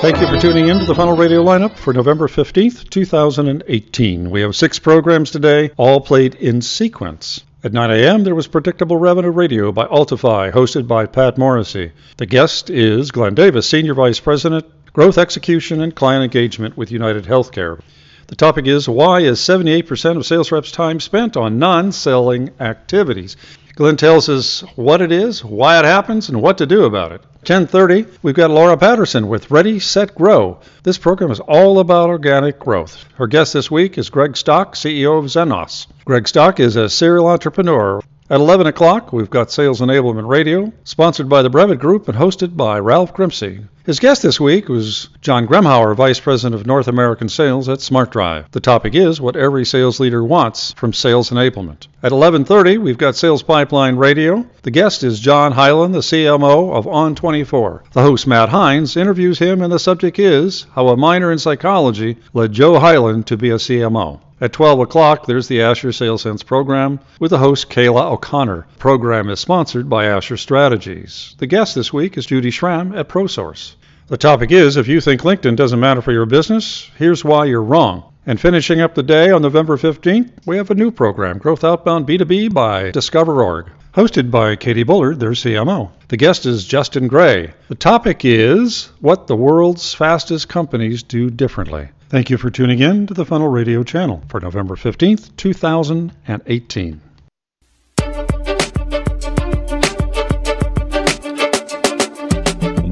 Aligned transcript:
Thank 0.00 0.20
you 0.20 0.26
for 0.26 0.40
tuning 0.40 0.68
in 0.68 0.78
to 0.78 0.86
the 0.86 0.94
Funnel 0.94 1.16
Radio 1.16 1.44
lineup 1.44 1.76
for 1.76 1.92
November 1.92 2.28
15th, 2.28 2.88
2018. 2.88 4.30
We 4.30 4.40
have 4.40 4.56
six 4.56 4.78
programs 4.78 5.30
today, 5.30 5.70
all 5.76 6.00
played 6.00 6.34
in 6.36 6.62
sequence. 6.62 7.44
At 7.62 7.74
9 7.74 7.90
a.m., 7.90 8.24
there 8.24 8.34
was 8.34 8.46
Predictable 8.46 8.96
Revenue 8.96 9.30
Radio 9.30 9.70
by 9.70 9.84
Altify, 9.84 10.50
hosted 10.50 10.88
by 10.88 11.04
Pat 11.04 11.36
Morrissey. 11.36 11.92
The 12.16 12.24
guest 12.24 12.70
is 12.70 13.10
Glenn 13.10 13.34
Davis, 13.34 13.68
Senior 13.68 13.92
Vice 13.92 14.18
President, 14.18 14.64
Growth 14.94 15.18
Execution 15.18 15.82
and 15.82 15.94
Client 15.94 16.24
Engagement 16.24 16.76
with 16.76 16.90
United 16.90 17.24
Healthcare. 17.24 17.80
The 18.28 18.36
topic 18.36 18.66
is 18.66 18.88
Why 18.88 19.20
is 19.20 19.40
78% 19.40 20.16
of 20.16 20.24
sales 20.24 20.50
reps' 20.50 20.72
time 20.72 21.00
spent 21.00 21.36
on 21.36 21.58
non 21.58 21.92
selling 21.92 22.50
activities? 22.60 23.36
Glenn 23.74 23.98
tells 23.98 24.30
us 24.30 24.62
what 24.74 25.02
it 25.02 25.12
is, 25.12 25.44
why 25.44 25.78
it 25.78 25.84
happens, 25.84 26.30
and 26.30 26.40
what 26.40 26.58
to 26.58 26.66
do 26.66 26.84
about 26.84 27.12
it. 27.12 27.22
10:30, 27.44 28.06
we've 28.22 28.36
got 28.36 28.52
Laura 28.52 28.76
Patterson 28.76 29.26
with 29.26 29.50
Ready 29.50 29.80
Set 29.80 30.14
Grow. 30.14 30.60
This 30.84 30.96
program 30.96 31.32
is 31.32 31.40
all 31.40 31.80
about 31.80 32.08
organic 32.08 32.60
growth. 32.60 33.04
Her 33.16 33.26
guest 33.26 33.52
this 33.52 33.68
week 33.68 33.98
is 33.98 34.10
Greg 34.10 34.36
Stock, 34.36 34.76
CEO 34.76 35.18
of 35.18 35.24
Zenoss. 35.24 35.88
Greg 36.04 36.28
Stock 36.28 36.60
is 36.60 36.76
a 36.76 36.88
serial 36.88 37.26
entrepreneur. 37.26 38.00
At 38.32 38.40
11 38.40 38.66
o'clock, 38.66 39.12
we've 39.12 39.28
got 39.28 39.50
Sales 39.50 39.82
Enablement 39.82 40.26
Radio, 40.26 40.72
sponsored 40.84 41.28
by 41.28 41.42
the 41.42 41.50
Brevet 41.50 41.78
Group 41.78 42.08
and 42.08 42.16
hosted 42.16 42.56
by 42.56 42.78
Ralph 42.78 43.12
Grimsey. 43.12 43.66
His 43.84 44.00
guest 44.00 44.22
this 44.22 44.40
week 44.40 44.70
was 44.70 45.10
John 45.20 45.46
Gremhauer, 45.46 45.94
Vice 45.94 46.18
President 46.18 46.54
of 46.58 46.66
North 46.66 46.88
American 46.88 47.28
Sales 47.28 47.68
at 47.68 47.80
SmartDrive. 47.80 48.50
The 48.52 48.60
topic 48.60 48.94
is 48.94 49.20
what 49.20 49.36
every 49.36 49.66
sales 49.66 50.00
leader 50.00 50.24
wants 50.24 50.72
from 50.78 50.94
sales 50.94 51.28
enablement. 51.28 51.88
At 52.02 52.12
11:30, 52.12 52.78
we've 52.78 52.96
got 52.96 53.16
Sales 53.16 53.42
Pipeline 53.42 53.96
Radio. 53.96 54.46
The 54.62 54.70
guest 54.70 55.04
is 55.04 55.20
John 55.20 55.52
Hyland, 55.52 55.94
the 55.94 55.98
CMO 55.98 56.72
of 56.72 56.86
On24. 56.86 57.82
The 57.92 58.00
host 58.00 58.26
Matt 58.26 58.48
Heinz 58.48 58.96
interviews 58.96 59.40
him 59.40 59.60
and 59.60 59.70
the 59.70 59.78
subject 59.78 60.18
is 60.18 60.64
how 60.74 60.88
a 60.88 60.96
minor 60.96 61.30
in 61.30 61.38
psychology 61.38 62.16
led 62.32 62.52
Joe 62.52 62.78
Hyland 62.78 63.26
to 63.26 63.36
be 63.36 63.50
a 63.50 63.58
CMO. 63.58 64.20
At 64.42 64.52
12 64.52 64.80
o'clock, 64.80 65.26
there's 65.26 65.46
the 65.46 65.62
Asher 65.62 65.92
Sales 65.92 66.22
Sense 66.22 66.42
program 66.42 66.98
with 67.20 67.30
the 67.30 67.38
host 67.38 67.70
Kayla 67.70 68.10
O'Connor. 68.10 68.66
The 68.72 68.78
program 68.80 69.30
is 69.30 69.38
sponsored 69.38 69.88
by 69.88 70.06
Asher 70.06 70.36
Strategies. 70.36 71.36
The 71.38 71.46
guest 71.46 71.76
this 71.76 71.92
week 71.92 72.18
is 72.18 72.26
Judy 72.26 72.50
Schramm 72.50 72.92
at 72.92 73.08
ProSource. 73.08 73.76
The 74.08 74.16
topic 74.16 74.50
is 74.50 74.76
if 74.76 74.88
you 74.88 75.00
think 75.00 75.20
LinkedIn 75.20 75.54
doesn't 75.54 75.78
matter 75.78 76.02
for 76.02 76.10
your 76.10 76.26
business, 76.26 76.90
here's 76.98 77.24
why 77.24 77.44
you're 77.44 77.62
wrong. 77.62 78.02
And 78.26 78.40
finishing 78.40 78.80
up 78.80 78.96
the 78.96 79.04
day 79.04 79.30
on 79.30 79.42
November 79.42 79.76
15th, 79.76 80.32
we 80.44 80.56
have 80.56 80.72
a 80.72 80.74
new 80.74 80.90
program, 80.90 81.38
Growth 81.38 81.62
Outbound 81.62 82.08
B2B 82.08 82.52
by 82.52 82.90
DiscoverOrg. 82.90 83.68
Hosted 83.94 84.32
by 84.32 84.56
Katie 84.56 84.82
Bullard, 84.82 85.20
their 85.20 85.32
CMO. 85.32 85.90
The 86.08 86.16
guest 86.16 86.46
is 86.46 86.66
Justin 86.66 87.06
Gray. 87.06 87.52
The 87.68 87.76
topic 87.76 88.24
is 88.24 88.90
what 88.98 89.28
the 89.28 89.36
world's 89.36 89.94
fastest 89.94 90.48
companies 90.48 91.04
do 91.04 91.30
differently. 91.30 91.90
Thank 92.12 92.28
you 92.28 92.36
for 92.36 92.50
tuning 92.50 92.80
in 92.80 93.06
to 93.06 93.14
the 93.14 93.24
Funnel 93.24 93.48
Radio 93.48 93.82
channel 93.82 94.22
for 94.28 94.38
November 94.38 94.76
15th, 94.76 95.34
2018. 95.38 97.00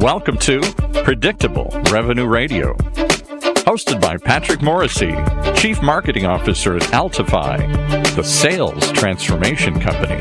Welcome 0.01 0.39
to 0.39 0.63
Predictable 1.05 1.69
Revenue 1.91 2.27
Radio. 2.27 2.73
Hosted 3.67 4.01
by 4.01 4.17
Patrick 4.17 4.63
Morrissey, 4.63 5.15
Chief 5.55 5.83
Marketing 5.83 6.25
Officer 6.25 6.77
at 6.77 6.83
Altify, 6.95 7.59
the 8.17 8.25
sales 8.25 8.91
transformation 8.93 9.79
company. 9.79 10.17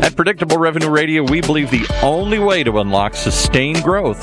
At 0.00 0.16
Predictable 0.16 0.56
Revenue 0.56 0.88
Radio, 0.88 1.22
we 1.22 1.42
believe 1.42 1.70
the 1.70 1.86
only 2.02 2.38
way 2.38 2.64
to 2.64 2.78
unlock 2.78 3.14
sustained 3.14 3.82
growth 3.82 4.22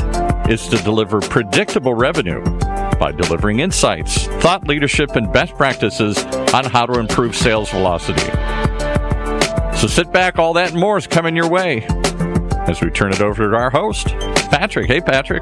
is 0.52 0.68
to 0.68 0.76
deliver 0.80 1.22
predictable 1.22 1.94
revenue 1.94 2.44
by 3.00 3.14
delivering 3.16 3.62
insights, 3.62 4.26
thought 4.42 4.68
leadership, 4.68 5.16
and 5.16 5.32
best 5.32 5.56
practices 5.56 6.22
on 6.54 6.66
how 6.66 6.86
to 6.86 7.00
improve 7.00 7.34
sales 7.34 7.70
velocity. 7.70 8.30
So 9.78 9.88
sit 9.88 10.12
back, 10.12 10.38
all 10.38 10.52
that 10.56 10.72
and 10.72 10.80
more 10.80 10.98
is 10.98 11.08
coming 11.08 11.38
your 11.38 11.50
way 11.50 11.86
as 12.68 12.82
we 12.82 12.90
turn 12.90 13.14
it 13.14 13.22
over 13.22 13.50
to 13.50 13.56
our 13.56 13.70
host, 13.70 14.08
Patrick. 14.50 14.88
Hey, 14.88 15.00
Patrick. 15.00 15.42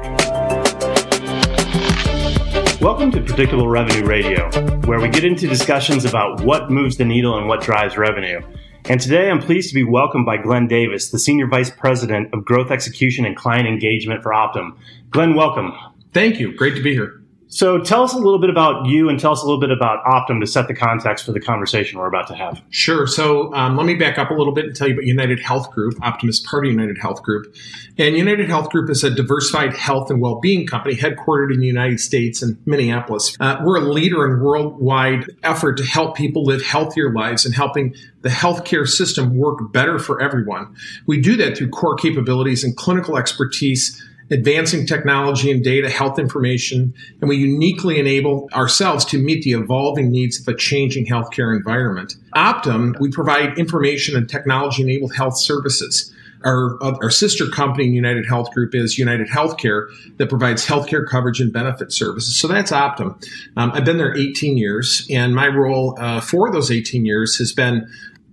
Welcome 2.80 3.10
to 3.10 3.20
Predictable 3.20 3.66
Revenue 3.66 4.06
Radio, 4.06 4.48
where 4.86 5.00
we 5.00 5.08
get 5.08 5.24
into 5.24 5.48
discussions 5.48 6.04
about 6.04 6.42
what 6.42 6.70
moves 6.70 6.98
the 6.98 7.04
needle 7.04 7.36
and 7.36 7.48
what 7.48 7.62
drives 7.62 7.96
revenue. 7.96 8.40
And 8.86 9.00
today 9.00 9.30
I'm 9.30 9.40
pleased 9.40 9.68
to 9.68 9.74
be 9.74 9.84
welcomed 9.84 10.26
by 10.26 10.36
Glenn 10.38 10.66
Davis, 10.66 11.10
the 11.10 11.18
Senior 11.18 11.46
Vice 11.46 11.70
President 11.70 12.32
of 12.32 12.44
Growth 12.44 12.70
Execution 12.70 13.24
and 13.24 13.36
Client 13.36 13.68
Engagement 13.68 14.22
for 14.22 14.32
Optum. 14.32 14.76
Glenn, 15.10 15.34
welcome. 15.34 15.72
Thank 16.12 16.40
you. 16.40 16.54
Great 16.56 16.74
to 16.74 16.82
be 16.82 16.92
here. 16.92 17.19
So 17.52 17.80
tell 17.80 18.04
us 18.04 18.14
a 18.14 18.16
little 18.16 18.38
bit 18.38 18.48
about 18.48 18.86
you 18.86 19.08
and 19.08 19.18
tell 19.18 19.32
us 19.32 19.42
a 19.42 19.44
little 19.44 19.60
bit 19.60 19.72
about 19.72 20.04
Optum 20.04 20.40
to 20.40 20.46
set 20.46 20.68
the 20.68 20.74
context 20.74 21.26
for 21.26 21.32
the 21.32 21.40
conversation 21.40 21.98
we're 21.98 22.06
about 22.06 22.28
to 22.28 22.34
have. 22.36 22.62
Sure. 22.70 23.08
So 23.08 23.52
um, 23.54 23.76
let 23.76 23.86
me 23.86 23.96
back 23.96 24.18
up 24.18 24.30
a 24.30 24.34
little 24.34 24.54
bit 24.54 24.66
and 24.66 24.76
tell 24.76 24.86
you 24.86 24.94
about 24.94 25.04
United 25.04 25.40
Health 25.40 25.72
Group. 25.72 25.96
Optum 25.96 26.28
is 26.28 26.38
part 26.38 26.64
of 26.64 26.70
United 26.70 26.98
Health 26.98 27.24
Group. 27.24 27.52
And 27.98 28.16
United 28.16 28.48
Health 28.48 28.70
Group 28.70 28.88
is 28.88 29.02
a 29.02 29.10
diversified 29.10 29.74
health 29.74 30.10
and 30.10 30.20
well-being 30.20 30.64
company 30.64 30.94
headquartered 30.94 31.52
in 31.52 31.58
the 31.58 31.66
United 31.66 31.98
States 31.98 32.40
in 32.40 32.56
Minneapolis. 32.66 33.36
Uh, 33.40 33.60
we're 33.64 33.78
a 33.78 33.80
leader 33.80 34.24
in 34.24 34.40
worldwide 34.40 35.26
effort 35.42 35.76
to 35.78 35.84
help 35.84 36.16
people 36.16 36.44
live 36.44 36.62
healthier 36.62 37.12
lives 37.12 37.44
and 37.44 37.52
helping 37.52 37.96
the 38.22 38.28
healthcare 38.28 38.86
system 38.86 39.36
work 39.36 39.72
better 39.72 39.98
for 39.98 40.22
everyone. 40.22 40.72
We 41.04 41.20
do 41.20 41.36
that 41.38 41.58
through 41.58 41.70
core 41.70 41.96
capabilities 41.96 42.62
and 42.62 42.76
clinical 42.76 43.18
expertise 43.18 44.06
advancing 44.30 44.86
technology 44.86 45.50
and 45.50 45.64
data, 45.64 45.90
health 45.90 46.18
information, 46.18 46.94
and 47.20 47.28
we 47.28 47.36
uniquely 47.36 47.98
enable 47.98 48.48
ourselves 48.52 49.04
to 49.06 49.18
meet 49.18 49.42
the 49.42 49.52
evolving 49.52 50.10
needs 50.10 50.40
of 50.40 50.46
a 50.52 50.56
changing 50.56 51.06
healthcare 51.06 51.54
environment. 51.56 52.16
Optum, 52.36 52.98
we 53.00 53.10
provide 53.10 53.58
information 53.58 54.16
and 54.16 54.28
technology 54.28 54.82
enabled 54.82 55.14
health 55.14 55.38
services. 55.38 56.14
Our, 56.42 56.82
our 56.82 57.10
sister 57.10 57.48
company 57.48 57.88
United 57.88 58.24
Health 58.26 58.50
Group 58.52 58.74
is 58.74 58.98
United 58.98 59.28
Healthcare 59.28 59.88
that 60.16 60.30
provides 60.30 60.66
healthcare 60.66 61.06
coverage 61.06 61.38
and 61.38 61.52
benefit 61.52 61.92
services. 61.92 62.34
So 62.34 62.48
that's 62.48 62.70
Optum. 62.70 63.22
Um, 63.58 63.72
I've 63.74 63.84
been 63.84 63.98
there 63.98 64.16
18 64.16 64.56
years, 64.56 65.06
and 65.10 65.34
my 65.34 65.48
role 65.48 65.98
uh, 66.00 66.20
for 66.20 66.50
those 66.50 66.70
18 66.70 67.04
years 67.04 67.36
has 67.36 67.52
been 67.52 67.86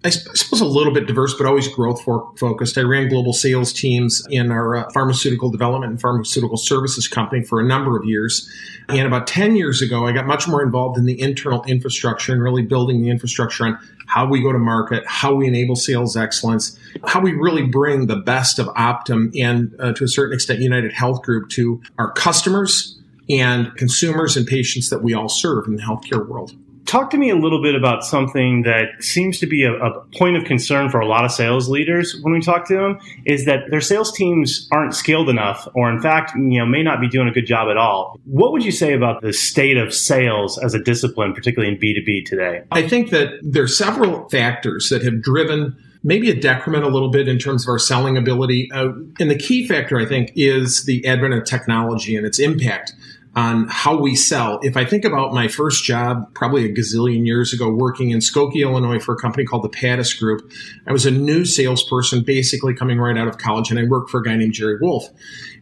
I 0.03 0.09
suppose 0.09 0.61
a 0.61 0.65
little 0.65 0.93
bit 0.93 1.07
diverse, 1.07 1.33
but 1.33 1.47
always 1.47 1.67
growth 1.67 2.03
focused. 2.03 2.77
I 2.77 2.81
ran 2.81 3.09
global 3.09 3.33
sales 3.33 3.73
teams 3.73 4.25
in 4.29 4.51
our 4.51 4.75
uh, 4.75 4.89
pharmaceutical 4.91 5.49
development 5.49 5.91
and 5.91 5.99
pharmaceutical 5.99 6.57
services 6.57 7.07
company 7.07 7.43
for 7.43 7.59
a 7.59 7.63
number 7.63 7.97
of 7.97 8.05
years. 8.05 8.49
And 8.89 9.07
about 9.07 9.25
10 9.25 9.55
years 9.55 9.81
ago, 9.81 10.05
I 10.05 10.11
got 10.11 10.27
much 10.27 10.47
more 10.47 10.61
involved 10.61 10.97
in 10.97 11.05
the 11.05 11.19
internal 11.19 11.63
infrastructure 11.63 12.31
and 12.31 12.41
really 12.41 12.61
building 12.61 13.01
the 13.01 13.09
infrastructure 13.09 13.65
on 13.65 13.79
how 14.05 14.25
we 14.25 14.41
go 14.41 14.51
to 14.51 14.59
market, 14.59 15.03
how 15.07 15.33
we 15.33 15.47
enable 15.47 15.75
sales 15.75 16.15
excellence, 16.15 16.77
how 17.05 17.19
we 17.19 17.33
really 17.33 17.63
bring 17.63 18.05
the 18.05 18.15
best 18.15 18.59
of 18.59 18.67
Optum 18.67 19.31
and 19.37 19.75
uh, 19.79 19.93
to 19.93 20.03
a 20.03 20.07
certain 20.07 20.35
extent 20.35 20.59
United 20.59 20.93
Health 20.93 21.23
Group 21.23 21.49
to 21.49 21.81
our 21.97 22.11
customers 22.11 22.99
and 23.29 23.75
consumers 23.75 24.37
and 24.37 24.45
patients 24.45 24.89
that 24.89 25.01
we 25.03 25.13
all 25.13 25.27
serve 25.27 25.67
in 25.67 25.75
the 25.75 25.81
healthcare 25.81 26.25
world 26.25 26.55
talk 26.87 27.09
to 27.11 27.17
me 27.17 27.29
a 27.29 27.35
little 27.35 27.61
bit 27.61 27.75
about 27.75 28.03
something 28.03 28.63
that 28.63 28.85
seems 28.99 29.37
to 29.39 29.45
be 29.45 29.63
a, 29.63 29.73
a, 29.73 30.01
point 30.17 30.37
of 30.37 30.45
concern 30.45 30.89
for 30.89 30.99
a 30.99 31.05
lot 31.05 31.25
of 31.25 31.31
sales 31.31 31.67
leaders 31.67 32.17
when 32.21 32.33
we 32.33 32.39
talk 32.39 32.65
to 32.65 32.73
them 32.73 32.97
is 33.25 33.45
that 33.45 33.69
their 33.69 33.81
sales 33.81 34.11
teams 34.13 34.67
aren't 34.71 34.95
skilled 34.95 35.29
enough 35.29 35.67
or 35.75 35.91
in 35.91 36.01
fact 36.01 36.33
you 36.35 36.57
know 36.57 36.65
may 36.65 36.81
not 36.81 37.01
be 37.01 37.07
doing 37.07 37.27
a 37.27 37.31
good 37.31 37.45
job 37.45 37.69
at 37.69 37.77
all. 37.77 38.19
What 38.23 38.53
would 38.53 38.63
you 38.63 38.71
say 38.71 38.93
about 38.93 39.21
the 39.21 39.33
state 39.33 39.77
of 39.77 39.93
sales 39.93 40.57
as 40.57 40.73
a 40.73 40.79
discipline 40.81 41.33
particularly 41.33 41.73
in 41.73 41.79
b2b 41.79 42.25
today? 42.25 42.63
I 42.71 42.87
think 42.87 43.09
that 43.11 43.33
there 43.43 43.63
are 43.63 43.67
several 43.67 44.27
factors 44.29 44.87
that 44.89 45.03
have 45.03 45.21
driven 45.21 45.75
maybe 46.03 46.29
a 46.29 46.39
decrement 46.39 46.85
a 46.85 46.87
little 46.87 47.09
bit 47.09 47.27
in 47.27 47.37
terms 47.37 47.65
of 47.65 47.69
our 47.69 47.79
selling 47.79 48.15
ability. 48.17 48.69
Uh, 48.73 48.89
and 49.19 49.29
the 49.29 49.37
key 49.37 49.67
factor, 49.67 49.99
I 49.99 50.05
think, 50.05 50.31
is 50.35 50.85
the 50.85 51.05
advent 51.05 51.33
of 51.33 51.43
technology 51.43 52.15
and 52.15 52.25
its 52.25 52.39
impact 52.39 52.93
on 53.37 53.67
how 53.69 53.95
we 53.95 54.15
sell. 54.15 54.59
If 54.63 54.75
I 54.75 54.83
think 54.83 55.05
about 55.05 55.31
my 55.31 55.47
first 55.47 55.83
job, 55.83 56.33
probably 56.33 56.65
a 56.65 56.73
gazillion 56.73 57.23
years 57.23 57.53
ago, 57.53 57.69
working 57.69 58.09
in 58.09 58.17
Skokie, 58.17 58.63
Illinois 58.63 58.97
for 58.97 59.13
a 59.13 59.17
company 59.17 59.45
called 59.45 59.63
the 59.63 59.69
Pattis 59.69 60.19
Group, 60.19 60.51
I 60.87 60.91
was 60.91 61.05
a 61.05 61.11
new 61.11 61.45
salesperson, 61.45 62.23
basically 62.23 62.73
coming 62.73 62.97
right 62.97 63.15
out 63.15 63.27
of 63.27 63.37
college, 63.37 63.69
and 63.69 63.79
I 63.79 63.83
worked 63.83 64.09
for 64.09 64.21
a 64.21 64.23
guy 64.23 64.35
named 64.35 64.53
Jerry 64.53 64.79
Wolf. 64.81 65.07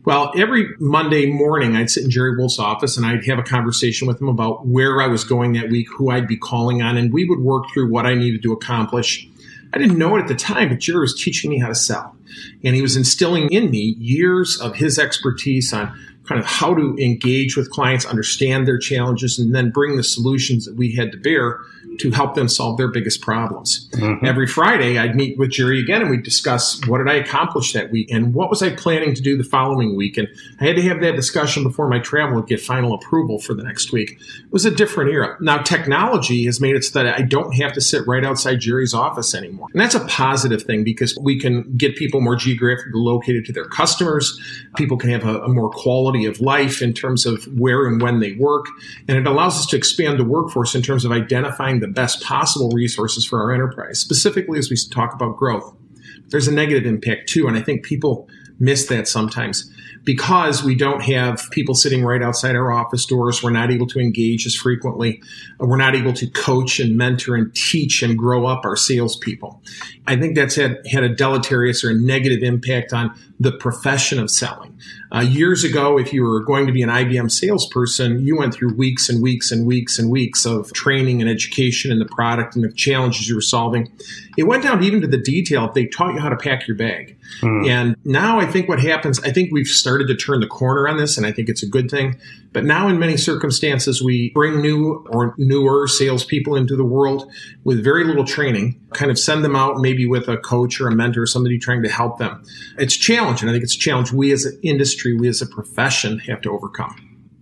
Well, 0.06 0.32
every 0.38 0.70
Monday 0.80 1.30
morning, 1.30 1.76
I'd 1.76 1.90
sit 1.90 2.06
in 2.06 2.10
Jerry 2.10 2.38
Wolf's 2.38 2.60
office 2.60 2.96
and 2.96 3.06
I'd 3.06 3.26
have 3.26 3.40
a 3.40 3.44
conversation 3.44 4.08
with 4.08 4.22
him 4.22 4.30
about 4.30 4.66
where 4.66 5.02
I 5.02 5.08
was 5.08 5.26
going 5.26 5.52
that 5.54 5.70
week, 5.70 5.88
who 5.98 6.12
I'd 6.12 6.30
be 6.30 6.38
calling 6.38 6.82
on, 6.82 6.96
and 6.96 7.12
we 7.12 7.28
would 7.28 7.40
work 7.40 7.66
through 7.74 7.92
what 7.92 8.06
I 8.06 8.14
needed 8.14 8.42
to 8.44 8.54
accomplish. 8.54 9.28
I 9.74 9.80
didn't 9.80 9.98
know 9.98 10.16
it 10.16 10.22
at 10.22 10.30
the 10.30 10.36
time, 10.36 10.70
but 10.70 10.80
Jerry 10.80 11.02
was 11.02 11.22
teaching 11.22 11.52
me 11.52 11.60
how 11.60 11.68
to 11.68 11.76
sell. 11.76 12.16
And 12.64 12.74
he 12.74 12.82
was 12.82 12.96
instilling 12.96 13.50
in 13.50 13.70
me 13.70 13.96
years 14.00 14.58
of 14.62 14.76
his 14.76 14.98
expertise 14.98 15.74
on 15.74 16.00
kind 16.26 16.40
of 16.40 16.46
how 16.46 16.74
to 16.74 16.96
engage 17.00 17.56
with 17.56 17.70
clients, 17.70 18.06
understand 18.06 18.68
their 18.68 18.78
challenges, 18.78 19.40
and 19.40 19.54
then 19.54 19.70
bring 19.70 19.96
the 19.98 20.04
solutions 20.04 20.66
that 20.66 20.76
we 20.76 20.94
had 20.94 21.12
to 21.12 21.18
bear 21.18 21.60
to 22.00 22.12
help 22.12 22.36
them 22.36 22.48
solve 22.48 22.78
their 22.78 22.90
biggest 22.90 23.22
problems. 23.22 23.90
Mm-hmm. 23.94 24.26
Every 24.26 24.48
Friday, 24.48 24.98
I'd 24.98 25.16
meet 25.16 25.38
with 25.38 25.52
Jerry 25.52 25.80
again 25.80 26.02
and 26.02 26.10
we'd 26.10 26.24
discuss 26.24 26.86
what 26.88 26.98
did 27.00 27.10
I 27.10 27.16
accomplish 27.16 27.74
that 27.74 27.92
week 27.92 28.12
and 28.12 28.34
what 28.34 28.50
was 28.50 28.62
I 28.62 28.76
planning 28.76 29.14
to 29.16 29.22
do 29.22 29.38
the 29.38 29.44
following 29.44 29.96
week. 29.96 30.18
And 30.18 30.28
I 30.60 30.66
had 30.66 30.76
to 30.76 30.82
have 30.84 31.02
that 31.02 31.16
discussion 31.16 31.64
before 31.64 31.88
my 31.88 32.00
travel 32.00 32.36
would 32.36 32.48
get 32.48 32.62
final 32.62 32.94
approval 32.94 33.40
for 33.40 33.54
the 33.54 33.64
next 33.64 33.92
week. 33.92 34.12
It 34.12 34.52
was 34.52 34.66
a 34.66 34.72
different 34.72 35.12
era. 35.12 35.38
Now, 35.40 35.60
technology 35.60 36.46
has 36.46 36.60
made 36.60 36.76
it 36.76 36.84
so 36.84 37.04
that 37.04 37.18
I 37.18 37.22
don't 37.22 37.54
have 37.56 37.74
to 37.74 37.82
sit 37.82 38.06
right 38.08 38.24
outside 38.24 38.60
Jerry's 38.60 38.94
office 38.94 39.34
anymore. 39.34 39.68
And 39.72 39.82
that's 39.82 39.96
a 39.96 40.06
positive 40.06 40.64
thing 40.64 40.84
because 40.84 41.18
we 41.22 41.40
can 41.40 41.76
get 41.78 41.96
people 41.96 42.22
more 42.22 42.36
geographically 42.36 42.92
located 42.94 43.46
to 43.46 43.54
their 43.54 43.66
customers. 43.66 44.40
People 44.76 44.98
can 44.98 45.10
have 45.10 45.26
a, 45.26 45.42
a 45.42 45.50
more 45.50 45.70
quality 45.70 46.26
of 46.26 46.42
life 46.42 46.82
in 46.82 46.94
terms 46.94 47.26
of 47.26 47.46
where 47.58 47.88
and 47.88 48.02
when 48.02 48.20
they 48.20 48.34
work. 48.34 48.66
And 49.08 49.18
it 49.18 49.28
allows 49.28 49.58
us 49.58 49.66
to 49.68 49.78
expand 49.78 50.20
the 50.20 50.26
workforce 50.26 50.76
in 50.76 50.82
terms 50.82 51.06
of 51.06 51.12
identifying 51.12 51.75
the 51.80 51.88
best 51.88 52.22
possible 52.24 52.70
resources 52.70 53.26
for 53.26 53.42
our 53.42 53.54
enterprise, 53.54 54.00
specifically 54.00 54.60
as 54.60 54.70
we 54.70 54.78
talk 54.92 55.14
about 55.14 55.38
growth. 55.38 55.76
There's 56.30 56.48
a 56.48 56.54
negative 56.54 56.86
impact 56.86 57.30
too, 57.30 57.48
and 57.48 57.58
I 57.58 57.62
think 57.62 57.84
people 57.84 58.28
miss 58.60 58.88
that 58.88 59.08
sometimes 59.08 59.70
because 60.06 60.64
we 60.64 60.76
don't 60.76 61.02
have 61.02 61.50
people 61.52 61.74
sitting 61.74 62.06
right 62.06 62.22
outside 62.22 62.56
our 62.56 62.72
office 62.72 63.06
doors. 63.06 63.44
We're 63.44 63.50
not 63.50 63.72
able 63.72 63.88
to 63.88 64.00
engage 64.00 64.46
as 64.46 64.56
frequently. 64.56 65.22
Uh, 65.60 65.66
we're 65.66 65.78
not 65.78 65.96
able 65.96 66.14
to 66.14 66.28
coach 66.28 66.80
and 66.80 66.96
mentor 66.96 67.36
and 67.36 67.54
teach 67.54 68.04
and 68.04 68.18
grow 68.18 68.46
up 68.46 68.66
our 68.66 68.76
salespeople. 68.76 69.62
I 70.06 70.16
think 70.16 70.36
that's 70.36 70.56
had, 70.56 70.86
had 70.90 71.04
a 71.04 71.10
deleterious 71.10 71.84
or 71.84 71.90
a 71.90 71.96
negative 71.96 72.44
impact 72.44 72.94
on 72.94 73.20
the 73.40 73.52
profession 73.52 74.20
of 74.20 74.32
selling. 74.32 74.78
Uh, 75.14 75.20
years 75.20 75.64
ago, 75.64 75.98
if 75.98 76.14
you 76.14 76.24
were 76.24 76.42
going 76.42 76.66
to 76.68 76.72
be 76.72 76.82
an 76.82 76.90
IBM 76.90 77.30
salesperson, 77.30 78.26
you 78.26 78.38
went 78.38 78.54
through 78.54 78.74
weeks 78.76 79.10
and 79.10 79.22
weeks 79.22 79.52
and 79.52 79.66
weeks 79.66 80.00
and 80.00 80.10
weeks 80.10 80.46
of 80.46 80.72
training 80.74 81.22
and 81.22 81.30
education 81.30 81.92
in 81.92 82.00
the 82.00 82.06
product 82.06 82.56
and 82.56 82.64
the 82.64 82.72
challenges 82.72 83.28
you 83.28 83.36
were 83.36 83.42
solving. 83.42 83.92
It 84.38 84.44
went 84.44 84.64
down 84.64 84.84
even 84.84 85.02
to 85.02 85.08
the 85.08 85.18
detail. 85.18 85.72
They 85.72 85.86
taught 85.86 86.14
you 86.14 86.20
how 86.20 86.30
to 86.30 86.38
pack 86.38 86.68
your 86.68 86.78
bag. 86.78 87.18
Mm. 87.42 87.68
And 87.68 87.96
now 88.06 88.40
I 88.40 88.46
think 88.46 88.70
what 88.70 88.80
happens, 88.80 89.20
I 89.22 89.32
think 89.32 89.52
we've 89.52 89.68
started 89.68 90.08
to 90.08 90.16
turn 90.16 90.40
the 90.40 90.48
corner 90.48 90.88
on 90.88 90.98
this, 90.98 91.18
and 91.18 91.26
I 91.26 91.32
think 91.32 91.50
it's 91.50 91.64
a 91.64 91.68
good 91.68 91.92
thing. 91.92 92.18
But 92.56 92.64
now, 92.64 92.88
in 92.88 92.98
many 93.00 93.18
circumstances, 93.18 94.02
we 94.02 94.32
bring 94.34 94.62
new 94.62 95.06
or 95.10 95.36
newer 95.38 95.90
salespeople 95.90 96.56
into 96.56 96.78
the 96.78 96.86
world 96.86 97.30
with 97.66 97.84
very 97.84 98.06
little 98.06 98.24
training, 98.24 98.80
kind 98.94 99.12
of 99.12 99.20
send 99.20 99.44
them 99.44 99.58
out 99.58 99.82
maybe 99.82 100.06
with 100.06 100.30
a 100.30 100.38
coach 100.38 100.80
or 100.80 100.88
a 100.88 100.96
mentor 100.96 101.24
or 101.24 101.26
somebody 101.26 101.60
trying 101.60 101.84
to 101.84 101.90
help 101.90 102.18
them. 102.18 102.42
It's 102.78 102.96
challenging. 102.96 103.50
I 103.50 103.52
think 103.52 103.66
it's 103.66 103.76
a 103.76 103.80
challenge 103.80 104.14
we 104.14 104.32
as 104.32 104.46
an 104.46 104.58
industry, 104.64 105.18
we 105.18 105.28
as 105.28 105.42
a 105.42 105.48
profession 105.48 106.20
have 106.20 106.42
to 106.44 106.50
overcome. 106.50 106.96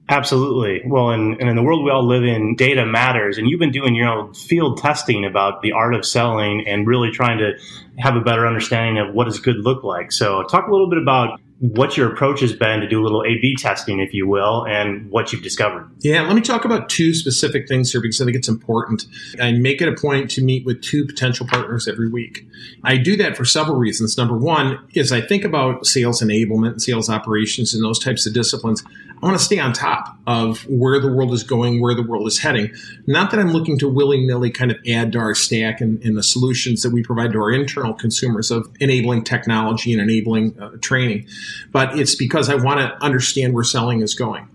Absolutely. 0.09 0.81
Well, 0.83 1.11
and, 1.11 1.39
and 1.39 1.47
in 1.47 1.55
the 1.55 1.61
world 1.61 1.85
we 1.85 1.91
all 1.91 2.07
live 2.07 2.23
in, 2.23 2.55
data 2.55 2.83
matters. 2.83 3.37
And 3.37 3.47
you've 3.47 3.59
been 3.59 3.71
doing 3.71 3.93
your 3.93 4.09
own 4.09 4.33
field 4.33 4.79
testing 4.79 5.25
about 5.25 5.61
the 5.61 5.73
art 5.73 5.93
of 5.93 6.07
selling 6.07 6.67
and 6.67 6.87
really 6.87 7.11
trying 7.11 7.37
to 7.37 7.53
have 7.99 8.15
a 8.15 8.21
better 8.21 8.47
understanding 8.47 8.97
of 8.97 9.13
what 9.13 9.25
does 9.25 9.39
good 9.39 9.57
look 9.57 9.83
like. 9.83 10.11
So, 10.11 10.41
talk 10.43 10.67
a 10.67 10.71
little 10.71 10.89
bit 10.89 10.99
about 10.99 11.39
what 11.63 11.95
your 11.95 12.11
approach 12.11 12.41
has 12.41 12.51
been 12.51 12.81
to 12.81 12.87
do 12.89 13.01
a 13.01 13.03
little 13.03 13.23
A 13.23 13.39
B 13.39 13.55
testing, 13.57 14.01
if 14.01 14.13
you 14.13 14.27
will, 14.27 14.65
and 14.67 15.09
what 15.09 15.31
you've 15.31 15.43
discovered. 15.43 15.89
Yeah, 15.99 16.23
let 16.23 16.35
me 16.35 16.41
talk 16.41 16.65
about 16.65 16.89
two 16.89 17.13
specific 17.13 17.69
things 17.69 17.93
here 17.93 18.01
because 18.01 18.19
I 18.19 18.25
think 18.25 18.35
it's 18.35 18.49
important. 18.49 19.05
I 19.39 19.53
make 19.53 19.81
it 19.81 19.87
a 19.87 19.93
point 19.93 20.29
to 20.31 20.43
meet 20.43 20.65
with 20.65 20.81
two 20.81 21.05
potential 21.05 21.47
partners 21.47 21.87
every 21.87 22.09
week. 22.09 22.45
I 22.83 22.97
do 22.97 23.15
that 23.15 23.37
for 23.37 23.45
several 23.45 23.77
reasons. 23.77 24.17
Number 24.17 24.37
one 24.37 24.77
is 24.93 25.13
I 25.13 25.21
think 25.21 25.45
about 25.45 25.85
sales 25.85 26.21
enablement, 26.21 26.81
sales 26.81 27.09
operations, 27.09 27.73
and 27.73 27.81
those 27.81 27.97
types 27.97 28.25
of 28.25 28.33
disciplines. 28.33 28.83
I 29.23 29.25
want 29.25 29.39
to 29.39 29.45
stay 29.45 29.57
on 29.57 29.71
top 29.71 30.17
of 30.27 30.67
where 30.67 30.99
the 30.99 31.09
world 31.09 31.31
is 31.31 31.43
going, 31.43 31.81
where 31.81 31.95
the 31.95 32.03
world 32.03 32.27
is 32.27 32.39
heading. 32.39 32.73
Not 33.07 33.31
that 33.31 33.39
I'm 33.39 33.53
looking 33.53 33.79
to 33.79 33.87
willy 33.87 34.25
nilly 34.25 34.51
kind 34.51 34.69
of 34.69 34.77
add 34.85 35.13
to 35.13 35.19
our 35.19 35.33
stack 35.33 35.79
and, 35.79 36.03
and, 36.03 36.17
the 36.17 36.23
solutions 36.23 36.83
that 36.83 36.89
we 36.89 37.03
provide 37.03 37.31
to 37.31 37.39
our 37.39 37.49
internal 37.49 37.93
consumers 37.93 38.51
of 38.51 38.69
enabling 38.81 39.23
technology 39.23 39.93
and 39.93 40.01
enabling 40.01 40.59
uh, 40.59 40.71
training, 40.81 41.25
but 41.71 41.97
it's 41.97 42.15
because 42.15 42.49
I 42.49 42.55
want 42.55 42.81
to 42.81 43.01
understand 43.01 43.53
where 43.53 43.63
selling 43.63 44.01
is 44.01 44.13
going. 44.13 44.45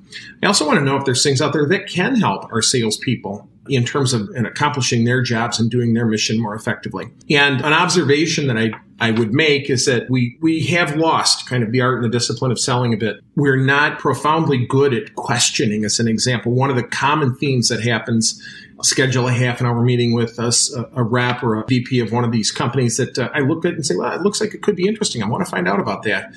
I 0.43 0.47
also 0.47 0.67
want 0.67 0.79
to 0.79 0.85
know 0.85 0.99
if 0.99 1.06
there's 1.06 1.23
things 1.23 1.41
out 1.41 1.55
there 1.55 1.67
that 1.67 1.87
can 1.87 2.17
help 2.17 2.53
our 2.53 2.61
salespeople 2.61 3.49
in 3.69 3.85
terms 3.85 4.12
of 4.12 4.29
in 4.35 4.47
accomplishing 4.47 5.05
their 5.05 5.23
jobs 5.23 5.59
and 5.59 5.70
doing 5.70 5.94
their 5.94 6.06
mission 6.06 6.41
more 6.41 6.55
effectively. 6.55 7.09
And 7.31 7.61
an 7.61 7.73
observation 7.73 8.47
that 8.49 8.56
I, 8.56 8.73
I 9.00 9.11
would 9.12 9.32
make 9.32 9.70
is 9.70 9.87
that 9.87 10.11
we, 10.11 10.37
we 10.41 10.65
have 10.67 10.97
lost 10.97 11.49
kind 11.49 11.62
of 11.62 11.73
the 11.73 11.81
art 11.81 11.97
and 11.97 12.05
the 12.05 12.17
discipline 12.17 12.50
of 12.50 12.59
selling 12.59 12.93
a 12.94 12.97
bit. 12.97 13.20
We're 13.37 13.56
not 13.56 13.99
profoundly 13.99 14.67
good 14.67 14.94
at 14.94 15.15
questioning, 15.15 15.85
as 15.85 16.00
an 16.00 16.09
example. 16.09 16.53
One 16.53 16.70
of 16.70 16.76
the 16.76 16.82
common 16.82 17.35
themes 17.35 17.69
that 17.69 17.82
happens 17.82 18.43
schedule 18.82 19.26
a 19.26 19.32
half 19.32 19.61
an 19.61 19.67
hour 19.67 19.82
meeting 19.82 20.12
with 20.12 20.38
us, 20.38 20.73
a, 20.75 20.88
a 20.94 21.03
rep 21.03 21.43
or 21.43 21.61
a 21.61 21.64
VP 21.67 22.00
of 22.00 22.12
one 22.12 22.25
of 22.25 22.32
these 22.32 22.53
companies 22.53 22.97
that 22.97 23.19
uh, 23.19 23.29
I 23.35 23.41
look 23.41 23.64
at 23.64 23.75
and 23.75 23.85
say, 23.85 23.97
well, 23.97 24.12
it 24.12 24.23
looks 24.23 24.41
like 24.41 24.55
it 24.55 24.62
could 24.62 24.76
be 24.76 24.87
interesting. 24.87 25.23
I 25.23 25.29
want 25.29 25.44
to 25.44 25.50
find 25.50 25.69
out 25.69 25.81
about 25.81 26.05
that. 26.05 26.32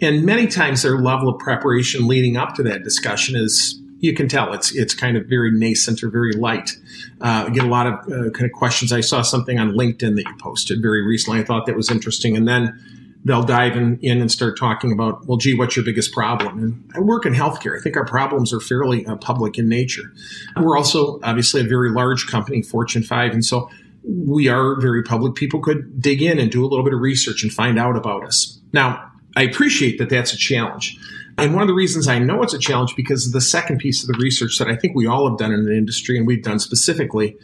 And 0.00 0.24
many 0.24 0.46
times 0.46 0.82
their 0.82 0.98
level 0.98 1.28
of 1.28 1.38
preparation 1.38 2.06
leading 2.06 2.36
up 2.36 2.54
to 2.56 2.62
that 2.64 2.82
discussion 2.82 3.36
is 3.36 3.80
you 3.98 4.14
can 4.14 4.28
tell 4.28 4.52
it's 4.52 4.74
it's 4.74 4.94
kind 4.94 5.16
of 5.16 5.26
very 5.26 5.50
nascent 5.50 6.02
or 6.02 6.10
very 6.10 6.32
light. 6.32 6.76
Uh, 7.20 7.46
I 7.46 7.50
get 7.50 7.64
a 7.64 7.68
lot 7.68 7.86
of 7.86 7.94
uh, 7.94 8.30
kind 8.30 8.44
of 8.44 8.52
questions. 8.52 8.92
I 8.92 9.00
saw 9.00 9.22
something 9.22 9.58
on 9.58 9.72
LinkedIn 9.72 10.16
that 10.16 10.24
you 10.26 10.34
posted 10.38 10.82
very 10.82 11.06
recently. 11.06 11.40
I 11.40 11.44
thought 11.44 11.66
that 11.66 11.76
was 11.76 11.90
interesting, 11.90 12.36
and 12.36 12.46
then 12.46 12.78
they'll 13.26 13.42
dive 13.42 13.76
in, 13.76 13.98
in 14.02 14.20
and 14.20 14.30
start 14.30 14.56
talking 14.56 14.92
about, 14.92 15.26
well, 15.26 15.36
gee, 15.36 15.52
what's 15.52 15.74
your 15.74 15.84
biggest 15.84 16.12
problem? 16.12 16.58
And 16.58 16.92
I 16.94 17.00
work 17.00 17.26
in 17.26 17.34
healthcare. 17.34 17.76
I 17.76 17.82
think 17.82 17.96
our 17.96 18.04
problems 18.04 18.52
are 18.52 18.60
fairly 18.60 19.04
uh, 19.04 19.16
public 19.16 19.58
in 19.58 19.68
nature. 19.68 20.12
We're 20.56 20.76
also 20.76 21.18
obviously 21.24 21.60
a 21.60 21.64
very 21.64 21.90
large 21.90 22.28
company, 22.28 22.62
Fortune 22.62 23.02
5. 23.02 23.32
And 23.32 23.44
so 23.44 23.68
we 24.04 24.46
are 24.46 24.80
very 24.80 25.02
public. 25.02 25.34
People 25.34 25.60
could 25.60 26.00
dig 26.00 26.22
in 26.22 26.38
and 26.38 26.52
do 26.52 26.64
a 26.64 26.68
little 26.68 26.84
bit 26.84 26.94
of 26.94 27.00
research 27.00 27.42
and 27.42 27.52
find 27.52 27.80
out 27.80 27.96
about 27.96 28.24
us. 28.24 28.60
Now, 28.72 29.10
I 29.34 29.42
appreciate 29.42 29.98
that 29.98 30.08
that's 30.08 30.32
a 30.32 30.36
challenge. 30.36 30.96
And 31.38 31.52
one 31.52 31.62
of 31.62 31.68
the 31.68 31.74
reasons 31.74 32.08
I 32.08 32.18
know 32.18 32.42
it's 32.42 32.54
a 32.54 32.58
challenge 32.58 32.96
because 32.96 33.26
of 33.26 33.32
the 33.32 33.40
second 33.40 33.78
piece 33.78 34.02
of 34.02 34.08
the 34.08 34.18
research 34.18 34.58
that 34.58 34.68
I 34.68 34.76
think 34.76 34.96
we 34.96 35.06
all 35.06 35.28
have 35.28 35.38
done 35.38 35.52
in 35.52 35.66
the 35.66 35.76
industry 35.76 36.16
and 36.16 36.26
we've 36.26 36.42
done 36.42 36.58
specifically, 36.58 37.36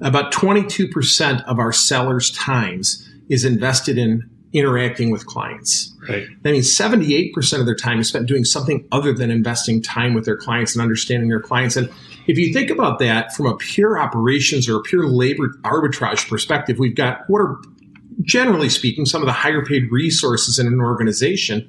about 0.00 0.32
22% 0.32 1.44
of 1.44 1.58
our 1.58 1.72
sellers' 1.72 2.30
times 2.30 3.08
is 3.28 3.44
invested 3.44 3.98
in 3.98 4.28
interacting 4.52 5.10
with 5.10 5.26
clients. 5.26 5.94
Right. 6.08 6.26
That 6.42 6.52
means 6.52 6.76
78% 6.76 7.60
of 7.60 7.66
their 7.66 7.74
time 7.74 8.00
is 8.00 8.08
spent 8.08 8.26
doing 8.26 8.44
something 8.44 8.86
other 8.90 9.12
than 9.12 9.30
investing 9.30 9.82
time 9.82 10.14
with 10.14 10.24
their 10.24 10.36
clients 10.36 10.74
and 10.74 10.82
understanding 10.82 11.28
their 11.28 11.40
clients. 11.40 11.76
And 11.76 11.88
if 12.26 12.36
you 12.36 12.52
think 12.52 12.70
about 12.70 12.98
that 12.98 13.32
from 13.32 13.46
a 13.46 13.56
pure 13.56 13.98
operations 13.98 14.68
or 14.68 14.78
a 14.78 14.82
pure 14.82 15.06
labor 15.06 15.48
arbitrage 15.62 16.28
perspective, 16.28 16.78
we've 16.78 16.96
got 16.96 17.22
what 17.28 17.40
are 17.40 17.60
generally 18.22 18.68
speaking 18.68 19.06
some 19.06 19.22
of 19.22 19.26
the 19.26 19.32
higher 19.32 19.64
paid 19.64 19.90
resources 19.90 20.58
in 20.58 20.66
an 20.66 20.80
organization. 20.80 21.68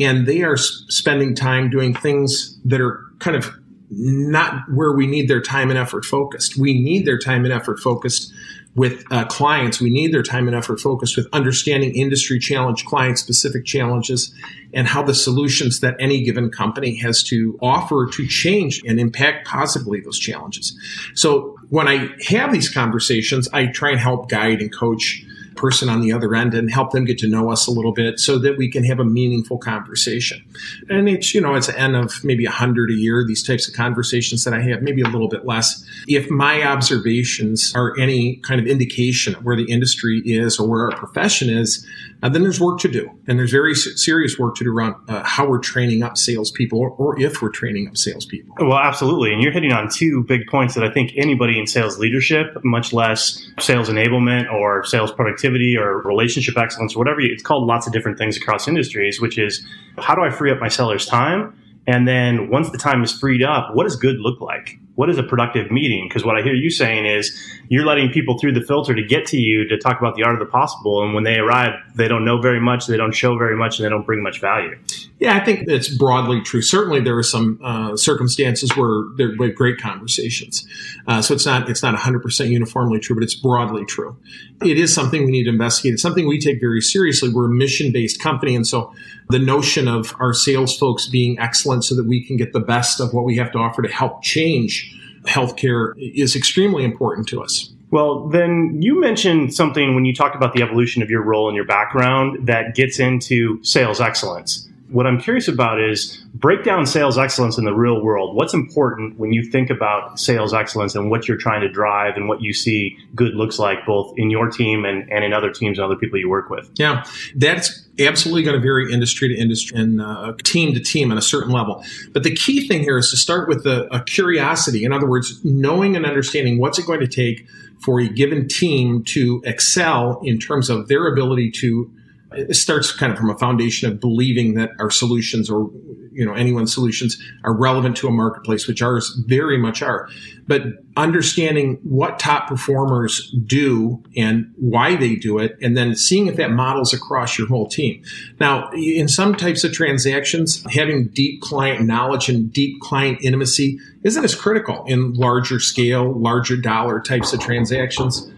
And 0.00 0.26
they 0.26 0.42
are 0.42 0.56
spending 0.56 1.34
time 1.34 1.70
doing 1.70 1.94
things 1.94 2.58
that 2.64 2.80
are 2.80 3.04
kind 3.18 3.36
of 3.36 3.50
not 3.90 4.62
where 4.70 4.92
we 4.92 5.06
need 5.06 5.28
their 5.28 5.40
time 5.40 5.70
and 5.70 5.78
effort 5.78 6.04
focused. 6.04 6.58
We 6.58 6.78
need 6.78 7.06
their 7.06 7.18
time 7.18 7.44
and 7.44 7.52
effort 7.52 7.80
focused 7.80 8.32
with 8.74 9.02
uh, 9.10 9.24
clients. 9.26 9.80
We 9.80 9.90
need 9.90 10.12
their 10.12 10.22
time 10.22 10.46
and 10.46 10.56
effort 10.56 10.78
focused 10.78 11.16
with 11.16 11.26
understanding 11.32 11.94
industry 11.94 12.38
challenge, 12.38 12.84
client 12.84 13.18
specific 13.18 13.64
challenges, 13.64 14.32
and 14.72 14.86
how 14.86 15.02
the 15.02 15.14
solutions 15.14 15.80
that 15.80 15.96
any 15.98 16.22
given 16.22 16.50
company 16.50 16.94
has 16.96 17.22
to 17.24 17.58
offer 17.60 18.08
to 18.12 18.26
change 18.26 18.80
and 18.86 19.00
impact 19.00 19.46
positively 19.46 20.00
those 20.00 20.18
challenges. 20.18 20.76
So 21.14 21.56
when 21.70 21.88
I 21.88 22.10
have 22.28 22.52
these 22.52 22.68
conversations, 22.68 23.48
I 23.52 23.66
try 23.66 23.90
and 23.90 23.98
help 23.98 24.28
guide 24.28 24.60
and 24.60 24.72
coach 24.72 25.24
person 25.58 25.88
on 25.88 26.00
the 26.00 26.12
other 26.12 26.34
end 26.34 26.54
and 26.54 26.70
help 26.70 26.92
them 26.92 27.04
get 27.04 27.18
to 27.18 27.28
know 27.28 27.50
us 27.50 27.66
a 27.66 27.70
little 27.70 27.92
bit 27.92 28.18
so 28.18 28.38
that 28.38 28.56
we 28.56 28.70
can 28.70 28.84
have 28.84 29.00
a 29.00 29.04
meaningful 29.04 29.58
conversation. 29.58 30.42
And 30.88 31.08
it's, 31.08 31.34
you 31.34 31.40
know, 31.40 31.54
it's 31.54 31.68
an 31.68 31.76
end 31.76 31.96
of 31.96 32.22
maybe 32.24 32.44
a 32.44 32.50
hundred 32.50 32.90
a 32.90 32.94
year, 32.94 33.24
these 33.26 33.42
types 33.42 33.68
of 33.68 33.74
conversations 33.74 34.44
that 34.44 34.54
I 34.54 34.62
have, 34.62 34.82
maybe 34.82 35.02
a 35.02 35.08
little 35.08 35.28
bit 35.28 35.44
less. 35.44 35.84
If 36.06 36.30
my 36.30 36.62
observations 36.62 37.72
are 37.74 37.98
any 37.98 38.36
kind 38.36 38.60
of 38.60 38.66
indication 38.66 39.34
of 39.34 39.44
where 39.44 39.56
the 39.56 39.70
industry 39.70 40.22
is 40.24 40.58
or 40.58 40.68
where 40.68 40.90
our 40.90 40.96
profession 40.96 41.50
is, 41.50 41.86
uh, 42.22 42.28
then 42.28 42.42
there's 42.42 42.60
work 42.60 42.80
to 42.80 42.88
do. 42.88 43.10
And 43.26 43.38
there's 43.38 43.50
very 43.50 43.74
serious 43.74 44.38
work 44.38 44.56
to 44.56 44.64
do 44.64 44.72
around 44.72 44.96
uh, 45.08 45.22
how 45.24 45.48
we're 45.48 45.58
training 45.58 46.02
up 46.02 46.18
salespeople 46.18 46.78
or, 46.78 46.90
or 46.90 47.20
if 47.20 47.40
we're 47.40 47.50
training 47.50 47.88
up 47.88 47.96
salespeople. 47.96 48.54
Well, 48.58 48.78
absolutely. 48.78 49.32
And 49.32 49.42
you're 49.42 49.52
hitting 49.52 49.72
on 49.72 49.88
two 49.88 50.24
big 50.24 50.46
points 50.48 50.74
that 50.74 50.84
I 50.84 50.90
think 50.92 51.12
anybody 51.16 51.58
in 51.58 51.66
sales 51.66 51.98
leadership, 51.98 52.46
much 52.64 52.92
less 52.92 53.46
sales 53.60 53.88
enablement 53.88 54.52
or 54.52 54.84
sales 54.84 55.12
productivity 55.12 55.47
or 55.76 56.02
relationship 56.02 56.56
excellence 56.56 56.94
or 56.94 56.98
whatever, 56.98 57.20
it's 57.20 57.42
called 57.42 57.66
lots 57.66 57.86
of 57.86 57.92
different 57.92 58.18
things 58.18 58.36
across 58.36 58.68
industries, 58.68 59.20
which 59.20 59.38
is 59.38 59.66
how 59.98 60.14
do 60.14 60.22
I 60.22 60.30
free 60.30 60.50
up 60.50 60.60
my 60.60 60.68
seller's 60.68 61.06
time? 61.06 61.58
And 61.86 62.06
then 62.06 62.50
once 62.50 62.70
the 62.70 62.78
time 62.78 63.02
is 63.02 63.12
freed 63.12 63.42
up, 63.42 63.74
what 63.74 63.84
does 63.84 63.96
good 63.96 64.18
look 64.18 64.40
like? 64.40 64.78
What 64.98 65.08
is 65.08 65.16
a 65.16 65.22
productive 65.22 65.70
meeting? 65.70 66.08
Because 66.08 66.24
what 66.24 66.36
I 66.36 66.42
hear 66.42 66.54
you 66.54 66.70
saying 66.70 67.06
is 67.06 67.32
you're 67.68 67.86
letting 67.86 68.10
people 68.10 68.36
through 68.36 68.54
the 68.54 68.62
filter 68.62 68.96
to 68.96 69.02
get 69.04 69.26
to 69.26 69.36
you 69.36 69.68
to 69.68 69.78
talk 69.78 70.00
about 70.00 70.16
the 70.16 70.24
art 70.24 70.34
of 70.34 70.40
the 70.40 70.50
possible. 70.50 71.04
And 71.04 71.14
when 71.14 71.22
they 71.22 71.36
arrive, 71.36 71.74
they 71.94 72.08
don't 72.08 72.24
know 72.24 72.40
very 72.40 72.58
much, 72.58 72.88
they 72.88 72.96
don't 72.96 73.14
show 73.14 73.38
very 73.38 73.56
much, 73.56 73.78
and 73.78 73.86
they 73.86 73.90
don't 73.90 74.04
bring 74.04 74.24
much 74.24 74.40
value. 74.40 74.76
Yeah, 75.20 75.36
I 75.36 75.44
think 75.44 75.68
it's 75.68 75.96
broadly 75.96 76.40
true. 76.40 76.62
Certainly, 76.62 77.02
there 77.02 77.16
are 77.16 77.22
some 77.22 77.60
uh, 77.62 77.96
circumstances 77.96 78.76
where 78.76 79.04
there 79.16 79.30
are 79.40 79.52
great 79.52 79.78
conversations. 79.78 80.66
Uh, 81.06 81.22
so 81.22 81.32
it's 81.32 81.46
not 81.46 81.70
it's 81.70 81.82
not 81.82 81.94
100 81.94 82.20
percent 82.20 82.50
uniformly 82.50 82.98
true, 82.98 83.14
but 83.14 83.22
it's 83.22 83.36
broadly 83.36 83.84
true. 83.84 84.16
It 84.64 84.78
is 84.78 84.92
something 84.92 85.24
we 85.24 85.30
need 85.30 85.44
to 85.44 85.50
investigate. 85.50 85.92
It's 85.92 86.02
something 86.02 86.26
we 86.26 86.40
take 86.40 86.58
very 86.58 86.80
seriously. 86.80 87.28
We're 87.32 87.46
a 87.46 87.54
mission 87.54 87.92
based 87.92 88.20
company, 88.20 88.56
and 88.56 88.66
so 88.66 88.92
the 89.30 89.38
notion 89.38 89.88
of 89.88 90.14
our 90.20 90.32
sales 90.32 90.76
folks 90.76 91.06
being 91.06 91.38
excellent 91.38 91.84
so 91.84 91.94
that 91.94 92.06
we 92.06 92.24
can 92.24 92.36
get 92.36 92.52
the 92.52 92.60
best 92.60 93.00
of 93.00 93.12
what 93.12 93.24
we 93.24 93.36
have 93.36 93.52
to 93.52 93.58
offer 93.58 93.82
to 93.82 93.88
help 93.88 94.22
change 94.22 94.94
healthcare 95.24 95.92
is 95.98 96.34
extremely 96.34 96.84
important 96.84 97.28
to 97.28 97.42
us. 97.42 97.72
Well, 97.90 98.28
then 98.28 98.78
you 98.80 99.00
mentioned 99.00 99.54
something 99.54 99.94
when 99.94 100.04
you 100.04 100.14
talked 100.14 100.36
about 100.36 100.52
the 100.52 100.62
evolution 100.62 101.02
of 101.02 101.10
your 101.10 101.22
role 101.22 101.48
and 101.48 101.56
your 101.56 101.64
background 101.64 102.46
that 102.46 102.74
gets 102.74 102.98
into 102.98 103.62
sales 103.64 104.00
excellence 104.00 104.67
what 104.90 105.06
I'm 105.06 105.20
curious 105.20 105.48
about 105.48 105.80
is 105.80 106.24
break 106.34 106.64
down 106.64 106.86
sales 106.86 107.18
excellence 107.18 107.58
in 107.58 107.64
the 107.64 107.74
real 107.74 108.02
world. 108.02 108.34
What's 108.34 108.54
important 108.54 109.18
when 109.18 109.32
you 109.32 109.42
think 109.42 109.70
about 109.70 110.18
sales 110.18 110.54
excellence 110.54 110.94
and 110.94 111.10
what 111.10 111.28
you're 111.28 111.36
trying 111.36 111.60
to 111.60 111.68
drive 111.68 112.16
and 112.16 112.28
what 112.28 112.40
you 112.40 112.54
see 112.54 112.96
good 113.14 113.34
looks 113.34 113.58
like 113.58 113.84
both 113.86 114.14
in 114.16 114.30
your 114.30 114.48
team 114.48 114.84
and, 114.84 115.10
and 115.12 115.24
in 115.24 115.32
other 115.32 115.50
teams 115.50 115.78
and 115.78 115.84
other 115.84 115.96
people 115.96 116.18
you 116.18 116.28
work 116.28 116.48
with? 116.48 116.70
Yeah, 116.76 117.04
that's 117.36 117.86
absolutely 117.98 118.44
going 118.44 118.56
to 118.56 118.62
vary 118.62 118.92
industry 118.92 119.28
to 119.28 119.36
industry 119.36 119.78
and 119.78 120.00
uh, 120.00 120.32
team 120.44 120.72
to 120.74 120.80
team 120.80 121.12
at 121.12 121.18
a 121.18 121.22
certain 121.22 121.50
level. 121.50 121.84
But 122.12 122.22
the 122.22 122.34
key 122.34 122.66
thing 122.66 122.80
here 122.82 122.96
is 122.96 123.10
to 123.10 123.16
start 123.16 123.48
with 123.48 123.66
a, 123.66 123.92
a 123.94 124.02
curiosity. 124.04 124.84
In 124.84 124.92
other 124.92 125.06
words, 125.06 125.40
knowing 125.44 125.96
and 125.96 126.06
understanding 126.06 126.58
what's 126.58 126.78
it 126.78 126.86
going 126.86 127.00
to 127.00 127.08
take 127.08 127.46
for 127.80 128.00
a 128.00 128.08
given 128.08 128.48
team 128.48 129.04
to 129.04 129.42
excel 129.44 130.20
in 130.24 130.38
terms 130.38 130.70
of 130.70 130.88
their 130.88 131.06
ability 131.06 131.50
to 131.50 131.90
it 132.38 132.54
starts 132.54 132.92
kind 132.92 133.12
of 133.12 133.18
from 133.18 133.30
a 133.30 133.38
foundation 133.38 133.90
of 133.90 134.00
believing 134.00 134.54
that 134.54 134.70
our 134.78 134.90
solutions 134.90 135.50
or 135.50 135.70
you 136.12 136.24
know 136.24 136.34
anyone's 136.34 136.74
solutions 136.74 137.22
are 137.44 137.54
relevant 137.54 137.96
to 137.96 138.08
a 138.08 138.10
marketplace 138.10 138.66
which 138.66 138.82
ours 138.82 139.20
very 139.26 139.56
much 139.56 139.82
are. 139.82 140.08
But 140.46 140.62
understanding 140.96 141.78
what 141.84 142.18
top 142.18 142.48
performers 142.48 143.32
do 143.46 144.02
and 144.16 144.52
why 144.56 144.96
they 144.96 145.14
do 145.14 145.38
it 145.38 145.56
and 145.62 145.76
then 145.76 145.94
seeing 145.94 146.26
if 146.26 146.36
that 146.36 146.50
models 146.50 146.92
across 146.92 147.38
your 147.38 147.46
whole 147.46 147.68
team. 147.68 148.02
Now 148.40 148.70
in 148.72 149.06
some 149.06 149.34
types 149.36 149.62
of 149.62 149.72
transactions 149.72 150.64
having 150.72 151.08
deep 151.08 151.40
client 151.40 151.86
knowledge 151.86 152.28
and 152.28 152.52
deep 152.52 152.80
client 152.80 153.18
intimacy 153.22 153.78
isn't 154.02 154.24
as 154.24 154.34
critical 154.34 154.84
in 154.86 155.12
larger 155.14 155.60
scale 155.60 156.12
larger 156.18 156.56
dollar 156.56 157.00
types 157.00 157.32
of 157.32 157.40
transactions 157.40 158.28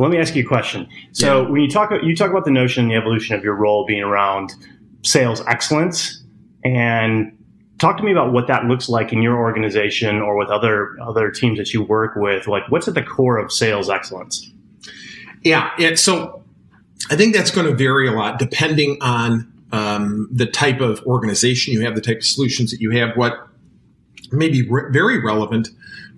well, 0.00 0.08
let 0.08 0.16
me 0.16 0.20
ask 0.20 0.34
you 0.34 0.42
a 0.42 0.48
question. 0.48 0.88
So 1.12 1.42
yeah. 1.42 1.48
when 1.50 1.60
you 1.60 1.68
talk 1.68 1.90
you 2.02 2.16
talk 2.16 2.30
about 2.30 2.46
the 2.46 2.50
notion 2.50 2.84
and 2.84 2.90
the 2.90 2.96
evolution 2.96 3.36
of 3.36 3.44
your 3.44 3.54
role 3.54 3.84
being 3.84 4.02
around 4.02 4.54
sales 5.02 5.42
excellence 5.46 6.22
and 6.64 7.36
talk 7.78 7.98
to 7.98 8.02
me 8.02 8.10
about 8.10 8.32
what 8.32 8.46
that 8.46 8.64
looks 8.64 8.88
like 8.88 9.12
in 9.12 9.20
your 9.20 9.36
organization 9.36 10.22
or 10.22 10.36
with 10.36 10.48
other 10.48 10.96
other 11.02 11.30
teams 11.30 11.58
that 11.58 11.74
you 11.74 11.82
work 11.82 12.16
with 12.16 12.46
like 12.46 12.62
what's 12.70 12.88
at 12.88 12.94
the 12.94 13.02
core 13.02 13.36
of 13.38 13.52
sales 13.52 13.88
excellence 13.88 14.50
yeah 15.42 15.70
it, 15.78 15.98
so 15.98 16.42
i 17.10 17.16
think 17.16 17.34
that's 17.34 17.50
going 17.50 17.66
to 17.66 17.74
vary 17.74 18.06
a 18.06 18.12
lot 18.12 18.38
depending 18.38 18.98
on 19.00 19.50
um, 19.72 20.28
the 20.32 20.46
type 20.46 20.80
of 20.80 21.02
organization 21.06 21.72
you 21.72 21.80
have 21.80 21.94
the 21.94 22.00
type 22.00 22.18
of 22.18 22.24
solutions 22.24 22.70
that 22.70 22.80
you 22.80 22.90
have 22.90 23.16
what 23.16 23.48
may 24.32 24.48
be 24.48 24.68
re- 24.68 24.90
very 24.90 25.22
relevant 25.22 25.68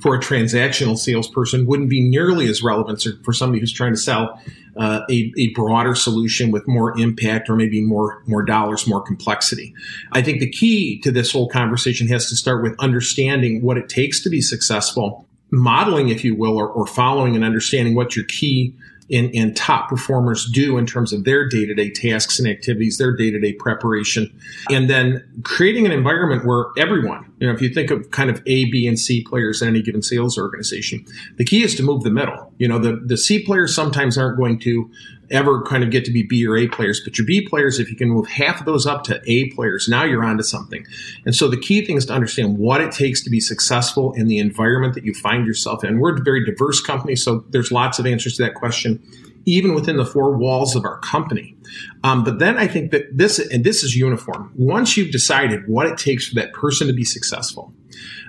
for 0.00 0.14
a 0.14 0.18
transactional 0.18 0.98
salesperson 0.98 1.64
wouldn't 1.66 1.88
be 1.88 2.00
nearly 2.00 2.48
as 2.48 2.62
relevant 2.62 3.06
for 3.24 3.32
somebody 3.32 3.60
who's 3.60 3.72
trying 3.72 3.92
to 3.92 3.98
sell 3.98 4.40
uh, 4.76 5.00
a, 5.10 5.32
a, 5.38 5.52
broader 5.52 5.94
solution 5.94 6.50
with 6.50 6.66
more 6.66 6.98
impact 6.98 7.48
or 7.48 7.54
maybe 7.54 7.80
more 7.80 8.22
more 8.26 8.42
dollars, 8.42 8.86
more 8.86 9.02
complexity. 9.02 9.74
I 10.12 10.22
think 10.22 10.40
the 10.40 10.48
key 10.48 10.98
to 11.00 11.12
this 11.12 11.30
whole 11.30 11.48
conversation 11.48 12.08
has 12.08 12.28
to 12.30 12.36
start 12.36 12.62
with 12.62 12.74
understanding 12.78 13.62
what 13.62 13.76
it 13.76 13.88
takes 13.88 14.22
to 14.22 14.30
be 14.30 14.40
successful, 14.40 15.26
modeling, 15.50 16.08
if 16.08 16.24
you 16.24 16.34
will, 16.34 16.56
or, 16.56 16.68
or 16.68 16.86
following 16.86 17.36
and 17.36 17.44
understanding 17.44 17.94
what 17.94 18.16
your 18.16 18.24
key 18.24 18.74
and, 19.12 19.34
and 19.34 19.56
top 19.56 19.88
performers 19.88 20.50
do 20.50 20.78
in 20.78 20.86
terms 20.86 21.12
of 21.12 21.24
their 21.24 21.48
day 21.48 21.66
to 21.66 21.74
day 21.74 21.90
tasks 21.90 22.38
and 22.38 22.48
activities, 22.48 22.98
their 22.98 23.14
day 23.14 23.30
to 23.30 23.38
day 23.38 23.52
preparation, 23.52 24.32
and 24.70 24.88
then 24.88 25.22
creating 25.44 25.86
an 25.86 25.92
environment 25.92 26.44
where 26.44 26.66
everyone, 26.78 27.30
you 27.38 27.46
know, 27.46 27.52
if 27.52 27.60
you 27.60 27.68
think 27.68 27.90
of 27.90 28.10
kind 28.10 28.30
of 28.30 28.40
A, 28.46 28.70
B, 28.70 28.86
and 28.86 28.98
C 28.98 29.22
players 29.22 29.62
in 29.62 29.68
any 29.68 29.82
given 29.82 30.02
sales 30.02 30.38
organization, 30.38 31.04
the 31.36 31.44
key 31.44 31.62
is 31.62 31.74
to 31.76 31.82
move 31.82 32.02
the 32.02 32.10
middle. 32.10 32.52
You 32.58 32.68
know, 32.68 32.78
the, 32.78 32.96
the 33.04 33.16
C 33.16 33.44
players 33.44 33.74
sometimes 33.74 34.16
aren't 34.16 34.36
going 34.36 34.58
to 34.60 34.90
ever 35.32 35.62
kind 35.62 35.82
of 35.82 35.90
get 35.90 36.04
to 36.04 36.12
be 36.12 36.22
B 36.22 36.46
or 36.46 36.56
A 36.56 36.68
players, 36.68 37.00
but 37.04 37.18
your 37.18 37.26
B 37.26 37.46
players, 37.46 37.78
if 37.78 37.90
you 37.90 37.96
can 37.96 38.10
move 38.10 38.28
half 38.28 38.60
of 38.60 38.66
those 38.66 38.86
up 38.86 39.02
to 39.04 39.20
A 39.26 39.50
players, 39.50 39.88
now 39.88 40.04
you're 40.04 40.24
onto 40.24 40.42
something. 40.42 40.86
And 41.24 41.34
so 41.34 41.48
the 41.48 41.56
key 41.56 41.84
thing 41.84 41.96
is 41.96 42.06
to 42.06 42.12
understand 42.12 42.58
what 42.58 42.80
it 42.80 42.92
takes 42.92 43.22
to 43.24 43.30
be 43.30 43.40
successful 43.40 44.12
in 44.12 44.28
the 44.28 44.38
environment 44.38 44.94
that 44.94 45.04
you 45.04 45.14
find 45.14 45.46
yourself 45.46 45.82
in. 45.82 45.98
We're 45.98 46.16
a 46.16 46.22
very 46.22 46.44
diverse 46.44 46.80
company, 46.80 47.16
so 47.16 47.44
there's 47.50 47.72
lots 47.72 47.98
of 47.98 48.06
answers 48.06 48.36
to 48.36 48.42
that 48.44 48.54
question, 48.54 49.02
even 49.44 49.74
within 49.74 49.96
the 49.96 50.06
four 50.06 50.36
walls 50.36 50.76
of 50.76 50.84
our 50.84 50.98
company. 50.98 51.56
Um, 52.04 52.22
but 52.22 52.38
then 52.38 52.58
I 52.58 52.68
think 52.68 52.90
that 52.92 53.16
this, 53.16 53.38
and 53.38 53.64
this 53.64 53.82
is 53.82 53.96
uniform. 53.96 54.52
Once 54.54 54.96
you've 54.96 55.10
decided 55.10 55.66
what 55.66 55.86
it 55.86 55.98
takes 55.98 56.28
for 56.28 56.34
that 56.36 56.52
person 56.52 56.86
to 56.86 56.92
be 56.92 57.04
successful, 57.04 57.72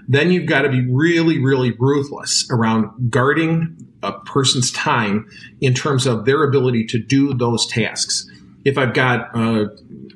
then 0.07 0.31
you've 0.31 0.47
got 0.47 0.63
to 0.63 0.69
be 0.69 0.85
really, 0.89 1.39
really 1.39 1.71
ruthless 1.71 2.47
around 2.49 3.09
guarding 3.09 3.77
a 4.03 4.11
person's 4.11 4.71
time 4.71 5.27
in 5.61 5.73
terms 5.73 6.05
of 6.05 6.25
their 6.25 6.43
ability 6.43 6.85
to 6.87 6.99
do 6.99 7.33
those 7.33 7.65
tasks. 7.65 8.29
If 8.65 8.77
I've 8.77 8.93
got 8.93 9.35
uh, 9.35 9.65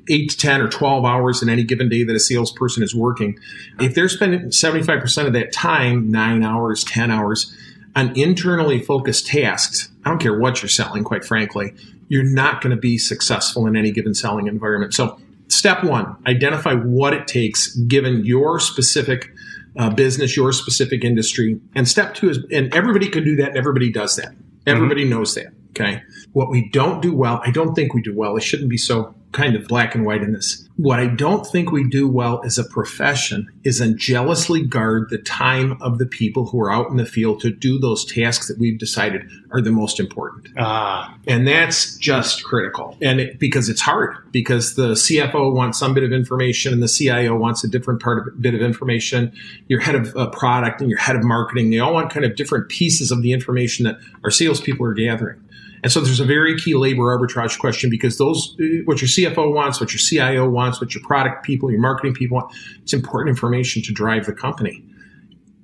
eight 0.08 0.30
to 0.30 0.36
10 0.36 0.60
or 0.60 0.68
12 0.68 1.04
hours 1.04 1.42
in 1.42 1.48
any 1.48 1.64
given 1.64 1.88
day 1.88 2.04
that 2.04 2.14
a 2.14 2.20
salesperson 2.20 2.82
is 2.82 2.94
working, 2.94 3.38
if 3.80 3.94
they're 3.94 4.08
spending 4.08 4.48
75% 4.48 5.26
of 5.26 5.32
that 5.32 5.52
time, 5.52 6.10
nine 6.10 6.42
hours, 6.42 6.84
10 6.84 7.10
hours, 7.10 7.54
on 7.96 8.16
internally 8.16 8.80
focused 8.80 9.26
tasks, 9.26 9.90
I 10.04 10.10
don't 10.10 10.20
care 10.20 10.38
what 10.38 10.62
you're 10.62 10.68
selling, 10.68 11.04
quite 11.04 11.24
frankly, 11.24 11.74
you're 12.08 12.24
not 12.24 12.62
going 12.62 12.74
to 12.74 12.80
be 12.80 12.96
successful 12.96 13.66
in 13.66 13.76
any 13.76 13.90
given 13.90 14.14
selling 14.14 14.46
environment. 14.46 14.94
So, 14.94 15.18
step 15.48 15.84
one, 15.84 16.16
identify 16.26 16.74
what 16.74 17.12
it 17.12 17.26
takes 17.26 17.74
given 17.74 18.24
your 18.24 18.60
specific 18.60 19.32
uh, 19.78 19.90
business, 19.90 20.36
your 20.36 20.52
specific 20.52 21.04
industry. 21.04 21.58
And 21.74 21.88
step 21.88 22.14
two 22.14 22.30
is, 22.30 22.38
and 22.52 22.74
everybody 22.74 23.08
can 23.08 23.24
do 23.24 23.36
that, 23.36 23.50
and 23.50 23.56
everybody 23.56 23.90
does 23.90 24.16
that. 24.16 24.34
Everybody 24.66 25.02
mm-hmm. 25.02 25.10
knows 25.10 25.34
that. 25.36 25.46
Okay. 25.70 26.02
What 26.32 26.50
we 26.50 26.68
don't 26.70 27.00
do 27.00 27.14
well, 27.14 27.40
I 27.44 27.50
don't 27.50 27.74
think 27.74 27.94
we 27.94 28.02
do 28.02 28.14
well. 28.14 28.36
It 28.36 28.42
shouldn't 28.42 28.68
be 28.68 28.76
so 28.76 29.14
kind 29.32 29.54
of 29.54 29.68
black 29.68 29.94
and 29.94 30.06
white 30.06 30.22
in 30.22 30.32
this. 30.32 30.66
What 30.76 31.00
I 31.00 31.06
don't 31.06 31.46
think 31.46 31.70
we 31.70 31.88
do 31.88 32.08
well 32.08 32.40
as 32.44 32.56
a 32.56 32.64
profession 32.64 33.48
is 33.64 33.80
in 33.80 33.98
jealously 33.98 34.64
guard 34.64 35.10
the 35.10 35.18
time 35.18 35.76
of 35.82 35.98
the 35.98 36.06
people 36.06 36.46
who 36.46 36.60
are 36.60 36.72
out 36.72 36.90
in 36.90 36.96
the 36.96 37.04
field 37.04 37.40
to 37.40 37.50
do 37.50 37.78
those 37.78 38.04
tasks 38.04 38.48
that 38.48 38.58
we've 38.58 38.78
decided 38.78 39.22
are 39.50 39.60
the 39.60 39.72
most 39.72 40.00
important. 40.00 40.48
Ah. 40.56 41.16
And 41.26 41.46
that's 41.46 41.96
just 41.96 42.44
critical. 42.44 42.96
And 43.02 43.20
it, 43.20 43.38
because 43.38 43.68
it's 43.68 43.80
hard, 43.80 44.16
because 44.30 44.76
the 44.76 44.92
CFO 44.92 45.52
wants 45.52 45.78
some 45.78 45.94
bit 45.94 46.04
of 46.04 46.12
information 46.12 46.72
and 46.72 46.82
the 46.82 46.88
CIO 46.88 47.36
wants 47.36 47.64
a 47.64 47.68
different 47.68 48.00
part 48.00 48.26
of 48.26 48.40
bit 48.40 48.54
of 48.54 48.62
information. 48.62 49.32
Your 49.66 49.80
head 49.80 49.94
of 49.94 50.16
uh, 50.16 50.30
product 50.30 50.80
and 50.80 50.88
your 50.88 50.98
head 50.98 51.16
of 51.16 51.24
marketing, 51.24 51.70
they 51.70 51.80
all 51.80 51.92
want 51.92 52.10
kind 52.10 52.24
of 52.24 52.36
different 52.36 52.68
pieces 52.68 53.10
of 53.10 53.22
the 53.22 53.32
information 53.32 53.84
that 53.84 53.98
our 54.24 54.30
salespeople 54.30 54.86
are 54.86 54.94
gathering. 54.94 55.42
And 55.82 55.92
so 55.92 56.00
there's 56.00 56.20
a 56.20 56.24
very 56.24 56.58
key 56.58 56.74
labor 56.74 57.04
arbitrage 57.16 57.58
question 57.58 57.90
because 57.90 58.18
those, 58.18 58.56
uh, 58.60 58.82
what 58.84 59.00
your 59.00 59.08
CFO 59.08 59.52
wants, 59.54 59.80
what 59.80 59.92
your 59.92 59.98
CIO 59.98 60.48
wants, 60.48 60.80
what 60.80 60.94
your 60.94 61.02
product 61.04 61.44
people, 61.44 61.70
your 61.70 61.80
marketing 61.80 62.14
people 62.14 62.36
want, 62.36 62.52
it's 62.82 62.92
important 62.92 63.30
information 63.30 63.82
to 63.82 63.92
drive 63.92 64.26
the 64.26 64.32
company. 64.32 64.82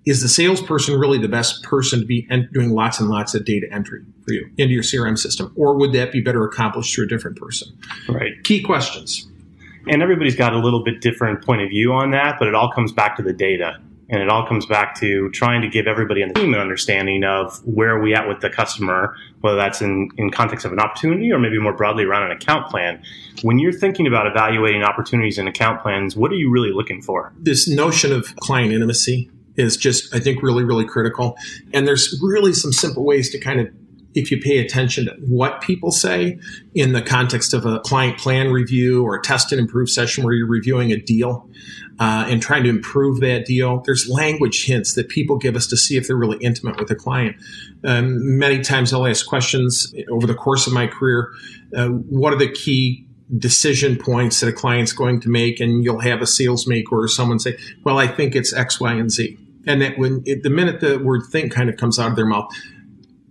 Is 0.07 0.21
the 0.21 0.29
salesperson 0.29 1.01
really 1.01 1.19
the 1.19 1.29
best 1.29 1.63
person 1.63 2.01
to 2.01 2.07
be 2.07 2.29
doing 2.53 2.71
lots 2.71 3.01
and 3.01 3.09
lots 3.09 3.35
of 3.35 3.47
data 3.47 3.67
entry 3.73 4.05
for 4.25 4.35
you 4.35 4.51
into 4.59 4.75
your 4.75 4.83
CRM 4.83 5.19
system? 5.19 5.51
Or 5.57 5.79
would 5.79 5.93
that 5.93 6.13
be 6.13 6.21
better 6.21 6.45
accomplished 6.45 6.95
through 6.95 7.07
a 7.07 7.09
different 7.09 7.39
person? 7.39 7.69
Right. 8.09 8.33
Key 8.45 8.63
questions. 8.63 9.27
And 9.89 10.03
everybody's 10.03 10.37
got 10.37 10.53
a 10.53 10.59
little 10.59 10.85
bit 10.85 11.01
different 11.01 11.45
point 11.45 11.63
of 11.63 11.71
view 11.71 11.93
on 11.93 12.11
that, 12.11 12.37
but 12.39 12.49
it 12.49 12.55
all 12.55 12.71
comes 12.71 12.93
back 12.93 13.17
to 13.17 13.23
the 13.23 13.33
data. 13.33 13.79
And 14.15 14.23
it 14.23 14.29
all 14.29 14.47
comes 14.47 14.65
back 14.65 14.95
to 15.01 15.29
trying 15.31 15.61
to 15.63 15.69
give 15.69 15.89
everybody 15.89 16.23
on 16.23 16.29
the 16.29 16.35
team 16.35 16.55
an 16.55 16.61
understanding 16.61 17.25
of 17.25 17.59
where 17.67 17.97
are 17.97 18.01
we 18.01 18.15
at 18.15 18.29
with 18.29 18.39
the 18.39 18.49
customer, 18.49 19.17
whether 19.41 19.57
that's 19.57 19.83
in, 19.83 20.09
in 20.17 20.31
context 20.31 20.65
of 20.65 20.73
an 20.73 20.79
opportunity 20.79 21.33
or 21.33 21.41
maybe 21.41 21.59
more 21.59 21.73
broadly 21.73 22.05
around 22.05 22.23
an 22.23 22.31
account 22.31 22.71
plan. 22.71 23.03
When 23.43 23.59
you're 23.59 23.73
thinking 23.73 24.07
about 24.07 24.29
evaluating 24.29 24.85
opportunities 24.85 25.37
and 25.37 25.49
account 25.49 25.83
plans, 25.83 26.15
what 26.15 26.31
are 26.31 26.37
you 26.37 26.49
really 26.49 26.71
looking 26.71 27.03
for? 27.03 27.33
This 27.41 27.67
notion 27.67 28.13
of 28.13 28.37
client 28.37 28.73
intimacy 28.73 29.33
is 29.57 29.77
just, 29.77 30.15
I 30.15 30.21
think, 30.21 30.45
really, 30.45 30.63
really 30.63 30.87
critical. 30.87 31.37
And 31.73 31.85
there's 31.85 32.21
really 32.23 32.53
some 32.53 32.73
simple 32.73 33.05
ways 33.05 33.31
to 33.31 33.41
kind 33.41 33.59
of 33.59 33.69
if 34.15 34.31
you 34.31 34.41
pay 34.41 34.59
attention 34.59 35.07
to 35.07 35.13
what 35.27 35.61
people 35.61 35.91
say 35.91 36.39
in 36.75 36.93
the 36.93 37.03
context 37.03 37.53
of 37.53 37.67
a 37.67 37.81
client 37.81 38.19
plan 38.19 38.51
review 38.51 39.05
or 39.05 39.17
a 39.17 39.23
test 39.23 39.53
and 39.53 39.61
improve 39.61 39.91
session 39.91 40.25
where 40.25 40.33
you're 40.35 40.49
reviewing 40.49 40.93
a 40.93 40.97
deal 40.97 41.49
uh, 41.99 42.25
and 42.29 42.41
trying 42.41 42.63
to 42.65 42.69
improve 42.69 43.21
that 43.21 43.45
deal, 43.45 43.83
there's 43.87 44.09
language 44.09 44.65
hints 44.65 44.95
that 44.95 45.09
people 45.09 45.37
give 45.37 45.57
us 45.57 45.67
to 45.67 45.77
see 45.77 45.97
if 45.97 46.07
they're 46.07 46.17
really 46.17 46.39
intimate 46.39 46.79
with 46.79 46.89
the 46.89 46.95
client. 46.95 47.37
Um, 47.85 48.39
many 48.39 48.61
times 48.61 48.93
I'll 48.93 49.07
ask 49.07 49.27
questions 49.27 49.95
over 50.11 50.27
the 50.27 50.35
course 50.35 50.67
of 50.67 50.73
my 50.73 50.87
career 50.87 51.33
uh, 51.77 51.89
what 51.89 52.33
are 52.33 52.39
the 52.39 52.51
key 52.51 53.07
decision 53.39 53.97
points 53.97 54.41
that 54.41 54.49
a 54.49 54.53
client's 54.53 54.93
going 54.93 55.21
to 55.21 55.29
make? 55.29 55.61
And 55.61 55.83
you'll 55.83 56.01
have 56.01 56.23
a 56.23 56.27
sales 56.27 56.67
maker 56.67 57.03
or 57.03 57.09
someone 57.09 57.39
say, 57.39 57.57
Well, 57.83 57.99
I 57.99 58.07
think 58.07 58.37
it's 58.37 58.53
X, 58.53 58.81
Y, 58.81 58.93
and 58.93 59.11
Z. 59.11 59.39
And 59.67 59.81
that 59.83 59.99
when 59.99 60.23
it, 60.27 60.43
the 60.43 60.51
minute 60.51 60.81
the 60.81 60.99
word 60.99 61.23
think 61.31 61.53
kind 61.53 61.71
of 61.71 61.77
comes 61.77 61.99
out 61.99 62.11
of 62.11 62.17
their 62.17 62.27
mouth, 62.27 62.51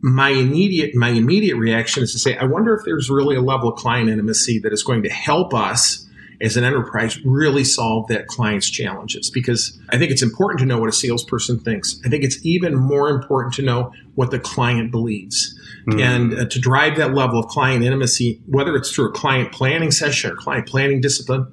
my 0.03 0.29
immediate 0.29 0.93
my 0.93 1.09
immediate 1.09 1.55
reaction 1.55 2.03
is 2.03 2.11
to 2.11 2.19
say, 2.19 2.37
I 2.37 2.43
wonder 2.43 2.75
if 2.75 2.81
there's 2.83 3.09
really 3.09 3.37
a 3.37 3.41
level 3.41 3.69
of 3.69 3.79
client 3.79 4.09
intimacy 4.09 4.59
that 4.59 4.73
is 4.73 4.83
going 4.83 5.01
to 5.03 5.09
help 5.09 5.53
us 5.53 6.05
as 6.41 6.57
an 6.57 6.65
enterprise 6.65 7.23
really 7.23 7.63
solve 7.63 8.07
that 8.09 8.27
client's 8.27 8.69
challenges 8.69 9.29
because 9.29 9.79
I 9.91 9.97
think 9.97 10.11
it's 10.11 10.21
important 10.21 10.59
to 10.59 10.65
know 10.65 10.77
what 10.77 10.89
a 10.89 10.91
salesperson 10.91 11.57
thinks. 11.57 12.01
I 12.05 12.09
think 12.09 12.25
it's 12.25 12.45
even 12.45 12.75
more 12.75 13.09
important 13.09 13.53
to 13.55 13.61
know 13.61 13.93
what 14.15 14.29
the 14.31 14.39
client 14.39 14.91
believes. 14.91 15.57
Mm-hmm. 15.87 15.99
And 15.99 16.33
uh, 16.33 16.45
to 16.47 16.59
drive 16.59 16.97
that 16.97 17.13
level 17.13 17.39
of 17.39 17.47
client 17.47 17.85
intimacy, 17.85 18.41
whether 18.47 18.75
it's 18.75 18.91
through 18.91 19.09
a 19.09 19.11
client 19.13 19.53
planning 19.53 19.91
session 19.91 20.31
or 20.31 20.35
client 20.35 20.67
planning 20.67 20.99
discipline 20.99 21.47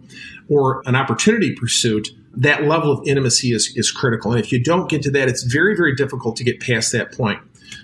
or 0.49 0.83
an 0.87 0.97
opportunity 0.97 1.55
pursuit, 1.55 2.09
that 2.35 2.65
level 2.65 2.91
of 2.91 3.07
intimacy 3.07 3.53
is, 3.53 3.73
is 3.77 3.93
critical. 3.93 4.33
And 4.33 4.41
if 4.41 4.51
you 4.51 4.61
don't 4.61 4.89
get 4.89 5.03
to 5.03 5.11
that, 5.13 5.29
it's 5.29 5.45
very, 5.45 5.77
very 5.77 5.95
difficult 5.95 6.37
to 6.37 6.45
get 6.45 6.61
past 6.61 6.91
that 6.93 7.13
point. 7.13 7.41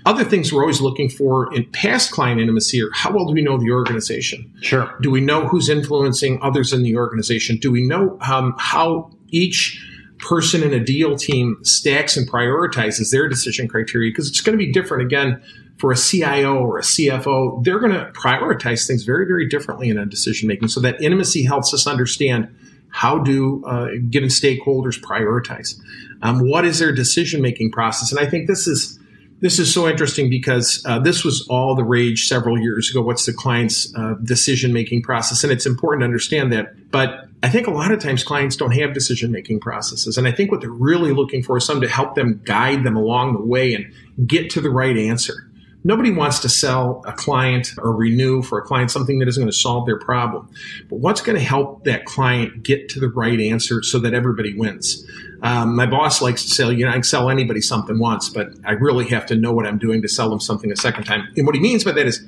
Other 0.06 0.22
things 0.22 0.52
we're 0.52 0.62
always 0.62 0.80
looking 0.80 1.08
for 1.08 1.52
in 1.52 1.64
past 1.72 2.12
client 2.12 2.40
intimacy 2.40 2.80
are 2.80 2.88
how 2.92 3.12
well 3.12 3.26
do 3.26 3.34
we 3.34 3.42
know 3.42 3.58
the 3.58 3.72
organization? 3.72 4.52
Sure. 4.60 4.96
Do 5.02 5.10
we 5.10 5.20
know 5.20 5.48
who's 5.48 5.68
influencing 5.68 6.38
others 6.42 6.72
in 6.72 6.84
the 6.84 6.96
organization? 6.96 7.56
Do 7.56 7.72
we 7.72 7.84
know 7.84 8.16
um, 8.20 8.54
how 8.56 9.10
each 9.30 9.84
person 10.18 10.62
in 10.62 10.72
a 10.72 10.78
deal 10.78 11.16
team 11.16 11.58
stacks 11.62 12.16
and 12.16 12.30
prioritizes 12.30 13.10
their 13.10 13.28
decision 13.28 13.66
criteria? 13.66 14.12
Because 14.12 14.28
it's 14.28 14.40
going 14.40 14.56
to 14.56 14.64
be 14.64 14.72
different 14.72 15.02
again 15.02 15.42
for 15.78 15.90
a 15.90 15.96
CIO 15.96 16.54
or 16.54 16.78
a 16.78 16.82
CFO. 16.82 17.64
They're 17.64 17.80
going 17.80 17.92
to 17.92 18.12
prioritize 18.12 18.86
things 18.86 19.02
very, 19.02 19.26
very 19.26 19.48
differently 19.48 19.90
in 19.90 19.98
a 19.98 20.06
decision 20.06 20.46
making. 20.46 20.68
So 20.68 20.80
that 20.80 21.02
intimacy 21.02 21.42
helps 21.42 21.74
us 21.74 21.84
understand 21.84 22.48
how 22.90 23.18
do 23.18 23.64
uh, 23.66 23.88
given 24.08 24.28
stakeholders 24.28 25.00
prioritize. 25.00 25.78
Um, 26.22 26.48
what 26.48 26.64
is 26.64 26.78
their 26.78 26.92
decision 26.92 27.42
making 27.42 27.72
process? 27.72 28.12
And 28.12 28.20
I 28.20 28.30
think 28.30 28.46
this 28.46 28.68
is 28.68 29.00
this 29.46 29.60
is 29.60 29.72
so 29.72 29.86
interesting 29.86 30.28
because 30.28 30.84
uh, 30.86 30.98
this 30.98 31.24
was 31.24 31.46
all 31.48 31.76
the 31.76 31.84
rage 31.84 32.26
several 32.26 32.58
years 32.58 32.90
ago. 32.90 33.00
What's 33.00 33.26
the 33.26 33.32
client's 33.32 33.94
uh, 33.94 34.14
decision 34.24 34.72
making 34.72 35.02
process? 35.02 35.44
And 35.44 35.52
it's 35.52 35.66
important 35.66 36.00
to 36.00 36.04
understand 36.04 36.52
that. 36.52 36.90
But 36.90 37.28
I 37.44 37.48
think 37.48 37.68
a 37.68 37.70
lot 37.70 37.92
of 37.92 38.00
times 38.00 38.24
clients 38.24 38.56
don't 38.56 38.72
have 38.72 38.92
decision 38.92 39.30
making 39.30 39.60
processes. 39.60 40.18
And 40.18 40.26
I 40.26 40.32
think 40.32 40.50
what 40.50 40.62
they're 40.62 40.70
really 40.70 41.12
looking 41.12 41.44
for 41.44 41.56
is 41.58 41.64
someone 41.64 41.86
to 41.86 41.88
help 41.88 42.16
them 42.16 42.40
guide 42.44 42.82
them 42.82 42.96
along 42.96 43.34
the 43.34 43.40
way 43.40 43.72
and 43.72 44.28
get 44.28 44.50
to 44.50 44.60
the 44.60 44.68
right 44.68 44.96
answer. 44.96 45.48
Nobody 45.84 46.10
wants 46.10 46.40
to 46.40 46.48
sell 46.48 47.04
a 47.06 47.12
client 47.12 47.72
or 47.78 47.94
renew 47.94 48.42
for 48.42 48.58
a 48.58 48.62
client 48.62 48.90
something 48.90 49.20
that 49.20 49.28
isn't 49.28 49.40
going 49.40 49.48
to 49.48 49.56
solve 49.56 49.86
their 49.86 50.00
problem. 50.00 50.50
But 50.90 50.96
what's 50.96 51.20
going 51.20 51.38
to 51.38 51.44
help 51.44 51.84
that 51.84 52.04
client 52.04 52.64
get 52.64 52.88
to 52.88 52.98
the 52.98 53.08
right 53.08 53.38
answer 53.38 53.80
so 53.84 54.00
that 54.00 54.12
everybody 54.12 54.58
wins? 54.58 55.08
Um, 55.42 55.76
my 55.76 55.86
boss 55.86 56.22
likes 56.22 56.44
to 56.44 56.50
say, 56.50 56.72
you 56.72 56.84
know, 56.84 56.90
I 56.90 56.94
can 56.94 57.02
sell 57.02 57.28
anybody 57.28 57.60
something 57.60 57.98
once, 57.98 58.28
but 58.28 58.48
I 58.64 58.72
really 58.72 59.06
have 59.08 59.26
to 59.26 59.36
know 59.36 59.52
what 59.52 59.66
I'm 59.66 59.78
doing 59.78 60.02
to 60.02 60.08
sell 60.08 60.30
them 60.30 60.40
something 60.40 60.72
a 60.72 60.76
second 60.76 61.04
time. 61.04 61.28
And 61.36 61.46
what 61.46 61.54
he 61.54 61.60
means 61.60 61.84
by 61.84 61.92
that 61.92 62.06
is, 62.06 62.24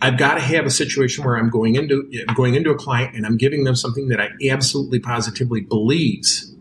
I've 0.00 0.16
got 0.16 0.34
to 0.34 0.40
have 0.40 0.64
a 0.64 0.70
situation 0.70 1.24
where 1.24 1.36
I'm 1.36 1.50
going 1.50 1.74
into 1.74 2.08
I'm 2.28 2.34
going 2.34 2.54
into 2.54 2.70
a 2.70 2.76
client 2.76 3.16
and 3.16 3.26
I'm 3.26 3.36
giving 3.36 3.64
them 3.64 3.74
something 3.74 4.08
that 4.08 4.20
I 4.20 4.30
absolutely 4.48 5.00
positively 5.00 5.60
believes 5.60 6.54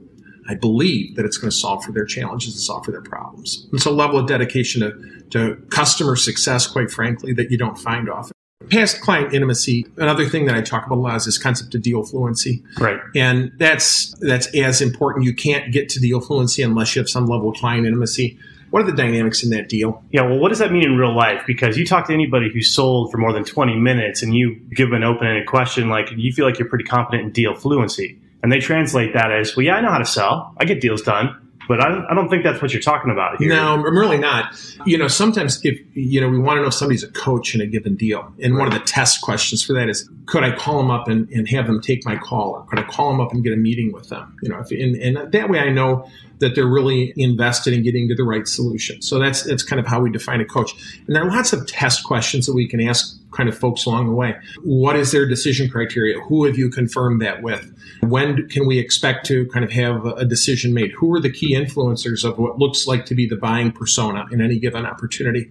I 0.48 0.56
believe 0.56 1.16
that 1.16 1.26
it's 1.26 1.38
going 1.38 1.52
to 1.52 1.56
solve 1.56 1.84
for 1.84 1.92
their 1.92 2.06
challenges 2.06 2.54
and 2.54 2.62
solve 2.62 2.86
for 2.86 2.92
their 2.92 3.02
problems. 3.02 3.68
It's 3.74 3.86
a 3.86 3.92
level 3.92 4.18
of 4.18 4.28
dedication 4.28 4.82
to, 4.82 5.22
to 5.32 5.56
customer 5.70 6.16
success, 6.16 6.68
quite 6.68 6.90
frankly, 6.90 7.34
that 7.34 7.52
you 7.52 7.58
don't 7.58 7.78
find 7.78 8.10
often. 8.10 8.37
Past 8.70 9.02
client 9.02 9.34
intimacy, 9.34 9.86
another 9.98 10.28
thing 10.28 10.46
that 10.46 10.56
I 10.56 10.62
talk 10.62 10.88
about 10.88 10.98
a 10.98 11.02
lot 11.02 11.16
is 11.16 11.26
this 11.26 11.38
concept 11.38 11.76
of 11.76 11.84
deal 11.84 12.04
fluency. 12.04 12.64
Right. 12.80 13.00
And 13.16 13.52
that's 13.58 14.16
that's 14.20 14.48
as 14.56 14.82
important. 14.82 15.26
You 15.26 15.34
can't 15.34 15.72
get 15.72 15.90
to 15.90 16.00
deal 16.00 16.20
fluency 16.20 16.64
unless 16.64 16.96
you 16.96 17.02
have 17.02 17.08
some 17.08 17.28
level 17.28 17.50
of 17.50 17.56
client 17.58 17.86
intimacy. 17.86 18.38
What 18.72 18.82
are 18.82 18.86
the 18.86 18.98
dynamics 18.98 19.44
in 19.44 19.52
that 19.52 19.70
deal? 19.70 20.04
Yeah, 20.12 20.24
well, 20.24 20.40
what 20.40 20.50
does 20.50 20.60
that 20.60 20.72
mean 20.72 20.84
in 20.84 20.98
real 20.98 21.16
life? 21.16 21.44
Because 21.48 21.78
you 21.78 21.86
talk 21.86 22.08
to 22.08 22.14
anybody 22.14 22.52
who 22.52 22.62
sold 22.62 23.12
for 23.12 23.18
more 23.18 23.32
than 23.32 23.46
20 23.46 23.76
minutes 23.76 24.24
and 24.24 24.36
you 24.36 24.56
give 24.74 24.92
an 24.92 25.04
open 25.04 25.28
ended 25.28 25.46
question, 25.46 25.88
like 25.88 26.10
you 26.12 26.34
feel 26.34 26.46
like 26.46 26.60
you're 26.60 26.68
pretty 26.68 26.84
confident 26.84 27.24
in 27.24 27.32
deal 27.32 27.54
fluency. 27.56 28.20
And 28.44 28.52
they 28.52 28.60
translate 28.60 29.14
that 29.14 29.32
as, 29.32 29.56
well, 29.56 29.66
yeah, 29.66 29.76
I 29.76 29.82
know 29.82 29.90
how 29.92 30.00
to 30.00 30.06
sell. 30.06 30.54
I 30.58 30.66
get 30.66 30.82
deals 30.82 31.02
done. 31.02 31.47
But 31.68 31.82
I, 31.82 32.06
I 32.10 32.14
don't 32.14 32.30
think 32.30 32.44
that's 32.44 32.62
what 32.62 32.72
you're 32.74 32.82
talking 32.82 33.12
about 33.12 33.38
here. 33.38 33.50
No, 33.50 33.74
I'm 33.74 33.98
really 33.98 34.18
not. 34.18 34.56
You 34.86 34.98
know, 34.98 35.08
sometimes 35.08 35.60
if, 35.64 35.80
you 35.94 36.22
know, 36.22 36.30
we 36.30 36.40
want 36.40 36.58
to 36.58 36.62
know 36.62 36.68
if 36.68 36.74
somebody's 36.74 37.04
a 37.04 37.12
coach 37.12 37.54
in 37.54 37.62
a 37.62 37.66
given 37.66 37.96
deal. 37.96 38.34
And 38.42 38.58
one 38.58 38.68
of 38.68 38.74
the 38.74 38.80
test 38.80 39.22
questions 39.22 39.64
for 39.64 39.74
that 39.74 39.90
is, 39.90 40.10
could 40.26 40.44
I 40.44 40.56
call 40.56 40.78
them 40.78 40.92
up 40.92 41.08
and, 41.08 41.30
and 41.30 41.48
have 41.50 41.68
them 41.68 41.82
take 41.82 42.06
my 42.06 42.16
call? 42.16 42.52
Or 42.52 42.66
could 42.66 42.80
I 42.80 42.84
call 42.84 43.12
them 43.12 43.20
up 43.20 43.34
and 43.34 43.44
get 43.44 43.54
a 43.54 43.58
meeting 43.58 43.92
with 43.92 44.10
them? 44.10 44.36
You 44.42 44.50
know, 44.50 44.60
if, 44.60 44.72
and, 44.72 44.96
and 44.96 45.32
that 45.32 45.50
way 45.50 45.60
I 45.60 45.70
know 45.70 46.10
that 46.40 46.56
they're 46.56 46.68
really 46.68 47.14
invested 47.18 47.74
in 47.74 47.84
getting 47.84 48.08
to 48.08 48.16
the 48.16 48.24
right 48.24 48.48
solution. 48.48 49.02
So 49.02 49.20
that's 49.20 49.44
that's 49.44 49.64
kind 49.64 49.80
of 49.80 49.88
how 49.88 50.00
we 50.00 50.12
define 50.12 50.42
a 50.42 50.46
coach. 50.46 50.74
And 51.08 51.16
there 51.16 51.24
are 51.24 51.30
lots 51.30 51.54
of 51.54 51.68
test 51.68 52.04
questions 52.04 52.46
that 52.46 52.54
we 52.54 52.68
can 52.68 52.82
ask 52.82 53.18
kind 53.32 53.50
of 53.50 53.58
folks 53.58 53.86
along 53.86 54.08
the 54.08 54.14
way. 54.14 54.36
What 54.64 54.96
is 54.96 55.12
their 55.12 55.28
decision 55.28 55.70
criteria? 55.70 56.20
Who 56.22 56.46
have 56.46 56.58
you 56.58 56.70
confirmed 56.70 57.22
that 57.22 57.44
with? 57.44 57.74
When 58.02 58.48
can 58.48 58.66
we 58.66 58.80
expect 58.80 59.26
to 59.28 59.46
kind 59.48 59.66
of 59.66 59.72
have 59.72 60.06
a 60.06 60.26
decision 60.26 60.74
made? 60.74 60.92
Who 60.94 61.14
are 61.14 61.20
the 61.20 61.32
key 61.32 61.56
influencers 61.56 62.24
of 62.24 62.38
what 62.38 62.58
looks 62.58 62.88
like 62.88 63.06
to 63.08 63.16
be 63.16 63.28
the 63.28 63.36
buying 63.36 63.72
persona 63.72 64.26
in 64.32 64.42
any 64.42 64.60
given 64.60 64.86
opportunity? 64.86 65.50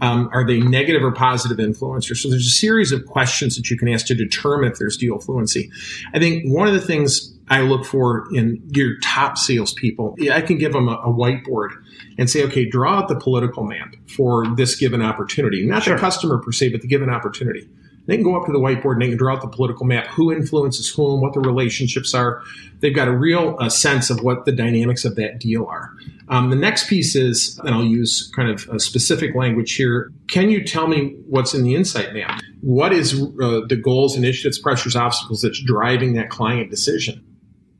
Um, 0.00 0.28
are 0.32 0.46
they 0.46 0.60
negative 0.60 1.02
or 1.02 1.12
positive 1.12 1.58
influencers? 1.58 2.18
So 2.18 2.28
there's 2.28 2.46
a 2.46 2.50
series 2.50 2.92
of 2.92 3.06
questions 3.06 3.56
that 3.56 3.70
you 3.70 3.76
can 3.76 3.88
ask 3.88 4.06
to 4.06 4.14
determine 4.14 4.70
if 4.70 4.78
there's 4.78 4.96
deal 4.96 5.18
fluency. 5.18 5.70
I 6.12 6.18
think 6.18 6.44
one 6.52 6.68
of 6.68 6.74
the 6.74 6.80
things 6.80 7.33
I 7.48 7.60
look 7.60 7.84
for 7.84 8.26
in 8.32 8.62
your 8.70 8.98
top 9.00 9.36
salespeople, 9.36 10.16
I 10.32 10.40
can 10.40 10.56
give 10.56 10.72
them 10.72 10.88
a, 10.88 10.92
a, 10.92 11.12
whiteboard 11.12 11.70
and 12.16 12.30
say, 12.30 12.42
okay, 12.44 12.64
draw 12.64 12.98
out 12.98 13.08
the 13.08 13.16
political 13.16 13.64
map 13.64 13.94
for 14.08 14.46
this 14.56 14.76
given 14.76 15.02
opportunity. 15.02 15.66
Not 15.66 15.82
sure. 15.82 15.94
the 15.94 16.00
customer 16.00 16.38
per 16.38 16.52
se, 16.52 16.70
but 16.70 16.80
the 16.80 16.88
given 16.88 17.10
opportunity. 17.10 17.68
They 18.06 18.16
can 18.16 18.24
go 18.24 18.36
up 18.36 18.46
to 18.46 18.52
the 18.52 18.58
whiteboard 18.58 18.94
and 18.94 19.02
they 19.02 19.08
can 19.08 19.16
draw 19.16 19.34
out 19.34 19.40
the 19.40 19.48
political 19.48 19.86
map, 19.86 20.06
who 20.08 20.32
influences 20.32 20.90
whom, 20.90 21.20
what 21.20 21.32
the 21.32 21.40
relationships 21.40 22.14
are. 22.14 22.42
They've 22.80 22.94
got 22.94 23.08
a 23.08 23.16
real 23.16 23.56
uh, 23.58 23.70
sense 23.70 24.10
of 24.10 24.20
what 24.22 24.44
the 24.44 24.52
dynamics 24.52 25.04
of 25.04 25.16
that 25.16 25.40
deal 25.40 25.66
are. 25.66 25.90
Um, 26.28 26.50
the 26.50 26.56
next 26.56 26.88
piece 26.88 27.16
is, 27.16 27.58
and 27.64 27.74
I'll 27.74 27.84
use 27.84 28.30
kind 28.36 28.50
of 28.50 28.68
a 28.68 28.78
specific 28.78 29.34
language 29.34 29.74
here. 29.74 30.12
Can 30.28 30.50
you 30.50 30.64
tell 30.64 30.86
me 30.86 31.16
what's 31.26 31.54
in 31.54 31.62
the 31.62 31.74
insight 31.74 32.12
map? 32.12 32.42
What 32.60 32.92
is 32.92 33.14
uh, 33.14 33.60
the 33.68 33.80
goals, 33.82 34.16
initiatives, 34.16 34.58
pressures, 34.58 34.96
obstacles 34.96 35.42
that's 35.42 35.62
driving 35.62 36.14
that 36.14 36.28
client 36.28 36.70
decision? 36.70 37.24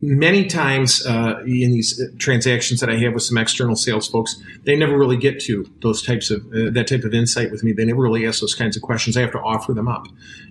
Many 0.04 0.46
times 0.46 1.04
uh, 1.06 1.40
in 1.46 1.72
these 1.72 2.00
transactions 2.18 2.80
that 2.80 2.90
I 2.90 2.96
have 2.98 3.14
with 3.14 3.22
some 3.22 3.38
external 3.38 3.76
sales 3.76 4.06
folks, 4.08 4.40
they 4.64 4.76
never 4.76 4.98
really 4.98 5.16
get 5.16 5.40
to 5.40 5.68
those 5.80 6.02
types 6.02 6.30
of 6.30 6.44
uh, 6.46 6.70
that 6.70 6.86
type 6.88 7.04
of 7.04 7.14
insight 7.14 7.50
with 7.50 7.64
me. 7.64 7.72
They 7.72 7.84
never 7.84 8.02
really 8.02 8.26
ask 8.26 8.40
those 8.40 8.54
kinds 8.54 8.76
of 8.76 8.82
questions. 8.82 9.16
I 9.16 9.22
have 9.22 9.32
to 9.32 9.40
offer 9.40 9.72
them 9.72 9.88
up, 9.88 10.06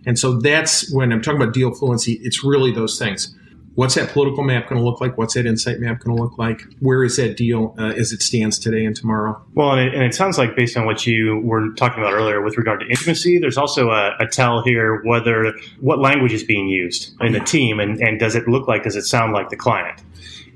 and 0.06 0.18
so 0.18 0.40
that's 0.40 0.92
when 0.94 1.12
I'm 1.12 1.22
talking 1.22 1.42
about 1.42 1.54
deal 1.54 1.74
fluency. 1.74 2.20
It's 2.24 2.44
really 2.44 2.72
those 2.72 2.98
things 2.98 3.36
what's 3.76 3.96
that 3.96 4.10
political 4.10 4.44
map 4.44 4.70
going 4.70 4.80
to 4.80 4.86
look 4.86 5.02
like? 5.02 5.18
What's 5.18 5.34
that 5.34 5.46
insight 5.46 5.80
map 5.80 6.00
going 6.00 6.16
to 6.16 6.22
look 6.22 6.38
like? 6.38 6.62
Where 6.80 7.04
is 7.04 7.18
that 7.18 7.38
deal 7.38 7.76
uh, 7.78 7.94
as 7.98 8.12
it 8.12 8.22
stands 8.22 8.60
today 8.60 8.86
and 8.86 8.96
tomorrow? 8.96 9.42
Well, 9.54 9.72
and 9.72 9.82
it, 9.82 9.94
and 9.94 10.04
it, 10.04 10.14
sounds 10.14 10.38
like 10.38 10.56
based 10.56 10.78
on 10.78 10.86
what 10.86 11.08
you 11.08 11.42
were 11.44 11.70
talking 11.74 12.04
about 12.04 12.14
earlier 12.14 12.42
with 12.42 12.58
regard 12.58 12.80
to 12.82 12.88
intimacy, 12.88 13.40
there's 13.40 13.58
also 13.58 13.90
a, 13.90 14.16
a 14.20 14.28
tell 14.28 14.64
here 14.64 15.02
whether 15.04 15.54
what 15.80 16.00
language 16.00 16.34
is 16.34 16.44
being 16.44 16.68
used 16.68 17.14
in 17.22 17.34
the 17.34 17.40
team, 17.40 17.80
and, 17.80 18.00
and 18.02 18.20
does 18.20 18.36
it 18.36 18.48
look 18.48 18.68
like, 18.68 18.84
does 18.84 18.96
it 18.96 19.04
sound 19.04 19.34
like 19.34 19.50
the 19.50 19.58
client? 19.58 20.02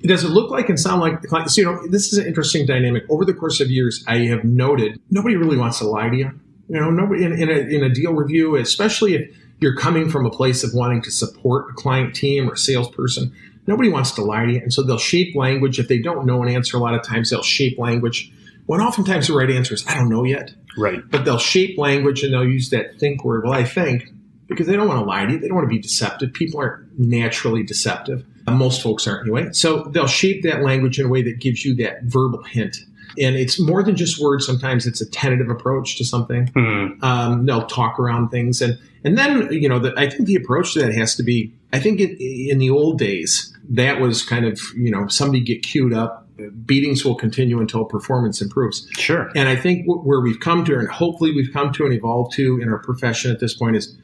Does 0.04 0.24
it 0.24 0.30
look 0.30 0.52
like 0.52 0.70
and 0.70 0.80
sound 0.80 1.02
like 1.02 1.22
the 1.22 1.28
client? 1.28 1.50
So, 1.50 1.62
you 1.62 1.66
know, 1.66 1.88
this 1.88 2.14
is 2.14 2.20
an 2.20 2.28
interesting 2.28 2.68
dynamic. 2.68 3.04
Over 3.10 3.26
the 3.26 3.34
course 3.34 3.60
of 3.60 3.72
years, 3.72 4.04
I 4.08 4.20
have 4.26 4.44
noted 4.44 5.02
nobody 5.10 5.36
really 5.36 5.58
wants 5.58 5.80
to 5.80 5.88
lie 5.88 6.10
to 6.10 6.16
you. 6.16 6.40
You 6.70 6.80
know, 6.80 6.92
nobody 6.92 7.24
in, 7.24 7.32
in, 7.32 7.50
a, 7.50 7.76
in 7.76 7.84
a 7.84 7.90
deal 7.90 8.14
review, 8.14 8.58
especially 8.58 9.16
if 9.16 9.36
you're 9.60 9.76
coming 9.76 10.10
from 10.10 10.26
a 10.26 10.30
place 10.30 10.64
of 10.64 10.74
wanting 10.74 11.02
to 11.04 11.12
support 11.12 11.72
a 11.72 11.74
client 11.74 12.16
team 12.16 12.50
or 12.50 12.54
a 12.54 12.58
salesperson. 12.58 13.34
Nobody 13.66 13.90
wants 13.90 14.12
to 14.12 14.24
lie 14.24 14.46
to 14.46 14.54
you. 14.54 14.60
And 14.60 14.72
so 14.72 14.84
they'll 14.84 14.98
shape 14.98 15.36
language. 15.36 15.80
If 15.80 15.88
they 15.88 16.00
don't 16.00 16.26
know 16.26 16.44
an 16.44 16.50
answer, 16.50 16.78
a 16.78 16.80
lot 16.80 16.94
of 16.94 17.04
times 17.04 17.30
they'll 17.30 17.44
shape 17.44 17.78
language. 17.78 18.32
When 18.66 18.82
oftentimes 18.82 19.28
the 19.28 19.34
right 19.34 19.50
answer 19.50 19.74
is, 19.74 19.86
I 19.88 19.96
don't 19.96 20.10
know 20.10 20.24
yet. 20.24 20.54
Right. 20.78 21.00
But 21.10 21.26
they'll 21.26 21.40
shape 21.40 21.78
language 21.78 22.24
and 22.24 22.34
they'll 22.34 22.48
use 22.48 22.70
that 22.70 23.00
think 23.00 23.24
word. 23.24 23.44
Well, 23.44 23.54
I 23.54 23.64
think, 23.64 24.10
because 24.48 24.68
they 24.68 24.76
don't 24.76 24.88
want 24.88 25.00
to 25.00 25.06
lie 25.06 25.26
to 25.26 25.34
you. 25.34 25.40
They 25.40 25.48
don't 25.48 25.56
want 25.56 25.66
to 25.66 25.76
be 25.76 25.82
deceptive. 25.82 26.34
People 26.34 26.60
aren't 26.60 27.00
naturally 27.00 27.64
deceptive. 27.64 28.26
Most 28.50 28.82
folks 28.82 29.06
aren't 29.08 29.24
anyway. 29.24 29.50
So 29.52 29.84
they'll 29.86 30.08
shape 30.08 30.44
that 30.44 30.62
language 30.62 31.00
in 31.00 31.06
a 31.06 31.10
way 31.10 31.22
that 31.24 31.40
gives 31.40 31.66
you 31.66 31.76
that 31.76 32.04
verbal 32.04 32.44
hint 32.44 32.78
and 33.20 33.36
it's 33.36 33.60
more 33.60 33.84
than 33.84 33.96
just 33.96 34.22
words. 34.22 34.46
Sometimes 34.46 34.86
it's 34.86 35.02
a 35.02 35.10
tentative 35.10 35.50
approach 35.50 35.98
to 35.98 36.06
something. 36.06 36.48
Hmm. 36.48 37.04
Um, 37.04 37.46
they'll 37.46 37.66
talk 37.66 38.00
around 38.00 38.30
things, 38.30 38.62
and 38.62 38.80
and 39.04 39.18
then 39.18 39.52
you 39.52 39.70
know, 39.70 39.80
the, 39.80 39.94
I 39.98 40.10
think 40.10 40.26
the 40.26 40.36
approach 40.36 40.74
to 40.74 40.82
that 40.82 40.94
has 40.94 41.16
to 41.16 41.24
be. 41.24 41.54
I 41.74 41.80
think 41.80 42.00
it, 42.00 42.22
in 42.22 42.60
the 42.60 42.70
old 42.70 42.98
days, 42.98 43.56
that 43.70 44.00
was 44.00 44.24
kind 44.24 44.46
of 44.46 44.60
you 44.76 44.92
know 44.92 45.08
somebody 45.08 45.42
get 45.42 45.64
queued 45.64 45.94
up. 45.94 46.28
Beatings 46.66 47.04
will 47.04 47.16
continue 47.16 47.60
until 47.60 47.84
performance 47.84 48.42
improves. 48.42 48.88
Sure. 48.92 49.32
And 49.36 49.50
I 49.50 49.56
think 49.56 49.86
wh- 49.86 50.06
where 50.06 50.22
we've 50.22 50.40
come 50.40 50.64
to, 50.66 50.78
and 50.78 50.88
hopefully 50.88 51.34
we've 51.34 51.52
come 51.52 51.74
to 51.74 51.86
and 51.86 51.94
evolved 51.94 52.34
to 52.34 52.60
in 52.62 52.70
our 52.70 52.78
profession 52.78 53.32
at 53.32 53.40
this 53.40 53.56
point, 53.56 53.76
is 53.76 53.98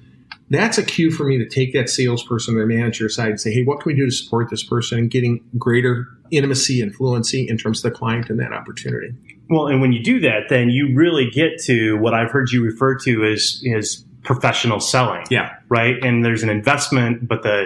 that's 0.53 0.77
a 0.77 0.83
cue 0.83 1.11
for 1.11 1.25
me 1.25 1.37
to 1.37 1.47
take 1.47 1.73
that 1.73 1.89
salesperson 1.89 2.57
or 2.57 2.65
manager 2.65 3.05
aside 3.05 3.29
and 3.29 3.41
say, 3.41 3.51
hey, 3.51 3.63
what 3.63 3.79
can 3.81 3.91
we 3.91 3.95
do 3.95 4.05
to 4.05 4.11
support 4.11 4.49
this 4.49 4.63
person 4.63 4.99
and 4.99 5.09
getting 5.09 5.43
greater 5.57 6.07
intimacy 6.33 6.81
and 6.81 6.93
fluency 6.93 7.47
in 7.47 7.57
terms 7.57 7.83
of 7.83 7.91
the 7.91 7.97
client 7.97 8.29
and 8.29 8.39
that 8.39 8.51
opportunity. 8.51 9.13
Well, 9.49 9.67
and 9.67 9.81
when 9.81 9.93
you 9.93 10.03
do 10.03 10.19
that, 10.21 10.49
then 10.49 10.69
you 10.69 10.93
really 10.95 11.29
get 11.29 11.59
to 11.65 11.97
what 11.97 12.13
I've 12.13 12.31
heard 12.31 12.51
you 12.51 12.63
refer 12.63 12.95
to 12.99 13.25
as 13.25 13.63
as 13.75 14.03
professional 14.23 14.79
selling. 14.79 15.25
Yeah. 15.29 15.55
Right. 15.69 16.01
And 16.03 16.25
there's 16.25 16.43
an 16.43 16.49
investment, 16.49 17.27
but 17.27 17.43
the 17.43 17.65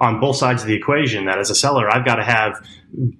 on 0.00 0.20
both 0.20 0.36
sides 0.36 0.62
of 0.62 0.68
the 0.68 0.74
equation 0.74 1.26
that 1.26 1.38
as 1.38 1.50
a 1.50 1.54
seller, 1.54 1.88
I've 1.88 2.04
got 2.04 2.16
to 2.16 2.24
have 2.24 2.64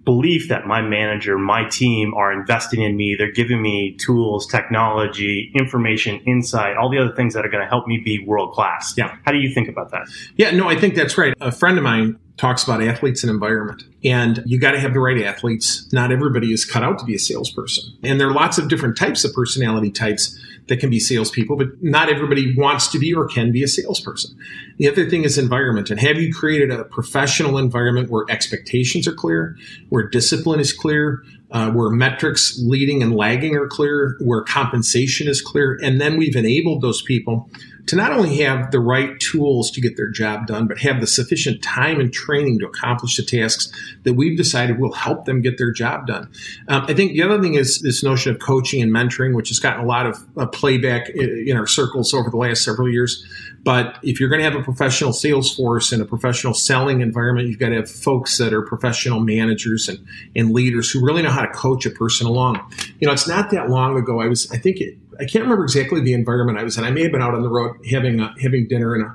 belief 0.04 0.48
that 0.48 0.66
my 0.66 0.80
manager, 0.80 1.36
my 1.36 1.68
team 1.68 2.14
are 2.14 2.32
investing 2.32 2.82
in 2.82 2.96
me. 2.96 3.16
They're 3.16 3.32
giving 3.32 3.60
me 3.60 3.96
tools, 3.96 4.46
technology, 4.46 5.50
information, 5.54 6.20
insight, 6.26 6.76
all 6.76 6.88
the 6.90 6.98
other 6.98 7.14
things 7.14 7.34
that 7.34 7.44
are 7.44 7.48
going 7.48 7.62
to 7.62 7.68
help 7.68 7.86
me 7.86 8.00
be 8.04 8.24
world 8.24 8.52
class. 8.52 8.94
Yeah. 8.96 9.16
How 9.24 9.32
do 9.32 9.38
you 9.38 9.52
think 9.52 9.68
about 9.68 9.90
that? 9.90 10.08
Yeah, 10.36 10.52
no, 10.52 10.68
I 10.68 10.76
think 10.76 10.94
that's 10.94 11.18
right. 11.18 11.34
A 11.40 11.50
friend 11.50 11.76
of 11.76 11.84
mine 11.84 12.18
talks 12.36 12.64
about 12.64 12.82
athletes 12.82 13.22
and 13.22 13.30
environment. 13.30 13.82
And 14.04 14.42
you 14.44 14.58
got 14.58 14.72
to 14.72 14.80
have 14.80 14.92
the 14.92 15.00
right 15.00 15.20
athletes. 15.22 15.88
Not 15.92 16.10
everybody 16.12 16.52
is 16.52 16.64
cut 16.64 16.82
out 16.82 16.98
to 16.98 17.04
be 17.04 17.14
a 17.14 17.18
salesperson. 17.18 17.96
And 18.02 18.20
there 18.20 18.28
are 18.28 18.34
lots 18.34 18.58
of 18.58 18.68
different 18.68 18.96
types 18.96 19.24
of 19.24 19.32
personality 19.32 19.90
types 19.90 20.38
that 20.68 20.78
can 20.78 20.90
be 20.90 20.98
salespeople, 20.98 21.56
but 21.56 21.68
not 21.82 22.08
everybody 22.08 22.54
wants 22.56 22.88
to 22.88 22.98
be 22.98 23.12
or 23.12 23.28
can 23.28 23.52
be 23.52 23.62
a 23.62 23.68
salesperson. 23.68 24.36
The 24.78 24.88
other 24.88 25.08
thing 25.08 25.24
is 25.24 25.36
environment. 25.36 25.90
And 25.90 26.00
have 26.00 26.18
you 26.18 26.32
created 26.32 26.70
a 26.70 26.84
professional 26.84 27.58
environment 27.58 28.10
where 28.10 28.24
expectations 28.30 29.06
are 29.06 29.12
clear, 29.14 29.56
where 29.90 30.08
discipline 30.08 30.60
is 30.60 30.72
clear, 30.72 31.22
uh, 31.50 31.70
where 31.70 31.90
metrics 31.90 32.58
leading 32.64 33.02
and 33.02 33.14
lagging 33.14 33.54
are 33.56 33.68
clear, 33.68 34.16
where 34.20 34.42
compensation 34.42 35.28
is 35.28 35.40
clear, 35.40 35.78
and 35.82 36.00
then 36.00 36.16
we've 36.16 36.36
enabled 36.36 36.82
those 36.82 37.02
people 37.02 37.48
to 37.86 37.96
not 37.96 38.12
only 38.12 38.38
have 38.38 38.70
the 38.70 38.80
right 38.80 39.18
tools 39.20 39.70
to 39.72 39.80
get 39.80 39.96
their 39.96 40.10
job 40.10 40.46
done, 40.46 40.66
but 40.66 40.78
have 40.78 41.00
the 41.00 41.06
sufficient 41.06 41.62
time 41.62 42.00
and 42.00 42.12
training 42.12 42.58
to 42.60 42.66
accomplish 42.66 43.16
the 43.16 43.22
tasks 43.22 43.70
that 44.04 44.14
we've 44.14 44.36
decided 44.36 44.78
will 44.78 44.92
help 44.92 45.24
them 45.24 45.42
get 45.42 45.58
their 45.58 45.70
job 45.70 46.06
done. 46.06 46.30
Um, 46.68 46.84
I 46.88 46.94
think 46.94 47.12
the 47.12 47.22
other 47.22 47.40
thing 47.40 47.54
is 47.54 47.80
this 47.82 48.02
notion 48.02 48.32
of 48.32 48.40
coaching 48.40 48.82
and 48.82 48.92
mentoring, 48.92 49.34
which 49.34 49.48
has 49.48 49.58
gotten 49.58 49.84
a 49.84 49.86
lot 49.86 50.06
of 50.06 50.18
uh, 50.36 50.46
playback 50.46 51.10
in, 51.10 51.46
in 51.48 51.56
our 51.56 51.66
circles 51.66 52.14
over 52.14 52.30
the 52.30 52.36
last 52.36 52.64
several 52.64 52.88
years. 52.88 53.24
But 53.64 53.98
if 54.02 54.20
you're 54.20 54.28
going 54.28 54.40
to 54.40 54.44
have 54.44 54.54
a 54.54 54.62
professional 54.62 55.14
sales 55.14 55.54
force 55.54 55.90
and 55.90 56.02
a 56.02 56.04
professional 56.04 56.52
selling 56.52 57.00
environment, 57.00 57.48
you've 57.48 57.58
got 57.58 57.70
to 57.70 57.76
have 57.76 57.90
folks 57.90 58.36
that 58.36 58.52
are 58.52 58.60
professional 58.60 59.20
managers 59.20 59.88
and, 59.88 60.06
and 60.36 60.52
leaders 60.52 60.90
who 60.90 61.04
really 61.04 61.22
know 61.22 61.30
how 61.30 61.40
to 61.40 61.52
coach 61.52 61.86
a 61.86 61.90
person 61.90 62.26
along. 62.26 62.60
You 63.00 63.06
know, 63.06 63.12
it's 63.14 63.26
not 63.26 63.50
that 63.52 63.70
long 63.70 63.96
ago. 63.96 64.20
I 64.20 64.26
was, 64.26 64.50
I 64.52 64.58
think 64.58 64.80
it, 64.82 64.98
I 65.18 65.24
can't 65.24 65.44
remember 65.44 65.64
exactly 65.64 66.00
the 66.02 66.12
environment 66.12 66.58
I 66.58 66.62
was 66.62 66.76
in. 66.76 66.84
I 66.84 66.90
may 66.90 67.02
have 67.04 67.12
been 67.12 67.22
out 67.22 67.34
on 67.34 67.42
the 67.42 67.48
road 67.48 67.76
having 67.90 68.20
a, 68.20 68.34
having 68.42 68.68
dinner 68.68 68.94
in 68.94 69.02
a 69.02 69.14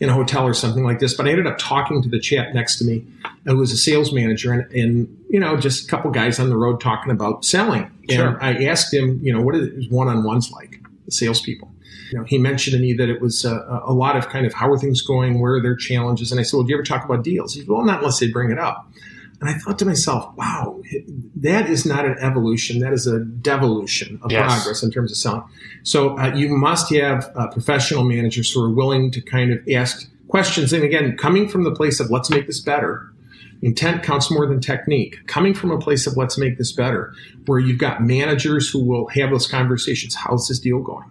in 0.00 0.08
a 0.08 0.14
hotel 0.14 0.46
or 0.46 0.54
something 0.54 0.82
like 0.82 0.98
this. 0.98 1.12
But 1.12 1.26
I 1.26 1.30
ended 1.30 1.46
up 1.46 1.58
talking 1.58 2.02
to 2.02 2.08
the 2.08 2.18
chap 2.18 2.54
next 2.54 2.78
to 2.78 2.84
me, 2.86 3.04
who 3.44 3.58
was 3.58 3.70
a 3.70 3.76
sales 3.76 4.14
manager, 4.14 4.50
and, 4.50 4.72
and 4.72 5.24
you 5.28 5.38
know, 5.38 5.58
just 5.58 5.84
a 5.84 5.88
couple 5.90 6.10
guys 6.10 6.40
on 6.40 6.48
the 6.48 6.56
road 6.56 6.80
talking 6.80 7.12
about 7.12 7.44
selling. 7.44 7.82
And 8.08 8.10
Sure. 8.12 8.42
I 8.42 8.64
asked 8.64 8.94
him, 8.94 9.20
you 9.22 9.30
know, 9.30 9.42
what 9.42 9.54
is 9.54 9.90
one 9.90 10.08
on 10.08 10.24
ones 10.24 10.50
like, 10.50 10.80
the 11.04 11.12
salespeople. 11.12 11.70
You 12.10 12.18
know, 12.18 12.24
he 12.24 12.38
mentioned 12.38 12.74
to 12.74 12.80
me 12.80 12.92
that 12.94 13.08
it 13.08 13.20
was 13.20 13.44
a, 13.44 13.82
a 13.86 13.92
lot 13.92 14.16
of 14.16 14.28
kind 14.28 14.46
of 14.46 14.52
how 14.52 14.70
are 14.70 14.78
things 14.78 15.02
going, 15.02 15.40
where 15.40 15.54
are 15.54 15.62
their 15.62 15.76
challenges, 15.76 16.30
and 16.30 16.40
I 16.40 16.42
said, 16.42 16.56
well, 16.56 16.64
do 16.64 16.70
you 16.70 16.76
ever 16.76 16.82
talk 16.82 17.04
about 17.04 17.22
deals? 17.24 17.54
He 17.54 17.60
said, 17.60 17.68
well, 17.68 17.84
not 17.84 17.98
unless 17.98 18.18
they 18.18 18.30
bring 18.30 18.50
it 18.50 18.58
up. 18.58 18.86
And 19.40 19.48
I 19.48 19.54
thought 19.54 19.78
to 19.78 19.86
myself, 19.86 20.34
wow, 20.36 20.82
that 21.36 21.70
is 21.70 21.86
not 21.86 22.04
an 22.04 22.16
evolution. 22.20 22.80
That 22.80 22.92
is 22.92 23.06
a 23.06 23.20
devolution 23.24 24.18
of 24.22 24.30
Yes. 24.30 24.52
progress 24.52 24.82
in 24.82 24.90
terms 24.90 25.10
of 25.10 25.16
selling. 25.16 25.44
So 25.82 26.18
uh, 26.18 26.34
you 26.34 26.48
must 26.50 26.92
have 26.92 27.32
uh, 27.34 27.46
professional 27.48 28.04
managers 28.04 28.52
who 28.52 28.62
are 28.62 28.70
willing 28.70 29.10
to 29.12 29.20
kind 29.22 29.50
of 29.50 29.66
ask 29.72 30.10
questions. 30.28 30.74
And 30.74 30.84
again, 30.84 31.16
coming 31.16 31.48
from 31.48 31.64
the 31.64 31.70
place 31.72 32.00
of 32.00 32.10
let's 32.10 32.28
make 32.28 32.46
this 32.48 32.60
better. 32.60 33.10
Intent 33.62 34.02
counts 34.02 34.30
more 34.30 34.46
than 34.46 34.60
technique. 34.60 35.26
Coming 35.26 35.54
from 35.54 35.70
a 35.70 35.78
place 35.78 36.06
of 36.06 36.16
let's 36.18 36.36
make 36.38 36.58
this 36.58 36.72
better, 36.72 37.14
where 37.46 37.58
you've 37.58 37.78
got 37.78 38.02
managers 38.02 38.68
who 38.70 38.82
will 38.84 39.06
have 39.08 39.30
those 39.30 39.46
conversations. 39.46 40.14
How's 40.14 40.48
this 40.48 40.58
deal 40.58 40.80
going? 40.80 41.10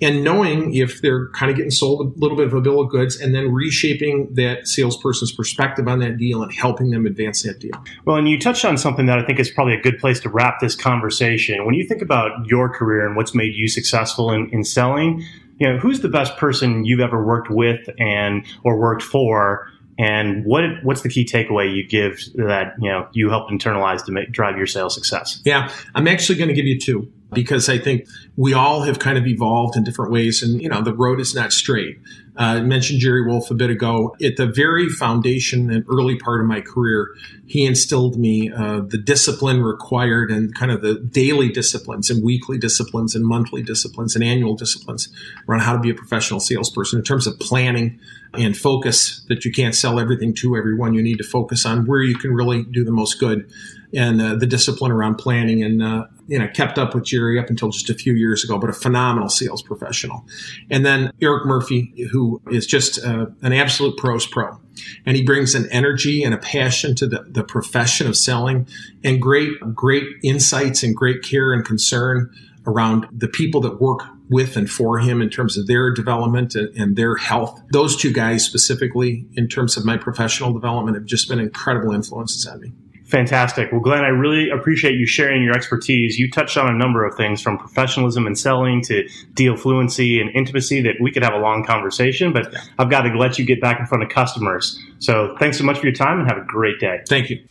And 0.00 0.22
knowing 0.22 0.74
if 0.74 1.02
they're 1.02 1.28
kind 1.30 1.50
of 1.50 1.56
getting 1.56 1.70
sold 1.70 2.00
a 2.00 2.18
little 2.18 2.36
bit 2.36 2.46
of 2.46 2.54
a 2.54 2.60
bill 2.60 2.80
of 2.80 2.90
goods 2.90 3.20
and 3.20 3.34
then 3.34 3.52
reshaping 3.52 4.34
that 4.34 4.66
salesperson's 4.66 5.32
perspective 5.32 5.88
on 5.88 5.98
that 6.00 6.16
deal 6.16 6.42
and 6.42 6.52
helping 6.52 6.90
them 6.90 7.06
advance 7.06 7.42
that 7.42 7.58
deal. 7.58 7.72
Well, 8.04 8.16
and 8.16 8.28
you 8.28 8.38
touched 8.38 8.64
on 8.64 8.76
something 8.76 9.06
that 9.06 9.18
I 9.18 9.24
think 9.24 9.38
is 9.38 9.50
probably 9.50 9.74
a 9.74 9.80
good 9.80 9.98
place 9.98 10.20
to 10.20 10.28
wrap 10.28 10.60
this 10.60 10.74
conversation. 10.74 11.64
When 11.64 11.74
you 11.74 11.86
think 11.86 12.02
about 12.02 12.46
your 12.46 12.68
career 12.68 13.06
and 13.06 13.16
what's 13.16 13.34
made 13.34 13.54
you 13.54 13.68
successful 13.68 14.32
in, 14.32 14.50
in 14.50 14.64
selling, 14.64 15.24
you 15.58 15.68
know, 15.68 15.78
who's 15.78 16.00
the 16.00 16.08
best 16.08 16.36
person 16.36 16.84
you've 16.84 17.00
ever 17.00 17.24
worked 17.24 17.50
with 17.50 17.88
and 17.98 18.44
or 18.62 18.78
worked 18.78 19.02
for, 19.02 19.70
and 19.98 20.44
what 20.44 20.62
what's 20.82 21.00
the 21.00 21.08
key 21.08 21.24
takeaway 21.24 21.74
you 21.74 21.86
give 21.86 22.20
that 22.34 22.74
you 22.78 22.90
know 22.90 23.08
you 23.12 23.30
help 23.30 23.48
internalize 23.48 24.04
to 24.04 24.12
make, 24.12 24.30
drive 24.30 24.56
your 24.56 24.66
sales 24.66 24.94
success? 24.94 25.40
Yeah, 25.44 25.72
I'm 25.94 26.06
actually 26.06 26.36
going 26.36 26.48
to 26.48 26.54
give 26.54 26.66
you 26.66 26.78
two 26.78 27.10
because 27.32 27.68
I 27.68 27.78
think 27.78 28.06
we 28.36 28.52
all 28.52 28.82
have 28.82 28.98
kind 28.98 29.18
of 29.18 29.26
evolved 29.26 29.76
in 29.76 29.84
different 29.84 30.12
ways, 30.12 30.42
and 30.42 30.60
you 30.60 30.68
know 30.68 30.82
the 30.82 30.94
road 30.94 31.20
is 31.20 31.34
not 31.34 31.52
straight. 31.52 31.98
Uh, 32.38 32.42
I 32.42 32.60
mentioned 32.60 33.00
Jerry 33.00 33.26
Wolf 33.26 33.50
a 33.50 33.54
bit 33.54 33.70
ago. 33.70 34.14
At 34.22 34.36
the 34.36 34.46
very 34.46 34.88
foundation 34.88 35.70
and 35.70 35.84
early 35.88 36.16
part 36.16 36.40
of 36.40 36.46
my 36.46 36.60
career, 36.60 37.08
he 37.46 37.64
instilled 37.64 38.18
me 38.18 38.52
uh, 38.52 38.80
the 38.80 38.98
discipline 38.98 39.62
required 39.62 40.30
and 40.30 40.54
kind 40.54 40.70
of 40.70 40.82
the 40.82 40.96
daily 40.96 41.48
disciplines 41.48 42.10
and 42.10 42.22
weekly 42.22 42.58
disciplines 42.58 43.14
and 43.14 43.24
monthly 43.24 43.62
disciplines 43.62 44.14
and 44.14 44.22
annual 44.22 44.54
disciplines 44.54 45.08
around 45.48 45.60
how 45.60 45.72
to 45.72 45.80
be 45.80 45.90
a 45.90 45.94
professional 45.94 46.38
salesperson 46.38 46.98
in 46.98 47.04
terms 47.04 47.26
of 47.26 47.38
planning 47.38 47.98
and 48.34 48.56
focus 48.56 49.24
that 49.28 49.46
you 49.46 49.52
can't 49.52 49.74
sell 49.74 49.98
everything 49.98 50.34
to 50.34 50.56
everyone. 50.56 50.92
You 50.92 51.02
need 51.02 51.18
to 51.18 51.24
focus 51.24 51.64
on 51.64 51.86
where 51.86 52.02
you 52.02 52.16
can 52.16 52.34
really 52.34 52.64
do 52.64 52.84
the 52.84 52.92
most 52.92 53.18
good 53.18 53.50
and 53.94 54.20
uh, 54.20 54.34
the 54.34 54.46
discipline 54.46 54.92
around 54.92 55.16
planning 55.16 55.62
and 55.62 55.82
uh, 55.82 56.06
you 56.26 56.38
know 56.38 56.48
kept 56.48 56.78
up 56.78 56.94
with 56.94 57.04
Jerry 57.04 57.38
up 57.38 57.50
until 57.50 57.70
just 57.70 57.90
a 57.90 57.94
few 57.94 58.14
years 58.14 58.44
ago, 58.44 58.58
but 58.58 58.70
a 58.70 58.72
phenomenal 58.72 59.28
sales 59.28 59.62
professional. 59.62 60.24
And 60.70 60.84
then 60.84 61.12
Eric 61.20 61.46
Murphy, 61.46 62.08
who 62.12 62.40
is 62.50 62.66
just 62.66 63.04
uh, 63.04 63.26
an 63.42 63.52
absolute 63.52 63.96
pros 63.96 64.26
pro, 64.26 64.58
and 65.04 65.16
he 65.16 65.22
brings 65.22 65.54
an 65.54 65.68
energy 65.70 66.22
and 66.22 66.34
a 66.34 66.38
passion 66.38 66.94
to 66.96 67.06
the, 67.06 67.24
the 67.28 67.44
profession 67.44 68.06
of 68.06 68.16
selling, 68.16 68.66
and 69.04 69.20
great 69.20 69.52
great 69.74 70.04
insights 70.22 70.82
and 70.82 70.94
great 70.94 71.22
care 71.22 71.52
and 71.52 71.64
concern 71.64 72.30
around 72.66 73.06
the 73.12 73.28
people 73.28 73.60
that 73.60 73.80
work 73.80 74.02
with 74.28 74.56
and 74.56 74.70
for 74.70 74.98
him 74.98 75.22
in 75.22 75.30
terms 75.30 75.56
of 75.56 75.66
their 75.66 75.92
development 75.92 76.54
and, 76.54 76.76
and 76.76 76.96
their 76.96 77.16
health. 77.16 77.60
Those 77.70 77.96
two 77.96 78.12
guys 78.12 78.44
specifically, 78.44 79.26
in 79.34 79.48
terms 79.48 79.76
of 79.76 79.84
my 79.84 79.96
professional 79.96 80.52
development, 80.52 80.96
have 80.96 81.06
just 81.06 81.28
been 81.28 81.38
incredible 81.38 81.92
influences 81.92 82.46
on 82.46 82.60
me. 82.60 82.72
Fantastic. 83.06 83.70
Well, 83.70 83.80
Glenn, 83.80 84.04
I 84.04 84.08
really 84.08 84.50
appreciate 84.50 84.96
you 84.96 85.06
sharing 85.06 85.44
your 85.44 85.54
expertise. 85.54 86.18
You 86.18 86.28
touched 86.28 86.56
on 86.56 86.68
a 86.68 86.76
number 86.76 87.04
of 87.04 87.14
things 87.16 87.40
from 87.40 87.56
professionalism 87.56 88.26
and 88.26 88.36
selling 88.36 88.82
to 88.82 89.08
deal 89.34 89.56
fluency 89.56 90.20
and 90.20 90.28
intimacy 90.34 90.80
that 90.82 90.96
we 91.00 91.12
could 91.12 91.22
have 91.22 91.32
a 91.32 91.38
long 91.38 91.64
conversation, 91.64 92.32
but 92.32 92.52
I've 92.78 92.90
got 92.90 93.02
to 93.02 93.16
let 93.16 93.38
you 93.38 93.44
get 93.44 93.60
back 93.60 93.78
in 93.78 93.86
front 93.86 94.02
of 94.02 94.10
customers. 94.10 94.80
So 94.98 95.36
thanks 95.38 95.56
so 95.56 95.62
much 95.64 95.78
for 95.78 95.86
your 95.86 95.94
time 95.94 96.18
and 96.18 96.28
have 96.28 96.38
a 96.38 96.44
great 96.44 96.80
day. 96.80 97.02
Thank 97.08 97.30
you. 97.30 97.44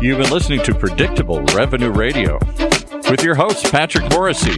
You've 0.00 0.18
been 0.18 0.30
listening 0.30 0.62
to 0.62 0.74
Predictable 0.74 1.42
Revenue 1.54 1.90
Radio 1.90 2.38
with 3.10 3.22
your 3.22 3.34
host, 3.34 3.70
Patrick 3.70 4.10
Morrissey, 4.10 4.54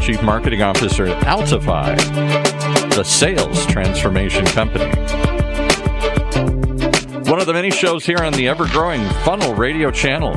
Chief 0.00 0.22
Marketing 0.22 0.62
Officer 0.62 1.06
at 1.06 1.22
Altify, 1.24 1.96
the 3.00 3.04
sales 3.04 3.64
transformation 3.64 4.44
company. 4.44 4.84
One 7.30 7.40
of 7.40 7.46
the 7.46 7.52
many 7.54 7.70
shows 7.70 8.04
here 8.04 8.18
on 8.18 8.34
the 8.34 8.46
ever 8.46 8.66
growing 8.68 9.02
Funnel 9.24 9.54
Radio 9.54 9.90
channel 9.90 10.34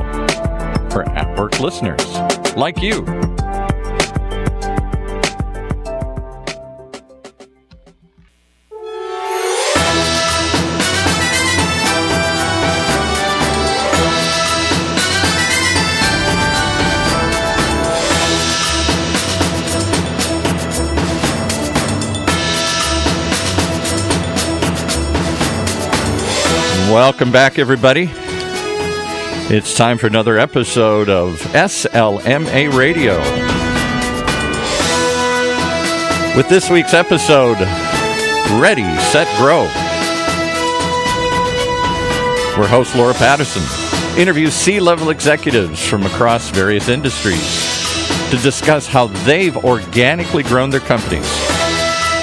for 0.88 1.06
at 1.10 1.38
work 1.38 1.60
listeners 1.60 2.02
like 2.56 2.80
you. 2.80 3.33
Welcome 27.06 27.32
back, 27.32 27.58
everybody. 27.58 28.08
It's 29.54 29.76
time 29.76 29.98
for 29.98 30.06
another 30.06 30.38
episode 30.38 31.10
of 31.10 31.38
SLMA 31.52 32.72
Radio. 32.72 33.18
With 36.34 36.48
this 36.48 36.70
week's 36.70 36.94
episode, 36.94 37.58
Ready, 38.58 38.88
Set, 39.12 39.28
Grow. 39.36 39.64
Where 42.56 42.68
host 42.68 42.96
Laura 42.96 43.12
Patterson 43.12 43.62
interviews 44.18 44.54
C 44.54 44.80
level 44.80 45.10
executives 45.10 45.86
from 45.86 46.06
across 46.06 46.48
various 46.48 46.88
industries 46.88 48.30
to 48.30 48.38
discuss 48.38 48.86
how 48.86 49.08
they've 49.26 49.58
organically 49.58 50.42
grown 50.42 50.70
their 50.70 50.80
companies. 50.80 51.30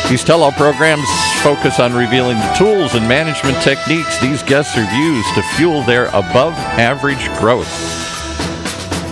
These 0.10 0.24
tell 0.24 0.41
all 0.41 0.52
programs 0.54 1.08
focus 1.41 1.80
on 1.80 1.91
revealing 1.95 2.38
the 2.38 2.54
tools 2.56 2.93
and 2.93 3.08
management 3.08 3.60
techniques 3.63 4.21
these 4.21 4.43
guests 4.43 4.75
have 4.75 4.93
used 4.93 5.34
to 5.34 5.41
fuel 5.56 5.82
their 5.82 6.06
above 6.10 6.54
average 6.77 7.27
growth. 7.39 7.67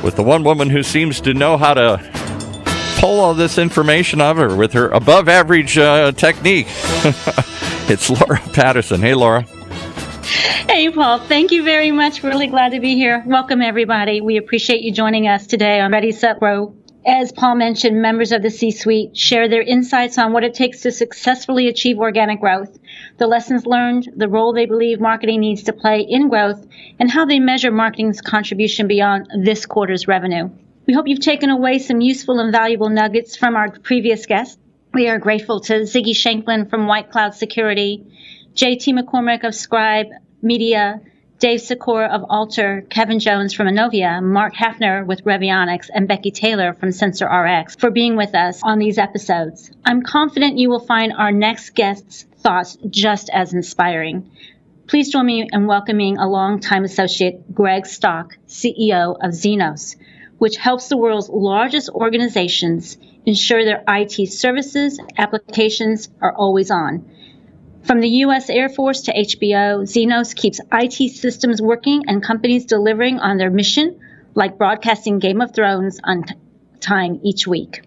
With 0.03 0.15
the 0.15 0.21
one 0.21 0.43
woman 0.43 0.69
who 0.69 0.83
seems 0.83 1.19
to 1.21 1.33
know 1.33 1.57
how 1.57 1.73
to 1.73 1.97
pull 2.99 3.19
all 3.19 3.33
this 3.33 3.57
information 3.57 4.21
out 4.21 4.37
of 4.37 4.37
her 4.37 4.55
with 4.55 4.73
her 4.73 4.89
above 4.89 5.27
average 5.27 5.79
uh, 5.79 6.11
technique, 6.11 6.67
it's 7.89 8.11
Laura 8.11 8.39
Patterson. 8.53 9.01
Hey, 9.01 9.15
Laura. 9.15 9.41
Hey, 10.67 10.91
Paul. 10.91 11.17
Thank 11.17 11.51
you 11.51 11.63
very 11.63 11.89
much. 11.89 12.21
Really 12.21 12.45
glad 12.45 12.73
to 12.73 12.79
be 12.79 12.93
here. 12.93 13.23
Welcome, 13.25 13.63
everybody. 13.63 14.21
We 14.21 14.37
appreciate 14.37 14.81
you 14.81 14.91
joining 14.91 15.27
us 15.27 15.47
today 15.47 15.79
on 15.79 15.91
Ready, 15.91 16.11
Set, 16.11 16.39
Grow 16.39 16.78
as 17.05 17.31
Paul 17.31 17.55
mentioned, 17.55 18.01
members 18.01 18.31
of 18.31 18.41
the 18.41 18.49
C 18.49 18.71
suite 18.71 19.15
share 19.15 19.47
their 19.47 19.61
insights 19.61 20.17
on 20.17 20.33
what 20.33 20.43
it 20.43 20.53
takes 20.53 20.81
to 20.81 20.91
successfully 20.91 21.67
achieve 21.67 21.97
organic 21.97 22.41
growth, 22.41 22.77
the 23.17 23.27
lessons 23.27 23.65
learned, 23.65 24.09
the 24.17 24.27
role 24.27 24.53
they 24.53 24.65
believe 24.65 24.99
marketing 24.99 25.39
needs 25.39 25.63
to 25.63 25.73
play 25.73 26.01
in 26.01 26.27
growth, 26.29 26.65
and 26.99 27.09
how 27.09 27.25
they 27.25 27.39
measure 27.39 27.71
marketing's 27.71 28.21
contribution 28.21 28.87
beyond 28.87 29.27
this 29.43 29.65
quarter's 29.65 30.07
revenue. 30.07 30.49
We 30.87 30.93
hope 30.93 31.07
you've 31.07 31.19
taken 31.19 31.49
away 31.49 31.79
some 31.79 32.01
useful 32.01 32.39
and 32.39 32.51
valuable 32.51 32.89
nuggets 32.89 33.35
from 33.35 33.55
our 33.55 33.69
previous 33.69 34.25
guests. 34.25 34.57
We 34.93 35.07
are 35.07 35.19
grateful 35.19 35.61
to 35.61 35.81
Ziggy 35.81 36.15
Shanklin 36.15 36.69
from 36.69 36.87
White 36.87 37.11
Cloud 37.11 37.33
Security, 37.33 38.05
JT 38.55 38.99
McCormick 38.99 39.43
of 39.43 39.55
Scribe 39.55 40.07
Media, 40.41 40.99
Dave 41.39 41.61
Secor 41.61 42.05
of 42.09 42.25
Alter, 42.29 42.85
Kevin 42.89 43.19
Jones 43.19 43.53
from 43.53 43.67
Anovia, 43.67 44.21
Mark 44.21 44.53
Hafner 44.55 45.05
with 45.05 45.23
Revionics, 45.23 45.89
and 45.93 46.05
Becky 46.05 46.31
Taylor 46.31 46.73
from 46.73 46.91
Sensor 46.91 47.27
RX 47.27 47.77
for 47.77 47.91
being 47.91 48.17
with 48.17 48.35
us 48.35 48.61
on 48.61 48.77
these 48.77 48.97
episodes. 48.97 49.71
I'm 49.85 50.01
confident 50.01 50.57
you 50.57 50.69
will 50.69 50.81
find 50.81 51.13
our 51.13 51.31
next 51.31 51.75
guest's 51.75 52.23
thoughts 52.39 52.77
just 52.89 53.29
as 53.29 53.53
inspiring. 53.53 54.29
Please 54.87 55.13
join 55.13 55.25
me 55.27 55.47
in 55.49 55.65
welcoming 55.65 56.17
a 56.17 56.27
longtime 56.27 56.83
associate, 56.83 57.55
Greg 57.55 57.85
Stock, 57.85 58.35
CEO 58.45 59.15
of 59.15 59.31
Zenoss, 59.31 59.95
which 60.39 60.57
helps 60.57 60.89
the 60.89 60.97
world's 60.97 61.29
largest 61.29 61.87
organizations 61.87 62.97
ensure 63.25 63.63
their 63.63 63.85
IT 63.87 64.27
services, 64.29 64.99
applications 65.17 66.09
are 66.19 66.35
always 66.35 66.69
on. 66.69 67.09
From 67.83 68.01
the 68.01 68.09
U.S. 68.25 68.49
Air 68.49 68.69
Force 68.69 69.03
to 69.03 69.13
HBO, 69.13 69.83
Zenoss 69.83 70.35
keeps 70.35 70.59
IT 70.71 71.15
systems 71.15 71.61
working 71.61 72.03
and 72.07 72.21
companies 72.21 72.65
delivering 72.65 73.19
on 73.19 73.37
their 73.37 73.49
mission, 73.49 73.99
like 74.35 74.57
broadcasting 74.57 75.19
Game 75.19 75.41
of 75.41 75.53
Thrones 75.53 75.99
on 76.03 76.23
t- 76.23 76.35
time 76.79 77.19
each 77.23 77.47
week. 77.47 77.81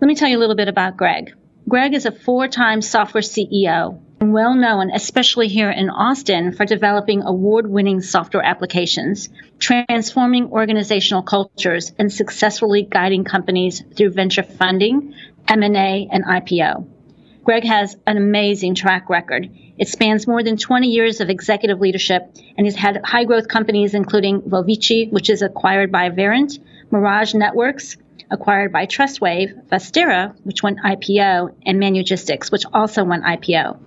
Let 0.00 0.08
me 0.08 0.14
tell 0.14 0.28
you 0.28 0.38
a 0.38 0.40
little 0.40 0.56
bit 0.56 0.68
about 0.68 0.96
Greg. 0.96 1.32
Greg 1.68 1.94
is 1.94 2.04
a 2.04 2.12
four 2.12 2.48
time 2.48 2.82
software 2.82 3.22
CEO 3.22 4.00
and 4.20 4.32
well 4.32 4.54
known, 4.54 4.90
especially 4.90 5.48
here 5.48 5.70
in 5.70 5.90
Austin, 5.90 6.52
for 6.52 6.64
developing 6.64 7.22
award 7.22 7.70
winning 7.70 8.00
software 8.00 8.44
applications, 8.44 9.28
transforming 9.58 10.50
organizational 10.50 11.22
cultures, 11.22 11.92
and 11.98 12.12
successfully 12.12 12.82
guiding 12.82 13.24
companies 13.24 13.82
through 13.94 14.10
venture 14.10 14.42
funding, 14.42 15.14
M&A, 15.46 16.08
and 16.10 16.24
IPO. 16.24 16.86
Greg 17.48 17.64
has 17.64 17.96
an 18.06 18.18
amazing 18.18 18.74
track 18.74 19.08
record. 19.08 19.48
It 19.78 19.88
spans 19.88 20.26
more 20.26 20.42
than 20.42 20.58
20 20.58 20.88
years 20.88 21.22
of 21.22 21.30
executive 21.30 21.80
leadership, 21.80 22.30
and 22.58 22.66
he's 22.66 22.76
had 22.76 23.00
high 23.02 23.24
growth 23.24 23.48
companies 23.48 23.94
including 23.94 24.42
Vovici, 24.42 25.08
which 25.10 25.30
is 25.30 25.40
acquired 25.40 25.90
by 25.90 26.10
Verint, 26.10 26.58
Mirage 26.90 27.32
Networks, 27.32 27.96
acquired 28.30 28.70
by 28.70 28.84
Trustwave, 28.84 29.66
Vastera, 29.70 30.34
which 30.44 30.62
went 30.62 30.78
IPO, 30.80 31.54
and 31.64 31.80
Manugistics, 31.80 32.52
which 32.52 32.66
also 32.70 33.02
went 33.02 33.24
IPO. 33.24 33.78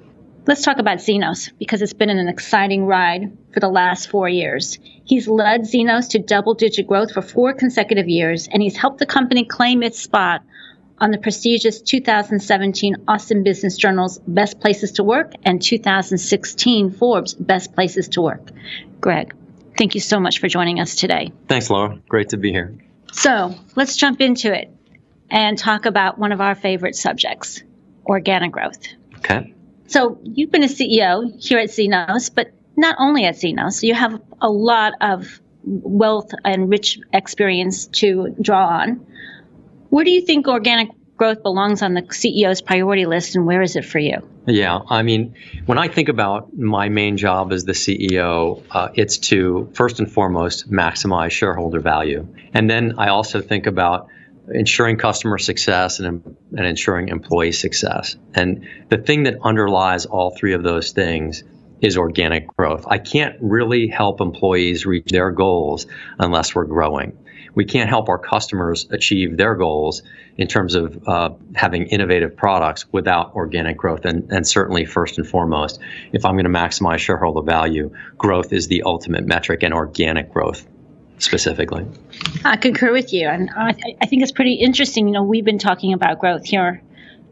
Let's 0.48 0.64
talk 0.64 0.80
about 0.80 0.98
Zenoss 0.98 1.52
because 1.60 1.84
it's 1.84 1.94
been 1.94 2.10
an 2.10 2.30
exciting 2.30 2.88
ride 2.88 3.38
for 3.54 3.60
the 3.60 3.70
last 3.70 4.10
four 4.10 4.28
years. 4.28 4.80
He's 5.04 5.28
led 5.28 5.66
Zenoss 5.66 6.10
to 6.10 6.18
double 6.18 6.56
digit 6.56 6.88
growth 6.88 7.12
for 7.12 7.22
four 7.22 7.54
consecutive 7.54 8.10
years, 8.10 8.48
and 8.52 8.64
he's 8.64 8.76
helped 8.76 8.98
the 8.98 9.06
company 9.06 9.46
claim 9.46 9.84
its 9.84 10.00
spot 10.00 10.42
on 11.02 11.10
the 11.10 11.18
prestigious 11.18 11.82
2017 11.82 12.96
Austin 13.08 13.44
Business 13.44 13.76
Journal's 13.76 14.20
Best 14.20 14.60
Places 14.60 14.94
to 14.94 15.04
Work 15.04 15.34
and 15.44 15.60
2016 15.60 16.92
Forbes 16.92 17.34
Best 17.34 17.74
Places 17.74 18.10
to 18.10 18.22
Work. 18.22 18.52
Greg, 19.02 19.34
thank 19.78 19.96
you 19.96 20.00
so 20.00 20.20
much 20.20 20.40
for 20.40 20.48
joining 20.48 20.80
us 20.80 20.96
today. 20.96 21.34
Thanks, 21.48 21.72
Laura. 21.72 22.00
Great 22.08 22.30
to 22.30 22.38
be 22.38 22.52
here. 22.52 22.78
So 23.12 23.56
let's 23.76 23.98
jump 23.98 24.22
into 24.22 24.54
it 24.54 24.70
and 25.32 25.58
talk 25.58 25.88
about 25.88 26.20
one 26.20 26.32
of 26.32 26.40
our 26.40 26.54
favorite 26.54 26.96
subjects 26.96 27.64
organic 28.06 28.52
growth. 28.52 28.86
Okay. 29.18 29.54
So 29.88 30.20
you've 30.24 30.52
been 30.52 30.64
a 30.64 30.68
CEO 30.68 31.44
here 31.44 31.58
at 31.58 31.70
Zenoss, 31.70 32.34
but 32.34 32.52
not 32.78 32.96
only 33.00 33.26
at 33.26 33.36
Zenoss, 33.36 33.82
you 33.82 33.96
have 33.96 34.22
a 34.40 34.50
lot 34.50 34.94
of 35.02 35.42
wealth 35.64 36.32
and 36.46 36.70
rich 36.70 37.00
experience 37.12 37.88
to 37.88 38.36
draw 38.40 38.68
on. 38.68 39.06
Where 39.92 40.06
do 40.06 40.10
you 40.10 40.22
think 40.22 40.48
organic 40.48 40.88
growth 41.18 41.44
belongs 41.44 41.82
on 41.82 41.94
the 41.94 42.02
CEO's 42.02 42.62
priority 42.62 43.06
list, 43.06 43.36
and 43.36 43.46
where 43.46 43.62
is 43.62 43.76
it 43.76 43.84
for 43.84 44.00
you? 44.00 44.26
Yeah, 44.48 44.80
I 44.90 45.04
mean, 45.04 45.36
when 45.66 45.78
I 45.78 45.90
think 45.90 46.08
about 46.08 46.58
my 46.58 46.88
main 46.88 47.18
job 47.18 47.52
as 47.52 47.66
the 47.66 47.74
CEO, 47.74 48.64
uh, 48.72 48.88
it's 48.96 49.18
to 49.30 49.70
first 49.74 50.00
and 50.00 50.10
foremost 50.10 50.72
maximize 50.72 51.32
shareholder 51.32 51.82
value. 51.82 52.26
And 52.54 52.70
then 52.70 53.00
I 53.00 53.10
also 53.10 53.42
think 53.42 53.68
about 53.68 54.08
ensuring 54.50 54.96
customer 54.96 55.38
success 55.38 56.00
and, 56.00 56.38
and 56.56 56.66
ensuring 56.66 57.10
employee 57.10 57.52
success. 57.52 58.16
And 58.34 58.66
the 58.88 58.98
thing 58.98 59.24
that 59.24 59.40
underlies 59.44 60.06
all 60.06 60.30
three 60.32 60.54
of 60.54 60.64
those 60.64 60.94
things 60.94 61.44
is 61.82 61.98
organic 61.98 62.48
growth. 62.56 62.86
I 62.88 62.98
can't 62.98 63.36
really 63.42 63.88
help 63.88 64.22
employees 64.22 64.86
reach 64.86 65.10
their 65.10 65.32
goals 65.32 65.86
unless 66.18 66.56
we're 66.56 66.66
growing 66.66 67.18
we 67.56 67.66
can't 67.66 67.90
help 67.90 68.10
our 68.10 68.18
customers 68.18 68.88
achieve 68.92 69.38
their 69.38 69.56
goals 69.56 70.04
in 70.38 70.48
terms 70.48 70.76
of 70.76 71.08
uh, 71.08 71.32
having 71.56 71.88
innovative 71.88 72.36
products 72.36 72.86
without 72.92 73.36
organic 73.36 73.78
growth. 73.78 74.06
And, 74.06 74.32
and 74.32 74.48
certainly, 74.48 74.86
first 74.86 75.18
and 75.18 75.28
foremost, 75.28 75.80
if 76.14 76.26
I'm 76.26 76.34
going 76.36 76.46
to 76.46 76.50
maximize 76.50 77.00
shareholder 77.00 77.42
value, 77.42 77.94
growth 78.18 78.54
is 78.54 78.68
the 78.68 78.84
ultimate 78.84 79.26
metric, 79.26 79.64
and 79.64 79.74
organic 79.74 80.32
growth 80.32 80.68
specifically. 81.18 81.86
I 82.44 82.58
concur 82.58 82.92
with 82.92 83.14
you, 83.14 83.28
and 83.28 83.50
I, 83.56 83.76
I 84.02 84.06
think 84.06 84.24
it's 84.24 84.32
pretty 84.32 84.54
interesting. 84.54 85.08
You 85.08 85.14
know, 85.14 85.24
we've 85.24 85.46
been 85.46 85.60
talking 85.60 85.94
about 85.94 86.20
growth 86.20 86.46
here 86.46 86.82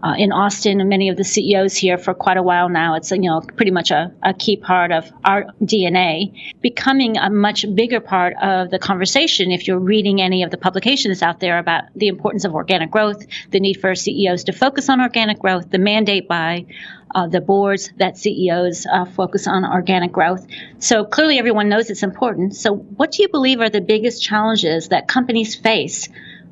uh, 0.01 0.15
in 0.17 0.31
Austin 0.31 0.79
and 0.79 0.89
many 0.89 1.09
of 1.09 1.17
the 1.17 1.23
CEOs 1.23 1.75
here 1.75 1.97
for 1.97 2.13
quite 2.13 2.37
a 2.37 2.43
while 2.43 2.69
now. 2.69 2.95
It's 2.95 3.11
you 3.11 3.21
know 3.21 3.41
pretty 3.41 3.71
much 3.71 3.91
a, 3.91 4.11
a 4.23 4.33
key 4.33 4.57
part 4.57 4.91
of 4.91 5.11
our 5.25 5.45
DNA, 5.61 6.33
becoming 6.61 7.17
a 7.17 7.29
much 7.29 7.65
bigger 7.75 7.99
part 7.99 8.33
of 8.41 8.69
the 8.69 8.79
conversation. 8.79 9.51
If 9.51 9.67
you're 9.67 9.79
reading 9.79 10.21
any 10.21 10.43
of 10.43 10.51
the 10.51 10.57
publications 10.57 11.21
out 11.21 11.39
there 11.39 11.57
about 11.57 11.85
the 11.95 12.07
importance 12.07 12.45
of 12.45 12.53
organic 12.53 12.91
growth, 12.91 13.25
the 13.51 13.59
need 13.59 13.75
for 13.75 13.93
CEOs 13.95 14.45
to 14.45 14.53
focus 14.53 14.89
on 14.89 15.01
organic 15.01 15.39
growth, 15.39 15.69
the 15.69 15.79
mandate 15.79 16.27
by 16.27 16.65
uh, 17.13 17.27
the 17.27 17.41
boards 17.41 17.91
that 17.97 18.17
CEOs 18.17 18.85
uh, 18.85 19.05
focus 19.05 19.47
on 19.47 19.65
organic 19.65 20.11
growth. 20.11 20.45
So 20.79 21.05
clearly, 21.05 21.39
everyone 21.39 21.69
knows 21.69 21.89
it's 21.89 22.03
important. 22.03 22.55
So, 22.55 22.75
what 22.75 23.11
do 23.11 23.21
you 23.21 23.29
believe 23.29 23.59
are 23.59 23.69
the 23.69 23.81
biggest 23.81 24.23
challenges 24.23 24.89
that 24.89 25.07
companies 25.07 25.55
face 25.55 26.07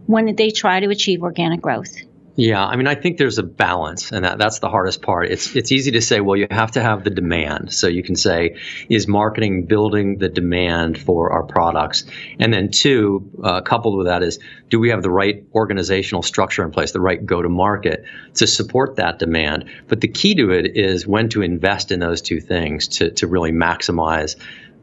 when 0.06 0.36
they 0.36 0.50
try 0.50 0.80
to 0.80 0.90
achieve 0.90 1.22
organic 1.22 1.62
growth? 1.62 1.96
Yeah, 2.40 2.64
I 2.64 2.76
mean, 2.76 2.86
I 2.86 2.94
think 2.94 3.18
there's 3.18 3.40
a 3.40 3.44
balance, 3.44 4.12
and 4.12 4.24
that, 4.24 4.38
that's 4.38 4.60
the 4.60 4.70
hardest 4.70 5.02
part. 5.02 5.32
It's 5.32 5.56
it's 5.56 5.72
easy 5.72 5.90
to 5.94 6.02
say, 6.02 6.20
well, 6.20 6.38
you 6.38 6.46
have 6.52 6.70
to 6.74 6.84
have 6.84 7.04
the 7.04 7.10
demand. 7.10 7.74
So 7.74 7.88
you 7.88 8.04
can 8.04 8.16
say, 8.16 8.58
is 8.90 9.08
marketing 9.08 9.66
building 9.66 10.20
the 10.20 10.30
demand 10.30 11.00
for 11.00 11.32
our 11.32 11.42
products? 11.42 12.06
And 12.40 12.54
then 12.54 12.70
two, 12.70 13.32
uh, 13.44 13.62
coupled 13.62 13.98
with 13.98 14.06
that 14.06 14.22
is, 14.22 14.38
do 14.70 14.80
we 14.80 14.90
have 14.92 15.02
the 15.02 15.10
right 15.10 15.48
organizational 15.56 16.22
structure 16.22 16.64
in 16.64 16.70
place, 16.70 16.92
the 16.92 17.02
right 17.02 17.26
go-to-market 17.26 18.06
to 18.36 18.46
support 18.46 18.98
that 18.98 19.18
demand? 19.18 19.66
But 19.88 20.02
the 20.02 20.08
key 20.08 20.36
to 20.36 20.52
it 20.52 20.78
is 20.78 21.08
when 21.08 21.30
to 21.30 21.42
invest 21.42 21.92
in 21.92 22.00
those 22.00 22.22
two 22.22 22.40
things 22.40 22.88
to 23.00 23.10
to 23.14 23.26
really 23.26 23.52
maximize 23.52 24.36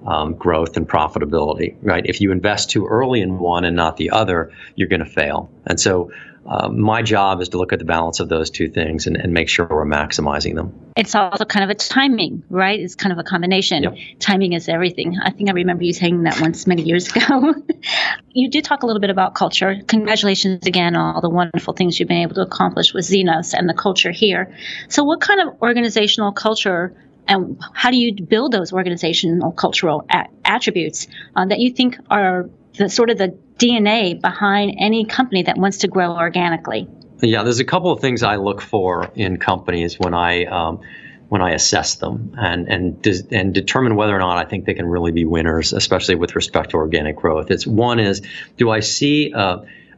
um, 0.05 0.35
growth 0.35 0.77
and 0.77 0.89
profitability, 0.89 1.77
right? 1.83 2.05
If 2.05 2.21
you 2.21 2.33
invest 2.33 2.71
too 2.71 2.87
early 2.87 3.21
in 3.21 3.39
one 3.39 3.65
and 3.65 3.77
not 3.77 3.97
the 3.97 4.11
other, 4.11 4.51
you're 4.75 4.89
going 4.89 5.05
to 5.05 5.11
fail. 5.11 5.53
And 5.65 5.79
so 5.79 6.11
uh, 6.47 6.69
my 6.69 7.03
job 7.03 7.41
is 7.41 7.49
to 7.51 7.59
look 7.59 7.73
at 7.73 7.79
the 7.79 7.85
balance 7.85 8.21
of 8.21 8.29
those 8.29 8.51
two 8.51 8.69
things 8.69 9.07
and, 9.07 9.17
and, 9.17 9.33
make 9.33 9.49
sure 9.49 9.67
we're 9.69 9.87
maximizing 9.87 10.55
them. 10.55 10.93
It's 10.97 11.15
also 11.15 11.45
kind 11.45 11.65
of 11.65 11.71
a 11.71 11.75
timing, 11.75 12.45
right? 12.51 12.79
It's 12.79 12.95
kind 12.95 13.13
of 13.13 13.19
a 13.19 13.25
combination. 13.25 13.83
Yep. 13.83 13.97
Timing 14.21 14.53
is 14.53 14.69
everything. 14.69 15.19
I 15.21 15.31
think 15.31 15.49
I 15.49 15.53
remember 15.53 15.85
you 15.85 15.93
saying 15.93 16.25
that 16.25 16.41
once 16.41 16.67
many 16.67 16.83
years 16.83 17.09
ago. 17.09 17.55
you 18.31 18.51
did 18.51 18.65
talk 18.65 18.83
a 18.83 18.87
little 18.87 19.01
bit 19.01 19.11
about 19.11 19.35
culture. 19.35 19.81
Congratulations 19.87 20.67
again 20.67 20.95
on 20.95 21.15
all 21.15 21.21
the 21.21 21.31
wonderful 21.31 21.75
things 21.75 21.99
you've 21.99 22.09
been 22.09 22.23
able 22.23 22.35
to 22.35 22.43
accomplish 22.43 22.93
with 22.93 23.07
Zenoss 23.07 23.55
and 23.55 23.69
the 23.69 23.75
culture 23.75 24.11
here. 24.11 24.55
So, 24.89 25.03
what 25.05 25.21
kind 25.21 25.41
of 25.41 25.63
organizational 25.63 26.33
culture 26.33 26.95
and 27.27 27.59
how 27.73 27.91
do 27.91 27.97
you 27.97 28.23
build 28.23 28.53
those 28.53 28.73
organizational 28.73 29.53
cultural 29.53 30.05
a- 30.11 30.29
attributes 30.45 31.07
uh, 31.35 31.47
that 31.47 31.59
you 31.59 31.73
think 31.73 31.97
are 32.11 32.51
the 32.77 32.89
sort 32.89 33.11
of 33.11 33.19
the 33.19 33.39
DNA 33.59 34.21
behind 34.21 34.77
any 34.79 35.05
company 35.05 35.43
that 35.45 35.57
wants 35.57 35.79
to 35.79 35.89
grow 35.89 36.17
organically? 36.17 36.89
Yeah, 37.21 37.43
there's 37.43 37.61
a 37.61 37.65
couple 37.65 37.91
of 37.91 38.01
things 38.01 38.23
I 38.23 38.37
look 38.37 38.61
for 38.61 39.11
in 39.15 39.39
companies 39.39 39.99
when 39.99 40.15
I 40.15 40.45
um, 40.45 40.81
when 41.29 41.41
I 41.41 41.53
assess 41.53 41.97
them 41.97 42.35
and 42.37 42.69
and 42.69 43.07
and 43.33 43.55
determine 43.55 43.97
whether 43.97 44.15
or 44.15 44.19
not 44.19 44.39
I 44.39 44.49
think 44.49 44.67
they 44.67 44.75
can 44.75 44.87
really 44.87 45.13
be 45.13 45.25
winners, 45.25 45.73
especially 45.73 46.17
with 46.17 46.37
respect 46.37 46.71
to 46.71 46.77
organic 46.77 47.17
growth. 47.17 47.51
It's 47.51 47.67
one 47.67 47.99
is 47.99 48.23
do 48.57 48.71
I 48.71 48.81
see 48.81 49.33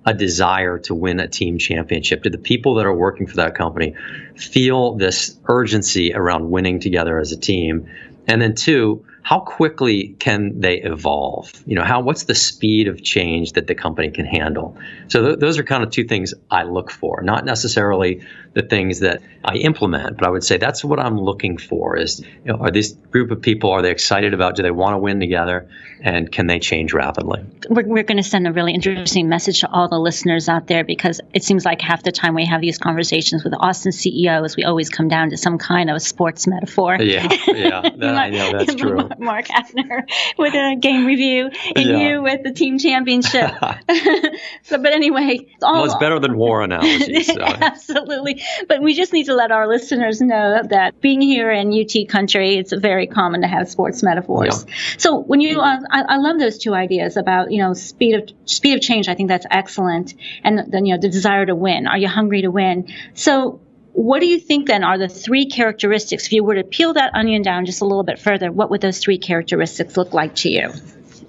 a 0.06 0.14
desire 0.14 0.78
to 0.78 0.94
win 0.94 1.18
a 1.18 1.26
team 1.26 1.58
championship? 1.58 2.22
Do 2.22 2.30
the 2.30 2.38
people 2.38 2.76
that 2.76 2.86
are 2.86 2.94
working 2.94 3.26
for 3.26 3.36
that 3.36 3.56
company 3.56 3.96
feel 4.36 4.94
this 4.94 5.36
urgency 5.46 6.14
around 6.14 6.48
winning 6.48 6.78
together 6.78 7.18
as 7.18 7.32
a 7.32 7.36
team? 7.36 7.88
And 8.28 8.40
then 8.40 8.54
two, 8.54 9.04
how 9.26 9.40
quickly 9.40 10.14
can 10.20 10.60
they 10.60 10.80
evolve? 10.80 11.52
You 11.66 11.74
know, 11.74 11.82
how 11.82 12.00
what's 12.00 12.22
the 12.24 12.34
speed 12.36 12.86
of 12.86 13.02
change 13.02 13.54
that 13.54 13.66
the 13.66 13.74
company 13.74 14.12
can 14.12 14.24
handle? 14.24 14.78
So 15.08 15.26
th- 15.26 15.40
those 15.40 15.58
are 15.58 15.64
kind 15.64 15.82
of 15.82 15.90
two 15.90 16.04
things 16.04 16.32
I 16.48 16.62
look 16.62 16.92
for, 16.92 17.22
not 17.22 17.44
necessarily 17.44 18.24
the 18.56 18.62
things 18.62 19.00
that 19.00 19.20
I 19.44 19.56
implement, 19.56 20.16
but 20.16 20.26
I 20.26 20.30
would 20.30 20.42
say 20.42 20.56
that's 20.56 20.82
what 20.82 20.98
I'm 20.98 21.20
looking 21.20 21.58
for 21.58 21.98
is 21.98 22.20
you 22.20 22.26
know, 22.46 22.56
are 22.56 22.70
this 22.70 22.92
group 22.92 23.30
of 23.30 23.42
people 23.42 23.70
are 23.70 23.82
they 23.82 23.90
excited 23.90 24.32
about 24.32 24.56
do 24.56 24.62
they 24.62 24.70
want 24.70 24.94
to 24.94 24.98
win 24.98 25.20
together 25.20 25.68
and 26.00 26.32
can 26.32 26.46
they 26.46 26.58
change 26.58 26.94
rapidly? 26.94 27.44
We're, 27.68 27.86
we're 27.86 28.02
going 28.02 28.16
to 28.16 28.22
send 28.22 28.46
a 28.46 28.52
really 28.52 28.72
interesting 28.72 29.28
message 29.28 29.60
to 29.60 29.70
all 29.70 29.88
the 29.88 29.98
listeners 29.98 30.48
out 30.48 30.66
there 30.68 30.84
because 30.84 31.20
it 31.34 31.44
seems 31.44 31.66
like 31.66 31.82
half 31.82 32.02
the 32.02 32.12
time 32.12 32.34
we 32.34 32.46
have 32.46 32.62
these 32.62 32.78
conversations 32.78 33.44
with 33.44 33.52
Austin 33.58 33.92
CEOs, 33.92 34.56
we 34.56 34.64
always 34.64 34.88
come 34.88 35.08
down 35.08 35.30
to 35.30 35.36
some 35.36 35.58
kind 35.58 35.90
of 35.90 36.00
sports 36.00 36.46
metaphor. 36.46 36.96
Yeah, 36.98 37.28
yeah, 37.48 37.82
that, 37.82 38.14
I 38.14 38.30
know 38.30 38.52
that's 38.58 38.74
true. 38.74 39.08
Mark 39.18 39.48
Hafner 39.48 40.04
with 40.38 40.54
a 40.54 40.76
game 40.80 41.04
review, 41.04 41.50
and 41.74 41.86
yeah. 41.86 41.98
you 41.98 42.22
with 42.22 42.42
the 42.42 42.52
team 42.52 42.78
championship. 42.78 43.50
so, 44.62 44.78
but 44.78 44.92
anyway, 44.92 45.40
it's 45.40 45.62
all, 45.62 45.74
well, 45.74 45.84
it's 45.84 45.96
better 45.96 46.18
than 46.18 46.36
war 46.36 46.62
analogies. 46.62 47.26
So. 47.26 47.40
absolutely, 47.42 48.42
but 48.68 48.82
we 48.82 48.94
just 48.94 49.12
need 49.12 49.24
to 49.24 49.34
let 49.34 49.50
our 49.50 49.66
listeners 49.68 50.20
know 50.20 50.62
that 50.68 51.00
being 51.00 51.20
here 51.20 51.50
in 51.50 51.72
UT 51.72 52.08
country, 52.08 52.56
it's 52.56 52.72
very 52.72 53.06
common 53.06 53.42
to 53.42 53.48
have 53.48 53.68
sports 53.68 54.02
metaphors. 54.02 54.64
Yeah. 54.66 54.74
So 54.98 55.18
when 55.18 55.40
you, 55.40 55.60
uh, 55.60 55.80
I, 55.90 56.02
I, 56.02 56.16
love 56.18 56.38
those 56.38 56.58
two 56.58 56.74
ideas 56.74 57.16
about 57.16 57.50
you 57.50 57.62
know 57.62 57.74
speed 57.74 58.14
of 58.14 58.30
speed 58.44 58.74
of 58.74 58.80
change. 58.80 59.08
I 59.08 59.14
think 59.14 59.28
that's 59.28 59.46
excellent, 59.50 60.14
and 60.42 60.72
then 60.72 60.86
you 60.86 60.94
know 60.94 61.00
the 61.00 61.08
desire 61.08 61.46
to 61.46 61.54
win. 61.54 61.86
Are 61.86 61.98
you 61.98 62.08
hungry 62.08 62.42
to 62.42 62.50
win? 62.50 62.92
So 63.14 63.60
what 63.92 64.20
do 64.20 64.26
you 64.26 64.38
think 64.38 64.66
then 64.66 64.84
are 64.84 64.98
the 64.98 65.08
three 65.08 65.46
characteristics? 65.46 66.26
If 66.26 66.32
you 66.32 66.44
were 66.44 66.56
to 66.56 66.64
peel 66.64 66.92
that 66.94 67.14
onion 67.14 67.40
down 67.40 67.64
just 67.64 67.80
a 67.80 67.86
little 67.86 68.02
bit 68.02 68.18
further, 68.18 68.52
what 68.52 68.70
would 68.70 68.82
those 68.82 68.98
three 68.98 69.16
characteristics 69.16 69.96
look 69.96 70.12
like 70.12 70.34
to 70.36 70.50
you? 70.50 70.70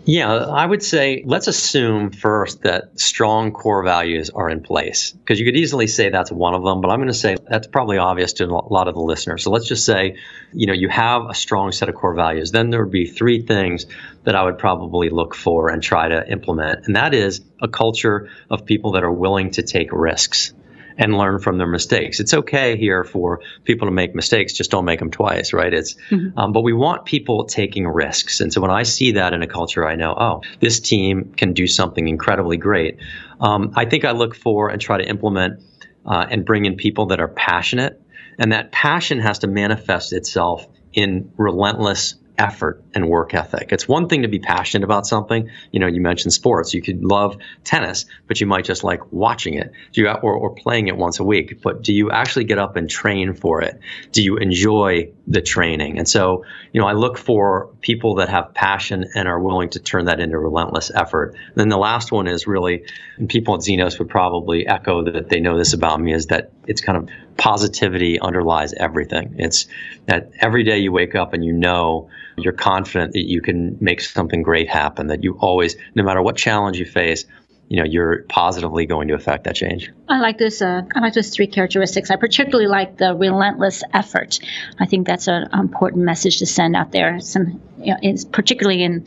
Yeah, 0.08 0.34
I 0.34 0.65
would 0.65 0.82
say 0.84 1.22
let's 1.26 1.48
assume 1.48 2.12
first 2.12 2.62
that 2.62 2.98
strong 2.98 3.52
core 3.52 3.84
values 3.84 4.30
are 4.30 4.50
in 4.50 4.63
place 4.63 5.12
because 5.12 5.38
you 5.38 5.46
could 5.46 5.58
easily 5.58 5.88
say 5.88 6.10
that's 6.10 6.32
one 6.32 6.54
of 6.54 6.63
them, 6.63 6.80
but 6.80 6.89
I'm 6.89 7.00
going 7.00 7.10
to 7.10 7.13
say 7.13 7.36
that's 7.46 7.67
probably 7.67 7.98
obvious 7.98 8.32
to 8.34 8.46
a 8.46 8.48
lot 8.48 8.88
of 8.88 8.93
the 8.96 9.02
listeners. 9.02 9.43
So 9.43 9.52
let's 9.52 9.67
just 9.67 9.84
say, 9.84 10.15
you 10.54 10.67
know, 10.67 10.74
you 10.74 10.88
have 10.88 11.24
a 11.30 11.34
strong 11.34 11.74
set 11.74 11.89
of 11.89 11.96
core 11.96 12.13
values. 12.13 12.52
Then 12.52 12.70
there 12.70 12.82
would 12.82 12.91
be 12.91 13.06
three 13.06 13.41
things 13.41 13.86
that 14.24 14.34
I 14.34 14.46
would 14.46 14.58
probably 14.58 15.10
look 15.10 15.36
for 15.36 15.67
and 15.67 15.84
try 15.84 16.08
to 16.08 16.32
implement. 16.32 16.88
And 16.88 16.96
that 16.96 17.13
is 17.13 17.41
a 17.62 17.67
culture 17.67 18.30
of 18.50 18.65
people 18.65 18.93
that 18.93 19.04
are 19.04 19.12
willing 19.12 19.52
to 19.52 19.62
take 19.62 19.91
risks 19.91 20.54
and 20.98 21.18
learn 21.18 21.40
from 21.40 21.58
their 21.58 21.68
mistakes. 21.68 22.20
It's 22.20 22.34
okay 22.34 22.78
here 22.78 23.04
for 23.04 23.42
people 23.64 23.88
to 23.88 23.92
make 23.92 24.16
mistakes, 24.16 24.54
just 24.54 24.72
don't 24.72 24.86
make 24.86 25.00
them 25.00 25.12
twice, 25.12 25.54
right? 25.54 25.74
It's, 25.74 25.96
mm-hmm. 26.10 26.38
um, 26.38 26.52
but 26.52 26.62
we 26.62 26.74
want 26.74 27.06
people 27.06 27.46
taking 27.46 27.88
risks. 27.88 28.42
And 28.42 28.52
so 28.52 28.62
when 28.62 28.72
I 28.72 28.84
see 28.84 29.14
that 29.14 29.34
in 29.34 29.44
a 29.44 29.48
culture, 29.48 29.88
I 29.88 29.96
know, 29.96 30.16
oh, 30.18 30.42
this 30.60 30.80
team 30.80 31.34
can 31.36 31.54
do 31.54 31.68
something 31.68 32.08
incredibly 32.08 32.58
great. 32.58 32.98
Um, 33.40 33.74
I 33.76 33.86
think 33.86 34.06
I 34.06 34.12
look 34.12 34.36
for 34.36 34.70
and 34.70 34.82
try 34.82 34.98
to 34.98 35.08
implement 35.08 35.64
uh, 36.06 36.26
and 36.30 36.46
bring 36.46 36.66
in 36.66 36.76
people 36.76 37.08
that 37.08 37.20
are 37.20 37.28
passionate. 37.28 38.02
And 38.40 38.52
that 38.52 38.72
passion 38.72 39.20
has 39.20 39.40
to 39.40 39.48
manifest 39.48 40.14
itself 40.14 40.66
in 40.94 41.32
relentless 41.38 42.16
effort 42.38 42.84
and 42.93 43.10
work 43.10 43.34
ethic. 43.34 43.71
It's 43.71 43.88
one 43.88 44.08
thing 44.08 44.21
to 44.21 44.28
be 44.28 44.39
passionate 44.39 44.84
about 44.84 45.08
something. 45.08 45.50
You 45.71 45.80
know, 45.80 45.88
you 45.88 46.02
mentioned 46.02 46.34
sports. 46.34 46.73
You 46.73 46.82
could 46.82 47.04
love 47.04 47.38
tennis, 47.63 48.06
but 48.28 48.39
you 48.39 48.47
might 48.47 48.65
just 48.65 48.84
like 48.84 49.12
watching 49.12 49.56
it 49.56 49.71
you, 49.93 50.08
or, 50.08 50.34
or 50.34 50.54
playing 50.54 50.88
it 50.88 50.97
once 50.97 51.19
a 51.19 51.23
week. 51.23 51.62
But 51.62 51.82
do 51.82 51.93
you 51.93 52.12
actually 52.12 52.45
get 52.45 52.60
up 52.60 52.76
and 52.76 52.89
train 52.89 53.34
for 53.34 53.62
it? 53.62 53.80
Do 54.12 54.21
you 54.21 54.38
enjoy 54.38 55.12
the 55.26 55.41
training? 55.41 55.97
And 55.97 56.08
so, 56.08 56.45
you 56.71 56.82
know, 56.82 56.88
I 56.88 56.93
look 56.93 57.17
for 57.17 57.69
people 57.82 58.15
that 58.15 58.30
have 58.30 58.54
passion 58.54 59.06
and 59.15 59.28
are 59.28 59.39
willing 59.39 59.69
to 59.71 59.80
turn 59.80 60.06
that 60.06 60.19
into 60.19 60.38
relentless 60.38 60.91
effort. 60.93 61.36
And 61.47 61.56
then 61.56 61.69
the 61.69 61.78
last 61.78 62.12
one 62.12 62.28
is 62.28 62.45
really, 62.45 62.86
and 63.17 63.28
people 63.28 63.56
at 63.56 63.62
Zenoss 63.62 63.97
would 64.00 64.10
probably 64.10 64.67
echo 64.67 65.04
that 65.04 65.30
they 65.30 65.39
know 65.39 65.58
this 65.58 65.73
about 65.73 66.00
me, 66.00 66.13
is 66.13 66.28
that 66.28 66.52
it's 66.67 66.82
kind 66.82 66.97
of 66.97 67.10
positivity 67.38 68.19
underlies 68.19 68.73
everything. 68.73 69.36
It's 69.38 69.67
that 70.06 70.32
every 70.39 70.63
day 70.63 70.80
you 70.80 70.91
wake 70.91 71.15
up 71.15 71.34
and 71.34 71.43
you 71.43 71.54
know 71.54 72.10
you're 72.38 72.54
confident 72.54 73.13
that 73.13 73.28
you 73.28 73.41
can 73.41 73.78
make 73.82 74.02
something 74.02 74.43
great 74.43 74.69
happen, 74.69 75.08
that 75.08 75.23
you 75.23 75.38
always, 75.39 75.76
no 75.95 76.04
matter 76.04 76.21
what 76.21 76.38
challenge 76.38 76.78
you 76.78 76.86
face, 76.86 77.26
you 77.69 77.78
know 77.78 77.84
you're 77.84 78.23
positively 78.30 78.86
going 78.86 79.10
to 79.10 79.13
affect 79.13 79.43
that 79.43 79.56
change. 79.56 79.91
I 80.08 80.19
like 80.19 80.38
this. 80.38 80.62
Uh, 80.62 80.84
I 80.95 81.00
like 81.00 81.13
those 81.13 81.30
three 81.30 81.47
characteristics. 81.47 82.10
I 82.10 82.15
particularly 82.15 82.67
like 82.67 82.97
the 82.97 83.13
relentless 83.13 83.84
effort. 83.93 84.39
I 84.80 84.86
think 84.86 85.06
that's 85.06 85.28
an 85.28 85.50
important 85.54 86.06
message 86.06 86.39
to 86.39 86.45
send 86.45 86.76
out 86.76 86.91
there. 86.91 87.19
Some, 87.19 87.62
you 87.80 87.93
know, 87.93 88.00
it's 88.02 88.23
particularly 88.23 88.84
in 88.84 89.06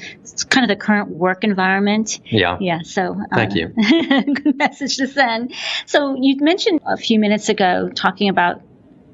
kind 0.50 0.70
of 0.70 0.76
the 0.76 0.82
current 0.82 1.08
work 1.08 1.42
environment. 1.42 2.20
Yeah. 2.26 2.58
Yeah. 2.60 2.80
So 2.82 3.18
uh, 3.32 3.34
thank 3.34 3.54
you. 3.54 3.68
good 4.34 4.58
message 4.58 4.98
to 4.98 5.08
send. 5.08 5.54
So 5.86 6.16
you 6.20 6.36
mentioned 6.40 6.80
a 6.84 6.98
few 6.98 7.18
minutes 7.18 7.48
ago 7.48 7.88
talking 7.88 8.28
about 8.28 8.60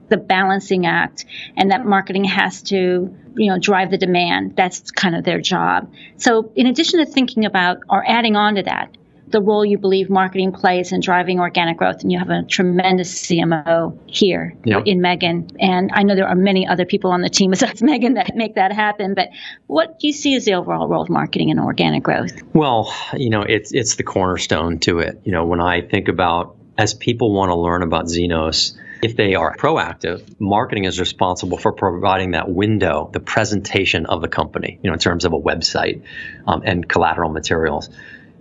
the 0.08 0.16
balancing 0.16 0.86
act 0.86 1.24
and 1.56 1.70
that 1.70 1.84
marketing 1.84 2.24
has 2.24 2.62
to 2.62 3.14
you 3.36 3.50
know 3.50 3.58
drive 3.58 3.90
the 3.90 3.98
demand. 3.98 4.56
That's 4.56 4.90
kind 4.90 5.14
of 5.14 5.24
their 5.24 5.40
job. 5.40 5.92
So 6.16 6.52
in 6.54 6.66
addition 6.66 7.00
to 7.00 7.06
thinking 7.06 7.44
about 7.44 7.78
or 7.88 8.08
adding 8.08 8.36
on 8.36 8.56
to 8.56 8.62
that 8.62 8.96
the 9.28 9.42
role 9.42 9.64
you 9.64 9.76
believe 9.76 10.08
marketing 10.08 10.52
plays 10.52 10.92
in 10.92 11.00
driving 11.00 11.40
organic 11.40 11.76
growth 11.76 12.02
and 12.02 12.12
you 12.12 12.18
have 12.18 12.30
a 12.30 12.44
tremendous 12.44 13.22
cmo 13.26 13.98
here 14.06 14.56
yep. 14.64 14.84
in 14.86 15.00
megan. 15.00 15.50
And 15.58 15.90
i 15.92 16.02
know 16.02 16.14
there 16.14 16.28
are 16.28 16.36
many 16.36 16.66
other 16.66 16.84
people 16.84 17.10
on 17.10 17.22
the 17.22 17.28
team 17.28 17.50
besides 17.50 17.82
megan 17.90 18.14
that 18.14 18.36
make 18.36 18.54
that 18.54 18.72
happen 18.72 19.14
but 19.14 19.30
what 19.66 19.98
do 19.98 20.06
you 20.06 20.12
see 20.12 20.36
as 20.36 20.44
the 20.44 20.54
overall 20.54 20.88
role 20.88 21.02
of 21.02 21.08
marketing 21.08 21.48
in 21.48 21.58
organic 21.58 22.02
growth? 22.02 22.40
Well 22.54 22.94
you 23.14 23.30
know 23.30 23.42
it's 23.42 23.72
it's 23.72 23.96
the 23.96 24.04
cornerstone 24.04 24.78
to 24.80 25.00
it. 25.00 25.20
You 25.24 25.32
know 25.32 25.44
when 25.44 25.60
i 25.60 25.80
think 25.80 26.08
about 26.08 26.56
as 26.78 26.94
people 26.94 27.32
want 27.32 27.50
to 27.50 27.56
learn 27.56 27.82
about 27.82 28.06
Zenoss, 28.06 28.76
if 29.02 29.16
they 29.16 29.34
are 29.34 29.56
proactive, 29.56 30.40
marketing 30.40 30.84
is 30.84 30.98
responsible 30.98 31.58
for 31.58 31.72
providing 31.72 32.32
that 32.32 32.48
window, 32.48 33.10
the 33.12 33.20
presentation 33.20 34.06
of 34.06 34.22
the 34.22 34.28
company, 34.28 34.78
you 34.82 34.90
know, 34.90 34.94
in 34.94 35.00
terms 35.00 35.24
of 35.24 35.32
a 35.32 35.38
website 35.38 36.02
um, 36.46 36.62
and 36.64 36.88
collateral 36.88 37.30
materials. 37.30 37.90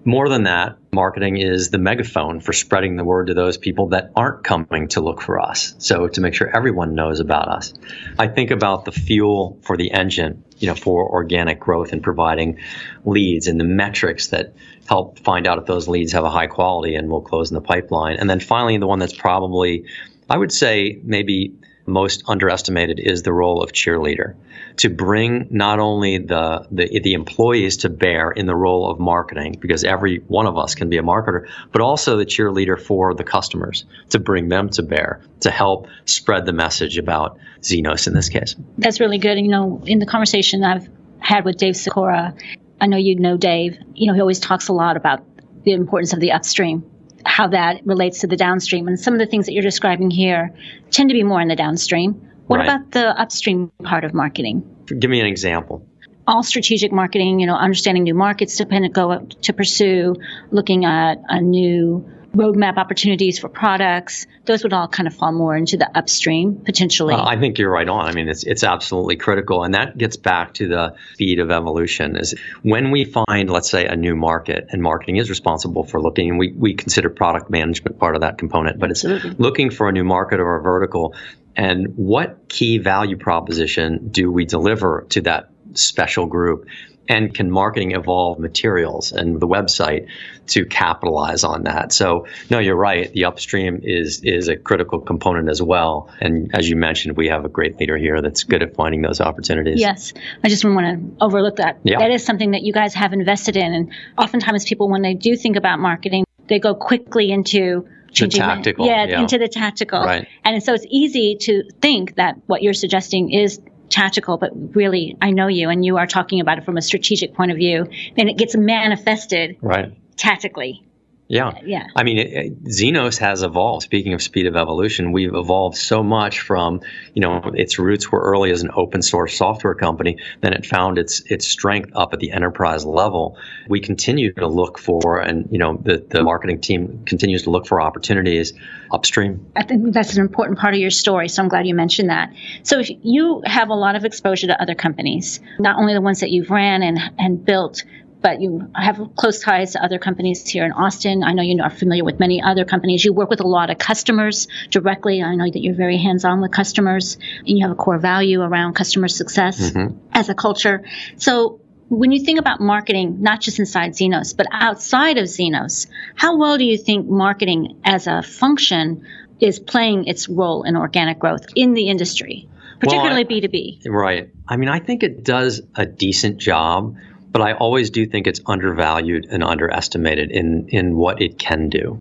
More 0.07 0.29
than 0.29 0.43
that, 0.43 0.77
marketing 0.91 1.37
is 1.37 1.71
the 1.71 1.79
megaphone 1.79 2.39
for 2.39 2.53
spreading 2.53 2.95
the 2.95 3.03
word 3.03 3.27
to 3.27 3.33
those 3.33 3.57
people 3.57 3.87
that 3.87 4.11
aren't 4.15 4.43
coming 4.43 4.87
to 4.89 5.01
look 5.01 5.19
for 5.19 5.39
us. 5.39 5.73
So 5.79 6.07
to 6.07 6.21
make 6.21 6.35
sure 6.35 6.47
everyone 6.55 6.93
knows 6.93 7.19
about 7.19 7.47
us. 7.47 7.73
I 8.19 8.27
think 8.27 8.51
about 8.51 8.85
the 8.85 8.91
fuel 8.91 9.57
for 9.63 9.75
the 9.75 9.91
engine, 9.91 10.43
you 10.59 10.67
know, 10.67 10.75
for 10.75 11.09
organic 11.09 11.59
growth 11.59 11.91
and 11.91 12.03
providing 12.03 12.59
leads 13.03 13.47
and 13.47 13.59
the 13.59 13.63
metrics 13.63 14.27
that 14.27 14.53
help 14.87 15.17
find 15.21 15.47
out 15.47 15.57
if 15.57 15.65
those 15.65 15.87
leads 15.87 16.11
have 16.11 16.23
a 16.23 16.29
high 16.29 16.47
quality 16.47 16.93
and 16.93 17.09
will 17.09 17.21
close 17.21 17.49
in 17.49 17.55
the 17.55 17.61
pipeline. 17.61 18.17
And 18.17 18.29
then 18.29 18.39
finally, 18.39 18.77
the 18.77 18.85
one 18.85 18.99
that's 18.99 19.17
probably, 19.17 19.85
I 20.29 20.38
would 20.38 20.51
say, 20.51 20.99
maybe 21.03 21.53
most 21.85 22.23
underestimated 22.27 22.99
is 22.99 23.23
the 23.23 23.33
role 23.33 23.61
of 23.61 23.71
cheerleader. 23.71 24.35
To 24.77 24.89
bring 24.89 25.47
not 25.51 25.79
only 25.79 26.17
the, 26.17 26.67
the, 26.71 26.99
the 26.99 27.13
employees 27.13 27.77
to 27.77 27.89
bear 27.89 28.31
in 28.31 28.45
the 28.45 28.55
role 28.55 28.89
of 28.89 28.99
marketing 28.99 29.57
because 29.59 29.83
every 29.83 30.17
one 30.27 30.47
of 30.47 30.57
us 30.57 30.75
can 30.75 30.89
be 30.89 30.97
a 30.97 31.03
marketer 31.03 31.47
but 31.71 31.81
also 31.81 32.17
the 32.17 32.25
cheerleader 32.25 32.79
for 32.81 33.13
the 33.13 33.23
customers 33.23 33.85
to 34.09 34.19
bring 34.19 34.49
them 34.49 34.69
to 34.69 34.83
bear 34.83 35.21
to 35.41 35.51
help 35.51 35.88
spread 36.05 36.45
the 36.45 36.53
message 36.53 36.97
about 36.97 37.38
Zenoss 37.61 38.07
in 38.07 38.13
this 38.13 38.29
case. 38.29 38.55
That's 38.77 38.99
really 38.99 39.19
good. 39.19 39.38
You 39.38 39.47
know 39.47 39.81
in 39.85 39.99
the 39.99 40.05
conversation 40.05 40.63
I've 40.63 40.89
had 41.19 41.45
with 41.45 41.57
Dave 41.57 41.77
Sikora 41.77 42.35
I 42.81 42.88
know 42.88 42.97
you 42.97 43.15
know 43.19 43.38
Dave 43.38 43.77
you 43.93 44.07
know 44.07 44.13
he 44.13 44.21
always 44.21 44.39
talks 44.39 44.67
a 44.67 44.73
lot 44.73 44.97
about 44.97 45.23
the 45.63 45.71
importance 45.71 46.13
of 46.13 46.19
the 46.19 46.31
upstream 46.31 46.89
how 47.26 47.48
that 47.48 47.86
relates 47.86 48.21
to 48.21 48.28
the 48.28 48.38
downstream. 48.38 48.88
And 48.88 49.00
some 49.00 49.13
of 49.13 49.19
the 49.19 49.26
things 49.26 49.46
that 49.48 49.54
you're 49.54 49.63
describing 49.63 50.10
here 50.10 50.54
tend 50.92 51.10
to 51.10 51.13
be 51.13 51.23
more 51.23 51.42
in 51.42 51.48
the 51.48 51.56
downstream. 51.56 52.30
What 52.48 52.58
right. 52.58 52.69
about 52.69 52.92
the 52.92 53.19
upstream 53.19 53.71
part 53.84 54.04
of 54.04 54.13
marketing? 54.13 54.63
Give 55.00 55.10
me 55.10 55.19
an 55.19 55.26
example 55.26 55.86
all 56.28 56.44
strategic 56.44 56.92
marketing, 56.92 57.40
you 57.40 57.46
know, 57.46 57.56
understanding 57.56 58.04
new 58.04 58.13
markets 58.13 58.58
to 58.58 58.90
go 58.90 59.19
to 59.19 59.54
pursue, 59.54 60.15
looking 60.52 60.86
at 60.86 61.21
a 61.30 61.40
new 61.40 62.10
roadmap 62.36 62.77
opportunities 62.77 63.40
for 63.40 63.50
products, 63.50 64.27
those 64.46 64.63
would 64.63 64.73
all 64.73 64.88
kind 64.88 65.08
of 65.08 65.15
fall 65.15 65.31
more 65.31 65.56
into 65.56 65.77
the 65.77 65.90
upstream 65.98 66.56
potentially. 66.63 67.13
Well, 67.15 67.27
I 67.27 67.40
think 67.40 67.58
you're 67.58 67.71
right 67.71 67.88
on. 67.88 68.06
I 68.06 68.13
mean, 68.13 68.29
it's 68.29 68.44
it's 68.44 68.63
absolutely 68.63 69.15
critical, 69.15 69.63
and 69.63 69.73
that 69.73 69.98
gets 69.98 70.17
back 70.17 70.54
to 70.56 70.67
the 70.67 70.96
speed 71.13 71.40
of 71.40 71.52
evolution. 71.52 72.17
Is 72.17 72.36
when 72.62 72.92
we 72.92 73.06
find, 73.06 73.50
let's 73.50 73.69
say, 73.69 73.86
a 73.86 73.96
new 73.96 74.15
market, 74.15 74.67
and 74.69 74.81
marketing 74.81 75.17
is 75.17 75.29
responsible 75.29 75.83
for 75.83 76.02
looking, 76.02 76.29
and 76.29 76.40
we 76.40 76.52
we 76.52 76.73
consider 76.73 77.10
product 77.10 77.50
management 77.50 77.98
part 77.98 78.15
of 78.15 78.21
that 78.21 78.38
component, 78.38 78.79
but 78.79 78.92
it's 78.92 79.04
looking 79.04 79.71
for 79.71 79.88
a 79.88 79.92
new 79.92 80.04
market 80.04 80.40
or 80.40 80.58
a 80.58 80.62
vertical. 80.62 81.15
And 81.58 81.94
what 81.96 82.50
key 82.50 82.79
value 82.79 83.17
proposition 83.17 84.10
do 84.10 84.29
we 84.29 84.46
deliver 84.46 85.06
to 85.12 85.21
that 85.21 85.52
special 85.73 86.25
group? 86.25 86.67
and 87.07 87.33
can 87.33 87.51
marketing 87.51 87.91
evolve 87.91 88.39
materials 88.39 89.11
and 89.11 89.39
the 89.39 89.47
website 89.47 90.07
to 90.47 90.65
capitalize 90.65 91.43
on 91.43 91.63
that. 91.63 91.91
So 91.91 92.27
no 92.49 92.59
you're 92.59 92.75
right. 92.75 93.11
The 93.11 93.25
upstream 93.25 93.81
is 93.83 94.21
is 94.23 94.47
a 94.47 94.55
critical 94.55 94.99
component 94.99 95.49
as 95.49 95.61
well. 95.61 96.09
And 96.19 96.51
as 96.53 96.69
you 96.69 96.75
mentioned 96.75 97.17
we 97.17 97.27
have 97.27 97.45
a 97.45 97.49
great 97.49 97.79
leader 97.79 97.97
here 97.97 98.21
that's 98.21 98.43
good 98.43 98.63
at 98.63 98.75
finding 98.75 99.01
those 99.01 99.21
opportunities. 99.21 99.79
Yes. 99.79 100.13
I 100.43 100.49
just 100.49 100.65
want 100.65 100.85
to 101.19 101.23
overlook 101.23 101.57
that. 101.57 101.79
Yeah. 101.83 101.99
that 101.99 102.11
is 102.11 102.25
something 102.25 102.51
that 102.51 102.63
you 102.63 102.73
guys 102.73 102.93
have 102.95 103.13
invested 103.13 103.57
in. 103.57 103.73
And 103.73 103.91
oftentimes 104.17 104.65
people 104.65 104.89
when 104.89 105.01
they 105.01 105.13
do 105.13 105.35
think 105.35 105.57
about 105.57 105.79
marketing 105.79 106.25
they 106.47 106.59
go 106.59 106.75
quickly 106.75 107.31
into 107.31 107.87
changing 108.11 108.39
the 108.41 108.45
tactical, 108.45 108.85
yeah, 108.85 109.05
yeah, 109.05 109.21
into 109.21 109.37
the 109.37 109.47
tactical. 109.47 109.99
Right. 109.99 110.27
and 110.43 110.63
so 110.63 110.73
it's 110.73 110.85
easy 110.89 111.37
to 111.41 111.63
think 111.81 112.15
that 112.15 112.35
what 112.45 112.61
you're 112.61 112.73
suggesting 112.73 113.31
is 113.31 113.59
tactical, 113.90 114.38
but 114.38 114.52
really, 114.75 115.17
I 115.21 115.31
know 115.31 115.48
you, 115.48 115.69
and 115.69 115.83
you 115.83 115.98
are 115.98 116.08
talking 116.08 116.40
about 116.40 116.58
it 116.58 116.65
from 116.65 116.77
a 116.77 116.81
strategic 116.81 117.33
point 117.33 117.52
of 117.52 117.58
view, 117.58 117.88
and 118.17 118.29
it 118.29 118.38
gets 118.38 118.56
manifested 118.56 119.58
right. 119.62 119.94
tactically. 120.17 120.85
Yeah. 121.28 121.48
Uh, 121.48 121.60
yeah. 121.65 121.88
I 121.96 122.04
mean, 122.04 122.19
it, 122.19 122.63
Zenoss 122.65 123.17
has 123.17 123.42
evolved. 123.42 123.84
Speaking 123.84 124.13
of 124.13 124.21
speed 124.21 124.46
of 124.46 124.56
evolution, 124.56 125.12
we've 125.12 125.34
evolved 125.34 125.78
so 125.78 126.04
much 126.04 126.42
from, 126.42 126.82
you 127.13 127.21
know, 127.21 127.52
its 127.56 127.80
roots 127.80 128.12
were 128.12 128.21
early 128.21 128.52
as 128.52 128.62
an 128.62 128.69
open 128.76 129.02
source 129.02 129.36
software 129.36 129.73
company. 129.73 130.17
Then 130.42 130.54
it 130.54 130.65
found 130.65 130.98
its 130.98 131.21
its 131.21 131.48
strength 131.48 131.92
up 131.96 132.13
at 132.13 132.19
the 132.19 132.32
enterprise 132.32 132.86
level. 132.86 133.38
We 133.67 133.80
continue 133.80 134.34
to 134.34 134.48
look 134.48 134.78
for, 134.78 135.19
and 135.19 135.48
you 135.52 135.58
know, 135.58 135.80
the 135.82 136.06
the 136.08 136.23
marketing 136.23 136.62
team 136.62 137.04
continues 137.06 137.44
to 137.44 137.50
look 137.50 137.65
for 137.65 137.82
opportunities 137.82 138.54
upstream. 138.92 139.52
I 139.56 139.63
think 139.63 139.94
that's 139.94 140.15
an 140.15 140.21
important 140.21 140.60
part 140.60 140.76
of 140.76 140.80
your 140.80 140.92
story. 140.92 141.28
So 141.28 141.42
I'm 141.42 141.50
glad 141.50 141.65
you 141.65 141.73
mentioned 141.73 142.12
that. 142.12 142.34
So 142.63 142.80
you 142.80 143.42
have 143.46 143.69
a 143.69 143.73
lot 143.73 143.96
of 143.96 144.06
exposure 144.06 144.48
to 144.48 144.62
other 144.62 144.76
companies, 144.76 145.40
not 145.58 145.78
only 145.78 145.94
the 145.94 146.02
ones 146.02 146.19
that 146.19 146.30
you've 146.30 146.52
ran 146.52 146.84
and 146.84 147.00
and 147.17 147.44
built, 147.44 147.84
but 148.26 148.42
you 148.42 148.71
have 148.73 149.12
close 149.15 149.40
ties 149.40 149.73
to 149.73 149.84
other 149.84 150.00
companies 150.00 150.50
here 150.50 150.65
in 150.65 150.71
Austin. 150.71 151.23
I 151.23 151.34
know 151.34 151.44
you 151.44 151.62
are 151.62 151.69
familiar 151.69 152.04
with 152.04 152.19
many 152.19 152.42
other 152.42 152.65
companies. 152.65 153.06
You 153.06 153.13
work 153.13 153.30
with 153.30 153.40
a 153.40 153.48
lot 153.48 153.69
of 153.69 153.78
customers 153.78 154.48
directly. 154.71 155.21
I 155.21 155.36
know 155.36 155.46
that 155.46 155.60
you're 155.60 155.76
very 155.76 156.00
hands 156.00 156.26
on 156.26 156.42
with 156.42 156.52
customers 156.52 157.19
and 157.46 157.56
you 157.56 157.67
have 157.67 157.71
a 157.71 157.76
core 157.76 158.00
value 158.00 158.42
around 158.42 158.73
customer 158.73 159.10
success 159.10 159.69
mm-hmm. 159.69 159.96
as 160.12 160.30
a 160.30 160.34
culture. 160.34 160.84
So 161.17 161.62
when 161.90 162.12
you 162.12 162.26
think 162.26 162.40
about 162.40 162.60
marketing, 162.60 163.21
not 163.21 163.42
just 163.42 163.60
inside 163.60 163.92
Zenoss, 163.92 164.36
but 164.36 164.48
outside 164.52 165.19
of 165.19 165.26
Zenoss, 165.26 165.86
how 166.15 166.36
well 166.40 166.58
do 166.58 166.63
you 166.63 166.80
think 166.80 167.08
marketing 167.08 167.80
as 167.86 168.08
a 168.08 168.23
function 168.23 169.06
is 169.40 169.60
playing 169.60 170.06
its 170.06 170.28
role 170.28 170.63
in 170.63 170.76
organic 170.76 171.19
growth 171.19 171.46
in 171.56 171.76
the 171.76 171.90
industry, 171.90 172.50
particularly 172.80 173.23
well, 173.23 173.38
I, 173.38 173.48
B2B? 173.48 173.88
Right. 173.88 174.30
I 174.48 174.58
mean, 174.58 174.69
I 174.69 174.80
think 174.80 175.04
it 175.04 175.23
does 175.23 175.62
a 175.76 175.86
decent 175.86 176.40
job 176.40 176.96
but 177.36 177.42
I 177.42 177.52
always 177.52 177.90
do 177.90 178.06
think 178.06 178.27
it's 178.27 178.40
undervalued 178.46 179.27
and 179.29 179.44
underestimated 179.44 180.31
in, 180.31 180.69
in 180.69 180.96
what 180.96 181.21
it 181.21 181.38
can 181.38 181.67
do. 181.67 182.00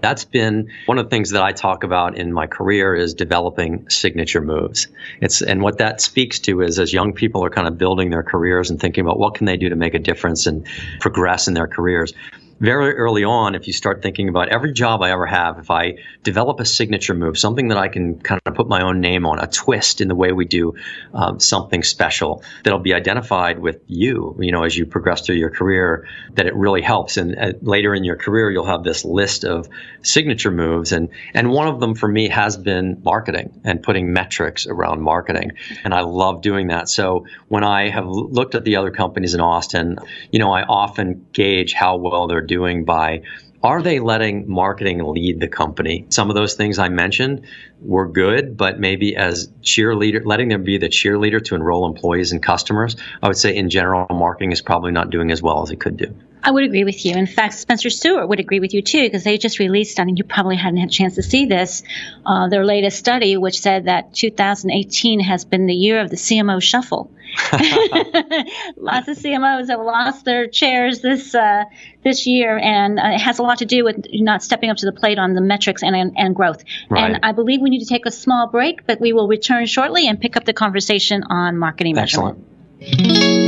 That's 0.00 0.24
been 0.24 0.70
one 0.86 0.96
of 0.96 1.04
the 1.04 1.10
things 1.10 1.32
that 1.32 1.42
I 1.42 1.52
talk 1.52 1.84
about 1.84 2.16
in 2.16 2.32
my 2.32 2.46
career 2.46 2.94
is 2.94 3.12
developing 3.12 3.90
signature 3.90 4.40
moves. 4.40 4.88
It's 5.20 5.42
and 5.42 5.60
what 5.60 5.76
that 5.78 6.00
speaks 6.00 6.38
to 6.40 6.62
is 6.62 6.78
as 6.78 6.94
young 6.94 7.12
people 7.12 7.44
are 7.44 7.50
kind 7.50 7.68
of 7.68 7.76
building 7.76 8.08
their 8.08 8.22
careers 8.22 8.70
and 8.70 8.80
thinking 8.80 9.04
about 9.04 9.18
what 9.18 9.34
can 9.34 9.44
they 9.44 9.58
do 9.58 9.68
to 9.68 9.76
make 9.76 9.92
a 9.92 9.98
difference 9.98 10.46
and 10.46 10.66
progress 10.98 11.46
in 11.46 11.52
their 11.52 11.68
careers 11.68 12.14
very 12.58 12.96
early 12.96 13.24
on, 13.24 13.54
if 13.54 13.66
you 13.66 13.72
start 13.72 14.02
thinking 14.02 14.28
about 14.28 14.48
every 14.48 14.72
job 14.72 15.02
I 15.02 15.10
ever 15.10 15.26
have, 15.26 15.58
if 15.58 15.70
I 15.70 15.96
develop 16.22 16.60
a 16.60 16.64
signature 16.64 17.14
move, 17.14 17.38
something 17.38 17.68
that 17.68 17.78
I 17.78 17.88
can 17.88 18.18
kind 18.18 18.40
of 18.46 18.54
put 18.54 18.68
my 18.68 18.82
own 18.82 19.00
name 19.00 19.26
on, 19.26 19.38
a 19.38 19.46
twist 19.46 20.00
in 20.00 20.08
the 20.08 20.14
way 20.14 20.32
we 20.32 20.46
do 20.46 20.74
um, 21.12 21.38
something 21.38 21.82
special 21.82 22.42
that'll 22.64 22.78
be 22.78 22.94
identified 22.94 23.58
with 23.58 23.82
you, 23.86 24.36
you 24.40 24.52
know, 24.52 24.64
as 24.64 24.76
you 24.76 24.86
progress 24.86 25.20
through 25.20 25.36
your 25.36 25.50
career, 25.50 26.08
that 26.34 26.46
it 26.46 26.54
really 26.54 26.80
helps. 26.80 27.18
And 27.18 27.38
uh, 27.38 27.52
later 27.60 27.94
in 27.94 28.04
your 28.04 28.16
career, 28.16 28.50
you'll 28.50 28.66
have 28.66 28.84
this 28.84 29.04
list 29.04 29.44
of 29.44 29.68
signature 30.02 30.50
moves. 30.50 30.92
And, 30.92 31.10
and 31.34 31.50
one 31.50 31.68
of 31.68 31.78
them 31.78 31.94
for 31.94 32.08
me 32.08 32.28
has 32.30 32.56
been 32.56 33.02
marketing 33.04 33.60
and 33.64 33.82
putting 33.82 34.12
metrics 34.12 34.66
around 34.66 35.02
marketing. 35.02 35.52
And 35.84 35.92
I 35.92 36.00
love 36.00 36.40
doing 36.40 36.68
that. 36.68 36.88
So 36.88 37.26
when 37.48 37.64
I 37.64 37.90
have 37.90 38.06
looked 38.06 38.54
at 38.54 38.64
the 38.64 38.76
other 38.76 38.90
companies 38.90 39.34
in 39.34 39.40
Austin, 39.40 39.98
you 40.30 40.38
know, 40.38 40.52
I 40.52 40.62
often 40.62 41.26
gauge 41.32 41.74
how 41.74 41.96
well 41.96 42.26
they're 42.26 42.45
doing 42.46 42.84
by 42.84 43.22
are 43.62 43.82
they 43.82 43.98
letting 43.98 44.48
marketing 44.48 45.02
lead 45.04 45.40
the 45.40 45.48
company? 45.48 46.06
Some 46.10 46.30
of 46.30 46.36
those 46.36 46.54
things 46.54 46.78
I 46.78 46.88
mentioned 46.88 47.46
were 47.80 48.06
good, 48.06 48.56
but 48.56 48.78
maybe 48.78 49.16
as 49.16 49.48
cheerleader, 49.62 50.24
letting 50.24 50.50
them 50.50 50.62
be 50.62 50.78
the 50.78 50.88
cheerleader 50.88 51.44
to 51.46 51.56
enroll 51.56 51.84
employees 51.86 52.30
and 52.30 52.40
customers, 52.40 52.96
I 53.20 53.26
would 53.26 53.36
say 53.36 53.56
in 53.56 53.68
general, 53.68 54.06
marketing 54.10 54.52
is 54.52 54.62
probably 54.62 54.92
not 54.92 55.10
doing 55.10 55.32
as 55.32 55.42
well 55.42 55.62
as 55.62 55.70
it 55.72 55.80
could 55.80 55.96
do. 55.96 56.14
I 56.46 56.52
would 56.52 56.62
agree 56.62 56.84
with 56.84 57.04
you. 57.04 57.12
In 57.16 57.26
fact, 57.26 57.54
Spencer 57.54 57.90
Stuart 57.90 58.28
would 58.28 58.38
agree 58.38 58.60
with 58.60 58.72
you 58.72 58.80
too, 58.80 59.02
because 59.02 59.24
they 59.24 59.36
just 59.36 59.58
released, 59.58 59.98
I 59.98 60.04
mean, 60.04 60.16
you 60.16 60.22
probably 60.22 60.54
hadn't 60.54 60.78
had 60.78 60.90
a 60.90 60.92
chance 60.92 61.16
to 61.16 61.22
see 61.24 61.46
this, 61.46 61.82
uh, 62.24 62.48
their 62.48 62.64
latest 62.64 63.00
study, 63.00 63.36
which 63.36 63.58
said 63.60 63.86
that 63.86 64.14
2018 64.14 65.18
has 65.18 65.44
been 65.44 65.66
the 65.66 65.74
year 65.74 66.00
of 66.00 66.08
the 66.08 66.14
CMO 66.14 66.62
shuffle. 66.62 67.10
Lots 67.52 69.08
of 69.08 69.18
CMOs 69.18 69.68
have 69.70 69.80
lost 69.80 70.24
their 70.24 70.46
chairs 70.46 71.00
this 71.00 71.34
uh, 71.34 71.64
this 72.04 72.28
year, 72.28 72.56
and 72.56 73.00
uh, 73.00 73.08
it 73.14 73.20
has 73.20 73.40
a 73.40 73.42
lot 73.42 73.58
to 73.58 73.64
do 73.64 73.82
with 73.82 74.06
not 74.12 74.40
stepping 74.44 74.70
up 74.70 74.76
to 74.76 74.86
the 74.86 74.92
plate 74.92 75.18
on 75.18 75.34
the 75.34 75.40
metrics 75.40 75.82
and 75.82 75.96
and, 75.96 76.12
and 76.16 76.36
growth. 76.36 76.62
Right. 76.88 77.10
And 77.10 77.24
I 77.24 77.32
believe 77.32 77.60
we 77.60 77.70
need 77.70 77.80
to 77.80 77.86
take 77.86 78.06
a 78.06 78.12
small 78.12 78.46
break, 78.46 78.86
but 78.86 79.00
we 79.00 79.12
will 79.12 79.26
return 79.26 79.66
shortly 79.66 80.06
and 80.06 80.20
pick 80.20 80.36
up 80.36 80.44
the 80.44 80.54
conversation 80.54 81.24
on 81.24 81.58
marketing 81.58 81.98
Excellent. 81.98 82.38
measurement. 82.78 83.45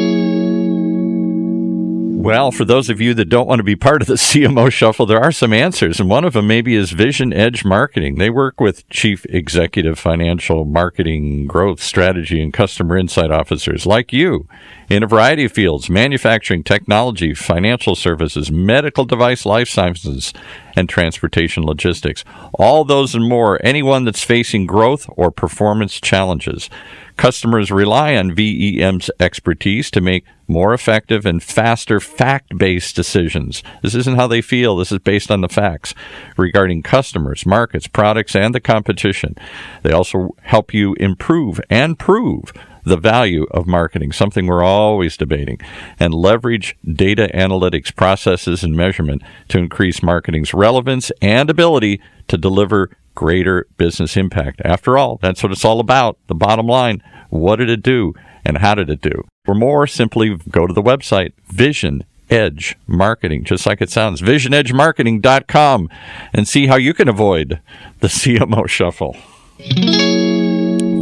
Well, 2.21 2.51
for 2.51 2.65
those 2.65 2.91
of 2.91 3.01
you 3.01 3.15
that 3.15 3.29
don't 3.29 3.47
want 3.47 3.61
to 3.61 3.63
be 3.63 3.77
part 3.77 4.03
of 4.03 4.09
the 4.09 4.15
CMO 4.17 4.73
shuffle, 4.73 5.07
there 5.07 5.23
are 5.23 5.31
some 5.31 5.53
answers, 5.53 6.01
and 6.01 6.11
one 6.11 6.25
of 6.25 6.33
them 6.33 6.49
maybe 6.49 6.75
is 6.75 6.91
Vision 6.91 7.33
Edge 7.33 7.65
Marketing. 7.65 8.17
They 8.17 8.29
work 8.29 8.61
with 8.61 8.89
chief 8.91 9.25
executive 9.27 10.01
financial 10.01 10.65
marketing, 10.65 11.47
growth 11.47 11.81
strategy, 11.81 12.43
and 12.43 12.53
customer 12.53 12.99
insight 12.99 13.31
officers 13.31 13.87
like 13.87 14.13
you 14.13 14.49
in 14.89 15.03
a 15.03 15.07
variety 15.07 15.45
of 15.45 15.53
fields 15.53 15.91
manufacturing, 15.91 16.63
technology, 16.63 17.35
financial 17.35 17.95
services, 17.95 18.51
medical 18.51 19.05
device, 19.05 19.45
life 19.45 19.69
sciences, 19.69 20.33
and 20.77 20.89
transportation 20.89 21.63
logistics. 21.63 22.25
All 22.55 22.85
those 22.85 23.15
and 23.15 23.29
more, 23.29 23.61
anyone 23.65 24.05
that's 24.05 24.23
facing 24.23 24.67
growth 24.67 25.09
or 25.17 25.31
performance 25.31 26.01
challenges. 26.01 26.71
Customers 27.17 27.73
rely 27.73 28.15
on 28.15 28.33
VEM's 28.33 29.11
expertise 29.19 29.91
to 29.91 30.01
make 30.01 30.25
more 30.47 30.73
effective 30.73 31.27
and 31.27 31.43
faster 31.43 31.99
fact 31.99 32.57
based 32.57 32.95
decisions. 32.95 33.63
This 33.83 33.97
isn't 33.97 34.15
how 34.15 34.29
they 34.29 34.41
feel, 34.41 34.77
this 34.77 34.93
is 34.93 35.01
based 35.01 35.31
on 35.31 35.41
the 35.41 35.49
facts 35.49 35.95
regarding 36.37 36.83
customers, 36.83 37.45
markets, 37.45 37.89
products, 37.89 38.37
and 38.37 38.55
the 38.55 38.61
competition. 38.61 39.35
They 39.83 39.93
also 39.93 40.37
help 40.43 40.73
you 40.73 40.95
improve 40.95 41.61
and 41.69 41.99
prove 41.99 42.53
the 42.89 42.97
value 42.97 43.47
of 43.51 43.67
marketing, 43.67 44.13
something 44.13 44.47
we're 44.47 44.63
always 44.63 45.17
debating, 45.17 45.59
and 45.99 46.15
leverage 46.15 46.77
data 46.85 47.31
analytics 47.35 47.95
processes 47.95 48.65
and 48.65 48.77
measurement 48.77 49.23
to 49.49 49.59
increase 49.59 50.03
marketing's 50.03 50.55
relevance 50.55 51.11
and 51.23 51.51
ability 51.51 52.01
to 52.27 52.37
deliver 52.37 52.91
greater 53.15 53.67
business 53.77 54.17
impact. 54.17 54.61
After 54.65 54.97
all, 54.97 55.19
that's 55.21 55.43
what 55.43 55.53
it's 55.53 55.65
all 55.65 55.81
about. 55.81 56.19
The 56.27 56.35
bottom 56.35 56.67
line 56.67 57.03
what 57.31 57.57
did 57.57 57.69
it 57.69 57.83
do 57.83 58.15
and 58.45 58.59
how 58.59 58.75
did 58.75 58.89
it 58.89 59.01
do? 59.01 59.25
For 59.45 59.55
more, 59.55 59.87
simply 59.87 60.37
go 60.51 60.67
to 60.67 60.73
the 60.73 60.83
website 60.83 61.33
Vision 61.47 62.05
Edge 62.31 62.77
Marketing, 62.87 63.45
just 63.45 63.67
like 63.67 63.81
it 63.81 63.91
sounds, 63.91 64.21
visionedgemarketing.com, 64.21 65.89
and 66.33 66.49
see 66.49 66.67
how 66.67 66.77
you 66.77 66.95
can 66.95 67.09
avoid 67.09 67.61
the 68.01 68.09
CMO 68.09 68.69
shuffle. 68.69 69.17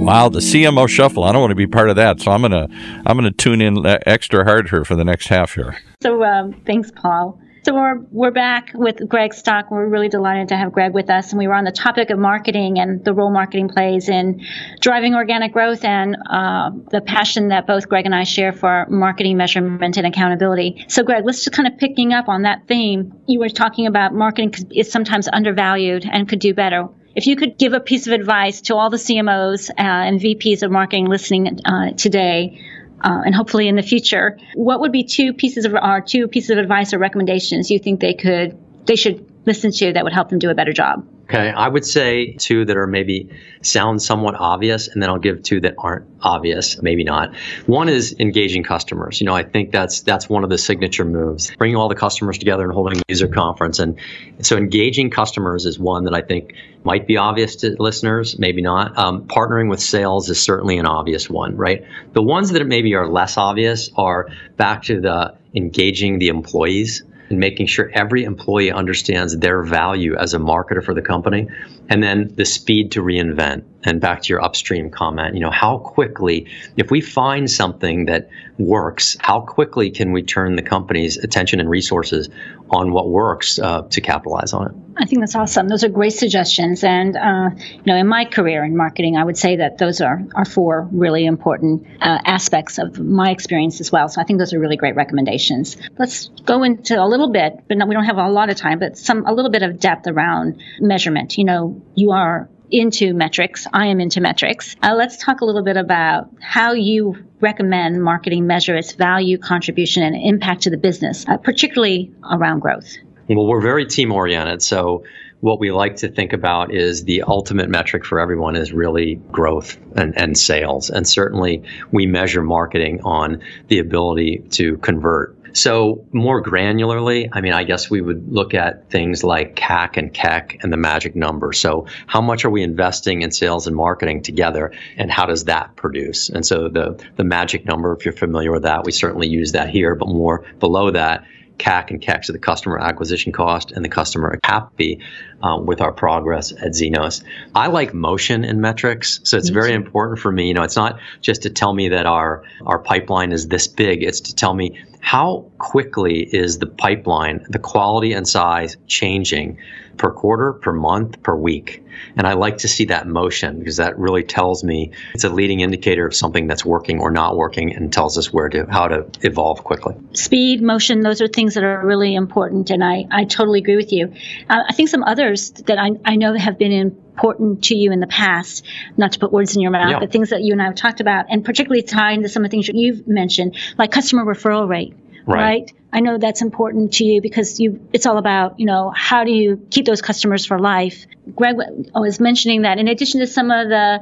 Wow, 0.06 0.28
the 0.28 0.38
CMO 0.38 0.88
shuffle. 0.88 1.24
I 1.24 1.32
don't 1.32 1.40
want 1.40 1.50
to 1.50 1.56
be 1.56 1.66
part 1.66 1.90
of 1.90 1.96
that, 1.96 2.20
so 2.20 2.30
I'm 2.30 2.40
gonna 2.40 2.68
I'm 3.04 3.16
gonna 3.16 3.32
tune 3.32 3.60
in 3.60 3.84
extra 3.84 4.44
hard 4.44 4.70
here 4.70 4.84
for 4.84 4.94
the 4.94 5.04
next 5.04 5.26
half 5.26 5.54
here. 5.54 5.76
So 6.00 6.22
um, 6.22 6.62
thanks, 6.64 6.92
Paul. 6.92 7.40
So 7.64 7.74
we're, 7.74 7.98
we're 8.12 8.30
back 8.30 8.70
with 8.74 9.08
Greg 9.08 9.34
Stock. 9.34 9.72
We're 9.72 9.88
really 9.88 10.08
delighted 10.08 10.46
to 10.50 10.56
have 10.56 10.72
Greg 10.72 10.94
with 10.94 11.10
us. 11.10 11.32
And 11.32 11.40
we 11.40 11.48
were 11.48 11.54
on 11.54 11.64
the 11.64 11.72
topic 11.72 12.10
of 12.10 12.18
marketing 12.20 12.78
and 12.78 13.04
the 13.04 13.12
role 13.12 13.32
marketing 13.32 13.68
plays 13.68 14.08
in 14.08 14.46
driving 14.80 15.16
organic 15.16 15.52
growth 15.52 15.84
and 15.84 16.16
uh, 16.30 16.70
the 16.92 17.00
passion 17.00 17.48
that 17.48 17.66
both 17.66 17.88
Greg 17.88 18.06
and 18.06 18.14
I 18.14 18.22
share 18.22 18.52
for 18.52 18.86
marketing 18.88 19.36
measurement 19.36 19.96
and 19.96 20.06
accountability. 20.06 20.84
So, 20.86 21.02
Greg, 21.02 21.24
let's 21.24 21.42
just 21.42 21.56
kind 21.56 21.66
of 21.66 21.76
picking 21.76 22.12
up 22.12 22.28
on 22.28 22.42
that 22.42 22.68
theme. 22.68 23.12
You 23.26 23.40
were 23.40 23.48
talking 23.48 23.88
about 23.88 24.14
marketing 24.14 24.54
is 24.70 24.92
sometimes 24.92 25.26
undervalued 25.26 26.08
and 26.08 26.28
could 26.28 26.38
do 26.38 26.54
better. 26.54 26.88
If 27.16 27.26
you 27.26 27.34
could 27.34 27.56
give 27.56 27.72
a 27.72 27.80
piece 27.80 28.06
of 28.06 28.12
advice 28.12 28.60
to 28.62 28.76
all 28.76 28.90
the 28.90 28.98
CMOs 28.98 29.70
uh, 29.70 29.74
and 29.78 30.20
VPs 30.20 30.62
of 30.62 30.70
marketing 30.70 31.06
listening 31.06 31.60
uh, 31.64 31.92
today, 31.92 32.62
uh, 33.00 33.22
and 33.24 33.34
hopefully 33.34 33.68
in 33.68 33.74
the 33.74 33.82
future, 33.82 34.38
what 34.54 34.80
would 34.80 34.92
be 34.92 35.02
two 35.02 35.32
pieces 35.32 35.64
of 35.64 35.72
or 35.72 36.02
two 36.02 36.28
pieces 36.28 36.50
of 36.50 36.58
advice 36.58 36.92
or 36.92 36.98
recommendations 36.98 37.70
you 37.70 37.78
think 37.78 38.00
they 38.00 38.12
could 38.12 38.58
they 38.86 38.96
should 38.96 39.26
listen 39.46 39.72
to 39.72 39.94
that 39.94 40.04
would 40.04 40.12
help 40.12 40.28
them 40.28 40.38
do 40.38 40.50
a 40.50 40.54
better 40.54 40.74
job? 40.74 41.06
Okay, 41.28 41.50
I 41.50 41.66
would 41.66 41.84
say 41.84 42.34
two 42.38 42.64
that 42.66 42.76
are 42.76 42.86
maybe 42.86 43.30
sound 43.60 44.00
somewhat 44.00 44.36
obvious, 44.36 44.86
and 44.86 45.02
then 45.02 45.10
I'll 45.10 45.18
give 45.18 45.42
two 45.42 45.60
that 45.62 45.74
aren't 45.76 46.06
obvious, 46.22 46.80
maybe 46.80 47.02
not. 47.02 47.34
One 47.66 47.88
is 47.88 48.14
engaging 48.20 48.62
customers. 48.62 49.20
You 49.20 49.26
know, 49.26 49.34
I 49.34 49.42
think 49.42 49.72
that's 49.72 50.02
that's 50.02 50.28
one 50.28 50.44
of 50.44 50.50
the 50.50 50.58
signature 50.58 51.04
moves, 51.04 51.50
bringing 51.56 51.74
all 51.76 51.88
the 51.88 51.96
customers 51.96 52.38
together 52.38 52.62
and 52.62 52.72
holding 52.72 53.00
a 53.00 53.02
user 53.08 53.26
conference. 53.26 53.80
And 53.80 53.98
so, 54.40 54.56
engaging 54.56 55.10
customers 55.10 55.66
is 55.66 55.80
one 55.80 56.04
that 56.04 56.14
I 56.14 56.22
think 56.22 56.54
might 56.84 57.08
be 57.08 57.16
obvious 57.16 57.56
to 57.56 57.74
listeners, 57.76 58.38
maybe 58.38 58.62
not. 58.62 58.96
Um, 58.96 59.26
partnering 59.26 59.68
with 59.68 59.80
sales 59.80 60.30
is 60.30 60.40
certainly 60.40 60.78
an 60.78 60.86
obvious 60.86 61.28
one, 61.28 61.56
right? 61.56 61.82
The 62.12 62.22
ones 62.22 62.52
that 62.52 62.64
maybe 62.64 62.94
are 62.94 63.08
less 63.08 63.36
obvious 63.36 63.90
are 63.96 64.28
back 64.56 64.84
to 64.84 65.00
the 65.00 65.34
engaging 65.52 66.20
the 66.20 66.28
employees 66.28 67.02
and 67.28 67.38
making 67.38 67.66
sure 67.66 67.90
every 67.92 68.24
employee 68.24 68.70
understands 68.70 69.36
their 69.36 69.62
value 69.62 70.16
as 70.16 70.34
a 70.34 70.38
marketer 70.38 70.84
for 70.84 70.94
the 70.94 71.02
company. 71.02 71.48
And 71.88 72.02
then 72.02 72.32
the 72.34 72.44
speed 72.44 72.92
to 72.92 73.02
reinvent. 73.02 73.64
And 73.86 74.00
back 74.00 74.22
to 74.22 74.28
your 74.28 74.42
upstream 74.42 74.90
comment, 74.90 75.34
you 75.34 75.40
know, 75.40 75.50
how 75.50 75.78
quickly, 75.78 76.48
if 76.76 76.90
we 76.90 77.00
find 77.00 77.48
something 77.50 78.06
that 78.06 78.28
works, 78.58 79.16
how 79.20 79.40
quickly 79.40 79.90
can 79.90 80.12
we 80.12 80.22
turn 80.22 80.56
the 80.56 80.62
company's 80.62 81.16
attention 81.16 81.60
and 81.60 81.70
resources 81.70 82.28
on 82.70 82.90
what 82.90 83.08
works 83.08 83.58
uh, 83.60 83.82
to 83.82 84.00
capitalize 84.00 84.52
on 84.52 84.66
it? 84.66 84.74
I 84.98 85.04
think 85.04 85.20
that's 85.20 85.36
awesome. 85.36 85.68
Those 85.68 85.84
are 85.84 85.88
great 85.88 86.14
suggestions. 86.14 86.82
And, 86.82 87.16
uh, 87.16 87.50
you 87.56 87.82
know, 87.86 87.96
in 87.96 88.08
my 88.08 88.24
career 88.24 88.64
in 88.64 88.76
marketing, 88.76 89.16
I 89.16 89.22
would 89.22 89.36
say 89.36 89.56
that 89.56 89.78
those 89.78 90.00
are, 90.00 90.26
are 90.34 90.44
four 90.44 90.88
really 90.90 91.26
important 91.26 91.86
uh, 92.00 92.18
aspects 92.24 92.78
of 92.78 92.98
my 92.98 93.30
experience 93.30 93.80
as 93.80 93.92
well. 93.92 94.08
So 94.08 94.20
I 94.20 94.24
think 94.24 94.38
those 94.40 94.52
are 94.52 94.58
really 94.58 94.76
great 94.76 94.96
recommendations. 94.96 95.76
Let's 95.98 96.28
go 96.44 96.62
into 96.62 97.00
a 97.00 97.06
little 97.06 97.30
bit, 97.30 97.64
but 97.68 97.76
we 97.86 97.94
don't 97.94 98.04
have 98.04 98.16
a 98.16 98.28
lot 98.28 98.50
of 98.50 98.56
time, 98.56 98.78
but 98.78 98.98
some, 98.98 99.26
a 99.26 99.32
little 99.32 99.50
bit 99.50 99.62
of 99.62 99.78
depth 99.78 100.06
around 100.08 100.60
measurement. 100.80 101.38
You 101.38 101.44
know, 101.44 101.82
you 101.94 102.10
are 102.12 102.48
into 102.70 103.14
metrics. 103.14 103.66
I 103.72 103.86
am 103.86 104.00
into 104.00 104.20
metrics. 104.20 104.76
Uh, 104.82 104.94
let's 104.94 105.16
talk 105.16 105.40
a 105.40 105.44
little 105.44 105.62
bit 105.62 105.76
about 105.76 106.30
how 106.40 106.72
you 106.72 107.16
recommend 107.40 108.02
marketing 108.02 108.46
measure 108.46 108.76
its 108.76 108.92
value, 108.92 109.38
contribution, 109.38 110.02
and 110.02 110.16
impact 110.16 110.62
to 110.62 110.70
the 110.70 110.76
business, 110.76 111.24
uh, 111.28 111.36
particularly 111.36 112.12
around 112.30 112.60
growth. 112.60 112.96
Well, 113.28 113.46
we're 113.46 113.60
very 113.60 113.86
team 113.86 114.12
oriented. 114.12 114.62
So, 114.62 115.04
what 115.40 115.60
we 115.60 115.70
like 115.70 115.96
to 115.96 116.08
think 116.08 116.32
about 116.32 116.74
is 116.74 117.04
the 117.04 117.22
ultimate 117.22 117.68
metric 117.68 118.06
for 118.06 118.18
everyone 118.18 118.56
is 118.56 118.72
really 118.72 119.16
growth 119.16 119.76
and, 119.94 120.16
and 120.16 120.36
sales. 120.36 120.88
And 120.88 121.06
certainly, 121.06 121.64
we 121.92 122.06
measure 122.06 122.42
marketing 122.42 123.00
on 123.04 123.42
the 123.68 123.78
ability 123.80 124.44
to 124.52 124.78
convert 124.78 125.35
so 125.56 126.06
more 126.12 126.42
granularly, 126.42 127.28
I 127.32 127.40
mean, 127.40 127.52
I 127.52 127.64
guess 127.64 127.88
we 127.88 128.00
would 128.00 128.32
look 128.32 128.54
at 128.54 128.90
things 128.90 129.24
like 129.24 129.56
CAC 129.56 129.96
and 129.96 130.12
KEC 130.12 130.62
and 130.62 130.72
the 130.72 130.76
magic 130.76 131.16
number. 131.16 131.52
So 131.52 131.86
how 132.06 132.20
much 132.20 132.44
are 132.44 132.50
we 132.50 132.62
investing 132.62 133.22
in 133.22 133.30
sales 133.30 133.66
and 133.66 133.74
marketing 133.74 134.22
together, 134.22 134.72
and 134.96 135.10
how 135.10 135.26
does 135.26 135.44
that 135.44 135.76
produce? 135.76 136.28
And 136.28 136.44
so 136.44 136.68
the 136.68 137.02
the 137.16 137.24
magic 137.24 137.64
number, 137.64 137.92
if 137.94 138.04
you're 138.04 138.14
familiar 138.14 138.52
with 138.52 138.62
that, 138.62 138.84
we 138.84 138.92
certainly 138.92 139.28
use 139.28 139.52
that 139.52 139.70
here. 139.70 139.94
But 139.94 140.08
more 140.08 140.44
below 140.58 140.90
that 140.90 141.24
CAC 141.58 141.90
and 141.90 142.00
KEC, 142.00 142.24
so 142.26 142.32
the 142.32 142.38
customer 142.38 142.78
acquisition 142.78 143.32
cost 143.32 143.72
and 143.72 143.84
the 143.84 143.88
customer 143.88 144.38
happy 144.44 145.00
um, 145.42 145.66
with 145.66 145.80
our 145.80 145.92
progress 145.92 146.52
at 146.52 146.72
Zenoss. 146.72 147.22
I 147.54 147.68
like 147.68 147.94
motion 147.94 148.44
in 148.44 148.60
metrics, 148.60 149.20
so 149.24 149.36
it's 149.36 149.48
very 149.48 149.72
important 149.72 150.18
for 150.18 150.30
me. 150.30 150.48
You 150.48 150.54
know, 150.54 150.62
it's 150.62 150.76
not 150.76 151.00
just 151.20 151.42
to 151.42 151.50
tell 151.50 151.72
me 151.72 151.90
that 151.90 152.06
our 152.06 152.44
our 152.64 152.78
pipeline 152.78 153.32
is 153.32 153.48
this 153.48 153.66
big; 153.68 154.02
it's 154.02 154.20
to 154.20 154.34
tell 154.34 154.52
me 154.52 154.78
how 155.06 155.44
quickly 155.58 156.18
is 156.20 156.58
the 156.58 156.66
pipeline, 156.66 157.46
the 157.48 157.60
quality 157.60 158.12
and 158.12 158.26
size 158.26 158.76
changing 158.88 159.56
per 159.96 160.12
quarter, 160.12 160.54
per 160.54 160.72
month, 160.72 161.22
per 161.22 161.34
week. 161.34 161.84
And 162.16 162.26
I 162.26 162.34
like 162.34 162.58
to 162.58 162.68
see 162.68 162.86
that 162.86 163.06
motion 163.06 163.58
because 163.58 163.78
that 163.78 163.98
really 163.98 164.22
tells 164.22 164.62
me 164.62 164.92
it's 165.14 165.24
a 165.24 165.28
leading 165.28 165.60
indicator 165.60 166.06
of 166.06 166.14
something 166.14 166.46
that's 166.46 166.64
working 166.64 167.00
or 167.00 167.10
not 167.10 167.36
working 167.36 167.74
and 167.74 167.92
tells 167.92 168.18
us 168.18 168.32
where 168.32 168.48
to 168.48 168.66
how 168.68 168.88
to 168.88 169.06
evolve 169.22 169.64
quickly. 169.64 169.94
Speed, 170.12 170.62
motion, 170.62 171.00
those 171.00 171.20
are 171.20 171.28
things 171.28 171.54
that 171.54 171.64
are 171.64 171.84
really 171.84 172.14
important. 172.14 172.70
And 172.70 172.84
I, 172.84 173.04
I 173.10 173.24
totally 173.24 173.60
agree 173.60 173.76
with 173.76 173.92
you. 173.92 174.12
Uh, 174.48 174.62
I 174.68 174.72
think 174.72 174.88
some 174.88 175.02
others 175.02 175.50
that 175.50 175.78
I, 175.78 175.90
I 176.04 176.16
know 176.16 176.34
have 176.34 176.58
been 176.58 176.72
important 176.72 177.64
to 177.64 177.74
you 177.74 177.92
in 177.92 178.00
the 178.00 178.06
past, 178.06 178.64
not 178.96 179.12
to 179.12 179.18
put 179.18 179.32
words 179.32 179.56
in 179.56 179.62
your 179.62 179.70
mouth, 179.70 179.90
yeah. 179.90 179.98
but 179.98 180.12
things 180.12 180.30
that 180.30 180.42
you 180.42 180.52
and 180.52 180.60
I 180.60 180.66
have 180.66 180.74
talked 180.74 181.00
about, 181.00 181.26
and 181.30 181.44
particularly 181.44 181.82
tying 181.82 182.22
to 182.22 182.28
some 182.28 182.44
of 182.44 182.50
the 182.50 182.54
things 182.54 182.68
you've 182.68 183.08
mentioned, 183.08 183.56
like 183.78 183.90
customer 183.90 184.24
referral 184.24 184.68
rate. 184.68 184.94
Right. 185.26 185.42
right. 185.42 185.72
I 185.92 186.00
know 186.00 186.18
that's 186.18 186.42
important 186.42 186.94
to 186.94 187.04
you 187.04 187.22
because 187.22 187.58
you 187.58 187.80
it's 187.92 188.06
all 188.06 188.18
about, 188.18 188.60
you 188.60 188.66
know, 188.66 188.92
how 188.94 189.24
do 189.24 189.30
you 189.30 189.66
keep 189.70 189.86
those 189.86 190.02
customers 190.02 190.44
for 190.44 190.58
life? 190.58 191.06
Greg 191.34 191.56
was 191.94 192.20
mentioning 192.20 192.62
that 192.62 192.78
in 192.78 192.86
addition 192.86 193.20
to 193.20 193.26
some 193.26 193.50
of 193.50 193.68
the 193.68 194.00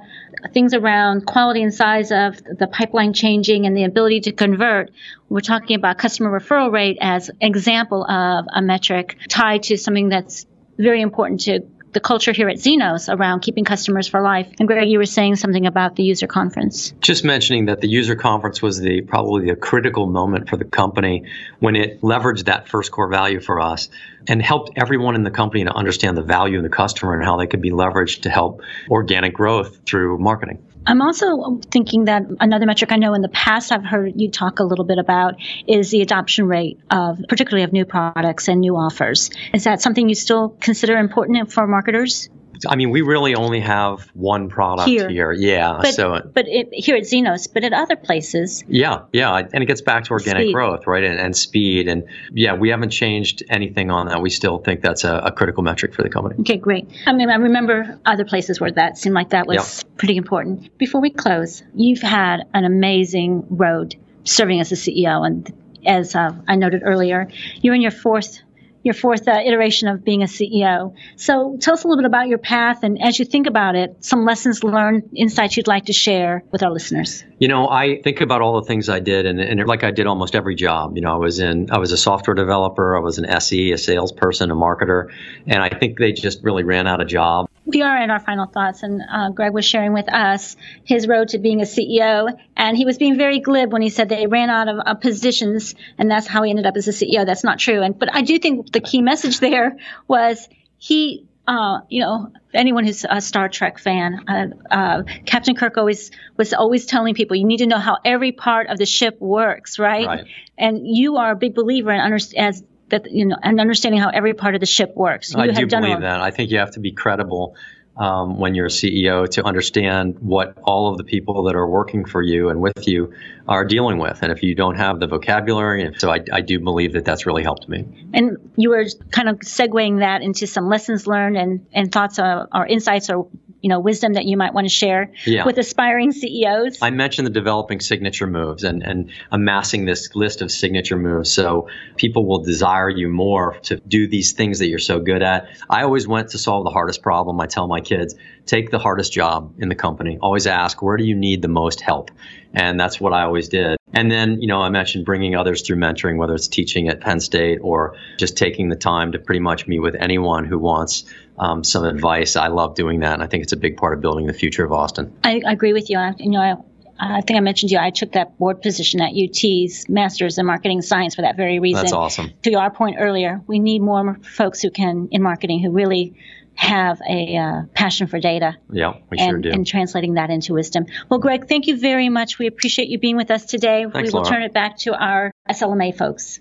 things 0.53 0.75
around 0.75 1.25
quality 1.25 1.63
and 1.63 1.73
size 1.73 2.11
of 2.11 2.37
the 2.43 2.67
pipeline 2.67 3.13
changing 3.13 3.65
and 3.67 3.77
the 3.77 3.85
ability 3.85 4.21
to 4.23 4.33
convert, 4.33 4.91
we're 5.29 5.41
talking 5.41 5.77
about 5.77 5.97
customer 5.99 6.39
referral 6.39 6.73
rate 6.73 6.99
as 7.01 7.31
example 7.41 8.05
of 8.05 8.47
a 8.53 8.61
metric 8.61 9.17
tied 9.29 9.63
to 9.65 9.77
something 9.77 10.09
that's 10.09 10.47
very 10.77 11.01
important 11.01 11.41
to 11.43 11.61
the 11.95 12.01
culture 12.01 12.33
here 12.33 12.49
at 12.49 12.57
Zenoss 12.57 13.09
around 13.09 13.41
keeping 13.41 13.65
customers 13.65 14.07
for 14.07 14.21
life. 14.21 14.53
And 14.59 14.69
Greg, 14.69 14.89
you 14.89 14.99
were 14.99 15.07
saying 15.07 15.37
something 15.37 15.67
about 15.67 15.97
the 15.97 16.03
user 16.03 16.27
conference. 16.27 16.93
Just 17.01 17.25
mentioning 17.25 17.67
that 17.67 17.81
the 17.81 17.89
user 17.89 18.17
conference 18.17 18.61
was 18.61 18.79
the 18.79 19.01
probably 19.01 19.49
a 19.51 19.57
critical 19.57 20.07
moment 20.07 20.49
for 20.49 20.57
the 20.57 20.65
company 20.65 21.25
when 21.61 21.77
it 21.77 22.03
leveraged 22.03 22.45
that 22.45 22.69
first 22.69 22.91
core 22.91 23.09
value 23.09 23.41
for 23.41 23.61
us 23.61 23.89
and 24.29 24.43
helped 24.43 24.73
everyone 24.77 25.15
in 25.15 25.23
the 25.23 25.31
company 25.31 25.65
to 25.65 25.73
understand 25.73 26.17
the 26.17 26.23
value 26.23 26.59
of 26.59 26.63
the 26.63 26.69
customer 26.69 27.15
and 27.15 27.25
how 27.25 27.37
they 27.37 27.47
could 27.47 27.63
be 27.63 27.71
leveraged 27.71 28.23
to 28.23 28.31
help 28.31 28.61
organic 28.91 29.33
growth 29.33 29.79
through 29.87 30.19
marketing. 30.19 30.63
I'm 30.87 31.01
also 31.01 31.61
thinking 31.71 32.07
that 32.07 32.23
another 32.41 32.67
metric 32.67 32.93
I 32.93 32.97
know 32.97 33.15
in 33.15 33.23
the 33.23 33.29
past 33.29 33.73
I've 33.73 33.85
heard 33.85 34.13
you 34.17 34.31
talk 34.31 34.61
a 34.61 34.65
little 34.65 34.85
bit 34.85 34.99
about 34.99 35.37
is 35.67 35.91
the 35.91 36.03
adoption 36.03 36.47
rate 36.47 36.79
of, 36.91 37.21
particularly 37.29 37.65
of 37.65 37.73
new 37.73 37.85
products 37.85 38.49
and 38.49 38.61
new 38.61 38.77
offers. 38.77 39.31
Is 39.53 39.65
that 39.65 39.81
something 39.81 40.09
you 40.09 40.15
still 40.15 40.51
consider 40.61 40.97
important 40.97 41.53
for 41.53 41.67
marketers? 41.67 42.29
I 42.67 42.77
mean, 42.77 42.91
we 42.91 43.03
really 43.03 43.35
only 43.35 43.61
have 43.61 44.09
one 44.15 44.49
product 44.49 44.89
here. 44.89 45.09
here. 45.09 45.33
Yeah. 45.33 45.79
But, 45.81 45.95
so, 45.95 46.21
but 46.33 46.47
it, 46.49 46.69
here 46.73 46.97
at 46.97 47.03
Zenoss, 47.03 47.53
but 47.53 47.65
at 47.65 47.73
other 47.73 47.97
places. 47.97 48.65
Yeah, 48.69 49.03
yeah, 49.13 49.37
and 49.37 49.63
it 49.63 49.67
gets 49.67 49.81
back 49.81 50.05
to 50.05 50.11
organic 50.13 50.45
speed. 50.45 50.53
growth, 50.53 50.87
right, 50.87 51.05
and, 51.05 51.19
and, 51.19 51.37
speed, 51.37 51.89
and 51.89 52.05
yeah, 52.33 52.55
we 52.55 52.71
haven't 52.71 52.91
changed 52.91 53.43
anything 53.49 53.91
on 53.91 54.09
that. 54.09 54.21
We 54.23 54.31
still 54.31 54.59
think 54.59 54.81
that's 54.81 55.05
a, 55.05 55.17
a, 55.17 55.33
critical 55.33 55.63
metric 55.63 55.95
for 55.95 56.03
the 56.03 56.09
company. 56.09 56.37
Okay, 56.41 56.57
great. 56.57 56.89
I 57.07 57.13
mean, 57.13 57.31
I 57.31 57.37
remember 57.37 57.99
other 58.07 58.25
places 58.25 58.61
where 58.61 58.73
that 58.73 58.97
seemed 58.99 59.15
like 59.15 59.31
that 59.31 59.47
was 59.47 59.83
yeah. 59.83 59.91
pretty 59.97 60.17
important. 60.17 60.77
Before 60.79 61.01
we 61.01 61.11
close, 61.11 61.63
you've 61.75 62.03
had 62.03 62.45
an 62.55 62.65
amazing 62.65 63.47
road 63.51 63.97
serving 64.25 64.61
as 64.61 64.73
a 64.73 64.77
CEO, 64.77 65.27
and 65.27 65.53
as 65.87 66.15
uh, 66.15 66.35
I 66.49 66.57
noted 66.57 66.83
earlier, 66.85 67.29
you're 67.61 67.75
in 67.75 67.83
your 67.83 67.91
fourth 67.91 68.41
your 68.85 68.95
fourth 68.95 69.27
uh, 69.27 69.41
iteration 69.45 69.89
of 69.89 70.05
being 70.05 70.23
a 70.23 70.27
CEO. 70.27 70.95
So 71.17 71.57
tell 71.61 71.75
us 71.75 71.85
a 71.85 71.89
little 71.89 72.03
bit 72.03 72.07
about 72.07 72.29
your 72.29 72.39
path 72.39 72.83
and 72.83 73.03
as 73.03 73.19
you 73.19 73.25
think 73.25 73.47
about 73.47 73.75
it, 73.75 74.05
some 74.05 74.25
lessons 74.25 74.63
learned, 74.63 75.11
insights 75.17 75.57
you'd 75.57 75.67
like 75.67 75.87
to 75.87 75.93
share 75.93 76.45
with 76.53 76.63
our 76.63 76.71
listeners. 76.71 77.25
You 77.39 77.49
know, 77.49 77.69
I 77.69 78.01
think 78.03 78.21
about 78.21 78.43
all 78.43 78.61
the 78.61 78.67
things 78.67 78.89
I 78.89 79.01
did 79.01 79.27
and, 79.27 79.41
and 79.41 79.67
like 79.67 79.83
I 79.83 79.91
did 79.91 80.07
almost 80.07 80.37
every 80.37 80.55
job. 80.55 80.97
You 80.97 81.03
know, 81.03 81.15
I 81.15 81.17
was 81.17 81.41
in, 81.41 81.71
I 81.71 81.79
was 81.79 81.93
a 81.93 81.97
software 81.97 82.35
developer, 82.35 82.97
I 82.97 83.01
was 83.01 83.19
an 83.19 83.25
SE, 83.25 83.73
a 83.73 83.79
salesperson, 83.79 84.51
a 84.51 84.55
marketer, 84.55 85.11
and 85.47 85.63
I 85.63 85.71
think 85.71 85.99
they 85.99 86.13
just 86.13 86.45
really 86.45 86.63
ran 86.63 86.87
out 86.87 87.01
of 87.01 87.09
jobs 87.09 87.49
we 87.67 87.83
are 87.83 88.03
in 88.03 88.11
our 88.11 88.21
final 88.21 88.47
thoughts, 88.47 88.83
and 88.83 89.03
uh, 89.11 89.31
Greg 89.31 89.53
was 89.53 89.65
sharing 89.65 89.93
with 89.93 90.13
us 90.13 90.57
his 90.85 91.09
road 91.09 91.29
to 91.29 91.39
being 91.39 91.61
a 91.61 91.65
CEO, 91.65 92.39
and 92.57 92.77
he 92.77 92.85
was 92.85 92.99
being 92.99 93.17
very 93.17 93.41
glib 93.41 93.73
when 93.73 93.83
he 93.83 93.89
said 93.89 94.09
they 94.09 94.27
ran 94.27 94.51
out 94.51 94.69
of 94.69 94.79
uh, 94.85 94.95
positions, 94.95 95.75
and 95.99 96.11
that's 96.11 96.27
how 96.27 96.43
he 96.43 96.51
ended 96.51 96.67
up 96.67 96.77
as 96.77 96.89
a 96.89 96.93
CEO. 96.93 97.25
That's 97.25 97.45
not 97.45 97.59
true, 97.59 97.83
and 97.83 97.99
but 97.99 98.15
I 98.15 98.23
do 98.23 98.39
think 98.39 98.73
the 98.73 98.81
key 98.81 99.03
message 99.03 99.41
there 99.41 99.77
was 100.09 100.49
he. 100.79 101.27
Uh, 101.47 101.81
you 101.91 102.01
know, 102.01 102.33
anyone 102.55 102.87
who's 102.87 103.05
a 103.07 103.21
Star 103.21 103.51
Trek 103.51 103.79
fan, 103.79 104.25
uh, 104.27 104.47
uh, 104.71 105.03
Captain 105.27 105.55
Kirk 105.55 105.77
always 105.77 106.11
was 106.39 106.55
always 106.55 106.87
telling 106.87 107.15
people 107.15 107.37
you 107.37 107.45
need 107.45 107.59
to 107.59 107.67
know 107.67 107.77
how 107.77 107.99
every 108.03 108.33
part 108.33 108.69
of 108.69 108.79
the 108.79 108.87
ship 108.87 109.21
works, 109.21 109.79
right? 109.79 110.07
right. 110.07 110.25
And 110.57 110.87
you 110.87 111.19
are 111.19 111.33
a 111.33 111.37
big 111.37 111.55
believer 111.55 111.93
in 111.93 112.01
under, 112.01 112.17
as 112.39 112.65
that 112.95 113.11
you 113.11 113.27
know 113.27 113.37
and 113.43 113.61
understanding 113.61 114.01
how 114.01 114.11
every 114.11 114.35
part 114.35 114.55
of 114.55 114.61
the 114.61 114.67
ship 114.67 114.93
works. 114.95 115.35
You 115.35 115.41
I 115.41 115.49
do 115.49 115.67
believe 115.67 116.01
that. 116.01 116.21
I 116.21 116.31
think 116.31 116.51
you 116.51 116.59
have 116.59 116.73
to 116.73 116.81
be 116.81 116.93
credible 116.93 117.57
um, 117.97 118.39
when 118.39 118.55
you're 118.55 118.67
a 118.67 118.71
CEO 118.71 119.29
to 119.31 119.45
understand 119.45 120.19
what 120.19 120.57
all 120.65 120.91
of 120.91 120.99
the 120.99 121.05
people 121.05 121.45
that 121.45 121.55
are 121.55 121.69
working 121.69 122.05
for 122.05 122.23
you 122.23 122.49
and 122.49 122.61
with 122.61 122.89
you 122.89 123.13
are 123.47 123.65
dealing 123.65 123.99
with. 123.99 124.23
And 124.23 124.33
if 124.33 124.43
you 124.43 124.55
don't 124.55 124.77
have 124.77 124.99
the 125.01 125.07
vocabulary, 125.07 125.95
so 125.99 126.11
I, 126.11 126.21
I 126.33 126.41
do 126.41 126.59
believe 126.59 126.95
that 126.95 127.05
that's 127.05 127.27
really 127.27 127.43
helped 127.43 127.69
me. 127.69 127.85
And 128.13 128.53
you 128.57 128.71
were 128.71 128.87
kind 129.11 129.29
of 129.29 129.41
segueing 129.41 130.01
that 130.01 130.23
into 130.23 130.47
some 130.47 130.69
lessons 130.69 131.07
learned 131.07 131.37
and, 131.37 131.67
and 131.73 131.93
thoughts 131.93 132.19
or, 132.19 132.49
or 132.53 132.67
insights 132.67 133.11
or 133.11 133.29
you 133.65 133.71
know 133.71 133.81
wisdom 133.81 134.13
that 134.13 134.27
you 134.27 134.37
might 134.37 134.53
want 134.53 134.67
to 134.67 134.73
share 134.73 135.11
yeah. 135.25 135.47
with 135.47 135.57
aspiring 135.57 136.13
CEOs? 136.13 136.83
I 136.83 136.91
mentioned 136.91 137.27
the 137.27 137.33
developing 137.33 137.81
signature 137.81 138.27
moves 138.27 138.63
and, 138.63 138.83
and 138.83 139.11
amassing 139.33 139.87
this 139.87 140.15
list 140.15 140.43
of 140.43 140.53
signature 140.53 140.99
moves 140.99 141.33
so 141.33 141.69
people 141.97 142.27
will 142.27 142.43
desire 142.43 142.91
you 142.91 143.09
more 143.09 143.57
to 143.63 143.77
do 143.89 144.07
these 144.07 144.33
things 144.33 144.59
that 144.59 144.69
you're 144.69 144.79
so 144.79 145.01
good 145.01 145.23
at. 145.23 145.49
I 145.71 145.83
always 145.83 146.07
went 146.07 146.29
to 146.31 146.39
solve 146.39 146.65
the 146.65 146.71
hardest 146.71 147.01
problem. 147.01 147.41
I 147.41 147.47
tell 147.47 147.67
my 147.67 147.81
kids, 147.81 148.15
take 148.45 148.71
the 148.71 148.79
hardest 148.79 149.15
job 149.15 149.55
in 149.57 149.71
the 149.71 149.75
company. 149.75 150.19
Always 150.21 150.47
ask, 150.47 150.83
where 150.83 150.99
do 150.99 151.05
you 151.05 151.15
need 151.15 151.41
the 151.41 151.49
most 151.49 151.81
help? 151.81 152.11
And 152.53 152.79
that's 152.79 153.01
what 153.01 153.15
I 153.15 153.23
always 153.23 153.49
did. 153.49 153.79
And 153.95 154.11
then, 154.11 154.43
you 154.43 154.49
know, 154.49 154.61
I 154.61 154.69
mentioned 154.69 155.07
bringing 155.07 155.37
others 155.37 155.63
through 155.63 155.77
mentoring, 155.77 156.19
whether 156.19 156.35
it's 156.35 156.49
teaching 156.49 156.89
at 156.89 157.01
Penn 157.01 157.21
State 157.21 157.61
or 157.63 157.97
just 158.19 158.37
taking 158.37 158.69
the 158.69 158.77
time 158.77 159.13
to 159.13 159.19
pretty 159.19 159.41
much 159.41 159.67
meet 159.67 159.79
with 159.79 159.95
anyone 159.95 160.45
who 160.45 160.59
wants 160.59 161.05
um, 161.39 161.65
some 161.65 161.85
advice. 161.85 162.37
I 162.37 162.49
love 162.49 162.75
doing 162.75 163.01
that. 163.01 163.15
And 163.15 163.23
I 163.23 163.27
think 163.27 163.43
it's 163.43 163.53
a 163.53 163.57
big 163.57 163.77
part 163.77 163.95
of 163.95 164.01
building 164.01 164.27
the 164.27 164.33
future 164.33 164.65
of 164.65 164.73
Austin. 164.73 165.17
I, 165.23 165.41
I 165.47 165.53
agree 165.53 165.73
with 165.73 165.91
you. 165.91 165.99
I, 165.99 166.15
you 166.19 166.31
know, 166.31 166.41
I, 166.41 166.55
I 166.99 167.21
think 167.23 167.37
I 167.37 167.41
mentioned 167.41 167.71
to 167.71 167.75
you, 167.75 167.81
I 167.81 167.91
took 167.91 168.13
that 168.13 168.39
board 168.39 168.63
position 168.63 169.01
at 169.01 169.11
UT's 169.11 169.89
Masters 169.89 170.39
in 170.39 170.47
Marketing 170.47 170.81
Science 170.81 171.17
for 171.17 171.23
that 171.23 171.37
very 171.37 171.59
reason. 171.59 171.83
That's 171.83 171.93
awesome. 171.93 172.33
To 172.43 172.55
our 172.55 172.71
point 172.71 172.97
earlier, 173.01 173.41
we 173.47 173.59
need 173.59 173.83
more 173.83 174.19
folks 174.23 174.63
who 174.63 174.71
can, 174.71 175.09
in 175.11 175.23
marketing, 175.23 175.63
who 175.63 175.73
really 175.73 176.15
have 176.55 177.01
a 177.09 177.37
uh, 177.37 177.63
passion 177.75 178.07
for 178.07 178.21
data. 178.21 178.57
Yeah, 178.71 178.95
we 179.11 179.19
and, 179.19 179.31
sure 179.31 179.39
do. 179.39 179.51
And 179.51 179.67
translating 179.67 180.15
that 180.15 180.31
into 180.31 180.55
wisdom. 180.55 180.87
Well, 181.09 181.19
Greg, 181.19 181.49
thank 181.49 181.67
you 181.67 181.77
very 181.77 182.09
much. 182.09 182.39
We 182.39 182.47
appreciate 182.47 182.89
you 182.89 182.99
being 183.01 183.17
with 183.17 183.33
us 183.33 183.45
today. 183.45 183.85
Thanks, 183.93 184.13
we 184.13 184.17
will 184.17 184.23
Laura. 184.23 184.37
turn 184.37 184.43
it 184.43 184.53
back 184.53 184.79
to 184.79 184.95
our 184.95 185.33
SLMA 185.51 185.97
folks. 185.97 186.39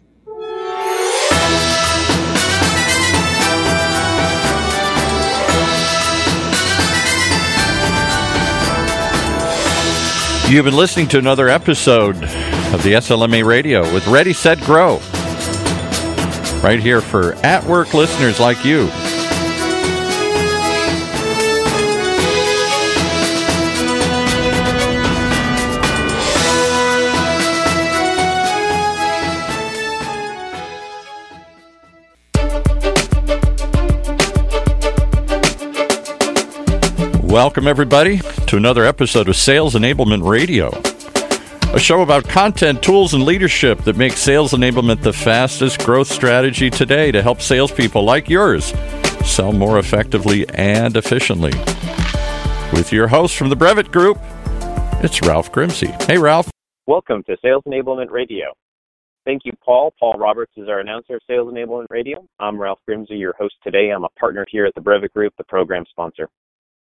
You've 10.53 10.65
been 10.65 10.75
listening 10.75 11.07
to 11.07 11.17
another 11.17 11.49
episode 11.49 12.15
of 12.15 12.83
the 12.83 12.93
SLMA 12.93 13.43
Radio 13.43 13.91
with 13.91 14.05
Ready, 14.05 14.33
Set, 14.33 14.59
Grow. 14.61 14.97
Right 16.61 16.79
here 16.79 17.01
for 17.01 17.33
at 17.43 17.63
work 17.63 17.95
listeners 17.95 18.39
like 18.39 18.63
you. 18.63 18.87
Welcome, 37.34 37.67
everybody, 37.67 38.19
to 38.45 38.57
another 38.57 38.86
episode 38.86 39.27
of 39.27 39.36
Sales 39.36 39.73
Enablement 39.73 40.23
Radio, 40.23 40.69
a 41.73 41.79
show 41.79 42.01
about 42.01 42.29
content, 42.29 42.84
tools, 42.84 43.15
and 43.15 43.25
leadership 43.25 43.79
that 43.86 43.97
makes 43.97 44.19
sales 44.19 44.51
enablement 44.51 45.01
the 45.01 45.13
fastest 45.13 45.84
growth 45.84 46.07
strategy 46.07 46.69
today 46.69 47.11
to 47.11 47.23
help 47.23 47.41
salespeople 47.41 48.03
like 48.03 48.29
yours 48.29 48.65
sell 49.25 49.51
more 49.51 49.79
effectively 49.79 50.47
and 50.49 50.95
efficiently. 50.95 51.49
With 52.71 52.91
your 52.93 53.07
host 53.07 53.36
from 53.36 53.49
the 53.49 53.55
Brevet 53.55 53.91
Group, 53.91 54.19
it's 55.01 55.23
Ralph 55.23 55.51
Grimsey. 55.51 55.88
Hey, 56.03 56.19
Ralph. 56.19 56.51
Welcome 56.86 57.23
to 57.23 57.36
Sales 57.41 57.63
Enablement 57.67 58.11
Radio. 58.11 58.53
Thank 59.25 59.41
you, 59.43 59.53
Paul. 59.65 59.91
Paul 59.99 60.19
Roberts 60.19 60.53
is 60.55 60.69
our 60.69 60.81
announcer 60.81 61.15
of 61.15 61.21
Sales 61.25 61.51
Enablement 61.51 61.88
Radio. 61.89 62.27
I'm 62.39 62.61
Ralph 62.61 62.81
Grimsey, 62.88 63.17
your 63.17 63.34
host 63.39 63.55
today. 63.63 63.89
I'm 63.89 64.03
a 64.03 64.09
partner 64.19 64.45
here 64.51 64.67
at 64.67 64.75
the 64.75 64.81
Brevet 64.81 65.15
Group, 65.15 65.34
the 65.39 65.43
program 65.45 65.86
sponsor. 65.89 66.29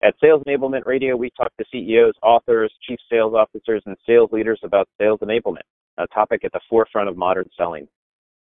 At 0.02 0.14
Sales 0.18 0.42
Enablement 0.46 0.86
Radio, 0.86 1.14
we 1.14 1.28
talk 1.36 1.54
to 1.58 1.64
CEOs, 1.70 2.14
authors, 2.22 2.72
chief 2.88 2.98
sales 3.10 3.34
officers, 3.34 3.82
and 3.84 3.94
sales 4.06 4.30
leaders 4.32 4.58
about 4.62 4.88
sales 4.98 5.20
enablement, 5.20 5.66
a 5.98 6.06
topic 6.06 6.42
at 6.42 6.52
the 6.52 6.60
forefront 6.70 7.10
of 7.10 7.18
modern 7.18 7.44
selling. 7.54 7.86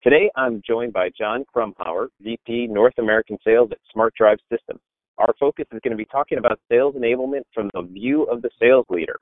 Today, 0.03 0.31
I'm 0.35 0.63
joined 0.67 0.95
by 0.95 1.11
John 1.11 1.45
Krumhauer, 1.55 2.07
VP 2.23 2.69
North 2.69 2.95
American 2.99 3.37
Sales 3.45 3.69
at 3.71 3.77
Smart 3.93 4.15
Drive 4.17 4.39
Systems. 4.51 4.81
Our 5.19 5.35
focus 5.39 5.67
is 5.73 5.81
going 5.85 5.91
to 5.91 5.97
be 6.03 6.07
talking 6.07 6.39
about 6.39 6.59
sales 6.71 6.95
enablement 6.95 7.43
from 7.53 7.71
the 7.75 7.83
view 7.83 8.23
of 8.25 8.41
the 8.41 8.51
sales 8.59 8.87
leader. 8.89 9.19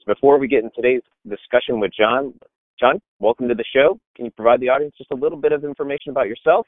So 0.00 0.12
before 0.12 0.38
we 0.38 0.48
get 0.48 0.62
in 0.62 0.70
today's 0.76 1.02
discussion 1.26 1.80
with 1.80 1.92
John, 1.98 2.34
John, 2.78 3.00
welcome 3.20 3.48
to 3.48 3.54
the 3.54 3.64
show. 3.74 3.98
Can 4.16 4.26
you 4.26 4.30
provide 4.32 4.60
the 4.60 4.68
audience 4.68 4.94
just 4.98 5.12
a 5.12 5.16
little 5.16 5.38
bit 5.38 5.52
of 5.52 5.64
information 5.64 6.10
about 6.10 6.28
yourself 6.28 6.66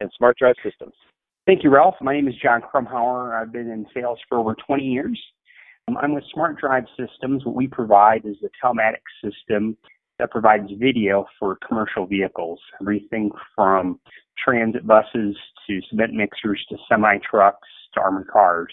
and 0.00 0.10
Smart 0.16 0.36
Drive 0.38 0.56
Systems? 0.64 0.94
Thank 1.50 1.64
you, 1.64 1.70
Ralph. 1.70 1.96
My 2.00 2.12
name 2.12 2.28
is 2.28 2.36
John 2.40 2.62
Krumhauer. 2.62 3.34
I've 3.34 3.50
been 3.50 3.68
in 3.72 3.84
sales 3.92 4.20
for 4.28 4.38
over 4.38 4.54
20 4.54 4.84
years. 4.84 5.20
Um, 5.88 5.96
I'm 5.96 6.14
with 6.14 6.22
Smart 6.32 6.60
Drive 6.60 6.84
Systems. 6.96 7.44
What 7.44 7.56
we 7.56 7.66
provide 7.66 8.24
is 8.24 8.36
a 8.44 8.64
telematics 8.64 9.00
system 9.20 9.76
that 10.20 10.30
provides 10.30 10.70
video 10.78 11.26
for 11.40 11.58
commercial 11.66 12.06
vehicles, 12.06 12.60
everything 12.80 13.32
from 13.56 13.98
transit 14.38 14.86
buses 14.86 15.36
to 15.66 15.80
cement 15.90 16.14
mixers 16.14 16.64
to 16.68 16.76
semi 16.88 17.18
trucks 17.28 17.66
to 17.94 18.00
armored 18.00 18.28
cars. 18.28 18.72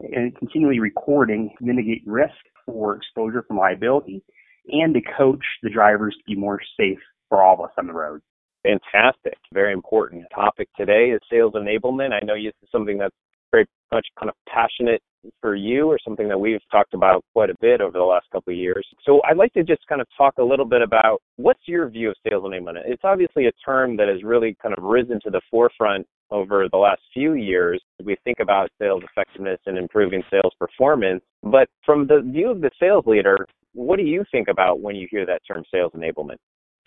And 0.00 0.34
continually 0.38 0.80
recording 0.80 1.50
to 1.58 1.66
mitigate 1.66 2.02
risk 2.06 2.32
for 2.64 2.96
exposure 2.96 3.44
from 3.46 3.58
liability 3.58 4.22
and 4.70 4.94
to 4.94 5.02
coach 5.18 5.44
the 5.62 5.68
drivers 5.68 6.16
to 6.16 6.22
be 6.26 6.34
more 6.34 6.60
safe 6.78 7.00
for 7.28 7.44
all 7.44 7.56
of 7.56 7.60
us 7.60 7.74
on 7.76 7.88
the 7.88 7.92
road. 7.92 8.22
Fantastic. 8.62 9.38
Very 9.52 9.72
important 9.72 10.24
topic 10.34 10.68
today 10.76 11.10
is 11.10 11.20
sales 11.30 11.54
enablement. 11.54 12.12
I 12.12 12.24
know 12.24 12.34
this 12.34 12.52
is 12.62 12.68
something 12.70 12.98
that's 12.98 13.14
very 13.50 13.66
much 13.92 14.06
kind 14.18 14.28
of 14.28 14.36
passionate 14.48 15.02
for 15.40 15.54
you 15.54 15.86
or 15.86 15.98
something 16.02 16.28
that 16.28 16.38
we've 16.38 16.60
talked 16.70 16.94
about 16.94 17.24
quite 17.34 17.50
a 17.50 17.54
bit 17.60 17.80
over 17.80 17.98
the 17.98 18.04
last 18.04 18.26
couple 18.32 18.52
of 18.52 18.58
years. 18.58 18.86
So 19.04 19.20
I'd 19.28 19.36
like 19.36 19.52
to 19.54 19.62
just 19.62 19.86
kind 19.86 20.00
of 20.00 20.06
talk 20.16 20.34
a 20.38 20.42
little 20.42 20.64
bit 20.64 20.82
about 20.82 21.20
what's 21.36 21.60
your 21.66 21.88
view 21.88 22.10
of 22.10 22.16
sales 22.26 22.44
enablement? 22.44 22.82
It's 22.86 23.04
obviously 23.04 23.46
a 23.46 23.52
term 23.64 23.96
that 23.96 24.08
has 24.08 24.22
really 24.22 24.56
kind 24.62 24.74
of 24.76 24.84
risen 24.84 25.20
to 25.24 25.30
the 25.30 25.40
forefront 25.50 26.06
over 26.30 26.68
the 26.70 26.78
last 26.78 27.00
few 27.12 27.34
years. 27.34 27.82
as 27.98 28.06
We 28.06 28.16
think 28.24 28.38
about 28.40 28.70
sales 28.80 29.02
effectiveness 29.04 29.58
and 29.66 29.76
improving 29.76 30.22
sales 30.30 30.54
performance. 30.58 31.22
But 31.42 31.68
from 31.84 32.06
the 32.06 32.22
view 32.24 32.50
of 32.50 32.60
the 32.60 32.70
sales 32.78 33.04
leader, 33.06 33.46
what 33.74 33.96
do 33.96 34.04
you 34.04 34.24
think 34.30 34.48
about 34.48 34.80
when 34.80 34.96
you 34.96 35.06
hear 35.10 35.26
that 35.26 35.42
term 35.46 35.64
sales 35.72 35.92
enablement? 35.94 36.36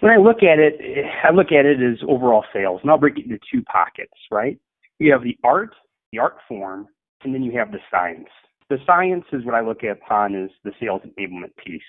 When 0.03 0.11
I 0.11 0.17
look 0.17 0.43
at 0.43 0.59
it, 0.59 0.81
I 1.23 1.31
look 1.31 1.53
at 1.53 1.65
it 1.65 1.81
as 1.81 1.97
overall 2.05 2.43
sales, 2.53 2.81
and 2.81 2.91
I'll 2.91 2.97
break 2.97 3.17
it 3.17 3.23
into 3.23 3.39
two 3.49 3.63
pockets, 3.63 4.11
right? 4.29 4.59
You 4.99 5.13
have 5.13 5.23
the 5.23 5.37
art, 5.45 5.73
the 6.11 6.19
art 6.19 6.35
form, 6.45 6.87
and 7.23 7.33
then 7.33 7.41
you 7.41 7.57
have 7.57 7.71
the 7.71 7.77
science. 7.89 8.27
The 8.69 8.79
science 8.85 9.23
is 9.31 9.45
what 9.45 9.55
I 9.55 9.61
look 9.61 9.81
upon 9.83 10.35
as 10.35 10.49
the 10.65 10.73
sales 10.77 11.03
enablement 11.05 11.55
piece, 11.55 11.81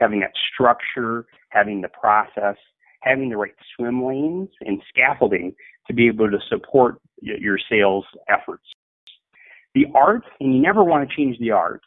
having 0.00 0.20
that 0.20 0.32
structure, 0.52 1.24
having 1.48 1.80
the 1.80 1.88
process, 1.88 2.56
having 3.00 3.30
the 3.30 3.38
right 3.38 3.54
swim 3.74 4.04
lanes 4.04 4.50
and 4.60 4.82
scaffolding 4.90 5.54
to 5.86 5.94
be 5.94 6.08
able 6.08 6.30
to 6.30 6.38
support 6.50 6.96
your 7.22 7.58
sales 7.70 8.04
efforts. 8.28 8.64
The 9.74 9.86
art, 9.94 10.24
and 10.40 10.54
you 10.54 10.60
never 10.60 10.84
want 10.84 11.08
to 11.08 11.16
change 11.16 11.38
the 11.38 11.52
art, 11.52 11.80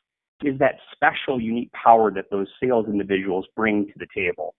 is 0.44 0.58
that 0.58 0.80
special, 0.92 1.40
unique 1.40 1.72
power 1.74 2.10
that 2.10 2.32
those 2.32 2.48
sales 2.60 2.88
individuals 2.88 3.46
bring 3.56 3.86
to 3.86 3.94
the 4.00 4.08
table. 4.16 4.56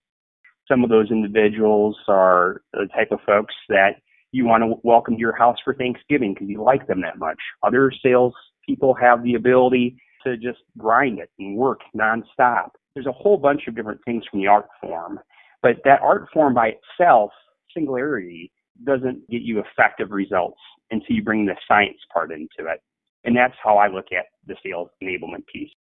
Some 0.67 0.83
of 0.83 0.89
those 0.89 1.11
individuals 1.11 1.95
are 2.07 2.61
the 2.73 2.87
type 2.93 3.11
of 3.11 3.19
folks 3.25 3.53
that 3.69 3.95
you 4.31 4.45
want 4.45 4.63
to 4.63 4.75
welcome 4.83 5.15
to 5.15 5.19
your 5.19 5.35
house 5.35 5.57
for 5.63 5.73
Thanksgiving 5.73 6.33
because 6.33 6.49
you 6.49 6.61
like 6.61 6.87
them 6.87 7.01
that 7.01 7.17
much. 7.17 7.37
Other 7.63 7.91
sales 8.03 8.33
people 8.65 8.93
have 8.93 9.23
the 9.23 9.35
ability 9.35 9.97
to 10.25 10.35
just 10.35 10.59
grind 10.77 11.19
it 11.19 11.29
and 11.39 11.55
work 11.55 11.79
nonstop. 11.95 12.69
There's 12.93 13.05
a 13.05 13.13
whole 13.13 13.37
bunch 13.37 13.61
of 13.67 13.75
different 13.75 14.01
things 14.03 14.23
from 14.29 14.41
the 14.41 14.47
art 14.47 14.67
form, 14.81 15.19
but 15.61 15.77
that 15.85 16.01
art 16.01 16.27
form 16.33 16.53
by 16.53 16.73
itself, 16.99 17.31
singularity, 17.73 18.51
doesn't 18.83 19.29
get 19.29 19.41
you 19.41 19.59
effective 19.61 20.11
results 20.11 20.59
until 20.91 21.15
you 21.15 21.23
bring 21.23 21.45
the 21.45 21.55
science 21.67 21.97
part 22.13 22.31
into 22.31 22.69
it. 22.69 22.81
And 23.23 23.35
that's 23.35 23.55
how 23.63 23.77
I 23.77 23.87
look 23.87 24.07
at 24.11 24.25
the 24.45 24.55
sales 24.65 24.89
enablement 25.01 25.45
piece. 25.51 25.71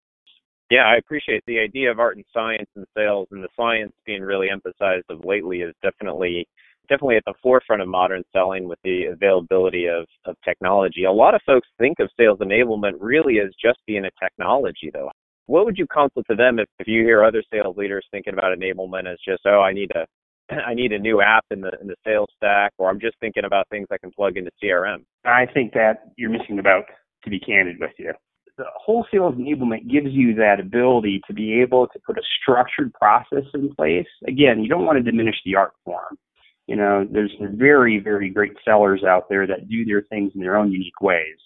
Yeah, 0.70 0.86
I 0.86 0.96
appreciate 0.96 1.42
the 1.46 1.60
idea 1.60 1.90
of 1.90 2.00
art 2.00 2.16
and 2.16 2.24
science 2.32 2.68
and 2.74 2.84
sales, 2.96 3.28
and 3.30 3.42
the 3.42 3.48
science 3.56 3.92
being 4.04 4.22
really 4.22 4.50
emphasized 4.50 5.04
of 5.10 5.24
lately 5.24 5.60
is 5.60 5.74
definitely 5.82 6.46
definitely 6.88 7.16
at 7.16 7.24
the 7.26 7.34
forefront 7.42 7.82
of 7.82 7.88
modern 7.88 8.22
selling 8.32 8.68
with 8.68 8.78
the 8.84 9.06
availability 9.06 9.86
of, 9.86 10.06
of 10.24 10.36
technology. 10.44 11.04
A 11.04 11.10
lot 11.10 11.34
of 11.34 11.40
folks 11.44 11.66
think 11.78 11.98
of 11.98 12.08
sales 12.16 12.38
enablement 12.38 12.92
really 13.00 13.40
as 13.40 13.50
just 13.60 13.78
being 13.86 14.04
a 14.04 14.10
technology, 14.22 14.90
though. 14.92 15.10
What 15.46 15.64
would 15.64 15.78
you 15.78 15.86
counsel 15.92 16.22
to 16.30 16.36
them 16.36 16.60
if, 16.60 16.68
if 16.78 16.86
you 16.86 17.02
hear 17.02 17.24
other 17.24 17.42
sales 17.52 17.76
leaders 17.76 18.06
thinking 18.10 18.34
about 18.34 18.56
enablement 18.56 19.12
as 19.12 19.18
just, 19.24 19.42
oh, 19.46 19.60
I 19.60 19.72
need 19.72 19.90
a 19.94 20.06
I 20.66 20.74
need 20.74 20.92
a 20.92 20.98
new 20.98 21.20
app 21.20 21.44
in 21.50 21.60
the 21.60 21.72
in 21.80 21.86
the 21.86 21.96
sales 22.04 22.28
stack, 22.36 22.72
or 22.78 22.88
I'm 22.88 23.00
just 23.00 23.16
thinking 23.20 23.44
about 23.44 23.68
things 23.68 23.86
I 23.90 23.98
can 23.98 24.10
plug 24.12 24.36
into 24.36 24.50
CRM. 24.62 25.04
I 25.24 25.46
think 25.52 25.72
that 25.74 26.12
you're 26.16 26.30
missing 26.30 26.56
the 26.56 26.62
boat. 26.62 26.84
To 27.24 27.30
be 27.30 27.40
candid 27.40 27.80
with 27.80 27.90
you, 27.98 28.12
the 28.56 28.64
whole 28.74 29.06
sales 29.12 29.34
enablement 29.34 29.90
gives 29.90 30.08
you 30.10 30.34
that 30.34 30.60
ability 30.60 31.20
to 31.26 31.34
be 31.34 31.60
able 31.60 31.86
to 31.88 31.98
put 32.06 32.18
a 32.18 32.22
structured 32.40 32.92
process 32.94 33.44
in 33.54 33.74
place. 33.74 34.06
Again, 34.26 34.62
you 34.62 34.68
don't 34.68 34.86
want 34.86 34.96
to 34.96 35.10
diminish 35.10 35.36
the 35.44 35.56
art 35.56 35.72
form. 35.84 36.16
You 36.66 36.76
know, 36.76 37.06
there's 37.10 37.32
very, 37.40 37.98
very 37.98 38.28
great 38.28 38.54
sellers 38.64 39.04
out 39.04 39.28
there 39.28 39.46
that 39.46 39.68
do 39.68 39.84
their 39.84 40.02
things 40.02 40.32
in 40.34 40.40
their 40.40 40.56
own 40.56 40.72
unique 40.72 41.00
ways. 41.00 41.36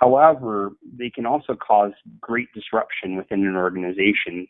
However, 0.00 0.72
they 0.98 1.10
can 1.10 1.26
also 1.26 1.54
cause 1.54 1.92
great 2.20 2.48
disruption 2.54 3.16
within 3.16 3.46
an 3.46 3.56
organization, 3.56 4.46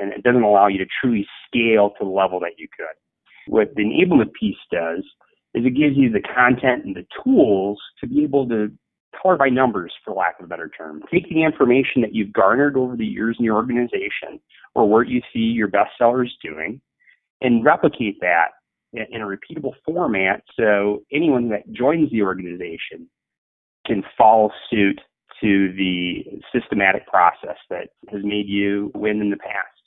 and 0.00 0.12
it 0.12 0.22
doesn't 0.22 0.42
allow 0.42 0.68
you 0.68 0.78
to 0.78 0.86
truly 1.00 1.26
scale 1.46 1.90
to 1.90 2.04
the 2.04 2.10
level 2.10 2.40
that 2.40 2.58
you 2.58 2.66
could. 2.76 3.52
What 3.52 3.74
the 3.74 3.82
enablement 3.82 4.32
piece 4.38 4.56
does 4.72 5.04
is 5.54 5.64
it 5.64 5.76
gives 5.76 5.96
you 5.96 6.10
the 6.10 6.20
content 6.20 6.84
and 6.84 6.96
the 6.96 7.06
tools 7.22 7.78
to 8.00 8.06
be 8.06 8.22
able 8.24 8.48
to 8.48 8.72
color 9.20 9.36
by 9.36 9.48
numbers, 9.48 9.92
for 10.04 10.14
lack 10.14 10.38
of 10.38 10.44
a 10.44 10.48
better 10.48 10.68
term. 10.68 11.02
Take 11.12 11.28
the 11.28 11.42
information 11.42 12.02
that 12.02 12.14
you've 12.14 12.32
garnered 12.32 12.76
over 12.76 12.96
the 12.96 13.04
years 13.04 13.36
in 13.38 13.44
your 13.44 13.56
organization 13.56 14.40
or 14.74 14.88
what 14.88 15.08
you 15.08 15.20
see 15.32 15.40
your 15.40 15.68
best 15.68 15.90
sellers 15.98 16.34
doing 16.42 16.80
and 17.40 17.64
replicate 17.64 18.20
that 18.20 18.48
in 18.92 19.20
a 19.20 19.26
repeatable 19.26 19.74
format 19.84 20.42
so 20.58 21.02
anyone 21.12 21.48
that 21.50 21.70
joins 21.72 22.10
the 22.10 22.22
organization 22.22 23.08
can 23.86 24.02
follow 24.16 24.50
suit 24.70 25.00
to 25.40 25.72
the 25.74 26.24
systematic 26.52 27.06
process 27.06 27.56
that 27.70 27.88
has 28.08 28.22
made 28.24 28.48
you 28.48 28.90
win 28.94 29.20
in 29.20 29.30
the 29.30 29.36
past. 29.36 29.78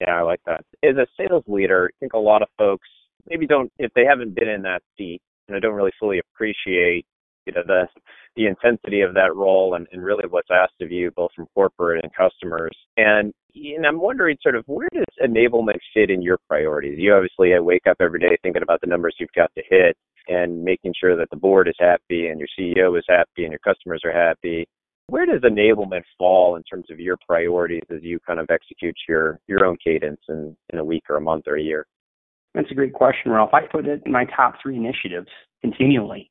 Yeah, 0.00 0.16
I 0.18 0.22
like 0.22 0.40
that. 0.46 0.64
As 0.82 0.96
a 0.96 1.06
sales 1.16 1.44
leader, 1.46 1.90
I 1.92 1.96
think 2.00 2.12
a 2.12 2.18
lot 2.18 2.42
of 2.42 2.48
folks 2.58 2.88
maybe 3.28 3.46
don't, 3.46 3.72
if 3.78 3.92
they 3.94 4.04
haven't 4.04 4.34
been 4.34 4.48
in 4.48 4.62
that 4.62 4.82
seat, 4.98 5.20
and 5.46 5.56
they 5.56 5.60
don't 5.60 5.74
really 5.74 5.92
fully 5.98 6.18
appreciate, 6.18 7.06
you 7.46 7.52
know, 7.52 7.62
the 7.66 7.86
the 8.34 8.46
intensity 8.46 9.02
of 9.02 9.12
that 9.14 9.34
role 9.34 9.74
and, 9.74 9.86
and 9.92 10.02
really 10.02 10.24
what's 10.28 10.48
asked 10.50 10.80
of 10.80 10.90
you, 10.90 11.10
both 11.10 11.30
from 11.36 11.46
corporate 11.54 12.02
and 12.02 12.12
customers. 12.14 12.72
And 12.96 13.32
and 13.54 13.86
I'm 13.86 14.00
wondering, 14.00 14.38
sort 14.42 14.56
of, 14.56 14.64
where 14.66 14.88
does 14.92 15.04
enablement 15.22 15.78
fit 15.92 16.10
in 16.10 16.22
your 16.22 16.38
priorities? 16.48 16.98
You 16.98 17.14
obviously 17.14 17.54
uh, 17.54 17.62
wake 17.62 17.86
up 17.88 17.98
every 18.00 18.20
day 18.20 18.36
thinking 18.42 18.62
about 18.62 18.80
the 18.80 18.86
numbers 18.86 19.14
you've 19.18 19.28
got 19.36 19.50
to 19.56 19.62
hit 19.68 19.96
and 20.28 20.62
making 20.62 20.94
sure 20.98 21.16
that 21.16 21.28
the 21.30 21.36
board 21.36 21.68
is 21.68 21.74
happy 21.78 22.28
and 22.28 22.40
your 22.40 22.48
CEO 22.58 22.96
is 22.98 23.04
happy 23.08 23.44
and 23.44 23.50
your 23.50 23.58
customers 23.58 24.02
are 24.04 24.12
happy. 24.12 24.66
Where 25.08 25.26
does 25.26 25.42
enablement 25.42 26.02
fall 26.16 26.56
in 26.56 26.62
terms 26.62 26.86
of 26.90 26.98
your 26.98 27.18
priorities 27.28 27.82
as 27.90 28.02
you 28.02 28.18
kind 28.26 28.40
of 28.40 28.46
execute 28.50 28.96
your 29.08 29.38
your 29.46 29.66
own 29.66 29.76
cadence 29.84 30.20
in, 30.28 30.56
in 30.72 30.78
a 30.78 30.84
week 30.84 31.02
or 31.10 31.16
a 31.16 31.20
month 31.20 31.44
or 31.46 31.58
a 31.58 31.62
year? 31.62 31.86
That's 32.54 32.70
a 32.70 32.74
great 32.74 32.94
question, 32.94 33.30
Ralph. 33.30 33.52
I 33.52 33.62
put 33.70 33.86
it 33.86 34.02
in 34.06 34.12
my 34.12 34.24
top 34.24 34.54
three 34.62 34.76
initiatives 34.76 35.28
continually 35.60 36.30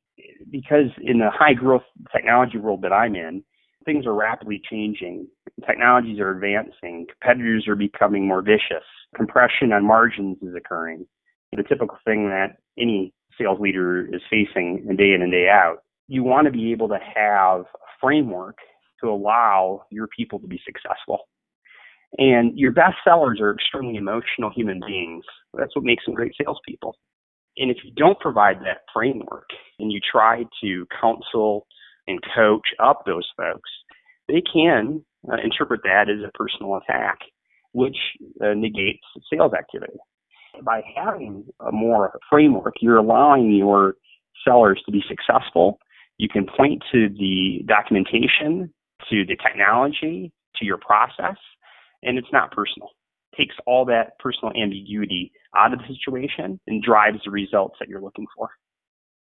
because 0.50 0.90
in 1.02 1.18
the 1.18 1.30
high 1.30 1.54
growth 1.54 1.82
technology 2.14 2.58
world 2.58 2.82
that 2.82 2.92
I'm 2.92 3.14
in, 3.14 3.42
things 3.84 4.06
are 4.06 4.14
rapidly 4.14 4.60
changing. 4.70 5.26
Technologies 5.66 6.20
are 6.20 6.30
advancing. 6.30 7.06
Competitors 7.08 7.66
are 7.68 7.76
becoming 7.76 8.26
more 8.26 8.42
vicious. 8.42 8.84
Compression 9.14 9.72
on 9.72 9.84
margins 9.84 10.38
is 10.42 10.54
occurring. 10.54 11.06
The 11.52 11.62
typical 11.62 11.98
thing 12.04 12.28
that 12.28 12.56
any 12.78 13.12
sales 13.38 13.60
leader 13.60 14.06
is 14.14 14.22
facing 14.30 14.86
day 14.96 15.12
in 15.12 15.22
and 15.22 15.32
day 15.32 15.48
out. 15.48 15.78
You 16.08 16.22
want 16.22 16.46
to 16.46 16.50
be 16.50 16.72
able 16.72 16.88
to 16.88 16.98
have 16.98 17.60
a 17.60 17.88
framework 18.00 18.56
to 19.02 19.10
allow 19.10 19.84
your 19.90 20.08
people 20.08 20.38
to 20.40 20.46
be 20.46 20.60
successful. 20.64 21.28
And 22.18 22.58
your 22.58 22.72
best 22.72 22.96
sellers 23.04 23.40
are 23.40 23.54
extremely 23.54 23.96
emotional 23.96 24.50
human 24.54 24.80
beings. 24.86 25.24
That's 25.54 25.74
what 25.74 25.84
makes 25.84 26.04
them 26.04 26.14
great 26.14 26.32
salespeople. 26.42 26.96
And 27.56 27.70
if 27.70 27.78
you 27.84 27.92
don't 27.96 28.18
provide 28.20 28.60
that 28.60 28.82
framework 28.92 29.48
and 29.78 29.92
you 29.92 30.00
try 30.00 30.44
to 30.62 30.86
counsel 31.00 31.66
and 32.06 32.18
coach 32.34 32.66
up 32.82 33.04
those 33.04 33.28
folks, 33.36 33.70
they 34.28 34.42
can 34.52 35.04
uh, 35.30 35.36
interpret 35.42 35.80
that 35.84 36.06
as 36.08 36.18
a 36.26 36.36
personal 36.36 36.76
attack, 36.76 37.18
which 37.72 37.96
uh, 38.40 38.54
negates 38.54 39.04
sales 39.30 39.52
activity. 39.52 39.98
By 40.62 40.82
having 40.96 41.44
a 41.60 41.72
more 41.72 42.18
framework, 42.28 42.74
you're 42.80 42.98
allowing 42.98 43.54
your 43.54 43.94
sellers 44.46 44.80
to 44.86 44.92
be 44.92 45.02
successful. 45.08 45.78
You 46.18 46.28
can 46.28 46.46
point 46.46 46.82
to 46.92 47.08
the 47.08 47.64
documentation, 47.66 48.72
to 49.10 49.24
the 49.24 49.36
technology, 49.36 50.32
to 50.56 50.64
your 50.64 50.78
process, 50.78 51.36
and 52.02 52.18
it's 52.18 52.28
not 52.32 52.52
personal. 52.52 52.90
Takes 53.36 53.54
all 53.66 53.84
that 53.86 54.18
personal 54.18 54.52
ambiguity 54.54 55.32
out 55.56 55.72
of 55.72 55.78
the 55.78 55.94
situation 55.94 56.60
and 56.66 56.82
drives 56.82 57.18
the 57.24 57.30
results 57.30 57.76
that 57.80 57.88
you're 57.88 58.00
looking 58.00 58.26
for. 58.36 58.50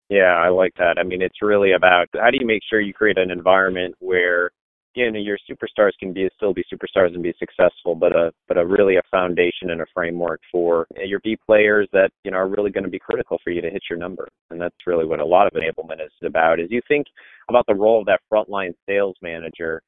Yeah, 0.09 0.35
I 0.35 0.49
like 0.49 0.73
that. 0.77 0.97
I 0.97 1.03
mean, 1.03 1.21
it's 1.21 1.41
really 1.41 1.73
about 1.73 2.07
how 2.15 2.31
do 2.31 2.37
you 2.39 2.47
make 2.47 2.61
sure 2.67 2.81
you 2.81 2.93
create 2.93 3.19
an 3.19 3.29
environment 3.29 3.93
where 3.99 4.51
you 4.95 5.11
know 5.11 5.19
your 5.19 5.37
superstars 5.49 5.91
can 5.99 6.13
be 6.13 6.27
still 6.35 6.53
be 6.53 6.63
superstars 6.63 7.13
and 7.13 7.21
be 7.21 7.33
successful, 7.37 7.93
but 7.93 8.15
a 8.15 8.31
but 8.47 8.57
a 8.57 8.65
really 8.65 8.95
a 8.95 9.01
foundation 9.11 9.69
and 9.69 9.81
a 9.81 9.85
framework 9.93 10.41
for 10.51 10.87
your 11.05 11.19
B 11.23 11.37
players 11.45 11.87
that 11.93 12.09
you 12.23 12.31
know 12.31 12.37
are 12.37 12.47
really 12.47 12.71
going 12.71 12.83
to 12.83 12.89
be 12.89 12.99
critical 12.99 13.37
for 13.43 13.51
you 13.51 13.61
to 13.61 13.69
hit 13.69 13.83
your 13.89 13.99
number. 13.99 14.27
And 14.49 14.59
that's 14.59 14.75
really 14.87 15.05
what 15.05 15.19
a 15.19 15.25
lot 15.25 15.45
of 15.45 15.53
enablement 15.53 16.03
is 16.03 16.11
about. 16.25 16.59
Is 16.59 16.71
you 16.71 16.81
think 16.87 17.05
about 17.47 17.65
the 17.67 17.75
role 17.75 17.99
of 17.99 18.07
that 18.07 18.21
frontline 18.31 18.73
sales 18.87 19.15
manager 19.21 19.83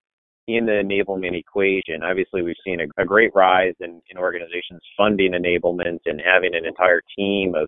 in 0.48 0.66
the 0.66 0.72
enablement 0.72 1.38
equation. 1.38 2.04
Obviously, 2.04 2.42
we've 2.42 2.56
seen 2.66 2.80
a, 2.82 3.02
a 3.02 3.06
great 3.06 3.32
rise 3.36 3.76
in, 3.80 4.02
in 4.10 4.18
organizations 4.18 4.82
funding 4.98 5.34
enablement 5.34 6.00
and 6.06 6.22
having 6.24 6.56
an 6.56 6.66
entire 6.66 7.02
team 7.18 7.54
of 7.56 7.68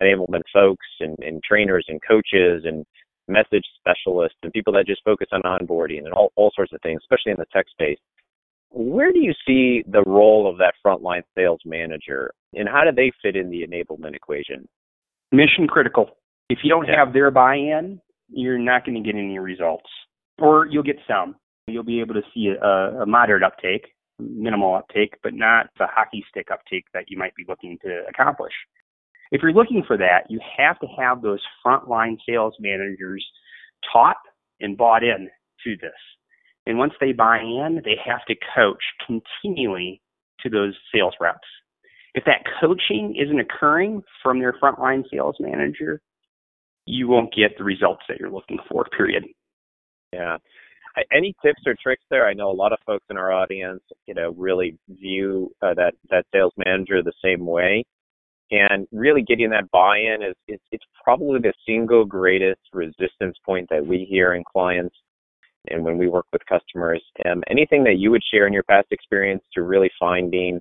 enablement 0.00 0.42
folks 0.52 0.86
and, 1.00 1.16
and 1.20 1.42
trainers 1.42 1.84
and 1.88 2.00
coaches 2.06 2.62
and 2.64 2.84
message 3.28 3.64
specialists 3.78 4.38
and 4.42 4.52
people 4.52 4.72
that 4.72 4.86
just 4.86 5.02
focus 5.04 5.28
on 5.32 5.42
onboarding 5.42 6.04
and 6.04 6.12
all, 6.12 6.32
all 6.36 6.50
sorts 6.54 6.72
of 6.72 6.80
things, 6.82 7.00
especially 7.02 7.32
in 7.32 7.38
the 7.38 7.46
tech 7.52 7.66
space. 7.68 7.98
Where 8.70 9.12
do 9.12 9.18
you 9.18 9.32
see 9.46 9.82
the 9.90 10.02
role 10.06 10.50
of 10.50 10.58
that 10.58 10.74
frontline 10.84 11.22
sales 11.36 11.60
manager 11.64 12.32
and 12.54 12.68
how 12.68 12.84
do 12.84 12.94
they 12.94 13.10
fit 13.22 13.36
in 13.36 13.50
the 13.50 13.66
enablement 13.66 14.14
equation? 14.14 14.68
Mission 15.32 15.66
critical. 15.66 16.18
If 16.48 16.58
you 16.62 16.70
don't 16.70 16.88
have 16.88 17.12
their 17.12 17.30
buy 17.30 17.56
in, 17.56 18.00
you're 18.30 18.58
not 18.58 18.84
going 18.84 19.02
to 19.02 19.06
get 19.06 19.18
any 19.18 19.38
results, 19.38 19.88
or 20.38 20.66
you'll 20.66 20.82
get 20.82 20.96
some. 21.06 21.36
You'll 21.68 21.84
be 21.84 22.00
able 22.00 22.14
to 22.14 22.22
see 22.34 22.48
a, 22.48 23.02
a 23.02 23.06
moderate 23.06 23.42
uptake, 23.42 23.88
minimal 24.18 24.74
uptake, 24.74 25.14
but 25.22 25.34
not 25.34 25.68
the 25.78 25.86
hockey 25.86 26.24
stick 26.30 26.48
uptake 26.52 26.84
that 26.94 27.04
you 27.08 27.18
might 27.18 27.34
be 27.34 27.44
looking 27.48 27.78
to 27.84 28.02
accomplish. 28.08 28.52
If 29.30 29.42
you're 29.42 29.52
looking 29.52 29.84
for 29.86 29.96
that, 29.98 30.30
you 30.30 30.40
have 30.56 30.78
to 30.80 30.86
have 30.98 31.22
those 31.22 31.40
frontline 31.64 32.16
sales 32.26 32.54
managers 32.58 33.24
taught 33.92 34.16
and 34.60 34.76
bought 34.76 35.04
in 35.04 35.28
to 35.64 35.76
this. 35.80 35.90
And 36.66 36.78
once 36.78 36.94
they 37.00 37.12
buy 37.12 37.38
in, 37.40 37.80
they 37.84 37.96
have 38.04 38.24
to 38.26 38.34
coach 38.54 38.82
continually 39.06 40.00
to 40.40 40.50
those 40.50 40.74
sales 40.94 41.14
reps. 41.20 41.38
If 42.14 42.24
that 42.24 42.44
coaching 42.60 43.16
isn't 43.16 43.38
occurring 43.38 44.02
from 44.22 44.40
their 44.40 44.54
frontline 44.54 45.04
sales 45.12 45.36
manager, 45.40 46.00
you 46.86 47.06
won't 47.06 47.34
get 47.34 47.56
the 47.58 47.64
results 47.64 48.02
that 48.08 48.18
you're 48.18 48.30
looking 48.30 48.58
for, 48.68 48.84
period. 48.96 49.24
Yeah. 50.12 50.38
Any 51.12 51.34
tips 51.42 51.62
or 51.66 51.74
tricks 51.80 52.04
there? 52.10 52.26
I 52.26 52.34
know 52.34 52.50
a 52.50 52.52
lot 52.52 52.72
of 52.72 52.78
folks 52.86 53.04
in 53.10 53.16
our 53.16 53.32
audience, 53.32 53.82
you 54.06 54.14
know, 54.14 54.34
really 54.36 54.78
view 54.88 55.50
uh, 55.62 55.74
that 55.74 55.94
that 56.10 56.26
sales 56.32 56.52
manager 56.56 57.02
the 57.02 57.12
same 57.22 57.46
way. 57.46 57.84
And 58.50 58.86
really 58.92 59.22
getting 59.22 59.50
that 59.50 59.70
buy-in 59.70 60.22
is, 60.22 60.34
is 60.48 60.58
it's 60.72 60.84
probably 61.04 61.38
the 61.40 61.52
single 61.66 62.04
greatest 62.04 62.60
resistance 62.72 63.36
point 63.44 63.68
that 63.68 63.86
we 63.86 64.06
hear 64.08 64.32
in 64.32 64.42
clients 64.50 64.96
and 65.68 65.84
when 65.84 65.98
we 65.98 66.08
work 66.08 66.24
with 66.32 66.40
customers. 66.46 67.02
Um, 67.26 67.42
anything 67.50 67.84
that 67.84 67.98
you 67.98 68.10
would 68.10 68.22
share 68.32 68.46
in 68.46 68.54
your 68.54 68.62
past 68.62 68.86
experience 68.90 69.42
to 69.52 69.62
really 69.62 69.90
finding 70.00 70.60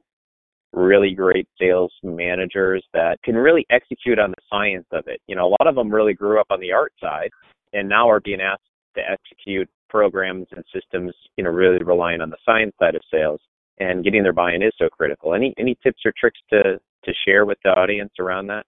really 0.74 1.14
great 1.14 1.48
sales 1.60 1.94
managers 2.04 2.84
that 2.94 3.22
can 3.24 3.36
really 3.36 3.66
execute 3.70 4.20
on 4.20 4.32
the 4.32 4.44
science 4.50 4.86
of 4.92 5.06
it. 5.08 5.22
You 5.28 5.36
know 5.36 5.48
a 5.48 5.56
lot 5.62 5.68
of 5.68 5.76
them 5.76 5.90
really 5.90 6.14
grew 6.14 6.42
up 6.42 6.48
on 6.50 6.60
the 6.60 6.74
art 6.74 6.94
side 7.02 7.30
and 7.74 7.88
now 7.88 8.10
are 8.10 8.20
being 8.20 8.42
asked 8.42 8.62
to 8.96 9.02
execute 9.10 9.70
programs 9.90 10.48
and 10.52 10.64
systems 10.74 11.14
you 11.36 11.44
know 11.44 11.50
really 11.50 11.84
relying 11.84 12.22
on 12.22 12.30
the 12.30 12.38
science 12.46 12.74
side 12.80 12.96
of 12.96 13.02
sales 13.12 13.40
and 13.80 14.04
getting 14.04 14.24
their 14.24 14.34
buy-in 14.34 14.64
is 14.64 14.74
so 14.78 14.90
critical 14.90 15.34
any 15.34 15.54
any 15.58 15.78
tips 15.84 16.02
or 16.06 16.14
tricks 16.20 16.40
to 16.50 16.80
to 17.08 17.14
share 17.26 17.46
with 17.46 17.58
the 17.64 17.70
audience 17.72 18.12
around 18.20 18.48
that? 18.48 18.66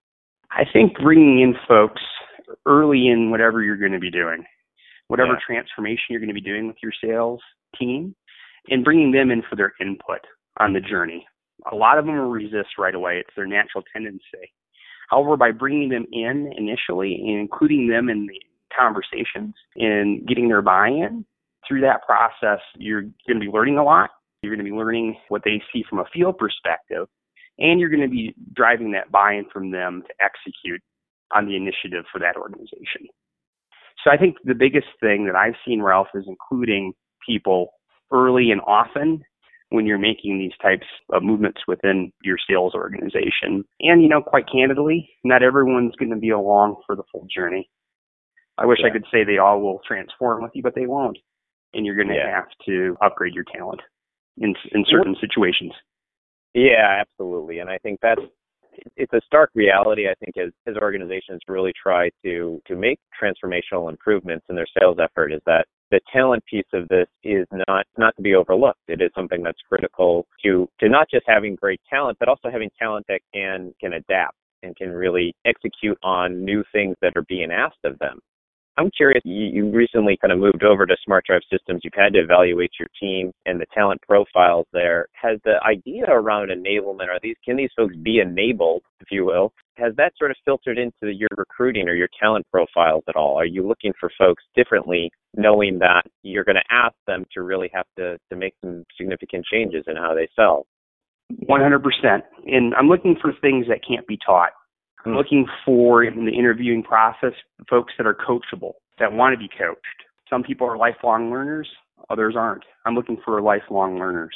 I 0.52 0.64
think 0.72 0.98
bringing 0.98 1.42
in 1.42 1.54
folks 1.68 2.02
early 2.66 3.08
in 3.08 3.30
whatever 3.30 3.62
you're 3.62 3.78
going 3.78 3.92
to 3.92 4.00
be 4.00 4.10
doing, 4.10 4.44
whatever 5.08 5.34
yeah. 5.34 5.40
transformation 5.46 6.06
you're 6.10 6.20
going 6.20 6.30
to 6.30 6.34
be 6.34 6.42
doing 6.42 6.68
with 6.68 6.78
your 6.82 6.94
sales 7.04 7.42
team, 7.78 8.16
and 8.70 8.84
bringing 8.84 9.12
them 9.12 9.30
in 9.30 9.44
for 9.48 9.56
their 9.56 9.74
input 9.80 10.22
on 10.60 10.74
the 10.74 10.80
journey. 10.80 11.26
A 11.72 11.76
lot 11.76 11.98
of 12.00 12.06
them 12.06 12.18
will 12.18 12.30
resist 12.30 12.78
right 12.78 12.96
away. 12.96 13.18
It's 13.18 13.36
their 13.36 13.46
natural 13.46 13.84
tendency. 13.94 14.54
However, 15.10 15.38
by 15.38 15.52
bringing 15.52 15.90
them 15.90 16.06
in 16.12 16.52
initially 16.58 17.16
and 17.16 17.40
including 17.40 17.88
them 17.88 18.10
in 18.10 18.28
the 18.28 18.40
conversations 18.78 19.54
and 19.76 20.28
getting 20.28 20.48
their 20.48 20.62
buy-in 20.62 21.26
through 21.68 21.82
that 21.82 22.02
process, 22.06 22.60
you're 22.78 23.02
going 23.02 23.40
to 23.40 23.40
be 23.40 23.52
learning 23.52 23.78
a 23.78 23.84
lot. 23.84 24.10
You're 24.42 24.56
going 24.56 24.66
to 24.66 24.72
be 24.72 24.76
learning 24.76 25.18
what 25.28 25.42
they 25.44 25.62
see 25.74 25.84
from 25.90 26.00
a 26.00 26.06
field 26.14 26.38
perspective 26.38 27.08
and 27.60 27.80
you're 27.80 27.90
going 27.90 28.02
to 28.02 28.08
be 28.08 28.34
driving 28.56 28.92
that 28.92 29.12
buy-in 29.12 29.46
from 29.52 29.72
them 29.72 30.04
to 30.08 30.14
execute 30.24 30.82
on 31.36 31.46
the 31.46 31.56
initiative 31.56 32.06
for 32.12 32.20
that 32.20 32.38
organization. 32.38 33.08
So 34.04 34.10
I 34.10 34.18
think 34.18 34.38
the 34.46 34.56
biggest 34.56 34.88
thing 35.02 35.26
that 35.26 35.36
I've 35.36 35.60
seen, 35.68 35.82
Ralph, 35.82 36.08
is 36.16 36.24
including 36.26 36.94
people 37.28 37.74
early 38.12 38.50
and 38.52 38.62
often 38.66 39.22
when 39.72 39.86
you're 39.86 40.00
making 40.00 40.40
these 40.40 40.54
types 40.62 40.88
of 41.14 41.22
movements 41.22 41.62
within 41.68 42.12
your 42.24 42.38
sales 42.50 42.74
organization. 42.74 43.64
And, 43.82 44.02
you 44.02 44.10
know, 44.10 44.22
quite 44.22 44.46
candidly, 44.52 45.10
not 45.24 45.44
everyone's 45.44 45.96
going 45.98 46.10
to 46.10 46.16
be 46.16 46.30
along 46.30 46.82
for 46.88 46.96
the 46.96 47.04
full 47.12 47.28
journey. 47.34 47.70
I 48.60 48.66
wish 48.66 48.80
yeah. 48.82 48.88
I 48.88 48.92
could 48.92 49.06
say 49.12 49.24
they 49.24 49.38
all 49.38 49.62
will 49.62 49.80
transform 49.88 50.44
with 50.44 50.52
you, 50.54 50.62
but 50.62 50.76
they 50.76 50.86
won't. 50.86 51.18
And 51.74 51.86
you're 51.86 51.96
going 51.96 52.10
to 52.10 52.16
yeah. 52.16 52.36
have 52.36 52.48
to 52.66 52.98
upgrade 53.02 53.34
your 53.34 53.46
talent 53.56 53.82
in 54.38 54.54
in 54.72 54.86
certain 54.90 55.16
situations. 55.22 55.72
Yeah, 56.54 57.02
absolutely. 57.02 57.60
And 57.60 57.70
I 57.70 57.78
think 57.78 58.00
that's 58.02 58.22
it's 58.96 59.14
a 59.14 59.22
stark 59.26 59.52
reality. 59.54 60.08
I 60.08 60.14
think 60.24 60.38
as 60.38 60.52
as 60.68 60.76
organizations 60.82 61.42
really 61.48 61.74
try 61.82 62.10
to 62.24 62.62
to 62.68 62.76
make 62.76 63.00
transformational 63.22 63.90
improvements 63.90 64.46
in 64.50 64.56
their 64.56 64.68
sales 64.80 64.98
effort, 65.02 65.32
is 65.32 65.42
that 65.46 65.66
the 65.92 66.00
talent 66.12 66.44
piece 66.46 66.68
of 66.74 66.88
this 66.88 67.08
is 67.24 67.46
not 67.68 67.86
not 67.98 68.16
to 68.16 68.22
be 68.22 68.36
overlooked. 68.36 68.82
It 68.88 69.02
is 69.02 69.12
something 69.16 69.44
that's 69.44 69.62
critical 69.68 70.28
to 70.44 70.68
to 70.80 70.90
not 70.90 71.08
just 71.12 71.26
having 71.28 71.56
great 71.56 71.82
talent, 71.90 72.18
but 72.20 72.30
also 72.30 72.50
having 72.52 72.70
talent 72.80 73.06
that 73.10 73.22
can 73.34 73.74
can 73.80 73.94
adapt 73.94 74.36
and 74.64 74.76
can 74.76 74.92
really 74.92 75.36
execute 75.46 75.98
on 76.04 76.44
new 76.44 76.64
things 76.72 76.96
that 77.02 77.14
are 77.16 77.26
being 77.28 77.52
asked 77.52 77.86
of 77.86 77.98
them. 78.00 78.20
I'm 78.80 78.90
curious, 78.96 79.22
you, 79.26 79.46
you 79.46 79.70
recently 79.70 80.18
kind 80.22 80.32
of 80.32 80.40
moved 80.40 80.64
over 80.64 80.86
to 80.86 80.96
Smart 81.04 81.26
Drive 81.26 81.42
Systems. 81.52 81.82
You've 81.84 81.94
had 81.94 82.14
to 82.14 82.20
evaluate 82.20 82.72
your 82.80 82.88
team 82.98 83.34
and 83.46 83.60
the 83.60 83.66
talent 83.74 84.02
profiles 84.08 84.68
there. 84.72 85.08
Has 85.22 85.38
the 85.44 85.56
idea 85.68 86.06
around 86.08 86.50
enablement, 86.50 87.10
are 87.10 87.20
these, 87.22 87.36
can 87.44 87.58
these 87.58 87.72
folks 87.76 87.94
be 87.98 88.20
enabled, 88.20 88.84
if 89.02 89.10
you 89.12 89.26
will? 89.26 89.52
Has 89.76 89.94
that 89.98 90.14
sort 90.18 90.32
of 90.32 90.38
filtered 90.46 90.78
into 90.78 91.14
your 91.14 91.28
recruiting 91.36 91.90
or 91.90 91.94
your 91.94 92.08
talent 92.18 92.46
profiles 92.54 93.04
at 93.10 93.18
all? 93.18 93.38
Are 93.38 93.46
you 93.46 93.68
looking 93.68 93.92
for 94.00 94.10
folks 94.18 94.44
differently, 94.56 95.12
knowing 95.36 95.78
that 95.80 96.04
you're 96.24 96.46
going 96.46 96.56
to 96.56 96.74
ask 96.74 96.96
them 97.06 97.26
to 97.34 97.42
really 97.42 97.70
have 97.74 97.86
to, 97.98 98.18
to 98.30 98.36
make 98.38 98.54
some 98.64 98.86
significant 98.98 99.46
changes 99.52 99.84
in 99.88 99.98
how 99.98 100.16
they 100.16 100.30
sell? 100.38 100.66
100%. 101.50 101.82
And 102.46 102.74
I'm 102.76 102.88
looking 102.88 103.18
for 103.22 103.34
things 103.42 103.66
that 103.68 103.82
can't 103.86 104.08
be 104.08 104.18
taught. 104.26 104.52
I'm 105.06 105.16
looking 105.16 105.48
for 105.66 106.04
in 106.04 106.26
the 106.26 106.32
interviewing 106.32 106.84
process 106.84 107.34
folks 107.70 107.94
that 107.98 108.06
are 108.06 108.16
coachable, 108.16 108.74
that 109.00 109.14
want 109.14 109.34
to 109.34 109.38
be 109.38 109.50
coached. 109.50 109.80
Some 110.30 110.44
people 110.44 110.68
are 110.68 110.78
lifelong 110.78 111.32
learners, 111.32 111.68
others 112.10 112.36
aren't. 112.38 112.64
I'm 112.86 112.96
looking 112.96 113.18
for 113.24 113.42
lifelong 113.42 113.98
learners. 113.98 114.36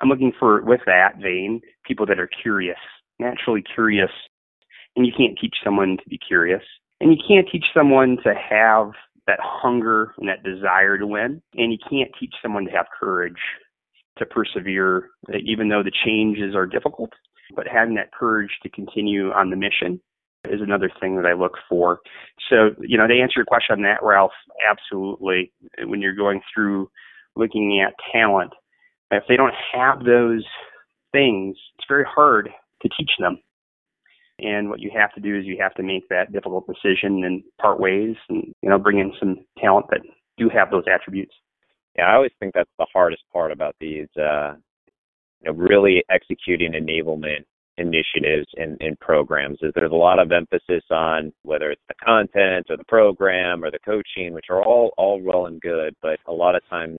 I'm 0.00 0.08
looking 0.08 0.32
for, 0.38 0.62
with 0.62 0.80
that 0.86 1.18
vein, 1.22 1.60
people 1.84 2.06
that 2.06 2.18
are 2.18 2.28
curious, 2.42 2.78
naturally 3.18 3.62
curious. 3.62 4.10
And 4.96 5.06
you 5.06 5.12
can't 5.16 5.38
teach 5.40 5.56
someone 5.62 5.98
to 6.02 6.08
be 6.08 6.18
curious. 6.18 6.62
And 7.00 7.12
you 7.12 7.18
can't 7.26 7.48
teach 7.50 7.66
someone 7.72 8.18
to 8.24 8.34
have 8.34 8.92
that 9.26 9.38
hunger 9.40 10.14
and 10.18 10.28
that 10.28 10.42
desire 10.42 10.98
to 10.98 11.06
win. 11.06 11.40
And 11.54 11.72
you 11.72 11.78
can't 11.88 12.10
teach 12.18 12.34
someone 12.42 12.64
to 12.64 12.70
have 12.72 12.86
courage 12.98 13.38
to 14.20 14.26
persevere, 14.26 15.10
even 15.44 15.68
though 15.68 15.82
the 15.82 15.92
changes 16.04 16.54
are 16.54 16.66
difficult 16.66 17.10
but 17.54 17.66
having 17.68 17.94
that 17.96 18.12
courage 18.12 18.50
to 18.62 18.68
continue 18.68 19.30
on 19.30 19.50
the 19.50 19.56
mission 19.56 20.00
is 20.48 20.60
another 20.60 20.90
thing 21.00 21.16
that 21.16 21.26
I 21.26 21.34
look 21.34 21.54
for. 21.68 22.00
So, 22.48 22.70
you 22.80 22.96
know, 22.96 23.06
to 23.06 23.20
answer 23.20 23.34
your 23.36 23.44
question 23.44 23.76
on 23.76 23.82
that, 23.82 24.02
Ralph, 24.02 24.32
absolutely. 24.68 25.52
When 25.84 26.00
you're 26.00 26.14
going 26.14 26.40
through 26.52 26.90
looking 27.36 27.84
at 27.86 27.94
talent, 28.12 28.52
if 29.10 29.24
they 29.28 29.36
don't 29.36 29.54
have 29.74 30.04
those 30.04 30.44
things, 31.12 31.56
it's 31.78 31.88
very 31.88 32.04
hard 32.08 32.48
to 32.82 32.88
teach 32.96 33.10
them. 33.18 33.38
And 34.38 34.70
what 34.70 34.80
you 34.80 34.90
have 34.96 35.12
to 35.14 35.20
do 35.20 35.38
is 35.38 35.44
you 35.44 35.58
have 35.60 35.74
to 35.74 35.82
make 35.82 36.08
that 36.08 36.32
difficult 36.32 36.66
decision 36.66 37.24
and 37.24 37.42
part 37.60 37.78
ways 37.78 38.16
and, 38.30 38.54
you 38.62 38.70
know, 38.70 38.78
bring 38.78 38.98
in 38.98 39.12
some 39.20 39.44
talent 39.58 39.86
that 39.90 40.00
do 40.38 40.48
have 40.48 40.70
those 40.70 40.84
attributes. 40.90 41.34
Yeah, 41.96 42.06
I 42.06 42.14
always 42.14 42.32
think 42.38 42.54
that's 42.54 42.70
the 42.78 42.86
hardest 42.92 43.22
part 43.32 43.52
about 43.52 43.74
these 43.80 44.08
uh, 44.16 44.54
you 45.40 45.50
know, 45.50 45.58
really 45.58 46.04
executing 46.10 46.72
enablement 46.72 47.44
initiatives 47.78 48.46
and, 48.56 48.78
programs 49.00 49.58
is 49.62 49.72
there's 49.74 49.90
a 49.90 49.94
lot 49.94 50.18
of 50.18 50.30
emphasis 50.30 50.84
on 50.90 51.32
whether 51.42 51.70
it's 51.70 51.82
the 51.88 51.94
content 52.04 52.66
or 52.68 52.76
the 52.76 52.84
program 52.84 53.64
or 53.64 53.70
the 53.70 53.78
coaching, 53.78 54.32
which 54.34 54.46
are 54.50 54.62
all 54.62 54.92
all 54.98 55.20
well 55.20 55.46
and 55.46 55.60
good, 55.60 55.96
but 56.02 56.18
a 56.26 56.32
lot 56.32 56.54
of 56.54 56.62
times, 56.68 56.98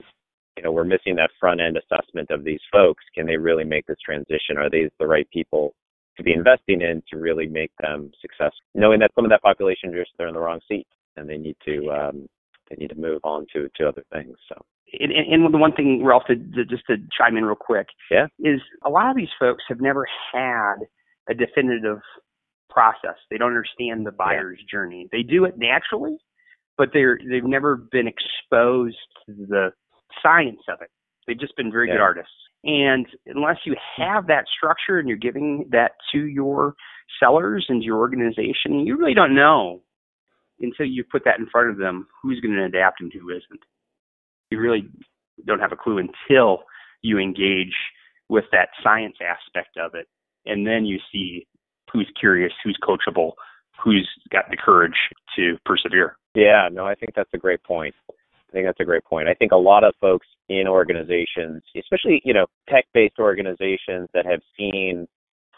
you 0.57 0.63
know, 0.63 0.71
we're 0.71 0.83
missing 0.83 1.15
that 1.15 1.29
front 1.39 1.61
end 1.61 1.77
assessment 1.77 2.29
of 2.31 2.43
these 2.43 2.59
folks. 2.71 3.03
Can 3.15 3.27
they 3.27 3.37
really 3.37 3.63
make 3.63 3.85
this 3.85 3.99
transition? 4.03 4.57
Are 4.57 4.69
these 4.69 4.89
the 4.99 5.07
right 5.07 5.29
people 5.29 5.73
to 6.17 6.23
be 6.23 6.33
investing 6.33 6.81
in 6.81 7.03
to 7.11 7.17
really 7.17 7.47
make 7.47 7.71
them 7.79 8.11
successful? 8.19 8.65
Knowing 8.73 8.99
that 8.99 9.11
some 9.15 9.25
of 9.25 9.31
that 9.31 9.43
population 9.43 9.93
just 9.93 10.11
they're 10.17 10.27
in 10.27 10.33
the 10.33 10.39
wrong 10.39 10.59
seat 10.67 10.87
and 11.15 11.29
they 11.29 11.37
need 11.37 11.55
to 11.65 11.91
um, 11.91 12.27
they 12.69 12.75
need 12.77 12.89
to 12.89 12.95
move 12.95 13.21
on 13.23 13.45
to 13.53 13.69
to 13.75 13.87
other 13.87 14.03
things. 14.11 14.35
So 14.49 14.55
and, 14.99 15.11
and 15.11 15.53
the 15.53 15.57
one 15.57 15.73
thing, 15.73 16.03
Ralph, 16.03 16.23
to, 16.27 16.35
to, 16.35 16.65
just 16.65 16.85
to 16.87 16.97
chime 17.17 17.37
in 17.37 17.45
real 17.45 17.55
quick, 17.55 17.87
yeah, 18.09 18.27
is 18.39 18.61
a 18.85 18.89
lot 18.89 19.09
of 19.09 19.15
these 19.15 19.29
folks 19.39 19.63
have 19.69 19.81
never 19.81 20.07
had 20.33 20.75
a 21.29 21.33
definitive 21.33 21.99
process. 22.69 23.15
They 23.29 23.37
don't 23.37 23.49
understand 23.49 24.05
the 24.05 24.11
buyer's 24.11 24.59
yeah. 24.61 24.71
journey. 24.71 25.07
They 25.11 25.23
do 25.23 25.45
it 25.45 25.55
naturally, 25.57 26.17
but 26.77 26.89
they're 26.93 27.19
they've 27.29 27.43
never 27.43 27.75
been 27.75 28.07
exposed 28.07 28.97
to 29.25 29.33
the 29.47 29.69
science 30.21 30.61
of 30.67 30.81
it. 30.81 30.89
They've 31.27 31.39
just 31.39 31.55
been 31.55 31.71
very 31.71 31.87
yeah. 31.87 31.95
good 31.95 32.01
artists. 32.01 32.33
And 32.63 33.07
unless 33.25 33.57
you 33.65 33.75
have 33.97 34.27
that 34.27 34.45
structure 34.55 34.99
and 34.99 35.07
you're 35.07 35.17
giving 35.17 35.67
that 35.71 35.93
to 36.11 36.25
your 36.25 36.75
sellers 37.19 37.65
and 37.69 37.83
your 37.83 37.97
organization, 37.97 38.85
you 38.85 38.97
really 38.97 39.15
don't 39.15 39.33
know 39.33 39.81
until 40.59 40.85
you 40.85 41.03
put 41.03 41.23
that 41.25 41.39
in 41.39 41.47
front 41.51 41.71
of 41.71 41.77
them 41.77 42.07
who's 42.21 42.39
going 42.39 42.55
to 42.55 42.65
adapt 42.65 43.01
and 43.01 43.11
who 43.11 43.29
isn't 43.29 43.61
you 44.52 44.60
really 44.60 44.88
don't 45.45 45.60
have 45.60 45.72
a 45.72 45.78
clue 45.78 45.97
until 45.97 46.64
you 47.02 47.18
engage 47.18 47.74
with 48.30 48.45
that 48.52 48.70
science 48.84 49.16
aspect 49.22 49.78
of 49.78 49.95
it. 49.95 50.08
And 50.45 50.66
then 50.68 50.86
you 50.86 50.99
see 51.12 51.47
who's 51.91 52.10
curious, 52.20 52.54
who's 52.64 52.78
coachable, 52.84 53.32
who's 53.84 54.08
got 54.32 54.45
the 54.49 54.58
courage 54.58 54.95
to 55.36 55.58
persevere. 55.66 56.18
Yeah, 56.36 56.70
no, 56.72 56.86
I 56.86 56.95
think 56.95 57.14
that's 57.16 57.34
a 57.34 57.38
great 57.38 57.64
point. 57.64 57.93
I 58.10 58.54
think 58.54 58.66
that's 58.68 58.80
a 58.80 58.86
great 58.86 59.04
point. 59.06 59.28
I 59.28 59.34
think 59.34 59.52
a 59.52 59.58
lot 59.58 59.84
of 59.84 59.93
folks 59.99 60.28
in 60.49 60.68
organizations, 60.68 61.64
especially, 61.76 62.22
you 62.26 62.34
know, 62.34 62.45
tech-based 62.70 63.20
organizations 63.20 64.10
that 64.14 64.26
have 64.26 64.41
seen 64.58 65.08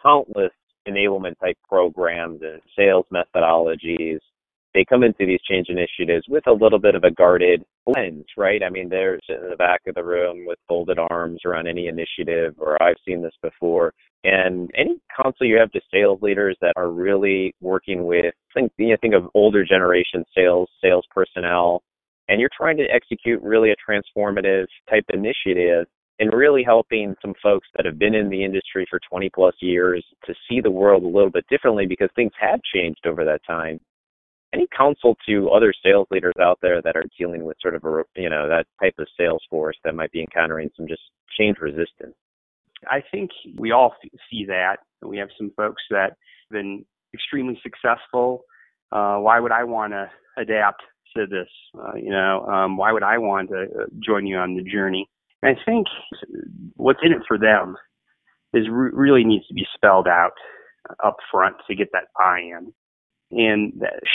countless 0.01 0.51
enablement 0.87 1.39
type 1.39 1.57
programs 1.67 2.41
and 2.41 2.61
sales 2.77 3.05
methodologies 3.11 4.19
they 4.73 4.85
come 4.87 5.03
into 5.03 5.25
these 5.25 5.39
change 5.49 5.67
initiatives 5.69 6.25
with 6.27 6.47
a 6.47 6.51
little 6.51 6.79
bit 6.79 6.95
of 6.95 7.03
a 7.03 7.11
guarded 7.11 7.63
lens, 7.85 8.25
right? 8.37 8.63
I 8.63 8.69
mean, 8.69 8.89
they're 8.89 9.19
sitting 9.27 9.43
in 9.43 9.49
the 9.49 9.55
back 9.55 9.81
of 9.87 9.95
the 9.95 10.03
room 10.03 10.45
with 10.45 10.57
folded 10.67 10.97
arms 10.97 11.41
around 11.45 11.67
any 11.67 11.87
initiative, 11.87 12.55
or 12.57 12.81
I've 12.81 12.97
seen 13.07 13.21
this 13.21 13.35
before. 13.41 13.93
And 14.23 14.71
any 14.75 14.95
counsel 15.15 15.45
you 15.45 15.57
have 15.57 15.71
to 15.71 15.81
sales 15.91 16.21
leaders 16.21 16.57
that 16.61 16.73
are 16.75 16.89
really 16.89 17.53
working 17.61 18.05
with, 18.05 18.33
think, 18.53 18.71
you 18.77 18.89
know, 18.89 18.97
think 19.01 19.13
of 19.13 19.29
older 19.33 19.65
generation 19.65 20.23
sales, 20.35 20.69
sales 20.81 21.05
personnel, 21.13 21.83
and 22.29 22.39
you're 22.39 22.49
trying 22.55 22.77
to 22.77 22.85
execute 22.91 23.41
really 23.43 23.71
a 23.71 23.75
transformative 23.91 24.65
type 24.89 25.05
initiative 25.09 25.85
and 26.19 26.31
really 26.31 26.63
helping 26.63 27.15
some 27.21 27.33
folks 27.43 27.67
that 27.75 27.85
have 27.85 27.99
been 27.99 28.15
in 28.15 28.29
the 28.29 28.43
industry 28.43 28.85
for 28.89 28.99
20 29.09 29.29
plus 29.35 29.55
years 29.61 30.05
to 30.25 30.33
see 30.47 30.61
the 30.61 30.71
world 30.71 31.03
a 31.03 31.07
little 31.07 31.31
bit 31.31 31.45
differently 31.49 31.85
because 31.85 32.09
things 32.15 32.31
have 32.39 32.59
changed 32.73 33.05
over 33.05 33.25
that 33.25 33.41
time 33.45 33.79
any 34.53 34.67
counsel 34.75 35.17
to 35.27 35.49
other 35.49 35.73
sales 35.83 36.07
leaders 36.11 36.33
out 36.41 36.59
there 36.61 36.81
that 36.81 36.95
are 36.95 37.05
dealing 37.17 37.43
with 37.43 37.57
sort 37.61 37.75
of 37.75 37.83
a 37.83 38.03
you 38.15 38.29
know 38.29 38.47
that 38.47 38.67
type 38.81 38.95
of 38.99 39.07
sales 39.19 39.43
force 39.49 39.77
that 39.83 39.95
might 39.95 40.11
be 40.11 40.21
encountering 40.21 40.69
some 40.77 40.87
just 40.87 41.01
change 41.37 41.57
resistance? 41.59 42.15
I 42.89 43.01
think 43.11 43.31
we 43.57 43.71
all 43.71 43.95
see 44.29 44.45
that. 44.47 44.77
We 45.01 45.17
have 45.17 45.29
some 45.37 45.51
folks 45.55 45.81
that 45.89 46.11
have 46.11 46.51
been 46.51 46.85
extremely 47.13 47.59
successful. 47.63 48.43
Uh, 48.91 49.17
why 49.17 49.39
would 49.39 49.51
I 49.51 49.63
want 49.63 49.93
to 49.93 50.09
adapt 50.37 50.83
to 51.15 51.25
this? 51.25 51.47
Uh, 51.77 51.95
you 51.95 52.11
know, 52.11 52.45
um, 52.45 52.77
why 52.77 52.91
would 52.91 53.03
I 53.03 53.17
want 53.17 53.49
to 53.49 53.63
uh, 53.63 53.85
join 53.99 54.25
you 54.25 54.37
on 54.37 54.55
the 54.55 54.63
journey? 54.63 55.09
And 55.41 55.55
I 55.55 55.61
think 55.65 55.87
what's 56.75 56.99
in 57.03 57.11
it 57.11 57.21
for 57.27 57.37
them 57.37 57.75
is 58.53 58.67
re- 58.69 58.91
really 58.93 59.23
needs 59.23 59.47
to 59.47 59.53
be 59.53 59.65
spelled 59.73 60.07
out 60.07 60.33
up 61.03 61.17
front 61.31 61.55
to 61.67 61.75
get 61.75 61.89
that 61.93 62.07
buy-in 62.17 62.73
and 63.35 63.73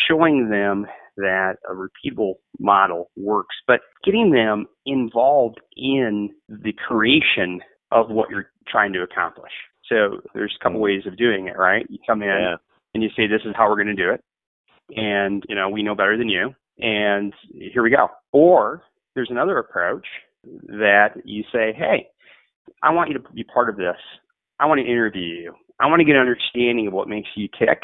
showing 0.09 0.49
them 0.51 0.87
that 1.17 1.57
a 1.69 1.75
repeatable 1.75 2.35
model 2.59 3.11
works, 3.17 3.57
but 3.67 3.81
getting 4.05 4.31
them 4.31 4.67
involved 4.87 5.61
in 5.77 6.31
the 6.49 6.73
creation 6.73 7.61
of 7.91 8.11
what 8.11 8.31
you're 8.31 8.51
trying 8.69 8.93
to 8.93 9.03
accomplish. 9.03 9.53
So 9.89 10.21
there's 10.35 10.55
a 10.59 10.63
couple 10.63 10.77
mm-hmm. 10.77 10.85
ways 10.85 11.03
of 11.07 11.17
doing 11.17 11.49
it, 11.49 11.57
right? 11.57 11.87
You 11.89 11.99
come 12.07 12.23
in 12.23 12.29
yeah. 12.29 12.57
and 12.95 13.03
you 13.03 13.09
say, 13.17 13.27
this 13.27 13.43
is 13.45 13.55
how 13.57 13.69
we're 13.69 13.83
going 13.83 13.97
to 13.97 14.03
do 14.03 14.11
it. 14.11 14.23
And, 14.97 15.43
you 15.49 15.57
know, 15.57 15.69
we 15.69 15.83
know 15.83 15.95
better 15.95 16.17
than 16.17 16.29
you. 16.29 16.55
And 16.79 17.35
here 17.53 17.83
we 17.83 17.91
go. 17.91 18.09
Or 18.33 18.83
there's 19.15 19.31
another 19.31 19.59
approach 19.59 20.07
that 20.69 21.09
you 21.25 21.43
say, 21.53 21.73
hey, 21.77 22.07
I 22.83 22.93
want 22.93 23.11
you 23.11 23.19
to 23.19 23.33
be 23.35 23.45
part 23.45 23.69
of 23.69 23.77
this. 23.77 23.97
I 24.61 24.67
want 24.67 24.81
to 24.81 24.87
interview 24.87 25.23
you. 25.23 25.55
I 25.81 25.87
want 25.87 26.01
to 26.01 26.05
get 26.05 26.15
an 26.15 26.21
understanding 26.21 26.87
of 26.87 26.93
what 26.93 27.09
makes 27.09 27.29
you 27.37 27.49
tick 27.59 27.83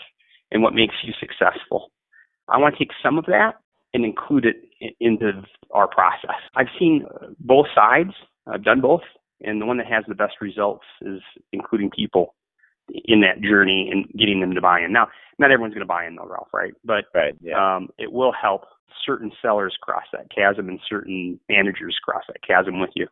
and 0.55 0.63
what 0.63 0.73
makes 0.73 0.95
you 1.03 1.13
successful. 1.21 1.91
I 2.49 2.57
want 2.57 2.75
to 2.75 2.79
take 2.79 2.93
some 3.03 3.19
of 3.19 3.27
that 3.27 3.57
and 3.93 4.05
include 4.05 4.47
it 4.47 4.57
into 5.01 5.43
our 5.73 5.89
process. 5.89 6.37
I've 6.57 6.69
seen 6.79 7.05
both 7.41 7.67
sides. 7.75 8.11
I've 8.47 8.65
done 8.65 8.81
both, 8.81 9.03
and 9.43 9.61
the 9.61 9.67
one 9.67 9.79
that 9.79 9.87
has 9.87 10.05
the 10.09 10.15
best 10.15 10.35
results 10.41 10.85
is 11.03 11.21
including 11.53 11.91
people 11.91 12.35
in 13.07 13.23
that 13.23 13.41
journey 13.43 13.91
and 13.91 14.07
getting 14.19 14.41
them 14.41 14.55
to 14.55 14.61
buy 14.61 14.81
in. 14.81 14.93
Now, 14.93 15.09
not 15.39 15.51
everyone's 15.51 15.75
going 15.75 15.87
to 15.87 15.87
buy 15.87 16.07
in 16.07 16.17
though, 16.17 16.29
Ralph, 16.29 16.49
right? 16.53 16.73
But 16.85 17.05
right, 17.15 17.35
yeah. 17.41 17.77
um, 17.77 17.89
it 17.99 18.13
will 18.13 18.33
help 18.33 18.63
certain 19.05 19.33
sellers 19.43 19.77
cross 19.81 20.05
that 20.13 20.31
chasm 20.35 20.69
and 20.69 20.79
certain 20.89 21.41
managers 21.49 21.97
cross 22.05 22.23
that 22.29 22.43
chasm 22.47 22.81
with 22.81 22.91
you. 22.95 23.07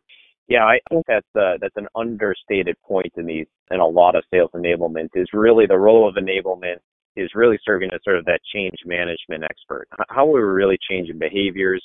Yeah, 0.47 0.65
I 0.65 0.79
think 0.89 1.05
that's 1.07 1.27
uh, 1.35 1.53
that's 1.59 1.75
an 1.77 1.87
understated 1.95 2.75
point 2.83 3.13
in 3.17 3.25
these 3.25 3.47
in 3.71 3.79
a 3.79 3.87
lot 3.87 4.15
of 4.15 4.23
sales 4.31 4.51
enablement 4.53 5.09
is 5.15 5.27
really 5.33 5.65
the 5.65 5.77
role 5.77 6.07
of 6.07 6.15
enablement 6.15 6.77
is 7.15 7.31
really 7.35 7.59
serving 7.63 7.89
as 7.93 8.01
sort 8.03 8.17
of 8.17 8.25
that 8.25 8.41
change 8.53 8.77
management 8.85 9.43
expert. 9.43 9.87
How 10.09 10.27
are 10.27 10.31
we 10.31 10.39
really 10.41 10.77
changing 10.89 11.19
behaviors, 11.19 11.83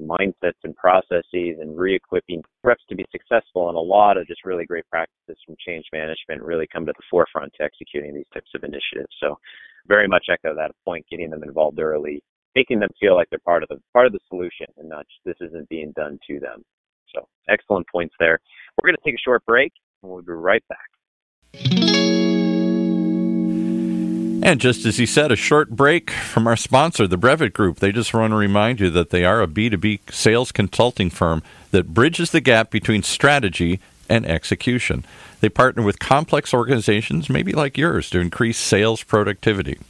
mindsets, 0.00 0.60
and 0.64 0.76
processes, 0.76 1.56
and 1.60 1.78
re-equipping 1.78 2.42
reps 2.62 2.82
to 2.88 2.94
be 2.94 3.06
successful? 3.10 3.68
And 3.68 3.76
a 3.76 3.80
lot 3.80 4.16
of 4.16 4.26
just 4.26 4.44
really 4.44 4.66
great 4.66 4.88
practices 4.90 5.38
from 5.44 5.56
change 5.66 5.84
management 5.92 6.42
really 6.42 6.66
come 6.72 6.86
to 6.86 6.92
the 6.92 7.02
forefront 7.10 7.52
to 7.56 7.64
executing 7.64 8.14
these 8.14 8.28
types 8.34 8.50
of 8.54 8.64
initiatives. 8.64 9.14
So, 9.20 9.38
very 9.86 10.08
much 10.08 10.26
echo 10.30 10.54
that 10.54 10.72
point, 10.84 11.06
getting 11.10 11.30
them 11.30 11.44
involved 11.44 11.78
early, 11.78 12.20
making 12.56 12.80
them 12.80 12.90
feel 12.98 13.14
like 13.14 13.28
they're 13.30 13.38
part 13.38 13.62
of 13.62 13.68
the 13.68 13.80
part 13.92 14.06
of 14.06 14.12
the 14.12 14.18
solution, 14.28 14.66
and 14.76 14.88
not 14.88 15.06
just 15.08 15.24
this 15.24 15.48
isn't 15.48 15.68
being 15.68 15.92
done 15.96 16.18
to 16.28 16.40
them. 16.40 16.62
So, 17.14 17.26
excellent 17.48 17.86
points 17.90 18.14
there. 18.18 18.38
We're 18.76 18.90
going 18.90 18.96
to 18.96 19.10
take 19.10 19.18
a 19.18 19.24
short 19.24 19.44
break, 19.46 19.72
and 20.02 20.12
we'll 20.12 20.22
be 20.22 20.32
right 20.32 20.64
back. 20.68 21.85
And 24.46 24.60
just 24.60 24.86
as 24.86 24.96
he 24.96 25.06
said, 25.06 25.32
a 25.32 25.36
short 25.36 25.70
break 25.70 26.08
from 26.08 26.46
our 26.46 26.54
sponsor, 26.56 27.08
the 27.08 27.16
Brevet 27.16 27.52
Group. 27.52 27.80
They 27.80 27.90
just 27.90 28.14
want 28.14 28.30
to 28.30 28.36
remind 28.36 28.78
you 28.78 28.90
that 28.90 29.10
they 29.10 29.24
are 29.24 29.42
a 29.42 29.48
B2B 29.48 30.12
sales 30.12 30.52
consulting 30.52 31.10
firm 31.10 31.42
that 31.72 31.92
bridges 31.92 32.30
the 32.30 32.40
gap 32.40 32.70
between 32.70 33.02
strategy 33.02 33.80
and 34.08 34.24
execution. 34.24 35.04
They 35.40 35.48
partner 35.48 35.82
with 35.82 35.98
complex 35.98 36.54
organizations, 36.54 37.28
maybe 37.28 37.54
like 37.54 37.76
yours, 37.76 38.08
to 38.10 38.20
increase 38.20 38.56
sales 38.56 39.02
productivity. 39.02 39.80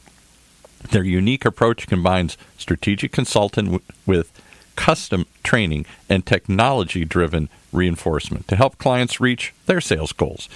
Their 0.89 1.03
unique 1.03 1.45
approach 1.45 1.85
combines 1.85 2.35
strategic 2.57 3.11
consulting 3.11 3.79
with 4.07 4.31
custom 4.75 5.27
training 5.43 5.85
and 6.09 6.25
technology 6.25 7.05
driven 7.05 7.49
reinforcement 7.71 8.47
to 8.47 8.55
help 8.55 8.79
clients 8.79 9.21
reach 9.21 9.53
their 9.67 9.81
sales 9.81 10.13
goals. 10.13 10.49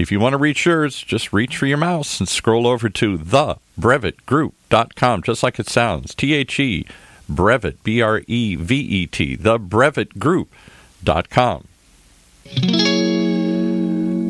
If 0.00 0.10
you 0.10 0.18
want 0.18 0.32
to 0.32 0.38
reach 0.38 0.64
yours, 0.64 1.02
just 1.02 1.30
reach 1.30 1.58
for 1.58 1.66
your 1.66 1.76
mouse 1.76 2.20
and 2.20 2.28
scroll 2.28 2.66
over 2.66 2.88
to 2.88 3.18
thebrevetgroup.com, 3.18 5.22
just 5.22 5.42
like 5.42 5.58
it 5.58 5.68
sounds. 5.68 6.14
T 6.14 6.32
H 6.32 6.58
E, 6.58 6.86
Brevet, 7.28 7.84
B 7.84 8.00
R 8.00 8.22
E 8.26 8.56
V 8.56 8.76
E 8.76 9.06
T, 9.06 9.36
thebrevetgroup.com. 9.36 11.66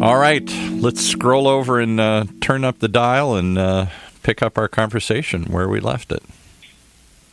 All 0.03 0.19
right, 0.19 0.51
let's 0.73 1.07
scroll 1.07 1.47
over 1.47 1.79
and 1.79 2.01
uh, 2.01 2.25
turn 2.41 2.65
up 2.65 2.81
the 2.81 2.89
dial 2.89 3.37
and 3.37 3.57
uh, 3.57 3.87
pick 4.25 4.43
up 4.43 4.59
our 4.59 4.67
conversation 4.67 5.45
where 5.45 5.69
we 5.69 5.79
left 5.79 6.11
it. 6.11 6.25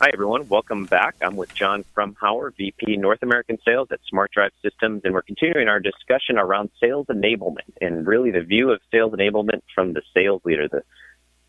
Hi, 0.00 0.10
everyone. 0.14 0.46
Welcome 0.48 0.84
back. 0.84 1.16
I'm 1.22 1.34
with 1.34 1.52
John 1.54 1.84
Frumhauer, 1.92 2.56
VP 2.56 2.98
North 2.98 3.20
American 3.20 3.58
Sales 3.64 3.88
at 3.90 3.98
Smart 4.08 4.30
Drive 4.30 4.52
Systems, 4.62 5.00
and 5.02 5.12
we're 5.12 5.22
continuing 5.22 5.66
our 5.66 5.80
discussion 5.80 6.38
around 6.38 6.70
sales 6.80 7.08
enablement 7.08 7.72
and 7.80 8.06
really 8.06 8.30
the 8.30 8.42
view 8.42 8.70
of 8.70 8.80
sales 8.92 9.12
enablement 9.12 9.62
from 9.74 9.94
the 9.94 10.02
sales 10.14 10.40
leader, 10.44 10.68
the, 10.68 10.82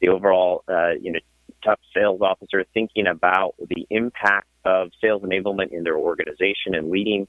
the 0.01 0.07
overall, 0.09 0.63
uh, 0.67 0.93
you 0.99 1.11
know, 1.11 1.19
tough 1.63 1.79
sales 1.93 2.21
officer 2.21 2.65
thinking 2.73 3.05
about 3.05 3.53
the 3.59 3.85
impact 3.91 4.47
of 4.65 4.89
sales 4.99 5.21
enablement 5.21 5.71
in 5.71 5.83
their 5.83 5.99
organization 5.99 6.73
and 6.73 6.89
leading 6.89 7.27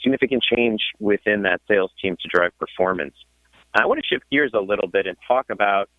significant 0.00 0.42
change 0.42 0.80
within 0.98 1.42
that 1.42 1.60
sales 1.68 1.90
team 2.00 2.16
to 2.22 2.28
drive 2.32 2.58
performance. 2.58 3.14
I 3.74 3.84
want 3.84 4.00
to 4.00 4.06
shift 4.06 4.24
gears 4.30 4.52
a 4.54 4.60
little 4.60 4.88
bit 4.88 5.06
and 5.06 5.18
talk 5.28 5.50
about 5.50 5.90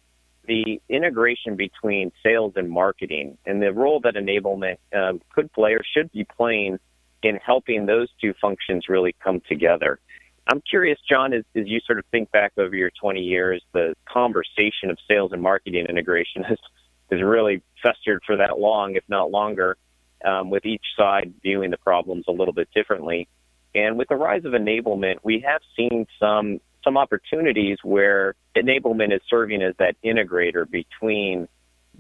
the 0.48 0.82
integration 0.90 1.56
between 1.56 2.12
sales 2.24 2.54
and 2.56 2.70
marketing 2.70 3.38
and 3.46 3.62
the 3.62 3.72
role 3.72 4.00
that 4.02 4.16
enablement 4.16 4.78
um, 4.96 5.22
could 5.34 5.52
play 5.54 5.74
or 5.74 5.82
should 5.84 6.12
be 6.12 6.26
playing 6.38 6.80
in 7.24 7.38
helping 7.38 7.86
those 7.86 8.08
two 8.22 8.34
functions 8.40 8.86
really 8.88 9.16
come 9.24 9.42
together. 9.48 10.00
I'm 10.48 10.62
curious, 10.62 11.00
John, 11.10 11.34
as, 11.34 11.44
as 11.56 11.64
you 11.66 11.80
sort 11.86 11.98
of 11.98 12.06
think 12.12 12.32
back 12.32 12.54
over 12.58 12.76
your 12.76 12.92
20 13.02 13.20
years, 13.20 13.64
the 13.74 13.96
conversation 14.08 14.92
of 14.92 14.98
sales 15.08 15.32
and 15.32 15.42
marketing 15.42 15.86
integration 15.88 16.44
has, 16.44 16.60
has 17.12 17.22
really 17.22 17.64
festered 17.82 18.22
for 18.26 18.38
that 18.38 18.60
long, 18.60 18.96
if 18.96 19.04
not 19.08 19.32
longer, 19.32 19.78
um, 20.24 20.50
with 20.50 20.66
each 20.66 20.86
side 20.98 21.34
viewing 21.42 21.72
the 21.72 21.78
problems 21.78 22.26
a 22.28 22.32
little 22.32 22.54
bit 22.54 22.70
differently. 22.76 23.28
And 23.74 23.98
with 23.98 24.08
the 24.08 24.16
rise 24.16 24.46
of 24.46 24.54
enablement, 24.54 25.18
we 25.24 25.44
have 25.46 25.62
seen 25.76 26.06
some 26.20 26.62
some 26.86 26.98
opportunities 26.98 27.80
where 27.84 28.36
enablement 28.56 29.14
is 29.14 29.22
serving 29.30 29.62
as 29.62 29.74
that 29.80 29.96
integrator 30.06 30.70
between 30.70 31.48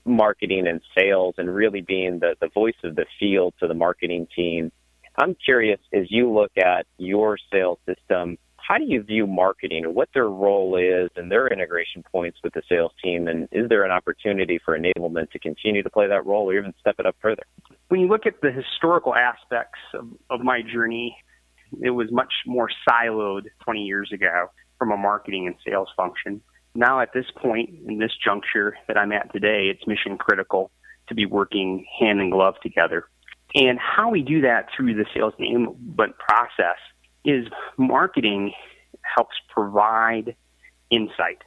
marketing 0.06 0.68
and 0.68 0.82
sales 0.98 1.36
and 1.38 1.54
really 1.54 1.82
being 1.82 2.20
the, 2.20 2.36
the 2.40 2.50
voice 2.54 2.76
of 2.84 2.96
the 2.96 3.06
field 3.20 3.54
to 3.60 3.68
the 3.68 3.74
marketing 3.74 4.28
team. 4.36 4.72
I'm 5.18 5.36
curious, 5.44 5.80
as 5.94 6.06
you 6.10 6.32
look 6.32 6.52
at 6.58 6.86
your 6.98 7.38
sales 7.52 7.80
system, 7.86 8.38
how 8.58 8.78
do 8.78 8.86
you 8.86 9.04
view 9.04 9.28
marketing 9.28 9.86
and 9.86 9.96
what 9.96 10.10
their 10.14 10.28
role 10.28 10.76
is 10.76 11.10
and 11.16 11.32
their 11.32 11.48
integration 11.48 12.04
points 12.12 12.40
with 12.44 12.54
the 12.54 12.64
sales 12.68 12.92
team? 13.04 13.28
And 13.28 13.48
is 13.52 13.70
there 13.70 13.84
an 13.84 13.92
opportunity 13.92 14.60
for 14.64 14.78
enablement 14.78 15.32
to 15.32 15.40
continue 15.40 15.84
to 15.84 15.90
play 15.90 16.08
that 16.08 16.26
role 16.26 16.50
or 16.50 16.58
even 16.58 16.74
step 16.80 16.96
it 17.00 17.06
up 17.06 17.16
further? 17.22 17.44
When 17.90 18.00
you 18.00 18.08
look 18.08 18.26
at 18.26 18.42
the 18.42 18.52
historical 18.52 19.14
aspects 19.16 19.80
of, 19.94 20.08
of 20.30 20.42
my 20.42 20.62
journey, 20.62 21.16
it 21.82 21.92
was 21.92 22.12
much 22.12 22.34
more 22.46 22.70
siloed 22.90 23.44
20 23.64 23.84
years 23.84 24.12
ago 24.12 24.50
from 24.86 24.92
a 24.92 25.02
marketing 25.02 25.48
and 25.48 25.56
sales 25.66 25.88
function. 25.98 26.42
Now, 26.76 27.00
at 27.00 27.12
this 27.12 27.26
point, 27.36 27.72
in 27.88 27.98
this 27.98 28.12
juncture 28.24 28.78
that 28.88 28.98
I'm 28.98 29.12
at 29.12 29.34
today, 29.34 29.72
it's 29.74 29.88
mission 29.88 30.16
critical 30.16 30.70
to 31.08 31.16
be 31.16 31.26
working 31.26 31.88
hand 32.00 32.22
in 32.22 32.30
glove 32.30 32.54
together. 32.62 33.08
And 33.56 33.80
how 33.80 34.12
we 34.12 34.22
do 34.22 34.42
that 34.42 34.68
through 34.76 34.94
the 34.94 35.06
sales 35.12 35.34
enablement 35.40 36.14
process 36.20 36.78
is 37.24 37.48
marketing 37.78 38.52
helps 39.02 39.36
provide 39.50 40.36
insight 40.92 41.42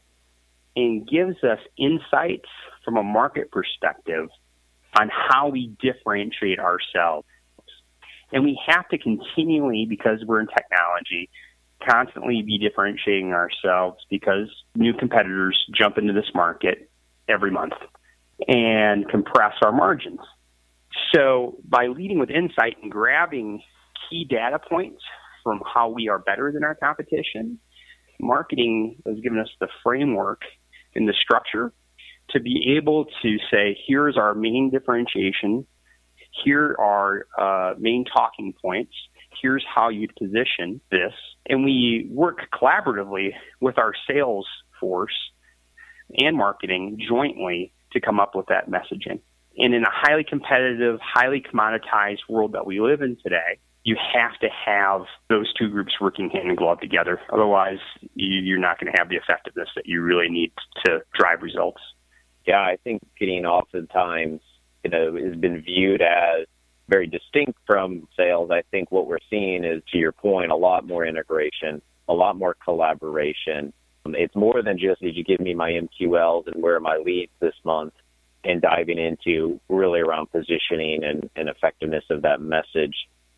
and 0.74 1.06
gives 1.06 1.36
us 1.44 1.60
insights 1.76 2.48
from 2.84 2.96
a 2.96 3.04
market 3.04 3.52
perspective 3.52 4.28
on 4.98 5.10
how 5.12 5.48
we 5.48 5.76
differentiate 5.80 6.58
ourselves. 6.58 7.28
And 8.32 8.42
we 8.42 8.60
have 8.66 8.88
to 8.88 8.98
continually, 8.98 9.86
because 9.88 10.24
we're 10.26 10.40
in 10.40 10.48
technology, 10.48 11.30
constantly 11.86 12.42
be 12.42 12.58
differentiating 12.58 13.32
ourselves 13.32 14.04
because 14.10 14.48
new 14.74 14.92
competitors 14.92 15.58
jump 15.74 15.98
into 15.98 16.12
this 16.12 16.30
market 16.34 16.90
every 17.28 17.50
month 17.50 17.74
and 18.46 19.08
compress 19.08 19.54
our 19.62 19.72
margins. 19.72 20.20
So 21.14 21.58
by 21.64 21.86
leading 21.86 22.18
with 22.18 22.30
insight 22.30 22.76
and 22.82 22.90
grabbing 22.90 23.62
key 24.08 24.26
data 24.28 24.58
points 24.58 25.02
from 25.42 25.62
how 25.72 25.88
we 25.88 26.08
are 26.08 26.18
better 26.18 26.52
than 26.52 26.64
our 26.64 26.74
competition, 26.74 27.58
marketing 28.20 28.96
has 29.06 29.18
given 29.20 29.38
us 29.38 29.48
the 29.60 29.68
framework 29.82 30.42
and 30.94 31.08
the 31.08 31.14
structure 31.20 31.72
to 32.30 32.40
be 32.40 32.76
able 32.76 33.06
to 33.22 33.36
say, 33.50 33.78
here's 33.86 34.16
our 34.16 34.34
main 34.34 34.70
differentiation. 34.70 35.66
Here 36.44 36.76
are 36.78 37.26
uh, 37.38 37.74
main 37.78 38.04
talking 38.04 38.54
points 38.60 38.92
here's 39.40 39.64
how 39.72 39.88
you'd 39.88 40.14
position 40.16 40.80
this. 40.90 41.12
And 41.46 41.64
we 41.64 42.08
work 42.10 42.48
collaboratively 42.52 43.30
with 43.60 43.78
our 43.78 43.92
sales 44.10 44.46
force 44.80 45.14
and 46.18 46.36
marketing 46.36 46.98
jointly 47.08 47.72
to 47.92 48.00
come 48.00 48.20
up 48.20 48.34
with 48.34 48.46
that 48.46 48.70
messaging. 48.70 49.20
And 49.56 49.74
in 49.74 49.82
a 49.82 49.90
highly 49.90 50.24
competitive, 50.24 51.00
highly 51.02 51.42
commoditized 51.42 52.20
world 52.28 52.52
that 52.52 52.66
we 52.66 52.80
live 52.80 53.02
in 53.02 53.16
today, 53.22 53.58
you 53.82 53.96
have 54.14 54.38
to 54.40 54.48
have 54.66 55.02
those 55.28 55.52
two 55.54 55.68
groups 55.68 55.94
working 56.00 56.30
hand 56.30 56.48
in 56.48 56.56
glove 56.56 56.80
together. 56.80 57.20
Otherwise, 57.32 57.78
you're 58.14 58.58
not 58.58 58.78
going 58.78 58.92
to 58.92 58.98
have 58.98 59.08
the 59.08 59.16
effectiveness 59.16 59.68
that 59.74 59.86
you 59.86 60.02
really 60.02 60.28
need 60.28 60.52
to 60.84 61.00
drive 61.18 61.42
results. 61.42 61.80
Yeah, 62.46 62.60
I 62.60 62.76
think 62.84 63.02
getting 63.18 63.46
oftentimes, 63.46 64.40
you 64.84 64.90
know, 64.90 65.16
has 65.16 65.36
been 65.36 65.62
viewed 65.62 66.02
as 66.02 66.46
very 66.88 67.06
distinct 67.06 67.58
from 67.66 68.08
sales, 68.16 68.50
I 68.50 68.62
think 68.70 68.90
what 68.90 69.06
we're 69.06 69.18
seeing 69.30 69.64
is, 69.64 69.82
to 69.92 69.98
your 69.98 70.12
point, 70.12 70.50
a 70.50 70.56
lot 70.56 70.86
more 70.86 71.06
integration, 71.06 71.82
a 72.08 72.14
lot 72.14 72.36
more 72.36 72.56
collaboration. 72.64 73.72
Um, 74.06 74.14
it's 74.14 74.34
more 74.34 74.62
than 74.62 74.78
just, 74.78 75.00
did 75.00 75.16
you 75.16 75.24
give 75.24 75.40
me 75.40 75.54
my 75.54 75.70
MQLs 75.70 76.46
and 76.46 76.62
where 76.62 76.76
are 76.76 76.80
my 76.80 76.96
leads 76.96 77.32
this 77.40 77.54
month? 77.64 77.92
And 78.44 78.62
diving 78.62 78.98
into 78.98 79.60
really 79.68 80.00
around 80.00 80.30
positioning 80.30 81.04
and, 81.04 81.28
and 81.36 81.48
effectiveness 81.48 82.04
of 82.08 82.22
that 82.22 82.40
message 82.40 82.94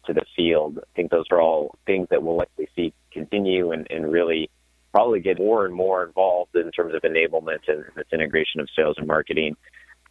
to 0.07 0.13
the 0.13 0.25
field. 0.37 0.79
I 0.79 0.87
think 0.95 1.11
those 1.11 1.25
are 1.31 1.41
all 1.41 1.79
things 1.87 2.09
that 2.11 2.23
we'll 2.23 2.37
likely 2.37 2.69
see 2.77 2.93
continue 3.11 3.73
and, 3.73 3.87
and 3.91 4.13
really 4.13 4.51
probably 4.93 5.21
get 5.21 5.39
more 5.39 5.65
and 5.65 5.75
more 5.75 6.05
involved 6.05 6.55
in 6.55 6.71
terms 6.71 6.95
of 6.95 7.03
enablement 7.03 7.61
and 7.69 7.85
this 7.97 8.07
integration 8.13 8.61
of 8.61 8.69
sales 8.77 8.97
and 8.99 9.07
marketing. 9.07 9.57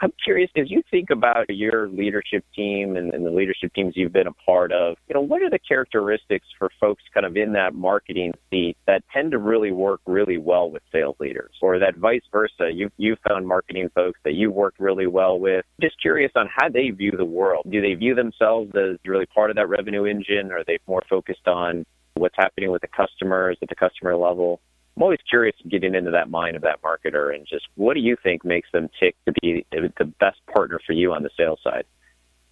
I'm 0.02 0.14
curious, 0.24 0.50
as 0.56 0.72
you 0.72 0.82
think 0.90 1.10
about 1.10 1.50
your 1.50 1.90
leadership 1.90 2.46
team 2.56 2.96
and, 2.96 3.14
and, 3.14 3.26
the 3.26 3.32
leadership 3.32 3.74
teams 3.74 3.94
you've 3.98 4.14
been 4.14 4.28
a 4.28 4.34
part 4.34 4.72
of, 4.72 4.96
you 5.10 5.14
know, 5.14 5.22
what 5.22 5.42
are 5.42 5.50
the 5.50 5.60
characteristics 5.60 6.48
for 6.58 6.70
folks 6.80 7.04
kind 7.14 7.26
of 7.26 7.36
in 7.36 7.52
that 7.54 7.74
marketing 7.74 8.34
seat 8.50 8.78
that 8.88 9.04
tend 9.14 9.32
to 9.32 9.38
really 9.38 9.72
work 9.72 10.00
really 10.06 10.38
well 10.38 10.72
with 10.72 10.82
sales 10.92 11.18
leaders, 11.20 11.52
or 11.62 11.80
that 11.80 11.98
vice 11.98 12.22
versa? 12.32 12.72
You 12.72 12.90
you 12.98 13.18
found 13.28 13.48
marketing 13.48 13.90
folks 13.94 14.20
that 14.24 14.34
you 14.34 14.52
worked 14.52 14.80
really 14.80 15.08
well 15.08 15.38
with. 15.38 15.66
Just 15.82 16.02
curious 16.02 16.32
on 16.36 16.48
how 16.56 16.70
they 16.70 16.90
view 16.92 17.12
the 17.12 17.26
world. 17.26 17.66
Do 17.70 17.82
they 17.82 17.94
view 17.94 18.16
themselves 18.16 18.72
as 18.76 18.98
really 19.06 19.26
part 19.26 19.50
of 19.50 19.58
that 19.58 19.68
revenue 19.68 20.06
engine? 20.06 20.52
Or 20.52 20.60
are 20.60 20.64
they 20.66 20.80
more 20.88 21.04
focused 21.10 21.48
on 21.48 21.86
what's 22.14 22.36
happening 22.38 22.72
with 22.72 22.82
the 22.82 22.88
customers 22.88 23.58
at 23.62 23.70
the 23.70 23.76
customer 23.76 24.16
level? 24.16 24.62
I'm 25.00 25.04
always 25.04 25.20
curious 25.30 25.56
getting 25.70 25.96
into 25.96 26.12
that 26.12 26.30
mind 26.30 26.58
of 26.58 26.62
that 26.64 26.82
marketer 26.82 27.34
and 27.34 27.48
just 27.48 27.66
what 27.76 27.94
do 27.94 28.02
you 28.02 28.18
think 28.22 28.44
makes 28.44 28.68
them 28.74 28.90
tick 29.00 29.16
to 29.26 29.34
be 29.42 29.66
the 29.72 30.04
best 30.20 30.40
partner 30.54 30.78
for 30.86 30.92
you 30.92 31.14
on 31.14 31.24
the 31.24 31.30
sales 31.38 31.60
side? 31.64 31.86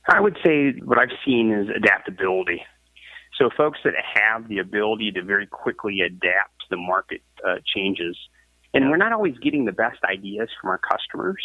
I 0.07 0.21
would 0.21 0.37
say 0.45 0.71
what 0.85 0.97
I've 0.97 1.09
seen 1.25 1.51
is 1.51 1.67
adaptability. 1.75 2.61
So 3.37 3.49
folks 3.57 3.79
that 3.83 3.95
have 4.13 4.47
the 4.47 4.59
ability 4.59 5.11
to 5.15 5.23
very 5.23 5.45
quickly 5.45 5.99
adapt 5.99 6.59
to 6.61 6.65
the 6.69 6.77
market 6.77 7.21
uh, 7.45 7.55
changes. 7.75 8.15
And 8.73 8.89
we're 8.89 8.95
not 8.95 9.11
always 9.11 9.37
getting 9.39 9.65
the 9.65 9.73
best 9.73 9.99
ideas 10.09 10.47
from 10.61 10.69
our 10.69 10.79
customers. 10.79 11.43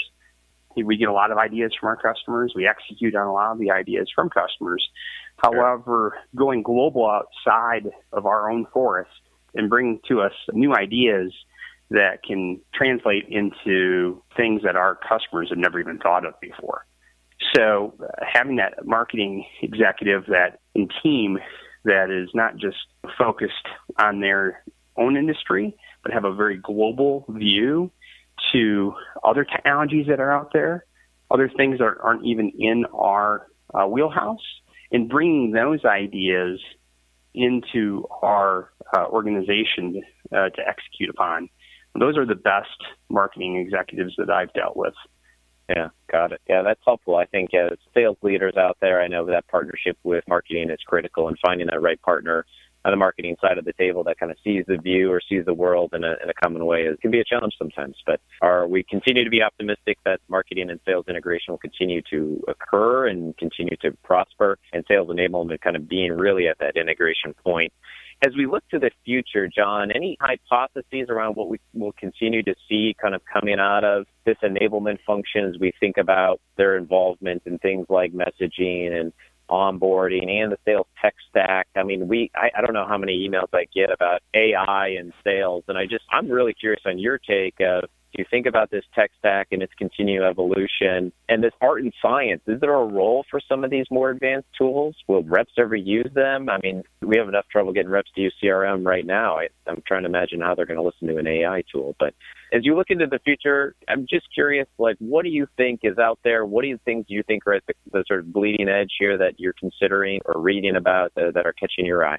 We 0.77 0.97
get 0.97 1.09
a 1.09 1.13
lot 1.13 1.33
of 1.33 1.37
ideas 1.37 1.73
from 1.81 1.89
our 1.89 1.97
customers. 1.97 2.53
We 2.55 2.69
execute 2.69 3.17
on 3.17 3.27
a 3.27 3.33
lot 3.33 3.51
of 3.51 3.59
the 3.59 3.73
ideas 3.73 4.09
from 4.15 4.31
customers. 4.31 4.89
However, 5.39 6.17
going 6.37 6.63
global 6.63 7.11
outside 7.11 7.91
of 8.13 8.25
our 8.25 8.49
own 8.49 8.67
forest 8.73 9.11
and 9.55 9.69
bring 9.69 10.01
to 10.09 10.21
us 10.21 10.33
new 10.53 10.75
ideas 10.75 11.33
that 11.91 12.23
can 12.27 12.61
translate 12.75 13.27
into 13.29 14.23
things 14.37 14.63
that 14.65 14.77
our 14.77 14.97
customers 14.97 15.49
have 15.51 15.59
never 15.59 15.79
even 15.79 15.99
thought 15.99 16.25
of 16.25 16.35
before. 16.41 16.87
So 17.55 17.95
uh, 18.03 18.07
having 18.33 18.57
that 18.57 18.87
marketing 18.87 19.45
executive 19.61 20.27
that 20.27 20.61
and 20.75 20.91
team 21.03 21.39
that 21.85 22.11
is 22.11 22.31
not 22.35 22.57
just 22.57 22.77
focused 23.19 23.67
on 23.99 24.21
their 24.21 24.63
own 24.97 25.17
industry, 25.17 25.77
but 26.03 26.13
have 26.13 26.25
a 26.25 26.35
very 26.35 26.57
global 26.57 27.25
view 27.29 27.91
to 28.53 28.95
other 29.25 29.45
technologies 29.45 30.07
that 30.09 30.21
are 30.21 30.33
out 30.33 30.53
there, 30.53 30.85
other 31.31 31.51
things 31.57 31.79
that 31.79 31.95
aren't 32.03 32.25
even 32.25 32.53
in 32.59 32.85
our 32.95 33.49
uh, 33.75 33.87
wheelhouse, 33.87 34.41
and 34.91 35.09
bringing 35.09 35.53
those 35.53 35.85
ideas 35.85 36.61
into 37.35 38.07
our 38.23 38.72
uh, 38.97 39.07
organization 39.07 40.03
uh, 40.33 40.51
to 40.51 40.63
execute 40.67 41.11
upon. 41.11 41.49
Those 41.99 42.17
are 42.17 42.27
the 42.27 42.35
best 42.35 42.69
marketing 43.11 43.57
executives 43.57 44.15
that 44.19 44.31
I've 44.31 44.53
dealt 44.55 44.77
with. 44.77 44.95
Yeah, 45.69 45.89
got 46.11 46.33
it. 46.33 46.41
Yeah, 46.49 46.63
that's 46.63 46.81
helpful. 46.85 47.17
I 47.17 47.27
think 47.27 47.55
as 47.55 47.79
sales 47.95 48.17
leaders 48.23 48.55
out 48.57 48.79
there, 48.81 49.01
I 49.01 49.09
know 49.09 49.27
that 49.27 49.47
partnership 49.49 49.97
with 50.03 50.25
marketing 50.27 50.71
is 50.71 50.81
critical 50.87 51.29
and 51.29 51.37
finding 51.45 51.69
that 51.69 51.81
right 51.81 52.01
partner 52.03 52.45
on 52.85 52.91
the 52.91 52.97
marketing 52.97 53.37
side 53.41 53.59
of 53.59 53.65
the 53.65 53.73
table 53.75 54.03
that 54.05 54.19
kind 54.19 54.33
of 54.33 54.39
sees 54.43 54.65
the 54.67 54.77
view 54.77 55.11
or 55.11 55.21
sees 55.29 55.45
the 55.45 55.55
world 55.55 55.91
in 55.93 56.03
a, 56.03 56.15
in 56.23 56.29
a 56.29 56.35
common 56.35 56.67
way 56.67 56.83
it 56.83 57.01
can 57.01 57.13
be 57.13 57.21
a 57.21 57.25
challenge 57.25 57.55
sometimes. 57.57 57.97
But 58.05 58.21
are 58.41 58.67
we 58.67 58.83
continue 58.83 59.23
to 59.23 59.31
be 59.31 59.43
optimistic 59.43 59.99
that 60.05 60.21
marketing 60.29 60.69
and 60.69 60.81
sales 60.85 61.05
integration 61.09 61.53
will 61.53 61.59
continue 61.59 62.03
to 62.11 62.43
occur 62.49 63.07
and 63.07 63.37
continue 63.37 63.77
to 63.83 63.93
prosper 64.03 64.59
and 64.73 64.85
sales 64.89 65.09
enablement 65.09 65.61
kind 65.61 65.77
of 65.77 65.89
being 65.89 66.13
really 66.13 66.49
at 66.49 66.59
that 66.59 66.77
integration 66.77 67.35
point? 67.35 67.73
As 68.25 68.37
we 68.37 68.47
look 68.47 68.63
to 68.69 68.79
the 68.79 68.93
future, 69.05 69.49
John, 69.49 69.91
any 69.91 70.17
hypotheses 70.21 71.09
around 71.09 71.35
what 71.35 71.49
we 71.49 71.59
will 71.75 71.93
continue 71.93 72.45
to 72.45 72.55
see 72.69 72.95
kind 73.03 73.17
of 73.17 73.23
coming 73.25 73.59
out 73.59 73.83
of 73.83 74.07
this 74.25 74.37
enablement 74.45 74.99
function 75.05 75.45
as 75.45 75.59
we 75.59 75.73
think 75.81 75.97
about 75.97 76.41
their 76.57 76.77
involvement 76.77 77.43
in 77.47 77.59
things 77.59 77.87
like 77.89 78.13
messaging 78.13 78.93
and 78.93 79.13
onboarding 79.51 80.31
and 80.31 80.53
the 80.53 80.59
sales 80.65 80.87
tech 81.03 81.15
stack. 81.29 81.67
I 81.75 81.83
mean, 81.83 82.07
we 82.07 82.31
I, 82.37 82.51
I 82.57 82.61
don't 82.61 82.75
know 82.75 82.87
how 82.87 82.97
many 82.97 83.29
emails 83.29 83.49
I 83.53 83.67
get 83.75 83.91
about 83.91 84.21
AI 84.35 84.95
and 85.01 85.13
sales, 85.25 85.65
and 85.67 85.77
I 85.77 85.87
just 85.87 86.05
I'm 86.09 86.31
really 86.31 86.55
curious 86.55 86.83
on 86.87 87.01
your 87.01 87.19
take 87.19 87.57
of 87.59 87.91
you 88.19 88.25
think 88.31 88.47
about 88.47 88.71
this 88.71 88.85
tech 88.95 89.11
stack 89.19 89.49
and 89.53 89.63
its 89.63 89.73
continued 89.79 90.23
evolution 90.23 91.13
and 91.29 91.43
this 91.43 91.53
art 91.61 91.83
and 91.83 91.93
science? 92.01 92.43
Is 92.47 92.61
there 92.61 92.75
a 92.75 92.85
role 92.85 93.25
for 93.31 93.41
some 93.49 93.65
of 93.65 93.71
these 93.71 93.87
more 93.91 94.11
advanced 94.11 94.49
tools? 94.57 94.97
Will 95.09 95.23
reps 95.23 95.53
ever 95.59 95.77
use 95.77 96.11
them? 96.15 96.49
I 96.49 96.59
mean, 96.63 96.83
we 97.01 97.17
have 97.17 97.29
enough 97.29 97.47
trouble 97.51 97.73
getting 97.73 97.91
reps 97.91 98.11
to 98.15 98.21
use 98.21 98.35
CRM 98.43 98.87
right 98.87 99.07
now. 99.07 99.39
I, 99.39 99.49
I'm 99.67 99.83
trying 99.87 100.03
to 100.03 100.09
imagine 100.09 100.41
how 100.41 100.55
they're 100.55 100.67
going 100.67 100.79
to 100.79 100.85
listen 100.85 101.09
to 101.09 101.19
an 101.19 101.27
AI 101.27 101.63
tool. 101.73 101.97
But 101.99 102.15
as 102.53 102.65
you 102.65 102.77
look 102.77 102.91
into 102.91 103.07
the 103.07 103.19
future, 103.19 103.75
I'm 103.89 104.07
just 104.09 104.27
curious, 104.35 104.69
like, 104.79 104.97
what 104.99 105.25
do 105.25 105.31
you 105.31 105.47
think 105.57 105.81
is 105.83 105.99
out 105.99 106.19
there? 106.25 106.45
What 106.45 106.63
do 106.63 106.69
you 106.69 106.79
think 106.85 107.07
you 107.09 107.23
think 107.23 107.47
are 107.47 107.55
at 107.55 107.63
the, 107.67 107.75
the 107.93 108.05
sort 108.07 108.21
of 108.21 108.33
bleeding 108.33 108.69
edge 108.69 108.91
here 108.99 109.17
that 109.19 109.39
you're 109.39 109.55
considering 109.59 110.21
or 110.27 110.41
reading 110.41 110.77
about 110.77 111.13
that 111.15 111.47
are 111.47 111.55
catching 111.55 111.87
your 111.87 112.07
eye? 112.07 112.19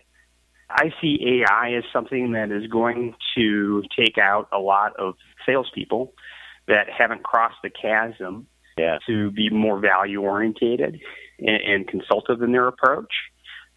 I 0.73 0.91
see 1.01 1.43
AI 1.43 1.73
as 1.77 1.83
something 1.93 2.31
that 2.31 2.51
is 2.51 2.67
going 2.67 3.15
to 3.37 3.83
take 3.97 4.17
out 4.17 4.47
a 4.51 4.57
lot 4.57 4.93
of 4.97 5.15
salespeople 5.45 6.13
that 6.67 6.87
haven't 6.89 7.23
crossed 7.23 7.57
the 7.63 7.69
chasm 7.69 8.47
yeah. 8.77 8.97
to 9.07 9.29
be 9.31 9.49
more 9.49 9.79
value 9.79 10.21
orientated 10.21 10.99
and, 11.39 11.61
and 11.61 11.87
consultative 11.87 12.41
in 12.41 12.51
their 12.51 12.67
approach 12.67 13.13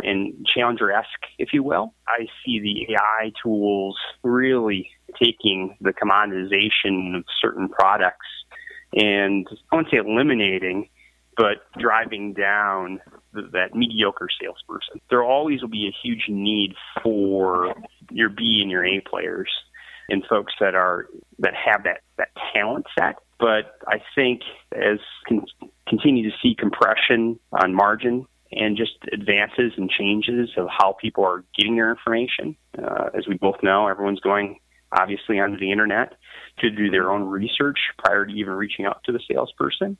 and 0.02 0.46
challenger 0.54 0.90
esque, 0.90 1.08
if 1.38 1.50
you 1.52 1.62
will. 1.62 1.94
I 2.08 2.26
see 2.44 2.60
the 2.60 2.94
AI 2.94 3.32
tools 3.42 3.96
really 4.22 4.88
taking 5.22 5.76
the 5.80 5.92
commoditization 5.92 7.16
of 7.16 7.24
certain 7.40 7.68
products 7.68 8.26
and 8.94 9.46
I 9.70 9.76
wouldn't 9.76 9.92
say 9.92 9.98
eliminating, 9.98 10.88
but 11.36 11.58
driving 11.78 12.32
down 12.32 13.00
that 13.32 13.74
mediocre 13.74 14.28
salesperson. 14.40 15.00
There 15.10 15.22
always 15.22 15.60
will 15.60 15.68
be 15.68 15.86
a 15.86 16.06
huge 16.06 16.24
need 16.28 16.74
for 17.02 17.74
your 18.10 18.30
B 18.30 18.60
and 18.62 18.70
your 18.70 18.84
A 18.84 19.00
players 19.00 19.50
and 20.08 20.24
folks 20.28 20.52
that 20.60 20.74
are 20.74 21.06
that 21.38 21.54
have 21.54 21.84
that 21.84 22.00
that 22.16 22.28
talent 22.54 22.86
set. 22.98 23.16
But 23.38 23.78
I 23.86 23.98
think 24.14 24.40
as 24.72 24.98
con- 25.28 25.46
continue 25.88 26.30
to 26.30 26.36
see 26.42 26.54
compression 26.58 27.38
on 27.52 27.74
margin 27.74 28.26
and 28.52 28.76
just 28.76 28.92
advances 29.12 29.72
and 29.76 29.90
changes 29.90 30.50
of 30.56 30.68
how 30.70 30.96
people 31.00 31.24
are 31.24 31.44
getting 31.56 31.76
their 31.76 31.90
information, 31.90 32.56
uh, 32.78 33.10
as 33.14 33.26
we 33.28 33.34
both 33.36 33.56
know, 33.62 33.88
everyone's 33.88 34.20
going 34.20 34.58
obviously 34.92 35.40
onto 35.40 35.58
the 35.58 35.72
internet 35.72 36.14
to 36.60 36.70
do 36.70 36.90
their 36.90 37.10
own 37.10 37.24
research 37.24 37.78
prior 37.98 38.24
to 38.24 38.32
even 38.32 38.54
reaching 38.54 38.86
out 38.86 39.02
to 39.04 39.12
the 39.12 39.20
salesperson. 39.30 39.98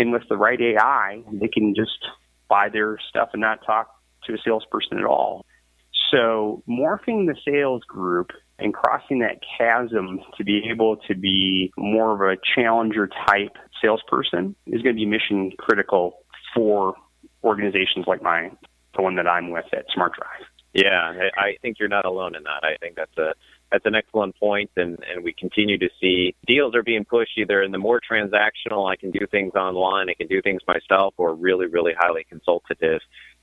And 0.00 0.12
with 0.12 0.22
the 0.30 0.36
right 0.38 0.58
AI, 0.58 1.22
they 1.30 1.48
can 1.48 1.74
just 1.74 1.98
buy 2.48 2.70
their 2.72 2.96
stuff 3.10 3.28
and 3.34 3.42
not 3.42 3.58
talk 3.66 3.94
to 4.24 4.32
a 4.32 4.38
salesperson 4.42 4.96
at 4.96 5.04
all. 5.04 5.44
So 6.10 6.62
morphing 6.66 7.26
the 7.26 7.36
sales 7.46 7.82
group 7.84 8.30
and 8.58 8.72
crossing 8.72 9.18
that 9.18 9.40
chasm 9.58 10.20
to 10.38 10.42
be 10.42 10.62
able 10.72 10.96
to 11.06 11.14
be 11.14 11.70
more 11.76 12.14
of 12.14 12.22
a 12.22 12.40
challenger 12.54 13.10
type 13.28 13.58
salesperson 13.82 14.56
is 14.66 14.80
going 14.80 14.96
to 14.96 14.98
be 14.98 15.04
mission 15.04 15.52
critical 15.58 16.14
for 16.54 16.94
organizations 17.44 18.06
like 18.06 18.22
mine, 18.22 18.56
the 18.96 19.02
one 19.02 19.16
that 19.16 19.26
I'm 19.26 19.50
with 19.50 19.66
at 19.74 19.84
Smart 19.92 20.14
Drive. 20.14 20.48
Yeah, 20.72 21.28
I 21.36 21.56
think 21.60 21.76
you're 21.78 21.90
not 21.90 22.06
alone 22.06 22.34
in 22.34 22.44
that. 22.44 22.64
I 22.64 22.78
think 22.80 22.96
that's 22.96 23.18
a 23.18 23.34
that's 23.70 23.86
an 23.86 23.94
excellent 23.94 24.36
point, 24.36 24.70
and 24.76 24.98
and 25.10 25.24
we 25.24 25.32
continue 25.32 25.78
to 25.78 25.88
see 26.00 26.34
deals 26.46 26.74
are 26.74 26.82
being 26.82 27.04
pushed 27.04 27.36
either 27.36 27.62
in 27.62 27.72
the 27.72 27.78
more 27.78 28.00
transactional, 28.00 28.90
I 28.90 28.96
can 28.96 29.10
do 29.10 29.26
things 29.30 29.54
online, 29.54 30.10
I 30.10 30.14
can 30.14 30.26
do 30.26 30.42
things 30.42 30.62
myself, 30.66 31.14
or 31.16 31.34
really 31.34 31.66
really 31.66 31.92
highly 31.98 32.24
consultative, 32.24 33.00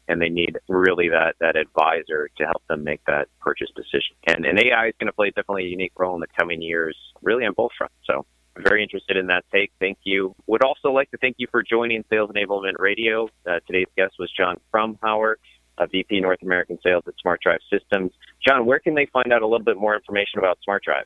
and 0.07 0.21
they 0.21 0.29
need 0.29 0.57
really 0.67 1.09
that 1.09 1.35
that 1.39 1.55
advisor 1.55 2.29
to 2.37 2.45
help 2.45 2.63
them 2.67 2.83
make 2.83 3.01
that 3.07 3.27
purchase 3.39 3.69
decision. 3.75 4.15
And 4.25 4.45
and 4.45 4.59
AI 4.59 4.87
is 4.87 4.93
going 4.99 5.07
to 5.07 5.13
play 5.13 5.29
definitely 5.29 5.65
a 5.65 5.69
unique 5.69 5.93
role 5.97 6.15
in 6.15 6.21
the 6.21 6.27
coming 6.37 6.61
years, 6.61 6.97
really 7.21 7.45
on 7.45 7.53
both 7.53 7.71
fronts. 7.77 7.95
So 8.05 8.25
very 8.57 8.81
interested 8.81 9.17
in 9.17 9.27
that 9.27 9.45
take. 9.53 9.71
Thank 9.79 9.99
you. 10.03 10.35
Would 10.47 10.63
also 10.63 10.91
like 10.91 11.11
to 11.11 11.17
thank 11.17 11.35
you 11.37 11.47
for 11.51 11.63
joining 11.63 12.03
Sales 12.09 12.31
Enablement 12.31 12.79
Radio. 12.79 13.29
Uh, 13.45 13.59
today's 13.67 13.87
guest 13.95 14.15
was 14.19 14.31
John 14.35 14.57
Frumhauer 14.73 15.35
uh, 15.77 15.85
VP 15.85 16.21
North 16.21 16.41
American 16.41 16.79
Sales 16.83 17.03
at 17.07 17.13
Smart 17.21 17.41
Drive 17.41 17.59
Systems. 17.71 18.11
John, 18.45 18.65
where 18.65 18.79
can 18.79 18.95
they 18.95 19.05
find 19.11 19.31
out 19.31 19.41
a 19.41 19.47
little 19.47 19.65
bit 19.65 19.77
more 19.77 19.95
information 19.95 20.39
about 20.39 20.57
Smart 20.63 20.83
Drive? 20.83 21.05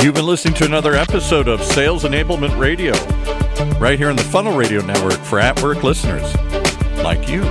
You've 0.02 0.16
been 0.16 0.26
listening 0.26 0.56
to 0.56 0.66
another 0.66 0.96
episode 0.96 1.48
of 1.48 1.62
Sales 1.64 2.06
Enablement 2.06 2.58
Radio, 2.58 2.94
right 3.78 4.00
here 4.00 4.10
on 4.10 4.16
the 4.16 4.24
Funnel 4.24 4.58
Radio 4.58 4.84
Network 4.84 5.20
for 5.20 5.40
at 5.40 5.62
work 5.62 5.84
listeners 5.84 6.36
like 7.04 7.30
you. 7.30 7.42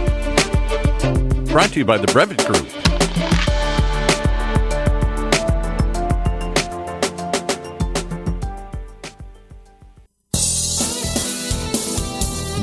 Brought 1.53 1.71
to 1.75 1.79
you 1.79 1.85
by 1.85 1.97
the 1.97 2.11
Brevet 2.13 2.45
Group. 2.45 2.90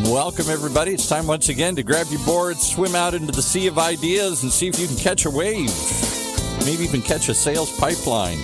Welcome, 0.07 0.45
everybody. 0.49 0.93
It's 0.93 1.09
time 1.09 1.27
once 1.27 1.49
again 1.49 1.75
to 1.75 1.83
grab 1.83 2.07
your 2.09 2.25
board, 2.25 2.55
swim 2.55 2.95
out 2.95 3.13
into 3.13 3.33
the 3.33 3.41
sea 3.41 3.67
of 3.67 3.77
ideas, 3.77 4.41
and 4.41 4.49
see 4.49 4.69
if 4.69 4.79
you 4.79 4.87
can 4.87 4.95
catch 4.95 5.25
a 5.25 5.29
wave. 5.29 5.69
Maybe 6.63 6.85
even 6.85 7.01
catch 7.01 7.27
a 7.27 7.33
sales 7.33 7.77
pipeline 7.77 8.37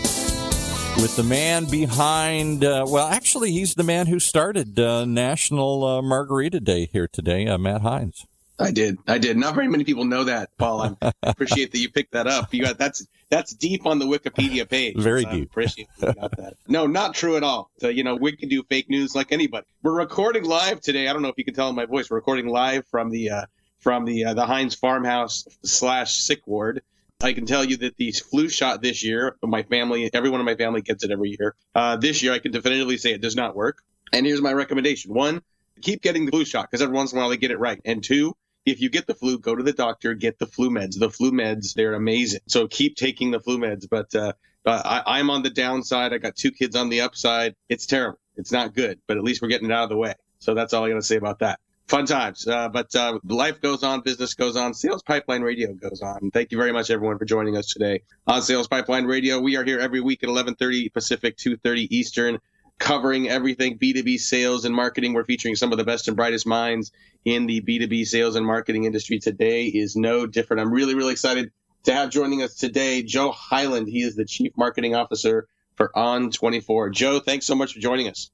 with 0.97 1.15
the 1.15 1.23
man 1.23 1.63
behind, 1.63 2.65
uh, 2.65 2.85
well, 2.85 3.07
actually, 3.07 3.53
he's 3.53 3.75
the 3.75 3.83
man 3.83 4.07
who 4.07 4.19
started 4.19 4.77
uh, 4.77 5.05
National 5.05 5.85
uh, 5.85 6.01
Margarita 6.01 6.59
Day 6.59 6.89
here 6.91 7.07
today, 7.07 7.47
uh, 7.47 7.57
Matt 7.57 7.79
Heinz. 7.79 8.25
I 8.59 8.71
did. 8.71 8.97
I 9.07 9.17
did. 9.17 9.35
Not 9.35 9.55
very 9.55 9.67
many 9.67 9.83
people 9.83 10.05
know 10.05 10.25
that, 10.25 10.55
Paul. 10.57 10.97
I 11.01 11.11
appreciate 11.23 11.71
that 11.71 11.79
you 11.79 11.89
picked 11.89 12.13
that 12.13 12.27
up. 12.27 12.53
You 12.53 12.63
got 12.63 12.77
that's 12.77 13.05
that's 13.29 13.53
deep 13.53 13.85
on 13.85 13.97
the 13.97 14.05
Wikipedia 14.05 14.69
page. 14.69 14.95
Very 14.95 15.23
so 15.23 15.31
deep. 15.31 15.49
appreciate 15.49 15.87
you 15.99 16.13
got 16.13 16.37
that. 16.37 16.53
No, 16.67 16.85
not 16.85 17.15
true 17.15 17.35
at 17.35 17.43
all. 17.43 17.71
So, 17.79 17.89
you 17.89 18.03
know, 18.03 18.15
we 18.15 18.35
can 18.35 18.49
do 18.49 18.63
fake 18.63 18.89
news 18.89 19.15
like 19.15 19.31
anybody. 19.31 19.65
We're 19.81 19.97
recording 19.97 20.43
live 20.43 20.81
today. 20.81 21.07
I 21.07 21.13
don't 21.13 21.23
know 21.23 21.29
if 21.29 21.37
you 21.37 21.43
can 21.43 21.55
tell 21.55 21.69
in 21.69 21.75
my 21.75 21.85
voice. 21.85 22.11
We're 22.11 22.17
recording 22.17 22.47
live 22.47 22.85
from 22.87 23.09
the 23.09 23.31
uh, 23.31 23.45
from 23.79 24.05
the 24.05 24.25
uh, 24.25 24.33
the 24.35 24.45
Heinz 24.45 24.75
farmhouse 24.75 25.47
slash 25.63 26.13
sick 26.13 26.45
ward. 26.45 26.83
I 27.23 27.33
can 27.33 27.45
tell 27.45 27.63
you 27.63 27.77
that 27.77 27.97
the 27.97 28.11
flu 28.11 28.49
shot 28.49 28.81
this 28.81 29.03
year, 29.03 29.37
my 29.41 29.63
family, 29.63 30.09
everyone 30.13 30.41
in 30.41 30.45
my 30.45 30.55
family 30.55 30.81
gets 30.81 31.03
it 31.03 31.11
every 31.11 31.35
year. 31.39 31.55
Uh, 31.73 31.95
this 31.95 32.21
year, 32.21 32.33
I 32.33 32.39
can 32.39 32.51
definitively 32.51 32.97
say 32.97 33.13
it 33.13 33.21
does 33.21 33.35
not 33.35 33.55
work. 33.55 33.81
And 34.11 34.25
here's 34.25 34.41
my 34.41 34.53
recommendation: 34.53 35.13
one, 35.13 35.41
keep 35.81 36.01
getting 36.01 36.25
the 36.25 36.31
flu 36.31 36.45
shot 36.45 36.69
because 36.69 36.83
every 36.83 36.95
once 36.95 37.13
in 37.13 37.17
a 37.17 37.21
while 37.21 37.29
they 37.29 37.37
get 37.37 37.51
it 37.51 37.59
right. 37.59 37.81
And 37.83 38.03
two, 38.03 38.35
if 38.65 38.81
you 38.81 38.89
get 38.89 39.07
the 39.07 39.13
flu, 39.13 39.39
go 39.39 39.55
to 39.55 39.63
the 39.63 39.73
doctor, 39.73 40.13
get 40.13 40.39
the 40.39 40.47
flu 40.47 40.69
meds. 40.69 40.97
The 40.97 41.09
flu 41.09 41.31
meds, 41.31 41.73
they're 41.73 41.93
amazing. 41.93 42.41
So 42.47 42.67
keep 42.67 42.95
taking 42.95 43.31
the 43.31 43.39
flu 43.39 43.57
meds. 43.57 43.87
But 43.89 44.13
uh, 44.15 44.33
I, 44.65 45.03
I'm 45.05 45.29
on 45.29 45.43
the 45.43 45.49
downside. 45.49 46.13
I 46.13 46.17
got 46.17 46.35
two 46.35 46.51
kids 46.51 46.75
on 46.75 46.89
the 46.89 47.01
upside. 47.01 47.55
It's 47.69 47.85
terrible. 47.85 48.19
It's 48.35 48.51
not 48.51 48.73
good, 48.73 48.99
but 49.07 49.17
at 49.17 49.23
least 49.23 49.41
we're 49.41 49.49
getting 49.49 49.69
it 49.69 49.73
out 49.73 49.83
of 49.83 49.89
the 49.89 49.97
way. 49.97 50.13
So 50.39 50.55
that's 50.55 50.73
all 50.73 50.83
I 50.85 50.89
got 50.89 50.95
to 50.95 51.01
say 51.01 51.17
about 51.17 51.39
that. 51.39 51.59
Fun 51.87 52.05
times. 52.05 52.47
Uh, 52.47 52.69
but 52.69 52.95
uh, 52.95 53.19
life 53.25 53.61
goes 53.61 53.83
on, 53.83 54.01
business 54.01 54.33
goes 54.33 54.55
on, 54.55 54.73
Sales 54.73 55.03
Pipeline 55.03 55.41
Radio 55.41 55.73
goes 55.73 56.01
on. 56.01 56.31
Thank 56.31 56.51
you 56.51 56.57
very 56.57 56.71
much, 56.71 56.89
everyone, 56.89 57.17
for 57.17 57.25
joining 57.25 57.57
us 57.57 57.67
today 57.67 58.03
on 58.25 58.41
Sales 58.41 58.67
Pipeline 58.67 59.05
Radio. 59.05 59.39
We 59.39 59.57
are 59.57 59.63
here 59.65 59.79
every 59.79 59.99
week 59.99 60.23
at 60.23 60.29
11:30 60.29 60.93
Pacific, 60.93 61.37
2:30 61.37 61.87
Eastern 61.91 62.39
covering 62.83 63.29
everything 63.29 63.77
B2B 63.77 64.19
sales 64.19 64.65
and 64.65 64.75
marketing. 64.75 65.13
We're 65.13 65.25
featuring 65.25 65.55
some 65.55 65.71
of 65.71 65.77
the 65.77 65.83
best 65.83 66.07
and 66.07 66.17
brightest 66.17 66.45
minds 66.45 66.91
in 67.25 67.45
the 67.45 67.61
B2B 67.61 68.05
sales 68.05 68.35
and 68.35 68.45
marketing 68.45 68.83
industry. 68.85 69.19
Today 69.19 69.65
is 69.67 69.95
no 69.95 70.25
different. 70.25 70.61
I'm 70.61 70.71
really, 70.71 70.95
really 70.95 71.13
excited 71.13 71.51
to 71.83 71.93
have 71.93 72.09
joining 72.09 72.41
us 72.43 72.55
today 72.55 73.03
Joe 73.03 73.31
Hyland. 73.31 73.87
He 73.87 73.99
is 74.01 74.15
the 74.15 74.25
Chief 74.25 74.51
Marketing 74.57 74.95
Officer 74.95 75.47
for 75.75 75.91
On24. 75.95 76.91
Joe, 76.91 77.19
thanks 77.19 77.45
so 77.45 77.55
much 77.55 77.73
for 77.73 77.79
joining 77.79 78.07
us. 78.09 78.31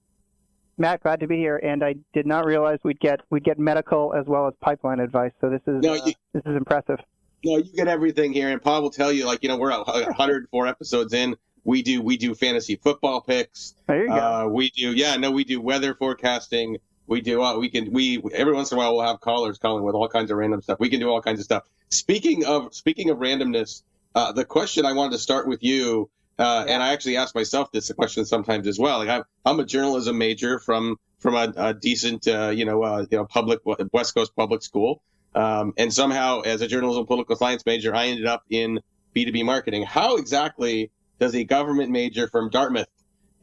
Matt, 0.78 1.04
glad 1.04 1.20
to 1.20 1.28
be 1.28 1.38
here. 1.38 1.58
And 1.58 1.84
I 1.84 1.96
did 2.14 2.26
not 2.26 2.46
realize 2.46 2.80
we'd 2.84 3.00
get 3.02 3.20
we'd 3.30 3.44
get 3.44 3.60
medical 3.60 4.14
as 4.14 4.26
well 4.28 4.48
as 4.48 4.54
pipeline 4.62 5.00
advice. 5.00 5.32
So 5.42 5.50
this 5.50 5.62
is 5.68 5.84
No, 5.84 5.94
uh, 5.94 6.06
you- 6.06 6.14
this 6.34 6.44
is 6.46 6.56
impressive. 6.56 7.00
No, 7.44 7.58
you 7.58 7.72
get 7.74 7.88
everything 7.88 8.34
here, 8.34 8.50
and 8.50 8.62
Paul 8.62 8.82
will 8.82 8.90
tell 8.90 9.12
you. 9.14 9.26
Like 9.26 9.44
you 9.44 9.50
know, 9.50 9.58
we're 9.58 9.72
104 9.72 10.68
episodes 10.68 11.14
in. 11.14 11.36
We 11.64 11.82
do 11.84 12.02
we 12.02 12.18
do 12.18 12.36
fantasy 12.36 12.76
football 12.76 13.22
picks. 13.22 13.76
There 13.88 14.04
you 14.04 14.08
go. 14.08 14.14
Uh, 14.14 14.48
we 14.48 14.70
do 14.70 14.94
yeah, 14.94 15.16
no, 15.18 15.32
we 15.32 15.44
do 15.44 15.62
weather 15.62 15.94
forecasting. 15.96 16.78
We 17.08 17.22
do 17.22 17.42
uh, 17.42 17.58
we 17.58 17.70
can 17.70 17.92
we 17.92 18.22
every 18.34 18.54
once 18.54 18.72
in 18.72 18.78
a 18.78 18.80
while 18.80 18.96
we'll 18.96 19.06
have 19.06 19.20
callers 19.20 19.58
calling 19.58 19.84
with 19.84 19.96
all 19.96 20.08
kinds 20.08 20.32
of 20.32 20.38
random 20.38 20.62
stuff. 20.62 20.80
We 20.80 20.90
can 20.90 21.00
do 21.00 21.10
all 21.10 21.22
kinds 21.22 21.40
of 21.40 21.46
stuff. 21.46 21.64
Speaking 21.90 22.46
of 22.46 22.74
speaking 22.74 23.10
of 23.10 23.18
randomness, 23.18 23.84
uh, 24.14 24.32
the 24.32 24.46
question 24.46 24.86
I 24.86 24.94
wanted 24.94 25.14
to 25.14 25.20
start 25.20 25.48
with 25.48 25.64
you, 25.64 26.10
uh, 26.38 26.66
and 26.68 26.84
I 26.84 26.94
actually 26.94 27.18
ask 27.18 27.34
myself 27.34 27.72
this 27.72 27.92
question 27.94 28.26
sometimes 28.26 28.68
as 28.68 28.78
well. 28.78 29.00
Like 29.00 29.10
I'm 29.10 29.24
I'm 29.46 29.60
a 29.60 29.66
journalism 29.66 30.18
major 30.18 30.60
from 30.60 30.98
from 31.18 31.36
a, 31.36 31.54
a 31.56 31.74
decent 31.74 32.28
uh, 32.28 32.50
you 32.50 32.66
know 32.66 32.84
uh, 32.84 33.06
you 33.10 33.18
know 33.18 33.26
public 33.26 33.62
West 33.92 34.14
Coast 34.14 34.36
public 34.36 34.62
school. 34.62 35.02
Um, 35.36 35.74
and 35.78 35.94
somehow, 35.94 36.42
as 36.42 36.62
a 36.62 36.68
journalism 36.68 37.06
political 37.06 37.36
science 37.36 37.64
major, 37.66 37.94
I 37.94 38.08
ended 38.08 38.26
up 38.26 38.44
in 38.50 38.80
B2B 39.16 39.46
marketing. 39.46 39.84
How 39.84 40.18
exactly 40.18 40.92
does 41.20 41.36
a 41.36 41.44
government 41.44 41.92
major 41.92 42.28
from 42.28 42.50
Dartmouth 42.50 42.88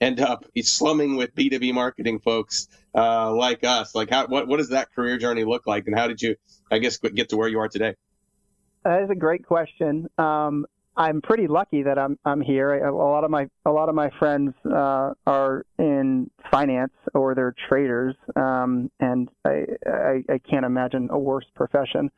end 0.00 0.20
up 0.20 0.44
slumming 0.62 1.16
with 1.16 1.34
B2B 1.34 1.72
marketing 1.72 2.18
folks 2.20 2.68
uh, 2.94 3.32
like 3.32 3.64
us? 3.64 3.94
Like, 3.94 4.10
how, 4.10 4.26
what, 4.26 4.48
what 4.48 4.58
does 4.58 4.70
that 4.70 4.92
career 4.94 5.18
journey 5.18 5.44
look 5.44 5.66
like? 5.66 5.86
And 5.86 5.96
how 5.96 6.06
did 6.06 6.20
you, 6.20 6.36
I 6.70 6.78
guess, 6.78 6.98
get 6.98 7.30
to 7.30 7.36
where 7.36 7.48
you 7.48 7.60
are 7.60 7.68
today? 7.68 7.94
That 8.84 9.02
is 9.02 9.10
a 9.10 9.14
great 9.14 9.46
question. 9.46 10.08
Um, 10.18 10.66
I'm 10.96 11.20
pretty 11.20 11.46
lucky 11.46 11.82
that 11.82 11.98
I'm 11.98 12.18
I'm 12.24 12.40
here. 12.40 12.72
A 12.86 12.94
lot 12.94 13.24
of 13.24 13.30
my 13.30 13.48
a 13.66 13.70
lot 13.70 13.88
of 13.88 13.94
my 13.94 14.10
friends 14.18 14.54
uh, 14.64 15.12
are 15.26 15.64
in 15.78 16.30
finance 16.50 16.92
or 17.12 17.34
they're 17.34 17.54
traders, 17.68 18.14
um, 18.34 18.90
and 18.98 19.28
I, 19.44 19.66
I 19.86 20.24
I 20.30 20.38
can't 20.38 20.64
imagine 20.64 21.08
a 21.10 21.18
worse 21.18 21.44
profession. 21.54 22.10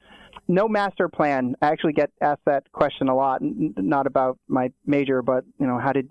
No 0.47 0.69
master 0.69 1.09
plan. 1.09 1.57
I 1.61 1.67
actually 1.67 1.93
get 1.93 2.11
asked 2.21 2.45
that 2.47 2.71
question 2.73 3.09
a 3.09 3.17
lot. 3.17 3.41
Not 3.43 4.07
about 4.07 4.39
my 4.47 4.71
major, 4.87 5.23
but 5.23 5.45
you 5.59 5.67
know, 5.67 5.79
how 5.79 5.93
did 5.93 6.09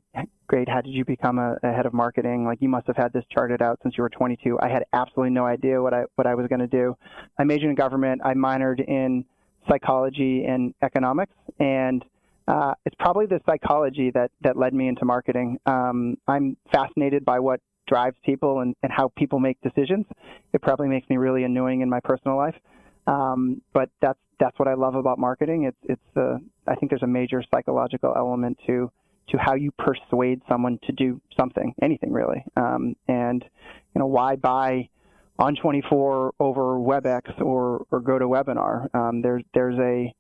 great? 0.48 0.68
How 0.68 0.82
did 0.82 0.92
you 0.92 1.06
become 1.06 1.40
a, 1.40 1.56
a 1.64 1.72
head 1.72 1.86
of 1.86 1.94
marketing? 1.94 2.46
Like 2.46 2.62
you 2.62 2.70
must 2.70 2.88
have 2.88 2.98
had 2.98 3.14
this 3.14 3.24
charted 3.34 3.62
out 3.62 3.80
since 3.82 3.98
you 3.98 4.02
were 4.02 4.10
22. 4.10 4.60
I 4.62 4.68
had 4.68 4.84
absolutely 4.92 5.32
no 5.32 5.46
idea 5.46 5.82
what 5.82 5.94
I 5.94 6.04
what 6.16 6.28
I 6.28 6.36
was 6.36 6.48
going 6.48 6.60
to 6.60 6.68
do. 6.68 6.98
I 7.40 7.46
majored 7.46 7.70
in 7.70 7.76
government. 7.76 8.22
I 8.26 8.34
minored 8.34 8.86
in 8.86 9.24
psychology 9.70 10.46
and 10.46 10.74
economics, 10.82 11.34
and 11.60 12.04
uh, 12.48 12.74
it's 12.86 12.96
probably 13.00 13.26
the 13.26 13.42
psychology 13.46 14.12
that 14.12 14.32
that 14.42 14.58
led 14.58 14.74
me 14.74 14.88
into 14.88 15.06
marketing. 15.06 15.60
Um, 15.66 16.18
I'm 16.28 16.58
fascinated 16.72 17.26
by 17.26 17.40
what 17.40 17.60
drives 17.88 18.16
people 18.24 18.60
and, 18.60 18.76
and 18.84 18.92
how 18.92 19.12
people 19.18 19.40
make 19.40 19.58
decisions. 19.62 20.06
It 20.54 20.62
probably 20.62 20.88
makes 20.88 21.10
me 21.10 21.18
really 21.18 21.44
annoying 21.44 21.82
in 21.82 21.90
my 21.90 22.00
personal 22.00 22.38
life, 22.38 22.56
um, 23.06 23.62
but 23.74 23.90
that's 24.02 24.20
that's 24.40 24.58
what 24.60 24.68
I 24.68 24.76
love 24.76 24.96
about 24.96 25.20
marketing. 25.20 25.64
It's 25.66 25.78
it's 25.84 26.18
uh, 26.18 26.38
I 26.68 26.76
think 26.76 26.90
there's 26.92 27.04
a 27.04 27.08
major 27.08 27.44
psychological 27.54 28.14
element 28.16 28.58
to 28.68 28.92
to 29.30 29.38
how 29.38 29.56
you 29.56 29.72
persuade 29.72 30.42
someone 30.48 30.80
to 30.84 30.94
do 30.94 31.20
something, 31.38 31.74
anything 31.82 32.12
really. 32.12 32.46
Um, 32.56 32.96
and 33.10 33.44
you 33.94 34.00
know 34.00 34.08
why 34.08 34.38
buy 34.38 34.90
On24 35.40 36.32
over 36.40 36.62
WebEx 36.80 37.42
or 37.42 37.86
or 37.92 38.02
GoToWebinar. 38.02 38.96
Um, 38.96 39.22
there's 39.22 39.44
there's 39.54 39.78
a 39.80 40.14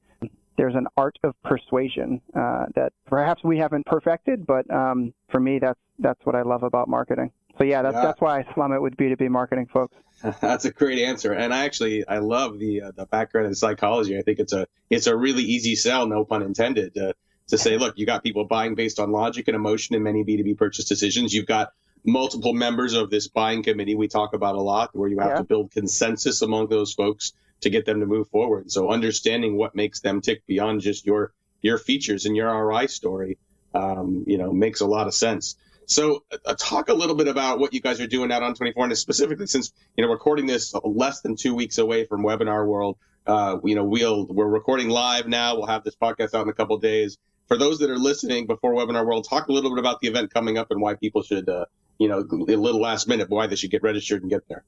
there's 0.58 0.76
an 0.76 0.88
art 0.98 1.18
of 1.24 1.36
persuasion 1.44 2.20
uh, 2.36 2.66
that 2.76 2.92
perhaps 3.06 3.44
we 3.44 3.58
haven't 3.58 3.86
perfected, 3.86 4.46
but 4.46 4.70
um, 4.72 5.14
for 5.30 5.40
me, 5.40 5.60
that's 5.60 5.80
that's 6.00 6.20
what 6.26 6.36
I 6.36 6.42
love 6.42 6.64
about 6.64 6.88
marketing. 6.88 7.32
So 7.58 7.64
yeah, 7.64 7.82
that's 7.82 7.96
Yeah. 7.96 8.02
that's 8.02 8.22
why 8.22 8.40
I 8.40 8.54
slum 8.54 8.74
it 8.74 8.82
with 8.82 8.96
B2B 8.98 9.30
marketing 9.30 9.68
folks. 9.72 9.96
That's 10.42 10.66
a 10.66 10.72
great 10.72 10.98
answer, 10.98 11.32
and 11.32 11.54
I 11.54 11.66
actually 11.66 12.04
I 12.08 12.18
love 12.18 12.58
the 12.58 12.82
uh, 12.82 12.92
the 12.96 13.06
background 13.06 13.46
in 13.48 13.54
psychology. 13.54 14.18
I 14.18 14.24
think 14.24 14.40
it's 14.40 14.52
a 14.52 14.66
it's 14.90 15.06
a 15.06 15.16
really 15.16 15.44
easy 15.44 15.76
sell, 15.76 16.08
no 16.08 16.26
pun 16.26 16.42
intended, 16.42 16.96
to 16.96 17.14
to 17.50 17.58
say, 17.60 17.78
look, 17.78 18.00
you 18.00 18.08
got 18.08 18.24
people 18.24 18.44
buying 18.46 18.74
based 18.74 19.00
on 19.00 19.12
logic 19.12 19.48
and 19.48 19.54
emotion 19.56 19.96
in 19.96 20.02
many 20.02 20.24
B 20.24 20.36
two 20.38 20.44
B 20.44 20.56
purchase 20.56 20.86
decisions. 20.86 21.36
You've 21.36 21.46
got 21.46 21.70
multiple 22.04 22.54
members 22.54 22.94
of 22.94 23.12
this 23.12 23.28
buying 23.28 23.62
committee 23.62 23.94
we 23.94 24.08
talk 24.08 24.34
about 24.34 24.56
a 24.56 24.62
lot, 24.62 24.90
where 24.96 25.08
you 25.08 25.20
have 25.20 25.30
Yeah. 25.30 25.38
to 25.38 25.44
build 25.44 25.70
consensus 25.70 26.42
among 26.42 26.70
those 26.70 26.94
folks 26.94 27.34
to 27.62 27.70
get 27.70 27.86
them 27.86 28.00
to 28.00 28.06
move 28.06 28.30
forward. 28.30 28.72
So 28.72 28.90
understanding 28.90 29.58
what 29.58 29.76
makes 29.76 30.02
them 30.02 30.22
tick 30.22 30.46
beyond 30.46 30.82
just 30.82 31.06
your 31.06 31.34
your 31.62 31.78
features 31.78 32.26
and 32.26 32.36
your 32.36 32.48
ROI 32.48 32.88
story, 32.88 33.38
um, 33.74 34.24
you 34.28 34.38
know, 34.38 34.52
makes 34.52 34.82
a 34.82 34.86
lot 34.86 35.08
of 35.08 35.14
sense. 35.14 35.56
So 35.88 36.24
uh, 36.46 36.54
talk 36.56 36.90
a 36.90 36.94
little 36.94 37.16
bit 37.16 37.28
about 37.28 37.60
what 37.60 37.74
you 37.74 37.80
guys 37.80 38.02
are 38.02 38.08
doing 38.08 38.32
out 38.32 38.42
On24 38.42 38.74
and 38.84 38.98
specifically 38.98 39.48
since, 39.48 39.72
you 39.96 40.06
know, 40.06 40.12
recording 40.12 40.46
this 40.46 40.74
less 40.84 41.22
than 41.22 41.36
two 41.36 41.56
weeks 41.56 41.78
away 41.78 42.06
from 42.06 42.24
webinar 42.24 42.68
world, 42.68 42.98
uh, 43.26 43.58
you 43.64 43.76
know, 43.76 43.86
we'll, 43.86 44.26
we're 44.26 44.48
recording 44.48 44.90
live 44.90 45.28
now. 45.28 45.56
We'll 45.56 45.68
have 45.68 45.84
this 45.84 45.96
podcast 45.96 46.34
out 46.34 46.44
in 46.44 46.50
a 46.50 46.54
couple 46.54 46.78
days. 46.78 47.18
For 47.48 47.58
those 47.58 47.80
that 47.80 47.90
are 47.90 47.98
listening 47.98 48.48
before 48.48 48.74
webinar 48.74 49.06
world, 49.06 49.28
talk 49.30 49.48
a 49.48 49.54
little 49.54 49.70
bit 49.70 49.80
about 49.80 50.02
the 50.02 50.10
event 50.10 50.34
coming 50.34 50.58
up 50.58 50.72
and 50.72 50.82
why 50.82 50.96
people 50.96 51.24
should, 51.24 51.48
uh, 51.48 51.66
you 51.98 52.10
know, 52.10 52.20
a 52.20 52.36
little 52.36 52.82
last 52.82 53.08
minute, 53.08 53.30
why 53.30 53.48
they 53.48 53.56
should 53.56 53.72
get 53.72 53.82
registered 53.82 54.22
and 54.22 54.30
get 54.30 54.48
there. 54.50 54.66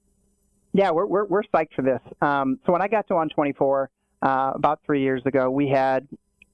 Yeah, 0.74 0.92
we're 0.92 1.06
we're, 1.06 1.26
we're 1.26 1.44
psyched 1.44 1.74
for 1.76 1.82
this. 1.82 2.02
Um, 2.22 2.60
so 2.66 2.72
when 2.72 2.82
I 2.82 2.88
got 2.88 3.08
to 3.08 3.14
On24 3.16 3.88
uh, 4.22 4.52
about 4.56 4.82
three 4.86 5.02
years 5.02 5.22
ago, 5.26 5.50
we 5.50 5.68
had 5.68 6.08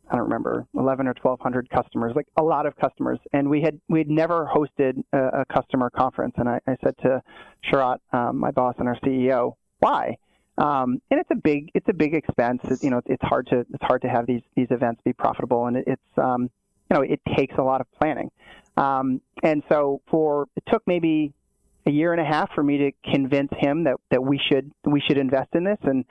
I 0.09 0.15
don't 0.15 0.25
remember 0.25 0.67
11 0.75 1.07
or 1.07 1.15
1200 1.19 1.69
customers, 1.69 2.13
like 2.15 2.27
a 2.37 2.43
lot 2.43 2.65
of 2.65 2.75
customers, 2.75 3.19
and 3.33 3.49
we 3.49 3.61
had 3.61 3.79
we 3.89 3.99
had 3.99 4.09
never 4.09 4.49
hosted 4.53 5.03
a, 5.11 5.41
a 5.41 5.45
customer 5.45 5.89
conference. 5.89 6.35
And 6.37 6.47
I, 6.47 6.59
I 6.67 6.77
said 6.83 6.95
to 6.99 7.21
Sharat, 7.69 7.97
um, 8.13 8.37
my 8.37 8.51
boss 8.51 8.75
and 8.77 8.87
our 8.87 8.97
CEO, 8.99 9.55
why? 9.79 10.17
Um, 10.57 11.01
and 11.11 11.19
it's 11.19 11.31
a 11.31 11.35
big 11.35 11.71
it's 11.73 11.89
a 11.89 11.93
big 11.93 12.13
expense. 12.13 12.61
It, 12.65 12.83
you 12.83 12.89
know, 12.91 13.01
it's 13.05 13.23
hard 13.23 13.47
to 13.47 13.65
it's 13.73 13.83
hard 13.83 14.03
to 14.03 14.09
have 14.09 14.27
these 14.27 14.43
these 14.55 14.67
events 14.69 15.01
be 15.03 15.13
profitable, 15.13 15.65
and 15.65 15.77
it, 15.77 15.85
it's 15.87 16.17
um, 16.17 16.43
you 16.89 16.95
know 16.95 17.01
it 17.01 17.19
takes 17.35 17.55
a 17.57 17.63
lot 17.63 17.81
of 17.81 17.87
planning. 17.99 18.31
Um, 18.77 19.21
and 19.43 19.63
so 19.69 20.01
for 20.09 20.47
it 20.55 20.63
took 20.67 20.83
maybe 20.85 21.33
a 21.87 21.91
year 21.91 22.11
and 22.11 22.21
a 22.21 22.25
half 22.25 22.51
for 22.53 22.63
me 22.63 22.77
to 22.77 22.91
convince 23.11 23.51
him 23.57 23.83
that, 23.83 23.95
that 24.09 24.23
we 24.23 24.39
should 24.39 24.71
we 24.83 25.01
should 25.01 25.17
invest 25.17 25.49
in 25.53 25.63
this. 25.63 25.77
And 25.83 26.05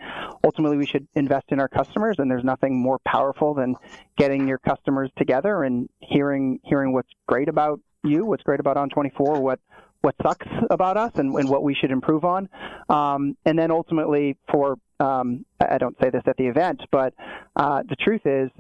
ultimately 0.45 0.77
we 0.77 0.87
should 0.87 1.07
invest 1.15 1.47
in 1.49 1.61
our 1.61 1.69
customers. 1.69 2.17
And 2.19 2.31
there's 2.31 2.45
nothing 2.45 2.81
more 2.81 2.99
powerful 3.07 3.55
than 3.55 3.75
getting 4.17 4.47
your 4.47 4.59
customers 4.59 5.11
together 5.17 5.65
and 5.65 5.89
hearing 6.01 6.61
hearing 6.65 6.93
what's 6.93 7.11
great 7.27 7.49
about 7.49 7.81
you, 8.05 8.25
what's 8.25 8.43
great 8.43 8.61
about 8.61 8.77
On24, 8.77 9.41
what 9.41 9.59
what 10.03 10.15
sucks 10.23 10.47
about 10.71 10.97
us 10.97 11.13
and, 11.15 11.35
and 11.35 11.49
what 11.49 11.63
we 11.63 11.75
should 11.75 11.91
improve 11.91 12.25
on. 12.25 12.49
Um, 12.91 13.37
and 13.47 13.59
then 13.59 13.71
ultimately 13.71 14.37
for 14.53 14.77
um, 15.01 15.45
I 15.61 15.79
don't 15.79 15.97
say 16.01 16.11
this 16.11 16.23
at 16.27 16.37
the 16.37 16.47
event, 16.47 16.83
but 16.93 17.15
uh, 17.57 17.83
the 17.89 17.97
truth 17.97 18.23
is 18.27 18.51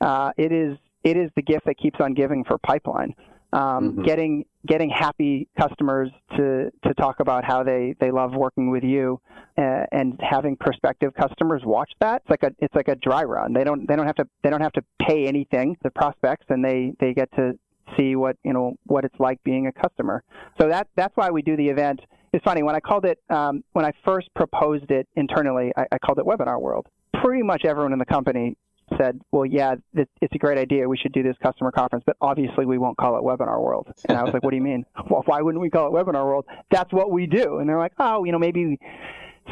uh, 0.00 0.32
it 0.36 0.50
is 0.50 0.76
it 1.04 1.16
is 1.16 1.30
the 1.36 1.42
gift 1.42 1.66
that 1.66 1.78
keeps 1.78 2.00
on 2.00 2.14
giving 2.14 2.42
for 2.44 2.58
pipeline 2.58 3.14
um, 3.54 3.92
mm-hmm. 3.92 4.02
getting 4.02 4.44
getting 4.66 4.90
happy 4.90 5.48
customers 5.58 6.10
to 6.36 6.70
to 6.84 6.94
talk 6.94 7.20
about 7.20 7.44
how 7.44 7.62
they 7.62 7.94
they 8.00 8.10
love 8.10 8.34
working 8.34 8.70
with 8.70 8.82
you 8.82 9.20
uh, 9.56 9.84
and 9.92 10.20
having 10.20 10.56
prospective 10.56 11.14
customers 11.14 11.62
watch 11.64 11.92
that. 12.00 12.22
It's 12.22 12.30
like 12.30 12.42
a 12.42 12.50
it's 12.58 12.74
like 12.74 12.88
a 12.88 12.96
dry 12.96 13.22
run. 13.22 13.52
They 13.52 13.62
don't 13.62 13.86
they 13.86 13.94
don't 13.94 14.06
have 14.06 14.16
to 14.16 14.26
they 14.42 14.50
don't 14.50 14.60
have 14.60 14.72
to 14.72 14.82
pay 15.06 15.26
anything 15.26 15.76
the 15.84 15.90
prospects 15.90 16.46
and 16.48 16.64
they 16.64 16.94
they 16.98 17.14
get 17.14 17.30
to 17.36 17.56
see 17.96 18.16
what 18.16 18.36
you 18.44 18.52
know 18.52 18.74
what 18.86 19.04
it's 19.04 19.18
like 19.20 19.42
being 19.44 19.68
a 19.68 19.72
customer. 19.72 20.24
So 20.60 20.68
that 20.68 20.88
that's 20.96 21.16
why 21.16 21.30
we 21.30 21.40
do 21.40 21.56
the 21.56 21.68
event. 21.68 22.00
It's 22.32 22.42
funny 22.42 22.64
when 22.64 22.74
i 22.74 22.80
called 22.80 23.04
it 23.04 23.20
um, 23.30 23.62
when 23.74 23.84
i 23.84 23.92
first 24.04 24.28
proposed 24.34 24.90
it 24.90 25.06
internally 25.14 25.72
I, 25.76 25.84
I 25.92 25.98
called 25.98 26.18
it 26.18 26.24
webinar 26.24 26.60
world. 26.60 26.88
Pretty 27.22 27.44
much 27.44 27.64
everyone 27.64 27.92
in 27.92 28.00
the 28.00 28.04
company 28.04 28.56
said, 28.98 29.20
well, 29.32 29.46
yeah, 29.46 29.74
it's 29.94 30.34
a 30.34 30.38
great 30.38 30.58
idea. 30.58 30.88
We 30.88 30.96
should 30.96 31.12
do 31.12 31.22
this 31.22 31.36
customer 31.42 31.70
conference, 31.70 32.04
but 32.06 32.16
obviously 32.20 32.66
we 32.66 32.78
won't 32.78 32.96
call 32.96 33.16
it 33.16 33.22
Webinar 33.22 33.60
World. 33.60 33.88
And 34.08 34.18
I 34.18 34.22
was 34.22 34.32
like, 34.32 34.42
what 34.42 34.50
do 34.50 34.56
you 34.56 34.62
mean? 34.62 34.84
Well, 35.10 35.22
why 35.26 35.42
wouldn't 35.42 35.60
we 35.60 35.68
call 35.68 35.86
it 35.86 35.92
Webinar 35.92 36.24
World? 36.24 36.46
That's 36.70 36.90
what 36.92 37.10
we 37.10 37.26
do. 37.26 37.58
And 37.58 37.68
they're 37.68 37.78
like, 37.78 37.92
oh, 37.98 38.24
you 38.24 38.32
know, 38.32 38.38
maybe 38.38 38.78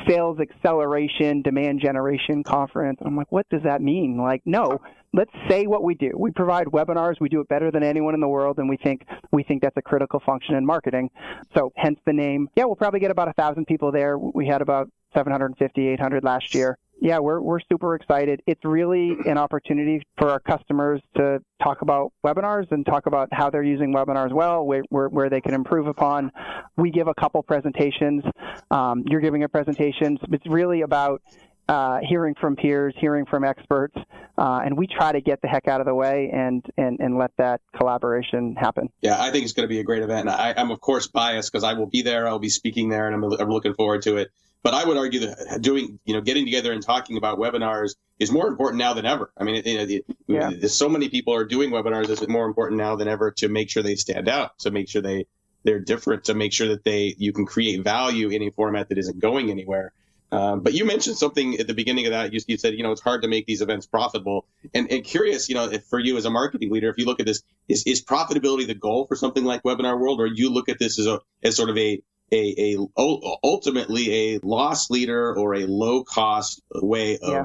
sales 0.08 0.38
acceleration, 0.40 1.42
demand 1.42 1.80
generation 1.80 2.42
conference. 2.42 2.98
And 3.00 3.08
I'm 3.08 3.16
like, 3.16 3.30
what 3.30 3.48
does 3.50 3.62
that 3.64 3.82
mean? 3.82 4.16
Like, 4.16 4.42
no, 4.46 4.80
let's 5.12 5.30
say 5.48 5.66
what 5.66 5.82
we 5.84 5.94
do. 5.94 6.12
We 6.16 6.30
provide 6.30 6.68
webinars. 6.68 7.20
We 7.20 7.28
do 7.28 7.40
it 7.40 7.48
better 7.48 7.70
than 7.70 7.82
anyone 7.82 8.14
in 8.14 8.20
the 8.20 8.28
world, 8.28 8.58
and 8.58 8.68
we 8.68 8.76
think 8.76 9.06
we 9.30 9.42
think 9.42 9.62
that's 9.62 9.76
a 9.76 9.82
critical 9.82 10.20
function 10.24 10.54
in 10.54 10.64
marketing. 10.64 11.10
So, 11.54 11.72
hence 11.76 11.98
the 12.06 12.12
name. 12.12 12.48
Yeah, 12.56 12.64
we'll 12.64 12.76
probably 12.76 13.00
get 13.00 13.10
about 13.10 13.28
a 13.28 13.34
thousand 13.34 13.66
people 13.66 13.92
there. 13.92 14.18
We 14.18 14.46
had 14.46 14.62
about 14.62 14.90
750, 15.14 15.88
800 15.88 16.24
last 16.24 16.54
year 16.54 16.78
yeah, 17.02 17.18
we're 17.18 17.40
we're 17.40 17.58
super 17.70 17.96
excited. 17.96 18.40
It's 18.46 18.64
really 18.64 19.16
an 19.26 19.36
opportunity 19.36 20.02
for 20.18 20.30
our 20.30 20.38
customers 20.38 21.00
to 21.16 21.40
talk 21.60 21.82
about 21.82 22.12
webinars 22.24 22.70
and 22.70 22.86
talk 22.86 23.06
about 23.06 23.28
how 23.32 23.50
they're 23.50 23.64
using 23.64 23.92
webinars 23.92 24.32
well, 24.32 24.64
where 24.64 24.84
where, 24.88 25.08
where 25.08 25.28
they 25.28 25.40
can 25.40 25.52
improve 25.52 25.88
upon. 25.88 26.30
We 26.76 26.92
give 26.92 27.08
a 27.08 27.14
couple 27.14 27.42
presentations. 27.42 28.22
Um, 28.70 29.02
you're 29.08 29.20
giving 29.20 29.42
a 29.42 29.48
presentation. 29.48 30.16
It's 30.30 30.46
really 30.46 30.82
about 30.82 31.22
uh, 31.68 31.98
hearing 32.08 32.34
from 32.40 32.56
peers, 32.56 32.94
hearing 32.98 33.24
from 33.26 33.44
experts, 33.44 33.96
uh, 34.38 34.60
and 34.64 34.76
we 34.76 34.86
try 34.86 35.12
to 35.12 35.20
get 35.20 35.40
the 35.42 35.48
heck 35.48 35.68
out 35.68 35.80
of 35.80 35.86
the 35.86 35.94
way 35.94 36.30
and 36.32 36.64
and, 36.76 37.00
and 37.00 37.18
let 37.18 37.30
that 37.38 37.60
collaboration 37.76 38.56
happen. 38.56 38.88
Yeah, 39.00 39.20
I 39.20 39.30
think 39.30 39.44
it's 39.44 39.52
going 39.52 39.64
to 39.64 39.68
be 39.68 39.80
a 39.80 39.84
great 39.84 40.02
event. 40.02 40.28
I, 40.28 40.54
am 40.56 40.70
of 40.70 40.80
course 40.80 41.06
biased 41.06 41.52
because 41.52 41.64
I 41.64 41.74
will 41.74 41.86
be 41.86 42.02
there. 42.02 42.26
I'll 42.26 42.38
be 42.38 42.48
speaking 42.48 42.88
there, 42.88 43.06
and 43.06 43.14
I'm, 43.14 43.24
I'm 43.24 43.50
looking 43.50 43.74
forward 43.74 44.02
to 44.02 44.16
it. 44.16 44.30
But 44.62 44.74
I 44.74 44.84
would 44.84 44.96
argue 44.96 45.20
that 45.20 45.60
doing, 45.60 45.98
you 46.04 46.14
know, 46.14 46.20
getting 46.20 46.44
together 46.44 46.72
and 46.72 46.82
talking 46.82 47.16
about 47.16 47.38
webinars 47.38 47.96
is 48.20 48.30
more 48.30 48.46
important 48.46 48.78
now 48.78 48.94
than 48.94 49.04
ever. 49.04 49.32
I 49.36 49.42
mean, 49.42 49.56
it, 49.56 49.66
it, 49.66 50.04
yeah. 50.28 50.50
so 50.68 50.88
many 50.88 51.08
people 51.08 51.34
are 51.34 51.44
doing 51.44 51.70
webinars. 51.70 52.08
It's 52.10 52.26
more 52.28 52.46
important 52.46 52.78
now 52.78 52.94
than 52.94 53.08
ever 53.08 53.32
to 53.38 53.48
make 53.48 53.70
sure 53.70 53.82
they 53.82 53.96
stand 53.96 54.28
out, 54.28 54.58
to 54.60 54.70
make 54.70 54.88
sure 54.88 55.02
they 55.02 55.26
they're 55.64 55.80
different, 55.80 56.24
to 56.24 56.34
make 56.34 56.52
sure 56.52 56.68
that 56.68 56.84
they 56.84 57.14
you 57.18 57.32
can 57.32 57.44
create 57.44 57.82
value 57.82 58.28
in 58.28 58.42
a 58.42 58.50
format 58.50 58.88
that 58.90 58.98
isn't 58.98 59.18
going 59.18 59.50
anywhere. 59.50 59.92
Um, 60.32 60.60
but 60.60 60.72
you 60.72 60.86
mentioned 60.86 61.18
something 61.18 61.58
at 61.58 61.66
the 61.66 61.74
beginning 61.74 62.06
of 62.06 62.12
that. 62.12 62.32
You, 62.32 62.40
you, 62.46 62.56
said, 62.56 62.72
you 62.72 62.82
know, 62.82 62.90
it's 62.90 63.02
hard 63.02 63.20
to 63.22 63.28
make 63.28 63.46
these 63.46 63.60
events 63.60 63.86
profitable. 63.86 64.46
And, 64.72 64.90
and 64.90 65.04
curious, 65.04 65.50
you 65.50 65.54
know, 65.54 65.70
if 65.70 65.84
for 65.84 65.98
you 65.98 66.16
as 66.16 66.24
a 66.24 66.30
marketing 66.30 66.72
leader, 66.72 66.88
if 66.88 66.96
you 66.96 67.04
look 67.04 67.20
at 67.20 67.26
this, 67.26 67.42
is, 67.68 67.84
is 67.86 68.02
profitability 68.02 68.66
the 68.66 68.74
goal 68.74 69.06
for 69.06 69.14
something 69.14 69.44
like 69.44 69.62
Webinar 69.62 70.00
World, 70.00 70.20
or 70.20 70.26
you 70.26 70.50
look 70.50 70.70
at 70.70 70.78
this 70.78 70.98
as 70.98 71.06
a 71.06 71.20
as 71.42 71.54
sort 71.54 71.68
of 71.68 71.76
a 71.76 72.02
a, 72.32 72.78
a 72.98 73.36
ultimately 73.44 74.34
a 74.34 74.40
loss 74.42 74.88
leader 74.88 75.36
or 75.36 75.54
a 75.54 75.66
low 75.66 76.02
cost 76.02 76.62
way 76.74 77.18
of 77.18 77.30
yeah. 77.30 77.44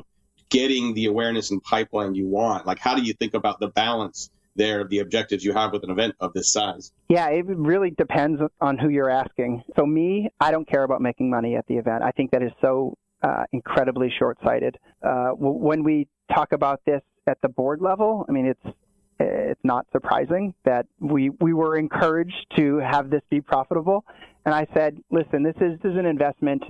getting 0.49 0.93
the 0.93 1.07
awareness 1.07 1.51
and 1.51 1.61
pipeline 1.61 2.15
you 2.15 2.25
want? 2.25 2.65
Like, 2.65 2.79
how 2.79 2.95
do 2.95 3.01
you 3.01 3.13
think 3.13 3.33
about 3.33 3.59
the 3.59 3.67
balance 3.67 4.29
there 4.57 4.83
the 4.83 4.99
objectives 4.99 5.43
you 5.43 5.53
have 5.53 5.71
with 5.71 5.83
an 5.83 5.91
event 5.91 6.15
of 6.19 6.33
this 6.33 6.51
size? 6.51 6.91
Yeah, 7.09 7.27
it 7.29 7.45
really 7.45 7.91
depends 7.91 8.41
on 8.59 8.77
who 8.77 8.89
you're 8.89 9.09
asking. 9.09 9.63
So, 9.75 9.85
me, 9.85 10.29
I 10.39 10.51
don't 10.51 10.67
care 10.67 10.83
about 10.83 11.01
making 11.01 11.29
money 11.29 11.55
at 11.55 11.65
the 11.67 11.75
event. 11.75 12.03
I 12.03 12.11
think 12.11 12.31
that 12.31 12.43
is 12.43 12.51
so 12.61 12.97
uh, 13.23 13.43
incredibly 13.51 14.13
short 14.17 14.37
sighted. 14.43 14.77
Uh, 15.01 15.29
when 15.37 15.83
we 15.83 16.07
talk 16.33 16.51
about 16.51 16.81
this 16.85 17.01
at 17.27 17.39
the 17.41 17.49
board 17.49 17.81
level, 17.81 18.25
I 18.27 18.31
mean, 18.31 18.47
it's 18.47 18.75
it's 19.19 19.63
not 19.63 19.87
surprising 19.91 20.53
that 20.63 20.85
we 20.99 21.31
we 21.41 21.53
were 21.53 21.77
encouraged 21.77 22.45
to 22.55 22.77
have 22.77 23.09
this 23.09 23.23
be 23.31 23.41
profitable 23.41 24.05
and 24.47 24.55
I 24.55 24.65
said, 24.73 24.97
listen, 25.11 25.43
this 25.43 25.57
is, 25.59 25.77
this 25.83 25.91
is 25.91 25.97
an 25.97 26.05
investment 26.05 26.63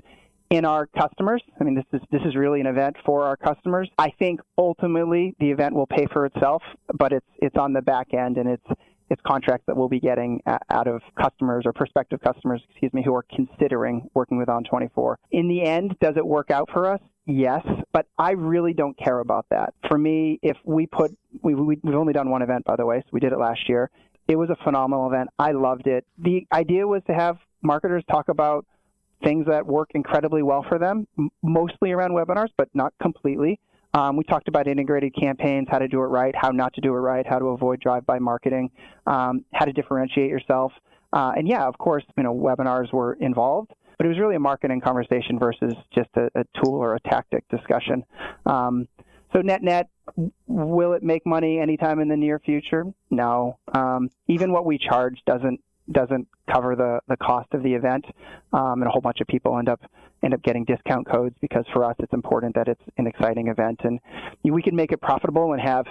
in 0.50 0.66
our 0.66 0.88
customers. 0.88 1.42
I 1.60 1.64
mean, 1.64 1.76
this 1.76 1.86
is 1.94 2.02
this 2.12 2.22
is 2.26 2.36
really 2.36 2.62
an 2.62 2.68
event 2.68 2.96
for 3.06 3.24
our 3.24 3.38
customers. 3.38 3.90
I 3.98 4.12
think 4.18 4.40
ultimately 4.58 5.36
the 5.40 5.52
event 5.52 5.76
will 5.76 5.88
pay 5.88 6.06
for 6.12 6.26
itself, 6.26 6.64
but 6.98 7.12
it's 7.12 7.26
it's 7.38 7.58
on 7.58 7.74
the 7.74 7.82
back 7.82 8.14
end 8.14 8.38
and 8.38 8.50
it's 8.50 8.80
it's 9.10 9.22
contracts 9.26 9.66
that 9.68 9.78
we'll 9.78 9.88
be 9.88 10.00
getting 10.00 10.42
out 10.70 10.88
of 10.88 11.02
customers 11.20 11.64
or 11.66 11.74
prospective 11.74 12.20
customers, 12.22 12.62
excuse 12.70 12.94
me, 12.94 13.02
who 13.04 13.16
are 13.16 13.26
considering 13.34 14.10
working 14.14 14.38
with 14.38 14.50
On24. 14.50 15.16
In 15.32 15.48
the 15.48 15.64
end, 15.64 15.96
does 16.02 16.16
it 16.18 16.26
work 16.26 16.52
out 16.52 16.70
for 16.74 16.92
us? 16.92 17.00
Yes, 17.26 17.66
but 17.94 18.06
I 18.18 18.32
really 18.32 18.74
don't 18.74 18.98
care 18.98 19.20
about 19.20 19.46
that. 19.50 19.74
For 19.88 19.98
me, 19.98 20.40
if 20.42 20.58
we 20.64 20.88
put, 20.88 21.12
we, 21.42 21.56
we, 21.56 21.78
we've 21.82 21.96
only 21.96 22.14
done 22.14 22.30
one 22.30 22.42
event, 22.42 22.66
by 22.66 22.76
the 22.76 22.86
way, 22.86 23.00
so 23.00 23.10
we 23.12 23.20
did 23.20 23.34
it 23.34 23.40
last 23.40 23.68
year. 23.68 23.90
It 24.28 24.36
was 24.36 24.50
a 24.50 24.58
phenomenal 24.64 25.08
event. 25.08 25.30
I 25.40 25.52
loved 25.52 25.88
it. 25.88 26.06
The 26.18 26.46
idea 26.52 26.86
was 26.86 27.02
to 27.08 27.14
have 27.14 27.38
marketers 27.62 28.04
talk 28.10 28.28
about 28.30 28.66
things 29.24 29.46
that 29.48 29.66
work 29.66 29.90
incredibly 29.96 30.44
well 30.44 30.66
for 30.68 30.78
them, 30.78 31.08
mostly 31.42 31.92
around 31.92 32.12
webinars, 32.12 32.50
but 32.58 32.70
not 32.74 32.94
completely. 33.02 33.60
Um, 33.94 34.16
we 34.16 34.24
talked 34.24 34.48
about 34.48 34.68
integrated 34.68 35.16
campaigns, 35.16 35.68
how 35.72 35.80
to 35.80 35.88
do 35.88 36.00
it 36.02 36.08
right, 36.08 36.36
how 36.36 36.50
not 36.50 36.74
to 36.76 36.82
do 36.82 36.94
it 36.94 37.00
right, 37.00 37.26
how 37.26 37.40
to 37.40 37.46
avoid 37.48 37.80
drive-by 37.80 38.20
marketing, 38.20 38.70
um, 39.08 39.44
how 39.54 39.66
to 39.66 39.74
differentiate 39.74 40.30
yourself. 40.30 40.72
Uh, 41.14 41.32
and 41.36 41.48
yeah, 41.48 41.66
of 41.66 41.78
course, 41.78 42.04
you 42.16 42.24
know, 42.24 42.34
webinars 42.34 42.94
were 42.94 43.14
involved, 43.14 43.72
but 43.98 44.06
it 44.06 44.10
was 44.10 44.20
really 44.20 44.36
a 44.36 44.40
marketing 44.40 44.82
conversation 44.82 45.40
versus 45.40 45.74
just 45.96 46.10
a, 46.16 46.30
a 46.36 46.44
tool 46.62 46.76
or 46.76 46.96
a 46.96 47.00
tactic 47.00 47.48
discussion. 47.50 48.04
Um, 48.46 48.88
so 49.34 49.42
net 49.42 49.64
net, 49.64 49.90
will 50.48 50.94
it 50.94 51.04
make 51.04 51.26
money 51.26 51.60
anytime 51.60 52.00
in 52.00 52.08
the 52.08 52.18
near 52.18 52.40
future? 52.40 52.86
No. 53.10 53.58
Um, 53.74 54.10
even 54.28 54.52
what 54.52 54.66
we 54.66 54.78
charge 54.78 55.20
doesn't 55.26 55.60
doesn't 55.92 56.28
cover 56.52 56.76
the, 56.76 57.00
the 57.08 57.18
cost 57.18 57.48
of 57.54 57.64
the 57.64 57.74
event, 57.74 58.06
um, 58.54 58.82
and 58.82 58.88
a 58.88 58.90
whole 58.90 59.02
bunch 59.02 59.22
of 59.22 59.28
people 59.28 59.58
end 59.58 59.70
up 59.70 59.82
end 60.24 60.34
up 60.34 60.42
getting 60.42 60.66
discount 60.66 61.08
codes 61.08 61.36
because 61.42 61.64
for 61.72 61.84
us 61.84 61.96
it's 62.00 62.12
important 62.12 62.56
that 62.56 62.68
it's 62.68 62.82
an 62.98 63.06
exciting 63.08 63.48
event, 63.48 63.80
and 63.84 64.00
we 64.44 64.62
can 64.62 64.76
make 64.76 64.92
it 64.92 65.02
profitable 65.02 65.54
and 65.54 65.62
have 65.62 65.86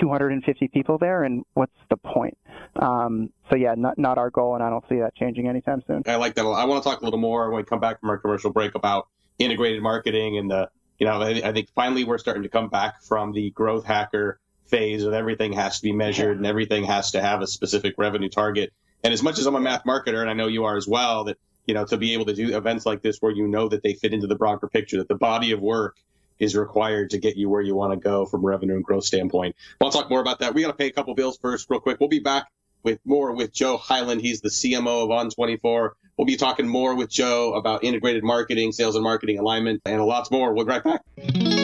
250 0.00 0.68
people 0.68 0.98
there, 0.98 1.24
and 1.24 1.44
what's 1.54 1.72
the 1.88 1.96
point? 1.96 2.36
Um, 2.76 3.30
so 3.48 3.56
yeah, 3.56 3.74
not 3.76 3.98
not 3.98 4.18
our 4.18 4.30
goal, 4.30 4.54
and 4.54 4.62
I 4.62 4.70
don't 4.70 4.84
see 4.88 4.98
that 5.00 5.14
changing 5.16 5.48
anytime 5.48 5.82
soon. 5.86 6.02
I 6.06 6.16
like 6.16 6.34
that. 6.34 6.42
I 6.42 6.64
want 6.64 6.82
to 6.82 6.88
talk 6.88 7.00
a 7.00 7.04
little 7.04 7.18
more 7.18 7.50
when 7.50 7.58
we 7.58 7.64
come 7.64 7.80
back 7.80 8.00
from 8.00 8.10
our 8.10 8.18
commercial 8.18 8.50
break 8.50 8.74
about 8.74 9.08
integrated 9.38 9.82
marketing 9.82 10.38
and 10.38 10.50
the 10.50 10.70
you 10.98 11.06
know 11.06 11.20
I, 11.20 11.30
I 11.42 11.52
think 11.52 11.68
finally 11.74 12.04
we're 12.04 12.18
starting 12.18 12.42
to 12.42 12.48
come 12.48 12.68
back 12.68 13.02
from 13.02 13.32
the 13.32 13.50
growth 13.50 13.84
hacker 13.84 14.38
phase 14.66 15.02
of 15.02 15.12
everything 15.12 15.54
has 15.54 15.78
to 15.78 15.82
be 15.82 15.92
measured 15.92 16.36
and 16.36 16.46
everything 16.46 16.84
has 16.84 17.10
to 17.12 17.22
have 17.22 17.42
a 17.42 17.46
specific 17.46 17.94
revenue 17.98 18.28
target 18.28 18.72
and 19.02 19.12
as 19.12 19.22
much 19.22 19.38
as 19.38 19.46
I'm 19.46 19.54
a 19.54 19.60
math 19.60 19.84
marketer, 19.84 20.20
and 20.20 20.30
I 20.30 20.34
know 20.34 20.46
you 20.46 20.64
are 20.64 20.76
as 20.76 20.86
well, 20.86 21.24
that 21.24 21.38
you 21.66 21.74
know 21.74 21.84
to 21.86 21.96
be 21.96 22.14
able 22.14 22.26
to 22.26 22.34
do 22.34 22.56
events 22.56 22.86
like 22.86 23.02
this 23.02 23.18
where 23.18 23.32
you 23.32 23.46
know 23.46 23.68
that 23.68 23.82
they 23.82 23.94
fit 23.94 24.12
into 24.12 24.26
the 24.26 24.36
broader 24.36 24.68
picture, 24.68 24.98
that 24.98 25.08
the 25.08 25.14
body 25.14 25.52
of 25.52 25.60
work 25.60 25.96
is 26.38 26.56
required 26.56 27.10
to 27.10 27.18
get 27.18 27.36
you 27.36 27.48
where 27.48 27.60
you 27.60 27.74
want 27.74 27.92
to 27.92 27.98
go 27.98 28.24
from 28.24 28.44
revenue 28.44 28.74
and 28.74 28.84
growth 28.84 29.04
standpoint. 29.04 29.54
I'll 29.80 29.90
talk 29.90 30.10
more 30.10 30.20
about 30.20 30.40
that. 30.40 30.54
We 30.54 30.62
got 30.62 30.68
to 30.68 30.74
pay 30.74 30.86
a 30.86 30.92
couple 30.92 31.14
bills 31.14 31.38
first, 31.38 31.68
real 31.68 31.80
quick. 31.80 32.00
We'll 32.00 32.08
be 32.08 32.20
back 32.20 32.46
with 32.82 32.98
more 33.04 33.32
with 33.32 33.52
Joe 33.52 33.76
Hyland. 33.76 34.22
He's 34.22 34.40
the 34.40 34.48
CMO 34.48 35.04
of 35.04 35.10
On24. 35.10 35.90
We'll 36.16 36.26
be 36.26 36.36
talking 36.36 36.66
more 36.66 36.94
with 36.94 37.10
Joe 37.10 37.54
about 37.54 37.84
integrated 37.84 38.24
marketing, 38.24 38.72
sales 38.72 38.94
and 38.94 39.04
marketing 39.04 39.38
alignment, 39.38 39.82
and 39.84 40.02
lots 40.04 40.30
more. 40.30 40.52
We'll 40.52 40.64
be 40.64 40.70
right 40.70 40.84
back. 40.84 41.59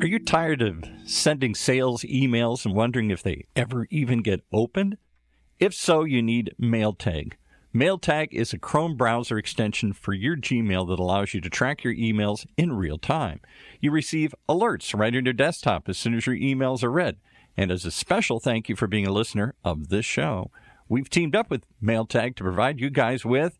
Are 0.00 0.06
you 0.06 0.20
tired 0.20 0.62
of 0.62 0.84
sending 1.06 1.56
sales 1.56 2.02
emails 2.02 2.64
and 2.64 2.72
wondering 2.72 3.10
if 3.10 3.20
they 3.20 3.46
ever 3.56 3.88
even 3.90 4.22
get 4.22 4.44
opened? 4.52 4.96
If 5.58 5.74
so, 5.74 6.04
you 6.04 6.22
need 6.22 6.54
MailTag. 6.60 7.32
MailTag 7.74 8.28
is 8.30 8.52
a 8.52 8.58
Chrome 8.58 8.96
browser 8.96 9.38
extension 9.38 9.92
for 9.92 10.12
your 10.12 10.36
Gmail 10.36 10.86
that 10.86 11.00
allows 11.00 11.34
you 11.34 11.40
to 11.40 11.50
track 11.50 11.82
your 11.82 11.96
emails 11.96 12.46
in 12.56 12.74
real 12.74 12.96
time. 12.96 13.40
You 13.80 13.90
receive 13.90 14.36
alerts 14.48 14.96
right 14.96 15.16
on 15.16 15.24
your 15.24 15.34
desktop 15.34 15.88
as 15.88 15.98
soon 15.98 16.14
as 16.14 16.28
your 16.28 16.36
emails 16.36 16.84
are 16.84 16.92
read 16.92 17.16
And 17.56 17.72
as 17.72 17.84
a 17.84 17.90
special 17.90 18.38
thank 18.38 18.68
you 18.68 18.76
for 18.76 18.86
being 18.86 19.06
a 19.06 19.12
listener 19.12 19.56
of 19.64 19.88
this 19.88 20.06
show, 20.06 20.52
we've 20.88 21.10
teamed 21.10 21.34
up 21.34 21.50
with 21.50 21.66
MailTag 21.82 22.36
to 22.36 22.44
provide 22.44 22.78
you 22.78 22.88
guys 22.88 23.24
with 23.24 23.58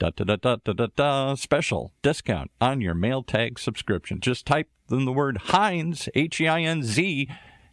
da 0.00 0.10
da 0.10 0.24
da 0.24 0.56
da 0.56 0.72
da 0.72 0.86
da 0.96 1.34
special 1.36 1.92
discount 2.02 2.50
on 2.60 2.80
your 2.80 2.96
MailTag 2.96 3.60
subscription. 3.60 4.18
Just 4.18 4.44
type 4.44 4.68
in 4.90 5.04
the 5.04 5.12
word 5.12 5.38
Heinz 5.38 6.08
H 6.14 6.40
E 6.40 6.48
I 6.48 6.62
N 6.62 6.82
Z. 6.82 7.28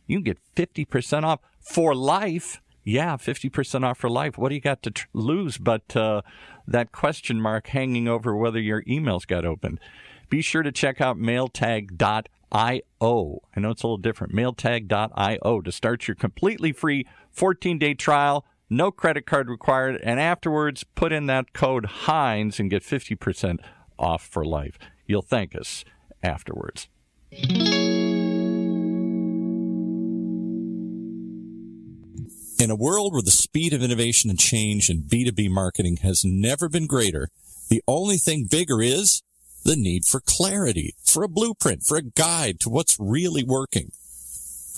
You 0.07 0.17
can 0.17 0.23
get 0.23 0.39
fifty 0.55 0.85
percent 0.85 1.25
off 1.25 1.39
for 1.59 1.95
life. 1.95 2.61
Yeah, 2.83 3.17
fifty 3.17 3.49
percent 3.49 3.85
off 3.85 3.97
for 3.97 4.09
life. 4.09 4.37
What 4.37 4.49
do 4.49 4.55
you 4.55 4.61
got 4.61 4.83
to 4.83 4.91
tr- 4.91 5.07
lose 5.13 5.57
but 5.57 5.95
uh, 5.95 6.21
that 6.67 6.91
question 6.91 7.41
mark 7.41 7.67
hanging 7.67 8.07
over 8.07 8.35
whether 8.35 8.59
your 8.59 8.83
emails 8.83 9.25
got 9.25 9.45
opened? 9.45 9.79
Be 10.29 10.41
sure 10.41 10.63
to 10.63 10.71
check 10.71 11.01
out 11.01 11.17
mailtag.io. 11.17 12.25
I 13.01 13.59
know 13.59 13.69
it's 13.69 13.83
a 13.83 13.87
little 13.87 13.97
different. 13.97 14.33
Mailtag.io 14.33 15.61
to 15.61 15.71
start 15.71 16.07
your 16.07 16.15
completely 16.15 16.71
free 16.71 17.05
14 17.31 17.77
day 17.77 17.93
trial 17.93 18.45
no 18.69 18.91
credit 18.91 19.25
card 19.25 19.49
required, 19.49 19.99
and 20.03 20.19
afterwards 20.19 20.83
put 20.83 21.11
in 21.11 21.27
that 21.27 21.53
code 21.53 21.85
Heinz 21.85 22.59
and 22.59 22.69
get 22.69 22.83
50% 22.83 23.59
off 23.97 24.25
for 24.25 24.43
life. 24.43 24.77
You'll 25.05 25.21
thank 25.21 25.55
us 25.55 25.85
afterwards. 26.23 26.89
In 32.57 32.71
a 32.71 32.75
world 32.75 33.13
where 33.13 33.21
the 33.21 33.31
speed 33.31 33.73
of 33.73 33.83
innovation 33.83 34.29
and 34.29 34.39
change 34.39 34.89
in 34.89 35.03
B2B 35.03 35.49
marketing 35.49 35.97
has 35.97 36.23
never 36.25 36.69
been 36.69 36.87
greater, 36.87 37.29
the 37.69 37.83
only 37.87 38.17
thing 38.17 38.47
bigger 38.49 38.81
is 38.81 39.21
the 39.63 39.75
need 39.75 40.05
for 40.05 40.19
clarity, 40.19 40.95
for 41.03 41.23
a 41.23 41.27
blueprint, 41.27 41.83
for 41.83 41.97
a 41.97 42.03
guide 42.03 42.59
to 42.61 42.69
what's 42.69 42.97
really 42.99 43.43
working. 43.43 43.91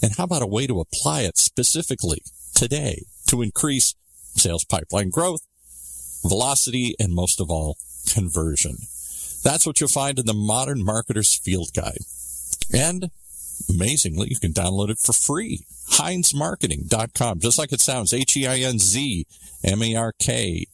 And 0.01 0.15
how 0.15 0.25
about 0.25 0.41
a 0.41 0.47
way 0.47 0.67
to 0.67 0.79
apply 0.79 1.21
it 1.21 1.37
specifically 1.37 2.21
today? 2.53 3.03
to 3.27 3.41
increase 3.41 3.93
sales 4.35 4.65
pipeline 4.65 5.09
growth, 5.09 5.41
velocity, 6.23 6.95
and 6.99 7.13
most 7.13 7.39
of 7.39 7.51
all, 7.51 7.77
conversion. 8.11 8.77
That's 9.43 9.65
what 9.65 9.79
you'll 9.79 9.89
find 9.89 10.17
in 10.17 10.25
the 10.25 10.33
Modern 10.33 10.83
Marketer's 10.83 11.35
Field 11.35 11.69
Guide. 11.75 11.99
And 12.73 13.11
amazingly, 13.69 14.27
you 14.30 14.39
can 14.39 14.53
download 14.53 14.89
it 14.89 14.99
for 14.99 15.14
free. 15.14 15.65
HeinzMarketing.com, 15.91 17.39
just 17.39 17.57
like 17.57 17.72
it 17.72 17.81
sounds, 17.81 18.14
H-E-I-N-Z 18.14 19.26
M-A-R-K-E-T-I-N-G. 19.64 20.68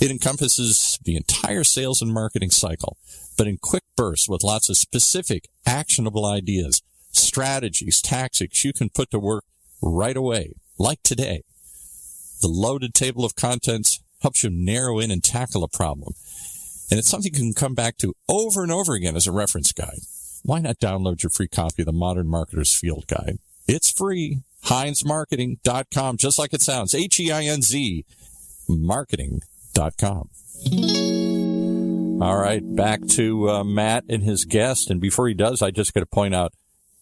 It 0.00 0.10
encompasses 0.10 0.98
the 1.04 1.16
entire 1.16 1.64
sales 1.64 2.00
and 2.02 2.12
marketing 2.12 2.50
cycle, 2.50 2.96
but 3.36 3.46
in 3.46 3.58
quick 3.58 3.84
bursts 3.96 4.28
with 4.28 4.42
lots 4.42 4.68
of 4.68 4.76
specific, 4.76 5.48
actionable 5.66 6.26
ideas, 6.26 6.82
strategies, 7.12 8.00
tactics 8.00 8.64
you 8.64 8.72
can 8.72 8.88
put 8.88 9.10
to 9.10 9.18
work 9.18 9.44
right 9.82 10.16
away, 10.16 10.54
like 10.78 11.02
today. 11.02 11.42
The 12.40 12.48
loaded 12.48 12.94
table 12.94 13.24
of 13.24 13.36
contents 13.36 14.00
helps 14.22 14.42
you 14.42 14.50
narrow 14.50 14.98
in 14.98 15.10
and 15.10 15.22
tackle 15.22 15.62
a 15.62 15.68
problem. 15.68 16.14
And 16.90 16.98
it's 16.98 17.08
something 17.08 17.32
you 17.32 17.38
can 17.38 17.54
come 17.54 17.74
back 17.74 17.96
to 17.98 18.14
over 18.28 18.62
and 18.62 18.72
over 18.72 18.94
again 18.94 19.16
as 19.16 19.26
a 19.26 19.32
reference 19.32 19.72
guide. 19.72 20.00
Why 20.42 20.58
not 20.60 20.78
download 20.78 21.22
your 21.22 21.30
free 21.30 21.48
copy 21.48 21.82
of 21.82 21.86
the 21.86 21.92
Modern 21.92 22.26
Marketer's 22.26 22.74
Field 22.74 23.06
Guide? 23.06 23.38
It's 23.68 23.90
free. 23.90 24.40
HeinzMarketing.com, 24.64 26.16
just 26.16 26.38
like 26.38 26.52
it 26.52 26.62
sounds. 26.62 26.94
H-E-I-N-Z 26.94 28.04
marketing.com. 28.78 30.30
All 32.22 32.36
right, 32.36 32.76
back 32.76 33.06
to 33.08 33.48
uh, 33.48 33.64
Matt 33.64 34.04
and 34.08 34.22
his 34.22 34.44
guest. 34.44 34.90
And 34.90 35.00
before 35.00 35.26
he 35.28 35.34
does, 35.34 35.62
I 35.62 35.70
just 35.70 35.94
got 35.94 36.00
to 36.00 36.06
point 36.06 36.34
out 36.34 36.52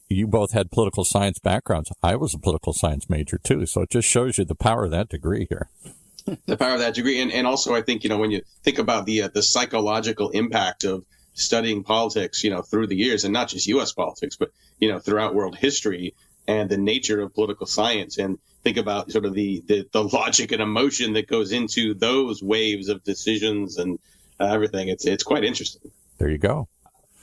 you 0.08 0.26
both 0.26 0.52
had 0.52 0.70
political 0.70 1.04
science 1.04 1.38
backgrounds. 1.38 1.92
I 2.02 2.16
was 2.16 2.34
a 2.34 2.38
political 2.38 2.72
science 2.72 3.10
major 3.10 3.38
too, 3.38 3.66
so 3.66 3.82
it 3.82 3.90
just 3.90 4.08
shows 4.08 4.38
you 4.38 4.44
the 4.44 4.54
power 4.54 4.84
of 4.84 4.90
that 4.92 5.08
degree 5.08 5.46
here. 5.48 5.68
The 6.46 6.56
power 6.56 6.74
of 6.74 6.80
that 6.80 6.94
degree, 6.94 7.20
and, 7.20 7.32
and 7.32 7.46
also 7.46 7.74
I 7.74 7.82
think 7.82 8.04
you 8.04 8.10
know 8.10 8.18
when 8.18 8.30
you 8.30 8.42
think 8.62 8.78
about 8.78 9.06
the 9.06 9.22
uh, 9.22 9.28
the 9.28 9.42
psychological 9.42 10.30
impact 10.30 10.84
of 10.84 11.04
studying 11.34 11.84
politics, 11.84 12.42
you 12.42 12.50
know, 12.50 12.62
through 12.62 12.88
the 12.88 12.96
years, 12.96 13.24
and 13.24 13.32
not 13.32 13.48
just 13.48 13.66
U.S. 13.68 13.92
politics, 13.92 14.36
but 14.36 14.50
you 14.78 14.90
know, 14.90 14.98
throughout 14.98 15.34
world 15.34 15.56
history, 15.56 16.14
and 16.46 16.68
the 16.68 16.78
nature 16.78 17.20
of 17.20 17.34
political 17.34 17.66
science, 17.66 18.18
and 18.18 18.38
think 18.64 18.76
about 18.76 19.10
sort 19.10 19.24
of 19.24 19.34
the 19.34 19.62
the, 19.66 19.86
the 19.92 20.02
logic 20.02 20.52
and 20.52 20.60
emotion 20.60 21.14
that 21.14 21.26
goes 21.26 21.52
into 21.52 21.94
those 21.94 22.42
waves 22.42 22.88
of 22.88 23.04
decisions 23.04 23.78
and 23.78 23.98
uh, 24.40 24.46
everything. 24.46 24.88
It's 24.88 25.06
it's 25.06 25.22
quite 25.22 25.44
interesting. 25.44 25.90
There 26.18 26.28
you 26.28 26.38
go. 26.38 26.68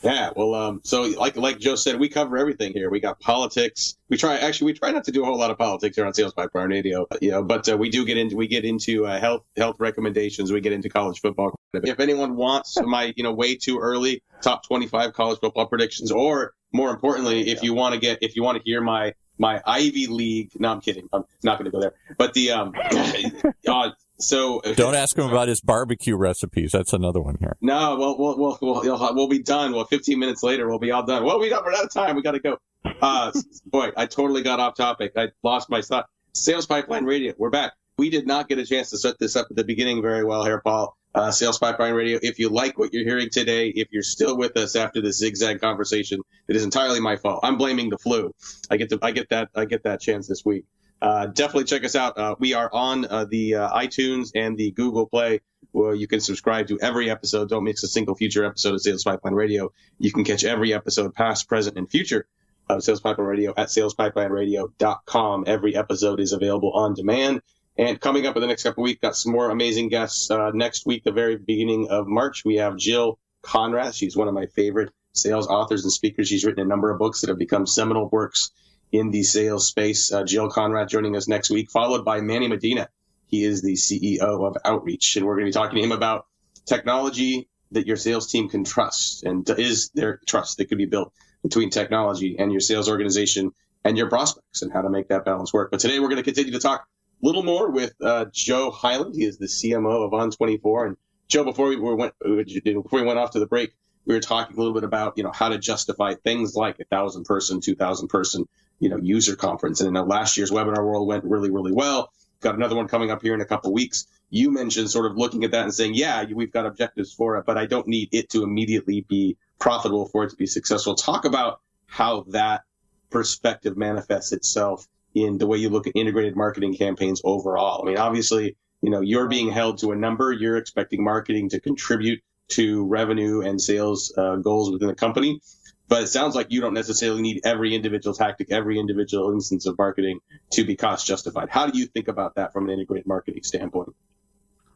Yeah, 0.06 0.30
well, 0.36 0.54
um, 0.54 0.82
so 0.84 1.02
like 1.02 1.36
like 1.36 1.58
Joe 1.58 1.76
said, 1.76 2.00
we 2.00 2.10
cover 2.10 2.38
everything 2.38 2.74
here. 2.74 2.92
We 2.92 3.00
got 3.00 3.20
politics. 3.20 3.98
We 4.08 4.18
try 4.18 4.38
actually 4.38 4.74
we 4.74 4.74
try 4.74 4.92
not 4.92 5.06
to 5.06 5.12
do 5.12 5.24
a 5.24 5.26
whole 5.26 5.40
lot 5.40 5.50
of 5.50 5.58
politics 5.58 5.96
here 5.96 6.06
on 6.06 6.14
Sales 6.14 6.34
Pipeline 6.34 6.70
Radio, 6.70 7.08
you 7.22 7.32
know, 7.32 7.44
but 7.44 7.68
uh, 7.68 7.76
we 7.76 7.90
do 7.90 8.06
get 8.06 8.18
into 8.18 8.36
we 8.36 8.48
get 8.48 8.66
into 8.66 9.08
uh, 9.08 9.20
health 9.20 9.44
health 9.58 9.78
recommendations. 9.80 10.52
We 10.52 10.62
get 10.62 10.74
into 10.74 10.90
college 10.90 11.22
football. 11.22 11.56
If 11.74 12.00
anyone 12.00 12.36
wants 12.36 12.80
my 12.80 13.14
you 13.16 13.24
know 13.24 13.34
way 13.34 13.56
too 13.56 13.80
early 13.80 14.22
top 14.44 14.64
twenty 14.68 14.86
five 14.86 15.14
college 15.14 15.40
football 15.40 15.66
predictions, 15.66 16.12
or 16.12 16.54
more 16.72 16.92
importantly, 16.92 17.50
if 17.50 17.64
you 17.64 17.74
want 17.74 17.96
to 17.96 18.00
get 18.00 18.20
if 18.22 18.36
you 18.36 18.44
want 18.44 18.58
to 18.58 18.64
hear 18.64 18.82
my 18.82 19.14
my 19.38 19.62
Ivy 19.66 20.08
League. 20.08 20.52
No, 20.60 20.72
I'm 20.72 20.82
kidding. 20.82 21.10
I'm 21.12 21.24
not 21.44 21.58
going 21.58 21.66
to 21.66 21.72
go 21.72 21.82
there. 21.82 21.94
But 22.18 22.34
the 22.34 22.52
um, 22.52 22.74
uh, 23.68 23.90
so 24.18 24.62
don't 24.76 24.96
ask 24.96 25.18
him 25.18 25.30
about 25.30 25.48
his 25.48 25.62
barbecue 25.62 26.16
recipes. 26.16 26.72
That's 26.72 26.94
another 26.94 27.22
one 27.22 27.38
here. 27.40 27.58
No, 27.62 27.98
well, 27.98 28.18
we'll 28.18 28.38
we'll 28.38 28.58
we'll, 28.62 29.16
we'll 29.16 29.28
be 29.28 29.42
done. 29.44 29.74
Well, 29.74 29.86
15 29.86 30.18
minutes 30.18 30.42
later, 30.42 30.68
we'll 30.68 30.80
be 30.80 30.92
all 30.92 31.06
done. 31.06 31.24
Well, 31.24 31.40
we 31.40 31.50
got 31.50 31.66
we're 31.66 31.74
out 31.74 31.84
of 31.84 31.94
time. 31.94 32.16
We 32.16 32.22
got 32.22 32.32
to 32.32 32.40
go. 32.40 32.58
Uh, 33.02 33.32
boy, 33.66 33.92
I 33.98 34.06
totally 34.06 34.42
got 34.42 34.60
off 34.60 34.76
topic. 34.76 35.14
I 35.18 35.30
lost 35.44 35.70
my 35.70 35.82
thought. 35.82 36.08
Sales 36.34 36.66
Pipeline 36.66 37.06
Radio. 37.06 37.34
We're 37.38 37.50
back. 37.50 37.74
We 37.98 38.10
did 38.10 38.28
not 38.28 38.50
get 38.50 38.58
a 38.58 38.66
chance 38.66 38.90
to 38.92 38.98
set 38.98 39.20
this 39.20 39.36
up 39.36 39.48
at 39.50 39.56
the 39.56 39.64
beginning 39.64 40.02
very 40.02 40.24
well 40.24 40.44
here, 40.44 40.62
Paul. 40.62 40.98
Uh, 41.14 41.32
Sales 41.32 41.58
Pipeline 41.58 41.94
Radio. 41.94 42.20
If 42.22 42.40
you 42.40 42.50
like 42.50 42.78
what 42.78 42.94
you're 42.94 43.06
hearing 43.06 43.30
today, 43.30 43.70
if 43.70 43.88
you're 43.92 44.04
still 44.04 44.38
with 44.38 44.58
us 44.58 44.76
after 44.76 45.02
this 45.02 45.18
zigzag 45.18 45.62
conversation, 45.62 46.20
it 46.50 46.58
is 46.58 46.64
entirely 46.66 47.00
my 47.00 47.16
fault. 47.16 47.40
I'm 47.44 47.58
blaming 47.58 47.90
the 47.90 47.98
flu. 47.98 48.34
I 48.70 48.76
get 48.76 48.90
to 48.90 49.00
I 49.02 49.12
get 49.12 49.30
that 49.30 49.50
I 49.56 49.64
get 49.64 49.84
that 49.84 50.02
chance 50.02 50.28
this 50.28 50.44
week 50.44 50.66
uh, 51.02 51.28
definitely 51.28 51.66
check 51.66 51.84
us 51.84 51.96
out. 51.96 52.18
Uh, 52.18 52.36
we 52.40 52.54
are 52.54 52.70
on 52.72 53.06
uh, 53.06 53.26
the 53.26 53.56
uh, 53.56 53.70
iTunes 53.78 54.32
and 54.36 54.58
the 54.58 54.72
Google 54.72 55.08
Play, 55.08 55.42
where 55.72 55.94
you 55.94 56.08
can 56.08 56.20
subscribe 56.20 56.68
to 56.68 56.80
every 56.80 57.10
episode. 57.10 57.50
Don't 57.50 57.64
miss 57.64 57.84
a 57.84 57.88
single 57.88 58.16
future 58.16 58.46
episode 58.46 58.74
of 58.74 58.82
Sales 58.82 59.04
Pipeline 59.04 59.34
Radio. 59.34 59.72
You 60.00 60.12
can 60.12 60.24
catch 60.24 60.44
every 60.44 60.74
episode, 60.74 61.14
past, 61.14 61.48
present, 61.48 61.78
and 61.78 61.90
future, 61.90 62.28
of 62.70 62.84
Sales 62.84 63.02
Pipeline 63.02 63.28
Radio 63.28 63.54
at 63.56 63.68
salespipelineradio.com. 63.68 65.44
Every 65.48 65.76
episode 65.76 66.20
is 66.20 66.34
available 66.34 66.72
on 66.74 66.94
demand. 66.94 67.42
And 67.78 68.00
coming 68.00 68.26
up 68.26 68.36
in 68.36 68.42
the 68.42 68.48
next 68.48 68.64
couple 68.64 68.84
of 68.84 68.86
weeks, 68.86 69.02
got 69.02 69.16
some 69.16 69.34
more 69.34 69.50
amazing 69.50 69.90
guests. 69.90 70.32
Uh, 70.32 70.52
next 70.52 70.86
week, 70.86 71.04
the 71.04 71.12
very 71.12 71.38
beginning 71.38 71.90
of 71.90 72.08
March, 72.08 72.44
we 72.46 72.56
have 72.56 72.78
Jill 72.78 73.20
Konrath. 73.44 73.96
She's 73.96 74.16
one 74.16 74.28
of 74.28 74.34
my 74.34 74.46
favorite 74.48 74.92
sales 75.14 75.48
authors 75.48 75.84
and 75.84 75.92
speakers. 75.92 76.30
She's 76.30 76.46
written 76.46 76.64
a 76.64 76.68
number 76.68 76.90
of 76.90 77.00
books 77.00 77.22
that 77.22 77.30
have 77.30 77.38
become 77.38 77.68
seminal 77.68 78.10
works 78.10 78.52
in 78.92 79.12
the 79.12 79.24
sales 79.24 79.68
space. 79.68 80.12
Uh, 80.12 80.24
Jill 80.24 80.50
Konrath 80.50 80.90
joining 80.90 81.16
us 81.16 81.28
next 81.28 81.50
week, 81.50 81.72
followed 81.72 82.06
by 82.06 82.22
Manny 82.22 82.48
Medina. 82.48 82.90
He 83.28 83.44
is 83.44 83.62
the 83.62 83.74
CEO 83.74 84.48
of 84.48 84.58
Outreach, 84.64 85.16
and 85.16 85.26
we're 85.26 85.36
going 85.36 85.46
to 85.46 85.50
be 85.50 85.54
talking 85.54 85.78
to 85.78 85.84
him 85.84 85.92
about 85.92 86.26
technology 86.66 87.50
that 87.72 87.88
your 87.88 87.98
sales 87.98 88.32
team 88.32 88.50
can 88.50 88.64
trust, 88.64 89.24
and 89.24 89.48
is 89.58 89.90
there 89.94 90.20
trust 90.26 90.58
that 90.58 90.66
could 90.66 90.78
be 90.78 90.86
built 90.86 91.12
between 91.42 91.70
technology 91.70 92.38
and 92.40 92.52
your 92.52 92.62
sales 92.62 92.90
organization 92.90 93.52
and 93.84 93.98
your 93.98 94.10
prospects, 94.10 94.62
and 94.62 94.72
how 94.72 94.82
to 94.82 94.90
make 94.90 95.10
that 95.10 95.26
balance 95.26 95.54
work. 95.54 95.70
But 95.72 95.80
today 95.80 96.00
we're 96.00 96.08
going 96.08 96.18
to 96.18 96.24
continue 96.24 96.52
to 96.54 96.60
talk 96.60 96.88
a 97.22 97.26
little 97.26 97.44
more 97.44 97.70
with 97.70 97.94
uh, 98.02 98.26
Joe 98.32 98.72
Hyland. 98.72 99.16
He 99.16 99.26
is 99.26 99.38
the 99.38 99.46
CMO 99.46 100.06
of 100.06 100.12
On24. 100.12 100.88
And 100.88 100.98
Joe, 101.28 101.44
before 101.44 101.68
we 101.68 101.76
went 101.78 102.14
before 102.20 103.00
we 103.00 103.04
went 103.04 103.20
off 103.20 103.32
to 103.32 103.40
the 103.40 103.48
break, 103.48 103.74
we 104.06 104.16
were 104.16 104.22
talking 104.22 104.56
a 104.56 104.60
little 104.60 104.74
bit 104.74 104.84
about 104.84 105.18
you 105.18 105.24
know 105.24 105.32
how 105.32 105.50
to 105.50 105.58
justify 105.58 106.14
things 106.16 106.56
like 106.56 106.80
a 106.80 106.86
thousand 106.86 107.26
person, 107.26 107.62
two 107.62 107.76
thousand 107.76 108.08
person 108.08 108.46
you 108.80 108.90
know, 108.90 108.98
user 108.98 109.36
conference. 109.36 109.82
And 109.82 109.94
know 109.94 110.04
last 110.04 110.38
year's 110.38 110.52
webinar 110.52 110.84
world 110.86 111.08
went 111.08 111.24
really, 111.24 111.52
really 111.52 111.72
well. 111.72 112.12
Got 112.42 112.56
another 112.56 112.76
one 112.76 112.88
coming 112.88 113.12
up 113.12 113.22
here 113.22 113.34
in 113.34 113.42
a 113.42 113.46
couple 113.46 113.74
weeks. 113.74 114.08
You 114.30 114.52
mentioned 114.52 114.90
sort 114.90 115.10
of 115.10 115.18
looking 115.18 115.44
at 115.44 115.52
that 115.52 115.64
and 115.64 115.74
saying, 115.74 115.94
yeah, 115.94 116.26
we've 116.26 116.52
got 116.52 116.66
objectives 116.66 117.14
for 117.14 117.38
it, 117.38 117.46
but 117.46 117.58
I 117.58 117.66
don't 117.66 117.88
need 117.88 118.10
it 118.12 118.30
to 118.32 118.44
immediately 118.44 119.02
be 119.02 119.38
profitable 119.60 120.08
for 120.08 120.24
it 120.24 120.32
to 120.32 120.36
be 120.36 120.46
successful. 120.46 120.96
Talk 120.96 121.26
about 121.26 121.62
how 121.88 122.26
that 122.30 122.62
perspective 123.10 123.78
manifests 123.78 124.32
itself 124.34 124.88
in 125.14 125.38
the 125.38 125.48
way 125.48 125.58
you 125.58 125.70
look 125.70 125.88
at 125.88 125.94
integrated 125.96 126.36
marketing 126.36 126.76
campaigns 126.76 127.22
overall. 127.24 127.82
I 127.82 127.86
mean, 127.88 127.98
obviously, 127.98 128.58
you 128.82 128.90
know, 128.90 129.00
you're 129.00 129.28
being 129.28 129.50
held 129.50 129.78
to 129.80 129.92
a 129.92 129.96
number. 129.96 130.32
You're 130.32 130.58
expecting 130.58 131.04
marketing 131.04 131.50
to 131.50 131.60
contribute 131.62 132.22
to 132.50 132.86
revenue 132.86 133.42
and 133.42 133.60
sales 133.60 134.14
uh, 134.18 134.36
goals 134.36 134.72
within 134.72 134.90
the 134.90 134.96
company. 134.96 135.42
But 135.88 136.04
it 136.04 136.08
sounds 136.08 136.36
like 136.36 136.48
you 136.50 136.62
don't 136.62 136.74
necessarily 136.74 137.22
need 137.22 137.42
every 137.46 137.76
individual 137.76 138.16
tactic, 138.16 138.52
every 138.52 138.80
individual 138.80 139.32
instance 139.32 139.68
of 139.68 139.78
marketing 139.78 140.20
to 140.52 140.64
be 140.64 140.76
cost 140.76 141.06
justified. 141.06 141.50
How 141.50 141.68
do 141.68 141.78
you 141.78 141.86
think 141.86 142.08
about 142.08 142.36
that 142.36 142.54
from 142.54 142.66
an 142.66 142.72
integrated 142.72 143.06
marketing 143.06 143.44
standpoint? 143.44 143.96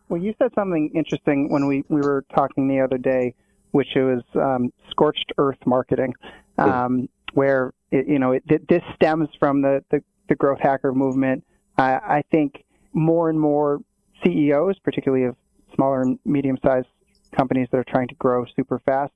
Well, 0.08 0.22
you 0.22 0.34
said 0.40 0.52
something 0.56 0.92
interesting 0.94 1.50
when 1.50 1.68
we, 1.68 1.84
we 1.88 2.02
were 2.02 2.26
talking 2.34 2.68
the 2.68 2.82
other 2.82 2.98
day, 2.98 3.36
which 3.72 3.90
was 3.96 4.24
um, 4.36 4.72
scorched 4.90 5.32
earth 5.38 5.58
marketing, 5.66 6.14
um, 6.58 7.10
where 7.34 7.74
it, 7.92 8.08
you 8.08 8.20
know, 8.20 8.34
it, 8.34 8.44
this 8.68 8.82
stems 8.96 9.30
from 9.40 9.62
the, 9.62 9.84
the, 9.92 10.04
the 10.28 10.36
growth 10.36 10.60
hacker 10.60 10.94
movement. 10.94 11.44
I, 11.78 11.94
I 11.94 12.24
think 12.32 12.64
more 12.94 13.30
and 13.30 13.40
more 13.40 13.80
CEOs, 14.24 14.80
particularly 14.80 15.26
of 15.26 15.36
smaller 15.76 16.02
and 16.02 16.20
medium-sized 16.26 16.88
companies 17.36 17.68
that 17.72 17.78
are 17.78 17.86
trying 17.86 18.08
to 18.08 18.16
grow 18.16 18.46
super 18.56 18.80
fast, 18.80 19.14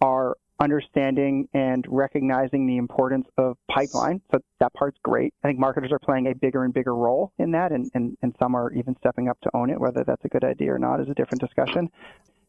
are 0.00 0.36
understanding 0.62 1.48
and 1.52 1.84
recognizing 1.88 2.66
the 2.66 2.76
importance 2.76 3.26
of 3.36 3.56
pipeline. 3.68 4.20
So 4.30 4.38
that 4.60 4.72
part's 4.74 4.98
great. 5.02 5.34
I 5.42 5.48
think 5.48 5.58
marketers 5.58 5.90
are 5.90 5.98
playing 5.98 6.28
a 6.28 6.34
bigger 6.34 6.64
and 6.64 6.72
bigger 6.72 6.94
role 6.94 7.32
in 7.38 7.50
that, 7.52 7.72
and, 7.72 7.90
and, 7.94 8.16
and 8.22 8.34
some 8.38 8.54
are 8.54 8.72
even 8.72 8.96
stepping 8.98 9.28
up 9.28 9.40
to 9.40 9.50
own 9.54 9.70
it. 9.70 9.80
Whether 9.80 10.04
that's 10.04 10.24
a 10.24 10.28
good 10.28 10.44
idea 10.44 10.72
or 10.72 10.78
not 10.78 11.00
is 11.00 11.08
a 11.08 11.14
different 11.14 11.40
discussion. 11.40 11.90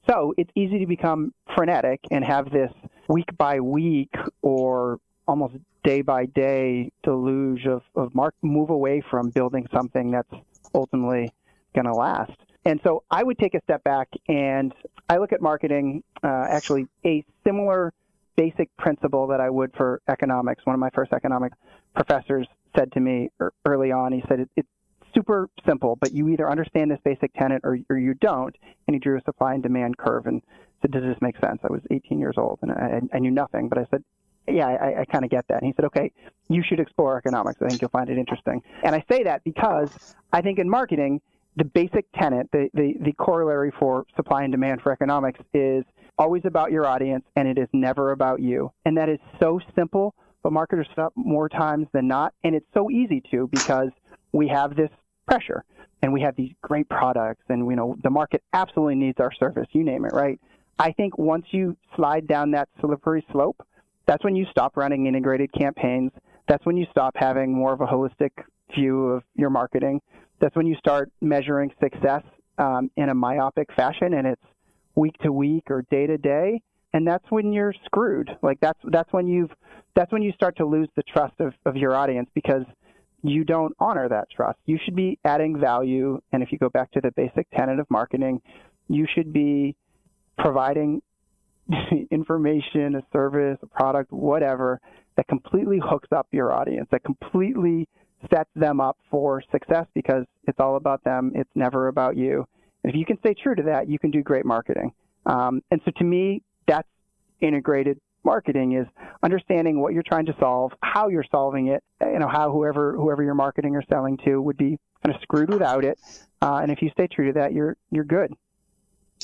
So 0.08 0.34
it's 0.38 0.52
easy 0.56 0.80
to 0.80 0.86
become 0.86 1.34
frenetic 1.56 2.02
and 2.12 2.24
have 2.24 2.52
this 2.52 2.72
week 3.08 3.36
by 3.38 3.60
week 3.60 4.14
or 4.42 5.00
almost 5.28 5.56
day 5.84 6.02
by 6.02 6.26
day 6.26 6.92
deluge 7.04 7.66
of, 7.66 7.82
of 7.96 8.14
mark 8.14 8.36
move 8.42 8.70
away 8.70 9.02
from 9.10 9.30
building 9.30 9.66
something 9.74 10.12
that's 10.12 10.44
ultimately 10.76 11.34
going 11.74 11.86
to 11.86 11.94
last. 11.94 12.32
And 12.66 12.80
so 12.84 13.04
I 13.10 13.24
would 13.24 13.38
take 13.40 13.56
a 13.56 13.62
step 13.64 13.84
back 13.84 14.10
and 14.28 14.74
I 15.10 15.18
look 15.18 15.34
at 15.34 15.42
marketing 15.42 16.04
uh, 16.24 16.46
actually 16.50 16.88
a 17.06 17.26
similar 17.46 17.94
basic 18.36 18.76
principle 18.78 19.28
that 19.28 19.40
I 19.40 19.50
would 19.50 19.72
for 19.76 20.02
economics. 20.10 20.66
One 20.66 20.74
of 20.74 20.80
my 20.80 20.90
first 20.92 21.14
economic 21.14 21.54
professors 21.96 22.48
said 22.76 22.92
to 22.94 23.00
me 23.00 23.30
er, 23.42 23.54
early 23.66 23.92
on, 23.92 24.12
he 24.12 24.24
said, 24.28 24.48
it's 24.56 24.68
super 25.14 25.50
simple, 25.68 25.96
but 25.96 26.12
you 26.12 26.30
either 26.30 26.50
understand 26.50 26.90
this 26.90 27.00
basic 27.04 27.34
tenet 27.34 27.62
or, 27.64 27.78
or 27.90 27.98
you 27.98 28.14
don't. 28.16 28.56
And 28.88 28.96
he 28.96 29.00
drew 29.00 29.18
a 29.18 29.22
supply 29.24 29.54
and 29.54 29.64
demand 29.64 29.98
curve 29.98 30.26
and 30.26 30.42
said, 30.82 30.92
does 30.92 31.04
this 31.04 31.18
make 31.22 31.38
sense? 31.40 31.60
I 31.64 31.72
was 31.72 31.82
18 31.92 32.20
years 32.20 32.36
old 32.38 32.60
and 32.62 32.72
I, 32.72 33.02
I 33.14 33.20
knew 33.20 33.32
nothing, 33.32 33.70
but 33.70 33.78
I 33.78 33.86
said, 33.92 34.04
yeah, 34.48 34.68
I, 34.68 35.02
I 35.02 35.06
kind 35.06 35.24
of 35.24 35.32
get 35.32 35.48
that. 35.48 35.62
And 35.62 35.68
he 35.68 35.74
said, 35.76 35.86
okay, 35.86 36.12
you 36.50 36.64
should 36.64 36.80
explore 36.80 37.18
economics. 37.18 37.62
I 37.62 37.70
think 37.70 37.82
you'll 37.82 37.92
find 37.92 38.10
it 38.10 38.18
interesting. 38.18 38.62
And 38.84 38.94
I 38.94 39.04
say 39.10 39.24
that 39.24 39.44
because 39.44 40.16
I 40.34 40.42
think 40.42 40.60
in 40.60 40.70
marketing, 40.70 41.22
the 41.56 41.66
basic 41.66 42.06
tenet, 42.20 42.50
the, 42.52 42.70
the, 42.74 42.94
the 43.04 43.14
corollary 43.14 43.72
for 43.80 44.06
supply 44.16 44.44
and 44.44 44.52
demand 44.52 44.82
for 44.82 44.92
economics 44.92 45.40
is 45.54 45.84
always 46.18 46.44
about 46.46 46.72
your 46.72 46.86
audience 46.86 47.24
and 47.36 47.48
it 47.48 47.58
is 47.58 47.68
never 47.74 48.12
about 48.12 48.40
you. 48.40 48.72
And 48.86 48.98
that 48.98 49.10
is 49.10 49.20
so 49.40 49.60
simple, 49.76 50.16
but 50.42 50.52
marketers 50.52 50.88
up 50.98 51.14
more 51.16 51.50
times 51.50 51.88
than 51.94 52.08
not. 52.08 52.34
And 52.44 52.56
it's 52.56 52.66
so 52.74 52.90
easy 52.90 53.22
to 53.32 53.48
because 53.52 53.90
we 54.32 54.48
have 54.48 54.76
this 54.76 54.90
pressure 55.28 55.64
and 56.02 56.12
we 56.12 56.22
have 56.22 56.36
these 56.36 56.52
great 56.62 56.90
products 56.90 57.44
and 57.50 57.70
you 57.70 57.76
know 57.76 57.96
the 58.04 58.10
market 58.10 58.44
absolutely 58.54 58.96
needs 58.96 59.20
our 59.20 59.32
service, 59.34 59.68
you 59.72 59.84
name 59.84 60.06
it, 60.06 60.12
right? 60.14 60.40
I 60.80 60.92
think 60.92 61.18
once 61.18 61.46
you 61.52 61.78
slide 61.96 62.28
down 62.28 62.52
that 62.52 62.68
slippery 62.82 63.26
slope, 63.32 63.66
that's 64.06 64.24
when 64.24 64.36
you 64.36 64.46
stop 64.52 64.76
running 64.76 65.06
integrated 65.06 65.52
campaigns. 65.54 66.12
That's 66.48 66.66
when 66.66 66.76
you 66.76 66.86
stop 66.92 67.14
having 67.16 67.54
more 67.54 67.72
of 67.74 67.82
a 67.82 67.86
holistic 67.86 68.32
view 68.76 69.10
of 69.10 69.24
your 69.36 69.50
marketing. 69.50 70.02
That's 70.44 70.58
when 70.58 70.68
you 70.68 70.76
start 70.76 71.10
measuring 71.22 71.72
success 71.82 72.22
um, 72.58 72.92
in 72.98 73.08
a 73.08 73.14
myopic 73.14 73.70
fashion, 73.78 74.14
and 74.14 74.28
it's 74.28 74.42
week 74.94 75.18
to 75.20 75.32
week 75.32 75.72
or 75.72 75.86
day 75.90 76.06
to 76.06 76.18
day. 76.18 76.62
And 76.92 77.08
that's 77.08 77.24
when 77.30 77.54
you're 77.54 77.74
screwed. 77.86 78.30
Like 78.42 78.60
that's 78.60 78.78
that's 78.92 79.12
when 79.14 79.26
you've 79.26 79.52
that's 79.96 80.12
when 80.12 80.22
you 80.22 80.34
start 80.34 80.58
to 80.58 80.66
lose 80.66 80.90
the 80.98 81.04
trust 81.04 81.36
of, 81.40 81.54
of 81.66 81.78
your 81.78 81.96
audience 81.96 82.30
because 82.34 82.66
you 83.22 83.46
don't 83.46 83.74
honor 83.80 84.10
that 84.10 84.30
trust. 84.36 84.60
You 84.66 84.78
should 84.84 84.98
be 84.98 85.18
adding 85.24 85.58
value, 85.58 86.20
and 86.34 86.44
if 86.44 86.52
you 86.52 86.58
go 86.58 86.68
back 86.68 86.92
to 86.92 87.00
the 87.00 87.12
basic 87.12 87.50
tenet 87.52 87.80
of 87.80 87.90
marketing, 87.90 88.42
you 88.90 89.08
should 89.16 89.32
be 89.32 89.78
providing 90.38 91.02
information, 92.12 92.96
a 92.96 93.04
service, 93.14 93.60
a 93.62 93.68
product, 93.68 94.12
whatever, 94.12 94.82
that 95.16 95.26
completely 95.30 95.80
hooks 95.82 96.10
up 96.12 96.28
your 96.32 96.52
audience, 96.52 96.90
that 96.92 97.06
completely 97.06 97.88
sets 98.30 98.50
them 98.56 98.80
up 98.80 98.98
for 99.10 99.44
success 99.52 99.86
because 99.94 100.26
it's 100.48 100.60
all 100.60 100.76
about 100.76 101.04
them. 101.04 101.32
It's 101.36 101.50
never 101.56 101.88
about 101.88 102.18
you. 102.18 102.46
And 102.84 102.94
if 102.94 102.98
you 102.98 103.06
can 103.06 103.18
stay 103.20 103.34
true 103.34 103.56
to 103.56 103.64
that, 103.64 103.90
you 103.90 103.98
can 104.00 104.12
do 104.12 104.22
great 104.22 104.46
marketing. 104.46 104.92
Um, 105.26 105.62
and 105.72 105.82
so 105.86 105.92
to 105.98 106.04
me, 106.04 106.44
that's 106.68 106.88
integrated 107.42 108.00
marketing 108.26 108.74
is 108.74 108.88
understanding 109.22 109.82
what 109.82 109.94
you're 109.94 110.04
trying 110.04 110.26
to 110.26 110.36
solve, 110.40 110.72
how 110.82 111.10
you're 111.10 111.26
solving 111.30 111.68
it, 111.68 111.84
you 112.02 112.20
know, 112.20 112.28
how 112.28 112.52
whoever 112.52 112.96
whoever 112.96 113.24
you're 113.24 113.36
marketing 113.36 113.76
or 113.76 113.84
selling 113.90 114.18
to 114.26 114.42
would 114.42 114.58
be 114.58 114.78
kind 115.04 115.16
of 115.16 115.22
screwed 115.22 115.50
without 115.50 115.84
it. 115.84 116.00
Uh, 116.42 116.60
and 116.62 116.72
if 116.72 116.82
you 116.82 116.90
stay 116.92 117.08
true 117.08 117.28
to 117.28 117.34
that, 117.34 117.54
you're 117.54 117.76
you're 117.92 118.06
good. 118.06 118.34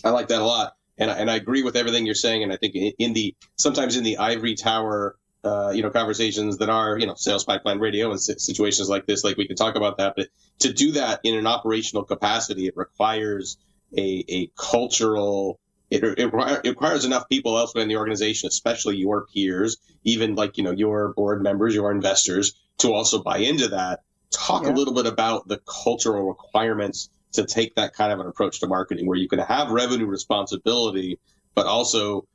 I 0.03 0.09
like 0.11 0.27
that 0.29 0.41
a 0.41 0.45
lot 0.45 0.73
and 0.99 1.09
I, 1.09 1.15
and 1.15 1.31
I 1.31 1.35
agree 1.35 1.63
with 1.63 1.75
everything 1.75 2.05
you're 2.05 2.15
saying. 2.15 2.43
And 2.43 2.53
I 2.53 2.57
think 2.57 2.75
in 2.75 3.13
the 3.13 3.33
sometimes 3.57 3.95
in 3.95 4.03
the 4.03 4.17
ivory 4.17 4.55
tower, 4.55 5.15
uh, 5.43 5.71
you 5.73 5.81
know, 5.81 5.89
conversations 5.89 6.57
that 6.57 6.69
are 6.69 6.97
you 6.97 7.07
know 7.07 7.15
sales 7.15 7.43
pipeline 7.43 7.79
radio 7.79 8.11
and 8.11 8.19
situations 8.19 8.89
like 8.89 9.05
this, 9.05 9.23
like 9.23 9.37
we 9.37 9.47
can 9.47 9.55
talk 9.55 9.75
about 9.75 9.97
that. 9.97 10.13
But 10.15 10.27
to 10.59 10.73
do 10.73 10.93
that 10.93 11.21
in 11.23 11.35
an 11.35 11.47
operational 11.47 12.03
capacity, 12.03 12.67
it 12.67 12.75
requires 12.75 13.57
a 13.97 14.25
a 14.27 14.51
cultural. 14.57 15.59
It, 15.89 16.03
it, 16.03 16.19
it 16.19 16.69
requires 16.69 17.05
enough 17.05 17.27
people 17.29 17.57
elsewhere 17.57 17.81
in 17.81 17.89
the 17.89 17.97
organization, 17.97 18.47
especially 18.47 18.97
your 18.97 19.25
peers, 19.25 19.77
even 20.03 20.35
like 20.35 20.57
you 20.57 20.63
know 20.63 20.71
your 20.71 21.13
board 21.13 21.41
members, 21.41 21.73
your 21.73 21.91
investors, 21.91 22.53
to 22.79 22.93
also 22.93 23.23
buy 23.23 23.37
into 23.37 23.69
that. 23.69 24.01
Talk 24.31 24.63
yeah. 24.63 24.71
a 24.71 24.73
little 24.73 24.93
bit 24.93 25.07
about 25.07 25.47
the 25.47 25.59
cultural 25.65 26.27
requirements 26.27 27.09
to 27.33 27.45
take 27.45 27.75
that 27.75 27.93
kind 27.93 28.11
of 28.11 28.19
an 28.19 28.27
approach 28.27 28.59
to 28.59 28.67
marketing 28.67 29.07
where 29.07 29.17
you 29.17 29.27
can 29.27 29.39
have 29.39 29.71
revenue 29.71 30.05
responsibility, 30.05 31.19
but 31.55 31.65
also, 31.65 32.27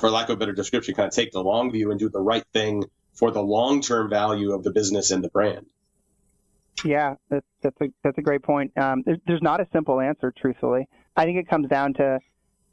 for 0.00 0.10
lack 0.10 0.28
of 0.28 0.34
a 0.34 0.36
better 0.36 0.52
description, 0.52 0.94
kind 0.94 1.08
of 1.08 1.14
take 1.14 1.32
the 1.32 1.42
long 1.42 1.70
view 1.70 1.90
and 1.90 1.98
do 1.98 2.08
the 2.08 2.20
right 2.20 2.44
thing 2.52 2.84
for 3.12 3.30
the 3.30 3.42
long 3.42 3.80
term 3.80 4.10
value 4.10 4.52
of 4.52 4.62
the 4.62 4.70
business 4.70 5.10
and 5.10 5.22
the 5.22 5.28
brand. 5.28 5.66
Yeah, 6.84 7.14
that's, 7.30 7.46
that's 7.62 7.80
a 7.80 7.86
that's 8.02 8.18
a 8.18 8.22
great 8.22 8.42
point. 8.42 8.76
Um, 8.76 9.02
there's, 9.06 9.18
there's 9.26 9.42
not 9.42 9.60
a 9.60 9.68
simple 9.72 10.00
answer, 10.00 10.32
truthfully. 10.36 10.88
I 11.16 11.24
think 11.24 11.38
it 11.38 11.48
comes 11.48 11.68
down 11.68 11.94
to 11.94 12.18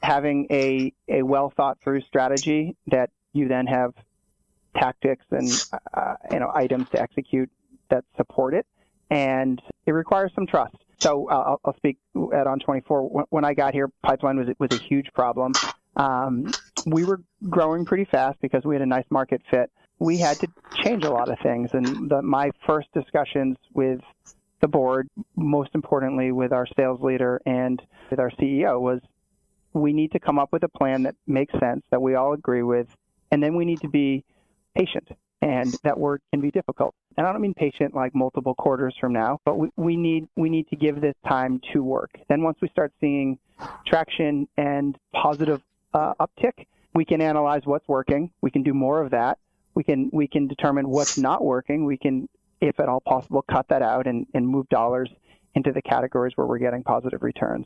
having 0.02 0.48
a 0.50 0.94
a 1.08 1.22
well 1.22 1.54
thought 1.56 1.78
through 1.84 2.02
strategy 2.02 2.76
that 2.88 3.12
you 3.34 3.48
then 3.48 3.68
have 3.68 3.94
tactics 4.76 5.26
and 5.32 5.50
uh, 5.94 6.16
you 6.32 6.40
know 6.40 6.52
items 6.54 6.90
to 6.90 7.02
execute 7.02 7.50
that 7.90 8.04
support 8.18 8.54
it, 8.54 8.66
and 9.10 9.62
it 9.86 9.92
requires 9.92 10.32
some 10.34 10.48
trust. 10.48 10.76
So 11.00 11.28
I'll, 11.30 11.60
I'll, 11.66 11.76
speak 11.78 11.98
at 12.16 12.46
On24. 12.46 13.26
When, 13.30 13.44
I 13.44 13.56
got 13.56 13.74
here, 13.74 13.90
pipeline 14.04 14.38
was 14.38 14.50
was 14.60 14.72
a 14.72 14.82
huge 14.82 15.08
problem. 15.14 15.54
Um, 15.96 16.52
we 16.86 17.04
were 17.04 17.22
growing 17.50 17.86
pretty 17.86 18.06
fast 18.06 18.40
because 18.42 18.64
we 18.64 18.76
had 18.76 18.82
a 18.82 18.88
nice 18.88 19.06
market 19.10 19.42
fit. 19.50 19.72
We 20.00 20.18
had 20.18 20.40
to 20.40 20.48
change 20.84 21.04
a 21.04 21.12
lot 21.12 21.30
of 21.30 21.38
things, 21.44 21.72
and 21.74 22.10
the, 22.10 22.22
my 22.22 22.52
first 22.66 22.88
discussions 22.94 23.58
with 23.74 24.02
the 24.62 24.68
board, 24.68 25.08
most 25.36 25.72
importantly 25.74 26.32
with 26.32 26.52
our 26.52 26.68
sales 26.76 27.02
leader 27.02 27.42
and 27.46 27.82
with 28.10 28.20
our 28.20 28.32
CEO, 28.32 28.80
was 28.80 29.00
we 29.74 29.94
need 29.94 30.12
to 30.12 30.20
come 30.20 30.40
up 30.40 30.52
with 30.52 30.64
a 30.64 30.70
plan 30.70 31.04
that 31.04 31.16
makes 31.28 31.54
sense 31.60 31.84
that 31.92 32.02
we 32.02 32.16
all 32.16 32.34
agree 32.34 32.64
with, 32.64 32.88
and 33.32 33.42
then 33.42 33.56
we 33.56 33.66
need 33.66 33.82
to 33.82 33.90
be 33.90 34.24
patient 34.76 35.08
and 35.42 35.76
that 35.84 35.98
word 35.98 36.22
can 36.32 36.40
be 36.40 36.52
difficult. 36.52 36.94
And 37.18 37.26
I 37.26 37.32
don't 37.32 37.42
mean 37.42 37.54
patient 37.54 37.96
like 37.96 38.14
multiple 38.14 38.54
quarters 38.56 38.96
from 39.00 39.14
now, 39.14 39.40
but 39.44 39.58
we, 39.58 39.70
we 39.76 39.98
need 39.98 40.28
we 40.36 40.50
need 40.50 40.68
to 40.70 40.76
give 40.76 41.02
this 41.02 41.16
time 41.28 41.60
to 41.74 41.84
work. 41.84 42.12
Then 42.30 42.44
once 42.44 42.58
we 42.62 42.70
start 42.70 42.94
seeing 43.02 43.40
traction 43.86 44.48
and 44.58 44.98
positive 45.14 45.62
uh, 45.94 46.14
uptick, 46.20 46.68
we 46.94 47.06
can 47.06 47.22
analyze 47.22 47.62
what's 47.66 47.88
working. 47.88 48.32
We 48.42 48.52
can 48.52 48.64
do 48.64 48.74
more 48.74 49.02
of 49.02 49.12
that. 49.12 49.38
We 49.76 49.84
can 49.84 50.10
we 50.12 50.28
can 50.28 50.48
determine 50.48 50.90
what's 50.90 51.18
not 51.18 51.44
working. 51.44 51.86
We 51.86 51.98
can, 51.98 52.28
if 52.60 52.80
at 52.80 52.90
all 52.90 53.00
possible, 53.00 53.44
cut 53.50 53.68
that 53.70 53.82
out 53.82 54.08
and, 54.08 54.28
and 54.34 54.48
move 54.48 54.68
dollars 54.70 55.10
into 55.56 55.72
the 55.72 55.82
categories 55.82 56.34
where 56.36 56.48
we're 56.48 56.60
getting 56.60 56.84
positive 56.84 57.24
returns. 57.24 57.66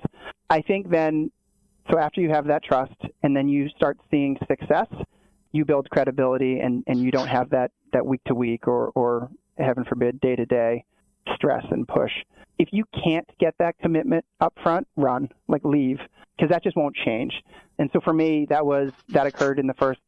I 0.49 0.61
think 0.61 0.89
then, 0.89 1.31
so 1.91 1.97
after 1.99 2.21
you 2.21 2.29
have 2.29 2.47
that 2.47 2.63
trust 2.63 2.95
and 3.23 3.35
then 3.35 3.47
you 3.47 3.69
start 3.69 3.97
seeing 4.09 4.37
success, 4.47 4.87
you 5.51 5.65
build 5.65 5.89
credibility 5.89 6.59
and, 6.59 6.83
and 6.87 6.99
you 6.99 7.11
don't 7.11 7.27
have 7.27 7.49
that, 7.51 7.71
that 7.93 8.05
week 8.05 8.21
to 8.25 8.35
week 8.35 8.67
or, 8.67 8.91
or 8.95 9.29
heaven 9.57 9.85
forbid 9.85 10.19
day 10.19 10.35
to 10.35 10.45
day 10.45 10.83
stress 11.35 11.63
and 11.71 11.87
push. 11.87 12.11
If 12.57 12.69
you 12.71 12.85
can't 13.03 13.27
get 13.39 13.55
that 13.59 13.77
commitment 13.79 14.25
up 14.39 14.53
front, 14.63 14.87
run, 14.95 15.29
like 15.47 15.63
leave, 15.63 15.99
because 16.35 16.49
that 16.49 16.63
just 16.63 16.75
won't 16.75 16.95
change. 16.95 17.33
And 17.77 17.89
so 17.93 17.99
for 18.01 18.13
me, 18.13 18.45
that 18.49 18.65
was 18.65 18.91
that 19.09 19.27
occurred 19.27 19.59
in 19.59 19.67
the 19.67 19.73
first, 19.73 19.99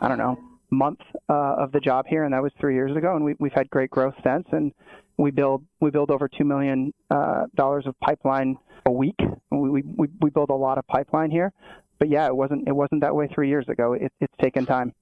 I 0.00 0.08
don't 0.08 0.18
know, 0.18 0.38
month 0.70 1.00
uh, 1.28 1.56
of 1.58 1.72
the 1.72 1.80
job 1.80 2.06
here, 2.08 2.24
and 2.24 2.32
that 2.32 2.42
was 2.42 2.52
three 2.58 2.74
years 2.74 2.96
ago. 2.96 3.14
And 3.14 3.24
we, 3.24 3.34
we've 3.38 3.52
had 3.52 3.68
great 3.70 3.90
growth 3.90 4.14
since, 4.24 4.46
and 4.52 4.72
we 5.16 5.30
build 5.30 5.64
we 5.80 5.90
build 5.90 6.10
over 6.10 6.28
two 6.28 6.44
million 6.44 6.92
uh, 7.10 7.46
dollars 7.54 7.86
of 7.86 7.98
pipeline 8.00 8.58
a 8.86 8.90
week. 8.90 9.18
We, 9.50 9.82
we 9.82 10.08
we 10.20 10.30
build 10.30 10.50
a 10.50 10.54
lot 10.54 10.78
of 10.78 10.86
pipeline 10.86 11.30
here, 11.30 11.52
but 11.98 12.08
yeah, 12.08 12.26
it 12.26 12.34
wasn't 12.34 12.66
it 12.66 12.72
wasn't 12.72 13.02
that 13.02 13.14
way 13.14 13.28
three 13.32 13.48
years 13.48 13.68
ago. 13.68 13.92
It, 13.92 14.12
it's 14.20 14.34
taken 14.40 14.66
time. 14.66 14.94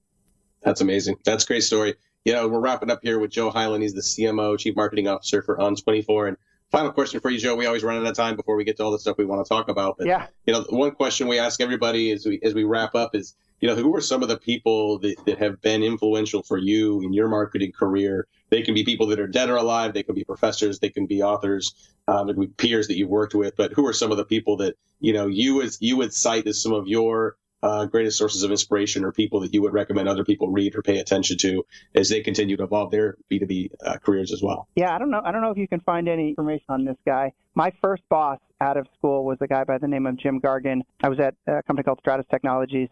That's 0.61 0.81
amazing. 0.81 1.17
That's 1.25 1.43
a 1.43 1.47
great 1.47 1.63
story. 1.63 1.95
You 2.23 2.33
know, 2.33 2.47
we're 2.47 2.59
wrapping 2.59 2.91
up 2.91 2.99
here 3.01 3.17
with 3.17 3.31
Joe 3.31 3.49
Hyland. 3.49 3.81
He's 3.81 3.93
the 3.93 4.01
CMO, 4.01 4.59
Chief 4.59 4.75
Marketing 4.75 5.07
Officer 5.07 5.41
for 5.41 5.57
On24. 5.57 6.27
And 6.27 6.37
final 6.71 6.91
question 6.91 7.19
for 7.19 7.29
you, 7.29 7.37
Joe. 7.37 7.55
We 7.55 7.65
always 7.65 7.83
run 7.83 7.97
out 7.97 8.05
of 8.05 8.15
time 8.15 8.35
before 8.35 8.55
we 8.55 8.63
get 8.63 8.77
to 8.77 8.83
all 8.83 8.91
the 8.91 8.99
stuff 8.99 9.17
we 9.17 9.25
want 9.25 9.45
to 9.45 9.49
talk 9.49 9.69
about. 9.69 9.97
But, 9.97 10.07
yeah. 10.07 10.27
You 10.45 10.53
know, 10.53 10.65
one 10.69 10.91
question 10.91 11.27
we 11.27 11.39
ask 11.39 11.61
everybody 11.61 12.11
as 12.11 12.25
we 12.25 12.39
as 12.43 12.53
we 12.53 12.63
wrap 12.63 12.95
up 12.95 13.15
is 13.15 13.35
you 13.61 13.67
know, 13.67 13.75
who 13.75 13.95
are 13.95 14.01
some 14.01 14.23
of 14.23 14.27
the 14.27 14.37
people 14.37 14.97
that, 14.99 15.23
that 15.25 15.37
have 15.37 15.61
been 15.61 15.83
influential 15.83 16.41
for 16.41 16.57
you 16.57 17.01
in 17.01 17.13
your 17.13 17.27
marketing 17.27 17.71
career? 17.71 18.27
They 18.49 18.63
can 18.63 18.73
be 18.73 18.83
people 18.83 19.07
that 19.07 19.19
are 19.19 19.27
dead 19.27 19.49
or 19.49 19.55
alive. 19.55 19.93
They 19.93 20.03
can 20.03 20.15
be 20.15 20.23
professors. 20.23 20.79
They 20.79 20.89
can 20.89 21.05
be 21.05 21.21
authors. 21.21 21.73
Um, 22.07 22.27
they 22.27 22.33
can 22.33 22.41
be 22.41 22.47
peers 22.47 22.87
that 22.87 22.97
you've 22.97 23.09
worked 23.09 23.35
with. 23.35 23.55
But 23.55 23.71
who 23.71 23.85
are 23.87 23.93
some 23.93 24.11
of 24.11 24.17
the 24.17 24.25
people 24.25 24.57
that 24.57 24.75
you 24.99 25.13
know 25.13 25.27
you 25.27 25.61
as 25.61 25.77
you 25.79 25.95
would 25.97 26.13
cite 26.13 26.47
as 26.47 26.61
some 26.61 26.73
of 26.73 26.87
your 26.87 27.37
uh, 27.63 27.85
greatest 27.85 28.17
sources 28.17 28.43
of 28.43 28.51
inspiration 28.51 29.03
or 29.03 29.11
people 29.11 29.41
that 29.41 29.53
you 29.53 29.61
would 29.61 29.73
recommend 29.73 30.09
other 30.09 30.23
people 30.23 30.49
read 30.49 30.75
or 30.75 30.81
pay 30.81 30.99
attention 30.99 31.37
to 31.37 31.65
as 31.95 32.09
they 32.09 32.21
continue 32.21 32.57
to 32.57 32.63
evolve 32.63 32.91
their 32.91 33.15
B2B 33.31 33.71
uh, 33.85 33.97
careers 33.97 34.31
as 34.31 34.41
well? 34.41 34.67
Yeah, 34.75 34.95
I 34.95 34.99
don't 34.99 35.11
know. 35.11 35.21
I 35.23 35.31
don't 35.31 35.41
know 35.41 35.51
if 35.51 35.57
you 35.57 35.67
can 35.67 35.79
find 35.81 36.07
any 36.07 36.29
information 36.29 36.65
on 36.69 36.85
this 36.85 36.97
guy. 37.05 37.33
My 37.55 37.71
first 37.81 38.03
boss 38.09 38.39
out 38.59 38.77
of 38.77 38.87
school 38.97 39.25
was 39.25 39.37
a 39.41 39.47
guy 39.47 39.63
by 39.63 39.77
the 39.77 39.87
name 39.87 40.05
of 40.05 40.17
Jim 40.17 40.39
Gargan. 40.39 40.81
I 41.03 41.09
was 41.09 41.19
at 41.19 41.35
a 41.47 41.61
company 41.63 41.83
called 41.83 41.99
Stratus 41.99 42.25
Technologies, 42.31 42.89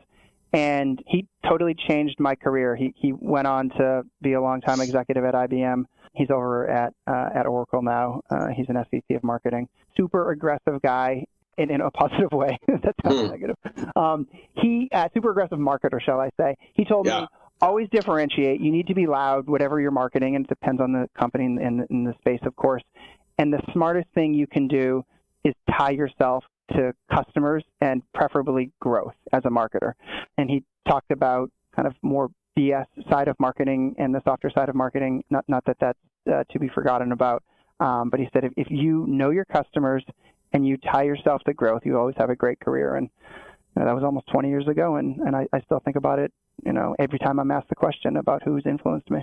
and 0.54 1.02
he 1.08 1.28
totally 1.48 1.76
changed 1.88 2.20
my 2.20 2.36
career. 2.36 2.76
He 2.76 2.94
he 2.96 3.14
went 3.14 3.48
on 3.48 3.70
to 3.70 4.04
be 4.22 4.34
a 4.34 4.42
longtime 4.42 4.82
executive 4.82 5.24
at 5.24 5.34
IBM. 5.34 5.86
He's 6.14 6.30
over 6.32 6.68
at 6.70 6.94
uh, 7.08 7.30
at 7.34 7.46
Oracle 7.46 7.82
now. 7.82 8.22
Uh, 8.30 8.48
he's 8.48 8.68
an 8.70 8.76
SVP 8.76 9.16
of 9.16 9.24
marketing. 9.24 9.68
Super 9.96 10.32
aggressive 10.32 10.82
guy, 10.82 11.26
in, 11.60 11.70
in 11.70 11.82
a 11.82 11.92
positive 11.92 12.32
way. 12.32 12.58
that 12.68 12.96
sounds 13.04 13.22
hmm. 13.22 13.28
negative. 13.28 13.56
Um, 13.96 14.28
he, 14.56 14.90
uh, 14.92 15.10
super 15.14 15.32
aggressive 15.32 15.60
marketer, 15.60 16.02
shall 16.02 16.20
I 16.20 16.30
say? 16.40 16.56
He 16.74 16.86
told 16.86 17.06
yeah. 17.06 17.22
me 17.22 17.28
always 17.62 17.88
differentiate. 17.92 18.62
You 18.62 18.72
need 18.72 18.88
to 18.88 18.96
be 18.96 19.06
loud, 19.06 19.48
whatever 19.48 19.80
you're 19.80 19.92
marketing, 19.92 20.36
and 20.36 20.46
it 20.46 20.50
depends 20.50 20.82
on 20.82 20.94
the 20.94 21.10
company 21.18 21.46
and 21.46 21.60
in, 21.60 21.86
in 21.90 22.04
the 22.04 22.14
space, 22.20 22.40
of 22.44 22.56
course. 22.56 22.84
And 23.38 23.54
the 23.54 23.62
smartest 23.74 24.08
thing 24.14 24.34
you 24.34 24.48
can 24.48 24.68
do 24.68 25.04
is 25.44 25.54
tie 25.78 25.92
yourself 25.92 26.44
to 26.72 26.94
customers 27.14 27.64
and 27.82 28.02
preferably 28.14 28.72
growth 28.80 29.16
as 29.34 29.44
a 29.46 29.50
marketer. 29.50 29.94
And 30.38 30.50
he 30.50 30.64
talked 30.88 31.12
about 31.12 31.52
kind 31.76 31.88
of 31.88 31.94
more 32.02 32.30
BS 32.58 32.86
side 33.10 33.28
of 33.28 33.36
marketing 33.40 33.96
and 33.98 34.14
the 34.14 34.22
softer 34.24 34.52
side 34.54 34.70
of 34.70 34.76
marketing. 34.76 35.24
Not 35.30 35.46
not 35.48 35.64
that 35.66 35.78
that's 35.80 36.00
uh, 36.32 36.44
to 36.52 36.60
be 36.60 36.68
forgotten 36.70 37.12
about, 37.12 37.44
um, 37.80 38.10
but 38.10 38.20
he 38.20 38.28
said 38.34 38.44
if, 38.44 38.54
if 38.58 38.68
you 38.70 39.06
know 39.08 39.30
your 39.30 39.46
customers 39.46 40.04
and 40.54 40.66
you 40.66 40.78
tie 40.78 41.04
yourself 41.04 41.42
to 41.44 41.54
growth, 41.54 41.82
you 41.86 41.98
always 41.98 42.16
have 42.18 42.30
a 42.30 42.36
great 42.36 42.60
career. 42.60 42.96
And 42.96 43.10
you 43.76 43.82
know, 43.82 43.86
that 43.86 43.96
was 43.96 44.04
almost 44.04 44.28
20 44.28 44.50
years 44.50 44.68
ago, 44.68 44.96
and, 44.96 45.18
and 45.18 45.36
I, 45.36 45.48
I 45.54 45.62
still 45.62 45.80
think 45.80 45.96
about 45.96 46.20
it, 46.20 46.34
you 46.66 46.74
know, 46.74 46.96
every 47.00 47.20
time 47.20 47.40
I'm 47.40 47.52
asked 47.52 47.70
the 47.70 47.76
question 47.76 48.18
about 48.18 48.44
who's 48.44 48.66
influenced 48.66 49.10
me. 49.10 49.22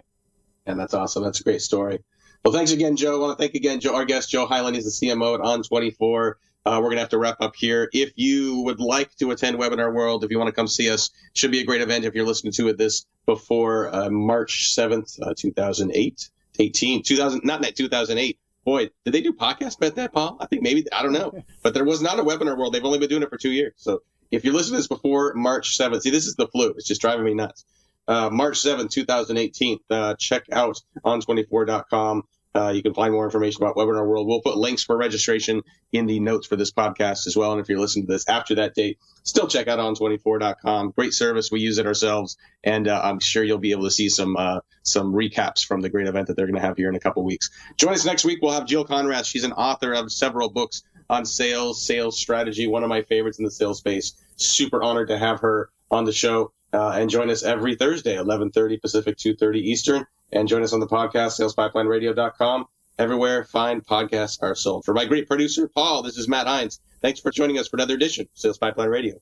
And 0.66 0.78
that's 0.78 0.94
awesome. 0.94 1.22
That's 1.22 1.40
a 1.40 1.44
great 1.44 1.62
story. 1.62 2.02
Well, 2.44 2.52
thanks 2.52 2.72
again, 2.72 2.96
Joe. 2.96 3.16
I 3.16 3.20
want 3.20 3.38
to 3.38 3.42
thank 3.42 3.54
again 3.54 3.80
Joe, 3.80 3.94
our 3.94 4.04
guest, 4.04 4.30
Joe 4.30 4.46
Hyland. 4.46 4.76
He's 4.76 4.84
the 4.84 5.06
CMO 5.06 5.34
at 5.34 5.40
On24. 5.40 6.34
Uh, 6.64 6.78
we're 6.78 6.88
going 6.88 6.96
to 6.96 7.00
have 7.00 7.10
to 7.10 7.18
wrap 7.18 7.40
up 7.40 7.54
here. 7.54 7.88
If 7.92 8.12
you 8.16 8.62
would 8.62 8.80
like 8.80 9.14
to 9.16 9.30
attend 9.30 9.56
Webinar 9.56 9.92
World, 9.94 10.24
if 10.24 10.32
you 10.32 10.38
want 10.38 10.48
to 10.48 10.52
come 10.52 10.66
see 10.66 10.90
us, 10.90 11.10
should 11.32 11.52
be 11.52 11.60
a 11.60 11.64
great 11.64 11.80
event 11.80 12.04
if 12.04 12.14
you're 12.14 12.26
listening 12.26 12.52
to 12.54 12.68
it 12.68 12.76
this 12.76 13.06
before 13.24 13.94
uh, 13.94 14.10
March 14.10 14.74
7th, 14.76 15.20
uh, 15.22 15.34
2008, 15.36 16.30
18, 16.58 17.02
2000, 17.04 17.44
not 17.44 17.62
2008, 17.62 18.38
boy, 18.66 18.90
did 19.04 19.14
they 19.14 19.22
do 19.22 19.32
podcast 19.32 19.78
about 19.78 19.94
that, 19.94 20.12
Paul? 20.12 20.36
I 20.40 20.46
think 20.46 20.60
maybe 20.60 20.84
I 20.92 21.02
don't 21.02 21.12
know, 21.12 21.32
but 21.62 21.72
there 21.72 21.84
was 21.84 22.02
not 22.02 22.18
a 22.18 22.22
webinar 22.22 22.58
world. 22.58 22.74
They've 22.74 22.84
only 22.84 22.98
been 22.98 23.08
doing 23.08 23.22
it 23.22 23.30
for 23.30 23.38
two 23.38 23.52
years. 23.52 23.72
So 23.76 24.02
if 24.30 24.44
you're 24.44 24.52
listening 24.52 24.74
to 24.74 24.78
this 24.78 24.88
before 24.88 25.32
March 25.34 25.78
7th, 25.78 26.02
see, 26.02 26.10
this 26.10 26.26
is 26.26 26.34
the 26.34 26.48
flu. 26.48 26.74
It's 26.76 26.86
just 26.86 27.00
driving 27.00 27.24
me 27.24 27.32
nuts. 27.32 27.64
Uh, 28.08 28.28
March 28.30 28.58
7th, 28.58 28.90
2018. 28.90 29.78
Uh, 29.88 30.14
check 30.18 30.44
out 30.52 30.80
on24.com 31.04 32.24
uh, 32.56 32.70
you 32.70 32.82
can 32.82 32.94
find 32.94 33.12
more 33.12 33.24
information 33.24 33.62
about 33.62 33.76
Webinar 33.76 34.06
World. 34.06 34.26
We'll 34.26 34.40
put 34.40 34.56
links 34.56 34.82
for 34.82 34.96
registration 34.96 35.62
in 35.92 36.06
the 36.06 36.20
notes 36.20 36.46
for 36.46 36.56
this 36.56 36.72
podcast 36.72 37.26
as 37.26 37.36
well. 37.36 37.52
And 37.52 37.60
if 37.60 37.68
you're 37.68 37.78
listening 37.78 38.06
to 38.06 38.12
this 38.12 38.28
after 38.28 38.54
that 38.56 38.74
date, 38.74 38.98
still 39.24 39.46
check 39.46 39.68
out 39.68 39.78
on24.com. 39.78 40.92
Great 40.96 41.12
service. 41.12 41.50
We 41.50 41.60
use 41.60 41.78
it 41.78 41.86
ourselves. 41.86 42.38
And 42.64 42.88
uh, 42.88 43.00
I'm 43.02 43.20
sure 43.20 43.44
you'll 43.44 43.58
be 43.58 43.72
able 43.72 43.84
to 43.84 43.90
see 43.90 44.08
some 44.08 44.36
uh, 44.36 44.60
some 44.82 45.12
recaps 45.12 45.64
from 45.64 45.82
the 45.82 45.90
great 45.90 46.06
event 46.06 46.28
that 46.28 46.36
they're 46.36 46.46
going 46.46 46.60
to 46.60 46.66
have 46.66 46.76
here 46.76 46.88
in 46.88 46.96
a 46.96 47.00
couple 47.00 47.24
weeks. 47.24 47.50
Join 47.76 47.92
us 47.92 48.06
next 48.06 48.24
week. 48.24 48.38
We'll 48.40 48.52
have 48.52 48.66
Jill 48.66 48.86
Konrath. 48.86 49.26
She's 49.26 49.44
an 49.44 49.52
author 49.52 49.92
of 49.92 50.10
several 50.10 50.48
books 50.48 50.82
on 51.10 51.26
sales, 51.26 51.82
sales 51.82 52.18
strategy, 52.18 52.66
one 52.66 52.82
of 52.82 52.88
my 52.88 53.02
favorites 53.02 53.38
in 53.38 53.44
the 53.44 53.50
sales 53.50 53.78
space. 53.78 54.14
Super 54.36 54.82
honored 54.82 55.08
to 55.08 55.18
have 55.18 55.40
her 55.40 55.70
on 55.90 56.04
the 56.04 56.12
show. 56.12 56.52
Uh, 56.72 56.90
and 56.90 57.10
join 57.10 57.30
us 57.30 57.42
every 57.42 57.76
Thursday, 57.76 58.16
11:30 58.16 58.80
Pacific, 58.80 59.16
2:30 59.16 59.58
Eastern 59.60 60.06
and 60.32 60.48
join 60.48 60.62
us 60.62 60.72
on 60.72 60.80
the 60.80 60.86
podcast, 60.86 61.40
salespipelineradio.com. 61.40 62.66
Everywhere 62.98 63.44
fine 63.44 63.82
podcasts 63.82 64.38
are 64.42 64.54
sold. 64.54 64.84
For 64.84 64.94
my 64.94 65.04
great 65.04 65.28
producer, 65.28 65.68
Paul, 65.68 66.02
this 66.02 66.16
is 66.16 66.28
Matt 66.28 66.46
Heinz. 66.46 66.80
Thanks 67.02 67.20
for 67.20 67.30
joining 67.30 67.58
us 67.58 67.68
for 67.68 67.76
another 67.76 67.94
edition 67.94 68.22
of 68.22 68.28
Sales 68.34 68.58
Pipeline 68.58 68.88
Radio. 68.88 69.14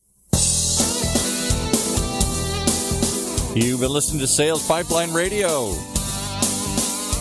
You've 3.56 3.80
been 3.80 3.90
listening 3.92 4.20
to 4.20 4.26
Sales 4.26 4.66
Pipeline 4.66 5.12
Radio. 5.12 5.74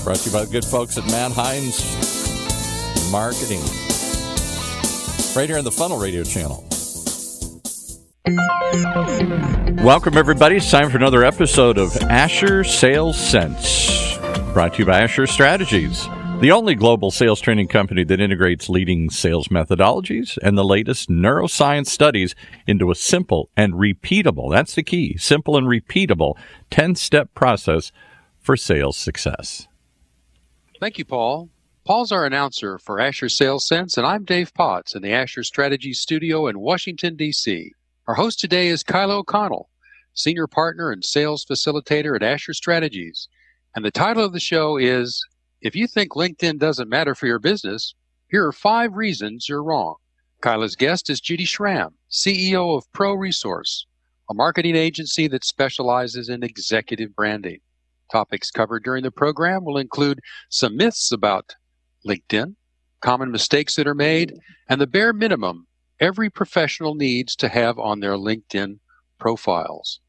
Brought 0.03 0.17
to 0.17 0.29
you 0.29 0.33
by 0.33 0.45
the 0.45 0.49
good 0.51 0.65
folks 0.65 0.97
at 0.97 1.05
Matt 1.05 1.31
Heinz 1.31 1.79
Marketing. 3.11 3.61
Right 5.35 5.47
here 5.47 5.57
on 5.57 5.63
the 5.63 5.71
Funnel 5.71 5.99
Radio 5.99 6.23
channel. 6.23 6.67
Welcome, 9.83 10.17
everybody. 10.17 10.55
It's 10.55 10.71
time 10.71 10.89
for 10.89 10.95
another 10.95 11.25
episode 11.25 11.77
of 11.77 11.93
Asher 12.03 12.63
Sales 12.63 13.19
Sense, 13.19 14.17
brought 14.53 14.75
to 14.75 14.79
you 14.79 14.85
by 14.85 15.01
Asher 15.01 15.27
Strategies, 15.27 16.07
the 16.39 16.53
only 16.53 16.73
global 16.73 17.11
sales 17.11 17.41
training 17.41 17.67
company 17.67 18.05
that 18.05 18.21
integrates 18.21 18.69
leading 18.69 19.09
sales 19.09 19.49
methodologies 19.49 20.37
and 20.41 20.57
the 20.57 20.63
latest 20.63 21.09
neuroscience 21.09 21.87
studies 21.87 22.33
into 22.65 22.91
a 22.91 22.95
simple 22.95 23.49
and 23.57 23.73
repeatable 23.73 24.49
that's 24.49 24.73
the 24.73 24.83
key 24.83 25.17
simple 25.17 25.57
and 25.57 25.67
repeatable 25.67 26.35
10 26.69 26.95
step 26.95 27.33
process 27.33 27.91
for 28.39 28.55
sales 28.55 28.95
success. 28.95 29.67
Thank 30.79 30.97
you, 30.97 31.03
Paul. 31.03 31.49
Paul's 31.83 32.13
our 32.13 32.25
announcer 32.25 32.77
for 32.77 33.01
Asher 33.01 33.27
Sales 33.27 33.67
Sense, 33.67 33.97
and 33.97 34.07
I'm 34.07 34.23
Dave 34.23 34.53
Potts 34.53 34.95
in 34.95 35.01
the 35.01 35.11
Asher 35.11 35.43
Strategies 35.43 35.99
studio 35.99 36.47
in 36.47 36.61
Washington, 36.61 37.17
D.C. 37.17 37.73
Our 38.05 38.15
host 38.15 38.41
today 38.41 38.67
is 38.67 38.83
Kyla 38.83 39.19
O'Connell, 39.19 39.69
Senior 40.13 40.45
Partner 40.45 40.91
and 40.91 41.05
Sales 41.05 41.45
Facilitator 41.45 42.17
at 42.17 42.21
Asher 42.21 42.53
Strategies. 42.53 43.29
And 43.77 43.85
the 43.85 43.91
title 43.91 44.25
of 44.25 44.33
the 44.33 44.41
show 44.41 44.75
is 44.75 45.25
If 45.61 45.73
You 45.73 45.87
Think 45.87 46.11
LinkedIn 46.11 46.59
Doesn't 46.59 46.89
Matter 46.89 47.15
for 47.15 47.27
Your 47.27 47.39
Business, 47.39 47.95
Here 48.29 48.45
Are 48.45 48.51
Five 48.51 48.95
Reasons 48.95 49.47
You're 49.47 49.63
Wrong. 49.63 49.95
Kyla's 50.41 50.75
guest 50.75 51.09
is 51.09 51.21
Judy 51.21 51.45
Schramm, 51.45 51.93
CEO 52.11 52.75
of 52.77 52.91
Pro 52.91 53.13
Resource, 53.13 53.87
a 54.29 54.33
marketing 54.33 54.75
agency 54.75 55.29
that 55.29 55.45
specializes 55.45 56.27
in 56.27 56.43
executive 56.43 57.15
branding. 57.15 57.61
Topics 58.11 58.51
covered 58.51 58.83
during 58.83 59.03
the 59.03 59.11
program 59.11 59.63
will 59.63 59.77
include 59.77 60.19
some 60.49 60.75
myths 60.75 61.13
about 61.13 61.55
LinkedIn, 62.05 62.55
common 62.99 63.31
mistakes 63.31 63.77
that 63.77 63.87
are 63.87 63.95
made, 63.95 64.33
and 64.67 64.81
the 64.81 64.87
bare 64.87 65.13
minimum 65.13 65.67
every 66.03 66.29
professional 66.29 66.95
needs 66.95 67.33
to 67.33 67.47
have 67.47 67.79
on 67.79 68.01
their 68.01 68.17
LinkedIn 68.17 68.77
profiles. 69.19 70.01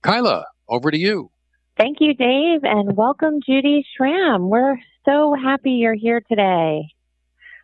Kyla, 0.00 0.46
over 0.68 0.92
to 0.92 0.98
you. 0.98 1.32
Thank 1.76 1.96
you, 2.00 2.14
Dave, 2.14 2.60
and 2.62 2.96
welcome, 2.96 3.40
Judy 3.44 3.84
Schramm. 3.96 4.48
We're 4.48 4.76
so 5.04 5.34
happy 5.34 5.72
you're 5.72 5.94
here 5.94 6.22
today. 6.28 6.82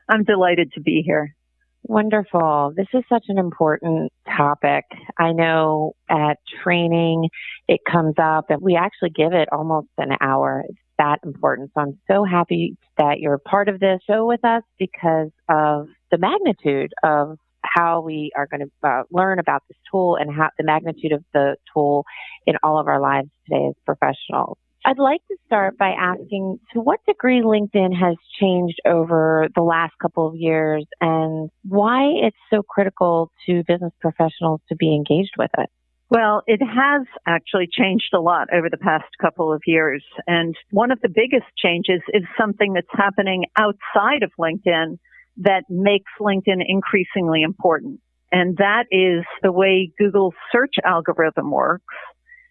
I'm 0.08 0.24
delighted 0.24 0.72
to 0.72 0.80
be 0.80 1.02
here. 1.06 1.36
Wonderful. 1.84 2.72
This 2.76 2.88
is 2.92 3.04
such 3.08 3.26
an 3.28 3.38
important 3.38 4.12
topic. 4.36 4.84
I 5.16 5.30
know 5.30 5.94
at 6.10 6.38
training 6.64 7.28
it 7.68 7.80
comes 7.88 8.14
up 8.20 8.50
and 8.50 8.60
we 8.60 8.74
actually 8.74 9.10
give 9.10 9.32
it 9.32 9.48
almost 9.52 9.86
an 9.96 10.16
hour. 10.20 10.64
It's 10.68 10.78
that 10.98 11.20
important. 11.24 11.70
So 11.74 11.82
I'm 11.82 11.98
so 12.08 12.24
happy 12.24 12.76
that 12.98 13.20
you're 13.20 13.38
part 13.38 13.68
of 13.68 13.78
this 13.78 14.00
show 14.08 14.26
with 14.26 14.44
us 14.44 14.64
because 14.76 15.30
of 15.48 15.86
the 16.10 16.18
magnitude 16.18 16.92
of 17.04 17.38
how 17.76 18.00
we 18.00 18.30
are 18.36 18.46
going 18.46 18.60
to 18.60 18.88
uh, 18.88 19.02
learn 19.10 19.38
about 19.38 19.62
this 19.68 19.76
tool 19.90 20.16
and 20.16 20.34
how 20.34 20.48
the 20.58 20.64
magnitude 20.64 21.12
of 21.12 21.22
the 21.32 21.56
tool 21.72 22.04
in 22.46 22.54
all 22.62 22.80
of 22.80 22.88
our 22.88 23.00
lives 23.00 23.28
today 23.46 23.66
as 23.68 23.74
professionals. 23.84 24.58
I'd 24.84 24.98
like 24.98 25.20
to 25.26 25.36
start 25.46 25.76
by 25.76 25.90
asking 25.98 26.60
to 26.72 26.80
what 26.80 27.00
degree 27.06 27.42
LinkedIn 27.42 27.92
has 27.98 28.14
changed 28.40 28.78
over 28.86 29.48
the 29.54 29.62
last 29.62 29.94
couple 30.00 30.28
of 30.28 30.36
years 30.36 30.86
and 31.00 31.50
why 31.68 32.04
it's 32.22 32.36
so 32.50 32.62
critical 32.62 33.32
to 33.46 33.64
business 33.66 33.92
professionals 34.00 34.60
to 34.68 34.76
be 34.76 34.94
engaged 34.94 35.32
with 35.36 35.50
it. 35.58 35.68
Well, 36.08 36.42
it 36.46 36.60
has 36.62 37.04
actually 37.26 37.66
changed 37.70 38.14
a 38.14 38.20
lot 38.20 38.46
over 38.54 38.70
the 38.70 38.76
past 38.76 39.06
couple 39.20 39.52
of 39.52 39.62
years. 39.66 40.04
And 40.28 40.54
one 40.70 40.92
of 40.92 41.00
the 41.00 41.08
biggest 41.08 41.46
changes 41.58 42.00
is 42.14 42.22
something 42.38 42.74
that's 42.74 42.86
happening 42.92 43.46
outside 43.58 44.22
of 44.22 44.30
LinkedIn 44.38 44.98
that 45.38 45.64
makes 45.68 46.10
LinkedIn 46.20 46.62
increasingly 46.66 47.42
important. 47.42 48.00
And 48.32 48.56
that 48.56 48.84
is 48.90 49.24
the 49.42 49.52
way 49.52 49.92
Google's 49.98 50.34
search 50.52 50.74
algorithm 50.84 51.50
works 51.50 51.94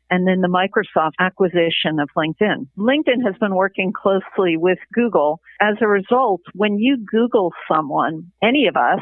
and 0.10 0.28
then 0.28 0.42
the 0.42 0.48
Microsoft 0.48 1.14
acquisition 1.20 2.00
of 2.00 2.10
LinkedIn. 2.16 2.68
LinkedIn 2.78 3.26
has 3.26 3.36
been 3.40 3.56
working 3.56 3.92
closely 3.92 4.56
with 4.56 4.78
Google. 4.94 5.42
As 5.60 5.76
a 5.82 5.88
result, 5.88 6.42
when 6.54 6.78
you 6.78 7.04
Google 7.12 7.52
someone, 7.72 8.32
any 8.44 8.68
of 8.68 8.76
us, 8.76 9.02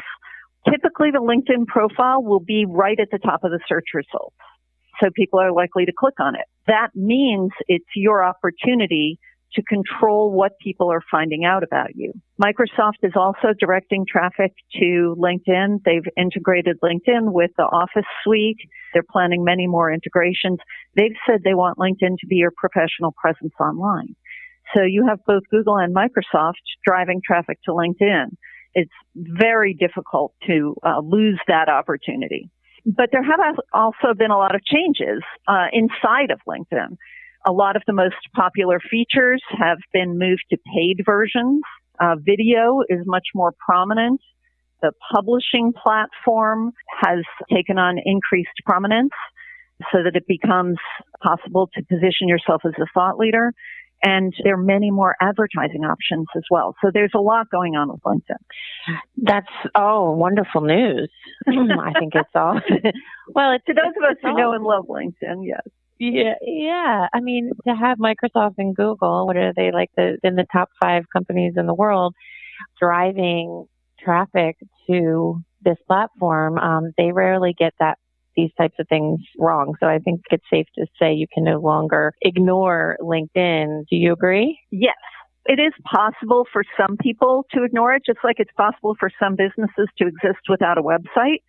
typically 0.68 1.10
the 1.10 1.18
LinkedIn 1.18 1.66
profile 1.66 2.22
will 2.22 2.40
be 2.40 2.64
right 2.66 2.98
at 2.98 3.08
the 3.12 3.18
top 3.18 3.44
of 3.44 3.50
the 3.50 3.60
search 3.68 3.88
results. 3.92 4.36
So 5.02 5.10
people 5.14 5.40
are 5.40 5.52
likely 5.52 5.84
to 5.84 5.92
click 5.96 6.14
on 6.20 6.36
it. 6.36 6.46
That 6.66 6.88
means 6.94 7.50
it's 7.68 7.84
your 7.94 8.24
opportunity 8.24 9.18
to 9.54 9.62
control 9.62 10.32
what 10.32 10.58
people 10.58 10.90
are 10.90 11.02
finding 11.10 11.44
out 11.44 11.62
about 11.62 11.94
you. 11.94 12.12
Microsoft 12.42 13.02
is 13.02 13.12
also 13.14 13.48
directing 13.58 14.04
traffic 14.08 14.52
to 14.74 15.16
LinkedIn. 15.18 15.78
They've 15.84 16.06
integrated 16.16 16.78
LinkedIn 16.82 17.32
with 17.32 17.52
the 17.56 17.64
Office 17.64 18.06
suite. 18.22 18.58
They're 18.92 19.04
planning 19.10 19.44
many 19.44 19.66
more 19.66 19.92
integrations. 19.92 20.58
They've 20.96 21.16
said 21.26 21.42
they 21.44 21.54
want 21.54 21.78
LinkedIn 21.78 22.18
to 22.18 22.26
be 22.26 22.36
your 22.36 22.52
professional 22.56 23.12
presence 23.12 23.54
online. 23.60 24.16
So 24.74 24.82
you 24.82 25.06
have 25.06 25.20
both 25.26 25.42
Google 25.50 25.76
and 25.76 25.94
Microsoft 25.94 26.54
driving 26.84 27.20
traffic 27.24 27.58
to 27.64 27.70
LinkedIn. 27.70 28.36
It's 28.74 28.92
very 29.14 29.74
difficult 29.74 30.34
to 30.46 30.74
uh, 30.82 31.00
lose 31.00 31.38
that 31.46 31.68
opportunity. 31.68 32.50
But 32.86 33.10
there 33.12 33.22
have 33.22 33.56
also 33.72 34.14
been 34.16 34.30
a 34.30 34.36
lot 34.36 34.54
of 34.54 34.62
changes 34.64 35.22
uh, 35.48 35.66
inside 35.72 36.30
of 36.30 36.40
LinkedIn. 36.46 36.96
A 37.46 37.52
lot 37.52 37.76
of 37.76 37.82
the 37.86 37.92
most 37.92 38.16
popular 38.34 38.80
features 38.90 39.42
have 39.58 39.78
been 39.92 40.18
moved 40.18 40.44
to 40.50 40.58
paid 40.74 41.02
versions. 41.04 41.62
Uh, 42.00 42.16
video 42.18 42.80
is 42.88 43.00
much 43.06 43.28
more 43.34 43.52
prominent. 43.64 44.20
The 44.82 44.92
publishing 45.14 45.72
platform 45.72 46.72
has 47.02 47.24
taken 47.52 47.78
on 47.78 47.96
increased 48.04 48.50
prominence 48.66 49.12
so 49.92 50.02
that 50.02 50.14
it 50.14 50.26
becomes 50.26 50.76
possible 51.22 51.68
to 51.74 51.82
position 51.82 52.28
yourself 52.28 52.62
as 52.64 52.72
a 52.78 52.86
thought 52.92 53.18
leader. 53.18 53.52
And 54.02 54.34
there 54.42 54.54
are 54.54 54.62
many 54.62 54.90
more 54.90 55.16
advertising 55.20 55.84
options 55.84 56.26
as 56.36 56.42
well. 56.50 56.74
So 56.84 56.90
there's 56.92 57.12
a 57.14 57.20
lot 57.20 57.48
going 57.50 57.74
on 57.74 57.90
with 57.90 58.00
LinkedIn. 58.02 58.36
That's 59.16 59.46
oh 59.74 60.10
wonderful 60.12 60.60
news. 60.60 61.10
I 61.46 61.92
think 61.98 62.12
it's 62.14 62.28
all 62.34 62.60
well. 63.34 63.52
It's, 63.52 63.64
to 63.64 63.72
those 63.72 63.94
of 63.96 64.10
us 64.10 64.16
who 64.22 64.34
know 64.34 64.52
and 64.52 64.62
love 64.62 64.86
LinkedIn, 64.88 65.46
yes. 65.46 65.62
Yeah, 65.98 66.34
yeah. 66.42 67.06
I 67.14 67.20
mean, 67.20 67.50
to 67.66 67.74
have 67.74 67.98
Microsoft 67.98 68.54
and 68.58 68.74
Google, 68.74 69.26
what 69.26 69.36
are 69.36 69.52
they 69.54 69.70
like 69.72 69.90
the 69.96 70.18
in 70.22 70.34
the 70.34 70.46
top 70.52 70.68
five 70.82 71.04
companies 71.12 71.54
in 71.56 71.66
the 71.66 71.74
world, 71.74 72.14
driving 72.80 73.66
traffic 74.00 74.56
to 74.88 75.40
this 75.62 75.78
platform? 75.86 76.58
Um, 76.58 76.92
they 76.98 77.12
rarely 77.12 77.54
get 77.56 77.74
that 77.78 77.98
these 78.36 78.50
types 78.58 78.74
of 78.80 78.88
things 78.88 79.20
wrong. 79.38 79.74
So 79.78 79.86
I 79.86 79.98
think 79.98 80.22
it's 80.30 80.44
safe 80.50 80.66
to 80.76 80.86
say 81.00 81.14
you 81.14 81.26
can 81.32 81.44
no 81.44 81.60
longer 81.60 82.12
ignore 82.22 82.96
LinkedIn. 83.00 83.84
Do 83.88 83.96
you 83.96 84.12
agree? 84.12 84.58
Yes. 84.72 84.96
It 85.46 85.60
is 85.60 85.72
possible 85.84 86.44
for 86.52 86.64
some 86.76 86.96
people 86.96 87.44
to 87.52 87.62
ignore 87.64 87.94
it, 87.94 88.02
just 88.04 88.18
like 88.24 88.36
it's 88.38 88.50
possible 88.56 88.96
for 88.98 89.10
some 89.20 89.36
businesses 89.36 89.88
to 89.98 90.06
exist 90.06 90.40
without 90.48 90.78
a 90.78 90.82
website. 90.82 91.42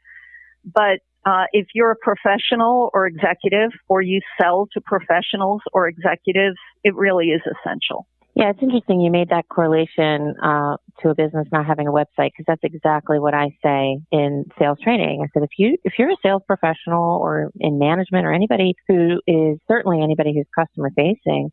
But 0.66 1.00
uh, 1.26 1.46
if 1.52 1.68
you're 1.74 1.92
a 1.92 1.96
professional 1.96 2.90
or 2.94 3.08
executive 3.08 3.72
or 3.88 4.02
you 4.02 4.22
sell 4.40 4.68
to 4.74 4.82
professionals 4.82 5.62
or 5.74 5.88
executives, 5.88 6.58
it 6.84 6.96
really 6.96 7.28
is 7.28 7.42
essential. 7.42 8.08
Yeah, 8.36 8.50
it's 8.50 8.62
interesting 8.62 9.00
you 9.00 9.12
made 9.12 9.30
that 9.30 9.48
correlation 9.48 10.36
uh, 10.44 10.76
to 11.02 11.10
a 11.10 11.16
business 11.16 11.48
not 11.54 11.66
having 11.66 11.88
a 11.88 11.92
website 11.92 12.32
because 12.36 12.44
that's 12.46 12.64
exactly 12.64 13.18
what 13.18 13.34
I 13.34 13.56
say 13.64 13.98
in 14.12 14.44
sales 14.60 14.78
training. 14.84 15.22
I 15.24 15.28
said 15.34 15.44
if 15.44 15.52
you 15.58 15.78
if 15.86 15.94
you're 15.98 16.12
a 16.12 16.18
sales 16.22 16.42
professional 16.46 17.18
or 17.22 17.50
in 17.56 17.80
management 17.80 18.26
or 18.26 18.34
anybody 18.34 18.76
who 18.90 19.22
is 19.26 19.58
certainly 19.70 20.04
anybody 20.04 20.34
who's 20.36 20.48
customer 20.54 20.92
facing, 20.98 21.50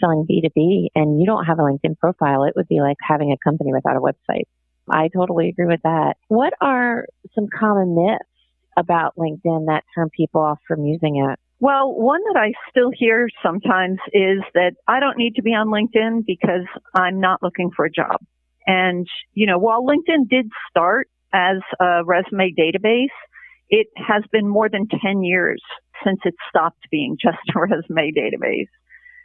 selling 0.00 0.26
B2B 0.28 0.86
and 0.94 1.20
you 1.20 1.26
don't 1.26 1.44
have 1.44 1.58
a 1.58 1.62
LinkedIn 1.62 1.98
profile, 1.98 2.44
it 2.44 2.54
would 2.56 2.66
be 2.66 2.80
like 2.80 2.96
having 3.06 3.30
a 3.30 3.36
company 3.44 3.74
without 3.74 3.96
a 3.96 4.00
website. 4.00 4.44
I 4.90 5.08
totally 5.14 5.50
agree 5.50 5.66
with 5.66 5.82
that. 5.84 6.14
What 6.28 6.54
are 6.62 7.06
some 7.34 7.46
common 7.58 7.94
myths 7.94 8.24
about 8.76 9.16
LinkedIn 9.16 9.66
that 9.66 9.84
turn 9.94 10.08
people 10.16 10.40
off 10.40 10.58
from 10.66 10.84
using 10.84 11.24
it? 11.28 11.38
Well, 11.60 11.94
one 11.94 12.20
that 12.32 12.38
I 12.38 12.52
still 12.70 12.90
hear 12.92 13.28
sometimes 13.40 13.98
is 14.12 14.40
that 14.54 14.72
I 14.88 14.98
don't 14.98 15.16
need 15.16 15.36
to 15.36 15.42
be 15.42 15.50
on 15.50 15.68
LinkedIn 15.68 16.24
because 16.26 16.66
I'm 16.92 17.20
not 17.20 17.40
looking 17.40 17.70
for 17.74 17.84
a 17.84 17.90
job. 17.90 18.16
And, 18.66 19.06
you 19.32 19.46
know, 19.46 19.58
while 19.58 19.86
LinkedIn 19.86 20.28
did 20.28 20.50
start 20.70 21.08
as 21.32 21.58
a 21.80 22.02
resume 22.04 22.52
database, 22.58 23.14
it 23.70 23.86
has 23.96 24.24
been 24.32 24.48
more 24.48 24.68
than 24.68 24.88
10 24.88 25.22
years 25.22 25.62
since 26.04 26.18
it 26.24 26.34
stopped 26.48 26.82
being 26.90 27.16
just 27.22 27.38
a 27.54 27.60
resume 27.60 28.12
database. 28.12 28.70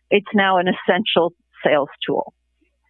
It's 0.10 0.30
now 0.34 0.58
an 0.58 0.68
essential 0.68 1.34
sales 1.66 1.90
tool. 2.06 2.34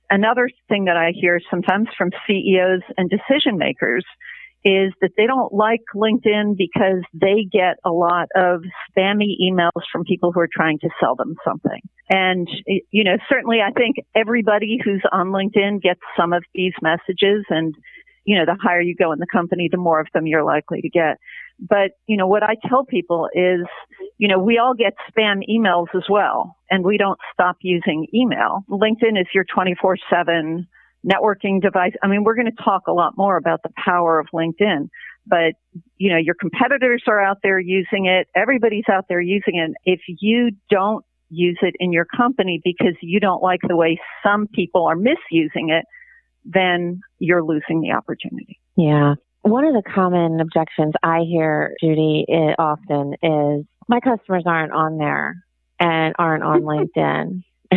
Another 0.09 0.49
thing 0.69 0.85
that 0.85 0.97
I 0.97 1.11
hear 1.13 1.39
sometimes 1.49 1.87
from 1.97 2.11
CEOs 2.27 2.81
and 2.97 3.09
decision 3.09 3.57
makers 3.57 4.05
is 4.67 4.91
that 4.99 5.11
they 5.15 5.25
don't 5.25 5.53
like 5.53 5.79
LinkedIn 5.95 6.57
because 6.57 7.01
they 7.13 7.47
get 7.49 7.77
a 7.85 7.89
lot 7.89 8.27
of 8.35 8.63
spammy 8.91 9.31
emails 9.41 9.83
from 9.89 10.03
people 10.03 10.33
who 10.33 10.41
are 10.41 10.49
trying 10.51 10.77
to 10.79 10.89
sell 10.99 11.15
them 11.15 11.35
something. 11.45 11.79
And, 12.09 12.49
you 12.91 13.05
know, 13.05 13.15
certainly 13.29 13.59
I 13.65 13.71
think 13.71 13.95
everybody 14.13 14.77
who's 14.83 15.01
on 15.09 15.27
LinkedIn 15.27 15.81
gets 15.81 16.01
some 16.17 16.33
of 16.33 16.43
these 16.53 16.73
messages 16.81 17.45
and, 17.49 17.75
you 18.25 18.37
know, 18.37 18.43
the 18.43 18.57
higher 18.61 18.81
you 18.81 18.93
go 18.93 19.13
in 19.13 19.19
the 19.19 19.27
company, 19.31 19.69
the 19.71 19.77
more 19.77 20.01
of 20.01 20.07
them 20.13 20.27
you're 20.27 20.43
likely 20.43 20.81
to 20.81 20.89
get. 20.89 21.17
But, 21.59 21.91
you 22.05 22.17
know, 22.17 22.27
what 22.27 22.43
I 22.43 22.55
tell 22.67 22.83
people 22.83 23.29
is, 23.33 23.61
you 24.17 24.27
know, 24.27 24.37
we 24.37 24.57
all 24.57 24.73
get 24.73 24.95
spam 25.09 25.39
emails 25.49 25.87
as 25.95 26.03
well, 26.09 26.57
and 26.69 26.83
we 26.83 26.97
don't 26.97 27.19
stop 27.31 27.55
using 27.61 28.07
email. 28.13 28.65
LinkedIn 28.69 29.17
is 29.17 29.27
your 29.33 29.45
24 29.45 29.95
7 30.09 30.67
networking 31.07 31.61
device. 31.61 31.93
I 32.03 32.07
mean, 32.07 32.23
we're 32.23 32.35
going 32.35 32.51
to 32.51 32.63
talk 32.63 32.87
a 32.87 32.93
lot 32.93 33.13
more 33.17 33.37
about 33.37 33.61
the 33.63 33.69
power 33.83 34.19
of 34.19 34.27
LinkedIn, 34.33 34.89
but 35.25 35.53
you 35.97 36.11
know, 36.11 36.17
your 36.17 36.35
competitors 36.35 37.03
are 37.07 37.21
out 37.21 37.37
there 37.43 37.59
using 37.59 38.05
it. 38.05 38.27
Everybody's 38.35 38.85
out 38.91 39.05
there 39.07 39.21
using 39.21 39.57
it. 39.57 39.71
If 39.85 40.01
you 40.19 40.51
don't 40.69 41.05
use 41.29 41.57
it 41.61 41.75
in 41.79 41.91
your 41.91 42.05
company 42.05 42.61
because 42.63 42.95
you 43.01 43.19
don't 43.19 43.41
like 43.41 43.59
the 43.67 43.75
way 43.75 43.99
some 44.23 44.47
people 44.47 44.85
are 44.85 44.95
misusing 44.95 45.69
it, 45.69 45.85
then 46.45 47.01
you're 47.19 47.43
losing 47.43 47.81
the 47.81 47.91
opportunity. 47.91 48.59
Yeah. 48.75 49.15
One 49.41 49.65
of 49.65 49.73
the 49.73 49.83
common 49.83 50.39
objections 50.39 50.93
I 51.03 51.21
hear, 51.21 51.73
Judy, 51.81 52.25
often 52.57 53.13
is 53.21 53.65
my 53.87 53.99
customers 53.99 54.43
aren't 54.45 54.73
on 54.73 54.97
there 54.97 55.35
and 55.79 56.15
aren't 56.17 56.43
on 56.43 56.61
LinkedIn. 56.97 57.43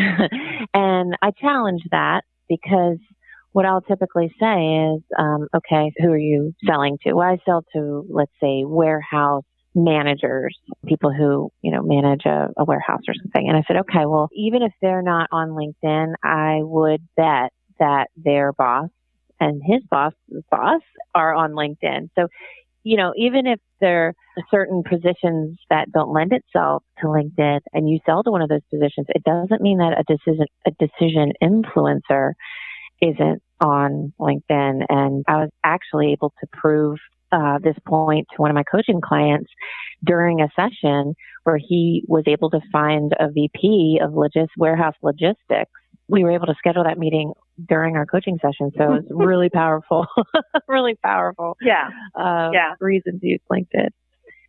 and 0.74 1.16
I 1.20 1.30
challenge 1.40 1.82
that 1.90 2.22
because 2.48 2.98
what 3.52 3.66
I'll 3.66 3.80
typically 3.80 4.32
say 4.40 4.94
is, 4.94 5.02
um, 5.18 5.48
okay, 5.54 5.92
who 5.98 6.08
are 6.08 6.18
you 6.18 6.54
selling 6.66 6.98
to? 7.04 7.14
Well, 7.14 7.28
I 7.28 7.38
sell 7.44 7.64
to, 7.74 8.06
let's 8.08 8.32
say, 8.40 8.62
warehouse 8.64 9.44
managers, 9.74 10.56
people 10.86 11.12
who, 11.12 11.50
you 11.62 11.70
know, 11.70 11.82
manage 11.82 12.26
a, 12.26 12.48
a 12.56 12.64
warehouse 12.64 13.02
or 13.08 13.14
something. 13.14 13.48
And 13.48 13.56
I 13.56 13.62
said, 13.66 13.76
okay, 13.78 14.06
well, 14.06 14.28
even 14.34 14.62
if 14.62 14.72
they're 14.80 15.02
not 15.02 15.28
on 15.32 15.50
LinkedIn, 15.50 16.14
I 16.22 16.60
would 16.62 17.06
bet 17.16 17.52
that 17.78 18.08
their 18.16 18.52
boss 18.52 18.88
and 19.38 19.62
his 19.64 19.82
boss, 19.90 20.12
boss 20.50 20.82
are 21.14 21.34
on 21.34 21.52
LinkedIn. 21.52 22.10
So, 22.16 22.28
you 22.82 22.96
know, 22.96 23.12
even 23.16 23.46
if 23.46 23.60
there 23.80 24.08
are 24.08 24.44
certain 24.50 24.82
positions 24.82 25.58
that 25.70 25.90
don't 25.92 26.12
lend 26.12 26.32
itself 26.32 26.82
to 27.00 27.06
LinkedIn 27.06 27.60
and 27.72 27.88
you 27.88 27.98
sell 28.06 28.22
to 28.22 28.30
one 28.30 28.42
of 28.42 28.48
those 28.48 28.64
positions, 28.70 29.06
it 29.08 29.22
doesn't 29.24 29.60
mean 29.60 29.78
that 29.78 29.98
a 29.98 30.04
decision, 30.04 30.46
a 30.66 30.70
decision 30.78 31.32
influencer 31.42 32.32
isn't 33.00 33.42
on 33.60 34.12
LinkedIn. 34.18 34.84
And 34.88 35.24
I 35.28 35.36
was 35.36 35.50
actually 35.64 36.12
able 36.12 36.32
to 36.40 36.46
prove 36.52 36.98
uh, 37.32 37.58
this 37.62 37.76
point 37.86 38.26
to 38.34 38.42
one 38.42 38.50
of 38.50 38.54
my 38.54 38.64
coaching 38.64 39.00
clients 39.00 39.50
during 40.04 40.40
a 40.40 40.48
session 40.56 41.14
where 41.44 41.58
he 41.58 42.02
was 42.08 42.24
able 42.26 42.50
to 42.50 42.60
find 42.72 43.12
a 43.18 43.30
VP 43.30 44.00
of 44.02 44.12
logis- 44.12 44.48
warehouse 44.56 44.96
logistics. 45.02 45.70
We 46.08 46.24
were 46.24 46.32
able 46.32 46.46
to 46.46 46.54
schedule 46.58 46.84
that 46.84 46.98
meeting 46.98 47.32
during 47.68 47.96
our 47.96 48.04
coaching 48.04 48.38
session, 48.42 48.72
so 48.76 48.82
it 48.82 48.88
was 48.88 49.04
really 49.10 49.48
powerful, 49.48 50.06
really 50.68 50.96
powerful. 51.04 51.56
Yeah, 51.60 51.88
uh, 52.18 52.50
yeah. 52.52 52.74
Reason 52.80 53.20
to 53.20 53.26
use 53.26 53.40
LinkedIn. 53.50 53.90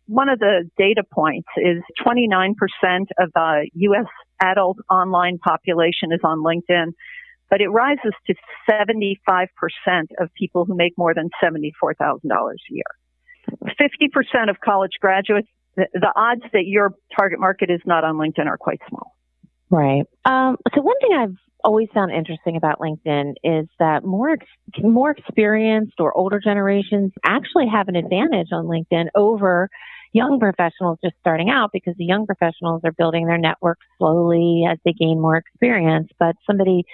One 0.06 0.28
of 0.28 0.40
the 0.40 0.68
data 0.76 1.04
points 1.04 1.48
is 1.56 1.82
29% 2.04 2.54
of 3.18 3.30
the 3.32 3.70
U.S. 3.74 4.06
adult 4.42 4.78
online 4.90 5.38
population 5.38 6.10
is 6.12 6.20
on 6.24 6.38
LinkedIn 6.38 6.92
but 7.52 7.60
it 7.60 7.68
rises 7.68 8.14
to 8.26 8.34
75% 8.66 9.46
of 10.18 10.30
people 10.32 10.64
who 10.64 10.74
make 10.74 10.94
more 10.96 11.12
than 11.12 11.28
$74,000 11.44 12.22
a 12.24 12.56
year. 12.70 12.82
50% 13.78 14.48
of 14.48 14.56
college 14.64 14.92
graduates, 15.02 15.48
the, 15.76 16.12
odds 16.16 16.40
that 16.54 16.64
your 16.64 16.94
target 17.14 17.38
market 17.38 17.68
is 17.68 17.80
not 17.84 18.04
on 18.04 18.14
LinkedIn 18.14 18.46
are 18.46 18.56
quite 18.56 18.80
small. 18.88 19.14
Right. 19.68 20.04
Um, 20.24 20.56
so 20.74 20.80
one 20.80 20.98
thing 21.02 21.12
I've 21.12 21.36
always 21.62 21.88
found 21.92 22.10
interesting 22.10 22.56
about 22.56 22.78
LinkedIn 22.78 23.34
is 23.44 23.68
that 23.78 24.02
more 24.02 24.34
more 24.82 25.10
experienced 25.10 25.94
or 25.98 26.16
older 26.16 26.40
generations 26.40 27.12
actually 27.22 27.66
have 27.68 27.88
an 27.88 27.96
advantage 27.96 28.48
on 28.52 28.64
LinkedIn 28.64 29.08
over 29.14 29.68
young 30.12 30.40
professionals 30.40 30.98
just 31.04 31.16
starting 31.20 31.50
out 31.50 31.70
because 31.72 31.94
the 31.98 32.04
young 32.04 32.26
professionals 32.26 32.80
are 32.84 32.92
building 32.92 33.26
their 33.26 33.38
network 33.38 33.78
slowly 33.98 34.64
as 34.70 34.78
they 34.84 34.92
gain 34.92 35.20
more 35.20 35.36
experience. 35.36 36.08
But 36.18 36.36
somebody 36.46 36.84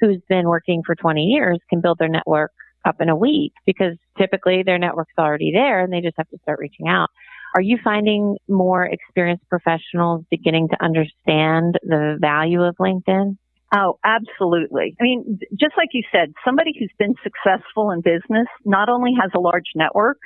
who's 0.00 0.20
been 0.28 0.48
working 0.48 0.82
for 0.84 0.94
20 0.94 1.22
years 1.22 1.58
can 1.68 1.80
build 1.80 1.98
their 1.98 2.08
network 2.08 2.52
up 2.84 3.00
in 3.00 3.08
a 3.08 3.16
week 3.16 3.52
because 3.66 3.96
typically 4.16 4.62
their 4.64 4.78
network's 4.78 5.12
already 5.18 5.52
there 5.52 5.80
and 5.80 5.92
they 5.92 6.00
just 6.00 6.16
have 6.16 6.28
to 6.30 6.38
start 6.42 6.58
reaching 6.58 6.88
out. 6.88 7.08
Are 7.54 7.62
you 7.62 7.78
finding 7.82 8.36
more 8.48 8.84
experienced 8.84 9.48
professionals 9.48 10.24
beginning 10.30 10.68
to 10.68 10.84
understand 10.84 11.76
the 11.82 12.16
value 12.20 12.62
of 12.62 12.76
LinkedIn? 12.76 13.36
Oh, 13.74 13.98
absolutely. 14.04 14.96
I 14.98 15.02
mean, 15.02 15.38
just 15.58 15.74
like 15.76 15.88
you 15.92 16.02
said, 16.10 16.32
somebody 16.44 16.72
who's 16.78 16.92
been 16.98 17.14
successful 17.22 17.90
in 17.90 18.00
business 18.00 18.46
not 18.64 18.88
only 18.88 19.12
has 19.20 19.30
a 19.34 19.40
large 19.40 19.70
network, 19.74 20.18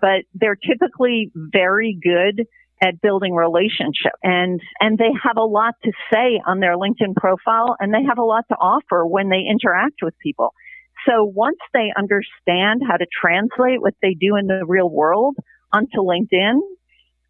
but 0.00 0.24
they're 0.34 0.56
typically 0.56 1.30
very 1.34 1.98
good 2.02 2.46
at 2.82 3.00
building 3.00 3.32
relationship 3.32 4.12
and 4.24 4.60
and 4.80 4.98
they 4.98 5.12
have 5.22 5.36
a 5.36 5.44
lot 5.44 5.74
to 5.84 5.92
say 6.12 6.40
on 6.46 6.58
their 6.58 6.76
LinkedIn 6.76 7.14
profile 7.16 7.76
and 7.78 7.94
they 7.94 8.02
have 8.06 8.18
a 8.18 8.24
lot 8.24 8.44
to 8.48 8.56
offer 8.56 9.06
when 9.06 9.28
they 9.30 9.44
interact 9.48 10.02
with 10.02 10.14
people. 10.20 10.52
So 11.08 11.24
once 11.24 11.58
they 11.72 11.92
understand 11.96 12.82
how 12.86 12.96
to 12.96 13.06
translate 13.20 13.80
what 13.80 13.94
they 14.02 14.14
do 14.14 14.36
in 14.36 14.46
the 14.48 14.64
real 14.66 14.90
world 14.90 15.36
onto 15.72 15.98
LinkedIn, 15.98 16.58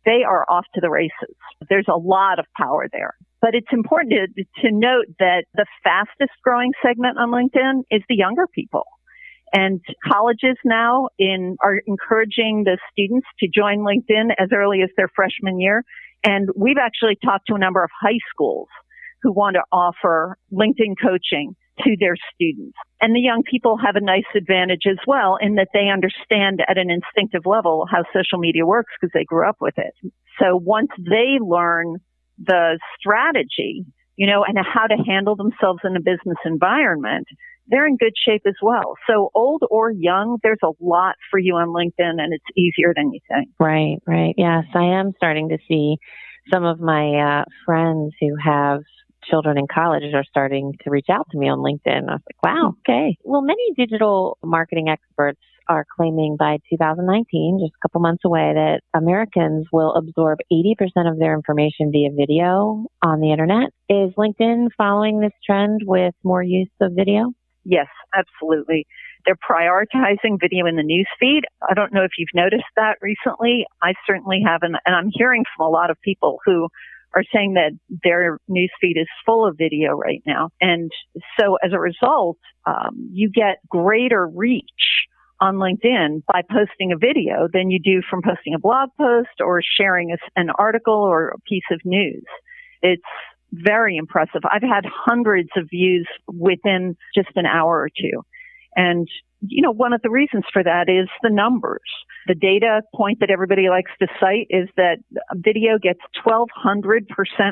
they 0.05 0.25
are 0.27 0.45
off 0.49 0.65
to 0.75 0.81
the 0.81 0.91
races. 0.91 1.37
There's 1.69 1.89
a 1.89 1.97
lot 1.97 2.39
of 2.39 2.47
power 2.57 2.89
there. 2.91 3.15
But 3.41 3.55
it's 3.55 3.73
important 3.73 4.13
to, 4.13 4.45
to 4.63 4.71
note 4.73 5.07
that 5.19 5.45
the 5.55 5.67
fastest 5.85 6.33
growing 6.43 6.73
segment 6.83 7.19
on 7.19 7.31
LinkedIn 7.31 7.83
is 7.91 8.03
the 8.09 8.17
younger 8.17 8.47
people. 8.47 8.85
And 9.53 9.81
colleges 10.11 10.57
now 10.65 11.09
in, 11.19 11.57
are 11.63 11.81
encouraging 11.87 12.65
the 12.65 12.79
students 12.91 13.27
to 13.41 13.49
join 13.55 13.81
LinkedIn 13.81 14.31
as 14.39 14.49
early 14.55 14.83
as 14.83 14.89
their 14.97 15.09
freshman 15.15 15.61
year. 15.61 15.85
And 16.25 16.49
we've 16.57 16.79
actually 16.81 17.19
talked 17.23 17.49
to 17.49 17.55
a 17.55 17.59
number 17.59 17.83
of 17.83 17.91
high 18.01 18.19
schools 18.33 18.69
who 19.23 19.33
want 19.33 19.55
to 19.55 19.63
offer 19.71 20.37
LinkedIn 20.53 20.95
coaching 21.03 21.55
to 21.85 21.97
their 21.99 22.17
students. 22.35 22.77
And 23.01 23.15
the 23.15 23.21
young 23.21 23.43
people 23.49 23.79
have 23.85 23.97
a 23.97 24.01
nice 24.01 24.29
advantage 24.37 24.83
as 24.89 24.99
well 25.07 25.39
in 25.41 25.55
that 25.57 25.69
they 25.73 25.89
understand 25.89 26.61
at 26.69 26.79
an 26.79 26.91
instinctive 26.91 27.47
level 27.47 27.87
how 27.91 28.05
social 28.13 28.39
media 28.39 28.67
works 28.67 28.93
because 29.01 29.13
they 29.15 29.25
grew 29.25 29.49
up 29.49 29.57
with 29.61 29.75
it. 29.77 29.95
So 30.41 30.57
once 30.57 30.91
they 30.99 31.39
learn 31.41 31.97
the 32.39 32.79
strategy, 32.99 33.85
you 34.17 34.27
know, 34.27 34.45
and 34.45 34.59
how 34.59 34.87
to 34.87 34.97
handle 34.97 35.37
themselves 35.37 35.81
in 35.85 35.97
a 35.97 36.01
business 36.01 36.39
environment, 36.45 37.27
they're 37.73 37.87
in 37.87 37.97
good 37.97 38.13
shape 38.29 38.43
as 38.47 38.55
well. 38.63 38.95
So 39.09 39.31
old 39.35 39.63
or 39.71 39.91
young, 39.91 40.39
there's 40.43 40.61
a 40.63 40.73
lot 40.79 41.17
for 41.31 41.39
you 41.39 41.55
on 41.55 41.69
LinkedIn 41.69 42.23
and 42.23 42.33
it's 42.33 42.45
easier 42.57 42.93
than 42.95 43.13
you 43.13 43.21
think. 43.29 43.49
Right, 43.59 43.97
right. 44.07 44.35
Yes, 44.37 44.65
I 44.75 45.01
am 45.01 45.13
starting 45.17 45.49
to 45.49 45.59
see 45.67 45.97
some 46.53 46.65
of 46.65 46.81
my 46.81 47.41
uh, 47.41 47.45
friends 47.65 48.13
who 48.21 48.37
have 48.45 48.83
children 49.25 49.57
in 49.57 49.67
college 49.73 50.03
are 50.15 50.25
starting 50.29 50.75
to 50.85 50.91
reach 50.91 51.07
out 51.11 51.27
to 51.31 51.39
me 51.39 51.49
on 51.49 51.59
LinkedIn. 51.59 52.09
I 52.09 52.13
was 52.13 52.21
like, 52.27 52.43
wow, 52.43 52.75
okay. 52.81 53.17
Well, 53.23 53.41
many 53.41 53.73
digital 53.77 54.37
marketing 54.45 54.89
experts 54.89 55.41
are 55.69 55.87
claiming 55.97 56.37
by 56.37 56.59
2019, 56.69 57.61
just 57.63 57.73
a 57.73 57.89
couple 57.89 58.01
months 58.01 58.25
away, 58.25 58.53
that 58.55 58.81
Americans 58.95 59.67
will 59.73 59.95
absorb 59.95 60.41
80% 60.53 60.75
of 61.11 61.19
their 61.19 61.35
information 61.35 61.93
via 61.93 62.11
video 62.15 62.85
on 63.01 63.21
the 63.21 63.31
internet. 63.31 63.71
Is 63.89 64.13
LinkedIn 64.19 64.69
following 64.77 65.21
this 65.21 65.33
trend 65.47 65.83
with 65.85 66.15
more 66.25 66.43
use 66.43 66.69
of 66.81 66.93
video? 66.95 67.33
Yes, 67.65 67.87
absolutely. 68.15 68.87
They're 69.25 69.37
prioritizing 69.37 70.41
video 70.41 70.67
in 70.67 70.77
the 70.77 70.83
newsfeed. 70.83 71.43
I 71.69 71.75
don't 71.75 71.93
know 71.93 72.03
if 72.03 72.13
you've 72.19 72.35
noticed 72.35 72.65
that 72.77 72.97
recently. 73.01 73.67
I 73.83 73.95
certainly 74.07 74.43
haven't, 74.45 74.77
and 74.85 74.95
I'm 74.95 75.11
hearing 75.13 75.45
from 75.57 75.67
a 75.67 75.71
lot 75.71 75.91
of 75.91 76.01
people 76.03 76.39
who 76.45 76.69
are 77.15 77.23
saying 77.33 77.55
that 77.55 77.73
their 78.03 78.39
newsfeed 78.51 79.01
is 79.01 79.07
full 79.25 79.47
of 79.47 79.57
video 79.59 79.93
right 79.93 80.23
now. 80.27 80.49
And 80.61 80.91
so 81.39 81.57
as 81.63 81.73
a 81.73 81.79
result, 81.79 82.39
um, 82.67 83.11
you 83.13 83.31
get 83.31 83.59
greater 83.69 84.27
reach 84.27 84.65
on 85.41 85.57
LinkedIn 85.57 86.23
by 86.27 86.41
posting 86.51 86.93
a 86.93 86.97
video 86.97 87.49
than 87.53 87.71
you 87.71 87.79
do 87.83 88.01
from 88.09 88.23
posting 88.23 88.55
a 88.55 88.59
blog 88.59 88.91
post 88.99 89.41
or 89.41 89.61
sharing 89.79 90.17
an 90.37 90.51
article 90.57 90.95
or 90.95 91.29
a 91.29 91.41
piece 91.41 91.65
of 91.71 91.81
news. 91.85 92.25
It's 92.81 93.03
very 93.53 93.97
impressive. 93.97 94.43
I've 94.51 94.63
had 94.63 94.85
hundreds 94.85 95.51
of 95.57 95.69
views 95.71 96.09
within 96.27 96.97
just 97.15 97.29
an 97.37 97.47
hour 97.47 97.81
or 97.81 97.89
two. 97.89 98.23
And 98.75 99.09
you 99.49 99.61
know, 99.61 99.73
one 99.73 99.93
of 99.93 100.03
the 100.03 100.11
reasons 100.11 100.45
for 100.53 100.63
that 100.63 100.89
is 100.89 101.09
the 101.23 101.31
numbers. 101.31 101.81
The 102.29 102.35
data 102.35 102.83
point 102.95 103.19
that 103.21 103.31
everybody 103.31 103.69
likes 103.69 103.91
to 104.01 104.07
cite 104.21 104.47
is 104.51 104.69
that 104.77 104.99
video 105.35 105.79
gets 105.83 105.99
1200% 106.25 107.07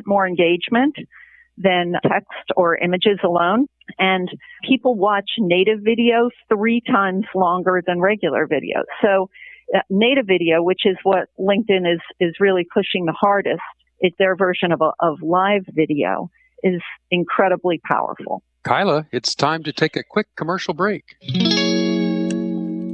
more 0.06 0.26
engagement 0.26 0.94
than 1.58 1.94
text 2.04 2.52
or 2.56 2.76
images 2.76 3.18
alone. 3.24 3.66
And 3.98 4.28
people 4.66 4.94
watch 4.94 5.28
native 5.38 5.80
video 5.82 6.30
three 6.48 6.80
times 6.86 7.24
longer 7.34 7.82
than 7.84 8.00
regular 8.00 8.46
video. 8.46 8.84
So 9.02 9.28
uh, 9.74 9.80
native 9.90 10.26
video, 10.26 10.62
which 10.62 10.82
is 10.84 10.96
what 11.02 11.28
LinkedIn 11.38 11.92
is, 11.92 12.00
is 12.20 12.34
really 12.38 12.66
pushing 12.72 13.04
the 13.04 13.16
hardest, 13.20 13.60
it's 14.00 14.16
their 14.18 14.36
version 14.36 14.72
of, 14.72 14.80
a, 14.80 14.92
of 15.00 15.22
live 15.22 15.64
video 15.68 16.30
is 16.62 16.80
incredibly 17.10 17.80
powerful. 17.84 18.42
Kyla, 18.64 19.06
it's 19.12 19.34
time 19.34 19.62
to 19.62 19.72
take 19.72 19.96
a 19.96 20.02
quick 20.02 20.26
commercial 20.36 20.74
break. 20.74 21.16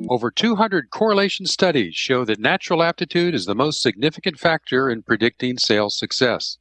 Over 0.09 0.31
200 0.31 0.91
correlation 0.91 1.47
studies 1.47 1.97
show 1.97 2.25
that 2.25 2.39
natural 2.39 2.83
aptitude 2.83 3.35
is 3.35 3.47
the 3.47 3.57
most 3.57 3.83
significant 3.83 4.39
factor 4.39 4.89
in 4.89 5.03
predicting 5.03 5.59
sales 5.59 5.99
success. 5.99 6.59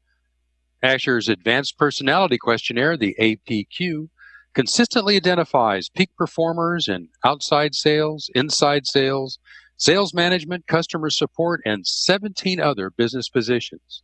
Asher's 0.81 1.29
Advanced 1.29 1.77
Personality 1.77 2.39
Questionnaire, 2.39 2.97
the 2.97 3.15
APQ, 3.19 4.09
consistently 4.55 5.15
identifies 5.15 5.89
peak 5.89 6.09
performers 6.17 6.87
in 6.87 7.09
outside 7.23 7.75
sales, 7.75 8.31
inside 8.33 8.87
sales, 8.87 9.37
sales 9.77 10.13
management, 10.13 10.65
customer 10.65 11.09
support, 11.11 11.61
and 11.65 11.85
17 11.85 12.59
other 12.59 12.89
business 12.89 13.29
positions. 13.29 14.01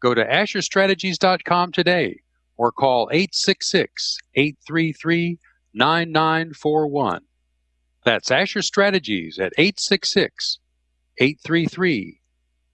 Go 0.00 0.14
to 0.14 0.24
AsherStrategies.com 0.24 1.72
today 1.72 2.20
or 2.56 2.72
call 2.72 3.08
866 3.12 4.18
833 4.34 5.38
9941. 5.74 7.20
That's 8.04 8.30
Asher 8.30 8.62
Strategies 8.62 9.38
at 9.38 9.52
866 9.58 10.58
833 11.18 12.20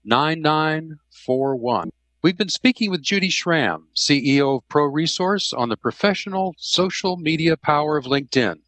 9941. 0.05 1.91
We've 2.23 2.37
been 2.37 2.49
speaking 2.49 2.89
with 2.89 3.01
Judy 3.01 3.29
Schramm, 3.29 3.87
CEO 3.95 4.57
of 4.57 4.67
Pro 4.69 4.85
Resource, 4.85 5.53
on 5.53 5.69
the 5.69 5.77
professional 5.77 6.55
social 6.57 7.17
media 7.17 7.55
power 7.57 7.97
of 7.97 8.05
LinkedIn. 8.05 8.59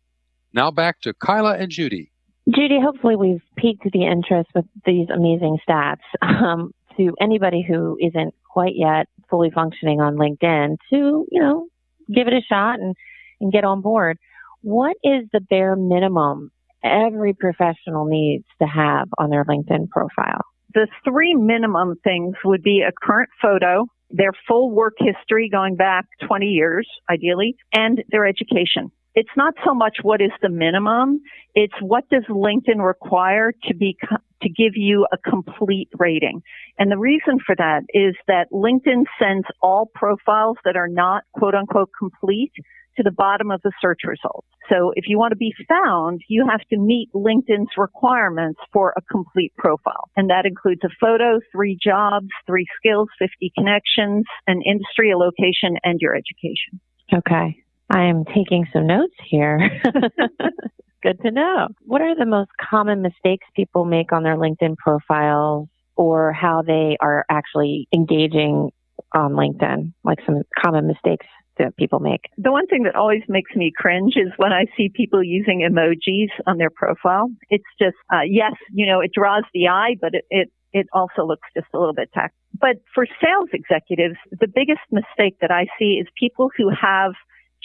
Now 0.54 0.70
back 0.70 1.02
to 1.02 1.14
Kyla 1.14 1.58
and 1.58 1.72
Judy. 1.72 2.12
Judy, 2.50 2.80
hopefully 2.82 3.16
we've 3.16 3.42
piqued 3.58 3.92
the 3.92 4.06
interest 4.06 4.50
with 4.54 4.66
these 4.86 5.08
amazing 5.10 5.60
stats 5.68 6.00
um, 6.22 6.74
to 6.98 7.16
anybody 7.22 7.66
who 7.68 7.98
isn't 8.02 8.34
quite 8.50 8.74
yet 8.76 9.08
fully 9.30 9.52
functioning 9.52 10.02
on 10.02 10.16
LinkedIn 10.16 10.78
to, 10.92 11.26
you 11.32 11.42
know, 11.42 11.68
give 12.14 12.28
it 12.28 12.34
a 12.34 12.42
shot 12.42 12.80
and, 12.80 12.96
and 13.40 13.52
get 13.52 13.64
on 13.64 13.82
board. 13.82 14.18
What 14.62 14.98
is 15.04 15.26
the 15.32 15.40
bare 15.40 15.76
minimum 15.76 16.52
every 16.84 17.34
professional 17.34 18.06
needs 18.06 18.46
to 18.62 18.68
have 18.68 19.08
on 19.18 19.30
their 19.30 19.46
LinkedIn 19.46 19.90
profile? 19.90 20.42
The 20.74 20.88
three 21.04 21.34
minimum 21.34 21.96
things 22.04 22.36
would 22.44 22.62
be 22.62 22.82
a 22.88 22.92
current 22.92 23.30
photo, 23.42 23.88
their 24.12 24.32
full 24.48 24.72
work 24.72 24.96
history 24.98 25.50
going 25.50 25.76
back 25.76 26.06
20 26.28 26.48
years, 26.48 26.88
ideally, 27.10 27.56
and 27.74 28.04
their 28.12 28.26
education. 28.26 28.92
It's 29.20 29.36
not 29.36 29.54
so 29.66 29.74
much 29.74 29.98
what 30.02 30.22
is 30.22 30.32
the 30.42 30.48
minimum, 30.48 31.20
it's 31.54 31.74
what 31.82 32.08
does 32.10 32.24
LinkedIn 32.30 32.82
require 32.82 33.52
to 33.68 33.76
be 33.76 33.98
to 34.42 34.48
give 34.48 34.78
you 34.78 35.08
a 35.12 35.18
complete 35.18 35.90
rating. 35.98 36.42
And 36.78 36.90
the 36.90 36.98
reason 36.98 37.38
for 37.46 37.54
that 37.58 37.82
is 37.90 38.16
that 38.28 38.46
LinkedIn 38.54 39.04
sends 39.22 39.46
all 39.62 39.92
profiles 39.94 40.56
that 40.64 40.78
are 40.78 40.88
not 40.88 41.24
quote 41.34 41.54
unquote 41.54 41.90
complete 42.00 42.54
to 42.96 43.04
the 43.04 43.12
bottom 43.12 43.52
of 43.52 43.62
the 43.62 43.74
search 43.82 44.00
results. 44.06 44.48
So 44.70 44.94
if 44.96 45.04
you 45.10 45.20
want 45.20 45.32
to 45.32 45.36
be 45.36 45.54
found, 45.68 46.22
you 46.30 46.48
have 46.50 46.62
to 46.70 46.78
meet 46.78 47.10
LinkedIn's 47.14 47.76
requirements 47.76 48.62
for 48.72 48.94
a 48.96 49.02
complete 49.12 49.52
profile. 49.58 50.08
And 50.16 50.30
that 50.30 50.46
includes 50.46 50.82
a 50.86 50.90
photo, 50.98 51.42
three 51.52 51.78
jobs, 51.84 52.30
three 52.48 52.68
skills, 52.78 53.10
50 53.20 53.52
connections, 53.58 54.24
an 54.48 54.62
industry, 54.66 55.12
a 55.12 55.18
location, 55.18 55.76
and 55.84 56.00
your 56.00 56.16
education. 56.16 56.80
Okay. 57.14 57.58
I 57.90 58.06
am 58.06 58.24
taking 58.26 58.66
some 58.72 58.88
notes 58.88 59.16
here. 59.30 59.60
Good 61.04 61.22
to 61.22 61.32
know. 61.32 61.70
What 61.86 62.02
are 62.02 62.16
the 62.16 62.26
most 62.26 62.52
common 62.70 63.02
mistakes 63.02 63.48
people 63.56 63.86
make 63.86 64.12
on 64.12 64.24
their 64.24 64.36
LinkedIn 64.36 64.78
profiles 64.78 65.70
or 65.96 66.34
how 66.34 66.62
they 66.62 66.98
are 67.00 67.26
actually 67.30 67.88
engaging 67.94 68.70
on 69.14 69.32
LinkedIn? 69.32 69.94
Like 70.04 70.20
some 70.26 70.44
common 70.62 70.88
mistakes 70.88 71.26
that 71.58 71.76
people 71.78 72.00
make? 72.00 72.22
The 72.38 72.52
one 72.52 72.68
thing 72.68 72.84
that 72.84 72.96
always 72.96 73.22
makes 73.28 73.56
me 73.56 73.72
cringe 73.76 74.14
is 74.18 74.32
when 74.38 74.52
I 74.52 74.66
see 74.76 74.90
people 74.94 75.24
using 75.24 75.68
emojis 75.70 76.30
on 76.48 76.58
their 76.58 76.70
profile. 76.70 77.30
It's 77.50 77.66
just, 77.80 77.98
uh, 78.14 78.22
yes, 78.26 78.54
you 78.72 78.86
know, 78.86 79.00
it 79.00 79.12
draws 79.14 79.44
the 79.54 79.68
eye, 79.68 79.96
but 80.02 80.14
it, 80.14 80.26
it 80.30 80.52
it 80.72 80.88
also 80.94 81.26
looks 81.26 81.48
just 81.56 81.66
a 81.74 81.80
little 81.80 81.96
bit 81.96 82.12
tacky. 82.14 82.34
But 82.60 82.78
for 82.94 83.08
sales 83.22 83.50
executives, 83.54 84.18
the 84.32 84.48
biggest 84.48 84.82
mistake 84.92 85.38
that 85.42 85.50
I 85.50 85.66
see 85.80 86.00
is 86.00 86.08
people 86.20 86.52
who 86.56 86.70
have 86.70 87.14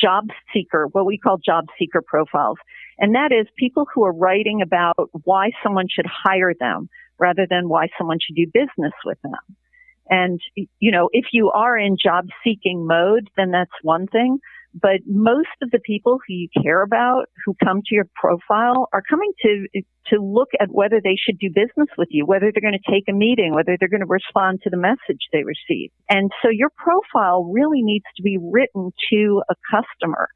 job 0.00 0.28
seeker, 0.52 0.88
what 0.92 1.06
we 1.06 1.18
call 1.18 1.38
job 1.38 1.66
seeker 1.78 2.02
profiles. 2.02 2.58
And 2.98 3.14
that 3.14 3.32
is 3.32 3.46
people 3.58 3.86
who 3.92 4.04
are 4.04 4.12
writing 4.12 4.62
about 4.62 5.10
why 5.24 5.50
someone 5.62 5.86
should 5.88 6.06
hire 6.06 6.54
them 6.58 6.88
rather 7.18 7.46
than 7.48 7.68
why 7.68 7.88
someone 7.98 8.18
should 8.20 8.36
do 8.36 8.46
business 8.46 8.92
with 9.04 9.18
them. 9.22 9.56
And, 10.10 10.40
you 10.54 10.92
know, 10.92 11.08
if 11.12 11.26
you 11.32 11.50
are 11.50 11.78
in 11.78 11.96
job 12.02 12.28
seeking 12.42 12.86
mode, 12.86 13.28
then 13.36 13.50
that's 13.50 13.70
one 13.82 14.06
thing. 14.06 14.38
But 14.80 15.06
most 15.06 15.54
of 15.62 15.70
the 15.70 15.78
people 15.78 16.18
who 16.26 16.34
you 16.34 16.48
care 16.62 16.82
about 16.82 17.26
who 17.44 17.54
come 17.62 17.80
to 17.86 17.94
your 17.94 18.08
profile 18.16 18.88
are 18.92 19.02
coming 19.08 19.32
to, 19.42 19.66
to 20.08 20.16
look 20.20 20.48
at 20.60 20.68
whether 20.70 21.00
they 21.02 21.16
should 21.16 21.38
do 21.38 21.48
business 21.48 21.88
with 21.96 22.08
you, 22.10 22.26
whether 22.26 22.50
they're 22.52 22.70
going 22.70 22.78
to 22.78 22.92
take 22.92 23.04
a 23.08 23.12
meeting, 23.12 23.54
whether 23.54 23.76
they're 23.78 23.88
going 23.88 24.00
to 24.00 24.06
respond 24.06 24.60
to 24.64 24.70
the 24.70 24.76
message 24.76 25.20
they 25.32 25.44
receive. 25.44 25.90
And 26.10 26.30
so 26.42 26.48
your 26.50 26.70
profile 26.76 27.44
really 27.44 27.82
needs 27.82 28.04
to 28.16 28.22
be 28.22 28.36
written 28.40 28.90
to 29.10 29.42
a 29.48 29.54
customer 29.70 30.28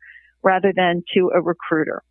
rather 0.45 0.73
than 0.75 1.03
to 1.15 1.31
a 1.35 1.43
recruiter. 1.43 2.03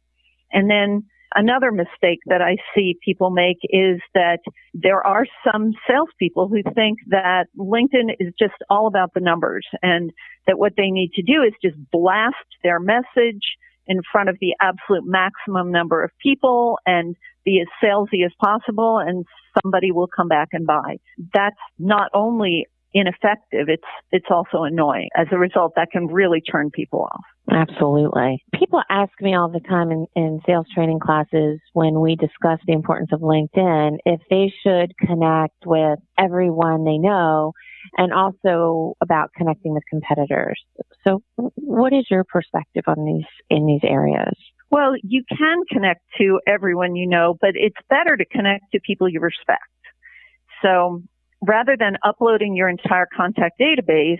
And 0.51 0.69
then 0.69 1.03
Another 1.35 1.71
mistake 1.71 2.19
that 2.27 2.41
I 2.41 2.57
see 2.73 2.97
people 3.03 3.29
make 3.29 3.57
is 3.63 3.99
that 4.13 4.39
there 4.73 5.05
are 5.05 5.25
some 5.43 5.73
salespeople 5.87 6.47
who 6.47 6.63
think 6.73 6.99
that 7.07 7.47
LinkedIn 7.57 8.15
is 8.19 8.33
just 8.39 8.55
all 8.69 8.87
about 8.87 9.13
the 9.13 9.19
numbers 9.19 9.65
and 9.81 10.11
that 10.47 10.57
what 10.57 10.73
they 10.77 10.89
need 10.89 11.11
to 11.13 11.21
do 11.21 11.43
is 11.43 11.53
just 11.61 11.75
blast 11.91 12.35
their 12.63 12.79
message 12.79 13.41
in 13.87 14.01
front 14.11 14.29
of 14.29 14.37
the 14.39 14.55
absolute 14.61 15.03
maximum 15.05 15.71
number 15.71 16.03
of 16.03 16.11
people 16.21 16.77
and 16.85 17.15
be 17.45 17.61
as 17.61 17.67
salesy 17.83 18.25
as 18.25 18.31
possible 18.43 18.97
and 18.97 19.25
somebody 19.61 19.91
will 19.91 20.07
come 20.07 20.27
back 20.27 20.49
and 20.51 20.65
buy. 20.65 20.97
That's 21.33 21.55
not 21.79 22.09
only 22.13 22.67
ineffective, 22.93 23.67
it's 23.69 23.83
it's 24.11 24.27
also 24.29 24.63
annoying. 24.63 25.09
As 25.15 25.27
a 25.31 25.37
result, 25.37 25.73
that 25.75 25.89
can 25.91 26.07
really 26.07 26.41
turn 26.41 26.71
people 26.71 27.07
off. 27.11 27.23
Absolutely. 27.49 28.44
People 28.53 28.82
ask 28.90 29.11
me 29.22 29.34
all 29.34 29.49
the 29.49 29.61
time 29.61 29.90
in, 29.91 30.06
in 30.15 30.41
sales 30.45 30.65
training 30.74 30.99
classes 30.99 31.60
when 31.74 32.02
we 32.02 32.15
discuss 32.15 32.60
the 32.68 32.74
importance 32.74 33.10
of 33.14 33.22
LinkedIn 33.22 33.98
if 34.06 34.19
they 34.30 34.52
should 34.64 34.98
connect 34.98 35.56
with 35.65 35.99
everyone 36.19 36.84
they 36.84 36.98
know 36.98 37.53
and 37.98 38.11
also 38.11 38.95
about 39.02 39.32
connecting 39.34 39.74
with 39.74 39.84
competitors. 39.90 40.61
So 41.07 41.24
what 41.56 41.94
is 41.94 42.06
your 42.11 42.26
perspective 42.26 42.84
on 42.88 43.06
these 43.06 43.26
in 43.49 43.65
these 43.65 43.82
areas? 43.84 44.34
Well, 44.69 44.95
you 45.02 45.24
can 45.30 45.64
connect 45.72 46.02
to 46.18 46.41
everyone 46.45 46.98
you 46.98 47.07
know, 47.07 47.38
but 47.40 47.52
it's 47.53 47.78
better 47.90 48.18
to 48.18 48.26
connect 48.26 48.65
to 48.74 48.82
people 48.82 49.07
you 49.07 49.22
respect. 49.22 49.64
So 50.61 51.02
rather 51.41 51.78
than 51.80 51.95
uploading 52.03 52.57
your 52.57 52.68
entire 52.68 53.07
contact 53.15 53.57
database, 53.60 54.19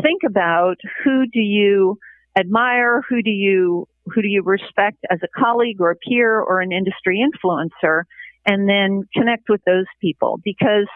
think 0.00 0.22
about 0.24 0.76
who 1.02 1.26
do 1.26 1.40
you 1.40 1.98
admire, 2.38 3.02
who 3.08 3.22
do 3.22 3.30
you 3.30 3.86
who 4.06 4.22
do 4.22 4.28
you 4.28 4.42
respect 4.42 4.98
as 5.10 5.18
a 5.22 5.28
colleague 5.38 5.80
or 5.80 5.90
a 5.90 5.96
peer 5.96 6.40
or 6.40 6.60
an 6.60 6.72
industry 6.72 7.22
influencer, 7.22 8.02
and 8.46 8.68
then 8.68 9.02
connect 9.14 9.48
with 9.48 9.60
those 9.66 9.86
people 10.00 10.40
because 10.44 10.88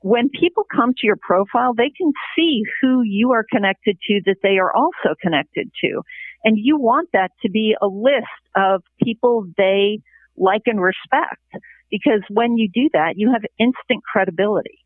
when 0.00 0.28
people 0.28 0.64
come 0.74 0.92
to 0.94 1.06
your 1.06 1.18
profile, 1.20 1.74
they 1.74 1.90
can 1.96 2.12
see 2.36 2.62
who 2.80 3.02
you 3.02 3.32
are 3.32 3.44
connected 3.50 3.98
to 4.06 4.20
that 4.26 4.36
they 4.42 4.58
are 4.58 4.72
also 4.72 5.14
connected 5.20 5.70
to. 5.82 6.02
And 6.44 6.56
you 6.56 6.78
want 6.78 7.08
that 7.12 7.32
to 7.42 7.50
be 7.50 7.74
a 7.82 7.86
list 7.86 8.24
of 8.56 8.82
people 9.02 9.46
they 9.56 10.00
like 10.36 10.62
and 10.66 10.80
respect 10.80 11.42
because 11.90 12.22
when 12.30 12.56
you 12.56 12.68
do 12.72 12.88
that, 12.92 13.14
you 13.16 13.32
have 13.32 13.42
instant 13.58 14.04
credibility. 14.04 14.78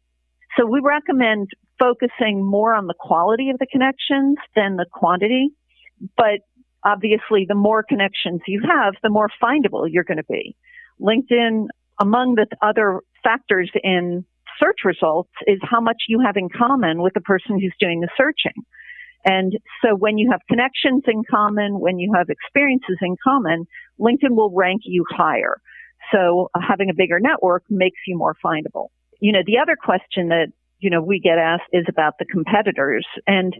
So 0.56 0.66
we 0.66 0.80
recommend 0.80 1.48
focusing 1.78 2.44
more 2.44 2.74
on 2.74 2.86
the 2.86 2.94
quality 2.98 3.50
of 3.50 3.58
the 3.58 3.66
connections 3.66 4.36
than 4.54 4.76
the 4.76 4.86
quantity. 4.90 5.50
But 6.16 6.40
obviously, 6.84 7.46
the 7.48 7.54
more 7.54 7.82
connections 7.82 8.40
you 8.46 8.62
have, 8.68 8.94
the 9.02 9.10
more 9.10 9.28
findable 9.42 9.86
you're 9.90 10.04
going 10.04 10.18
to 10.18 10.24
be. 10.24 10.56
LinkedIn, 11.00 11.66
among 12.00 12.34
the 12.36 12.46
other 12.60 13.00
factors 13.22 13.70
in 13.82 14.24
search 14.60 14.78
results, 14.84 15.30
is 15.46 15.58
how 15.62 15.80
much 15.80 16.02
you 16.08 16.20
have 16.24 16.36
in 16.36 16.48
common 16.48 17.02
with 17.02 17.14
the 17.14 17.20
person 17.20 17.58
who's 17.58 17.74
doing 17.80 18.00
the 18.00 18.08
searching. 18.16 18.62
And 19.24 19.52
so 19.84 19.94
when 19.94 20.18
you 20.18 20.30
have 20.32 20.40
connections 20.48 21.04
in 21.06 21.22
common, 21.30 21.78
when 21.78 21.98
you 21.98 22.12
have 22.16 22.28
experiences 22.28 22.98
in 23.00 23.16
common, 23.22 23.66
LinkedIn 24.00 24.34
will 24.34 24.50
rank 24.50 24.82
you 24.84 25.04
higher. 25.08 25.60
So 26.12 26.50
uh, 26.54 26.60
having 26.66 26.90
a 26.90 26.94
bigger 26.94 27.20
network 27.20 27.62
makes 27.70 28.00
you 28.06 28.18
more 28.18 28.34
findable 28.44 28.88
you 29.22 29.30
know, 29.30 29.42
the 29.46 29.58
other 29.58 29.76
question 29.76 30.28
that, 30.28 30.48
you 30.80 30.90
know, 30.90 31.00
we 31.00 31.20
get 31.20 31.38
asked 31.38 31.70
is 31.72 31.86
about 31.88 32.18
the 32.18 32.24
competitors. 32.24 33.06
And 33.24 33.54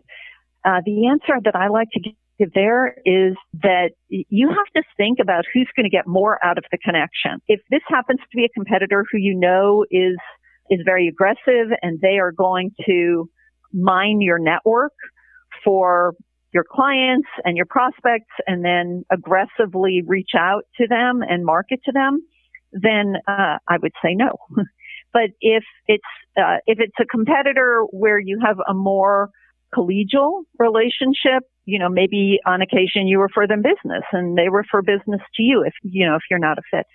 uh, 0.64 0.81
the 0.85 1.06
answer 1.06 1.40
that 1.44 1.55
I 1.55 1.69
like 1.69 1.89
to 1.93 2.01
give 2.01 2.12
there 2.38 2.94
is 3.04 3.34
that 3.62 3.90
you 4.09 4.48
have 4.48 4.66
to 4.76 4.82
think 4.96 5.18
about 5.20 5.44
who's 5.52 5.68
going 5.76 5.84
to 5.84 5.90
get 5.90 6.06
more 6.06 6.44
out 6.44 6.59
of 6.59 6.64
the 6.70 6.78
connection. 6.78 7.40
If 7.48 7.60
this 7.70 7.82
happens 7.88 8.20
to 8.20 8.36
be 8.36 8.44
a 8.44 8.48
competitor 8.48 9.04
who 9.10 9.18
you 9.18 9.34
know 9.34 9.84
is 9.90 10.16
is 10.70 10.80
very 10.84 11.09
aggressive 11.09 11.70
and 11.82 12.00
they 12.00 12.18
are 12.18 12.32
going 12.32 12.70
to 12.86 13.28
mine 13.72 14.20
your 14.20 14.38
network 14.38 14.92
for 15.64 16.14
your 16.52 16.64
clients 16.64 17.28
and 17.44 17.56
your 17.56 17.66
prospects 17.66 18.32
and 18.46 18.64
then 18.64 19.04
aggressively 19.10 20.02
reach 20.06 20.30
out 20.36 20.64
to 20.76 20.86
them 20.86 21.22
and 21.26 21.44
market 21.44 21.80
to 21.84 21.92
them, 21.92 22.20
then 22.72 23.14
uh, 23.26 23.59
I 23.68 23.78
would 23.80 23.92
say 24.02 24.14
no. 24.14 24.36
But 25.12 25.28
if 25.42 25.62
it's 25.88 26.02
uh, 26.38 26.56
if 26.66 26.78
it's 26.80 26.96
a 26.98 27.04
competitor 27.04 27.82
where 27.90 28.18
you 28.18 28.40
have 28.42 28.56
a 28.66 28.72
more 28.72 29.28
collegial 29.74 30.44
relationship, 30.59 31.42
you 31.64 31.78
know, 31.78 31.89
maybe 31.89 32.40
on 32.47 32.62
occasion 32.62 33.06
you 33.06 33.20
refer 33.20 33.47
them 33.47 33.62
business 33.62 34.05
and 34.12 34.36
they 34.36 34.48
refer 34.48 34.82
business 34.82 35.20
to 35.36 35.43
you 35.43 35.62
if 35.64 35.74
you 35.82 36.06
know 36.06 36.16
if 36.16 36.22
you're 36.30 36.39
not 36.39 36.59
a 36.59 36.62
fit, 36.70 36.86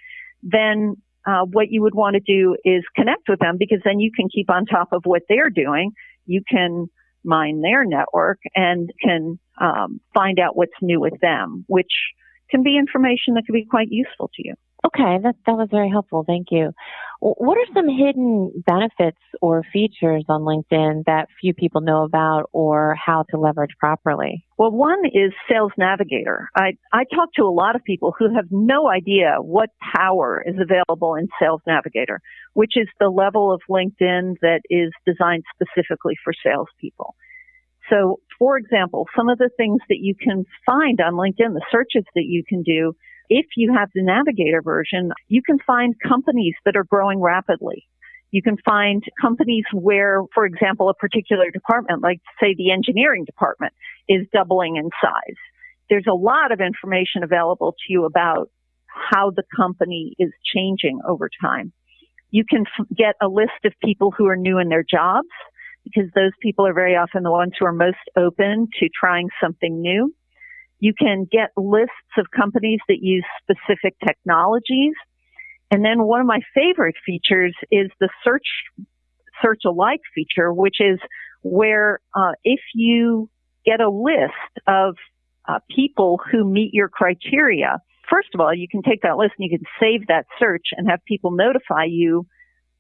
then 0.43 0.95
uh, 1.25 1.43
what 1.43 1.69
you 1.69 1.81
would 1.81 1.95
want 1.95 2.15
to 2.15 2.19
do 2.19 2.55
is 2.63 2.83
connect 2.95 3.27
with 3.27 3.39
them 3.39 3.57
because 3.57 3.79
then 3.83 3.99
you 3.99 4.11
can 4.11 4.29
keep 4.29 4.49
on 4.49 4.65
top 4.65 4.89
of 4.91 5.01
what 5.05 5.23
they're 5.27 5.49
doing. 5.49 5.91
You 6.25 6.41
can 6.49 6.87
mine 7.23 7.61
their 7.61 7.85
network 7.85 8.39
and 8.55 8.89
can 9.03 9.39
um, 9.59 9.99
find 10.13 10.39
out 10.39 10.55
what's 10.55 10.71
new 10.81 10.99
with 10.99 11.19
them, 11.21 11.65
which 11.67 11.91
can 12.49 12.63
be 12.63 12.77
information 12.77 13.33
that 13.33 13.45
can 13.45 13.53
be 13.53 13.65
quite 13.65 13.89
useful 13.89 14.29
to 14.35 14.47
you. 14.47 14.53
Okay, 14.87 15.17
that 15.23 15.35
that 15.45 15.55
was 15.57 15.67
very 15.69 15.89
helpful. 15.89 16.23
Thank 16.25 16.47
you. 16.51 16.71
What 17.19 17.57
are 17.57 17.73
some 17.73 17.89
hidden 17.89 18.63
benefits 18.65 19.17
or 19.41 19.63
features 19.73 20.23
on 20.29 20.41
LinkedIn 20.41 21.05
that 21.07 21.27
few 21.41 21.53
people 21.53 21.81
know 21.81 22.03
about 22.03 22.49
or 22.53 22.95
how 22.95 23.25
to 23.31 23.37
leverage 23.37 23.71
properly? 23.79 24.45
Well, 24.57 24.71
one 24.71 25.03
is 25.05 25.33
Sales 25.49 25.71
Navigator. 25.77 26.49
I, 26.55 26.77
I 26.93 27.05
talk 27.13 27.33
to 27.37 27.43
a 27.43 27.49
lot 27.49 27.75
of 27.75 27.83
people 27.83 28.13
who 28.17 28.33
have 28.35 28.45
no 28.51 28.87
idea 28.87 29.37
what 29.39 29.71
power 29.95 30.43
is 30.45 30.55
available 30.61 31.15
in 31.15 31.27
Sales 31.41 31.61
Navigator, 31.65 32.21
which 32.53 32.77
is 32.77 32.87
the 32.99 33.09
level 33.09 33.51
of 33.51 33.61
LinkedIn 33.67 34.35
that 34.41 34.61
is 34.69 34.91
designed 35.05 35.43
specifically 35.55 36.15
for 36.23 36.33
salespeople. 36.45 37.15
So, 37.89 38.19
for 38.37 38.57
example, 38.57 39.07
some 39.15 39.27
of 39.29 39.37
the 39.37 39.49
things 39.57 39.81
that 39.89 39.97
you 39.99 40.13
can 40.13 40.45
find 40.65 41.01
on 41.01 41.13
LinkedIn, 41.13 41.53
the 41.53 41.65
searches 41.71 42.05
that 42.15 42.25
you 42.25 42.43
can 42.47 42.61
do 42.61 42.93
if 43.29 43.45
you 43.55 43.73
have 43.73 43.89
the 43.93 44.03
Navigator 44.03 44.61
version, 44.61 45.11
you 45.27 45.41
can 45.41 45.57
find 45.65 45.95
companies 46.07 46.55
that 46.65 46.75
are 46.75 46.83
growing 46.83 47.21
rapidly. 47.21 47.87
You 48.31 48.41
can 48.41 48.57
find 48.65 49.03
companies 49.21 49.63
where, 49.73 50.21
for 50.33 50.45
example, 50.45 50.89
a 50.89 50.93
particular 50.93 51.49
department, 51.49 52.03
like 52.03 52.19
say 52.41 52.55
the 52.57 52.71
engineering 52.71 53.25
department, 53.25 53.73
is 54.09 54.27
doubling 54.33 54.75
in 54.75 54.89
size. 55.01 55.37
There's 55.89 56.07
a 56.09 56.13
lot 56.13 56.51
of 56.51 56.59
information 56.59 57.23
available 57.23 57.71
to 57.71 57.93
you 57.93 58.05
about 58.05 58.49
how 58.87 59.31
the 59.31 59.43
company 59.55 60.15
is 60.19 60.31
changing 60.53 60.99
over 61.07 61.29
time. 61.41 61.71
You 62.31 62.43
can 62.49 62.65
f- 62.79 62.87
get 62.95 63.15
a 63.21 63.27
list 63.27 63.63
of 63.63 63.73
people 63.83 64.11
who 64.11 64.27
are 64.27 64.35
new 64.35 64.57
in 64.59 64.69
their 64.69 64.83
jobs 64.83 65.29
because 65.85 66.09
those 66.13 66.31
people 66.41 66.67
are 66.67 66.73
very 66.73 66.95
often 66.95 67.23
the 67.23 67.31
ones 67.31 67.53
who 67.57 67.65
are 67.65 67.71
most 67.71 67.97
open 68.17 68.67
to 68.79 68.89
trying 68.99 69.29
something 69.41 69.81
new. 69.81 70.13
You 70.79 70.93
can 70.97 71.27
get 71.31 71.49
lists 71.57 71.91
of 72.17 72.27
companies 72.35 72.79
that 72.87 72.99
use 73.01 73.25
specific 73.41 73.95
technologies. 74.05 74.93
And 75.71 75.83
then 75.83 76.03
one 76.03 76.21
of 76.21 76.27
my 76.27 76.39
favorite 76.53 76.95
features 77.05 77.55
is 77.71 77.89
the 77.99 78.09
search, 78.23 78.47
search 79.41 79.61
alike 79.65 80.01
feature, 80.13 80.53
which 80.53 80.77
is 80.79 80.99
where, 81.41 81.99
uh, 82.15 82.33
if 82.43 82.59
you 82.73 83.29
get 83.65 83.81
a 83.81 83.89
list 83.89 84.65
of 84.67 84.95
uh, 85.47 85.59
people 85.73 86.19
who 86.31 86.45
meet 86.45 86.73
your 86.73 86.89
criteria, 86.89 87.79
first 88.09 88.29
of 88.33 88.39
all, 88.39 88.53
you 88.53 88.67
can 88.69 88.81
take 88.81 89.01
that 89.01 89.17
list 89.17 89.33
and 89.37 89.49
you 89.49 89.57
can 89.57 89.67
save 89.79 90.07
that 90.07 90.25
search 90.39 90.67
and 90.75 90.89
have 90.89 90.99
people 91.05 91.31
notify 91.31 91.83
you, 91.85 92.25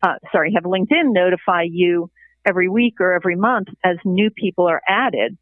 uh, 0.03 0.15
sorry, 0.31 0.53
have 0.53 0.63
LinkedIn 0.63 1.13
notify 1.13 1.63
you 1.69 2.09
every 2.45 2.69
week 2.69 2.95
or 2.99 3.13
every 3.13 3.35
month 3.35 3.67
as 3.83 3.97
new 4.05 4.29
people 4.29 4.67
are 4.67 4.81
added. 4.87 5.37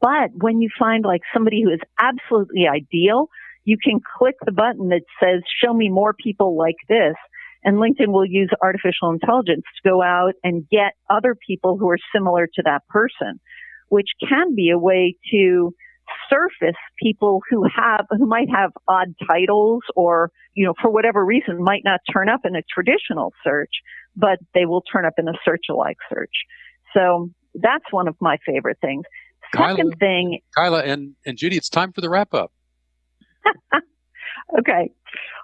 But 0.00 0.30
when 0.34 0.60
you 0.60 0.68
find 0.78 1.04
like 1.04 1.22
somebody 1.32 1.62
who 1.62 1.70
is 1.70 1.80
absolutely 2.00 2.66
ideal, 2.68 3.28
you 3.64 3.76
can 3.82 4.00
click 4.18 4.36
the 4.44 4.52
button 4.52 4.88
that 4.88 5.02
says, 5.22 5.42
show 5.62 5.74
me 5.74 5.88
more 5.88 6.14
people 6.14 6.56
like 6.56 6.76
this. 6.88 7.14
And 7.64 7.78
LinkedIn 7.78 8.12
will 8.12 8.26
use 8.26 8.50
artificial 8.62 9.10
intelligence 9.10 9.64
to 9.82 9.88
go 9.88 10.02
out 10.02 10.34
and 10.44 10.68
get 10.68 10.92
other 11.10 11.34
people 11.34 11.76
who 11.76 11.90
are 11.90 11.98
similar 12.14 12.46
to 12.46 12.62
that 12.64 12.86
person, 12.88 13.40
which 13.88 14.08
can 14.28 14.54
be 14.54 14.70
a 14.70 14.78
way 14.78 15.16
to 15.32 15.74
surface 16.30 16.76
people 17.02 17.40
who 17.50 17.64
have, 17.64 18.06
who 18.10 18.26
might 18.26 18.48
have 18.48 18.70
odd 18.86 19.14
titles 19.26 19.82
or, 19.96 20.30
you 20.54 20.64
know, 20.64 20.74
for 20.80 20.90
whatever 20.90 21.24
reason 21.24 21.60
might 21.60 21.82
not 21.84 22.00
turn 22.12 22.28
up 22.28 22.40
in 22.44 22.54
a 22.54 22.62
traditional 22.72 23.32
search, 23.42 23.72
but 24.14 24.38
they 24.54 24.64
will 24.64 24.82
turn 24.82 25.04
up 25.04 25.14
in 25.18 25.26
a 25.26 25.32
search 25.44 25.64
alike 25.68 25.98
search. 26.08 26.30
So 26.94 27.30
that's 27.54 27.84
one 27.90 28.06
of 28.06 28.14
my 28.20 28.36
favorite 28.46 28.78
things. 28.80 29.04
Second 29.54 29.76
Kyla, 29.76 29.96
thing, 29.98 30.40
Kyla 30.56 30.82
and, 30.82 31.14
and 31.24 31.36
Judy, 31.38 31.56
it's 31.56 31.68
time 31.68 31.92
for 31.92 32.00
the 32.00 32.08
wrap 32.10 32.34
up. 32.34 32.52
okay. 34.58 34.90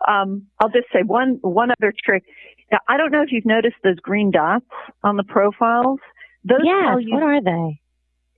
Um, 0.09 0.47
I'll 0.61 0.69
just 0.70 0.87
say 0.93 1.03
one 1.05 1.39
one 1.43 1.70
other 1.70 1.93
trick. 2.05 2.24
Now, 2.70 2.79
I 2.89 2.97
don't 2.97 3.12
know 3.12 3.23
if 3.23 3.31
you've 3.31 3.47
noticed 3.47 3.77
those 3.85 3.97
green 4.01 4.31
dots 4.31 4.65
on 5.05 5.16
the 5.16 5.24
profiles. 5.24 6.01
Those 6.45 6.61
Yes, 6.65 6.89
tell 6.89 7.01
you 7.01 7.15
what 7.15 7.23
are 7.23 7.43
they? 7.43 7.81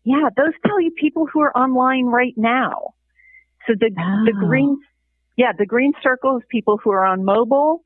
Yeah, 0.04 0.28
those 0.36 0.52
tell 0.66 0.80
you 0.80 0.90
people 1.00 1.26
who 1.32 1.40
are 1.40 1.56
online 1.56 2.06
right 2.06 2.34
now. 2.36 2.94
So 3.66 3.74
the 3.78 3.90
the 3.90 4.32
Oh. 4.36 4.46
green, 4.46 4.78
yeah, 5.36 5.52
the 5.56 5.66
green 5.66 5.92
circle 6.02 6.36
is 6.36 6.42
people 6.50 6.78
who 6.82 6.90
are 6.90 7.04
on 7.04 7.24
mobile. 7.24 7.82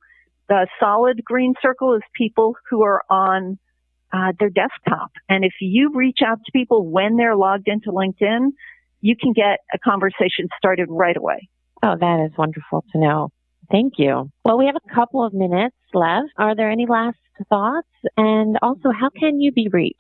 The 0.48 0.66
solid 0.80 1.22
green 1.24 1.55
circle 1.62 1.94
is 1.94 2.02
people 2.14 2.56
who 2.70 2.82
are 2.82 3.02
on 3.10 3.59
uh, 4.12 4.32
their 4.39 4.51
desktop. 4.51 5.10
And 5.28 5.44
if 5.44 5.55
you 5.60 5.90
reach 5.94 6.18
out 6.26 6.39
to 6.44 6.52
people 6.52 6.89
when 6.89 7.16
they're 7.16 7.36
logged 7.36 7.68
into 7.68 7.90
LinkedIn, 7.90 8.48
you 9.01 9.14
can 9.20 9.32
get 9.32 9.60
a 9.72 9.78
conversation 9.78 10.48
started 10.56 10.89
right 10.90 11.16
away. 11.16 11.48
Oh, 11.82 11.97
that 11.98 12.26
is 12.26 12.36
wonderful 12.36 12.85
to 12.93 12.98
know. 12.98 13.30
Thank 13.70 13.94
you. 13.98 14.30
Well, 14.44 14.59
we 14.59 14.66
have 14.66 14.76
a 14.76 14.94
couple 14.94 15.24
of 15.24 15.35
minutes 15.35 15.76
left. 15.93 16.30
Are 16.39 16.56
there 16.56 16.70
any 16.70 16.86
last 16.86 17.18
thoughts? 17.48 17.89
And 18.16 18.56
also, 18.62 18.90
how 18.98 19.10
can 19.10 19.40
you 19.40 19.52
be 19.52 19.68
reached? 19.68 19.97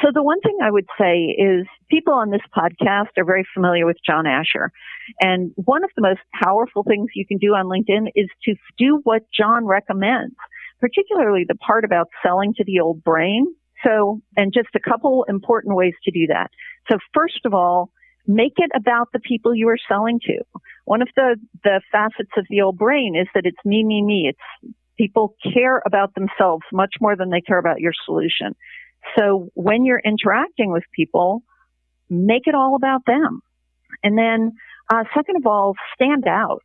So 0.00 0.08
the 0.12 0.22
one 0.22 0.40
thing 0.40 0.56
I 0.62 0.70
would 0.70 0.86
say 0.98 1.36
is 1.38 1.66
people 1.90 2.14
on 2.14 2.30
this 2.30 2.40
podcast 2.56 3.10
are 3.18 3.24
very 3.24 3.46
familiar 3.54 3.84
with 3.84 3.98
John 4.04 4.26
Asher. 4.26 4.72
And 5.20 5.52
one 5.56 5.84
of 5.84 5.90
the 5.94 6.02
most 6.02 6.20
powerful 6.42 6.82
things 6.82 7.10
you 7.14 7.26
can 7.26 7.36
do 7.36 7.48
on 7.54 7.66
LinkedIn 7.66 8.08
is 8.14 8.28
to 8.44 8.54
do 8.78 9.00
what 9.04 9.22
John 9.36 9.66
recommends, 9.66 10.34
particularly 10.82 11.44
the 11.48 11.54
part 11.54 11.84
about 11.84 12.08
selling 12.24 12.52
to 12.54 12.64
the 12.64 12.80
old 12.80 13.02
brain. 13.04 13.46
So, 13.86 14.20
and 14.36 14.52
just 14.52 14.68
a 14.74 14.80
couple 14.80 15.24
important 15.28 15.76
ways 15.76 15.94
to 16.04 16.10
do 16.10 16.26
that. 16.26 16.50
So 16.90 16.98
first 17.14 17.46
of 17.46 17.54
all, 17.54 17.90
make 18.26 18.54
it 18.56 18.70
about 18.76 19.08
the 19.12 19.20
people 19.20 19.54
you 19.54 19.68
are 19.68 19.78
selling 19.88 20.20
to. 20.26 20.38
One 20.84 21.00
of 21.00 21.08
the, 21.16 21.36
the 21.64 21.80
facets 21.90 22.32
of 22.36 22.46
the 22.50 22.62
old 22.62 22.78
brain 22.78 23.14
is 23.20 23.28
that 23.34 23.46
it's 23.46 23.64
me, 23.64 23.84
me, 23.84 24.02
me. 24.02 24.28
It's 24.28 24.74
people 24.98 25.36
care 25.54 25.80
about 25.86 26.14
themselves 26.14 26.64
much 26.72 26.94
more 27.00 27.16
than 27.16 27.30
they 27.30 27.40
care 27.40 27.58
about 27.58 27.80
your 27.80 27.92
solution. 28.04 28.54
So 29.16 29.50
when 29.54 29.84
you're 29.84 30.02
interacting 30.04 30.72
with 30.72 30.84
people, 30.94 31.42
make 32.10 32.46
it 32.46 32.54
all 32.54 32.76
about 32.76 33.06
them. 33.06 33.40
And 34.02 34.18
then, 34.18 34.52
uh, 34.92 35.04
second 35.14 35.36
of 35.36 35.46
all, 35.46 35.74
stand 35.94 36.26
out. 36.26 36.62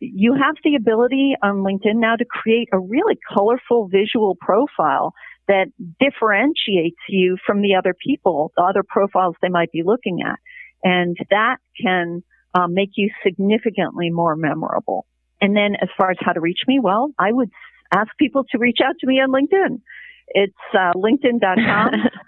You 0.00 0.34
have 0.34 0.56
the 0.64 0.74
ability 0.76 1.34
on 1.42 1.56
LinkedIn 1.56 1.96
now 1.96 2.16
to 2.16 2.24
create 2.24 2.68
a 2.72 2.78
really 2.78 3.18
colorful 3.32 3.88
visual 3.88 4.36
profile 4.40 5.12
that 5.46 5.66
differentiates 5.98 6.98
you 7.08 7.36
from 7.46 7.62
the 7.62 7.74
other 7.76 7.94
people, 7.94 8.52
the 8.56 8.62
other 8.62 8.82
profiles 8.86 9.34
they 9.40 9.48
might 9.48 9.72
be 9.72 9.82
looking 9.84 10.20
at. 10.22 10.38
And 10.82 11.16
that 11.30 11.56
can 11.80 12.22
uh, 12.54 12.66
make 12.68 12.90
you 12.96 13.10
significantly 13.24 14.10
more 14.10 14.36
memorable. 14.36 15.06
And 15.40 15.56
then 15.56 15.74
as 15.80 15.88
far 15.96 16.10
as 16.10 16.18
how 16.20 16.32
to 16.32 16.40
reach 16.40 16.60
me, 16.66 16.78
well, 16.80 17.10
I 17.18 17.32
would 17.32 17.50
ask 17.92 18.08
people 18.18 18.44
to 18.50 18.58
reach 18.58 18.78
out 18.84 18.94
to 19.00 19.06
me 19.06 19.14
on 19.14 19.30
LinkedIn. 19.30 19.80
It's 20.28 20.54
uh, 20.74 20.92
linkedin.com 20.94 21.94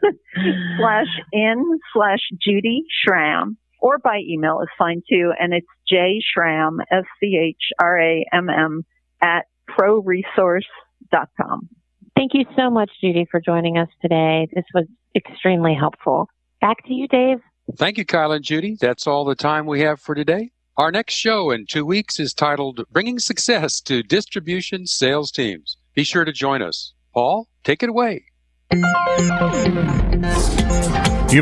slash 0.78 1.06
in 1.32 1.78
slash 1.92 2.20
Judy 2.42 2.84
Schramm 3.02 3.56
or 3.80 3.98
by 3.98 4.18
email 4.18 4.60
is 4.60 4.68
fine 4.78 5.02
too. 5.08 5.32
And 5.38 5.52
it's 5.52 5.66
J 5.88 6.22
Schramm, 6.22 6.80
S-C-H-R-A-M-M 6.90 8.84
at 9.22 9.46
proresource.com. 9.68 11.68
Thank 12.16 12.34
you 12.34 12.44
so 12.56 12.70
much, 12.70 12.90
Judy, 13.00 13.26
for 13.30 13.40
joining 13.40 13.78
us 13.78 13.88
today. 14.02 14.48
This 14.54 14.64
was 14.74 14.86
extremely 15.14 15.74
helpful. 15.74 16.28
Back 16.60 16.84
to 16.86 16.92
you, 16.92 17.08
Dave. 17.08 17.38
Thank 17.76 17.98
you, 17.98 18.04
Kyle 18.04 18.32
and 18.32 18.44
Judy. 18.44 18.76
That's 18.80 19.06
all 19.06 19.24
the 19.24 19.34
time 19.34 19.66
we 19.66 19.80
have 19.80 20.00
for 20.00 20.14
today. 20.14 20.50
Our 20.76 20.90
next 20.90 21.14
show 21.14 21.50
in 21.50 21.66
two 21.66 21.84
weeks 21.84 22.18
is 22.18 22.34
titled 22.34 22.84
Bringing 22.90 23.18
Success 23.18 23.80
to 23.82 24.02
Distribution 24.02 24.86
Sales 24.86 25.30
Teams. 25.30 25.76
Be 25.94 26.04
sure 26.04 26.24
to 26.24 26.32
join 26.32 26.62
us. 26.62 26.94
Paul, 27.12 27.48
take 27.64 27.82
it 27.82 27.88
away. 27.88 28.24
You've 28.72 28.82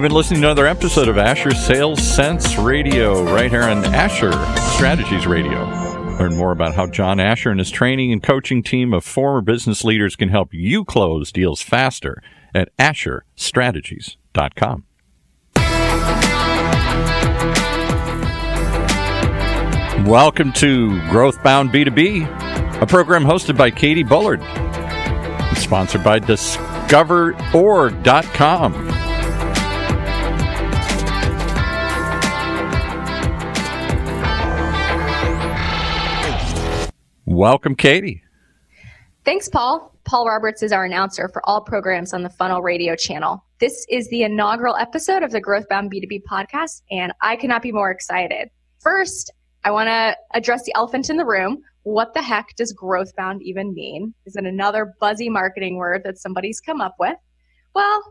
been 0.00 0.12
listening 0.12 0.40
to 0.40 0.46
another 0.46 0.66
episode 0.66 1.08
of 1.08 1.18
Asher 1.18 1.50
Sales 1.50 2.02
Sense 2.02 2.56
Radio 2.56 3.22
right 3.22 3.50
here 3.50 3.64
on 3.64 3.84
Asher 3.84 4.32
Strategies 4.72 5.26
Radio. 5.26 5.62
Learn 6.18 6.38
more 6.38 6.52
about 6.52 6.74
how 6.74 6.86
John 6.86 7.20
Asher 7.20 7.50
and 7.50 7.58
his 7.58 7.70
training 7.70 8.12
and 8.12 8.22
coaching 8.22 8.62
team 8.62 8.94
of 8.94 9.04
former 9.04 9.42
business 9.42 9.84
leaders 9.84 10.16
can 10.16 10.30
help 10.30 10.54
you 10.54 10.86
close 10.86 11.30
deals 11.30 11.60
faster 11.60 12.22
at 12.54 12.74
asherstrategies.com. 12.78 14.84
Welcome 20.06 20.54
to 20.54 20.88
Growthbound 21.10 21.72
B2B, 21.72 22.80
a 22.80 22.86
program 22.86 23.24
hosted 23.24 23.58
by 23.58 23.70
Katie 23.70 24.02
Bullard. 24.02 24.40
It's 25.50 25.60
sponsored 25.60 26.02
by 26.02 26.20
DiscoverOrg.com. 26.88 28.88
Welcome, 37.26 37.76
Katie. 37.76 38.22
Thanks, 39.24 39.50
Paul. 39.50 39.94
Paul 40.04 40.26
Roberts 40.26 40.62
is 40.62 40.72
our 40.72 40.86
announcer 40.86 41.28
for 41.28 41.46
all 41.46 41.60
programs 41.60 42.14
on 42.14 42.22
the 42.22 42.30
Funnel 42.30 42.62
Radio 42.62 42.96
channel. 42.96 43.44
This 43.58 43.84
is 43.90 44.08
the 44.08 44.22
inaugural 44.22 44.74
episode 44.76 45.22
of 45.22 45.30
the 45.30 45.42
Growthbound 45.42 45.92
B2B 45.92 46.22
podcast, 46.22 46.80
and 46.90 47.12
I 47.20 47.36
cannot 47.36 47.60
be 47.60 47.70
more 47.70 47.90
excited. 47.90 48.48
First, 48.78 49.30
I 49.64 49.72
want 49.72 49.88
to 49.88 50.16
address 50.32 50.64
the 50.64 50.72
elephant 50.74 51.10
in 51.10 51.18
the 51.18 51.26
room. 51.26 51.62
What 51.88 52.12
the 52.12 52.20
heck 52.20 52.54
does 52.54 52.74
growth 52.74 53.16
bound 53.16 53.42
even 53.42 53.72
mean? 53.72 54.12
Is 54.26 54.36
it 54.36 54.44
another 54.44 54.94
buzzy 55.00 55.30
marketing 55.30 55.76
word 55.76 56.02
that 56.04 56.18
somebody's 56.18 56.60
come 56.60 56.82
up 56.82 56.94
with? 57.00 57.16
Well, 57.74 58.02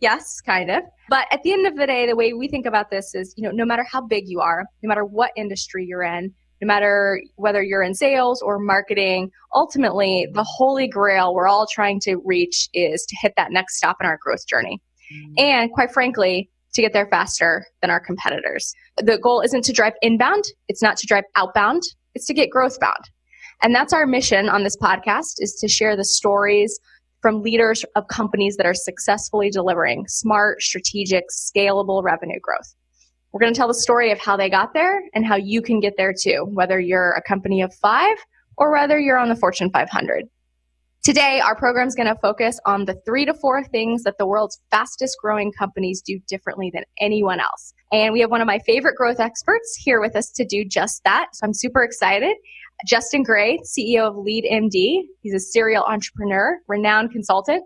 yes, 0.00 0.40
kind 0.40 0.68
of. 0.72 0.82
But 1.08 1.28
at 1.30 1.40
the 1.44 1.52
end 1.52 1.68
of 1.68 1.76
the 1.76 1.86
day, 1.86 2.04
the 2.08 2.16
way 2.16 2.32
we 2.32 2.48
think 2.48 2.66
about 2.66 2.90
this 2.90 3.14
is, 3.14 3.32
you 3.36 3.44
know, 3.44 3.52
no 3.52 3.64
matter 3.64 3.84
how 3.88 4.00
big 4.00 4.24
you 4.26 4.40
are, 4.40 4.64
no 4.82 4.88
matter 4.88 5.04
what 5.04 5.30
industry 5.36 5.86
you're 5.86 6.02
in, 6.02 6.34
no 6.60 6.66
matter 6.66 7.22
whether 7.36 7.62
you're 7.62 7.84
in 7.84 7.94
sales 7.94 8.42
or 8.42 8.58
marketing, 8.58 9.30
ultimately 9.54 10.26
the 10.32 10.42
holy 10.42 10.88
grail 10.88 11.32
we're 11.32 11.46
all 11.46 11.68
trying 11.72 12.00
to 12.00 12.16
reach 12.24 12.68
is 12.74 13.06
to 13.06 13.16
hit 13.20 13.34
that 13.36 13.52
next 13.52 13.76
stop 13.76 13.98
in 14.00 14.06
our 14.06 14.18
growth 14.20 14.48
journey. 14.48 14.80
Mm-hmm. 15.14 15.34
And 15.38 15.70
quite 15.70 15.92
frankly, 15.92 16.50
to 16.74 16.82
get 16.82 16.92
there 16.92 17.06
faster 17.06 17.66
than 17.82 17.90
our 17.90 18.00
competitors. 18.00 18.74
The 18.96 19.18
goal 19.18 19.42
isn't 19.42 19.62
to 19.66 19.72
drive 19.72 19.92
inbound, 20.02 20.42
it's 20.68 20.82
not 20.82 20.96
to 20.96 21.06
drive 21.06 21.24
outbound, 21.36 21.82
it's 22.14 22.26
to 22.26 22.34
get 22.34 22.50
growth 22.50 22.78
bound. 22.80 23.10
And 23.62 23.74
that's 23.74 23.92
our 23.92 24.06
mission 24.06 24.48
on 24.48 24.64
this 24.64 24.76
podcast 24.76 25.34
is 25.38 25.54
to 25.60 25.68
share 25.68 25.96
the 25.96 26.04
stories 26.04 26.78
from 27.20 27.42
leaders 27.42 27.84
of 27.94 28.08
companies 28.08 28.56
that 28.56 28.66
are 28.66 28.74
successfully 28.74 29.48
delivering 29.48 30.06
smart, 30.08 30.60
strategic, 30.60 31.24
scalable 31.30 32.02
revenue 32.02 32.40
growth. 32.40 32.74
We're 33.30 33.40
going 33.40 33.54
to 33.54 33.56
tell 33.56 33.68
the 33.68 33.74
story 33.74 34.10
of 34.10 34.18
how 34.18 34.36
they 34.36 34.50
got 34.50 34.74
there 34.74 35.02
and 35.14 35.24
how 35.24 35.36
you 35.36 35.62
can 35.62 35.80
get 35.80 35.94
there 35.96 36.12
too, 36.12 36.44
whether 36.52 36.80
you're 36.80 37.12
a 37.12 37.22
company 37.22 37.62
of 37.62 37.72
five 37.74 38.16
or 38.58 38.72
whether 38.72 38.98
you're 38.98 39.18
on 39.18 39.28
the 39.28 39.36
Fortune 39.36 39.70
500. 39.70 40.26
Today, 41.02 41.40
our 41.40 41.56
program 41.56 41.88
is 41.88 41.94
going 41.94 42.08
to 42.08 42.20
focus 42.20 42.60
on 42.66 42.84
the 42.84 42.94
three 43.04 43.24
to 43.24 43.34
four 43.34 43.64
things 43.64 44.02
that 44.02 44.18
the 44.18 44.26
world's 44.26 44.60
fastest 44.70 45.16
growing 45.20 45.50
companies 45.50 46.02
do 46.02 46.20
differently 46.28 46.70
than 46.72 46.84
anyone 47.00 47.40
else. 47.40 47.72
And 47.92 48.12
we 48.12 48.20
have 48.20 48.30
one 48.30 48.40
of 48.40 48.46
my 48.46 48.58
favorite 48.60 48.96
growth 48.96 49.20
experts 49.20 49.76
here 49.76 50.00
with 50.00 50.16
us 50.16 50.30
to 50.30 50.44
do 50.44 50.64
just 50.64 51.04
that. 51.04 51.28
So 51.34 51.46
I'm 51.46 51.52
super 51.52 51.82
excited. 51.82 52.34
Justin 52.86 53.22
Gray, 53.22 53.58
CEO 53.58 54.08
of 54.08 54.16
Lead 54.16 54.44
MD. 54.50 55.02
He's 55.20 55.34
a 55.34 55.40
serial 55.40 55.84
entrepreneur, 55.84 56.58
renowned 56.68 57.12
consultant, 57.12 57.62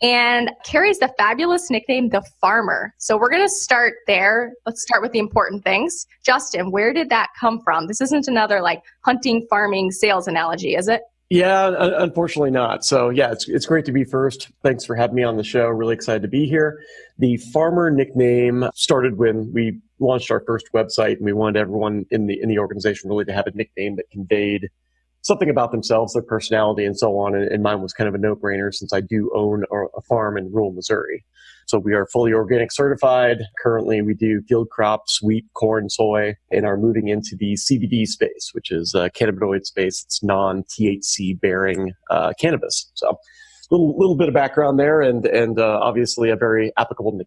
and 0.00 0.50
carries 0.64 0.98
the 0.98 1.12
fabulous 1.18 1.70
nickname 1.70 2.08
The 2.08 2.22
Farmer. 2.40 2.94
So 2.98 3.18
we're 3.18 3.30
going 3.30 3.42
to 3.42 3.48
start 3.48 3.94
there. 4.06 4.52
Let's 4.64 4.82
start 4.82 5.02
with 5.02 5.12
the 5.12 5.18
important 5.18 5.64
things. 5.64 6.06
Justin, 6.24 6.70
where 6.70 6.92
did 6.92 7.10
that 7.10 7.28
come 7.38 7.60
from? 7.60 7.86
This 7.86 8.00
isn't 8.00 8.26
another 8.26 8.62
like 8.62 8.82
hunting, 9.04 9.46
farming, 9.50 9.90
sales 9.90 10.26
analogy, 10.26 10.74
is 10.74 10.88
it? 10.88 11.02
Yeah, 11.30 11.74
unfortunately 11.78 12.50
not. 12.50 12.86
So 12.86 13.10
yeah, 13.10 13.30
it's 13.30 13.48
it's 13.48 13.66
great 13.66 13.84
to 13.84 13.92
be 13.92 14.02
first. 14.02 14.48
Thanks 14.62 14.86
for 14.86 14.96
having 14.96 15.14
me 15.14 15.24
on 15.24 15.36
the 15.36 15.44
show. 15.44 15.66
Really 15.66 15.94
excited 15.94 16.22
to 16.22 16.28
be 16.28 16.46
here. 16.46 16.80
The 17.18 17.36
farmer 17.52 17.90
nickname 17.90 18.68
started 18.74 19.18
when 19.18 19.52
we 19.52 19.80
launched 19.98 20.30
our 20.30 20.42
first 20.46 20.66
website, 20.72 21.16
and 21.16 21.24
we 21.24 21.32
wanted 21.32 21.58
everyone 21.58 22.06
in 22.10 22.26
the 22.26 22.40
in 22.40 22.48
the 22.48 22.58
organization 22.58 23.10
really 23.10 23.24
to 23.24 23.32
have 23.32 23.46
a 23.46 23.52
nickname 23.52 23.96
that 23.96 24.10
conveyed 24.10 24.68
something 25.22 25.50
about 25.50 25.72
themselves, 25.72 26.12
their 26.12 26.22
personality, 26.22 26.84
and 26.84 26.96
so 26.96 27.18
on. 27.18 27.34
And, 27.34 27.50
and 27.50 27.62
mine 27.62 27.82
was 27.82 27.92
kind 27.92 28.08
of 28.08 28.14
a 28.14 28.18
no 28.18 28.36
brainer 28.36 28.72
since 28.72 28.92
I 28.92 29.00
do 29.00 29.30
own 29.34 29.64
a, 29.70 29.76
a 29.96 30.02
farm 30.02 30.38
in 30.38 30.52
rural 30.52 30.72
Missouri. 30.72 31.24
So 31.66 31.78
we 31.78 31.92
are 31.92 32.06
fully 32.06 32.32
organic 32.32 32.72
certified. 32.72 33.38
Currently, 33.62 34.00
we 34.00 34.14
do 34.14 34.40
field 34.48 34.70
crops, 34.70 35.20
wheat, 35.22 35.44
corn, 35.54 35.90
soy, 35.90 36.34
and 36.50 36.64
are 36.64 36.78
moving 36.78 37.08
into 37.08 37.36
the 37.38 37.54
CBD 37.54 38.06
space, 38.06 38.50
which 38.52 38.70
is 38.70 38.94
a 38.94 39.10
cannabinoid 39.10 39.66
space. 39.66 40.02
It's 40.04 40.22
non 40.22 40.62
THC 40.64 41.38
bearing 41.38 41.92
uh, 42.10 42.32
cannabis. 42.40 42.90
So 42.94 43.18
little, 43.70 43.96
little 43.98 44.16
bit 44.16 44.28
of 44.28 44.34
background 44.34 44.78
there 44.78 45.02
and, 45.02 45.26
and 45.26 45.58
uh, 45.58 45.80
obviously 45.82 46.30
a 46.30 46.36
very 46.36 46.72
applicable 46.76 47.18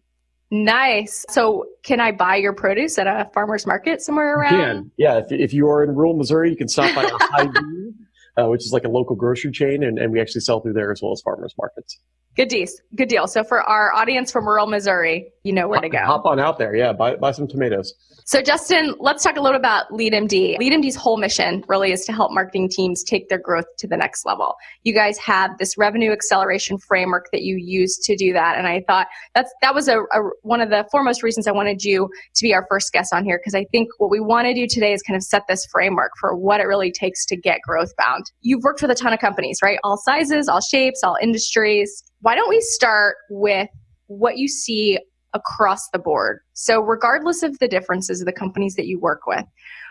Nice. 0.50 1.24
So, 1.30 1.64
can 1.82 1.98
I 1.98 2.12
buy 2.12 2.36
your 2.36 2.52
produce 2.52 2.98
at 2.98 3.06
a 3.06 3.30
farmer's 3.32 3.66
market 3.66 4.02
somewhere 4.02 4.36
around? 4.36 4.52
You 4.52 4.60
can. 4.60 4.90
Yeah. 4.98 5.18
If, 5.18 5.32
if 5.32 5.54
you 5.54 5.66
are 5.70 5.82
in 5.82 5.94
rural 5.94 6.14
Missouri, 6.14 6.50
you 6.50 6.56
can 6.56 6.68
stop 6.68 6.94
by 6.94 7.04
uh, 8.38 8.46
which 8.46 8.64
is 8.64 8.72
like 8.72 8.84
a 8.84 8.88
local 8.88 9.16
grocery 9.16 9.50
chain, 9.50 9.82
and, 9.82 9.98
and 9.98 10.12
we 10.12 10.20
actually 10.20 10.40
sell 10.40 10.60
through 10.60 10.72
there 10.72 10.92
as 10.92 11.00
well 11.02 11.12
as 11.12 11.20
farmers 11.22 11.54
markets. 11.58 11.98
Good 12.34 12.48
deal. 12.48 12.66
Good 12.96 13.08
deal. 13.10 13.26
So 13.26 13.44
for 13.44 13.60
our 13.62 13.92
audience 13.92 14.32
from 14.32 14.46
rural 14.46 14.66
Missouri, 14.66 15.30
you 15.42 15.52
know 15.52 15.68
where 15.68 15.80
to 15.80 15.88
go. 15.90 15.98
Hop 15.98 16.24
on 16.24 16.40
out 16.40 16.56
there. 16.56 16.74
Yeah. 16.74 16.94
Buy, 16.94 17.16
buy 17.16 17.32
some 17.32 17.46
tomatoes. 17.46 17.94
So 18.24 18.40
Justin, 18.40 18.94
let's 19.00 19.22
talk 19.22 19.36
a 19.36 19.40
little 19.40 19.58
about 19.58 19.90
LeadMD. 19.90 20.58
LeadMD's 20.58 20.96
whole 20.96 21.18
mission 21.18 21.62
really 21.68 21.92
is 21.92 22.06
to 22.06 22.12
help 22.12 22.32
marketing 22.32 22.70
teams 22.70 23.02
take 23.02 23.28
their 23.28 23.38
growth 23.38 23.64
to 23.78 23.86
the 23.86 23.96
next 23.96 24.24
level. 24.24 24.54
You 24.84 24.94
guys 24.94 25.18
have 25.18 25.58
this 25.58 25.76
revenue 25.76 26.12
acceleration 26.12 26.78
framework 26.78 27.26
that 27.32 27.42
you 27.42 27.56
use 27.56 27.98
to 27.98 28.16
do 28.16 28.32
that. 28.32 28.56
And 28.56 28.66
I 28.66 28.82
thought 28.86 29.08
that's, 29.34 29.52
that 29.60 29.74
was 29.74 29.88
a, 29.88 29.98
a 29.98 30.30
one 30.42 30.60
of 30.60 30.70
the 30.70 30.86
foremost 30.90 31.22
reasons 31.22 31.46
I 31.46 31.52
wanted 31.52 31.84
you 31.84 32.08
to 32.34 32.42
be 32.42 32.54
our 32.54 32.64
first 32.70 32.92
guest 32.92 33.12
on 33.12 33.24
here. 33.24 33.40
Cause 33.44 33.54
I 33.54 33.64
think 33.64 33.88
what 33.98 34.10
we 34.10 34.20
want 34.20 34.46
to 34.46 34.54
do 34.54 34.66
today 34.66 34.94
is 34.94 35.02
kind 35.02 35.16
of 35.16 35.22
set 35.22 35.42
this 35.48 35.66
framework 35.66 36.12
for 36.18 36.34
what 36.34 36.60
it 36.60 36.64
really 36.64 36.92
takes 36.92 37.26
to 37.26 37.36
get 37.36 37.60
growth 37.62 37.92
bound. 37.98 38.21
You've 38.40 38.62
worked 38.62 38.82
with 38.82 38.90
a 38.90 38.94
ton 38.94 39.12
of 39.12 39.20
companies, 39.20 39.58
right? 39.62 39.78
All 39.84 39.96
sizes, 39.96 40.48
all 40.48 40.60
shapes, 40.60 41.02
all 41.02 41.16
industries 41.20 42.02
why 42.22 42.36
don't 42.36 42.48
we 42.48 42.60
start 42.60 43.16
with 43.28 43.68
what 44.06 44.38
you 44.38 44.48
see 44.48 44.98
across 45.34 45.88
the 45.92 45.98
board? 45.98 46.38
So, 46.54 46.80
regardless 46.80 47.42
of 47.42 47.58
the 47.58 47.68
differences 47.68 48.20
of 48.20 48.26
the 48.26 48.32
companies 48.32 48.74
that 48.76 48.86
you 48.86 48.98
work 48.98 49.26
with, 49.26 49.44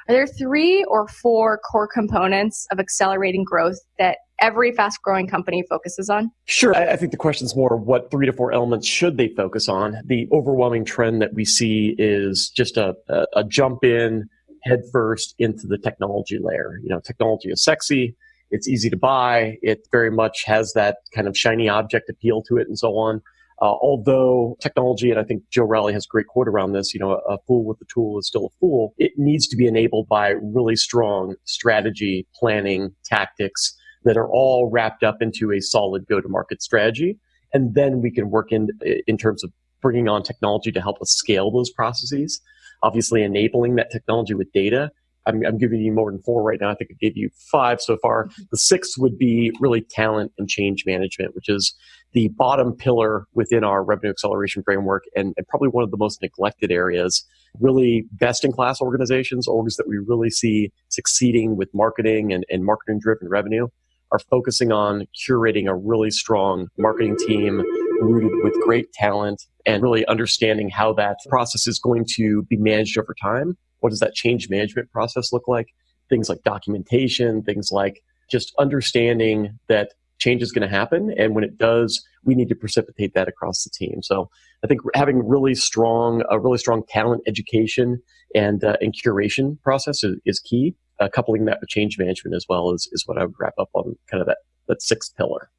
are 0.08 0.16
there 0.16 0.28
three 0.28 0.84
or 0.86 1.08
four 1.08 1.60
core 1.60 1.88
components 1.88 2.66
of 2.72 2.80
accelerating 2.80 3.44
growth 3.44 3.78
that 4.00 4.18
every 4.40 4.72
fast 4.72 5.00
growing 5.04 5.28
company 5.28 5.64
focuses 5.70 6.10
on? 6.10 6.32
Sure. 6.46 6.74
I 6.74 6.96
think 6.96 7.12
the 7.12 7.18
question 7.18 7.46
is 7.46 7.56
more 7.56 7.76
what 7.76 8.10
three 8.10 8.26
to 8.26 8.34
four 8.34 8.52
elements 8.52 8.88
should 8.88 9.18
they 9.18 9.28
focus 9.28 9.70
on? 9.70 9.98
The 10.06 10.28
overwhelming 10.32 10.86
trend 10.86 11.22
that 11.22 11.34
we 11.34 11.46
see 11.46 11.96
is 12.00 12.50
just 12.50 12.78
a, 12.78 12.96
a, 13.10 13.26
a 13.36 13.44
jump 13.44 13.84
in 13.84 14.28
headfirst 14.64 15.36
into 15.40 15.68
the 15.68 15.78
technology 15.78 16.40
layer. 16.42 16.80
You 16.84 16.90
know, 16.90 17.00
technology 17.00 17.50
is 17.50 17.64
sexy 17.64 18.16
it's 18.52 18.68
easy 18.68 18.90
to 18.90 18.98
buy. 18.98 19.58
It 19.62 19.88
very 19.92 20.12
much 20.12 20.44
has 20.46 20.74
that 20.74 20.98
kind 21.16 21.28
of 21.28 21.38
shiny 21.38 21.70
object 21.70 22.10
appeal 22.10 22.44
to 22.44 22.58
it 22.58 22.68
and 22.68 22.78
so 22.78 22.98
on. 22.98 23.22
Uh, 23.62 23.78
although 23.82 24.58
technology, 24.60 25.12
and 25.12 25.20
I 25.20 25.24
think 25.24 25.44
Joe 25.52 25.64
Rowley 25.64 25.94
has 25.94 26.06
a 26.06 26.10
great 26.10 26.28
quote 26.28 26.48
around 26.48 26.74
this, 26.74 26.94
you 26.94 27.00
know, 27.00 27.12
a, 27.12 27.36
a 27.36 27.38
fool 27.48 27.64
with 27.64 27.80
a 27.82 27.86
tool 27.94 28.20
is 28.20 28.28
still 28.28 28.48
a 28.48 28.60
fool. 28.60 28.94
It 28.98 29.14
needs 29.18 29.48
to 29.48 29.56
be 29.56 29.68
enabled 29.68 30.08
by 30.10 30.34
really 30.42 30.76
strong 30.76 31.36
strategy, 31.46 32.28
planning, 32.36 32.94
tactics 33.06 33.76
that 34.04 34.18
are 34.18 34.28
all 34.28 34.70
wrapped 34.72 35.04
up 35.04 35.22
into 35.22 35.52
a 35.52 35.62
solid 35.62 36.08
go-to-market 36.08 36.62
strategy. 36.62 37.20
And 37.54 37.76
then 37.76 38.02
we 38.02 38.10
can 38.10 38.32
work 38.32 38.52
in, 38.52 38.68
in 39.06 39.18
terms 39.18 39.44
of 39.44 39.52
bringing 39.80 40.10
on 40.10 40.24
technology 40.24 40.72
to 40.72 40.82
help 40.82 41.00
us 41.00 41.12
scale 41.12 41.52
those 41.52 41.70
processes. 41.70 42.42
Obviously 42.84 43.24
enabling 43.24 43.76
that 43.76 43.92
technology 43.92 44.34
with 44.34 44.52
data 44.52 44.92
I'm, 45.28 45.46
I'm, 45.46 45.58
giving 45.58 45.82
you 45.82 45.92
more 45.92 46.12
than 46.12 46.22
four 46.22 46.42
right 46.42 46.60
now. 46.60 46.70
I 46.70 46.76
think 46.76 46.92
I 46.92 46.96
gave 47.00 47.16
you 47.16 47.30
five 47.52 47.80
so 47.82 47.98
far. 48.02 48.30
The 48.52 48.58
sixth 48.58 48.94
would 48.98 49.18
be 49.18 49.52
really 49.60 49.82
talent 49.82 50.32
and 50.38 50.48
change 50.50 50.84
management, 50.86 51.36
which 51.36 51.48
is 51.48 51.76
the 52.14 52.30
bottom 52.30 52.74
pillar 52.74 53.26
within 53.34 53.64
our 53.64 53.84
revenue 53.84 54.10
acceleration 54.10 54.64
framework 54.64 55.04
and, 55.16 55.34
and 55.38 55.48
probably 55.48 55.70
one 55.70 55.84
of 55.84 55.92
the 55.92 55.98
most 55.98 56.22
neglected 56.22 56.72
areas. 56.72 57.26
Really 57.60 58.06
best 58.14 58.44
in 58.44 58.52
class 58.52 58.82
organizations, 58.82 59.48
orgs 59.48 59.76
that 59.78 59.88
we 59.88 59.98
really 59.98 60.30
see 60.30 60.72
succeeding 60.90 61.56
with 61.56 61.70
marketing 61.74 62.34
and, 62.34 62.46
and 62.50 62.66
marketing 62.66 63.00
driven 63.00 63.30
revenue 63.30 63.68
are 64.12 64.20
focusing 64.20 64.72
on 64.72 65.08
curating 65.16 65.70
a 65.70 65.76
really 65.76 66.12
strong 66.12 66.68
marketing 66.78 67.16
team 67.18 67.64
rooted 68.02 68.32
with 68.44 68.54
great 68.64 68.92
talent 68.94 69.44
and 69.66 69.82
really 69.84 70.06
understanding 70.08 70.70
how 70.70 70.94
that 70.94 71.18
process 71.30 71.68
is 71.68 71.80
going 71.80 72.06
to 72.16 72.44
be 72.44 72.58
managed 72.58 72.98
over 72.98 73.16
time 73.22 73.56
what 73.82 73.90
does 73.90 74.00
that 74.00 74.16
change 74.16 74.50
management 74.50 74.92
process 74.92 75.34
look 75.34 75.48
like? 75.48 75.68
Things 76.10 76.30
like 76.30 76.44
documentation, 76.44 77.44
things 77.44 77.70
like 77.72 78.02
just 78.30 78.54
understanding 78.58 79.60
that 79.68 79.92
change 80.20 80.42
is 80.42 80.52
going 80.52 80.68
to 80.68 80.74
happen. 80.74 81.14
And 81.18 81.36
when 81.36 81.44
it 81.44 81.58
does, 81.58 82.04
we 82.24 82.36
need 82.36 82.50
to 82.50 82.56
precipitate 82.56 83.14
that 83.16 83.28
across 83.28 83.64
the 83.64 83.72
team. 83.72 84.02
So 84.04 84.30
I 84.64 84.68
think 84.68 84.82
having 84.94 85.28
really 85.28 85.56
strong, 85.56 86.24
a 86.30 86.40
really 86.40 86.60
strong 86.60 86.84
talent 86.88 87.24
education 87.28 88.02
and, 88.36 88.64
uh, 88.64 88.78
and 88.82 88.94
curation 88.94 89.60
process 89.62 90.04
is, 90.04 90.18
is 90.26 90.40
key. 90.40 90.76
Uh, 91.00 91.10
coupling 91.10 91.46
that 91.46 91.58
with 91.60 91.70
change 91.70 91.98
management 91.98 92.36
as 92.36 92.46
well 92.48 92.72
is, 92.72 92.88
is 92.92 93.08
what 93.08 93.18
I 93.18 93.26
would 93.26 93.34
wrap 93.40 93.56
up 93.60 93.70
on 93.74 93.96
kind 94.10 94.22
of 94.22 94.28
that, 94.28 94.38
that 94.68 94.84
sixth 94.84 95.16
pillar. 95.18 95.50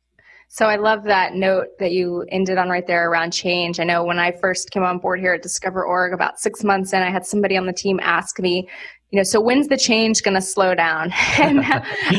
So 0.55 0.67
I 0.67 0.77
love 0.77 1.05
that 1.05 1.33
note 1.33 1.79
that 1.79 1.93
you 1.93 2.27
ended 2.29 2.59
on 2.59 2.69
right 2.69 2.87
there 2.87 3.11
around 3.11 3.31
change. 3.31 3.81
I 3.81 3.85
know 3.85 4.05
when 4.05 4.19
I 4.19 4.33
first 4.33 4.71
came 4.71 4.83
on 4.83 4.99
board 4.99 5.19
here 5.19 5.33
at 5.33 5.41
Discover 5.41 5.83
Org 5.83 6.13
about 6.13 6.41
six 6.41 6.63
months 6.63 6.93
in, 6.93 7.01
I 7.01 7.09
had 7.09 7.25
somebody 7.25 7.57
on 7.57 7.65
the 7.65 7.73
team 7.73 7.99
ask 8.03 8.39
me, 8.39 8.69
you 9.13 9.19
know, 9.19 9.25
so 9.25 9.43
when's 9.43 9.69
the 9.69 9.77
change 9.77 10.23
going 10.23 10.35
to 10.35 10.41
slow 10.41 10.75
down? 10.75 11.13
and, 11.39 11.59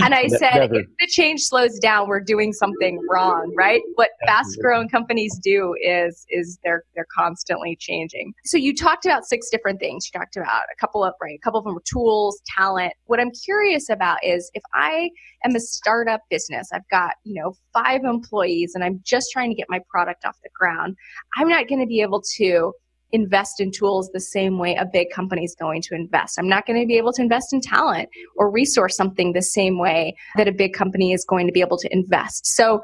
and 0.04 0.14
I 0.14 0.28
said, 0.28 0.56
Never. 0.56 0.76
if 0.76 0.86
the 1.00 1.08
change 1.08 1.42
slows 1.42 1.80
down, 1.80 2.08
we're 2.08 2.22
doing 2.22 2.54
something 2.54 3.00
wrong, 3.10 3.52
right? 3.58 3.82
What 3.96 4.12
fast 4.28 4.60
growing 4.62 4.88
companies 4.90 5.40
do 5.44 5.76
is, 5.82 6.24
is 6.30 6.60
they're, 6.64 6.84
they're 6.94 7.08
constantly 7.16 7.76
changing. 7.80 8.34
So 8.46 8.58
you 8.58 8.76
talked 8.76 9.06
about 9.06 9.26
six 9.26 9.50
different 9.50 9.80
things. 9.80 10.08
You 10.14 10.20
talked 10.20 10.38
about 10.38 10.64
a 10.72 10.76
couple 10.80 11.04
of, 11.04 11.16
right? 11.20 11.36
A 11.36 11.44
couple 11.44 11.58
of 11.58 11.66
them 11.66 11.74
were 11.74 11.84
tools, 11.92 12.40
talent. 12.56 12.94
What 13.06 13.20
I'm 13.20 13.32
curious 13.32 13.90
about 13.90 14.20
is 14.24 14.52
if 14.54 14.64
I 14.76 15.10
am 15.44 15.56
a 15.56 15.60
startup 15.60 16.22
business, 16.30 16.70
I've 16.72 16.88
got, 16.92 17.16
you 17.24 17.42
know, 17.42 17.56
five 17.74 18.04
employees 18.04 18.74
and 18.76 18.84
I'm 18.84 19.02
just 19.04 19.32
trying 19.34 19.50
to 19.50 19.56
get 19.56 19.66
my 19.68 19.82
product 19.90 20.26
off 20.26 20.38
the 20.44 20.50
ground. 20.54 20.96
I'm 21.38 21.50
not 21.50 21.68
going 21.68 21.82
to 21.82 21.88
be 21.88 22.02
able 22.02 22.22
to 22.36 22.72
invest 23.14 23.62
in 23.62 23.72
tools 23.72 24.10
the 24.12 24.20
same 24.20 24.58
way 24.58 24.76
a 24.76 24.86
big 24.86 25.10
company 25.12 25.46
is 25.46 25.56
going 25.58 25.82
to 25.84 25.96
invest. 25.96 26.38
I'm 26.38 26.50
not 26.50 26.66
going 26.66 26.82
to 26.82 26.88
be 26.88 26.98
able 26.98 27.14
to 27.14 27.22
invest 27.22 27.54
in 27.54 27.62
talent 27.62 28.10
or 28.36 28.52
resource 28.52 28.98
something 28.98 29.32
the 29.32 29.42
same 29.42 29.80
way 29.80 30.16
that 30.36 30.48
a 30.48 30.52
big 30.52 30.74
company 30.74 31.14
is 31.14 31.24
going 31.24 31.48
to 31.48 31.54
be 31.54 31.62
able 31.62 31.78
to 31.78 31.94
invest. 31.94 32.48
So 32.48 32.82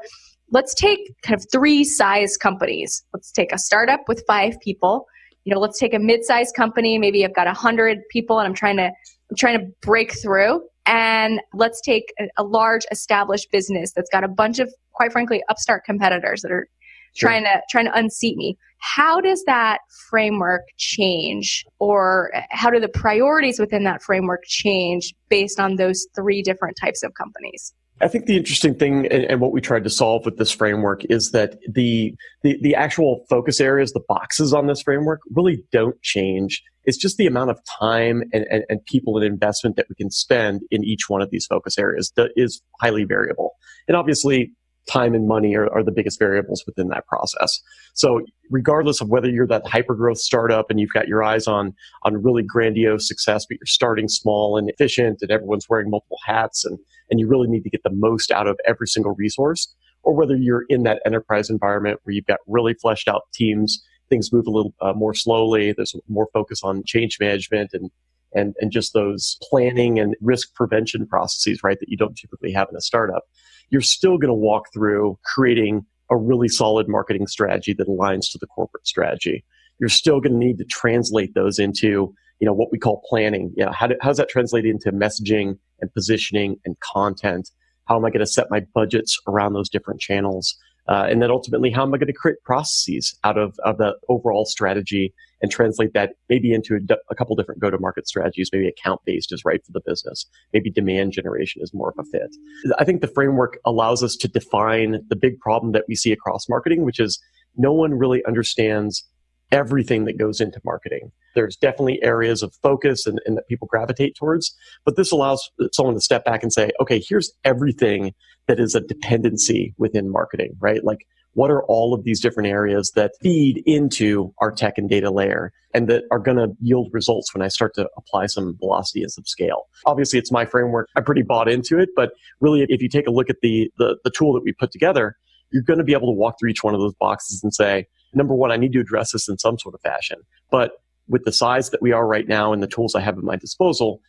let's 0.50 0.74
take 0.74 1.00
kind 1.22 1.38
of 1.38 1.44
three 1.52 1.84
size 1.84 2.36
companies. 2.36 3.04
Let's 3.12 3.30
take 3.32 3.52
a 3.52 3.58
startup 3.58 4.00
with 4.08 4.24
five 4.26 4.58
people. 4.60 5.06
You 5.44 5.54
know, 5.54 5.60
let's 5.60 5.78
take 5.78 5.94
a 5.94 5.98
mid-sized 5.98 6.54
company. 6.54 6.98
Maybe 6.98 7.24
I've 7.24 7.34
got 7.34 7.46
a 7.46 7.52
hundred 7.52 7.98
people 8.10 8.38
and 8.38 8.46
I'm 8.46 8.54
trying 8.54 8.76
to, 8.76 8.84
I'm 8.84 9.36
trying 9.36 9.58
to 9.58 9.66
break 9.82 10.12
through. 10.22 10.62
And 10.86 11.40
let's 11.54 11.80
take 11.80 12.12
a, 12.18 12.24
a 12.38 12.44
large 12.44 12.84
established 12.90 13.50
business 13.50 13.92
that's 13.92 14.10
got 14.10 14.24
a 14.24 14.28
bunch 14.28 14.58
of, 14.58 14.72
quite 14.92 15.12
frankly, 15.12 15.42
upstart 15.48 15.84
competitors 15.84 16.42
that 16.42 16.52
are 16.52 16.68
sure. 17.14 17.28
trying 17.28 17.44
to 17.44 17.60
trying 17.70 17.86
to 17.86 17.96
unseat 17.96 18.36
me. 18.36 18.56
How 18.78 19.20
does 19.20 19.44
that 19.44 19.80
framework 20.08 20.62
change, 20.78 21.64
or 21.78 22.30
how 22.50 22.70
do 22.70 22.80
the 22.80 22.88
priorities 22.88 23.58
within 23.58 23.84
that 23.84 24.02
framework 24.02 24.42
change 24.46 25.14
based 25.28 25.60
on 25.60 25.76
those 25.76 26.06
three 26.14 26.42
different 26.42 26.76
types 26.80 27.02
of 27.02 27.12
companies? 27.14 27.74
I 28.02 28.08
think 28.08 28.26
the 28.26 28.36
interesting 28.36 28.74
thing 28.74 29.06
and, 29.06 29.24
and, 29.24 29.40
what 29.40 29.52
we 29.52 29.60
tried 29.60 29.84
to 29.84 29.90
solve 29.90 30.24
with 30.24 30.38
this 30.38 30.50
framework 30.50 31.04
is 31.10 31.32
that 31.32 31.58
the, 31.70 32.14
the, 32.42 32.58
the 32.62 32.74
actual 32.74 33.26
focus 33.28 33.60
areas, 33.60 33.92
the 33.92 34.02
boxes 34.08 34.54
on 34.54 34.66
this 34.66 34.82
framework 34.82 35.20
really 35.34 35.62
don't 35.70 36.00
change. 36.00 36.62
It's 36.84 36.96
just 36.96 37.18
the 37.18 37.26
amount 37.26 37.50
of 37.50 37.60
time 37.78 38.22
and, 38.32 38.46
and, 38.50 38.64
and 38.70 38.84
people 38.86 39.16
and 39.18 39.26
investment 39.26 39.76
that 39.76 39.86
we 39.90 39.94
can 39.96 40.10
spend 40.10 40.62
in 40.70 40.82
each 40.82 41.08
one 41.10 41.20
of 41.20 41.30
these 41.30 41.46
focus 41.46 41.76
areas 41.78 42.10
that 42.16 42.30
is 42.36 42.62
highly 42.80 43.04
variable. 43.04 43.50
And 43.86 43.96
obviously 43.96 44.52
time 44.88 45.14
and 45.14 45.28
money 45.28 45.54
are, 45.54 45.72
are 45.72 45.84
the 45.84 45.92
biggest 45.92 46.18
variables 46.18 46.64
within 46.66 46.88
that 46.88 47.06
process. 47.06 47.60
So 47.94 48.22
regardless 48.50 49.00
of 49.00 49.08
whether 49.08 49.28
you're 49.28 49.46
that 49.46 49.66
hyper 49.66 49.94
growth 49.94 50.18
startup 50.18 50.70
and 50.70 50.80
you've 50.80 50.92
got 50.92 51.08
your 51.08 51.22
eyes 51.22 51.46
on 51.46 51.74
on 52.04 52.22
really 52.22 52.42
grandiose 52.42 53.06
success, 53.06 53.46
but 53.48 53.58
you're 53.60 53.66
starting 53.66 54.08
small 54.08 54.56
and 54.56 54.70
efficient 54.70 55.18
and 55.22 55.30
everyone's 55.30 55.68
wearing 55.68 55.90
multiple 55.90 56.18
hats 56.26 56.64
and, 56.64 56.78
and 57.10 57.20
you 57.20 57.28
really 57.28 57.48
need 57.48 57.62
to 57.62 57.70
get 57.70 57.82
the 57.82 57.92
most 57.92 58.30
out 58.30 58.46
of 58.46 58.58
every 58.66 58.86
single 58.86 59.14
resource, 59.16 59.72
or 60.02 60.14
whether 60.14 60.36
you're 60.36 60.64
in 60.68 60.82
that 60.84 61.00
enterprise 61.04 61.50
environment 61.50 62.00
where 62.02 62.14
you've 62.14 62.26
got 62.26 62.40
really 62.46 62.74
fleshed 62.74 63.08
out 63.08 63.22
teams, 63.34 63.84
things 64.08 64.32
move 64.32 64.46
a 64.46 64.50
little 64.50 64.74
uh, 64.80 64.92
more 64.94 65.14
slowly, 65.14 65.72
there's 65.72 65.94
more 66.08 66.28
focus 66.32 66.62
on 66.62 66.82
change 66.86 67.18
management 67.20 67.70
and 67.72 67.90
and, 68.32 68.54
and 68.60 68.70
just 68.70 68.94
those 68.94 69.36
planning 69.42 69.98
and 69.98 70.14
risk 70.20 70.54
prevention 70.54 71.04
processes, 71.04 71.64
right, 71.64 71.78
that 71.80 71.88
you 71.88 71.96
don't 71.96 72.16
typically 72.16 72.52
have 72.52 72.68
in 72.70 72.76
a 72.76 72.80
startup 72.80 73.24
you're 73.70 73.80
still 73.80 74.18
going 74.18 74.28
to 74.28 74.34
walk 74.34 74.66
through 74.72 75.18
creating 75.24 75.86
a 76.10 76.16
really 76.16 76.48
solid 76.48 76.88
marketing 76.88 77.26
strategy 77.26 77.72
that 77.72 77.88
aligns 77.88 78.30
to 78.32 78.38
the 78.38 78.46
corporate 78.46 78.86
strategy. 78.86 79.44
You're 79.78 79.88
still 79.88 80.20
going 80.20 80.32
to 80.32 80.38
need 80.38 80.58
to 80.58 80.64
translate 80.64 81.34
those 81.34 81.58
into, 81.58 82.12
you 82.40 82.46
know, 82.46 82.52
what 82.52 82.70
we 82.72 82.78
call 82.78 83.02
planning. 83.08 83.52
Yeah, 83.56 83.72
how, 83.72 83.86
do, 83.86 83.94
how 84.00 84.08
does 84.08 84.16
that 84.18 84.28
translate 84.28 84.66
into 84.66 84.92
messaging 84.92 85.56
and 85.80 85.92
positioning 85.94 86.56
and 86.64 86.78
content? 86.80 87.50
How 87.86 87.96
am 87.96 88.04
I 88.04 88.10
going 88.10 88.20
to 88.20 88.26
set 88.26 88.50
my 88.50 88.60
budgets 88.74 89.18
around 89.26 89.54
those 89.54 89.68
different 89.68 90.00
channels? 90.00 90.56
Uh, 90.88 91.06
and 91.08 91.22
then 91.22 91.30
ultimately, 91.30 91.70
how 91.70 91.82
am 91.82 91.94
I 91.94 91.98
going 91.98 92.08
to 92.08 92.12
create 92.12 92.42
processes 92.44 93.16
out 93.22 93.38
of, 93.38 93.56
of 93.64 93.78
the 93.78 93.94
overall 94.08 94.44
strategy 94.44 95.14
and 95.42 95.50
translate 95.50 95.92
that 95.94 96.12
maybe 96.28 96.52
into 96.52 96.78
a, 97.10 97.14
couple 97.14 97.36
different 97.36 97.60
go 97.60 97.70
to 97.70 97.78
market 97.78 98.08
strategies? 98.08 98.50
Maybe 98.52 98.68
account 98.68 99.00
based 99.04 99.32
is 99.32 99.44
right 99.44 99.64
for 99.64 99.72
the 99.72 99.80
business. 99.84 100.26
Maybe 100.52 100.70
demand 100.70 101.12
generation 101.12 101.62
is 101.62 101.72
more 101.74 101.90
of 101.90 101.96
a 101.98 102.04
fit. 102.04 102.30
I 102.78 102.84
think 102.84 103.00
the 103.00 103.08
framework 103.08 103.58
allows 103.64 104.02
us 104.02 104.16
to 104.16 104.28
define 104.28 105.00
the 105.08 105.16
big 105.16 105.38
problem 105.40 105.72
that 105.72 105.84
we 105.88 105.94
see 105.94 106.12
across 106.12 106.48
marketing, 106.48 106.84
which 106.84 107.00
is 107.00 107.20
no 107.56 107.72
one 107.72 107.94
really 107.94 108.24
understands 108.26 109.04
everything 109.52 110.04
that 110.04 110.18
goes 110.18 110.40
into 110.40 110.60
marketing. 110.64 111.10
There's 111.34 111.56
definitely 111.56 112.02
areas 112.02 112.42
of 112.42 112.54
focus 112.62 113.06
and, 113.06 113.20
and, 113.26 113.36
that 113.36 113.48
people 113.48 113.66
gravitate 113.68 114.14
towards, 114.14 114.54
but 114.84 114.96
this 114.96 115.10
allows 115.10 115.50
someone 115.72 115.94
to 115.94 116.00
step 116.00 116.24
back 116.24 116.42
and 116.42 116.52
say, 116.52 116.70
okay, 116.80 117.02
here's 117.06 117.32
everything 117.44 118.14
that 118.46 118.60
is 118.60 118.74
a 118.74 118.80
dependency 118.80 119.74
within 119.76 120.10
marketing, 120.10 120.52
right? 120.60 120.84
Like, 120.84 121.06
what 121.34 121.50
are 121.50 121.62
all 121.64 121.94
of 121.94 122.04
these 122.04 122.20
different 122.20 122.48
areas 122.48 122.92
that 122.96 123.12
feed 123.22 123.62
into 123.66 124.34
our 124.38 124.50
tech 124.50 124.78
and 124.78 124.88
data 124.88 125.10
layer 125.10 125.52
and 125.72 125.88
that 125.88 126.02
are 126.10 126.18
going 126.18 126.36
to 126.36 126.48
yield 126.60 126.88
results 126.92 127.32
when 127.32 127.42
I 127.42 127.48
start 127.48 127.74
to 127.74 127.88
apply 127.96 128.26
some 128.26 128.56
velocity 128.58 129.02
and 129.02 129.12
some 129.12 129.24
scale? 129.24 129.68
Obviously, 129.86 130.18
it's 130.18 130.32
my 130.32 130.44
framework. 130.44 130.88
I'm 130.96 131.04
pretty 131.04 131.22
bought 131.22 131.48
into 131.48 131.78
it, 131.78 131.90
but 131.94 132.12
really, 132.40 132.66
if 132.68 132.82
you 132.82 132.88
take 132.88 133.06
a 133.06 133.12
look 133.12 133.30
at 133.30 133.36
the, 133.42 133.70
the, 133.78 133.96
the 134.04 134.10
tool 134.10 134.32
that 134.34 134.42
we 134.44 134.52
put 134.52 134.72
together, 134.72 135.16
you're 135.52 135.62
going 135.62 135.78
to 135.78 135.84
be 135.84 135.92
able 135.92 136.08
to 136.08 136.16
walk 136.16 136.36
through 136.38 136.50
each 136.50 136.64
one 136.64 136.74
of 136.74 136.80
those 136.80 136.94
boxes 136.94 137.42
and 137.42 137.54
say, 137.54 137.86
number 138.14 138.34
one, 138.34 138.50
I 138.50 138.56
need 138.56 138.72
to 138.72 138.80
address 138.80 139.12
this 139.12 139.28
in 139.28 139.38
some 139.38 139.58
sort 139.58 139.74
of 139.74 139.80
fashion. 139.80 140.18
But 140.50 140.72
with 141.08 141.24
the 141.24 141.32
size 141.32 141.70
that 141.70 141.82
we 141.82 141.92
are 141.92 142.06
right 142.06 142.28
now 142.28 142.52
and 142.52 142.62
the 142.62 142.68
tools 142.68 142.94
I 142.94 143.00
have 143.00 143.18
at 143.18 143.24
my 143.24 143.36
disposal, 143.36 144.00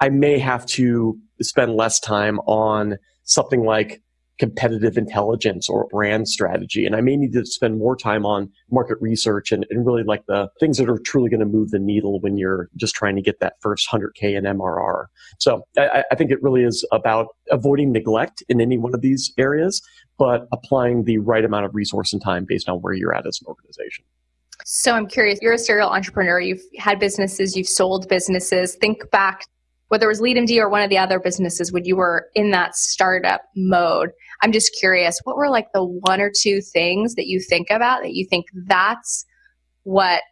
I 0.00 0.08
may 0.08 0.38
have 0.38 0.66
to 0.66 1.18
spend 1.40 1.74
less 1.74 2.00
time 2.00 2.38
on 2.40 2.96
something 3.24 3.64
like 3.64 4.02
competitive 4.38 4.96
intelligence 4.96 5.68
or 5.68 5.86
brand 5.88 6.28
strategy. 6.28 6.86
And 6.86 6.96
I 6.96 7.00
may 7.00 7.16
need 7.16 7.32
to 7.34 7.46
spend 7.46 7.78
more 7.78 7.96
time 7.96 8.26
on 8.26 8.50
market 8.70 8.98
research 9.00 9.52
and, 9.52 9.64
and 9.70 9.86
really 9.86 10.02
like 10.02 10.26
the 10.26 10.48
things 10.58 10.78
that 10.78 10.88
are 10.88 10.98
truly 10.98 11.30
going 11.30 11.40
to 11.40 11.46
move 11.46 11.70
the 11.70 11.78
needle 11.78 12.20
when 12.20 12.36
you're 12.36 12.68
just 12.76 12.94
trying 12.94 13.16
to 13.16 13.22
get 13.22 13.40
that 13.40 13.54
first 13.60 13.88
100K 13.90 14.36
in 14.36 14.44
MRR. 14.44 15.06
So 15.38 15.66
I, 15.78 16.04
I 16.10 16.14
think 16.16 16.30
it 16.30 16.42
really 16.42 16.64
is 16.64 16.86
about 16.92 17.28
avoiding 17.50 17.92
neglect 17.92 18.42
in 18.48 18.60
any 18.60 18.76
one 18.76 18.94
of 18.94 19.02
these 19.02 19.32
areas, 19.38 19.80
but 20.18 20.48
applying 20.52 21.04
the 21.04 21.18
right 21.18 21.44
amount 21.44 21.66
of 21.66 21.74
resource 21.74 22.12
and 22.12 22.22
time 22.22 22.44
based 22.46 22.68
on 22.68 22.78
where 22.78 22.92
you're 22.92 23.14
at 23.14 23.26
as 23.26 23.40
an 23.40 23.46
organization. 23.46 24.04
So 24.64 24.92
I'm 24.92 25.06
curious, 25.06 25.40
you're 25.42 25.52
a 25.52 25.58
serial 25.58 25.90
entrepreneur, 25.90 26.40
you've 26.40 26.62
had 26.78 26.98
businesses, 26.98 27.56
you've 27.56 27.68
sold 27.68 28.08
businesses. 28.08 28.76
Think 28.76 29.10
back 29.10 29.44
whether 29.88 30.06
it 30.06 30.08
was 30.08 30.20
LeadMD 30.20 30.58
or 30.58 30.68
one 30.68 30.82
of 30.82 30.90
the 30.90 30.98
other 30.98 31.20
businesses 31.20 31.72
when 31.72 31.84
you 31.84 31.96
were 31.96 32.26
in 32.34 32.50
that 32.50 32.74
startup 32.74 33.42
mode. 33.56 34.10
I'm 34.42 34.52
just 34.52 34.76
curious, 34.78 35.20
what 35.24 35.36
were 35.36 35.50
like 35.50 35.68
the 35.72 35.84
one 35.84 36.20
or 36.20 36.30
two 36.34 36.60
things 36.60 37.14
that 37.14 37.26
you 37.26 37.40
think 37.40 37.68
about 37.70 38.02
that 38.02 38.14
you 38.14 38.26
think 38.26 38.46
that's 38.66 39.24
what 39.84 40.22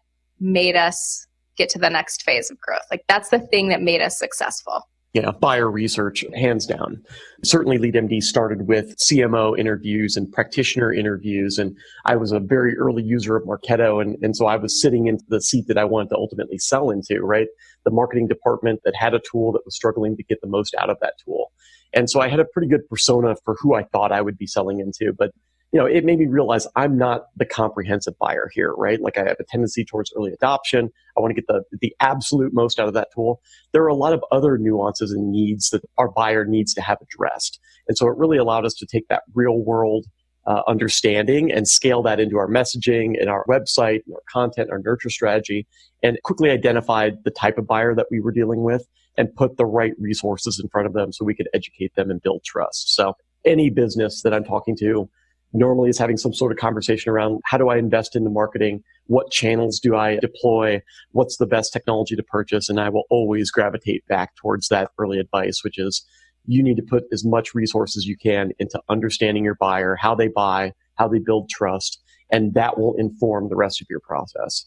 made 0.40 0.76
us 0.76 1.26
get 1.56 1.68
to 1.70 1.78
the 1.78 1.90
next 1.90 2.22
phase 2.22 2.50
of 2.50 2.58
growth? 2.60 2.82
Like 2.90 3.04
that's 3.08 3.28
the 3.28 3.38
thing 3.38 3.68
that 3.68 3.82
made 3.82 4.00
us 4.00 4.18
successful 4.18 4.88
yeah, 5.12 5.30
buyer 5.30 5.70
research, 5.70 6.24
hands 6.34 6.64
down. 6.64 7.02
Certainly, 7.44 7.78
LeadMD 7.78 8.22
started 8.22 8.66
with 8.66 8.97
CMO 8.97 9.59
interviews 9.59 10.16
and 10.16 10.32
practitioner 10.32 10.93
interviews. 10.93 11.59
And 11.59 11.76
I 12.06 12.16
was 12.16 12.32
a 12.32 12.40
very 12.40 12.78
early 12.78 13.02
user 13.02 13.36
of 13.36 13.44
Marketo. 13.44 14.01
And, 14.01 14.16
and 14.22 14.34
so 14.34 14.47
I 14.47 14.56
was 14.56 14.80
sitting 14.80 15.09
in 15.09 15.18
the 15.28 15.43
seat 15.43 15.66
that 15.68 15.76
I 15.76 15.84
wanted 15.84 16.09
to 16.10 16.16
ultimately 16.16 16.56
sell 16.56 16.89
into, 16.89 17.20
right? 17.20 17.48
The 17.84 17.90
marketing 17.90 18.28
department 18.28 18.80
that 18.84 18.94
had 18.97 19.12
a 19.12 19.20
tool 19.30 19.52
that 19.52 19.62
was 19.66 19.76
struggling 19.76 20.16
to 20.16 20.22
get 20.22 20.40
the 20.40 20.48
most 20.48 20.74
out 20.80 20.89
of 20.89 20.97
that 21.02 21.14
tool. 21.22 21.52
And 21.93 22.09
so 22.09 22.20
I 22.20 22.28
had 22.28 22.40
a 22.40 22.47
pretty 22.47 22.68
good 22.68 22.89
persona 22.89 23.36
for 23.44 23.56
who 23.60 23.74
I 23.74 23.82
thought 23.82 24.12
I 24.12 24.22
would 24.22 24.39
be 24.39 24.47
selling 24.47 24.80
into. 24.80 25.12
But 25.12 25.32
you 25.73 25.81
know, 25.81 25.86
it 25.86 26.05
made 26.05 26.19
me 26.19 26.27
realize 26.27 26.66
I'm 26.77 26.99
not 26.99 27.28
the 27.36 27.47
comprehensive 27.47 28.19
buyer 28.19 28.51
here, 28.53 28.74
right? 28.74 29.01
Like 29.01 29.16
I 29.16 29.24
have 29.24 29.39
a 29.40 29.44
tendency 29.44 29.85
towards 29.86 30.12
early 30.15 30.32
adoption. 30.32 30.90
I 31.16 31.20
want 31.20 31.35
to 31.35 31.40
get 31.40 31.47
the, 31.47 31.62
the 31.81 31.94
absolute 32.01 32.53
most 32.53 32.78
out 32.78 32.89
of 32.89 32.94
that 32.94 33.09
tool. 33.15 33.40
There 33.73 33.82
are 33.82 33.89
a 33.89 33.94
lot 33.94 34.12
of 34.12 34.23
other 34.31 34.59
nuances 34.59 35.12
and 35.12 35.32
needs 35.32 35.70
that 35.70 35.82
our 35.97 36.11
buyer 36.11 36.44
needs 36.44 36.74
to 36.74 36.82
have 36.82 36.99
addressed. 37.01 37.59
And 37.89 37.97
so 37.97 38.07
it 38.07 38.19
really 38.19 38.36
allowed 38.36 38.66
us 38.66 38.74
to 38.74 38.86
take 38.86 39.09
that 39.09 39.23
real 39.35 39.59
world 39.59 40.07
uh, 40.47 40.61
understanding 40.66 41.51
and 41.53 41.66
scale 41.66 42.03
that 42.03 42.20
into 42.20 42.36
our 42.36 42.49
messaging 42.49 43.19
and 43.19 43.31
our 43.31 43.44
website, 43.47 44.01
and 44.07 44.15
our 44.15 44.23
content, 44.28 44.70
our 44.70 44.81
nurture 44.85 45.09
strategy, 45.09 45.66
and 46.03 46.19
quickly 46.24 46.51
identified 46.51 47.15
the 47.24 47.31
type 47.31 47.57
of 47.59 47.66
buyer 47.66 47.94
that 47.94 48.07
we 48.11 48.20
were 48.20 48.32
dealing 48.32 48.62
with 48.62 48.86
and 49.16 49.35
put 49.36 49.57
the 49.57 49.65
right 49.65 49.93
resources 49.99 50.61
in 50.61 50.69
front 50.69 50.86
of 50.86 50.93
them 50.93 51.12
so 51.12 51.24
we 51.24 51.35
could 51.35 51.49
educate 51.55 51.94
them 51.94 52.11
and 52.11 52.20
build 52.23 52.43
trust. 52.44 52.94
So 52.94 53.15
any 53.44 53.70
business 53.70 54.23
that 54.23 54.35
I'm 54.35 54.44
talking 54.44 54.77
to, 54.78 55.09
normally 55.52 55.90
is 55.90 55.98
having 55.98 56.16
some 56.16 56.32
sort 56.32 56.52
of 56.52 56.58
conversation 56.58 57.10
around 57.10 57.40
how 57.44 57.58
do 57.58 57.68
I 57.68 57.76
invest 57.76 58.16
in 58.16 58.24
the 58.24 58.30
marketing? 58.30 58.82
What 59.06 59.30
channels 59.30 59.78
do 59.80 59.96
I 59.96 60.16
deploy? 60.16 60.80
What's 61.10 61.36
the 61.36 61.46
best 61.46 61.72
technology 61.72 62.16
to 62.16 62.22
purchase? 62.22 62.68
And 62.68 62.80
I 62.80 62.88
will 62.88 63.04
always 63.10 63.50
gravitate 63.50 64.06
back 64.06 64.34
towards 64.36 64.68
that 64.68 64.90
early 64.98 65.18
advice, 65.18 65.60
which 65.62 65.78
is 65.78 66.04
you 66.46 66.62
need 66.62 66.76
to 66.76 66.82
put 66.82 67.04
as 67.12 67.24
much 67.24 67.54
resources 67.54 67.98
as 67.98 68.06
you 68.06 68.16
can 68.16 68.52
into 68.58 68.80
understanding 68.88 69.44
your 69.44 69.56
buyer, 69.56 69.96
how 69.96 70.14
they 70.14 70.28
buy, 70.28 70.72
how 70.96 71.08
they 71.08 71.18
build 71.18 71.48
trust, 71.48 72.00
and 72.30 72.54
that 72.54 72.78
will 72.78 72.94
inform 72.96 73.48
the 73.48 73.56
rest 73.56 73.80
of 73.80 73.86
your 73.90 74.00
process. 74.00 74.66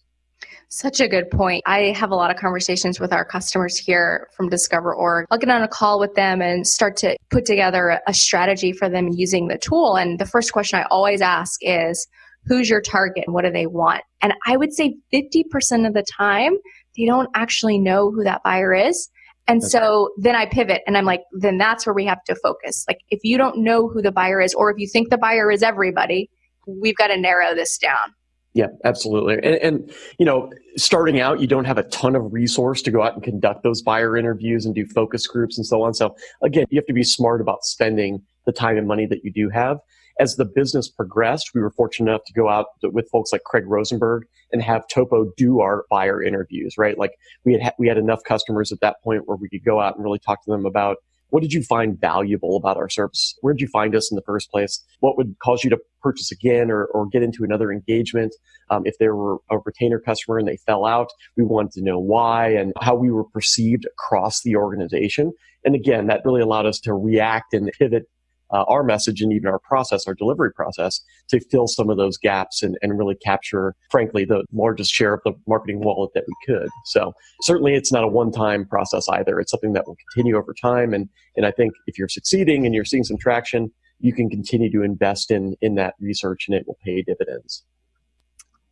Such 0.69 0.99
a 0.99 1.07
good 1.07 1.29
point. 1.29 1.63
I 1.65 1.93
have 1.95 2.11
a 2.11 2.15
lot 2.15 2.31
of 2.31 2.37
conversations 2.37 2.99
with 2.99 3.13
our 3.13 3.23
customers 3.23 3.77
here 3.77 4.27
from 4.35 4.49
DiscoverOrg. 4.49 5.25
I'll 5.31 5.37
get 5.37 5.49
on 5.49 5.61
a 5.61 5.67
call 5.67 5.99
with 5.99 6.15
them 6.15 6.41
and 6.41 6.67
start 6.67 6.97
to 6.97 7.15
put 7.29 7.45
together 7.45 8.01
a 8.07 8.13
strategy 8.13 8.73
for 8.73 8.89
them 8.89 9.09
using 9.09 9.47
the 9.47 9.57
tool. 9.57 9.95
And 9.95 10.19
the 10.19 10.25
first 10.25 10.51
question 10.51 10.79
I 10.79 10.83
always 10.89 11.21
ask 11.21 11.59
is, 11.61 12.07
who's 12.45 12.69
your 12.69 12.81
target 12.81 13.23
and 13.25 13.33
what 13.33 13.45
do 13.45 13.51
they 13.51 13.67
want? 13.67 14.03
And 14.21 14.33
I 14.45 14.57
would 14.57 14.73
say 14.73 14.97
50% 15.13 15.87
of 15.87 15.93
the 15.93 16.05
time, 16.17 16.57
they 16.97 17.05
don't 17.05 17.29
actually 17.35 17.77
know 17.77 18.11
who 18.11 18.23
that 18.23 18.43
buyer 18.43 18.73
is. 18.73 19.09
And 19.47 19.61
okay. 19.61 19.69
so 19.69 20.09
then 20.17 20.35
I 20.35 20.47
pivot 20.47 20.81
and 20.87 20.97
I'm 20.97 21.05
like, 21.05 21.21
then 21.31 21.57
that's 21.57 21.85
where 21.85 21.93
we 21.93 22.05
have 22.05 22.23
to 22.25 22.35
focus. 22.35 22.83
Like 22.87 22.99
if 23.09 23.19
you 23.23 23.37
don't 23.37 23.59
know 23.59 23.87
who 23.87 24.01
the 24.01 24.11
buyer 24.11 24.41
is, 24.41 24.53
or 24.53 24.71
if 24.71 24.77
you 24.77 24.87
think 24.87 25.09
the 25.09 25.17
buyer 25.17 25.51
is 25.51 25.61
everybody, 25.61 26.29
we've 26.67 26.95
got 26.95 27.07
to 27.07 27.17
narrow 27.17 27.53
this 27.53 27.77
down. 27.77 28.13
Yeah, 28.56 28.68
absolutely. 28.86 29.36
And, 29.44 29.56
and, 29.56 29.94
you 30.18 30.26
know, 30.26 30.49
starting 30.77 31.19
out, 31.19 31.41
you 31.41 31.45
don't 31.45 31.65
have 31.65 31.77
a 31.77 31.84
ton 31.84 32.15
of 32.15 32.32
resource 32.32 32.82
to 32.84 32.91
go 32.91 33.03
out 33.03 33.14
and 33.14 33.22
conduct 33.22 33.64
those 33.64 33.82
buyer 33.82 34.15
interviews 34.15 34.65
and 34.65 34.73
do 34.73 34.86
focus 34.86 35.27
groups 35.27 35.57
and 35.57 35.68
so 35.68 35.84
on. 35.84 35.94
So 35.94 36.15
again, 36.41 36.65
you 36.69 36.77
have 36.77 36.86
to 36.88 36.94
be 36.94 37.03
smart 37.03 37.41
about 37.41 37.65
spending 37.65 38.22
the 38.45 38.53
time 38.53 38.77
and 38.77 38.88
money 38.88 39.06
that 39.07 39.26
you 39.26 39.32
do 39.32 39.49
have. 39.49 39.80
As 40.22 40.38
the 40.38 40.45
business 40.45 40.88
progressed, 40.88 41.52
we 41.53 41.60
were 41.60 41.72
fortunate 41.72 42.10
enough 42.10 42.23
to 42.27 42.34
go 42.34 42.48
out 42.48 42.68
with 42.82 43.10
folks 43.11 43.34
like 43.34 43.44
Craig 43.44 43.65
Rosenberg 43.68 44.23
and 44.53 44.61
have 44.61 44.88
Topo 44.88 45.34
do 45.36 45.60
our 45.60 45.84
buyer 45.90 46.23
interviews, 46.23 46.76
right? 46.77 46.98
Like 46.98 47.11
we 47.44 47.60
had, 47.60 47.73
we 47.77 47.90
had 47.90 47.98
enough 47.98 48.23
customers 48.23 48.72
at 48.72 48.80
that 48.80 49.03
point 49.03 49.23
where 49.26 49.36
we 49.36 49.49
could 49.49 49.65
go 49.65 49.82
out 49.82 49.95
and 49.95 50.03
really 50.06 50.19
talk 50.19 50.41
to 50.45 50.52
them 50.52 50.65
about 50.65 50.95
what 51.35 51.41
did 51.41 51.51
you 51.51 51.61
find 51.63 51.99
valuable 51.99 52.55
about 52.55 52.77
our 52.77 52.87
service? 52.87 53.37
Where 53.41 53.53
did 53.53 53.59
you 53.59 53.67
find 53.67 53.93
us 53.93 54.09
in 54.09 54.15
the 54.15 54.21
first 54.21 54.49
place? 54.49 54.81
What 55.01 55.17
would 55.17 55.35
cause 55.43 55.65
you 55.65 55.69
to 55.69 55.77
purchase 56.01 56.31
again 56.31 56.71
or, 56.71 56.85
or 56.85 57.07
get 57.07 57.23
into 57.23 57.43
another 57.43 57.73
engagement? 57.73 58.33
Um, 58.69 58.83
if 58.85 58.97
there 58.99 59.17
were 59.17 59.39
a 59.51 59.57
retainer 59.65 59.99
customer 59.99 60.37
and 60.37 60.47
they 60.47 60.55
fell 60.55 60.85
out, 60.85 61.09
we 61.35 61.43
wanted 61.43 61.73
to 61.73 61.83
know 61.83 61.99
why 61.99 62.51
and 62.51 62.71
how 62.79 62.95
we 62.95 63.11
were 63.11 63.25
perceived 63.25 63.85
across 63.85 64.43
the 64.43 64.55
organization. 64.55 65.33
And 65.65 65.75
again, 65.75 66.07
that 66.07 66.21
really 66.23 66.39
allowed 66.39 66.67
us 66.67 66.79
to 66.85 66.93
react 66.93 67.53
and 67.53 67.69
pivot 67.77 68.03
uh, 68.51 68.63
our 68.67 68.84
message 68.84 69.22
and 69.22 69.34
even 69.34 69.47
our 69.47 69.59
process, 69.59 70.07
our 70.07 70.13
delivery 70.13 70.51
process, 70.53 71.01
to 71.30 71.39
fill 71.51 71.67
some 71.67 71.89
of 71.89 71.97
those 71.97 72.17
gaps 72.17 72.63
and, 72.63 72.77
and 72.81 72.97
really 72.97 73.15
capture, 73.15 73.76
frankly, 73.89 74.26
the 74.26 74.43
largest 74.53 74.91
share 74.91 75.13
of 75.13 75.22
the 75.26 75.34
marketing 75.47 75.80
wallet 75.80 76.11
that 76.13 76.23
we 76.27 76.34
could. 76.45 76.69
So 76.85 77.13
certainly 77.41 77.76
it's 77.76 77.91
not 77.91 78.03
a 78.03 78.07
one-time 78.07 78.65
process 78.65 79.07
either. 79.09 79.39
It's 79.39 79.51
something 79.51 79.73
that 79.73 79.88
will 79.88 79.97
continue 80.13 80.38
over 80.38 80.53
time. 80.53 80.93
And, 80.93 81.09
and 81.35 81.45
I 81.45 81.51
think 81.51 81.73
if 81.88 81.97
you're 81.97 82.09
succeeding 82.09 82.65
and 82.65 82.76
you're 82.76 82.85
seeing 82.85 83.03
some 83.03 83.17
traction, 83.17 83.72
you 83.99 84.13
can 84.13 84.30
continue 84.30 84.72
to 84.72 84.84
invest 84.84 85.31
in, 85.31 85.55
in 85.61 85.76
that 85.76 85.95
research 85.99 86.47
and 86.47 86.55
it 86.55 86.67
will 86.67 86.77
pay 86.84 87.01
dividends. 87.01 87.63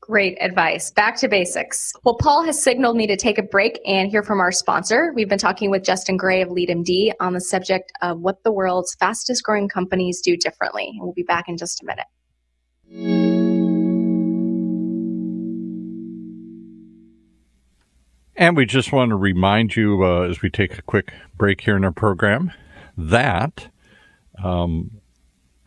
Great 0.05 0.37
advice. 0.41 0.91
Back 0.91 1.15
to 1.19 1.29
basics. 1.29 1.93
Well, 2.03 2.17
Paul 2.17 2.43
has 2.43 2.61
signaled 2.61 2.97
me 2.97 3.07
to 3.07 3.15
take 3.15 3.37
a 3.37 3.41
break 3.41 3.79
and 3.85 4.09
hear 4.09 4.21
from 4.21 4.41
our 4.41 4.51
sponsor. 4.51 5.13
We've 5.15 5.29
been 5.29 5.39
talking 5.39 5.71
with 5.71 5.85
Justin 5.85 6.17
Gray 6.17 6.41
of 6.41 6.49
LeadMD 6.49 7.13
on 7.21 7.31
the 7.31 7.39
subject 7.39 7.89
of 8.01 8.19
what 8.19 8.43
the 8.43 8.51
world's 8.51 8.95
fastest 8.95 9.43
growing 9.43 9.69
companies 9.69 10.19
do 10.19 10.35
differently. 10.35 10.89
And 10.89 10.99
we'll 10.99 11.13
be 11.13 11.23
back 11.23 11.47
in 11.47 11.55
just 11.55 11.81
a 11.81 11.85
minute. 11.85 12.05
And 18.35 18.57
we 18.57 18.65
just 18.65 18.91
want 18.91 19.11
to 19.11 19.15
remind 19.15 19.77
you 19.77 20.03
uh, 20.03 20.23
as 20.23 20.41
we 20.41 20.49
take 20.49 20.77
a 20.77 20.81
quick 20.81 21.13
break 21.37 21.61
here 21.61 21.77
in 21.77 21.85
our 21.85 21.93
program 21.93 22.51
that 22.97 23.69
um, 24.43 24.99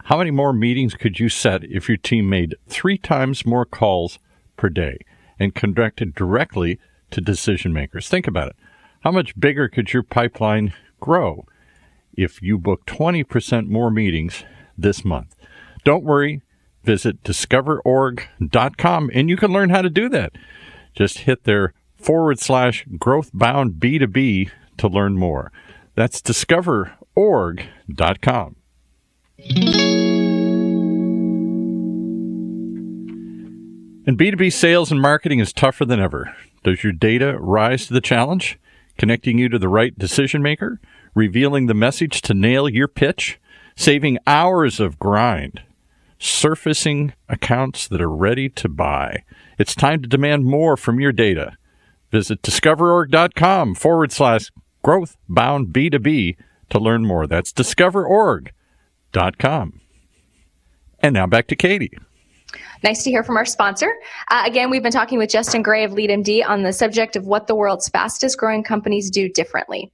how 0.04 0.18
many 0.18 0.30
more 0.30 0.52
meetings 0.52 0.92
could 0.92 1.18
you 1.18 1.30
set 1.30 1.64
if 1.64 1.88
your 1.88 1.96
team 1.96 2.28
made 2.28 2.54
three 2.68 2.98
times 2.98 3.46
more 3.46 3.64
calls 3.64 4.18
per 4.56 4.68
day 4.68 4.98
and 5.38 5.54
conducted 5.54 6.14
directly 6.14 6.78
to 7.10 7.20
decision 7.20 7.72
makers. 7.72 8.08
Think 8.08 8.26
about 8.26 8.48
it. 8.48 8.56
How 9.00 9.12
much 9.12 9.38
bigger 9.38 9.68
could 9.68 9.92
your 9.92 10.02
pipeline 10.02 10.72
grow 11.00 11.46
if 12.16 12.42
you 12.42 12.58
book 12.58 12.86
20% 12.86 13.68
more 13.68 13.90
meetings 13.90 14.44
this 14.76 15.04
month? 15.04 15.36
Don't 15.84 16.04
worry, 16.04 16.42
Visit 16.86 17.22
discoverorg.com 17.24 19.10
and 19.12 19.28
you 19.28 19.36
can 19.36 19.52
learn 19.52 19.70
how 19.70 19.82
to 19.82 19.90
do 19.90 20.08
that. 20.08 20.32
Just 20.94 21.18
hit 21.18 21.42
their 21.42 21.74
forward 21.96 22.38
slash 22.38 22.86
growth 22.96 23.32
bound 23.34 23.80
B2B 23.80 24.50
to 24.78 24.88
learn 24.88 25.18
more. 25.18 25.50
That's 25.96 26.22
discoverorg.com. 26.22 28.56
And 34.06 34.16
B2B 34.16 34.52
sales 34.52 34.92
and 34.92 35.02
marketing 35.02 35.40
is 35.40 35.52
tougher 35.52 35.84
than 35.84 35.98
ever. 35.98 36.32
Does 36.62 36.84
your 36.84 36.92
data 36.92 37.36
rise 37.40 37.88
to 37.88 37.92
the 37.92 38.00
challenge? 38.00 38.56
Connecting 38.98 39.36
you 39.36 39.48
to 39.48 39.58
the 39.58 39.68
right 39.68 39.98
decision 39.98 40.42
maker? 40.42 40.80
Revealing 41.16 41.66
the 41.66 41.74
message 41.74 42.22
to 42.22 42.32
nail 42.32 42.68
your 42.68 42.86
pitch? 42.86 43.40
Saving 43.74 44.18
hours 44.24 44.78
of 44.78 45.00
grind? 45.00 45.64
Surfacing 46.20 47.14
accounts 47.28 47.88
that 47.88 48.00
are 48.00 48.08
ready 48.08 48.48
to 48.50 48.68
buy? 48.68 49.24
It's 49.58 49.74
time 49.74 50.02
to 50.02 50.08
demand 50.08 50.44
more 50.44 50.76
from 50.76 51.00
your 51.00 51.10
data. 51.10 51.56
Visit 52.12 52.42
discoverorg.com 52.42 53.74
forward 53.74 54.12
slash 54.12 54.52
growth 54.84 55.16
bound 55.28 55.74
B2B 55.74 56.36
to 56.70 56.78
learn 56.78 57.04
more. 57.04 57.26
That's 57.26 57.52
discoverorg.com. 57.52 59.80
And 61.00 61.12
now 61.12 61.26
back 61.26 61.48
to 61.48 61.56
Katie. 61.56 61.98
Nice 62.82 63.02
to 63.04 63.10
hear 63.10 63.22
from 63.22 63.36
our 63.36 63.44
sponsor. 63.44 63.92
Uh, 64.30 64.42
again, 64.44 64.70
we've 64.70 64.82
been 64.82 64.92
talking 64.92 65.18
with 65.18 65.30
Justin 65.30 65.62
Gray 65.62 65.84
of 65.84 65.92
LeadMD 65.92 66.46
on 66.46 66.62
the 66.62 66.72
subject 66.72 67.16
of 67.16 67.24
what 67.26 67.46
the 67.46 67.54
world's 67.54 67.88
fastest 67.88 68.38
growing 68.38 68.62
companies 68.62 69.10
do 69.10 69.28
differently. 69.28 69.92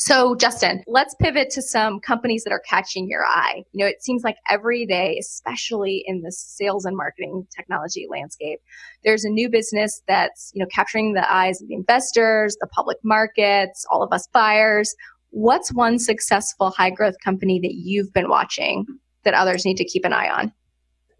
So, 0.00 0.36
Justin, 0.36 0.84
let's 0.86 1.16
pivot 1.20 1.50
to 1.50 1.60
some 1.60 1.98
companies 1.98 2.44
that 2.44 2.52
are 2.52 2.62
catching 2.68 3.08
your 3.08 3.24
eye. 3.24 3.64
You 3.72 3.84
know, 3.84 3.90
it 3.90 4.00
seems 4.00 4.22
like 4.22 4.36
every 4.48 4.86
day, 4.86 5.18
especially 5.18 6.04
in 6.06 6.22
the 6.22 6.30
sales 6.30 6.84
and 6.84 6.96
marketing 6.96 7.48
technology 7.54 8.06
landscape, 8.08 8.60
there's 9.02 9.24
a 9.24 9.28
new 9.28 9.50
business 9.50 10.00
that's, 10.06 10.52
you 10.54 10.60
know, 10.60 10.68
capturing 10.72 11.14
the 11.14 11.32
eyes 11.32 11.60
of 11.60 11.66
the 11.66 11.74
investors, 11.74 12.56
the 12.60 12.68
public 12.68 12.98
markets, 13.02 13.84
all 13.90 14.04
of 14.04 14.12
us 14.12 14.28
buyers. 14.32 14.94
What's 15.30 15.72
one 15.72 15.98
successful 15.98 16.70
high 16.70 16.90
growth 16.90 17.16
company 17.22 17.58
that 17.60 17.74
you've 17.74 18.12
been 18.12 18.28
watching 18.28 18.86
that 19.24 19.34
others 19.34 19.64
need 19.64 19.78
to 19.78 19.84
keep 19.84 20.04
an 20.04 20.12
eye 20.12 20.30
on? 20.30 20.52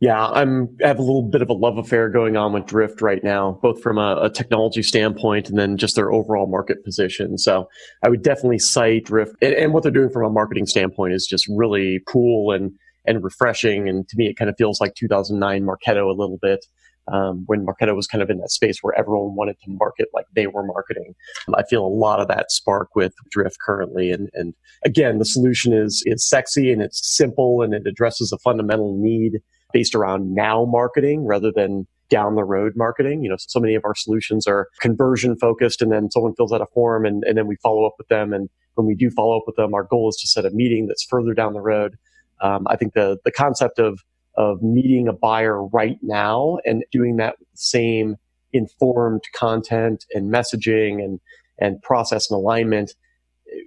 Yeah, 0.01 0.27
I'm 0.27 0.77
I 0.83 0.87
have 0.87 1.01
a 1.01 1.03
little 1.03 1.25
bit 1.25 1.43
of 1.43 1.51
a 1.51 1.55
love 1.55 1.77
affair 1.77 2.09
going 2.09 2.37
on 2.37 2.53
with 2.53 2.67
Drift 2.67 3.03
right 3.03 3.23
now, 3.23 3.59
both 3.63 3.83
from 3.83 3.99
a, 3.99 4.17
a, 4.23 4.31
technology 4.31 4.83
standpoint 4.83 5.49
and 5.49 5.59
then 5.59 5.77
just 5.77 5.97
their 5.97 6.13
overall 6.13 6.47
market 6.47 6.85
position. 6.85 7.37
So 7.37 7.69
I 8.05 8.09
would 8.09 8.23
definitely 8.23 8.61
cite 8.61 9.07
Drift, 9.07 9.35
and, 9.43 9.55
and, 9.55 9.73
what 9.73 9.83
they're 9.83 9.91
doing 9.91 10.11
from 10.11 10.25
a 10.25 10.31
marketing 10.31 10.67
standpoint 10.67 11.15
is 11.15 11.27
just 11.27 11.49
really 11.49 12.01
cool 12.07 12.53
and 12.53 12.73
and 13.07 13.25
refreshing. 13.25 13.89
And 13.89 14.09
to 14.09 14.17
me, 14.17 14.29
it 14.29 14.37
kind 14.37 14.49
of 14.49 14.55
feels 14.57 14.81
like 14.81 14.95
2009 14.95 15.65
Marketo 15.65 16.07
a 16.07 16.17
little 16.17 16.39
bit. 16.41 16.65
Um, 17.11 17.45
when 17.47 17.65
Marketo 17.65 17.97
was 17.97 18.07
kind 18.07 18.21
of 18.21 18.29
in 18.29 18.37
that 18.39 18.51
space 18.51 18.81
where 18.83 18.97
everyone 18.97 19.35
wanted 19.35 19.57
to 19.65 19.71
market 19.71 20.09
like 20.13 20.27
they 20.35 20.47
were 20.47 20.63
marketing. 20.63 21.15
I 21.57 21.63
feel 21.63 21.87
a 21.87 21.89
lot 21.89 22.21
of 22.21 22.29
that 22.29 22.53
spark 22.53 22.91
with 22.95 23.15
Drift 23.31 23.57
currently. 23.65 24.13
And, 24.13 24.29
and 24.35 24.53
again, 24.85 25.19
the 25.19 25.25
solution 25.25 25.73
is, 25.73 26.03
it's 26.05 26.29
sexy 26.29 26.71
and 26.71 26.83
it's 26.83 27.17
simple 27.17 27.63
and 27.63 27.73
it 27.73 27.87
addresses 27.87 28.31
a 28.31 28.37
fundamental 28.37 28.95
need 29.01 29.41
based 29.73 29.95
around 29.95 30.35
now 30.35 30.65
marketing 30.65 31.27
rather 31.27 31.53
than 31.55 31.87
down 32.09 32.37
the 32.37 32.45
road 32.45 32.73
marketing. 32.75 33.23
You 33.23 33.31
know, 33.31 33.37
so 33.39 33.61
many 33.61 33.75
of 33.75 33.85
our 33.85 33.95
solutions 33.95 34.47
are 34.47 34.69
conversion 34.81 35.37
focused 35.37 35.83
and 35.83 35.93
then 35.93 36.11
someone 36.11 36.35
fills 36.35 36.53
out 36.53 36.63
a 36.63 36.67
form 36.67 37.05
and, 37.05 37.23
and 37.25 37.37
then 37.37 37.47
we 37.47 37.57
follow 37.57 37.87
up 37.87 37.95
with 37.99 38.09
them. 38.09 38.33
And 38.33 38.49
when 38.75 38.87
we 38.87 38.95
do 38.95 39.11
follow 39.11 39.37
up 39.37 39.45
with 39.47 39.57
them, 39.57 39.75
our 39.75 39.85
goal 39.85 40.09
is 40.09 40.17
to 40.17 40.27
set 40.27 40.47
a 40.47 40.51
meeting 40.51 40.87
that's 40.87 41.05
further 41.05 41.35
down 41.35 41.53
the 41.53 41.61
road. 41.61 41.97
Um, 42.41 42.67
I 42.69 42.77
think 42.77 42.95
the, 42.95 43.19
the 43.25 43.33
concept 43.33 43.79
of, 43.79 44.01
of 44.37 44.63
meeting 44.63 45.09
a 45.09 45.13
buyer 45.13 45.63
right 45.67 45.99
now 46.01 46.59
and 46.65 46.85
doing 46.93 47.17
that 47.17 47.39
with 47.39 47.49
the 47.51 47.57
same 47.57 48.17
informed 48.53 49.23
content 49.35 50.07
and 50.15 50.33
messaging 50.33 51.05
and, 51.05 51.21
and 51.59 51.83
process 51.83 52.31
and 52.31 52.39
alignment 52.39 52.95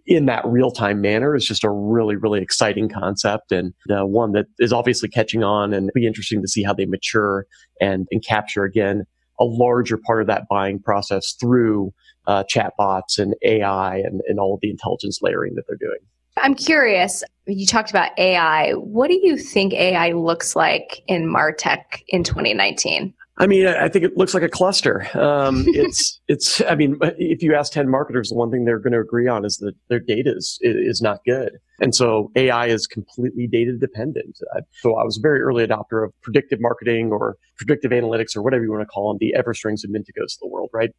in 0.06 0.26
that 0.26 0.46
real 0.46 0.72
time 0.72 1.02
manner 1.02 1.36
is 1.36 1.46
just 1.46 1.64
a 1.64 1.70
really, 1.70 2.16
really 2.16 2.42
exciting 2.42 2.90
concept 2.90 3.52
and 3.52 3.74
uh, 3.90 4.06
one 4.06 4.32
that 4.34 4.46
is 4.60 4.74
obviously 4.74 5.10
catching 5.10 5.44
on 5.44 5.74
and 5.74 5.90
be 5.94 6.06
interesting 6.06 6.42
to 6.42 6.48
see 6.48 6.64
how 6.64 6.74
they 6.74 6.86
mature 6.86 7.46
and, 7.80 8.08
and 8.12 8.24
capture 8.26 8.64
again 8.64 9.06
a 9.40 9.44
larger 9.44 9.98
part 9.98 10.22
of 10.22 10.28
that 10.28 10.44
buying 10.50 10.80
process 10.80 11.36
through 11.40 11.92
uh, 12.28 12.44
chatbots 12.44 13.18
and 13.18 13.34
AI 13.44 13.98
and, 13.98 14.22
and 14.28 14.40
all 14.40 14.54
of 14.54 14.60
the 14.62 14.70
intelligence 14.70 15.20
layering 15.22 15.56
that 15.56 15.64
they're 15.68 15.78
doing. 15.78 16.00
I'm 16.38 16.56
curious, 16.56 17.24
you 17.46 17.66
talked 17.66 17.90
about 17.90 18.18
AI. 18.18 18.72
What 18.74 19.10
do 19.10 19.20
you 19.22 19.38
think 19.38 19.74
AI 19.74 20.12
looks 20.12 20.56
like 20.56 21.02
in 21.08 21.26
Martech 21.26 22.04
in 22.08 22.24
2019? 22.24 23.14
I 23.42 23.48
mean, 23.48 23.66
I 23.66 23.90
think 23.90 24.06
it 24.06 24.16
looks 24.16 24.36
like 24.36 24.44
a 24.44 24.50
cluster. 24.50 25.08
Um, 25.18 25.66
it's, 25.70 26.22
it's. 26.28 26.62
I 26.62 26.76
mean, 26.76 27.00
if 27.18 27.42
you 27.42 27.56
ask 27.56 27.74
ten 27.74 27.90
marketers, 27.90 28.30
the 28.30 28.36
one 28.36 28.52
thing 28.52 28.66
they're 28.66 28.78
going 28.78 28.94
to 28.94 29.00
agree 29.00 29.28
on 29.28 29.46
is 29.46 29.58
that 29.58 29.74
their 29.90 30.00
data 30.00 30.34
is 30.36 30.60
is 30.62 31.02
not 31.02 31.22
good, 31.26 31.54
and 31.80 31.96
so 31.96 32.32
AI 32.36 32.68
is 32.68 32.86
completely 32.86 33.48
data 33.48 33.76
dependent. 33.76 34.38
So 34.82 34.96
I 34.96 35.04
was 35.04 35.18
a 35.18 35.22
very 35.22 35.42
early 35.42 35.66
adopter 35.66 36.06
of 36.06 36.14
predictive 36.22 36.62
marketing 36.62 37.12
or 37.12 37.36
predictive 37.58 37.90
analytics 37.90 38.36
or 38.36 38.44
whatever 38.44 38.64
you 38.64 38.72
want 38.72 38.84
to 38.84 38.86
call 38.86 39.12
them, 39.12 39.18
the 39.20 39.34
Everstrings 39.36 39.84
and 39.84 39.92
Mintigos 39.92 40.36
of 40.36 40.40
the 40.42 40.48
world, 40.48 40.70
right? 40.72 40.92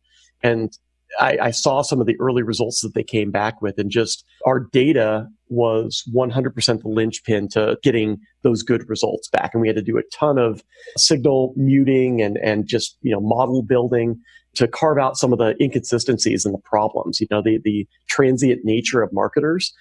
And 0.43 0.77
I, 1.21 1.39
I, 1.41 1.51
saw 1.51 1.83
some 1.83 2.01
of 2.01 2.07
the 2.07 2.17
early 2.21 2.43
results 2.43 2.81
that 2.81 2.95
they 2.95 3.03
came 3.03 3.31
back 3.31 3.61
with 3.61 3.79
and 3.79 3.91
just 3.91 4.25
our 4.47 4.61
data 4.61 5.27
was 5.49 6.03
100% 6.15 6.83
the 6.83 6.89
linchpin 6.89 7.49
to 7.49 7.77
getting 7.83 8.19
those 8.43 8.63
good 8.63 8.89
results 8.89 9.29
back. 9.29 9.51
And 9.53 9.61
we 9.61 9.69
had 9.69 9.77
to 9.77 9.83
do 9.83 9.99
a 9.99 10.03
ton 10.13 10.39
of 10.39 10.63
signal 10.97 11.53
muting 11.57 12.23
and, 12.23 12.39
and 12.39 12.67
just, 12.67 12.97
you 13.03 13.13
know, 13.13 13.21
model 13.21 13.63
building 13.63 14.19
to 14.55 14.69
carve 14.69 14.99
out 14.99 15.17
some 15.17 15.33
of 15.33 15.39
the 15.39 15.55
inconsistencies 15.63 16.45
and 16.45 16.55
the 16.55 16.61
problems, 16.65 17.21
you 17.21 17.27
know, 17.31 17.43
the, 17.43 17.59
the 17.63 17.87
transient 18.09 18.61
nature 18.65 19.03
of 19.03 19.13
marketers 19.13 19.73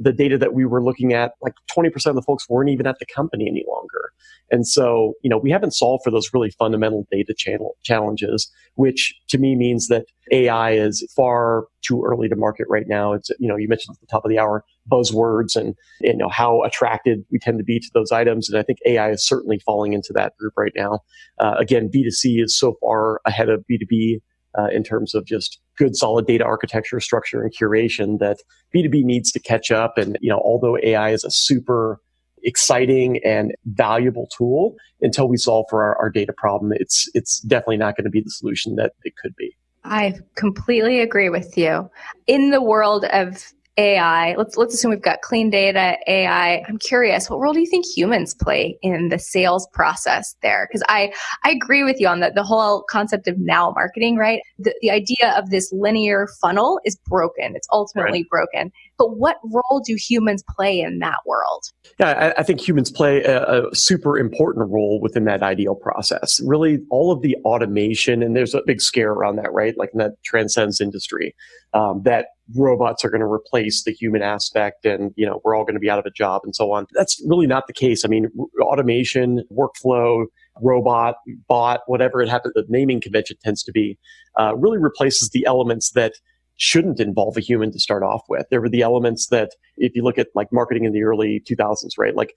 the 0.00 0.12
data 0.12 0.38
that 0.38 0.54
we 0.54 0.64
were 0.64 0.82
looking 0.82 1.12
at, 1.12 1.32
like 1.40 1.54
20% 1.76 2.06
of 2.06 2.14
the 2.14 2.22
folks 2.22 2.48
weren't 2.48 2.70
even 2.70 2.86
at 2.86 2.98
the 2.98 3.06
company 3.06 3.46
any 3.48 3.64
longer. 3.68 4.12
And 4.50 4.66
so, 4.66 5.14
you 5.22 5.30
know, 5.30 5.38
we 5.38 5.50
haven't 5.50 5.72
solved 5.72 6.04
for 6.04 6.10
those 6.10 6.30
really 6.32 6.50
fundamental 6.50 7.06
data 7.10 7.34
channel 7.36 7.76
challenges, 7.82 8.50
which 8.74 9.14
to 9.28 9.38
me 9.38 9.56
means 9.56 9.88
that 9.88 10.06
AI 10.32 10.72
is 10.72 11.06
far 11.14 11.66
too 11.82 12.02
early 12.04 12.28
to 12.28 12.36
market 12.36 12.66
right 12.68 12.86
now. 12.86 13.12
It's, 13.12 13.30
you 13.38 13.48
know, 13.48 13.56
you 13.56 13.68
mentioned 13.68 13.96
at 13.96 14.00
the 14.00 14.06
top 14.06 14.24
of 14.24 14.30
the 14.30 14.38
hour 14.38 14.64
buzzwords 14.90 15.56
and, 15.56 15.74
you 16.00 16.16
know, 16.16 16.28
how 16.28 16.62
attracted 16.62 17.24
we 17.30 17.38
tend 17.38 17.58
to 17.58 17.64
be 17.64 17.78
to 17.80 17.90
those 17.94 18.12
items. 18.12 18.48
And 18.48 18.58
I 18.58 18.62
think 18.62 18.78
AI 18.86 19.10
is 19.10 19.26
certainly 19.26 19.58
falling 19.58 19.92
into 19.92 20.12
that 20.14 20.36
group 20.38 20.54
right 20.56 20.72
now. 20.76 21.00
Uh, 21.38 21.54
again, 21.58 21.90
B2C 21.92 22.42
is 22.42 22.56
so 22.56 22.76
far 22.80 23.20
ahead 23.24 23.48
of 23.48 23.64
B2B 23.70 24.20
uh, 24.58 24.68
in 24.72 24.84
terms 24.84 25.14
of 25.14 25.24
just 25.24 25.60
good 25.78 25.96
solid 25.96 26.26
data 26.26 26.44
architecture 26.44 27.00
structure 27.00 27.42
and 27.42 27.52
curation 27.54 28.18
that 28.18 28.38
b2b 28.74 29.04
needs 29.04 29.30
to 29.32 29.40
catch 29.40 29.70
up 29.70 29.98
and 29.98 30.18
you 30.20 30.30
know 30.30 30.40
although 30.44 30.78
ai 30.82 31.10
is 31.10 31.24
a 31.24 31.30
super 31.30 32.00
exciting 32.42 33.18
and 33.24 33.54
valuable 33.66 34.28
tool 34.36 34.74
until 35.00 35.28
we 35.28 35.36
solve 35.36 35.64
for 35.70 35.82
our, 35.82 35.96
our 35.96 36.10
data 36.10 36.32
problem 36.36 36.72
it's 36.74 37.08
it's 37.14 37.40
definitely 37.40 37.76
not 37.78 37.96
going 37.96 38.04
to 38.04 38.10
be 38.10 38.20
the 38.20 38.30
solution 38.30 38.76
that 38.76 38.92
it 39.04 39.14
could 39.16 39.34
be 39.36 39.54
I 39.84 40.14
completely 40.34 41.00
agree 41.00 41.28
with 41.28 41.58
you. 41.58 41.90
In 42.26 42.50
the 42.50 42.62
world 42.62 43.04
of 43.04 43.52
AI, 43.76 44.36
let's 44.36 44.56
let's 44.56 44.72
assume 44.72 44.92
we've 44.92 45.02
got 45.02 45.20
clean 45.22 45.50
data, 45.50 45.96
AI. 46.06 46.62
I'm 46.68 46.78
curious, 46.78 47.28
what 47.28 47.40
role 47.40 47.52
do 47.52 47.60
you 47.60 47.66
think 47.66 47.84
humans 47.84 48.32
play 48.32 48.78
in 48.82 49.08
the 49.08 49.18
sales 49.18 49.66
process 49.72 50.36
there? 50.42 50.68
Because 50.68 50.84
I 50.88 51.12
I 51.42 51.50
agree 51.50 51.82
with 51.82 52.00
you 52.00 52.06
on 52.06 52.20
that. 52.20 52.36
The 52.36 52.44
whole 52.44 52.84
concept 52.88 53.26
of 53.26 53.36
now 53.38 53.72
marketing, 53.74 54.16
right? 54.16 54.40
The, 54.58 54.74
the 54.80 54.92
idea 54.92 55.34
of 55.36 55.50
this 55.50 55.72
linear 55.72 56.28
funnel 56.40 56.80
is 56.84 56.94
broken. 56.94 57.56
It's 57.56 57.68
ultimately 57.72 58.20
right. 58.20 58.28
broken. 58.52 58.72
But 58.98 59.18
what 59.18 59.38
role 59.44 59.82
do 59.84 59.96
humans 59.96 60.44
play 60.56 60.80
in 60.80 61.00
that 61.00 61.18
world? 61.26 61.64
Yeah, 61.98 62.32
I, 62.36 62.40
I 62.40 62.42
think 62.42 62.66
humans 62.66 62.90
play 62.90 63.22
a, 63.24 63.66
a, 63.68 63.74
super 63.74 64.18
important 64.18 64.70
role 64.70 65.00
within 65.00 65.24
that 65.24 65.42
ideal 65.42 65.74
process. 65.74 66.40
Really, 66.44 66.78
all 66.90 67.10
of 67.10 67.20
the 67.22 67.36
automation, 67.44 68.22
and 68.22 68.36
there's 68.36 68.54
a 68.54 68.62
big 68.66 68.80
scare 68.80 69.12
around 69.12 69.36
that, 69.36 69.52
right? 69.52 69.74
Like 69.76 69.90
that 69.94 70.12
transcends 70.24 70.80
industry, 70.80 71.34
um, 71.72 72.02
that 72.04 72.26
robots 72.54 73.04
are 73.04 73.10
going 73.10 73.20
to 73.20 73.26
replace 73.26 73.84
the 73.84 73.92
human 73.92 74.22
aspect 74.22 74.84
and, 74.84 75.12
you 75.16 75.26
know, 75.26 75.40
we're 75.44 75.56
all 75.56 75.64
going 75.64 75.74
to 75.74 75.80
be 75.80 75.88
out 75.88 75.98
of 75.98 76.04
a 76.04 76.10
job 76.10 76.42
and 76.44 76.54
so 76.54 76.72
on. 76.72 76.86
That's 76.92 77.20
really 77.26 77.46
not 77.46 77.66
the 77.66 77.72
case. 77.72 78.04
I 78.04 78.08
mean, 78.08 78.28
automation, 78.60 79.42
workflow, 79.50 80.26
robot, 80.60 81.16
bot, 81.48 81.80
whatever 81.86 82.20
it 82.20 82.28
happens, 82.28 82.52
the 82.54 82.64
naming 82.68 83.00
convention 83.00 83.36
tends 83.42 83.62
to 83.64 83.72
be, 83.72 83.98
uh, 84.38 84.54
really 84.56 84.78
replaces 84.78 85.30
the 85.30 85.44
elements 85.46 85.92
that 85.92 86.14
shouldn't 86.56 87.00
involve 87.00 87.36
a 87.36 87.40
human 87.40 87.72
to 87.72 87.78
start 87.78 88.02
off 88.02 88.22
with. 88.28 88.46
There 88.50 88.60
were 88.60 88.68
the 88.68 88.82
elements 88.82 89.28
that, 89.28 89.50
if 89.76 89.94
you 89.94 90.02
look 90.02 90.18
at 90.18 90.28
like 90.34 90.52
marketing 90.52 90.84
in 90.84 90.92
the 90.92 91.02
early 91.02 91.42
2000s, 91.48 91.90
right? 91.98 92.14
Like 92.14 92.34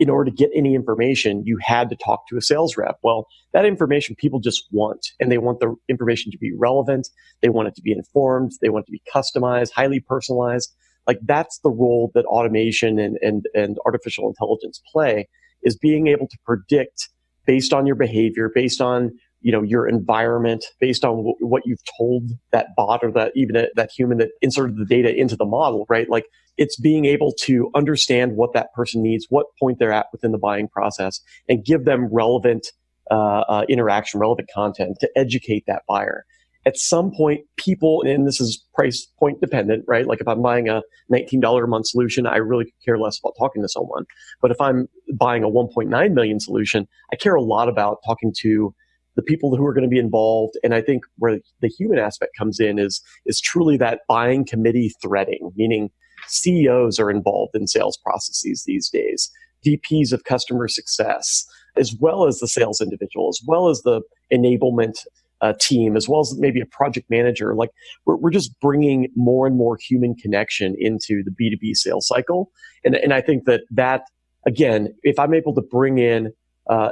in 0.00 0.08
order 0.08 0.30
to 0.30 0.36
get 0.36 0.50
any 0.54 0.74
information, 0.74 1.42
you 1.44 1.58
had 1.60 1.90
to 1.90 1.96
talk 1.96 2.26
to 2.28 2.36
a 2.36 2.40
sales 2.40 2.76
rep. 2.76 2.98
Well, 3.02 3.26
that 3.52 3.66
information 3.66 4.16
people 4.16 4.40
just 4.40 4.64
want, 4.72 5.08
and 5.20 5.30
they 5.30 5.38
want 5.38 5.60
the 5.60 5.76
information 5.88 6.32
to 6.32 6.38
be 6.38 6.52
relevant. 6.56 7.08
They 7.42 7.50
want 7.50 7.68
it 7.68 7.74
to 7.76 7.82
be 7.82 7.92
informed. 7.92 8.52
They 8.62 8.70
want 8.70 8.84
it 8.84 8.86
to 8.86 8.92
be 8.92 9.02
customized, 9.14 9.72
highly 9.72 10.00
personalized. 10.00 10.74
Like 11.06 11.18
that's 11.22 11.60
the 11.60 11.70
role 11.70 12.10
that 12.14 12.24
automation 12.24 12.98
and, 12.98 13.18
and, 13.20 13.44
and 13.54 13.76
artificial 13.84 14.26
intelligence 14.28 14.80
play 14.90 15.28
is 15.62 15.76
being 15.76 16.06
able 16.06 16.26
to 16.28 16.38
predict 16.46 17.10
based 17.46 17.72
on 17.72 17.86
your 17.86 17.96
behavior, 17.96 18.50
based 18.54 18.80
on 18.80 19.10
you 19.40 19.52
know 19.52 19.62
your 19.62 19.88
environment 19.88 20.64
based 20.80 21.04
on 21.04 21.16
w- 21.16 21.34
what 21.40 21.62
you've 21.64 21.82
told 21.98 22.30
that 22.52 22.68
bot 22.76 23.00
or 23.02 23.10
that 23.10 23.32
even 23.34 23.56
a, 23.56 23.66
that 23.74 23.90
human 23.90 24.18
that 24.18 24.30
inserted 24.42 24.76
the 24.76 24.84
data 24.84 25.14
into 25.14 25.36
the 25.36 25.44
model 25.44 25.86
right? 25.88 26.08
Like 26.08 26.26
it's 26.56 26.78
being 26.78 27.04
able 27.04 27.32
to 27.40 27.70
understand 27.74 28.36
what 28.36 28.52
that 28.52 28.72
person 28.74 29.02
needs 29.02 29.26
what 29.30 29.46
point 29.58 29.78
they're 29.78 29.92
at 29.92 30.06
within 30.12 30.32
the 30.32 30.38
buying 30.38 30.68
process 30.68 31.20
and 31.48 31.64
give 31.64 31.84
them 31.84 32.08
relevant 32.12 32.68
uh, 33.10 33.40
uh, 33.48 33.64
interaction 33.68 34.20
relevant 34.20 34.48
content 34.54 34.96
to 35.00 35.08
educate 35.16 35.64
that 35.66 35.82
buyer. 35.88 36.24
At 36.66 36.76
some 36.76 37.10
point 37.10 37.40
people 37.56 38.02
and 38.02 38.26
this 38.26 38.40
is 38.40 38.62
price 38.74 39.08
point 39.18 39.40
dependent 39.40 39.84
right? 39.88 40.06
Like 40.06 40.20
if 40.20 40.28
i'm 40.28 40.42
buying 40.42 40.68
a 40.68 40.82
$19 41.10 41.64
a 41.64 41.66
month 41.66 41.86
solution 41.86 42.26
i 42.26 42.36
really 42.36 42.72
care 42.84 42.98
less 42.98 43.18
about 43.18 43.34
talking 43.38 43.62
to 43.62 43.68
someone. 43.68 44.04
But 44.42 44.50
if 44.50 44.60
i'm 44.60 44.86
buying 45.14 45.44
a 45.44 45.48
1.9 45.48 46.12
million 46.12 46.40
solution 46.40 46.86
i 47.12 47.16
care 47.16 47.34
a 47.34 47.42
lot 47.42 47.68
about 47.68 47.98
talking 48.06 48.34
to 48.40 48.74
the 49.20 49.24
people 49.24 49.54
who 49.54 49.66
are 49.66 49.74
going 49.74 49.84
to 49.84 49.88
be 49.88 49.98
involved. 49.98 50.56
And 50.64 50.74
I 50.74 50.80
think 50.80 51.04
where 51.18 51.40
the 51.60 51.68
human 51.68 51.98
aspect 51.98 52.32
comes 52.38 52.58
in 52.58 52.78
is, 52.78 53.02
is 53.26 53.38
truly 53.38 53.76
that 53.76 54.00
buying 54.08 54.46
committee 54.46 54.94
threading, 55.02 55.52
meaning 55.56 55.90
CEOs 56.26 56.98
are 56.98 57.10
involved 57.10 57.54
in 57.54 57.66
sales 57.66 57.98
processes 58.02 58.64
these 58.66 58.88
days, 58.88 59.30
VPs 59.66 60.12
of 60.12 60.24
customer 60.24 60.68
success, 60.68 61.46
as 61.76 61.94
well 62.00 62.26
as 62.26 62.38
the 62.38 62.48
sales 62.48 62.80
individual, 62.80 63.28
as 63.28 63.40
well 63.46 63.68
as 63.68 63.82
the 63.82 64.00
enablement 64.32 65.04
uh, 65.42 65.52
team, 65.60 65.96
as 65.96 66.08
well 66.08 66.20
as 66.20 66.34
maybe 66.38 66.62
a 66.62 66.66
project 66.66 67.10
manager. 67.10 67.54
Like 67.54 67.70
we're, 68.06 68.16
we're 68.16 68.30
just 68.30 68.58
bringing 68.60 69.08
more 69.16 69.46
and 69.46 69.56
more 69.56 69.76
human 69.76 70.14
connection 70.14 70.74
into 70.78 71.22
the 71.22 71.30
B2B 71.30 71.76
sales 71.76 72.06
cycle. 72.06 72.50
And, 72.86 72.94
and 72.94 73.12
I 73.12 73.20
think 73.20 73.44
that 73.44 73.64
that, 73.70 74.04
again, 74.46 74.94
if 75.02 75.18
I'm 75.18 75.34
able 75.34 75.54
to 75.56 75.62
bring 75.62 75.98
in 75.98 76.32
uh, 76.70 76.90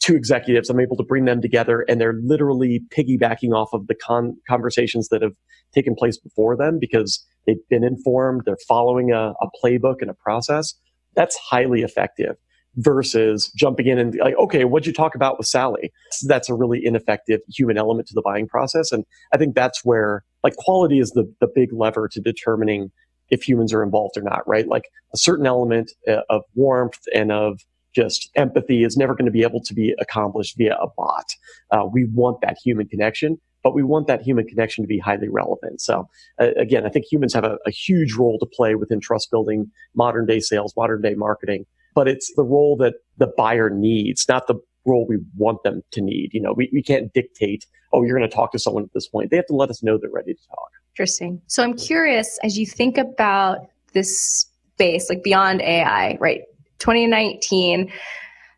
two 0.00 0.14
executives. 0.14 0.70
I'm 0.70 0.80
able 0.80 0.96
to 0.96 1.04
bring 1.04 1.24
them 1.24 1.40
together 1.40 1.84
and 1.88 2.00
they're 2.00 2.18
literally 2.22 2.82
piggybacking 2.96 3.52
off 3.52 3.70
of 3.72 3.86
the 3.86 3.94
con- 3.94 4.36
conversations 4.48 5.08
that 5.08 5.22
have 5.22 5.34
taken 5.74 5.94
place 5.94 6.18
before 6.18 6.56
them 6.56 6.78
because 6.80 7.24
they've 7.46 7.56
been 7.70 7.84
informed. 7.84 8.42
They're 8.44 8.58
following 8.68 9.12
a, 9.12 9.32
a 9.40 9.48
playbook 9.62 9.96
and 10.00 10.10
a 10.10 10.14
process. 10.14 10.74
That's 11.14 11.36
highly 11.36 11.82
effective 11.82 12.36
versus 12.76 13.50
jumping 13.56 13.86
in 13.86 13.98
and 13.98 14.14
like, 14.16 14.36
okay, 14.36 14.64
what'd 14.64 14.86
you 14.86 14.92
talk 14.92 15.14
about 15.14 15.38
with 15.38 15.46
Sally? 15.46 15.90
That's 16.26 16.50
a 16.50 16.54
really 16.54 16.84
ineffective 16.84 17.40
human 17.48 17.78
element 17.78 18.08
to 18.08 18.14
the 18.14 18.22
buying 18.22 18.46
process. 18.46 18.92
And 18.92 19.04
I 19.32 19.38
think 19.38 19.54
that's 19.54 19.84
where 19.84 20.24
like 20.44 20.56
quality 20.56 20.98
is 20.98 21.10
the, 21.10 21.32
the 21.40 21.48
big 21.52 21.72
lever 21.72 22.08
to 22.08 22.20
determining 22.20 22.90
if 23.30 23.48
humans 23.48 23.72
are 23.72 23.82
involved 23.82 24.16
or 24.16 24.22
not, 24.22 24.46
right? 24.46 24.68
Like 24.68 24.84
a 25.14 25.18
certain 25.18 25.46
element 25.46 25.90
uh, 26.06 26.20
of 26.28 26.42
warmth 26.54 27.00
and 27.14 27.32
of 27.32 27.60
just 27.96 28.30
empathy 28.36 28.84
is 28.84 28.96
never 28.96 29.14
going 29.14 29.24
to 29.24 29.32
be 29.32 29.42
able 29.42 29.62
to 29.62 29.72
be 29.72 29.94
accomplished 29.98 30.56
via 30.58 30.76
a 30.76 30.86
bot. 30.96 31.24
Uh, 31.70 31.86
we 31.90 32.04
want 32.12 32.40
that 32.42 32.58
human 32.62 32.86
connection, 32.86 33.38
but 33.62 33.74
we 33.74 33.82
want 33.82 34.06
that 34.06 34.20
human 34.20 34.46
connection 34.46 34.84
to 34.84 34.88
be 34.88 34.98
highly 34.98 35.28
relevant. 35.28 35.80
So 35.80 36.06
uh, 36.38 36.50
again, 36.58 36.84
I 36.84 36.90
think 36.90 37.06
humans 37.10 37.32
have 37.32 37.44
a, 37.44 37.56
a 37.66 37.70
huge 37.70 38.12
role 38.14 38.38
to 38.38 38.46
play 38.46 38.74
within 38.74 39.00
trust 39.00 39.30
building, 39.30 39.70
modern 39.94 40.26
day 40.26 40.40
sales, 40.40 40.74
modern 40.76 41.00
day 41.00 41.14
marketing, 41.14 41.64
but 41.94 42.06
it's 42.06 42.30
the 42.36 42.44
role 42.44 42.76
that 42.76 42.94
the 43.16 43.32
buyer 43.38 43.70
needs, 43.70 44.26
not 44.28 44.46
the 44.46 44.56
role 44.84 45.06
we 45.08 45.16
want 45.36 45.62
them 45.62 45.82
to 45.92 46.02
need. 46.02 46.30
You 46.34 46.42
know, 46.42 46.52
we, 46.52 46.68
we 46.72 46.82
can't 46.82 47.10
dictate, 47.14 47.64
oh, 47.94 48.02
you're 48.02 48.16
going 48.16 48.28
to 48.28 48.36
talk 48.36 48.52
to 48.52 48.58
someone 48.58 48.84
at 48.84 48.92
this 48.92 49.08
point. 49.08 49.30
They 49.30 49.36
have 49.36 49.46
to 49.46 49.54
let 49.54 49.70
us 49.70 49.82
know 49.82 49.96
they're 49.96 50.10
ready 50.10 50.34
to 50.34 50.48
talk. 50.48 50.70
Interesting. 50.92 51.40
So 51.46 51.62
I'm 51.62 51.74
curious 51.74 52.38
as 52.42 52.58
you 52.58 52.66
think 52.66 52.98
about 52.98 53.68
this 53.94 54.46
space, 54.74 55.08
like 55.08 55.22
beyond 55.22 55.62
AI, 55.62 56.18
right? 56.20 56.42
2019 56.78 57.90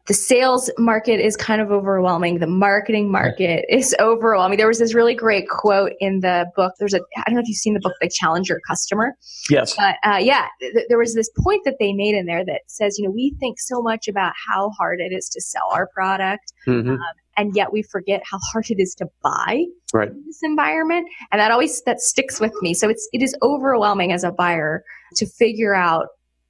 the 0.09 0.15
sales 0.15 0.70
market 0.78 1.20
is 1.20 1.36
kind 1.36 1.61
of 1.61 1.70
overwhelming. 1.70 2.39
The 2.39 2.47
marketing 2.47 3.12
market 3.12 3.66
is 3.69 3.95
overwhelming. 4.01 4.57
There 4.57 4.66
was 4.66 4.78
this 4.78 4.95
really 4.95 5.15
great 5.15 5.51
quote 5.51 5.93
in 6.01 6.20
the 6.20 6.47
book. 6.57 6.73
There's 6.78 6.95
a, 6.95 7.01
I 7.19 7.24
don't 7.27 7.35
know 7.35 7.43
if 7.43 7.49
you've 7.49 7.59
seen 7.59 7.74
the 7.74 7.81
book, 7.81 7.93
like 8.01 8.11
Challenger 8.15 8.59
Customer. 8.66 9.12
Yes. 9.51 9.77
But 9.77 9.97
uh, 10.03 10.16
yeah, 10.16 10.47
th- 10.61 10.86
there 10.89 10.97
was 10.97 11.15
this 11.15 11.31
point 11.39 11.61
that 11.66 11.77
they 11.78 11.93
made 11.93 12.15
in 12.15 12.24
there 12.24 12.43
that 12.43 12.62
says, 12.69 12.99
you 12.99 13.05
know, 13.05 13.11
we 13.11 13.36
think 13.39 13.61
so 13.61 13.82
much 13.82 14.09
about 14.09 14.32
how 14.49 14.70
hard 14.70 15.01
it 15.01 15.12
is 15.12 15.28
to 15.28 15.43
sell 15.43 15.69
our 15.73 15.86
product. 15.95 16.55
Mm-hmm. 16.66 16.93
Um, 16.93 17.01
and 17.36 17.55
yet 17.55 17.70
we 17.70 17.82
forget 17.82 18.23
how 18.28 18.39
hard 18.51 18.70
it 18.70 18.81
is 18.81 18.95
to 18.95 19.07
buy 19.23 19.65
right. 19.93 20.09
in 20.09 20.24
this 20.27 20.40
environment. 20.43 21.07
And 21.31 21.39
that 21.39 21.51
always, 21.51 21.82
that 21.82 22.01
sticks 22.01 22.40
with 22.40 22.55
me. 22.62 22.73
So 22.73 22.89
it's, 22.89 23.07
it 23.12 23.23
is 23.23 23.36
overwhelming 23.43 24.12
as 24.12 24.24
a 24.24 24.32
buyer 24.32 24.82
to 25.16 25.27
figure 25.27 25.74
out 25.74 26.07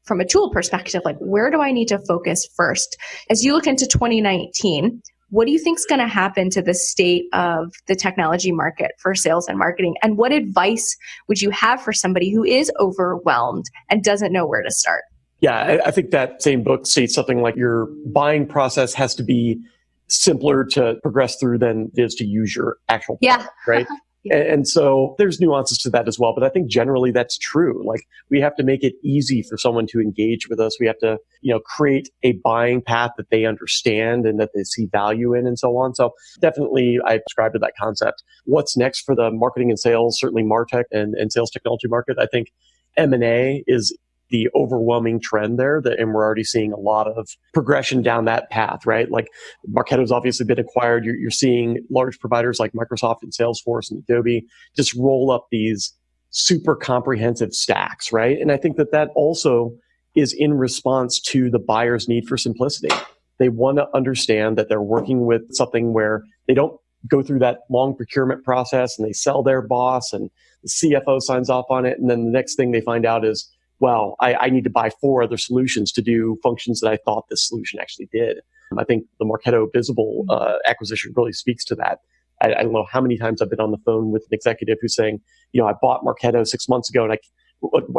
from 0.08 0.20
a 0.20 0.24
tool 0.24 0.50
perspective, 0.50 1.02
like 1.04 1.18
where 1.18 1.50
do 1.50 1.60
I 1.60 1.70
need 1.70 1.88
to 1.88 1.98
focus 2.00 2.48
first? 2.56 2.96
As 3.30 3.44
you 3.44 3.52
look 3.52 3.66
into 3.66 3.86
2019, 3.86 5.02
what 5.30 5.44
do 5.44 5.52
you 5.52 5.58
think 5.58 5.78
is 5.78 5.84
going 5.84 6.00
to 6.00 6.08
happen 6.08 6.48
to 6.50 6.62
the 6.62 6.72
state 6.74 7.26
of 7.32 7.72
the 7.86 7.94
technology 7.94 8.50
market 8.50 8.92
for 8.98 9.14
sales 9.14 9.46
and 9.46 9.58
marketing? 9.58 9.94
And 10.02 10.16
what 10.16 10.32
advice 10.32 10.96
would 11.28 11.42
you 11.42 11.50
have 11.50 11.82
for 11.82 11.92
somebody 11.92 12.30
who 12.32 12.42
is 12.42 12.72
overwhelmed 12.80 13.66
and 13.90 14.02
doesn't 14.02 14.32
know 14.32 14.46
where 14.46 14.62
to 14.62 14.70
start? 14.70 15.04
Yeah, 15.40 15.82
I 15.84 15.90
think 15.92 16.10
that 16.10 16.42
same 16.42 16.64
book 16.64 16.86
states 16.86 17.14
something 17.14 17.42
like 17.42 17.54
your 17.54 17.86
buying 18.06 18.46
process 18.46 18.94
has 18.94 19.14
to 19.16 19.22
be 19.22 19.60
simpler 20.08 20.64
to 20.64 20.96
progress 21.02 21.36
through 21.36 21.58
than 21.58 21.90
it 21.94 22.02
is 22.02 22.14
to 22.16 22.24
use 22.24 22.56
your 22.56 22.78
actual 22.88 23.18
product, 23.18 23.44
yeah. 23.66 23.72
right? 23.72 23.86
And 24.30 24.66
so 24.66 25.14
there's 25.18 25.40
nuances 25.40 25.78
to 25.78 25.90
that 25.90 26.08
as 26.08 26.18
well. 26.18 26.34
But 26.34 26.44
I 26.44 26.48
think 26.48 26.68
generally 26.68 27.10
that's 27.10 27.38
true. 27.38 27.82
Like 27.86 28.02
we 28.30 28.40
have 28.40 28.54
to 28.56 28.62
make 28.62 28.82
it 28.82 28.94
easy 29.02 29.42
for 29.42 29.56
someone 29.56 29.86
to 29.88 30.00
engage 30.00 30.48
with 30.48 30.60
us. 30.60 30.78
We 30.80 30.86
have 30.86 30.98
to, 30.98 31.18
you 31.40 31.52
know, 31.52 31.60
create 31.60 32.10
a 32.22 32.32
buying 32.44 32.82
path 32.82 33.12
that 33.16 33.30
they 33.30 33.44
understand 33.44 34.26
and 34.26 34.40
that 34.40 34.50
they 34.54 34.64
see 34.64 34.86
value 34.86 35.34
in 35.34 35.46
and 35.46 35.58
so 35.58 35.76
on. 35.76 35.94
So 35.94 36.12
definitely 36.40 36.98
I 37.04 37.18
subscribe 37.18 37.52
to 37.54 37.58
that 37.60 37.72
concept. 37.78 38.22
What's 38.44 38.76
next 38.76 39.00
for 39.00 39.14
the 39.14 39.30
marketing 39.30 39.70
and 39.70 39.78
sales, 39.78 40.18
certainly 40.18 40.42
Martech 40.42 40.84
and, 40.90 41.14
and 41.14 41.32
sales 41.32 41.50
technology 41.50 41.88
market? 41.88 42.16
I 42.18 42.26
think 42.26 42.48
M&A 42.96 43.62
is 43.66 43.96
the 44.30 44.48
overwhelming 44.54 45.20
trend 45.20 45.58
there 45.58 45.80
that, 45.82 45.98
and 45.98 46.12
we're 46.12 46.24
already 46.24 46.44
seeing 46.44 46.72
a 46.72 46.78
lot 46.78 47.06
of 47.06 47.28
progression 47.54 48.02
down 48.02 48.24
that 48.26 48.50
path, 48.50 48.86
right? 48.86 49.10
Like 49.10 49.28
Marketo's 49.70 50.12
obviously 50.12 50.46
been 50.46 50.58
acquired. 50.58 51.04
You're, 51.04 51.16
you're 51.16 51.30
seeing 51.30 51.78
large 51.90 52.18
providers 52.18 52.58
like 52.58 52.72
Microsoft 52.72 53.22
and 53.22 53.32
Salesforce 53.32 53.90
and 53.90 54.02
Adobe 54.08 54.46
just 54.76 54.94
roll 54.94 55.30
up 55.30 55.46
these 55.50 55.94
super 56.30 56.76
comprehensive 56.76 57.54
stacks, 57.54 58.12
right? 58.12 58.38
And 58.38 58.52
I 58.52 58.56
think 58.56 58.76
that 58.76 58.92
that 58.92 59.10
also 59.14 59.72
is 60.14 60.32
in 60.32 60.54
response 60.54 61.20
to 61.20 61.50
the 61.50 61.58
buyer's 61.58 62.08
need 62.08 62.26
for 62.26 62.36
simplicity. 62.36 62.94
They 63.38 63.48
want 63.48 63.78
to 63.78 63.86
understand 63.94 64.58
that 64.58 64.68
they're 64.68 64.82
working 64.82 65.26
with 65.26 65.42
something 65.54 65.92
where 65.92 66.22
they 66.46 66.54
don't 66.54 66.78
go 67.08 67.22
through 67.22 67.38
that 67.38 67.60
long 67.70 67.94
procurement 67.94 68.44
process 68.44 68.98
and 68.98 69.06
they 69.06 69.12
sell 69.12 69.42
their 69.42 69.62
boss 69.62 70.12
and 70.12 70.30
the 70.62 70.68
CFO 70.68 71.20
signs 71.22 71.48
off 71.48 71.66
on 71.70 71.86
it. 71.86 71.98
And 71.98 72.10
then 72.10 72.24
the 72.24 72.30
next 72.30 72.56
thing 72.56 72.72
they 72.72 72.80
find 72.80 73.06
out 73.06 73.24
is 73.24 73.48
well, 73.80 74.16
I, 74.20 74.34
I, 74.34 74.50
need 74.50 74.64
to 74.64 74.70
buy 74.70 74.90
four 75.00 75.22
other 75.22 75.36
solutions 75.36 75.92
to 75.92 76.02
do 76.02 76.36
functions 76.42 76.80
that 76.80 76.90
I 76.90 76.98
thought 77.04 77.26
this 77.30 77.46
solution 77.46 77.78
actually 77.80 78.08
did. 78.12 78.38
I 78.76 78.84
think 78.84 79.04
the 79.18 79.24
Marketo 79.24 79.66
Bizible 79.72 80.26
uh, 80.28 80.56
acquisition 80.66 81.12
really 81.16 81.32
speaks 81.32 81.64
to 81.66 81.74
that. 81.76 82.00
I, 82.42 82.54
I, 82.54 82.62
don't 82.62 82.72
know 82.72 82.86
how 82.90 83.00
many 83.00 83.16
times 83.16 83.40
I've 83.40 83.50
been 83.50 83.60
on 83.60 83.70
the 83.70 83.78
phone 83.78 84.10
with 84.10 84.22
an 84.22 84.34
executive 84.34 84.78
who's 84.80 84.94
saying, 84.94 85.20
you 85.52 85.60
know, 85.60 85.68
I 85.68 85.74
bought 85.80 86.04
Marketo 86.04 86.46
six 86.46 86.68
months 86.68 86.90
ago 86.90 87.04
and 87.04 87.12
I, 87.12 87.18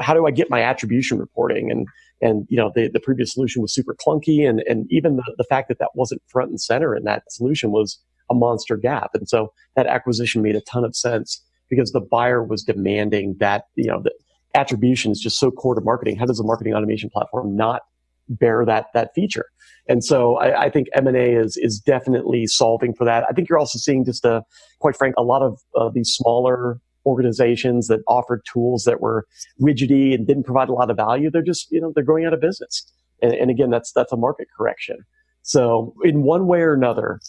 how 0.01 0.13
do 0.13 0.25
I 0.25 0.31
get 0.31 0.49
my 0.49 0.61
attribution 0.61 1.17
reporting? 1.17 1.71
And, 1.71 1.87
and, 2.21 2.45
you 2.49 2.57
know, 2.57 2.71
the, 2.73 2.89
the 2.89 2.99
previous 2.99 3.33
solution 3.33 3.61
was 3.61 3.73
super 3.73 3.95
clunky. 3.95 4.47
And, 4.47 4.61
and 4.67 4.85
even 4.89 5.17
the, 5.17 5.35
the 5.37 5.43
fact 5.45 5.69
that 5.69 5.79
that 5.79 5.91
wasn't 5.95 6.21
front 6.27 6.49
and 6.49 6.61
center 6.61 6.95
in 6.95 7.03
that 7.05 7.23
solution 7.29 7.71
was 7.71 7.99
a 8.29 8.35
monster 8.35 8.77
gap. 8.77 9.11
And 9.13 9.27
so 9.27 9.51
that 9.75 9.87
acquisition 9.87 10.41
made 10.41 10.55
a 10.55 10.61
ton 10.61 10.85
of 10.85 10.95
sense 10.95 11.43
because 11.69 11.91
the 11.91 12.01
buyer 12.01 12.43
was 12.43 12.63
demanding 12.63 13.35
that, 13.39 13.65
you 13.75 13.87
know, 13.87 14.01
that 14.03 14.13
attribution 14.55 15.11
is 15.11 15.19
just 15.19 15.39
so 15.39 15.51
core 15.51 15.75
to 15.75 15.81
marketing. 15.81 16.17
How 16.17 16.25
does 16.25 16.39
a 16.39 16.43
marketing 16.43 16.73
automation 16.73 17.09
platform 17.09 17.55
not 17.55 17.81
bear 18.27 18.65
that 18.65 18.87
that 18.93 19.13
feature? 19.13 19.45
And 19.87 20.03
so 20.03 20.35
I, 20.37 20.63
I 20.63 20.69
think 20.69 20.87
M 20.93 21.07
and 21.07 21.17
A 21.17 21.35
is 21.35 21.57
is 21.57 21.79
definitely 21.79 22.47
solving 22.47 22.93
for 22.93 23.05
that. 23.05 23.25
I 23.29 23.33
think 23.33 23.49
you're 23.49 23.59
also 23.59 23.79
seeing 23.79 24.05
just 24.05 24.25
a 24.25 24.43
quite 24.79 24.95
frank 24.95 25.15
a 25.17 25.23
lot 25.23 25.41
of 25.41 25.59
uh, 25.75 25.89
these 25.89 26.09
smaller 26.09 26.79
organizations 27.05 27.87
that 27.87 28.01
offered 28.07 28.41
tools 28.51 28.83
that 28.83 29.01
were 29.01 29.25
rigidy 29.61 30.13
and 30.13 30.27
didn't 30.27 30.43
provide 30.43 30.69
a 30.69 30.73
lot 30.73 30.89
of 30.89 30.97
value. 30.97 31.29
They're 31.31 31.41
just 31.41 31.71
you 31.71 31.81
know 31.81 31.91
they're 31.93 32.03
going 32.03 32.25
out 32.25 32.33
of 32.33 32.41
business. 32.41 32.91
And, 33.21 33.33
and 33.33 33.51
again, 33.51 33.69
that's 33.69 33.91
that's 33.91 34.11
a 34.11 34.17
market 34.17 34.47
correction. 34.55 34.97
So 35.41 35.93
in 36.03 36.23
one 36.23 36.47
way 36.47 36.61
or 36.61 36.73
another, 36.73 37.19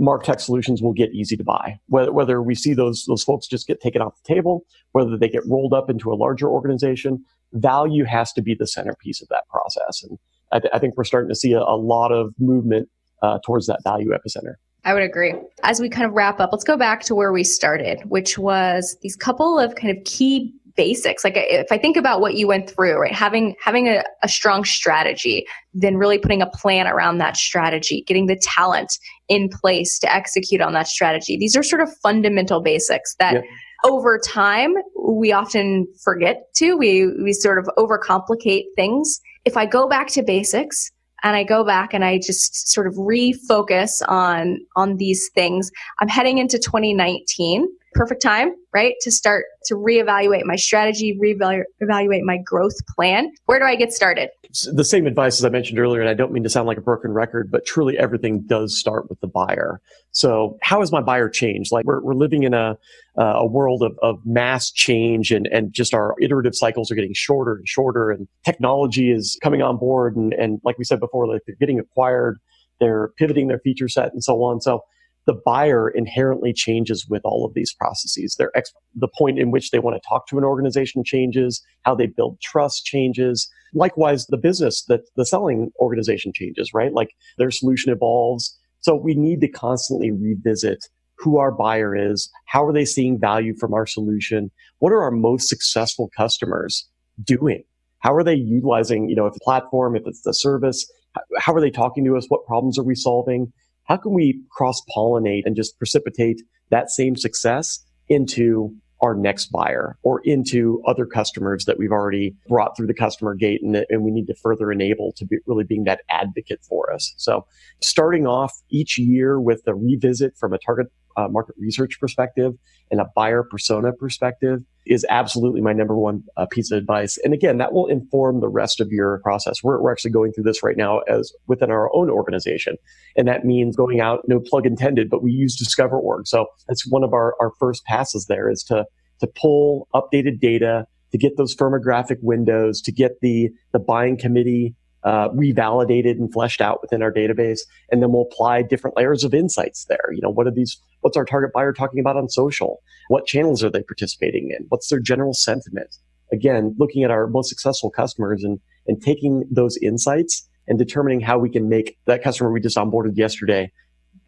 Martech 0.00 0.40
solutions 0.40 0.82
will 0.82 0.94
get 0.94 1.12
easy 1.12 1.36
to 1.36 1.44
buy. 1.44 1.78
Whether, 1.88 2.12
whether 2.12 2.42
we 2.42 2.54
see 2.54 2.72
those, 2.72 3.04
those 3.06 3.22
folks 3.22 3.46
just 3.46 3.66
get 3.66 3.80
taken 3.80 4.00
off 4.00 4.14
the 4.22 4.34
table, 4.34 4.64
whether 4.92 5.16
they 5.16 5.28
get 5.28 5.46
rolled 5.46 5.74
up 5.74 5.90
into 5.90 6.12
a 6.12 6.14
larger 6.14 6.48
organization, 6.48 7.22
value 7.52 8.04
has 8.04 8.32
to 8.32 8.42
be 8.42 8.54
the 8.54 8.66
centerpiece 8.66 9.20
of 9.20 9.28
that 9.28 9.44
process. 9.48 10.02
And 10.02 10.18
I, 10.52 10.60
th- 10.60 10.72
I 10.72 10.78
think 10.78 10.96
we're 10.96 11.04
starting 11.04 11.28
to 11.28 11.34
see 11.34 11.52
a, 11.52 11.60
a 11.60 11.76
lot 11.76 12.12
of 12.12 12.32
movement 12.38 12.88
uh, 13.22 13.38
towards 13.44 13.66
that 13.66 13.80
value 13.84 14.10
epicenter. 14.10 14.54
I 14.84 14.94
would 14.94 15.02
agree. 15.02 15.34
As 15.62 15.78
we 15.78 15.90
kind 15.90 16.06
of 16.06 16.12
wrap 16.14 16.40
up, 16.40 16.50
let's 16.52 16.64
go 16.64 16.76
back 16.78 17.02
to 17.02 17.14
where 17.14 17.32
we 17.32 17.44
started, 17.44 18.00
which 18.06 18.38
was 18.38 18.96
these 19.02 19.14
couple 19.14 19.58
of 19.58 19.74
kind 19.74 19.94
of 19.94 20.02
key 20.04 20.54
basics. 20.80 21.24
Like 21.24 21.34
if 21.36 21.70
I 21.70 21.76
think 21.76 21.98
about 21.98 22.22
what 22.22 22.36
you 22.36 22.46
went 22.48 22.70
through, 22.70 22.94
right? 22.94 23.12
Having 23.12 23.54
having 23.62 23.86
a, 23.86 24.02
a 24.22 24.28
strong 24.28 24.64
strategy, 24.64 25.44
then 25.74 25.98
really 25.98 26.16
putting 26.16 26.40
a 26.40 26.46
plan 26.46 26.86
around 26.86 27.18
that 27.18 27.36
strategy, 27.36 28.02
getting 28.06 28.28
the 28.28 28.40
talent 28.42 28.90
in 29.28 29.50
place 29.50 29.98
to 29.98 30.10
execute 30.10 30.62
on 30.62 30.72
that 30.72 30.88
strategy. 30.88 31.36
These 31.36 31.54
are 31.54 31.62
sort 31.62 31.82
of 31.82 31.94
fundamental 31.98 32.62
basics 32.62 33.14
that 33.18 33.44
over 33.84 34.18
time 34.18 34.72
we 34.98 35.32
often 35.32 35.86
forget 36.02 36.44
to. 36.54 36.78
We 36.78 37.12
we 37.22 37.34
sort 37.34 37.58
of 37.58 37.68
overcomplicate 37.76 38.64
things. 38.74 39.20
If 39.44 39.58
I 39.58 39.66
go 39.66 39.86
back 39.86 40.08
to 40.12 40.22
basics, 40.22 40.90
and 41.22 41.36
I 41.36 41.44
go 41.44 41.62
back 41.62 41.92
and 41.92 42.06
I 42.06 42.16
just 42.16 42.72
sort 42.72 42.86
of 42.86 42.94
refocus 42.94 44.00
on 44.08 44.60
on 44.76 44.96
these 44.96 45.28
things. 45.34 45.70
I'm 46.00 46.08
heading 46.08 46.38
into 46.38 46.58
2019 46.58 47.68
perfect 47.92 48.22
time, 48.22 48.52
right? 48.72 48.94
To 49.02 49.10
start 49.10 49.44
to 49.66 49.74
reevaluate 49.74 50.44
my 50.44 50.56
strategy, 50.56 51.18
reevaluate 51.20 52.22
my 52.22 52.38
growth 52.44 52.74
plan. 52.94 53.30
Where 53.46 53.58
do 53.58 53.64
I 53.64 53.74
get 53.74 53.92
started? 53.92 54.30
The 54.72 54.84
same 54.84 55.06
advice 55.06 55.38
as 55.38 55.44
I 55.44 55.48
mentioned 55.48 55.78
earlier, 55.78 56.00
and 56.00 56.08
I 56.08 56.14
don't 56.14 56.32
mean 56.32 56.42
to 56.42 56.48
sound 56.48 56.66
like 56.66 56.78
a 56.78 56.82
broken 56.82 57.12
record, 57.12 57.50
but 57.50 57.64
truly 57.66 57.98
everything 57.98 58.42
does 58.42 58.78
start 58.78 59.08
with 59.08 59.20
the 59.20 59.26
buyer. 59.26 59.80
So 60.12 60.58
how 60.62 60.80
has 60.80 60.90
my 60.90 61.00
buyer 61.00 61.28
changed? 61.28 61.72
Like 61.72 61.84
we're, 61.84 62.00
we're 62.00 62.14
living 62.14 62.42
in 62.42 62.54
a, 62.54 62.76
uh, 63.18 63.34
a 63.36 63.46
world 63.46 63.82
of, 63.82 63.96
of 64.02 64.18
mass 64.24 64.70
change 64.70 65.30
and, 65.30 65.46
and 65.48 65.72
just 65.72 65.94
our 65.94 66.14
iterative 66.20 66.54
cycles 66.54 66.90
are 66.90 66.94
getting 66.94 67.14
shorter 67.14 67.56
and 67.56 67.68
shorter 67.68 68.10
and 68.10 68.26
technology 68.44 69.10
is 69.10 69.38
coming 69.42 69.62
on 69.62 69.76
board. 69.76 70.16
And, 70.16 70.32
and 70.32 70.60
like 70.64 70.78
we 70.78 70.84
said 70.84 71.00
before, 71.00 71.28
like 71.28 71.42
they're 71.46 71.56
getting 71.60 71.78
acquired, 71.78 72.40
they're 72.80 73.08
pivoting 73.18 73.48
their 73.48 73.60
feature 73.60 73.88
set 73.88 74.12
and 74.12 74.24
so 74.24 74.42
on. 74.42 74.60
So 74.60 74.82
the 75.30 75.40
buyer 75.46 75.88
inherently 75.88 76.52
changes 76.52 77.06
with 77.08 77.22
all 77.24 77.44
of 77.44 77.54
these 77.54 77.72
processes. 77.72 78.34
Their 78.34 78.50
ex- 78.56 78.72
the 78.96 79.06
point 79.16 79.38
in 79.38 79.52
which 79.52 79.70
they 79.70 79.78
want 79.78 79.94
to 79.94 80.08
talk 80.08 80.26
to 80.26 80.38
an 80.38 80.42
organization 80.42 81.04
changes, 81.04 81.62
how 81.82 81.94
they 81.94 82.06
build 82.06 82.40
trust 82.40 82.84
changes. 82.84 83.48
Likewise, 83.72 84.26
the 84.26 84.36
business 84.36 84.82
that 84.88 85.02
the 85.14 85.24
selling 85.24 85.70
organization 85.78 86.32
changes, 86.34 86.74
right? 86.74 86.92
Like 86.92 87.10
their 87.38 87.52
solution 87.52 87.92
evolves. 87.92 88.58
So 88.80 88.96
we 88.96 89.14
need 89.14 89.40
to 89.42 89.48
constantly 89.48 90.10
revisit 90.10 90.88
who 91.16 91.38
our 91.38 91.52
buyer 91.52 91.94
is. 91.94 92.28
How 92.46 92.66
are 92.66 92.72
they 92.72 92.84
seeing 92.84 93.20
value 93.20 93.54
from 93.56 93.72
our 93.72 93.86
solution? 93.86 94.50
What 94.80 94.90
are 94.90 95.04
our 95.04 95.12
most 95.12 95.48
successful 95.48 96.10
customers 96.16 96.88
doing? 97.22 97.62
How 98.00 98.16
are 98.16 98.24
they 98.24 98.34
utilizing, 98.34 99.08
you 99.08 99.14
know, 99.14 99.26
if 99.26 99.34
the 99.34 99.40
platform, 99.44 99.94
if 99.94 100.02
it's 100.06 100.22
the 100.22 100.34
service, 100.34 100.90
how 101.38 101.54
are 101.54 101.60
they 101.60 101.70
talking 101.70 102.04
to 102.04 102.16
us? 102.16 102.26
What 102.28 102.44
problems 102.46 102.80
are 102.80 102.82
we 102.82 102.96
solving? 102.96 103.52
How 103.90 103.96
can 103.96 104.14
we 104.14 104.40
cross 104.52 104.80
pollinate 104.96 105.42
and 105.44 105.56
just 105.56 105.76
precipitate 105.76 106.40
that 106.70 106.90
same 106.90 107.16
success 107.16 107.84
into 108.08 108.72
our 109.02 109.16
next 109.16 109.46
buyer 109.46 109.98
or 110.04 110.20
into 110.22 110.80
other 110.86 111.04
customers 111.04 111.64
that 111.64 111.76
we've 111.76 111.90
already 111.90 112.36
brought 112.48 112.76
through 112.76 112.86
the 112.86 112.94
customer 112.94 113.34
gate 113.34 113.60
and, 113.64 113.84
and 113.88 114.04
we 114.04 114.12
need 114.12 114.26
to 114.26 114.34
further 114.34 114.70
enable 114.70 115.12
to 115.16 115.26
be 115.26 115.38
really 115.44 115.64
being 115.64 115.84
that 115.84 116.02
advocate 116.08 116.60
for 116.68 116.92
us. 116.92 117.12
So 117.16 117.46
starting 117.80 118.28
off 118.28 118.52
each 118.70 118.96
year 118.96 119.40
with 119.40 119.62
a 119.66 119.74
revisit 119.74 120.36
from 120.38 120.52
a 120.52 120.58
target 120.58 120.86
uh, 121.16 121.28
market 121.28 121.54
research 121.58 121.98
perspective 122.00 122.54
and 122.90 123.00
a 123.00 123.06
buyer 123.14 123.42
persona 123.42 123.92
perspective 123.92 124.60
is 124.86 125.06
absolutely 125.08 125.60
my 125.60 125.72
number 125.72 125.96
one 125.96 126.22
uh, 126.36 126.46
piece 126.50 126.70
of 126.70 126.78
advice. 126.78 127.18
And 127.24 127.34
again, 127.34 127.58
that 127.58 127.72
will 127.72 127.86
inform 127.86 128.40
the 128.40 128.48
rest 128.48 128.80
of 128.80 128.88
your 128.90 129.20
process. 129.22 129.62
We're, 129.62 129.80
we're 129.80 129.92
actually 129.92 130.10
going 130.10 130.32
through 130.32 130.44
this 130.44 130.62
right 130.62 130.76
now 130.76 131.00
as 131.00 131.32
within 131.46 131.70
our 131.70 131.94
own 131.94 132.10
organization. 132.10 132.76
And 133.16 133.28
that 133.28 133.44
means 133.44 133.76
going 133.76 134.00
out, 134.00 134.20
no 134.26 134.40
plug 134.40 134.66
intended, 134.66 135.10
but 135.10 135.22
we 135.22 135.32
use 135.32 135.56
DiscoverOrg. 135.56 136.26
So 136.26 136.46
that's 136.66 136.86
one 136.86 137.04
of 137.04 137.12
our, 137.12 137.34
our 137.40 137.52
first 137.58 137.84
passes 137.84 138.26
there 138.26 138.50
is 138.50 138.62
to, 138.64 138.84
to 139.20 139.26
pull 139.26 139.88
updated 139.94 140.40
data, 140.40 140.86
to 141.12 141.18
get 141.18 141.36
those 141.36 141.54
firmographic 141.54 142.18
windows, 142.22 142.80
to 142.82 142.92
get 142.92 143.20
the, 143.20 143.50
the 143.72 143.78
buying 143.78 144.16
committee 144.16 144.74
uh, 145.04 145.28
revalidated 145.30 146.12
and 146.12 146.32
fleshed 146.32 146.60
out 146.60 146.80
within 146.82 147.02
our 147.02 147.12
database. 147.12 147.60
And 147.90 148.02
then 148.02 148.12
we'll 148.12 148.28
apply 148.30 148.62
different 148.62 148.96
layers 148.96 149.24
of 149.24 149.34
insights 149.34 149.86
there. 149.86 150.12
You 150.12 150.20
know, 150.20 150.30
what 150.30 150.46
are 150.46 150.52
these, 150.52 150.80
what's 151.00 151.16
our 151.16 151.24
target 151.24 151.52
buyer 151.52 151.72
talking 151.72 152.00
about 152.00 152.16
on 152.16 152.28
social? 152.28 152.82
What 153.08 153.26
channels 153.26 153.64
are 153.64 153.70
they 153.70 153.82
participating 153.82 154.50
in? 154.50 154.66
What's 154.68 154.88
their 154.88 155.00
general 155.00 155.34
sentiment? 155.34 155.96
Again, 156.32 156.74
looking 156.78 157.02
at 157.02 157.10
our 157.10 157.26
most 157.26 157.48
successful 157.48 157.90
customers 157.90 158.44
and, 158.44 158.60
and 158.86 159.02
taking 159.02 159.44
those 159.50 159.76
insights 159.78 160.48
and 160.68 160.78
determining 160.78 161.20
how 161.20 161.38
we 161.38 161.50
can 161.50 161.68
make 161.68 161.98
that 162.06 162.22
customer 162.22 162.52
we 162.52 162.60
just 162.60 162.76
onboarded 162.76 163.16
yesterday 163.16 163.72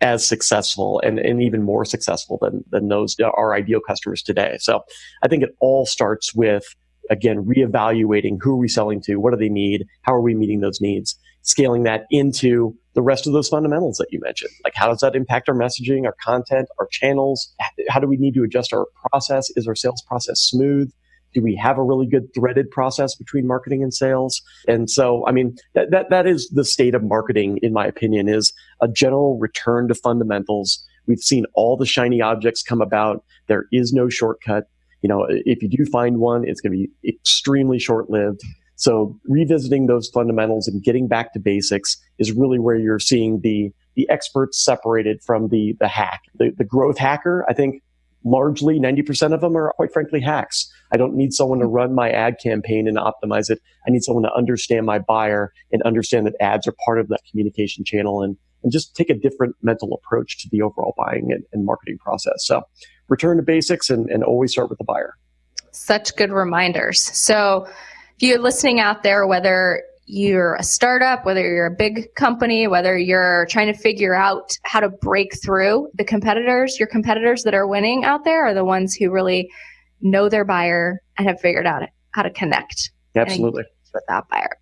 as 0.01 0.27
successful 0.27 1.01
and, 1.05 1.21
and 1.21 1.41
even 1.41 1.63
more 1.63 1.85
successful 1.85 2.39
than, 2.43 2.65
than 2.71 2.89
those 2.89 3.17
our 3.21 3.55
ideal 3.55 3.81
customers 3.87 4.21
today. 4.21 4.57
So 4.59 4.83
I 5.23 5.29
think 5.29 5.45
it 5.45 5.55
all 5.61 5.87
starts 5.87 6.35
with 6.35 6.65
again, 7.11 7.45
reevaluating 7.45 8.39
who 8.41 8.53
are 8.53 8.57
we 8.57 8.69
selling 8.69 9.01
to? 9.03 9.17
What 9.17 9.33
do 9.33 9.37
they 9.37 9.49
need? 9.49 9.87
How 10.03 10.15
are 10.15 10.21
we 10.21 10.35
meeting 10.35 10.61
those 10.61 10.81
needs? 10.81 11.19
Scaling 11.43 11.83
that 11.85 12.07
into 12.11 12.77
the 12.95 13.03
rest 13.03 13.27
of 13.27 13.33
those 13.33 13.49
fundamentals 13.49 13.97
that 13.97 14.09
you 14.11 14.21
mentioned. 14.21 14.53
Like 14.65 14.75
how 14.77 14.89
does 14.89 15.01
that 15.01 15.17
impact 15.17 15.49
our 15.49 15.55
messaging, 15.55 16.05
our 16.05 16.15
content, 16.23 16.69
our 16.79 16.89
channels? 16.91 17.53
How 17.89 18.01
do 18.01 18.07
we 18.07 18.17
need 18.17 18.35
to 18.35 18.45
adjust 18.45 18.73
our 18.73 18.87
process? 19.11 19.49
Is 19.57 19.67
our 19.67 19.75
sales 19.75 20.03
process 20.07 20.41
smooth? 20.41 20.93
Do 21.35 21.43
we 21.43 21.57
have 21.57 21.79
a 21.79 21.83
really 21.83 22.07
good 22.07 22.33
threaded 22.35 22.71
process 22.71 23.15
between 23.15 23.47
marketing 23.47 23.83
and 23.83 23.93
sales? 23.93 24.43
And 24.69 24.91
so, 24.91 25.27
I 25.27 25.33
mean, 25.33 25.57
that, 25.75 25.91
that, 25.91 26.11
that 26.11 26.27
is 26.27 26.49
the 26.51 26.65
state 26.65 26.95
of 26.95 27.03
marketing, 27.03 27.59
in 27.63 27.73
my 27.73 27.87
opinion, 27.87 28.29
is 28.29 28.53
a 28.83 28.89
general 28.89 29.39
return 29.39 29.89
to 29.89 29.95
fundamentals. 29.95 30.85
We've 31.07 31.19
seen 31.19 31.47
all 31.55 31.79
the 31.79 31.87
shiny 31.87 32.21
objects 32.21 32.63
come 32.63 32.83
about. 32.83 33.25
There 33.47 33.65
is 33.73 33.95
no 33.95 34.11
shortcut 34.11 34.65
you 35.03 35.09
know, 35.09 35.27
if 35.29 35.63
you 35.63 35.69
do 35.69 35.85
find 35.85 36.19
one, 36.19 36.47
it's 36.47 36.61
going 36.61 36.73
to 36.73 36.79
be 36.79 37.09
extremely 37.09 37.79
short 37.79 38.09
lived. 38.09 38.41
So 38.77 39.19
revisiting 39.27 39.87
those 39.87 40.09
fundamentals 40.09 40.67
and 40.67 40.83
getting 40.83 41.07
back 41.07 41.33
to 41.35 41.39
basics 41.39 41.97
is 42.19 42.33
really 42.33 42.59
where 42.59 42.77
you're 42.77 42.99
seeing 42.99 43.41
the, 43.43 43.71
the 43.95 44.09
experts 44.09 44.65
separated 44.65 45.23
from 45.25 45.49
the, 45.49 45.77
the 45.79 45.89
hack. 45.89 46.23
The, 46.39 46.53
the 46.57 46.65
growth 46.65 46.99
hacker, 46.99 47.45
I 47.49 47.53
think 47.53 47.83
largely 48.25 48.79
90% 48.79 49.35
of 49.35 49.41
them 49.41 49.57
are 49.57 49.73
quite 49.77 49.93
frankly 49.93 50.21
hacks. 50.21 50.73
I 50.93 50.97
don't 50.97 51.15
need 51.15 51.33
someone 51.33 51.59
to 51.59 51.67
run 51.67 51.95
my 51.95 52.11
ad 52.11 52.37
campaign 52.43 52.89
and 52.89 52.97
optimize 52.97 53.51
it. 53.51 53.61
I 53.87 53.91
need 53.91 54.03
someone 54.03 54.25
to 54.25 54.35
understand 54.35 54.87
my 54.87 54.99
buyer 55.01 55.53
and 55.73 55.83
understand 55.83 56.27
that 56.27 56.35
ads 56.41 56.67
are 56.67 56.75
part 56.85 56.99
of 57.01 57.09
that 57.09 57.21
communication 57.31 57.85
channel 57.85 58.23
and, 58.23 58.37
and 58.63 58.73
just 58.73 58.95
take 58.95 59.11
a 59.11 59.15
different 59.15 59.57
mental 59.63 59.93
approach 59.95 60.39
to 60.43 60.49
the 60.51 60.63
overall 60.63 60.95
buying 60.97 61.33
and, 61.33 61.45
and 61.53 61.65
marketing 61.65 61.99
process. 61.99 62.45
So 62.47 62.63
return 63.09 63.37
to 63.37 63.43
basics 63.43 63.91
and, 63.91 64.09
and 64.11 64.25
always 64.25 64.53
start 64.53 64.69
with 64.69 64.79
the 64.79 64.85
buyer. 64.85 65.15
Such 65.71 66.15
good 66.17 66.33
reminders. 66.33 67.03
So 67.03 67.67
if 68.17 68.23
you're 68.23 68.39
listening 68.39 68.81
out 68.81 69.03
there, 69.03 69.27
whether 69.27 69.83
you're 70.07 70.57
a 70.57 70.63
startup, 70.63 71.25
whether 71.25 71.41
you're 71.41 71.67
a 71.67 71.71
big 71.71 72.15
company, 72.17 72.67
whether 72.67 72.99
you're 72.99 73.47
trying 73.49 73.73
to 73.73 73.79
figure 73.79 74.15
out 74.15 74.57
how 74.65 74.81
to 74.81 74.89
break 74.89 75.41
through 75.43 75.89
the 75.95 76.05
competitors, 76.05 76.79
your 76.79 76.89
competitors 76.89 77.45
that 77.45 77.55
are 77.55 77.67
winning 77.67 78.05
out 78.05 78.25
there 78.25 78.45
are 78.45 78.55
the 78.55 78.65
ones 78.65 78.95
who 78.95 79.11
really 79.11 79.51
know 80.01 80.29
their 80.29 80.45
buyer 80.45 81.01
and 81.17 81.29
have 81.29 81.41
figured 81.41 81.67
out 81.67 81.83
how 82.11 82.23
to 82.23 82.31
connect. 82.31 82.91
Absolutely. 83.17 83.65
With 83.95 84.05
that 84.09 84.25
buyer. 84.29 84.57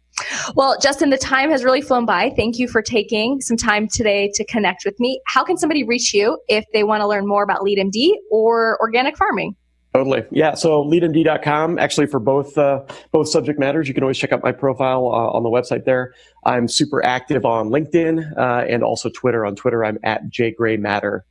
Well, 0.54 0.76
Justin, 0.80 1.10
the 1.10 1.18
time 1.18 1.50
has 1.50 1.64
really 1.64 1.80
flown 1.80 2.06
by. 2.06 2.30
Thank 2.36 2.58
you 2.58 2.68
for 2.68 2.82
taking 2.82 3.40
some 3.40 3.56
time 3.56 3.88
today 3.88 4.30
to 4.34 4.44
connect 4.44 4.84
with 4.84 4.98
me. 5.00 5.20
How 5.26 5.44
can 5.44 5.56
somebody 5.56 5.84
reach 5.84 6.14
you 6.14 6.38
if 6.48 6.64
they 6.72 6.84
want 6.84 7.00
to 7.00 7.06
learn 7.06 7.26
more 7.26 7.42
about 7.42 7.60
LeadMD 7.60 8.12
or 8.30 8.78
organic 8.80 9.16
farming? 9.16 9.56
Totally. 9.92 10.24
Yeah. 10.30 10.54
So 10.54 10.84
leadmd.com, 10.84 11.78
actually 11.78 12.06
for 12.06 12.20
both, 12.20 12.56
uh, 12.56 12.84
both 13.10 13.28
subject 13.28 13.58
matters, 13.58 13.88
you 13.88 13.94
can 13.94 14.04
always 14.04 14.18
check 14.18 14.30
out 14.30 14.40
my 14.42 14.52
profile 14.52 15.06
uh, 15.06 15.36
on 15.36 15.42
the 15.42 15.48
website 15.48 15.84
there. 15.84 16.14
I'm 16.44 16.68
super 16.68 17.04
active 17.04 17.44
on 17.44 17.70
LinkedIn, 17.70 18.38
uh, 18.38 18.66
and 18.68 18.84
also 18.84 19.10
Twitter. 19.10 19.44
On 19.44 19.56
Twitter, 19.56 19.84
I'm 19.84 19.98
at 20.04 20.30
jgraymatter. 20.30 21.22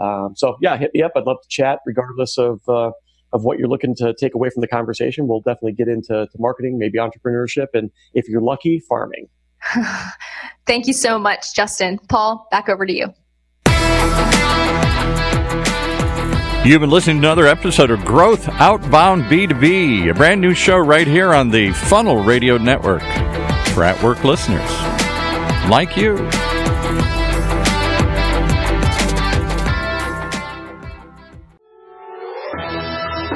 Um, 0.00 0.34
so 0.36 0.56
yeah, 0.60 0.76
hit 0.76 0.92
me 0.94 1.02
up. 1.02 1.12
I'd 1.14 1.24
love 1.24 1.40
to 1.42 1.48
chat 1.48 1.78
regardless 1.86 2.38
of, 2.38 2.60
uh, 2.68 2.90
of 3.32 3.44
what 3.44 3.58
you're 3.58 3.68
looking 3.68 3.94
to 3.96 4.14
take 4.14 4.34
away 4.34 4.50
from 4.50 4.60
the 4.60 4.68
conversation. 4.68 5.28
We'll 5.28 5.40
definitely 5.40 5.72
get 5.72 5.88
into 5.88 6.26
marketing, 6.38 6.78
maybe 6.78 6.98
entrepreneurship, 6.98 7.68
and 7.74 7.90
if 8.14 8.28
you're 8.28 8.40
lucky, 8.40 8.80
farming. 8.80 9.28
Thank 10.66 10.86
you 10.86 10.92
so 10.92 11.18
much, 11.18 11.54
Justin. 11.54 11.98
Paul, 12.08 12.46
back 12.50 12.68
over 12.68 12.86
to 12.86 12.92
you. 12.92 13.06
You've 16.64 16.80
been 16.82 16.90
listening 16.90 17.22
to 17.22 17.28
another 17.28 17.46
episode 17.46 17.90
of 17.90 18.04
Growth 18.04 18.48
Outbound 18.48 19.24
B2B, 19.24 20.10
a 20.10 20.14
brand 20.14 20.40
new 20.40 20.52
show 20.52 20.76
right 20.76 21.06
here 21.06 21.32
on 21.32 21.50
the 21.50 21.72
Funnel 21.72 22.22
Radio 22.22 22.58
Network 22.58 23.00
for 23.72 23.84
at 23.84 23.98
work 24.02 24.22
listeners 24.24 24.70
like 25.70 25.96
you. 25.96 26.16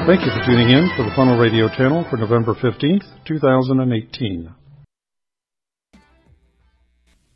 Thank 0.05 0.25
you 0.25 0.31
for 0.31 0.43
tuning 0.45 0.69
in 0.69 0.89
for 0.97 1.03
the 1.03 1.15
Funnel 1.15 1.37
Radio 1.37 1.69
channel 1.69 2.05
for 2.09 2.17
November 2.17 2.53
15th, 2.55 3.05
2018. 3.25 4.62